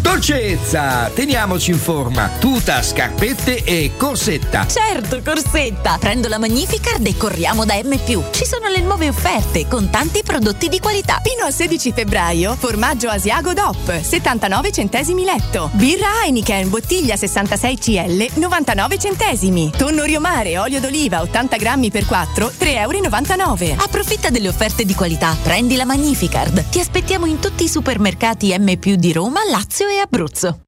Dolcezza! 0.00 1.10
Teniamoci 1.12 1.72
in 1.72 1.78
forma. 1.78 2.30
Tuta, 2.38 2.82
scarpette 2.82 3.64
e 3.64 3.92
corsetta. 3.96 4.66
Certo, 4.66 5.20
Corsetta! 5.24 5.96
Prendo 5.98 6.28
la 6.28 6.38
Magnificard 6.38 7.04
e 7.04 7.16
corriamo 7.16 7.64
da 7.64 7.74
M+. 7.82 7.98
Ci 8.30 8.44
sono 8.44 8.68
le 8.68 8.80
nuove 8.80 9.08
offerte 9.08 9.66
con 9.66 9.90
tanti 9.90 10.22
prodotti 10.22 10.68
di 10.68 10.78
qualità. 10.78 11.20
Fino 11.22 11.44
al 11.44 11.52
16 11.52 11.92
febbraio, 11.92 12.54
formaggio 12.56 13.08
Asiago 13.08 13.52
DOP, 13.52 14.00
79 14.00 14.70
centesimi 14.70 15.24
letto. 15.24 15.70
Birra 15.72 16.22
Heineken, 16.24 16.68
bottiglia 16.70 17.16
66 17.16 17.78
CL, 17.78 18.26
99 18.34 18.98
centesimi. 18.98 19.72
Tonno 19.76 20.04
Riomare, 20.04 20.58
olio 20.58 20.80
d'oliva, 20.80 21.20
80 21.22 21.56
grammi 21.56 21.90
per 21.90 22.06
4, 22.06 22.52
3,99 22.58 23.62
euro. 23.62 23.82
Approfitta 23.82 24.30
delle 24.30 24.48
offerte 24.48 24.84
di 24.84 24.94
qualità. 24.94 25.36
Prendi 25.42 25.74
la 25.74 25.84
Magnificard. 25.84 26.68
Ti 26.68 26.78
aspettiamo 26.78 27.26
in 27.26 27.40
tutti 27.40 27.64
i 27.64 27.68
supermercati 27.68 28.56
M+, 28.56 28.74
di 28.74 29.12
Roma, 29.12 29.40
Lazio 29.50 29.86
e 29.90 30.00
Abruzzo. 30.00 30.67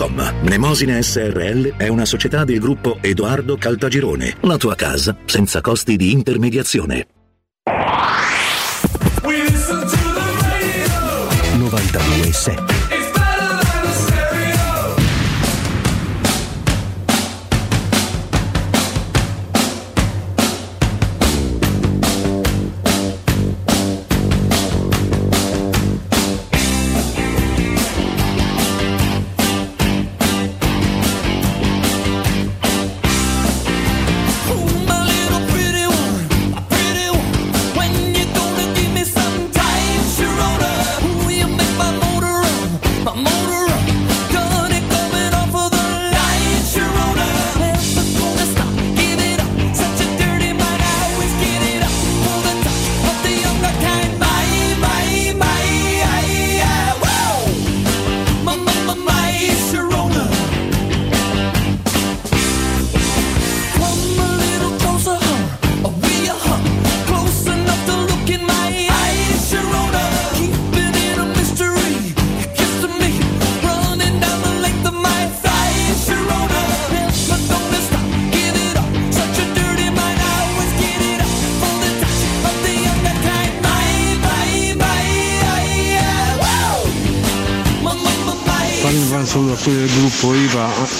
www.kcult.com. 0.00 0.42
Mnemosine 0.42 1.02
SRL 1.02 1.76
è 1.76 1.88
una 1.88 2.04
società 2.06 2.44
del 2.44 2.58
gruppo 2.58 2.98
Edoardo 3.00 3.56
Caltagirone. 3.56 4.36
La 4.42 4.56
tua 4.56 4.74
casa 4.74 5.16
senza 5.26 5.60
costi 5.60 5.96
di 5.96 6.12
intermediazione. 6.12 7.06
92.7 11.60 12.79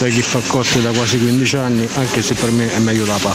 Sai 0.01 0.13
chi 0.13 0.23
fa 0.23 0.41
cotte 0.47 0.81
da 0.81 0.93
quasi 0.93 1.19
15 1.19 1.57
anni, 1.57 1.87
anche 1.97 2.23
se 2.23 2.33
per 2.33 2.51
me 2.51 2.75
è 2.75 2.79
meglio 2.79 3.05
la 3.05 3.19
PA. 3.21 3.35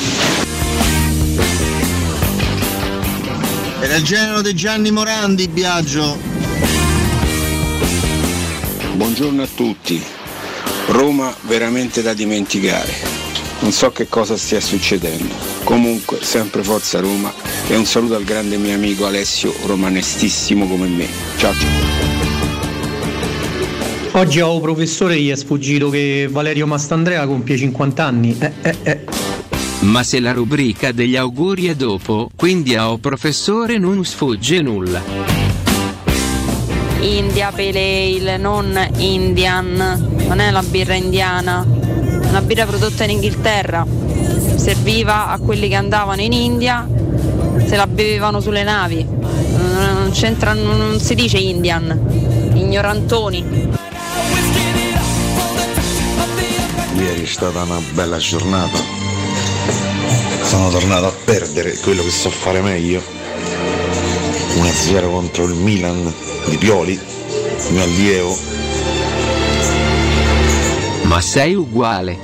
Era 3.81 3.95
il 3.97 4.03
genero 4.03 4.41
di 4.41 4.55
Gianni 4.55 4.89
Morandi, 4.89 5.47
Biagio. 5.47 6.17
Buongiorno 8.95 9.43
a 9.43 9.47
tutti. 9.53 10.03
Roma 10.87 11.31
veramente 11.41 12.01
da 12.01 12.15
dimenticare. 12.15 12.91
Non 13.59 13.71
so 13.71 13.91
che 13.91 14.07
cosa 14.07 14.35
stia 14.35 14.59
succedendo. 14.59 15.35
Comunque, 15.65 16.17
sempre 16.23 16.63
Forza 16.63 16.99
Roma 16.99 17.31
e 17.67 17.75
un 17.75 17.85
saluto 17.85 18.15
al 18.15 18.23
grande 18.23 18.57
mio 18.57 18.73
amico 18.73 19.05
Alessio, 19.05 19.53
romanestissimo 19.65 20.65
come 20.67 20.87
me. 20.87 21.07
Ciao 21.37 21.53
ciao. 21.53 22.14
Oggi 24.17 24.39
a 24.39 24.47
un 24.47 24.61
professore 24.61 25.19
gli 25.19 25.29
è 25.29 25.35
sfuggito 25.35 25.89
che 25.89 26.29
Valerio 26.31 26.65
Mastandrea 26.65 27.27
compie 27.27 27.57
50 27.57 28.05
anni. 28.05 28.33
Eh, 28.39 28.51
eh, 28.61 28.77
eh. 28.83 29.03
Ma 29.79 30.03
se 30.03 30.21
la 30.21 30.31
rubrica 30.31 30.93
degli 30.93 31.17
auguri 31.17 31.65
è 31.65 31.75
dopo, 31.75 32.29
quindi 32.33 32.75
a 32.75 32.91
O 32.91 32.97
professore 32.97 33.77
non 33.77 34.05
sfugge 34.05 34.61
nulla. 34.61 35.01
India 37.01 37.51
Pale 37.51 38.15
Ale, 38.17 38.37
non 38.37 38.89
Indian, 38.99 40.23
non 40.29 40.39
è 40.39 40.49
la 40.49 40.63
birra 40.63 40.93
indiana, 40.93 41.67
è 41.67 42.29
una 42.29 42.41
birra 42.41 42.65
prodotta 42.65 43.03
in 43.03 43.09
Inghilterra, 43.09 43.85
serviva 44.55 45.27
a 45.27 45.37
quelli 45.39 45.67
che 45.67 45.75
andavano 45.75 46.21
in 46.21 46.31
India, 46.31 46.87
se 47.65 47.75
la 47.75 47.85
bevevano 47.85 48.39
sulle 48.39 48.63
navi, 48.63 49.05
non, 49.05 50.09
c'entra, 50.13 50.53
non 50.53 51.01
si 51.01 51.15
dice 51.15 51.37
Indian, 51.37 52.53
ignorantoni. 52.53 53.83
Ieri 56.95 57.24
è 57.24 57.25
stata 57.25 57.61
una 57.64 57.82
bella 57.91 58.17
giornata. 58.17 58.77
Sono 60.43 60.69
tornato 60.69 61.07
a 61.07 61.14
perdere 61.25 61.77
quello 61.80 62.01
che 62.01 62.09
so 62.09 62.30
fare 62.30 62.61
meglio. 62.61 63.03
1-0 64.56 65.11
contro 65.11 65.43
il 65.43 65.56
Milan 65.56 66.14
di 66.48 66.57
Pioli, 66.57 66.93
il 66.93 67.74
mio 67.74 67.83
allievo. 67.83 68.38
Ma 71.03 71.19
sei 71.19 71.53
uguale. 71.53 72.17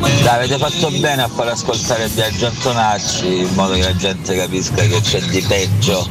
Dai, 0.00 0.34
avete 0.34 0.58
fatto 0.58 0.90
bene 0.90 1.22
a 1.22 1.28
far 1.28 1.48
ascoltare 1.48 2.08
Biagio 2.08 2.46
Antonacci 2.46 3.40
in 3.42 3.54
modo 3.54 3.74
che 3.74 3.82
la 3.82 3.94
gente 3.94 4.34
capisca 4.34 4.82
che 4.82 5.00
c'è 5.00 5.20
di 5.20 5.40
peggio 5.42 6.08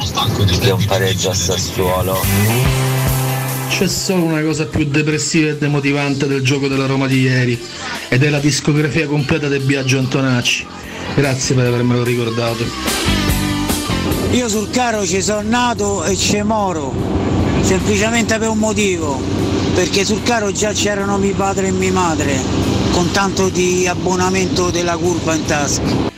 che 0.61 0.69
un 0.69 0.85
pareggio 0.85 1.31
a 1.31 1.33
Sassuolo. 1.33 2.82
C'è 3.75 3.87
solo 3.87 4.25
una 4.25 4.43
cosa 4.43 4.67
più 4.67 4.85
depressiva 4.85 5.49
e 5.49 5.57
demotivante 5.57 6.27
del 6.27 6.43
gioco 6.43 6.67
della 6.67 6.85
Roma 6.85 7.07
di 7.07 7.21
ieri 7.21 7.59
ed 8.07 8.23
è 8.23 8.29
la 8.29 8.37
discografia 8.37 9.07
completa 9.07 9.47
del 9.47 9.61
Biagio 9.61 9.97
Antonacci. 9.97 10.63
Grazie 11.15 11.55
per 11.55 11.65
avermelo 11.65 12.03
ricordato. 12.03 12.63
Io 14.29 14.47
sul 14.47 14.69
carro 14.69 15.03
ci 15.07 15.23
sono 15.23 15.41
nato 15.41 16.03
e 16.03 16.15
ci 16.15 16.39
moro, 16.43 16.93
semplicemente 17.61 18.37
per 18.37 18.49
un 18.49 18.59
motivo, 18.59 19.19
perché 19.73 20.05
sul 20.05 20.21
carro 20.21 20.51
già 20.51 20.71
c'erano 20.71 21.17
mio 21.17 21.33
padre 21.33 21.67
e 21.67 21.71
mia 21.71 21.91
madre, 21.91 22.39
con 22.91 23.09
tanto 23.09 23.49
di 23.49 23.87
abbonamento 23.87 24.69
della 24.69 24.97
curva 24.97 25.33
in 25.33 25.45
tasca. 25.45 26.12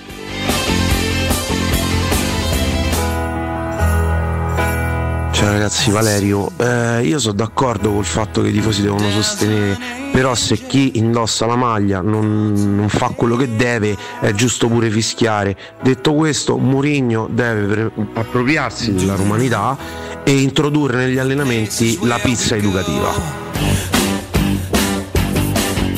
Ciao 5.45 5.53
ragazzi, 5.53 5.91
Valerio, 5.91 6.49
eh, 6.57 7.05
io 7.05 7.19
sono 7.19 7.35
d'accordo 7.35 7.91
col 7.91 8.03
fatto 8.03 8.41
che 8.41 8.47
i 8.47 8.51
tifosi 8.51 8.81
devono 8.81 9.07
sostenere, 9.11 9.77
però 10.11 10.33
se 10.33 10.55
chi 10.55 10.97
indossa 10.97 11.45
la 11.45 11.55
maglia 11.55 12.01
non, 12.01 12.51
non 12.75 12.89
fa 12.89 13.09
quello 13.09 13.35
che 13.35 13.55
deve 13.55 13.95
è 14.21 14.31
giusto 14.31 14.67
pure 14.67 14.89
fischiare. 14.89 15.55
Detto 15.83 16.15
questo, 16.15 16.57
Mourinho 16.57 17.27
deve 17.29 17.65
pre- 17.67 17.91
appropriarsi 18.15 18.95
della 18.95 19.13
romanità 19.13 19.77
e 20.23 20.35
introdurre 20.41 21.05
negli 21.05 21.19
allenamenti 21.19 21.99
la 22.01 22.17
pizza 22.17 22.55
educativa. 22.55 23.13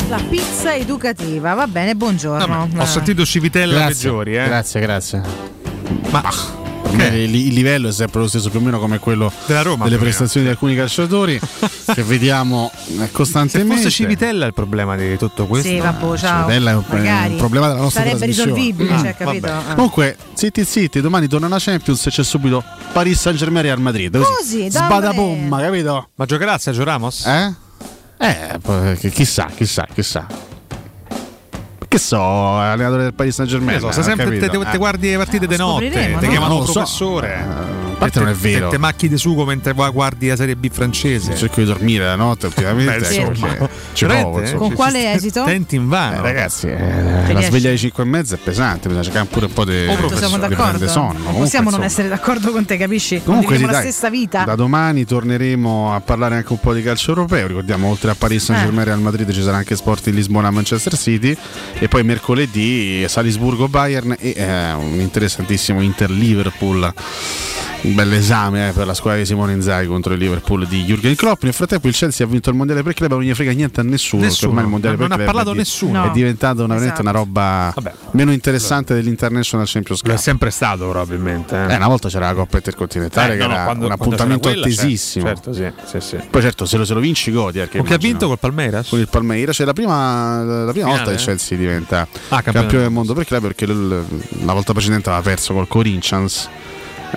La 0.10 0.20
pizza 0.30 0.76
educativa, 0.76 1.54
va 1.54 1.68
bene, 1.68 1.96
buongiorno. 1.96 2.70
Ho 2.76 2.86
sentito 2.86 3.24
Civitella 3.24 3.86
Grazie, 3.86 4.10
peggiori, 4.10 4.36
eh. 4.36 4.46
Grazie, 4.46 4.82
grazie. 4.82 5.22
Ma 6.10 6.57
Me 6.92 7.08
il, 7.08 7.36
il 7.36 7.54
livello 7.54 7.90
è 7.90 7.92
sempre 7.92 8.22
lo 8.22 8.28
stesso, 8.28 8.50
più 8.50 8.60
o 8.60 8.62
meno 8.62 8.80
come 8.80 9.00
quello 9.00 9.32
Della 9.46 9.62
Roma, 9.62 9.84
delle 9.86 9.98
prestazioni 9.98 10.46
di 10.46 10.52
alcuni 10.52 10.76
calciatori 10.76 11.40
che 11.94 12.04
vediamo 12.04 12.72
eh, 12.74 12.92
Se 12.98 13.12
costantemente. 13.12 13.76
fosse 13.76 13.90
Civitella 13.90 14.46
il 14.46 14.54
problema 14.54 14.96
di 14.96 15.18
tutto 15.18 15.46
questo. 15.48 15.68
Sì, 15.68 15.78
vabbè, 15.80 16.18
ciao. 16.18 16.42
Civitella 16.44 16.72
è 16.72 16.76
un- 16.76 16.84
è 16.88 16.92
un 16.94 16.98
Magari. 16.98 17.36
problema 17.36 17.68
della 17.68 17.80
nostra 17.82 18.04
Sarebbe 18.04 18.26
risolvibile, 18.26 18.94
Ah, 18.94 19.00
cioè, 19.02 19.16
capito? 19.16 19.48
vabbè. 19.48 19.70
Ah. 19.70 19.74
Comunque, 19.76 20.18
zitti 20.34 20.64
zitti, 20.64 21.02
domani 21.02 21.28
torna 21.28 21.48
la 21.48 21.58
Champions 21.60 22.06
e 22.06 22.10
c'è 22.10 22.24
subito 22.24 22.64
Paris 22.94 23.20
Saint 23.20 23.38
Germain 23.38 23.66
e 23.66 23.68
Real 23.68 23.82
Madrid. 23.82 24.18
Così, 24.20 24.68
da 24.70 24.86
Sbadapomma, 24.86 25.60
capito? 25.60 26.10
Ma 26.16 26.26
giocherà 26.26 26.58
Sergio 26.58 26.84
Ramos? 26.84 27.26
Eh? 27.26 27.54
Eh, 28.20 29.12
chissà, 29.12 29.48
chissà, 29.56 29.86
chissà. 29.94 30.26
Che 31.88 31.98
so, 32.00 32.58
allenatore 32.58 33.04
del 33.04 33.14
Paris 33.14 33.36
Saint 33.36 33.50
Germain. 33.50 33.80
Io 33.80 33.86
so, 33.88 33.92
sei 33.92 34.04
sempre 34.04 34.38
te, 34.38 34.50
te- 34.50 34.70
te 34.72 34.78
guardi 34.78 35.10
le 35.10 35.18
partite 35.18 35.48
di 35.48 35.56
notte, 35.56 35.90
ti 35.90 36.12
no? 36.12 36.20
chiamano 36.20 36.58
Non 36.58 36.66
lo 36.66 36.86
so. 36.86 37.22
A 37.98 38.02
parte 38.02 38.20
non 38.20 38.30
è 38.30 38.34
vero. 38.34 38.70
Te, 38.70 38.78
macchi 38.78 39.10
di 39.10 39.18
sugo 39.18 39.44
mentre 39.44 39.74
gua- 39.74 39.90
guardi 39.90 40.28
la 40.28 40.36
serie 40.36 40.56
B 40.56 40.70
francese. 40.70 41.36
Cerco 41.36 41.62
di 41.62 41.66
dormire 41.66 42.06
la 42.06 42.16
notte 42.16 42.46
ultimamente. 42.46 43.00
Beh, 43.00 43.08
ecco, 43.16 43.30
insomma. 43.32 43.48
perché 43.54 43.70
ci 43.94 44.06
provo. 44.06 44.40
insomma. 44.40 44.58
Con 44.60 44.74
quale 44.74 45.14
esito? 45.14 45.44
Tenti 45.44 45.76
in 45.78 45.88
vano. 45.88 46.18
Eh, 46.18 46.22
ragazzi, 46.22 46.68
eh, 46.68 46.78
la 46.78 47.26
riesci? 47.26 47.46
sveglia 47.50 47.70
alle 47.70 47.78
5 47.78 48.04
e 48.04 48.06
mezza 48.06 48.36
è 48.36 48.38
pesante, 48.38 48.88
bisogna 48.88 49.04
cercare 49.04 49.26
pure 49.26 49.46
un 49.48 49.54
po' 49.54 49.66
di, 49.66 49.86
Tanto 49.88 50.16
siamo 50.16 50.36
di 50.36 50.42
d'accordo. 50.42 50.64
prendere 50.64 50.92
sonno. 50.92 51.06
non 51.08 51.16
Comunque, 51.18 51.42
possiamo 51.42 51.70
non 51.72 51.82
insomma, 51.82 51.86
essere 51.86 52.08
d'accordo 52.08 52.52
con 52.52 52.66
te, 52.66 52.78
capisci? 52.78 53.22
Comunque, 53.24 53.58
sì, 53.58 53.66
la 53.66 53.72
dai, 53.72 53.82
stessa 53.82 54.10
vita. 54.12 54.44
Da 54.44 54.56
domani 54.56 55.04
torneremo 55.04 55.94
a 55.96 56.00
parlare 56.00 56.36
anche 56.36 56.52
un 56.54 56.60
po' 56.60 56.74
di 56.76 56.84
calcio 56.84 57.10
europeo. 57.10 57.48
Ricordiamo, 57.48 57.90
oltre 57.90 58.12
a 58.12 58.16
Paris 58.16 58.44
Saint 58.44 58.62
Germain 58.62 58.82
e 58.82 58.86
Real 58.92 59.02
Madrid, 59.02 59.32
ci 59.32 59.42
sarà 59.42 59.58
anche 59.58 59.76
Sport 59.76 60.06
in 60.06 60.14
Lisbona 60.16 60.52
Manchester 60.52 60.96
City. 60.96 61.36
E 61.80 61.88
poi 61.88 62.04
mercoledì 62.04 63.04
Salisburgo 63.08 63.68
Bayern 63.68 64.16
e 64.20 64.34
eh, 64.38 64.72
un 64.74 65.00
interessantissimo 65.00 65.82
Inter 65.82 66.12
Liverpool. 66.12 66.94
Un 67.80 67.94
bel 67.94 68.12
esame 68.14 68.70
eh, 68.70 68.72
per 68.74 68.86
la 68.88 68.94
squadra 68.96 69.20
di 69.20 69.26
Simone 69.26 69.54
Inzaghi 69.54 69.88
contro 69.88 70.12
il 70.14 70.20
Liverpool 70.20 70.68
di 70.68 70.84
Jürgen 70.84 71.16
Klopp. 71.16 71.44
Nel 71.44 71.54
frattempo 71.54 71.88
il 71.88 71.94
Chelsea 71.94 72.26
ha 72.26 72.30
vinto 72.30 72.50
il 72.50 72.56
mondiale 72.56 72.82
per 72.84 72.94
club, 72.94 73.12
non 73.12 73.22
gli 73.22 73.34
frega 73.34 73.52
niente 73.52 73.80
a 73.80 73.84
nessuno. 73.84 74.24
Nessuno. 74.24 74.50
Ormai 74.50 74.66
il 74.66 74.70
mondiale 74.72 74.98
Non 74.98 75.08
per 75.08 75.14
ha 75.14 75.20
club 75.20 75.28
parlato 75.28 75.50
è 75.52 75.54
di- 75.54 75.60
nessuno. 75.60 76.04
È 76.06 76.12
diventata 76.12 76.64
una, 76.64 76.74
veramente 76.74 76.94
Esatto. 77.02 77.02
una 77.02 77.12
roba 77.12 77.72
Vabbè. 77.76 77.94
meno 78.12 78.32
interessante 78.34 78.94
dell'International 78.96 79.66
Champions 79.70 80.02
Cup. 80.02 80.10
Lo 80.10 80.16
è 80.16 80.18
sempre 80.18 80.50
stato 80.50 80.90
probabilmente. 80.90 81.56
Eh, 81.56 81.76
una 81.76 81.88
volta 81.88 82.10
c'era 82.10 82.26
la 82.28 82.34
Coppa 82.34 82.58
Intercontinentale 82.58 83.34
Eh, 83.36 83.38
che 83.38 83.42
no, 83.44 83.48
no, 83.48 83.54
era 83.54 83.64
quando- 83.64 83.86
un 83.86 83.92
appuntamento 83.92 84.48
quella, 84.50 84.66
attesissimo. 84.66 85.26
certo, 85.28 85.54
certo, 85.54 85.82
sì, 85.88 86.00
sì, 86.02 86.18
sì. 86.18 86.28
Poi 86.30 86.42
certo, 86.42 86.66
se 86.66 86.78
lo, 86.78 86.84
se 86.84 86.94
lo 86.94 87.00
vinci 87.00 87.32
godi. 87.32 87.60
Perché 87.60 87.94
ha 87.94 87.98
vinto 87.98 88.28
col 88.28 88.40
Palmeiras? 88.40 88.90
Con 88.90 89.00
il 89.00 89.08
Palmeiras, 89.08 89.56
cioè 89.56 89.66
la 89.68 89.74
prima, 89.74 90.42
la 90.44 90.72
prima 90.72 90.88
volta 90.88 91.06
che 91.06 91.14
eh? 91.14 91.18
Chelsea 91.18 91.58
diventa 91.58 92.06
Ah, 92.30 92.42
campione 92.42 92.84
del 92.84 92.92
mondo 92.92 93.14
per 93.14 93.24
club 93.26 93.44
perché 93.44 93.66
la 93.68 94.54
volta 94.54 94.74
precedente 94.74 95.10
aveva 95.10 95.24
perso 95.24 95.54
col 95.54 95.68
Corinthians 95.68 96.50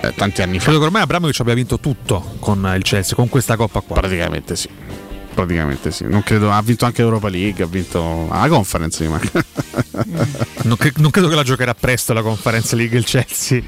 eh, 0.01 0.13
tanti 0.15 0.41
anni 0.41 0.59
fa. 0.59 0.65
Credo 0.65 0.79
che 0.79 0.85
ormai 0.85 1.01
Abramovic 1.01 1.39
abbia 1.39 1.53
vinto 1.53 1.79
tutto 1.79 2.35
con 2.39 2.71
il 2.75 2.83
Chelsea, 2.83 3.15
con 3.15 3.29
questa 3.29 3.55
coppa 3.55 3.81
qua. 3.81 3.95
Praticamente 3.95 4.55
sì. 4.55 4.69
Praticamente 5.33 5.91
sì. 5.91 6.05
Non 6.07 6.23
credo, 6.23 6.51
ha 6.51 6.61
vinto 6.61 6.85
anche 6.85 7.01
Europa 7.01 7.29
League, 7.29 7.63
ha 7.63 7.67
vinto 7.67 8.27
la 8.29 8.47
conference. 8.47 9.07
manca. 9.07 9.29
Non, 10.63 10.77
cre- 10.77 10.93
non 10.97 11.09
credo 11.09 11.27
che 11.27 11.35
la 11.35 11.43
giocherà 11.43 11.73
presto 11.73 12.13
la 12.13 12.21
Conference 12.21 12.75
League 12.75 12.97
il 12.97 13.03
Chelsea, 13.03 13.61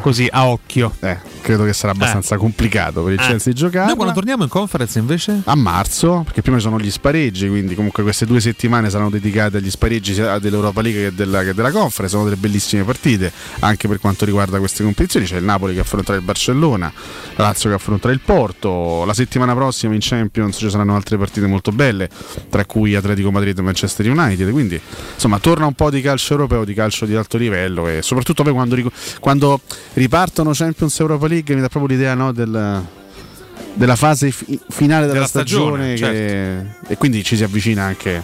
così 0.00 0.26
a 0.30 0.46
occhio. 0.46 0.94
Eh, 1.00 1.18
credo 1.42 1.64
che 1.64 1.72
sarà 1.74 1.92
abbastanza 1.92 2.36
complicato 2.36 3.02
per 3.02 3.12
il 3.12 3.20
Eh. 3.20 3.22
Chelsea 3.22 3.52
giocare. 3.52 3.86
Noi 3.86 3.94
quando 3.96 4.14
torniamo 4.14 4.42
in 4.44 4.48
conference 4.48 4.98
invece? 4.98 5.42
a 5.44 5.54
marzo, 5.54 6.22
perché 6.24 6.40
prima 6.42 6.56
ci 6.56 6.62
sono 6.64 6.78
gli 6.78 6.90
spareggi, 6.90 7.48
quindi 7.48 7.74
comunque 7.74 8.02
queste 8.02 8.24
due 8.24 8.40
settimane 8.40 8.88
saranno 8.90 9.10
dedicate 9.10 9.58
agli 9.58 9.70
spareggi 9.70 10.14
sia 10.14 10.38
dell'Europa 10.38 10.80
League 10.80 11.02
che 11.10 11.14
della, 11.14 11.42
che 11.44 11.52
della 11.54 11.70
Conference, 11.70 12.14
sono 12.16 12.24
delle 12.24 12.36
bellissime 12.40 12.82
partite 12.84 13.30
anche 13.60 13.86
per 13.88 13.98
quanto 14.00 14.24
riguarda 14.24 14.58
queste 14.58 14.82
competizioni, 14.82 15.26
c'è 15.26 15.36
il 15.36 15.44
Napoli 15.44 15.74
che 15.74 15.80
affronterà 15.80 16.16
il 16.16 16.24
Barcellona, 16.24 16.90
la 17.36 17.44
Lazio 17.44 17.68
che 17.68 17.76
affronterà 17.76 18.12
il 18.12 18.20
Porto, 18.20 19.04
la 19.04 19.14
settimana 19.14 19.54
prossima 19.54 19.92
in 19.94 20.00
Champions 20.02 20.56
ci 20.56 20.70
saranno 20.70 20.94
altre 20.94 21.17
partite 21.18 21.46
molto 21.46 21.70
belle, 21.72 22.08
tra 22.48 22.64
cui 22.64 22.94
Atletico 22.94 23.30
Madrid 23.30 23.58
e 23.58 23.62
Manchester 23.62 24.08
United, 24.10 24.50
quindi 24.50 24.80
insomma 25.14 25.38
torna 25.38 25.66
un 25.66 25.74
po' 25.74 25.90
di 25.90 26.00
calcio 26.00 26.32
europeo, 26.34 26.64
di 26.64 26.74
calcio 26.74 27.04
di 27.06 27.14
alto 27.14 27.36
livello 27.36 27.88
e 27.88 28.02
soprattutto 28.02 28.42
poi 28.42 28.52
quando, 28.52 28.76
quando 29.20 29.60
ripartono 29.94 30.50
Champions 30.54 30.98
Europa 31.00 31.26
League 31.26 31.54
mi 31.54 31.60
dà 31.60 31.68
proprio 31.68 31.96
l'idea 31.96 32.14
no, 32.14 32.32
del 32.32 32.84
della 33.74 33.96
fase 33.96 34.30
fi- 34.30 34.58
finale 34.68 35.02
della, 35.02 35.12
Della 35.14 35.26
stagione, 35.26 35.96
stagione, 35.96 36.76
che- 36.86 36.92
e 36.92 36.96
quindi 36.96 37.22
ci 37.22 37.36
si 37.36 37.44
avvicina 37.44 37.84
anche 37.84 38.22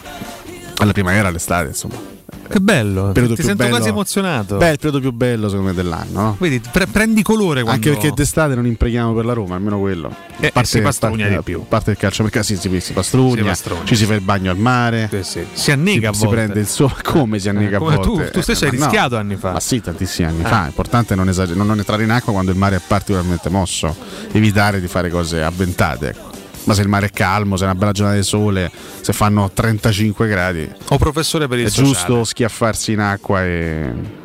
alla 0.76 0.92
primavera, 0.92 1.28
all'estate, 1.28 1.68
insomma. 1.68 2.13
Che 2.48 2.60
bello, 2.60 3.12
ti 3.12 3.26
sento 3.42 3.54
bello- 3.54 3.68
quasi 3.70 3.88
emozionato. 3.88 4.56
Beh, 4.58 4.68
è 4.68 4.70
il 4.72 4.76
periodo 4.76 5.00
più 5.00 5.12
bello 5.12 5.48
secondo 5.48 5.70
me 5.70 5.74
dell'anno, 5.74 6.20
no? 6.20 6.36
Vedi, 6.38 6.60
pre- 6.70 6.86
prendi 6.86 7.22
colore 7.22 7.62
quando... 7.62 7.88
Anche 7.88 7.98
perché 8.00 8.14
d'estate 8.14 8.54
non 8.54 8.66
impreghiamo 8.66 9.12
per 9.14 9.24
la 9.24 9.32
Roma, 9.32 9.54
almeno 9.56 9.78
quello. 9.80 10.14
Eh, 10.40 10.52
si 10.62 10.80
pastrugna 10.80 11.24
parte- 11.24 11.36
di 11.36 11.42
più. 11.42 11.60
A 11.60 11.64
parte 11.66 11.90
il 11.92 11.96
calcio, 11.96 12.22
perché 12.22 12.42
sì, 12.42 12.56
si, 12.56 12.80
si 12.80 12.92
pastrugna, 12.92 13.36
Si 13.42 13.42
pastrugna. 13.48 13.84
ci 13.84 13.96
si 13.96 14.04
fa 14.04 14.14
il 14.14 14.20
bagno 14.20 14.50
al 14.50 14.58
mare, 14.58 15.08
si 15.52 15.70
annega 15.70 16.00
si, 16.00 16.06
a 16.06 16.12
si 16.12 16.24
volte. 16.26 16.34
prende 16.34 16.60
il 16.60 16.66
sole. 16.66 16.94
Come 17.02 17.38
si 17.38 17.48
annega 17.48 17.76
Eh, 17.76 17.78
come 17.78 17.94
a 17.94 17.96
volte? 17.98 18.24
tu- 18.26 18.30
tu 18.32 18.40
stesso 18.42 18.64
Eh, 18.64 18.68
hai 18.68 18.72
ma 18.76 18.84
no. 18.84 18.90
rischiato 18.90 19.16
anni 19.16 19.36
fa. 19.36 19.52
Ma 19.52 19.60
sì, 19.60 19.80
tantissimi 19.80 20.28
anni 20.28 20.42
Ah. 20.44 20.48
fa. 20.48 20.64
È 20.64 20.68
importante 20.68 21.14
non, 21.14 21.28
esager- 21.28 21.56
non- 21.56 21.66
non 21.66 21.78
entrare 21.78 22.02
in 22.04 22.10
acqua 22.10 22.32
quando 22.32 22.50
il 22.50 22.58
mare 22.58 22.76
è 22.76 22.80
particolarmente 22.86 23.48
mosso, 23.48 23.94
evitare 24.32 24.80
di 24.80 24.86
fare 24.88 25.08
cose 25.10 25.42
avventate. 25.42 26.08
ecco. 26.10 26.32
Ma 26.64 26.74
se 26.74 26.80
il 26.82 26.88
mare 26.88 27.06
è 27.06 27.10
calmo, 27.10 27.56
se 27.56 27.64
è 27.64 27.66
una 27.66 27.74
bella 27.74 27.92
giornata 27.92 28.16
di 28.18 28.24
sole, 28.24 28.70
se 29.00 29.12
fanno 29.12 29.50
35 29.52 30.26
gradi, 30.28 30.68
O 30.88 30.98
professore 30.98 31.46
per 31.46 31.58
il 31.58 31.66
è 31.66 31.68
sociale. 31.68 31.86
giusto 31.88 32.24
schiaffarsi 32.24 32.92
in 32.92 33.00
acqua 33.00 33.44
e. 33.44 34.22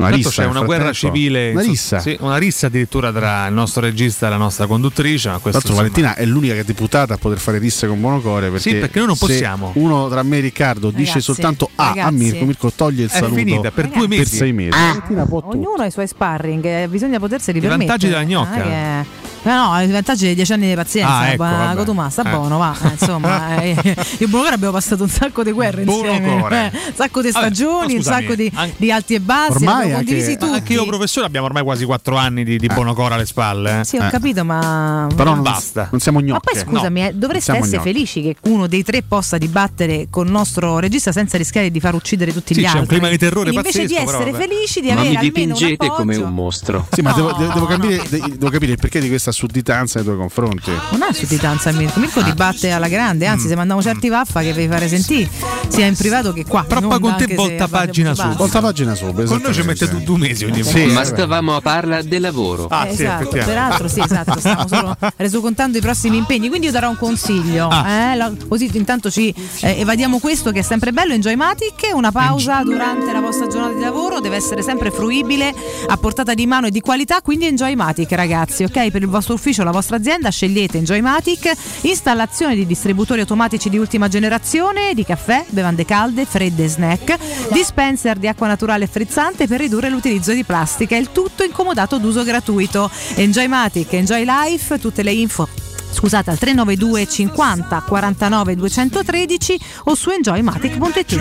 Una 0.00 0.08
Tanto 0.08 0.28
rissa 0.28 0.42
c'è 0.42 0.48
una 0.48 0.62
guerra 0.62 0.92
civile, 0.94 1.50
Una 1.50 1.60
rissa. 1.60 1.98
sì, 1.98 2.16
una 2.20 2.38
rissa 2.38 2.68
addirittura 2.68 3.12
tra 3.12 3.46
il 3.48 3.52
nostro 3.52 3.82
regista 3.82 4.28
e 4.28 4.30
la 4.30 4.38
nostra 4.38 4.66
conduttrice. 4.66 5.28
Ma 5.28 5.34
Tra 5.34 5.42
questo 5.42 5.60
l'altro 5.68 5.84
insomma, 5.84 6.04
Valentina 6.06 6.14
è 6.14 6.24
l'unica 6.26 6.54
che 6.54 6.60
è 6.60 6.64
deputata 6.64 7.12
a 7.12 7.16
poter 7.18 7.36
fare 7.38 7.58
risse 7.58 7.86
con 7.86 8.00
Buonocore 8.00 8.46
perché, 8.48 8.70
Sì, 8.70 8.76
perché 8.76 8.96
noi 8.98 9.08
non 9.08 9.18
possiamo. 9.18 9.72
Uno 9.74 10.08
tra 10.08 10.22
me 10.22 10.38
e 10.38 10.40
Riccardo 10.40 10.88
dice 10.88 11.04
Ragazzi, 11.08 11.20
soltanto 11.20 11.68
A 11.74 11.84
a 11.84 11.88
ragazzi. 11.88 12.14
Mirko, 12.14 12.44
Mirko 12.46 12.72
toglie 12.74 13.02
il 13.04 13.10
È 13.10 13.12
saluto 13.12 13.34
finita 13.34 13.70
per 13.72 13.88
due 13.88 14.08
per 14.08 14.18
mesi. 14.18 14.36
sei 14.36 14.52
mesi. 14.54 14.70
Ah. 14.70 14.86
Valentina 14.86 15.26
può 15.26 15.42
tutto. 15.42 15.56
Ognuno 15.58 15.82
ha 15.82 15.86
i 15.86 15.90
suoi 15.90 16.06
sparring, 16.06 16.64
eh, 16.64 16.88
bisogna 16.88 17.18
poterseli 17.18 17.58
I 17.58 17.60
permettere. 17.60 17.86
vantaggi 17.88 18.10
della 18.10 18.24
gnocca. 18.24 18.56
Non 18.56 18.72
è 18.72 19.04
eh 19.42 19.48
no, 19.50 19.80
i 19.80 19.86
vantaggi 19.90 20.26
dei 20.26 20.34
dieci 20.34 20.52
anni 20.52 20.68
di 20.68 20.74
pazienza. 20.74 21.12
Ah, 21.16 21.26
ecco, 21.28 21.36
buona 21.36 21.56
vabbè. 21.64 21.76
Cotuma, 21.76 22.10
sta 22.10 22.22
Eh. 22.24 22.30
buono, 22.30 22.58
va. 22.58 22.76
eh, 22.82 22.88
insomma, 22.88 23.56
eh, 23.62 23.70
io 23.70 23.94
e 24.18 24.26
Buonocore 24.26 24.54
abbiamo 24.54 24.72
passato 24.74 25.02
un 25.02 25.08
sacco 25.08 25.42
di 25.42 25.50
guerre 25.52 25.82
insieme. 25.82 26.20
Buonocore. 26.20 26.70
eh, 26.72 26.76
un 26.88 26.94
sacco 26.94 27.22
di 27.22 27.30
Vabbè, 27.30 27.44
stagioni, 27.46 27.92
ma 27.92 27.98
un 27.98 28.02
sacco 28.04 28.34
di, 28.34 28.50
anche- 28.54 28.74
di 28.76 28.92
alti 28.92 29.14
e 29.14 29.20
bassi. 29.20 29.52
Ormai 29.64 29.92
condivisi 29.92 30.36
tutti. 30.36 30.52
Anche 30.52 30.72
io, 30.74 30.84
professore, 30.86 31.26
abbiamo 31.26 31.46
ormai 31.46 31.62
quasi 31.62 31.84
quattro 31.84 32.16
anni 32.16 32.44
di, 32.44 32.58
di 32.58 32.66
Buonocora 32.66 33.14
alle 33.14 33.26
spalle. 33.26 33.80
eh. 33.80 33.84
Sì, 33.84 33.96
ho 33.96 34.08
capito, 34.10 34.44
ma. 34.44 35.06
Però 35.14 35.32
non, 35.34 35.42
basta. 35.42 35.88
non 35.90 36.00
siamo 36.00 36.18
Ma 36.20 36.24
gnocche. 36.26 36.50
poi 36.52 36.60
scusami, 36.62 37.06
eh, 37.06 37.12
dovreste 37.14 37.52
essere 37.52 37.76
gnocchi. 37.78 37.92
felici 37.92 38.22
che 38.22 38.36
uno 38.42 38.66
dei 38.66 38.82
tre 38.82 39.02
possa 39.02 39.38
dibattere 39.38 40.06
con 40.10 40.26
il 40.26 40.32
nostro 40.32 40.78
regista 40.78 41.12
senza 41.12 41.36
rischiare 41.38 41.70
di 41.70 41.80
far 41.80 41.94
uccidere 41.94 42.32
tutti 42.32 42.52
Sì, 42.54 42.60
gli 42.60 42.64
c'è 42.64 42.72
un 42.72 42.78
altri. 42.80 42.96
clima 42.96 43.08
di 43.10 43.18
terrore 43.18 43.50
Quindi 43.50 43.56
invece 43.68 43.86
di 43.86 43.94
pazzesco, 43.94 44.20
essere 44.22 44.32
felici 44.36 44.80
di 44.80 44.86
Ma 44.88 44.92
avere 44.94 45.08
mi 45.08 45.16
almeno 45.16 45.32
un 45.38 45.48
dipingete 45.54 45.86
come 45.88 46.16
un 46.16 46.34
mostro. 46.34 46.86
Sì, 46.90 47.00
ma 47.02 47.08
No, 47.10 47.16
no, 47.16 47.30
no. 47.30 47.52
devo 47.52 48.50
capire 48.50 48.72
il 48.72 48.78
perché 48.78 49.00
di 49.00 49.08
questa 49.08 49.29
sudditanza 49.32 49.98
nei 49.98 50.04
tuoi 50.08 50.18
confronti. 50.18 50.70
Non 50.90 51.02
ha 51.02 51.12
sudditanza 51.12 51.70
Mirko, 51.72 52.00
Mirko 52.00 52.22
dibatte 52.22 52.70
alla 52.70 52.88
grande, 52.88 53.26
anzi 53.26 53.48
se 53.48 53.54
mandiamo 53.56 53.82
certi 53.82 54.08
vaffa 54.08 54.40
che 54.42 54.52
vi 54.52 54.66
fare 54.68 54.88
sentire 54.88 55.28
sia 55.68 55.86
in 55.86 55.96
privato 55.96 56.32
che 56.32 56.44
qua. 56.44 56.64
Però 56.64 56.98
con 56.98 57.14
te 57.16 57.34
volta 57.34 57.68
pagina 57.68 58.14
su. 58.14 58.28
Volta 58.34 58.60
pagina 58.60 58.94
su. 58.94 59.12
Con 59.12 59.40
noi 59.42 59.54
ci 59.54 59.62
mette 59.62 59.88
tu 59.88 59.98
due 60.00 60.18
mesi 60.18 60.44
ogni 60.44 60.62
volta. 60.62 60.78
Sì, 60.78 60.86
Ma 60.86 61.04
stavamo 61.04 61.56
a 61.56 61.60
parlare 61.60 62.06
del 62.06 62.20
lavoro. 62.20 62.66
Ah, 62.68 62.86
Eh, 62.86 62.94
sì, 62.94 63.02
esatto, 63.02 63.28
peraltro 63.28 63.88
sì, 63.88 64.00
esatto, 64.00 64.38
stiamo 64.38 64.66
solo 64.66 64.96
resocontando 65.16 65.78
i 65.78 65.80
prossimi 65.80 66.16
impegni, 66.16 66.48
quindi 66.48 66.66
io 66.66 66.72
darò 66.72 66.88
un 66.88 66.96
consiglio, 66.96 67.68
Ah. 67.68 67.88
eh, 68.12 68.16
la- 68.16 68.32
così 68.48 68.68
intanto 68.72 69.10
ci 69.10 69.32
eh, 69.60 69.78
evadiamo 69.80 70.18
questo 70.18 70.50
che 70.50 70.60
è 70.60 70.62
sempre 70.62 70.92
bello, 70.92 71.12
Enjoymatic, 71.12 71.90
una 71.94 72.10
pausa 72.12 72.62
durante 72.64 73.12
la 73.12 73.20
vostra 73.20 73.46
giornata 73.46 73.74
di 73.74 73.80
lavoro 73.82 74.20
deve 74.20 74.36
essere 74.36 74.62
sempre 74.62 74.90
fruibile, 74.90 75.54
a 75.88 75.96
portata 75.96 76.34
di 76.34 76.46
mano 76.46 76.66
e 76.66 76.70
di 76.70 76.80
qualità, 76.80 77.20
quindi 77.22 77.46
Enjoymatic 77.46 78.10
ragazzi, 78.12 78.64
ok? 78.64 78.90
Per 78.90 79.02
il 79.02 79.08
vostro 79.08 79.18
ufficio, 79.28 79.62
la 79.62 79.70
vostra 79.70 79.96
azienda 79.96 80.30
scegliete 80.30 80.78
Enjoymatic, 80.78 81.52
installazione 81.82 82.54
di 82.54 82.66
distributori 82.66 83.20
automatici 83.20 83.68
di 83.68 83.78
ultima 83.78 84.08
generazione, 84.08 84.94
di 84.94 85.04
caffè, 85.04 85.44
bevande 85.48 85.84
calde, 85.84 86.24
fredde 86.24 86.64
e 86.64 86.68
snack, 86.68 87.18
dispenser 87.52 88.16
di 88.16 88.28
acqua 88.28 88.46
naturale 88.46 88.86
frizzante 88.86 89.46
per 89.46 89.60
ridurre 89.60 89.88
l'utilizzo 89.88 90.32
di 90.32 90.44
plastica, 90.44 90.96
il 90.96 91.12
tutto 91.12 91.42
incomodato 91.42 91.98
d'uso 91.98 92.22
gratuito. 92.22 92.90
Enjoymatic, 93.14 93.92
Enjoy 93.92 94.24
Life, 94.24 94.78
tutte 94.78 95.02
le 95.02 95.12
info 95.12 95.69
Scusate 95.92 96.30
al 96.30 96.38
392 96.38 97.06
50 97.06 97.82
49 97.86 98.56
213 98.56 99.60
o 99.84 99.94
su 99.94 100.10
enjoymatic.it. 100.10 101.16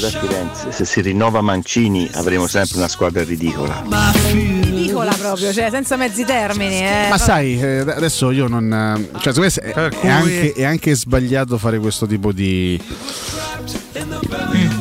Da 0.00 0.08
Firenze, 0.08 0.72
se 0.72 0.84
si 0.84 1.00
rinnova 1.00 1.40
Mancini 1.40 2.08
avremo 2.14 2.46
sempre 2.46 2.78
una 2.78 2.88
squadra 2.88 3.22
ridicola. 3.22 3.82
Ridicola 4.22 5.12
proprio, 5.12 5.52
cioè 5.52 5.68
senza 5.70 5.96
mezzi 5.96 6.24
termini. 6.24 6.80
Eh. 6.80 7.06
Ma 7.08 7.18
sai, 7.18 7.60
eh, 7.60 7.78
adesso 7.80 8.30
io 8.30 8.48
non. 8.48 8.72
eh, 8.72 9.18
Cioè, 9.20 9.32
secondo 9.32 9.52
me 9.54 9.72
è, 9.72 9.88
è 10.00 10.08
anche, 10.08 10.52
è 10.52 10.64
anche 10.64 10.94
sbagliato 10.96 11.58
fare 11.58 11.78
questo 11.78 12.06
tipo 12.06 12.32
di. 12.32 12.80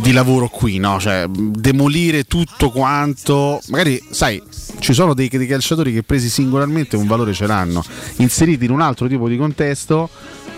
di 0.01 0.11
lavoro 0.11 0.49
qui, 0.49 0.77
no? 0.77 0.99
Cioè, 0.99 1.25
demolire 1.29 2.23
tutto 2.23 2.71
quanto. 2.71 3.61
Magari, 3.67 4.03
sai, 4.09 4.41
ci 4.79 4.93
sono 4.93 5.13
dei, 5.13 5.29
dei 5.29 5.47
calciatori 5.47 5.93
che 5.93 6.03
presi 6.03 6.29
singolarmente 6.29 6.95
un 6.95 7.07
valore 7.07 7.33
ce 7.33 7.47
l'hanno, 7.47 7.83
inseriti 8.17 8.65
in 8.65 8.71
un 8.71 8.81
altro 8.81 9.07
tipo 9.07 9.27
di 9.27 9.37
contesto. 9.37 10.09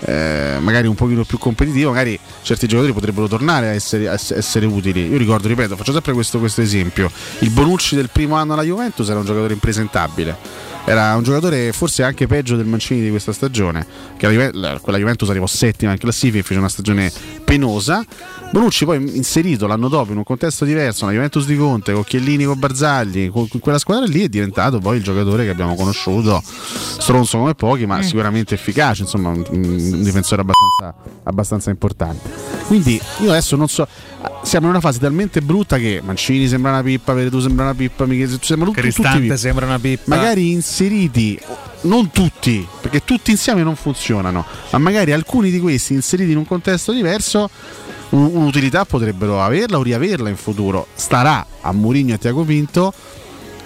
eh, 0.01 0.57
magari 0.59 0.87
un 0.87 0.95
pochino 0.95 1.23
più 1.23 1.37
competitivo, 1.37 1.89
magari 1.89 2.19
certi 2.43 2.67
giocatori 2.67 2.93
potrebbero 2.93 3.27
tornare 3.27 3.69
a 3.69 3.71
essere, 3.71 4.07
a 4.07 4.13
ess- 4.13 4.31
essere 4.31 4.65
utili. 4.65 5.07
Io 5.07 5.17
ricordo, 5.17 5.47
ripeto, 5.47 5.75
faccio 5.75 5.93
sempre 5.93 6.13
questo, 6.13 6.37
questo 6.37 6.61
esempio. 6.61 7.09
Il 7.39 7.49
Bonucci 7.49 7.95
del 7.95 8.09
primo 8.11 8.35
anno 8.35 8.53
alla 8.53 8.63
Juventus 8.63 9.07
era 9.09 9.19
un 9.19 9.25
giocatore 9.25 9.53
impresentabile. 9.53 10.37
Era 10.87 11.15
un 11.15 11.23
giocatore 11.23 11.71
forse 11.73 12.03
anche 12.03 12.27
peggio 12.27 12.55
del 12.55 12.67
Mancini 12.67 13.01
di 13.01 13.09
questa 13.09 13.33
stagione. 13.33 13.85
Che 14.17 14.27
la 14.31 14.49
la- 14.53 14.79
quella 14.79 14.99
Juventus 14.99 15.27
arrivò 15.29 15.47
settima 15.47 15.91
in 15.91 15.97
classifica 15.97 16.39
e 16.39 16.43
fece 16.43 16.59
una 16.59 16.69
stagione 16.69 17.11
penosa. 17.43 18.03
Bonucci 18.51 18.85
poi 18.85 18.97
inserito 19.17 19.65
l'anno 19.65 19.87
dopo 19.89 20.11
in 20.11 20.17
un 20.17 20.23
contesto 20.23 20.63
diverso, 20.63 21.03
una 21.05 21.13
Juventus 21.13 21.45
di 21.45 21.57
Conte, 21.57 21.91
con 21.93 22.03
Chiellini, 22.03 22.45
con 22.45 22.59
Barzagli, 22.59 23.29
con 23.31 23.47
con 23.47 23.59
quella 23.59 23.79
squadra 23.79 24.05
lì 24.05 24.21
è 24.23 24.29
diventato 24.29 24.79
poi 24.79 24.97
il 24.97 25.03
giocatore 25.03 25.43
che 25.43 25.49
abbiamo 25.49 25.75
conosciuto, 25.75 26.41
stronzo 26.45 27.39
come 27.39 27.55
pochi, 27.55 27.85
ma 27.85 28.01
sicuramente 28.03 28.53
efficace, 28.53 29.01
insomma 29.01 29.29
un, 29.29 29.43
un 29.49 30.03
difensore 30.03 30.41
abbastanza, 30.41 30.95
abbastanza 31.23 31.69
importante. 31.71 32.29
Quindi 32.67 33.01
io 33.21 33.29
adesso 33.31 33.55
non 33.55 33.67
so, 33.67 33.87
siamo 34.45 34.67
in 34.67 34.71
una 34.73 34.79
fase 34.81 34.99
talmente 34.99 35.41
brutta 35.41 35.77
che 35.77 36.01
Mancini 36.03 36.47
sembra 36.47 36.71
una 36.71 36.83
pippa, 36.83 37.13
Veretù 37.13 37.39
sembra 37.39 37.65
una 37.65 37.73
pippa, 37.73 38.05
Michele 38.05 38.37
sembra 38.41 38.67
tutti 38.67 38.81
pippa. 39.21 39.37
sembra 39.37 39.65
una 39.65 39.79
pippa. 39.79 40.15
Magari 40.15 40.51
inseriti, 40.51 41.39
non 41.81 42.11
tutti, 42.11 42.65
perché 42.81 43.03
tutti 43.03 43.31
insieme 43.31 43.63
non 43.63 43.75
funzionano, 43.75 44.45
ma 44.71 44.77
magari 44.77 45.11
alcuni 45.11 45.49
di 45.51 45.59
questi 45.59 45.93
inseriti 45.93 46.31
in 46.31 46.37
un 46.37 46.45
contesto 46.45 46.91
diverso, 46.91 47.49
un- 48.09 48.29
un'utilità 48.33 48.85
potrebbero 48.85 49.41
averla 49.41 49.77
o 49.79 49.81
riaverla 49.83 50.29
in 50.29 50.37
futuro. 50.37 50.87
Starà 50.93 51.45
a 51.61 51.71
Mourinho 51.71 52.11
e 52.11 52.13
a 52.13 52.17
Tiago 52.17 52.43
Pinto 52.43 52.93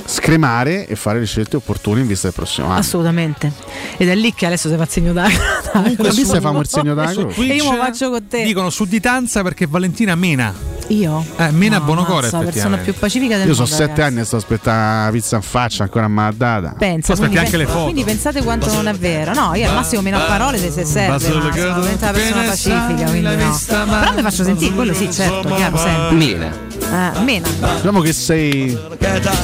scremare 0.10 0.88
e 0.88 0.96
fare 0.96 1.20
le 1.20 1.26
scelte 1.26 1.56
opportune 1.58 2.02
in 2.02 2.08
vista 2.08 2.28
del 2.28 2.36
prossimo 2.36 2.68
anno. 2.68 2.80
Assolutamente. 2.80 3.52
Ed 3.98 4.10
è 4.10 4.16
lì 4.16 4.34
che 4.34 4.48
adesso 4.48 4.68
si 4.68 4.76
fa 4.76 4.84
il 4.84 4.90
segno 4.90 5.14
da 5.14 5.28
Comunque 5.72 6.12
su 6.12 6.26
famo 6.26 6.62
il 6.62 6.68
segno 6.68 6.96
da 6.96 7.08
Su 7.10 7.28
croce. 7.28 7.42
E 7.42 7.56
io 7.56 7.72
lo 7.72 7.78
faccio 7.78 8.10
con 8.10 8.28
te. 8.28 8.44
Dicono 8.44 8.70
sudditanza 8.72 9.44
perché 9.44 9.68
Valentina 9.68 10.16
mena. 10.16 10.52
Io? 10.88 11.24
Eh, 11.38 11.52
mena 11.52 11.78
No, 11.78 11.84
Buonocore 11.86 12.28
ammazza, 12.28 12.38
la 12.40 12.44
persona 12.52 12.78
più 12.78 12.96
pacifica 12.96 13.38
del 13.38 13.48
Io 13.48 13.54
sono 13.54 13.68
mondo. 13.68 13.84
sette 13.84 14.02
ragazzi. 14.02 14.12
anni 14.12 14.22
e 14.22 14.26
sto 14.26 14.36
aspettando 14.38 15.06
la 15.06 15.12
pizza 15.12 15.36
in 15.36 15.42
faccia, 15.44 15.84
ancora 15.84 16.08
l'ha 16.08 16.34
data. 16.36 16.74
Pensa, 16.76 17.16
quindi, 17.16 17.38
anche 17.38 17.58
le 17.58 17.68
foto. 17.68 17.84
quindi 17.84 18.04
pensate 18.04 18.42
quanto 18.42 18.74
non 18.74 18.88
è 18.88 18.94
vero. 18.96 19.34
No, 19.34 19.54
io 19.54 19.68
al 19.70 19.76
massimo 19.76 20.02
meno 20.02 20.18
a 20.18 20.22
parole 20.22 20.58
se 20.58 20.72
se 20.72 20.86
serve, 20.86 21.12
ma 21.12 21.20
sono 21.20 21.50
veramente 21.52 22.04
una 22.04 22.12
persona 22.12 22.42
pacifica, 22.42 23.10
quindi 23.10 23.36
no. 23.36 23.60
Però 23.68 24.14
mi 24.16 24.22
faccio 24.24 24.44
sentire, 24.44 24.74
quello 24.74 24.94
sì, 24.96 25.12
certo, 25.14 25.54
chiaro, 25.54 25.78
sempre. 25.78 26.16
Mena. 26.16 26.69
Eh, 26.92 27.20
mena. 27.24 27.48
Diciamo 27.76 28.02
che 28.02 28.14
sei, 28.14 28.78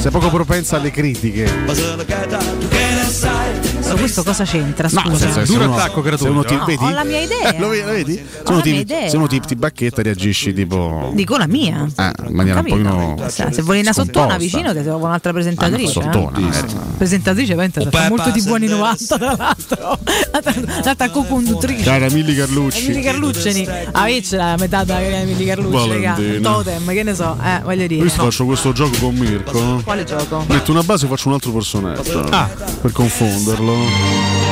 sei 0.00 0.10
poco 0.10 0.30
propensa 0.30 0.76
alle 0.76 0.90
critiche. 0.90 1.44
Adesso 3.86 3.96
questo 4.00 4.22
cosa 4.24 4.44
c'entra? 4.44 4.88
No, 4.90 5.00
Scusa. 5.00 5.24
nel 5.26 5.34
senso 5.34 5.52
Duro 5.52 5.64
uno- 5.66 5.76
attacco 5.76 6.02
gratuito, 6.02 6.24
se 6.24 6.30
uno 6.30 6.44
ti, 6.44 6.54
no? 6.56 6.64
vedi? 6.64 6.84
Ho 6.84 6.90
la 6.90 7.04
mia 7.04 7.20
idea. 7.20 7.52
Eh, 7.54 7.58
lo 7.60 7.68
vedi? 7.68 7.82
lo 7.84 7.92
vedi? 7.92 8.14
Se 8.16 8.22
Ho 8.42 8.48
uno 8.48 8.56
la 8.56 8.62
ti, 8.62 8.70
mia 8.70 8.80
idea. 8.80 9.08
se 9.08 9.16
uno 9.16 9.26
ti, 9.28 9.40
ti 9.40 9.54
bacchetta 9.56 10.02
reagisci 10.02 10.52
tipo... 10.52 11.12
Dico 11.14 11.36
la 11.36 11.46
mia. 11.46 11.86
Eh, 11.96 12.12
in 12.28 12.34
maniera 12.34 12.60
un 12.60 12.66
pochino... 12.66 13.16
Se 13.28 13.52
se 13.52 13.62
vuoi 13.62 13.80
una 13.80 13.92
sottona 13.92 14.36
vicino, 14.36 14.74
ti 14.74 14.82
trovo 14.82 15.06
un'altra 15.06 15.32
presentatrice. 15.32 15.98
Ah, 16.00 16.02
una 16.02 16.12
sottona, 16.12 16.38
eh. 16.38 16.40
magari. 16.40 16.74
Presentatrice, 16.96 17.54
pensa, 17.54 17.90
fa 17.90 18.08
molto 18.08 18.30
tipo 18.32 18.54
anni 18.54 18.66
90, 18.66 19.18
tra 19.18 19.36
l'altro. 19.36 19.98
L'altra 20.84 21.10
co-conduttrice. 21.10 21.82
Cara 21.84 22.10
Milli 22.10 22.34
Carlucci. 22.34 22.86
Emily 22.86 23.02
Carlucceni. 23.02 23.68
Ah, 23.92 24.06
c'è 24.06 24.36
la 24.36 24.56
metà 24.58 24.84
della 24.84 24.98
carriera 24.98 25.24
di 25.24 25.30
Emily 25.30 25.46
Carlucci, 25.46 25.88
raga. 25.88 26.16
Totem, 26.40 26.92
che 26.92 27.02
ne 27.02 27.14
so, 27.14 27.36
eh, 27.42 27.60
voglio 27.62 27.86
dire. 27.86 28.02
Visto 28.02 28.22
faccio 28.24 28.44
questo 28.44 28.72
gioco 28.72 28.96
con 28.98 29.14
Mirko. 29.14 29.80
Quale 29.84 30.04
gioco? 30.04 30.44
Metto 30.48 30.70
una 30.72 30.82
base 30.82 31.06
e 31.06 31.08
faccio 31.08 31.28
un 31.28 31.34
altro 31.34 31.52
personaggio. 31.52 32.20
Ah. 32.30 32.48
Per 32.80 32.92
confonderlo. 32.92 33.75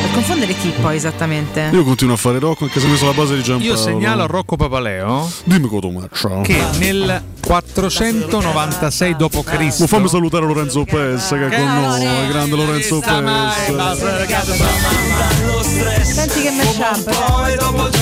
Per 0.03 0.11
confondere 0.13 0.55
chi 0.55 0.73
poi 0.81 0.97
esattamente? 0.97 1.71
Io 1.73 1.83
continuo 1.85 2.15
a 2.15 2.19
fare 2.19 2.39
Rocco 2.39 2.65
anche 2.65 2.79
se 2.81 2.87
ho 2.87 2.91
messo 2.91 3.07
la 3.07 3.13
base 3.13 3.35
di 3.37 3.43
Giampaolo. 3.43 3.73
Io 3.73 3.77
segnalo 3.79 4.23
a 4.23 4.27
Rocco 4.27 4.57
Papaleo 4.57 5.31
Dimmi 5.45 5.69
Cotomaccio. 5.69 6.41
che 6.43 6.63
nel 6.79 7.23
496 7.41 9.17
d.C. 9.17 9.79
Ma 9.81 9.87
fammi 9.87 10.09
salutare 10.09 10.47
Lorenzo 10.47 10.85
Pes 10.85 11.29
che 11.29 11.49
è 11.49 11.57
con 11.59 11.75
noi, 11.75 12.29
grande 12.29 12.57
Lorenzo 12.57 13.01
Pes. 13.01 13.13
Senti 16.03 16.43
che 16.43 16.51
matchup. 16.51 17.94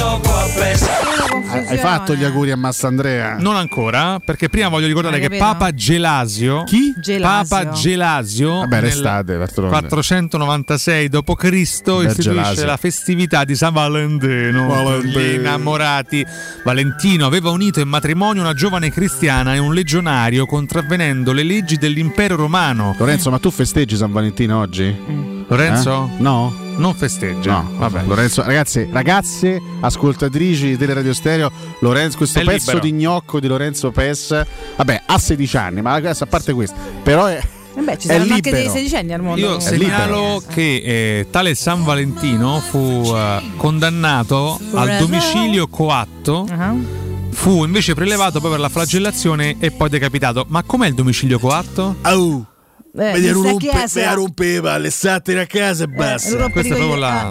Hai 1.73 1.79
fatto 1.79 2.15
gli 2.15 2.23
auguri 2.23 2.51
a 2.51 2.57
Massandrea? 2.57 3.37
Non 3.39 3.57
ancora, 3.57 4.21
perché 4.23 4.51
prima 4.51 4.69
voglio 4.69 4.87
ricordare 4.87 5.19
che? 5.21 5.39
Papa 5.39 5.73
Gelasio, 5.73 6.65
Chi? 6.65 6.93
Gelasio. 7.01 7.57
Papa 7.57 7.71
Gelasio 7.73 8.59
Vabbè, 8.59 8.81
restate, 8.81 9.39
d'altronde. 9.39 9.71
496 9.71 11.09
d.C. 11.09 11.45
Istituisce 11.53 12.15
Gelasio. 12.21 12.67
la 12.67 12.77
festività 12.77 13.45
di 13.45 13.55
San 13.55 13.73
Valentino 13.73 14.67
Valentino. 14.67 15.19
gli 15.21 15.35
innamorati. 15.35 16.27
Valentino 16.63 17.25
aveva 17.27 17.51
unito 17.51 17.81
in 17.81 17.89
matrimonio 17.89 18.43
una 18.43 18.53
giovane 18.55 18.91
cristiana 18.91 19.55
e 19.55 19.59
un 19.59 19.73
legionario 19.73 20.45
contravvenendo 20.45 21.33
le 21.33 21.43
leggi 21.43 21.77
dell'impero 21.79 22.37
romano. 22.37 22.95
Lorenzo, 22.99 23.31
ma 23.31 23.39
tu 23.39 23.51
festeggi 23.51 23.97
San 23.97 24.13
Valentino 24.13 24.59
oggi? 24.61 25.45
Lorenzo? 25.49 26.11
Eh? 26.19 26.23
No? 26.23 26.62
Non 26.77 26.95
festeggia. 26.95 27.61
No, 27.61 27.71
vabbè. 27.77 28.03
Lorenzo, 28.07 28.43
ragazzi, 28.43 28.89
ragazze, 28.91 29.61
ascoltatrici 29.81 30.69
di 30.69 30.77
Teleradio 30.77 31.13
Stereo, 31.13 31.51
Lorenzo, 31.81 32.17
questo 32.17 32.41
È 32.41 32.45
pezzo 32.45 32.73
libero. 32.73 32.81
di 32.81 32.93
gnocco 32.93 33.41
di 33.41 33.47
Lorenzo 33.47 33.91
Pes, 33.91 34.45
vabbè, 34.77 35.03
ha 35.07 35.19
16 35.19 35.57
anni, 35.57 35.83
ma 35.83 35.93
ragazzi, 35.93 36.23
a 36.23 36.27
parte 36.27 36.53
questo, 36.53 36.77
però 37.03 37.27
è, 37.27 37.41
Eh 37.77 37.81
beh, 37.81 37.99
ci 37.99 38.09
è 38.09 38.13
saranno 38.13 38.35
anche 38.35 38.51
libero. 38.51 38.57
dei 38.57 38.69
sedicenni 38.71 39.13
al 39.13 39.21
mondo. 39.23 39.41
Io 39.41 39.61
segnalo 39.61 40.43
che 40.49 40.83
eh, 40.85 41.27
tale 41.31 41.55
San 41.55 41.85
Valentino 41.85 42.59
fu 42.61 43.13
eh, 43.15 43.43
condannato 43.57 44.59
al 44.75 44.97
domicilio 44.99 45.69
coatto. 45.69 46.47
Fu 47.31 47.65
invece 47.65 47.95
prelevato 47.95 48.41
poi 48.41 48.51
per 48.51 48.61
la 48.61 48.69
flagellazione 48.69 49.57
e 49.59 49.71
poi 49.71 49.89
decapitato. 49.89 50.45
Ma 50.49 50.63
com'è 50.63 50.87
il 50.87 50.95
domicilio 50.95 51.39
coatto? 51.39 51.97
Au! 52.03 52.47
Eh, 52.95 53.19
mi 53.19 53.33
sta 53.33 53.57
chiesa. 53.57 54.13
rompeva, 54.13 54.77
le 54.77 54.91
a 55.41 55.47
casa 55.47 55.85
e 55.85 55.87
basta. 55.87 56.29
lo 56.31 56.37
rompe 56.41 56.53
Questa 56.53 56.75
è 56.75 56.77
proprio 56.77 56.99
la, 57.01 57.31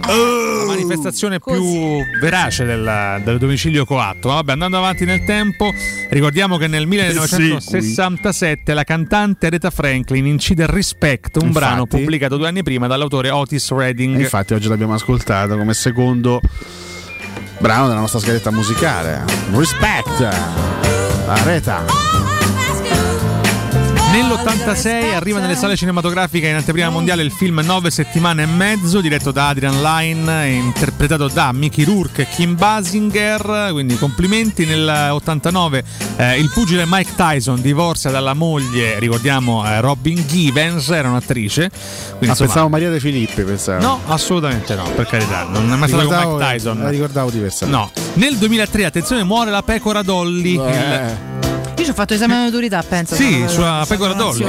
la 0.58 0.64
manifestazione 0.66 1.38
più 1.38 2.02
verace 2.20 2.64
del, 2.64 3.20
del 3.24 3.38
domicilio 3.38 3.84
coatto. 3.84 4.26
Ma 4.28 4.34
Vabbè, 4.34 4.52
andando 4.52 4.78
avanti 4.78 5.04
nel 5.04 5.24
tempo, 5.24 5.70
ricordiamo 6.10 6.56
che 6.56 6.66
nel 6.66 6.86
1967 6.88 8.74
la 8.74 8.82
cantante 8.82 9.46
Aretha 9.46 9.70
Franklin 9.70 10.26
incide 10.26 10.66
Respect, 10.66 11.36
un 11.36 11.46
Infatti. 11.48 11.64
brano 11.64 11.86
pubblicato 11.86 12.36
due 12.36 12.48
anni 12.48 12.64
prima 12.64 12.88
dall'autore 12.88 13.30
Otis 13.30 13.70
Redding. 13.70 14.18
Infatti 14.18 14.54
oggi 14.54 14.66
l'abbiamo 14.68 14.94
ascoltato 14.94 15.56
come 15.56 15.74
secondo 15.74 16.40
brano 17.60 17.86
della 17.86 18.00
nostra 18.00 18.18
scaletta 18.18 18.50
musicale. 18.50 19.22
Respect! 19.52 20.28
Areta! 21.26 22.31
Nell'86 24.44 25.14
arriva 25.14 25.38
nelle 25.38 25.54
sale 25.54 25.76
cinematografiche 25.76 26.48
in 26.48 26.56
anteprima 26.56 26.90
mondiale 26.90 27.22
il 27.22 27.30
film 27.30 27.60
Nove 27.64 27.90
settimane 27.92 28.42
e 28.42 28.46
mezzo, 28.46 29.00
diretto 29.00 29.30
da 29.30 29.48
Adrian 29.48 29.80
Lyne, 29.80 30.46
e 30.46 30.52
interpretato 30.54 31.28
da 31.28 31.52
Mickey 31.52 31.84
Rourke 31.84 32.22
e 32.22 32.26
Kim 32.28 32.56
Basinger. 32.56 33.68
Quindi 33.70 33.96
complimenti. 33.96 34.64
Nell'89 34.66 35.82
eh, 36.16 36.38
il 36.40 36.50
pugile 36.52 36.84
Mike 36.88 37.12
Tyson 37.14 37.60
divorzia 37.60 38.10
dalla 38.10 38.34
moglie, 38.34 38.98
ricordiamo 38.98 39.64
eh, 39.64 39.80
Robin 39.80 40.24
Givens, 40.26 40.88
era 40.90 41.08
un'attrice. 41.08 41.70
Quindi, 41.70 42.26
Ah, 42.26 42.30
insomma, 42.30 42.34
pensavo 42.48 42.68
Maria 42.68 42.90
De 42.90 42.98
Filippi, 43.00 43.42
pensavo. 43.42 43.80
No, 43.80 44.00
assolutamente 44.08 44.74
no, 44.74 44.90
per 44.96 45.06
carità, 45.06 45.44
non 45.44 45.72
è 45.72 45.76
mai 45.76 45.86
stato 45.88 46.04
con 46.04 46.12
Ricordavo- 46.14 46.36
Mike 46.38 46.52
Tyson. 46.52 46.78
La 46.82 46.88
ricordavo 46.90 47.30
diversamente. 47.30 47.78
No, 47.78 47.90
nel 48.14 48.36
2003, 48.36 48.84
attenzione, 48.86 49.22
muore 49.22 49.50
la 49.52 49.62
pecora 49.62 50.02
Dolly. 50.02 50.58
Eh. 50.58 50.60
il- 50.60 51.41
Io 51.82 51.88
ci 51.88 51.90
ho 51.90 51.94
fatto 51.94 52.14
esame 52.14 52.36
di 52.36 52.42
maturità, 52.44 52.80
penso. 52.88 53.16
sì, 53.16 53.44
sulla 53.48 53.84
pecora 53.88 54.12
Dolly. 54.12 54.44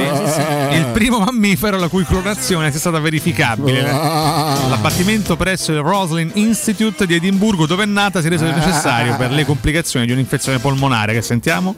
Il 0.76 0.86
primo 0.92 1.18
mammifero 1.18 1.76
la 1.78 1.88
cui 1.88 2.04
clonazione 2.04 2.70
sia 2.70 2.78
stata 2.78 3.00
verificabile. 3.00 3.82
L'abbattimento 3.82 5.34
presso 5.36 5.72
il 5.72 5.80
Roslin 5.80 6.30
Institute 6.34 7.06
di 7.06 7.14
Edimburgo, 7.14 7.66
dove 7.66 7.82
è 7.82 7.86
nata, 7.86 8.20
si 8.20 8.28
è 8.28 8.30
reso 8.30 8.44
necessario 8.44 9.16
per 9.16 9.30
le 9.32 9.44
complicazioni 9.44 10.06
di 10.06 10.12
un'infezione 10.12 10.58
polmonare 10.60 11.12
che 11.12 11.22
sentiamo 11.22 11.74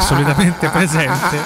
solitamente 0.00 0.68
presente 0.68 1.40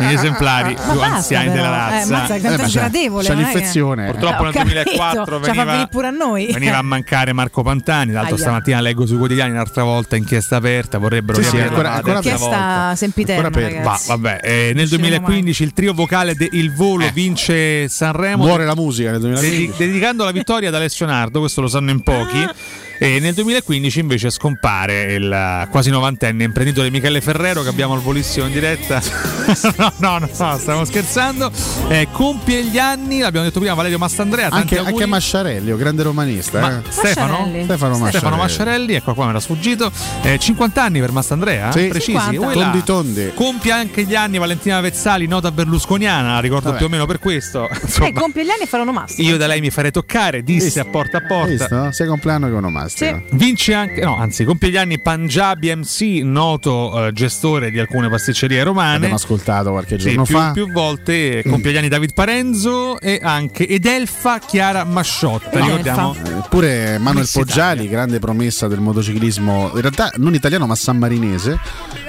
negli 0.00 0.12
esemplari 0.12 0.74
Ma 0.74 0.80
più 0.90 0.98
basta, 1.00 1.14
anziani 1.16 1.48
però. 1.50 1.62
della 1.62 1.76
Eh, 1.76 1.90
razza. 1.98 2.16
mazza, 2.16 2.34
che 2.34 2.40
tanto 2.42 2.62
è 2.62 2.68
gradevole. 2.68 3.24
c'ha 3.26 3.34
non 3.34 3.42
è 3.42 3.46
che- 3.46 3.52
l'infezione. 3.54 4.04
Purtroppo 4.10 4.36
Eh, 4.36 4.44
nel 4.44 4.48
ho 4.48 4.52
capito, 4.52 4.72
2004 4.82 5.10
ci 5.12 5.18
ha 5.18 5.24
fatto 5.24 5.38
veniva, 5.40 5.64
venire 5.64 5.88
pure 5.90 6.06
a 6.06 6.10
noi. 6.10 6.50
veniva 6.52 6.76
a 6.78 6.82
mancare 6.82 7.32
Marco 7.32 7.62
Pantani. 7.62 8.10
Tra 8.10 8.18
l'altro, 8.20 8.34
Aia. 8.36 8.44
stamattina 8.44 8.80
leggo 8.80 9.06
sui 9.06 9.16
quagliani 9.18 9.50
un'altra 9.52 9.82
volta 9.82 10.16
inchiesta 10.16 10.56
aperta. 10.56 10.98
Vorrebbero 10.98 11.38
Sì, 11.42 11.48
sì, 11.48 11.56
ancora- 11.70 11.92
ancora 11.94 12.20
volta. 12.36 12.94
sempiterna, 12.96 13.46
Ancora 13.46 13.66
per- 13.66 13.72
ragazzi. 13.76 14.06
Va, 14.08 14.16
vabbè, 14.16 14.40
eh, 14.42 14.72
nel 14.74 14.84
Usciremo 14.84 15.08
2015 15.08 15.62
il 15.62 15.72
trio 15.72 15.94
vocale 15.94 16.34
de 16.34 16.48
Il 16.52 16.72
Volo 16.74 17.04
vince 17.12 17.88
Sanremo. 17.88 18.44
Muore 18.44 18.64
la 18.64 18.74
musica 18.74 19.10
nel 19.12 19.20
2015. 19.20 19.66
Dedi- 19.66 19.72
dedicando 19.86 20.24
la 20.24 20.30
vittoria 20.32 20.68
ad 20.68 20.74
Alessio 20.74 21.06
Nardo, 21.06 21.40
questo 21.40 21.60
lo 21.60 21.68
sanno 21.68 21.90
in 21.90 22.00
pochi. 22.02 22.46
E 23.02 23.18
nel 23.18 23.32
2015 23.32 23.98
invece 23.98 24.28
scompare 24.28 25.14
il 25.14 25.32
eh, 25.32 25.66
quasi 25.70 25.88
novantenne 25.88 26.44
imprenditore 26.44 26.90
Michele 26.90 27.22
Ferrero 27.22 27.62
che 27.62 27.70
abbiamo 27.70 27.94
al 27.94 28.00
volissimo 28.00 28.44
in 28.44 28.52
diretta. 28.52 29.00
no, 29.78 29.92
no, 29.96 30.18
no, 30.18 30.28
no, 30.36 30.58
stiamo 30.58 30.84
scherzando. 30.84 31.50
Eh, 31.88 32.08
compie 32.12 32.62
gli 32.62 32.76
anni, 32.78 33.20
l'abbiamo 33.20 33.46
detto 33.46 33.58
prima 33.58 33.72
Valerio 33.72 33.96
Mastandrea. 33.96 34.50
Tanti 34.50 34.76
Anche, 34.76 34.90
anche 34.90 35.06
Masciarelli, 35.06 35.70
un 35.70 35.78
grande 35.78 36.02
romanista. 36.02 36.60
Ma 36.60 36.76
eh. 36.76 36.82
Stefano? 36.90 37.38
Masciarelli. 37.38 37.64
Stefano 37.64 37.90
Masciarelli. 37.92 38.10
Stefano 38.10 38.36
Masciarelli, 38.36 38.92
ecco 38.92 39.14
qua 39.14 39.24
mi 39.24 39.30
era 39.30 39.40
sfuggito. 39.40 39.90
Eh, 40.20 40.38
50 40.38 40.82
anni 40.82 41.00
per 41.00 41.12
Mastandrea? 41.12 41.72
Sì. 41.72 41.86
Precisi? 41.86 42.18
50. 42.18 42.46
Uè 42.46 42.54
là. 42.54 42.62
Tondi 42.64 42.82
tondi. 42.84 43.30
Compie 43.34 43.72
anche 43.72 44.02
gli 44.04 44.14
anni 44.14 44.36
Valentina 44.36 44.78
Vezzali, 44.82 45.26
nota 45.26 45.50
berlusconiana, 45.50 46.34
la 46.34 46.40
ricordo 46.40 46.66
Vabbè. 46.66 46.76
più 46.76 46.86
o 46.86 46.90
meno 46.90 47.06
per 47.06 47.18
questo. 47.18 47.66
Eh, 47.66 47.78
Insomma, 47.82 48.12
compie 48.12 48.44
gli 48.44 48.50
anni 48.50 48.64
e 48.64 48.66
fa 48.66 48.76
l'onomastico. 48.76 49.26
io 49.26 49.38
da 49.38 49.46
lei 49.46 49.60
mi 49.60 49.70
farei 49.70 49.90
toccare, 49.90 50.42
disse 50.42 50.64
Visto? 50.66 50.80
a 50.80 50.84
porta 50.84 51.16
a 51.16 51.22
porta. 51.22 51.46
visto? 51.48 51.92
Sia 51.92 52.06
compleanno 52.06 52.46
che 52.46 52.52
onomastico. 52.98 53.22
Vince 53.36 53.74
anche, 53.74 54.00
no, 54.02 54.16
anzi, 54.16 54.44
compie 54.44 54.70
gli 54.70 54.76
anni 54.76 54.98
Punjabi 55.00 55.74
MC, 55.74 56.20
noto 56.22 57.06
eh, 57.06 57.12
gestore 57.12 57.70
di 57.70 57.78
alcune 57.78 58.08
pasticcerie 58.08 58.62
romane. 58.62 58.96
Abbiamo 58.96 59.14
ascoltato 59.14 59.70
qualche 59.70 59.98
Sì, 59.98 60.08
giorno 60.08 60.24
più, 60.24 60.34
fa. 60.36 60.50
più 60.52 60.70
volte 60.72 61.42
compie 61.46 61.72
gli 61.72 61.76
anni 61.76 61.88
David 61.88 62.12
Parenzo 62.14 62.98
e 63.00 63.20
anche 63.22 63.68
Edelfa 63.68 64.38
Chiara 64.38 64.84
Masciotta. 64.84 65.60
Ricordiamo 65.60 66.14
Eppure 66.44 66.98
Manuel 66.98 67.22
Miss 67.24 67.34
Italia. 67.34 67.44
Poggiali, 67.44 67.88
grande 67.88 68.18
promessa 68.18 68.66
del 68.68 68.80
motociclismo, 68.80 69.70
in 69.74 69.80
realtà 69.80 70.10
non 70.16 70.34
italiano 70.34 70.66
ma 70.66 70.74
sammarinese, 70.74 71.58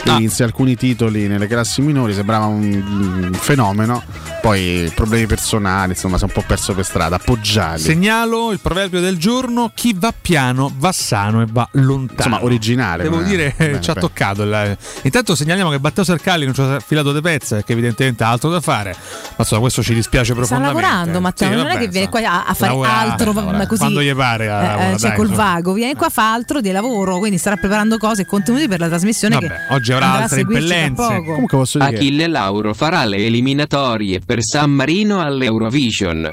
che 0.03 0.09
Ah. 0.09 0.17
inizia 0.17 0.45
alcuni 0.45 0.75
titoli 0.75 1.27
nelle 1.27 1.47
classi 1.47 1.81
minori, 1.81 2.13
sembrava 2.13 2.45
un, 2.45 2.63
un 2.63 3.33
fenomeno, 3.33 4.01
poi 4.41 4.91
problemi 4.95 5.27
personali, 5.27 5.91
insomma 5.91 6.17
si 6.17 6.23
è 6.23 6.27
un 6.27 6.33
po' 6.33 6.43
perso 6.45 6.73
per 6.73 6.85
strada. 6.85 7.19
Poggiali, 7.19 7.79
Segnalo 7.81 8.51
il 8.51 8.59
proverbio 8.59 8.99
del 8.99 9.17
giorno: 9.17 9.71
chi 9.75 9.93
va 9.95 10.11
piano 10.19 10.70
va 10.77 10.91
sano 10.91 11.41
e 11.41 11.45
va 11.51 11.67
lontano. 11.73 12.13
insomma 12.17 12.43
originale. 12.43 13.03
Devo 13.03 13.21
dire, 13.21 13.53
bene, 13.57 13.81
ci 13.81 13.89
ha 13.89 13.93
bene. 13.93 14.07
toccato. 14.07 14.43
il- 14.43 14.77
Intanto 15.03 15.35
segnaliamo 15.35 15.69
che 15.69 15.79
Matteo 15.81 16.03
Sercalli 16.03 16.45
non 16.45 16.53
ci 16.53 16.61
ha 16.61 16.79
filato 16.79 17.11
de 17.11 17.21
pezze 17.21 17.55
perché 17.57 17.73
evidentemente 17.73 18.23
ha 18.23 18.29
altro 18.29 18.49
da 18.49 18.59
fare. 18.61 18.91
Ma 18.91 19.35
insomma, 19.37 19.61
questo 19.61 19.83
ci 19.83 19.93
dispiace 19.93 20.25
Sta 20.31 20.35
profondamente. 20.35 20.81
lavorando, 20.81 21.21
Matteo. 21.21 21.49
Sì, 21.49 21.55
non 21.55 21.65
è 21.67 21.73
vabbè, 21.73 21.83
che 21.83 21.87
viene 21.89 22.09
qua 22.09 22.19
a, 22.21 22.45
a 22.45 22.53
fare 22.53 22.71
Lavora- 22.71 22.97
altro 22.99 23.33
lavora. 23.33 23.67
così. 23.67 23.79
Quando 23.79 24.01
gli 24.01 24.13
pare, 24.15 24.45
eh, 24.45 24.47
lavora, 24.47 24.89
eh, 24.91 24.97
cioè 24.97 25.09
dai, 25.09 25.17
col 25.17 25.27
insomma. 25.29 25.43
vago. 25.53 25.73
Viene 25.73 25.95
qua, 25.95 26.09
fa 26.09 26.33
altro 26.33 26.61
di 26.61 26.71
lavoro, 26.71 27.17
quindi 27.19 27.37
starà 27.37 27.55
preparando 27.57 27.97
cose 27.97 28.21
e 28.23 28.25
contenuti 28.25 28.67
per 28.67 28.79
la 28.79 28.87
trasmissione. 28.87 29.35
Vabbè, 29.35 29.47
che 29.47 29.73
oggi 29.73 29.91
avrà 29.93 30.05
a 30.11 30.21
altre 30.23 30.41
impellenze. 30.41 31.03
Comunque 31.25 31.57
posso 31.57 31.77
dire 31.77 31.89
che 31.91 31.95
Achille 31.97 32.27
Lauro 32.27 32.73
farà 32.73 33.05
le 33.05 33.17
eliminatorie 33.17 34.19
per 34.25 34.43
San 34.43 34.71
Marino 34.71 35.21
all'Eurovision. 35.21 36.31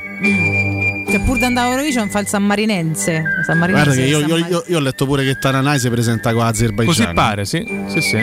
Cioè, 1.19 1.27
pur 1.27 1.39
da 1.39 1.47
andare 1.47 1.69
a 1.69 1.71
Eurovision 1.73 2.09
fa 2.11 2.21
il 2.21 2.27
San 2.29 2.45
Marinense. 2.45 3.23
San 3.45 3.59
Marinense 3.59 3.87
Guarda 3.87 4.03
che 4.03 4.09
io, 4.09 4.21
San 4.21 4.29
io- 4.29 4.37
io- 4.47 4.65
io 4.67 4.77
ho 4.79 4.81
letto 4.81 5.05
pure 5.05 5.25
che 5.25 5.37
Tananai 5.39 5.79
si 5.79 5.89
presenta 5.91 6.33
con 6.33 6.45
Azerbaijan. 6.47 6.87
Così 6.95 7.13
pare, 7.15 7.45
sì. 7.45 7.65
sì, 7.89 8.01
sì. 8.01 8.19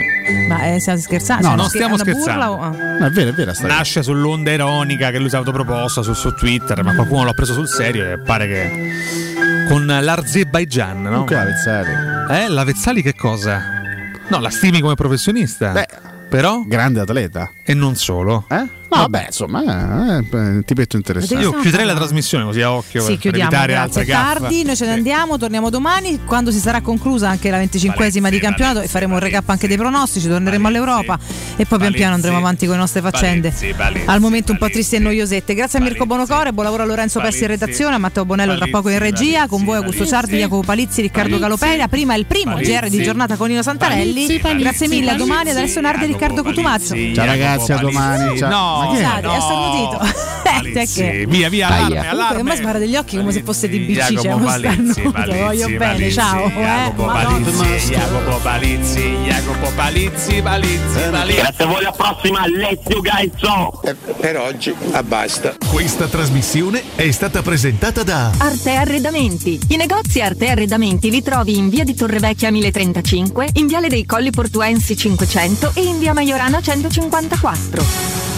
Ma 0.48 0.64
eh, 0.74 0.80
stiamo 0.80 0.98
scherzando? 0.98 1.42
No, 1.42 1.48
Cioè, 1.48 1.56
no, 1.56 1.68
scher- 1.68 1.74
stiamo 1.74 1.96
scherzando. 1.98 2.44
o-. 2.52 2.70
No, 2.98 3.06
è 3.06 3.10
vero, 3.10 3.30
è 3.30 3.32
vero. 3.32 3.52
Sta 3.52 3.66
Nasce 3.66 4.02
sull'onda 4.02 4.50
ironica 4.50 5.10
che 5.10 5.18
lui 5.18 5.28
si 5.28 5.34
è 5.34 5.38
autoproposta 5.38 6.02
su, 6.02 6.12
su 6.14 6.32
Twitter, 6.34 6.82
ma 6.82 6.94
qualcuno 6.94 7.24
l'ha 7.24 7.32
preso 7.34 7.52
sul 7.52 7.68
serio 7.68 8.10
e 8.12 8.18
pare 8.18 8.46
che. 8.46 8.90
Con 9.68 9.84
l'Azerbaijan, 9.86 11.02
no? 11.02 11.08
Comunque 11.10 11.34
la 11.36 11.44
Vezzali. 11.44 11.90
Eh, 12.44 12.48
la 12.48 12.64
Vezzali 12.64 13.02
che 13.02 13.14
cosa? 13.14 13.60
No, 14.28 14.38
la 14.40 14.50
stimi 14.50 14.80
come 14.80 14.94
professionista. 14.94 15.72
Beh, 15.72 15.86
Però? 16.28 16.62
grande 16.66 17.00
atleta. 17.00 17.50
E 17.64 17.74
non 17.74 17.94
solo. 17.96 18.46
Eh? 18.48 18.64
No, 18.88 18.98
vabbè, 18.98 19.24
insomma, 19.26 20.18
eh, 20.18 20.24
eh, 20.30 20.36
un 20.36 20.62
tipetto 20.64 20.96
interessante. 20.96 21.42
Io 21.42 21.52
chiuderei 21.58 21.86
la 21.86 21.94
trasmissione 21.94 22.44
così 22.44 22.60
a 22.62 22.72
occhio 22.72 23.00
Sì, 23.00 23.12
per 23.12 23.18
chiudiamo. 23.18 23.50
evitare 23.50 23.72
Grazie. 23.72 24.00
altre 24.00 24.12
È 24.12 24.16
tardi, 24.16 24.62
noi 24.64 24.76
ce 24.76 24.86
ne 24.86 24.92
andiamo, 24.92 25.38
torniamo 25.38 25.70
domani 25.70 26.20
quando 26.24 26.50
si 26.50 26.58
sarà 26.60 26.80
conclusa 26.80 27.28
anche 27.28 27.50
la 27.50 27.58
25esima 27.60 28.28
di 28.30 28.38
campionato 28.38 28.80
e 28.80 28.86
faremo 28.88 29.14
un 29.14 29.20
recap 29.20 29.48
anche 29.48 29.66
dei 29.68 29.76
pronostici, 29.76 30.28
torneremo 30.28 30.68
all'Europa 30.68 31.18
e 31.56 31.66
poi 31.66 31.78
pian 31.78 31.92
piano 31.92 32.14
andremo 32.14 32.36
avanti 32.36 32.66
con 32.66 32.74
le 32.74 32.80
nostre 32.80 33.00
faccende. 33.00 33.52
Balizzi, 33.76 34.04
Al 34.06 34.20
momento 34.20 34.52
un 34.52 34.58
po' 34.58 34.68
tristi 34.68 34.96
e 34.96 34.98
noiosette. 35.00 35.54
Grazie 35.54 35.78
a 35.78 35.82
Mirko 35.82 36.06
Bonocore, 36.06 36.52
buon 36.52 36.64
lavoro 36.64 36.84
a 36.84 36.86
Lorenzo 36.86 37.20
Pessi 37.20 37.42
in 37.42 37.48
redazione, 37.48 37.96
a 37.96 37.98
Matteo 37.98 38.24
Bonello 38.24 38.56
tra 38.56 38.66
poco 38.70 38.88
in 38.88 38.98
regia, 38.98 39.46
con 39.48 39.64
voi 39.64 39.76
Augusto 39.76 40.06
Ciardi, 40.06 40.36
Jacopo 40.36 40.62
Palizzi, 40.64 41.00
Riccardo 41.02 41.38
Galopera. 41.38 41.88
Prima 41.88 42.14
il 42.14 42.26
primo. 42.26 42.56
GR 42.56 42.88
di 42.88 43.02
giornata 43.02 43.36
con 43.36 43.48
Nino 43.48 43.62
Santarelli. 43.62 44.40
Grazie 44.58 44.88
mille, 44.88 45.10
a 45.10 45.14
domani, 45.16 45.50
ad 45.50 45.56
Alessio 45.56 45.80
Nardi 45.80 46.04
e 46.04 46.06
Riccardo 46.06 46.42
Cotumazzo. 46.42 46.94
Ciao 47.14 47.24
ragazzi, 47.26 47.72
a 47.72 47.76
domani. 47.78 48.38
Ciao. 48.38 48.75
No, 48.76 48.90
Ma 48.90 48.94
che 48.94 49.00
è? 49.00 49.04
Scusate, 49.04 49.40
starnutito. 49.40 50.24
Eh, 50.46 50.86
che- 50.86 51.26
via, 51.28 51.48
via, 51.48 51.68
Aia. 51.68 51.84
allarme, 51.84 51.94
Comunque 51.96 52.08
allarme. 52.10 52.42
mi 52.50 52.56
spara 52.56 52.78
degli 52.78 52.96
occhi 52.96 53.16
come 53.16 53.32
se 53.32 53.42
fosse 53.42 53.68
di 53.68 53.78
BC, 53.80 53.94
Jacopo 53.96 54.22
cioè 54.22 54.32
uno 54.32 54.44
Palizzi, 54.46 55.02
Voglio 55.02 55.66
bene, 55.66 55.76
Palizzi, 55.78 56.12
ciao. 56.12 56.46
eh. 56.46 56.52
Jacopo 56.62 57.04
Madonna. 57.04 57.50
Palizzi, 57.50 57.90
Jacopo 57.92 58.36
Palizzi, 58.38 59.00
Jacopo 59.24 59.70
Palizzi, 59.74 60.42
Palizzi, 60.42 61.00
Palizzi. 61.10 61.36
Grazie 61.40 61.64
a 61.64 61.66
voi, 61.66 61.78
alla 61.78 61.90
prossima, 61.92 62.46
let's 62.48 62.82
you 62.88 63.00
guys 63.02 63.30
so! 63.36 63.80
Per 64.20 64.38
oggi 64.38 64.74
ah, 64.92 65.02
basta. 65.02 65.54
Questa 65.70 66.06
trasmissione 66.06 66.82
è 66.94 67.10
stata 67.10 67.42
presentata 67.42 68.02
da 68.02 68.30
Arte 68.38 68.74
Arredamenti. 68.76 69.58
I 69.68 69.76
negozi 69.76 70.20
Arte 70.20 70.48
Arredamenti 70.48 71.10
li 71.10 71.22
trovi 71.22 71.56
in 71.56 71.68
via 71.68 71.84
di 71.84 71.94
Torrevecchia 71.94 72.50
1035, 72.50 73.48
in 73.54 73.66
viale 73.66 73.88
dei 73.88 74.04
Colli 74.06 74.30
Portuensi 74.30 74.96
500 74.96 75.72
e 75.74 75.82
in 75.82 75.98
via 75.98 76.12
Maiorana 76.12 76.60
154. 76.60 78.35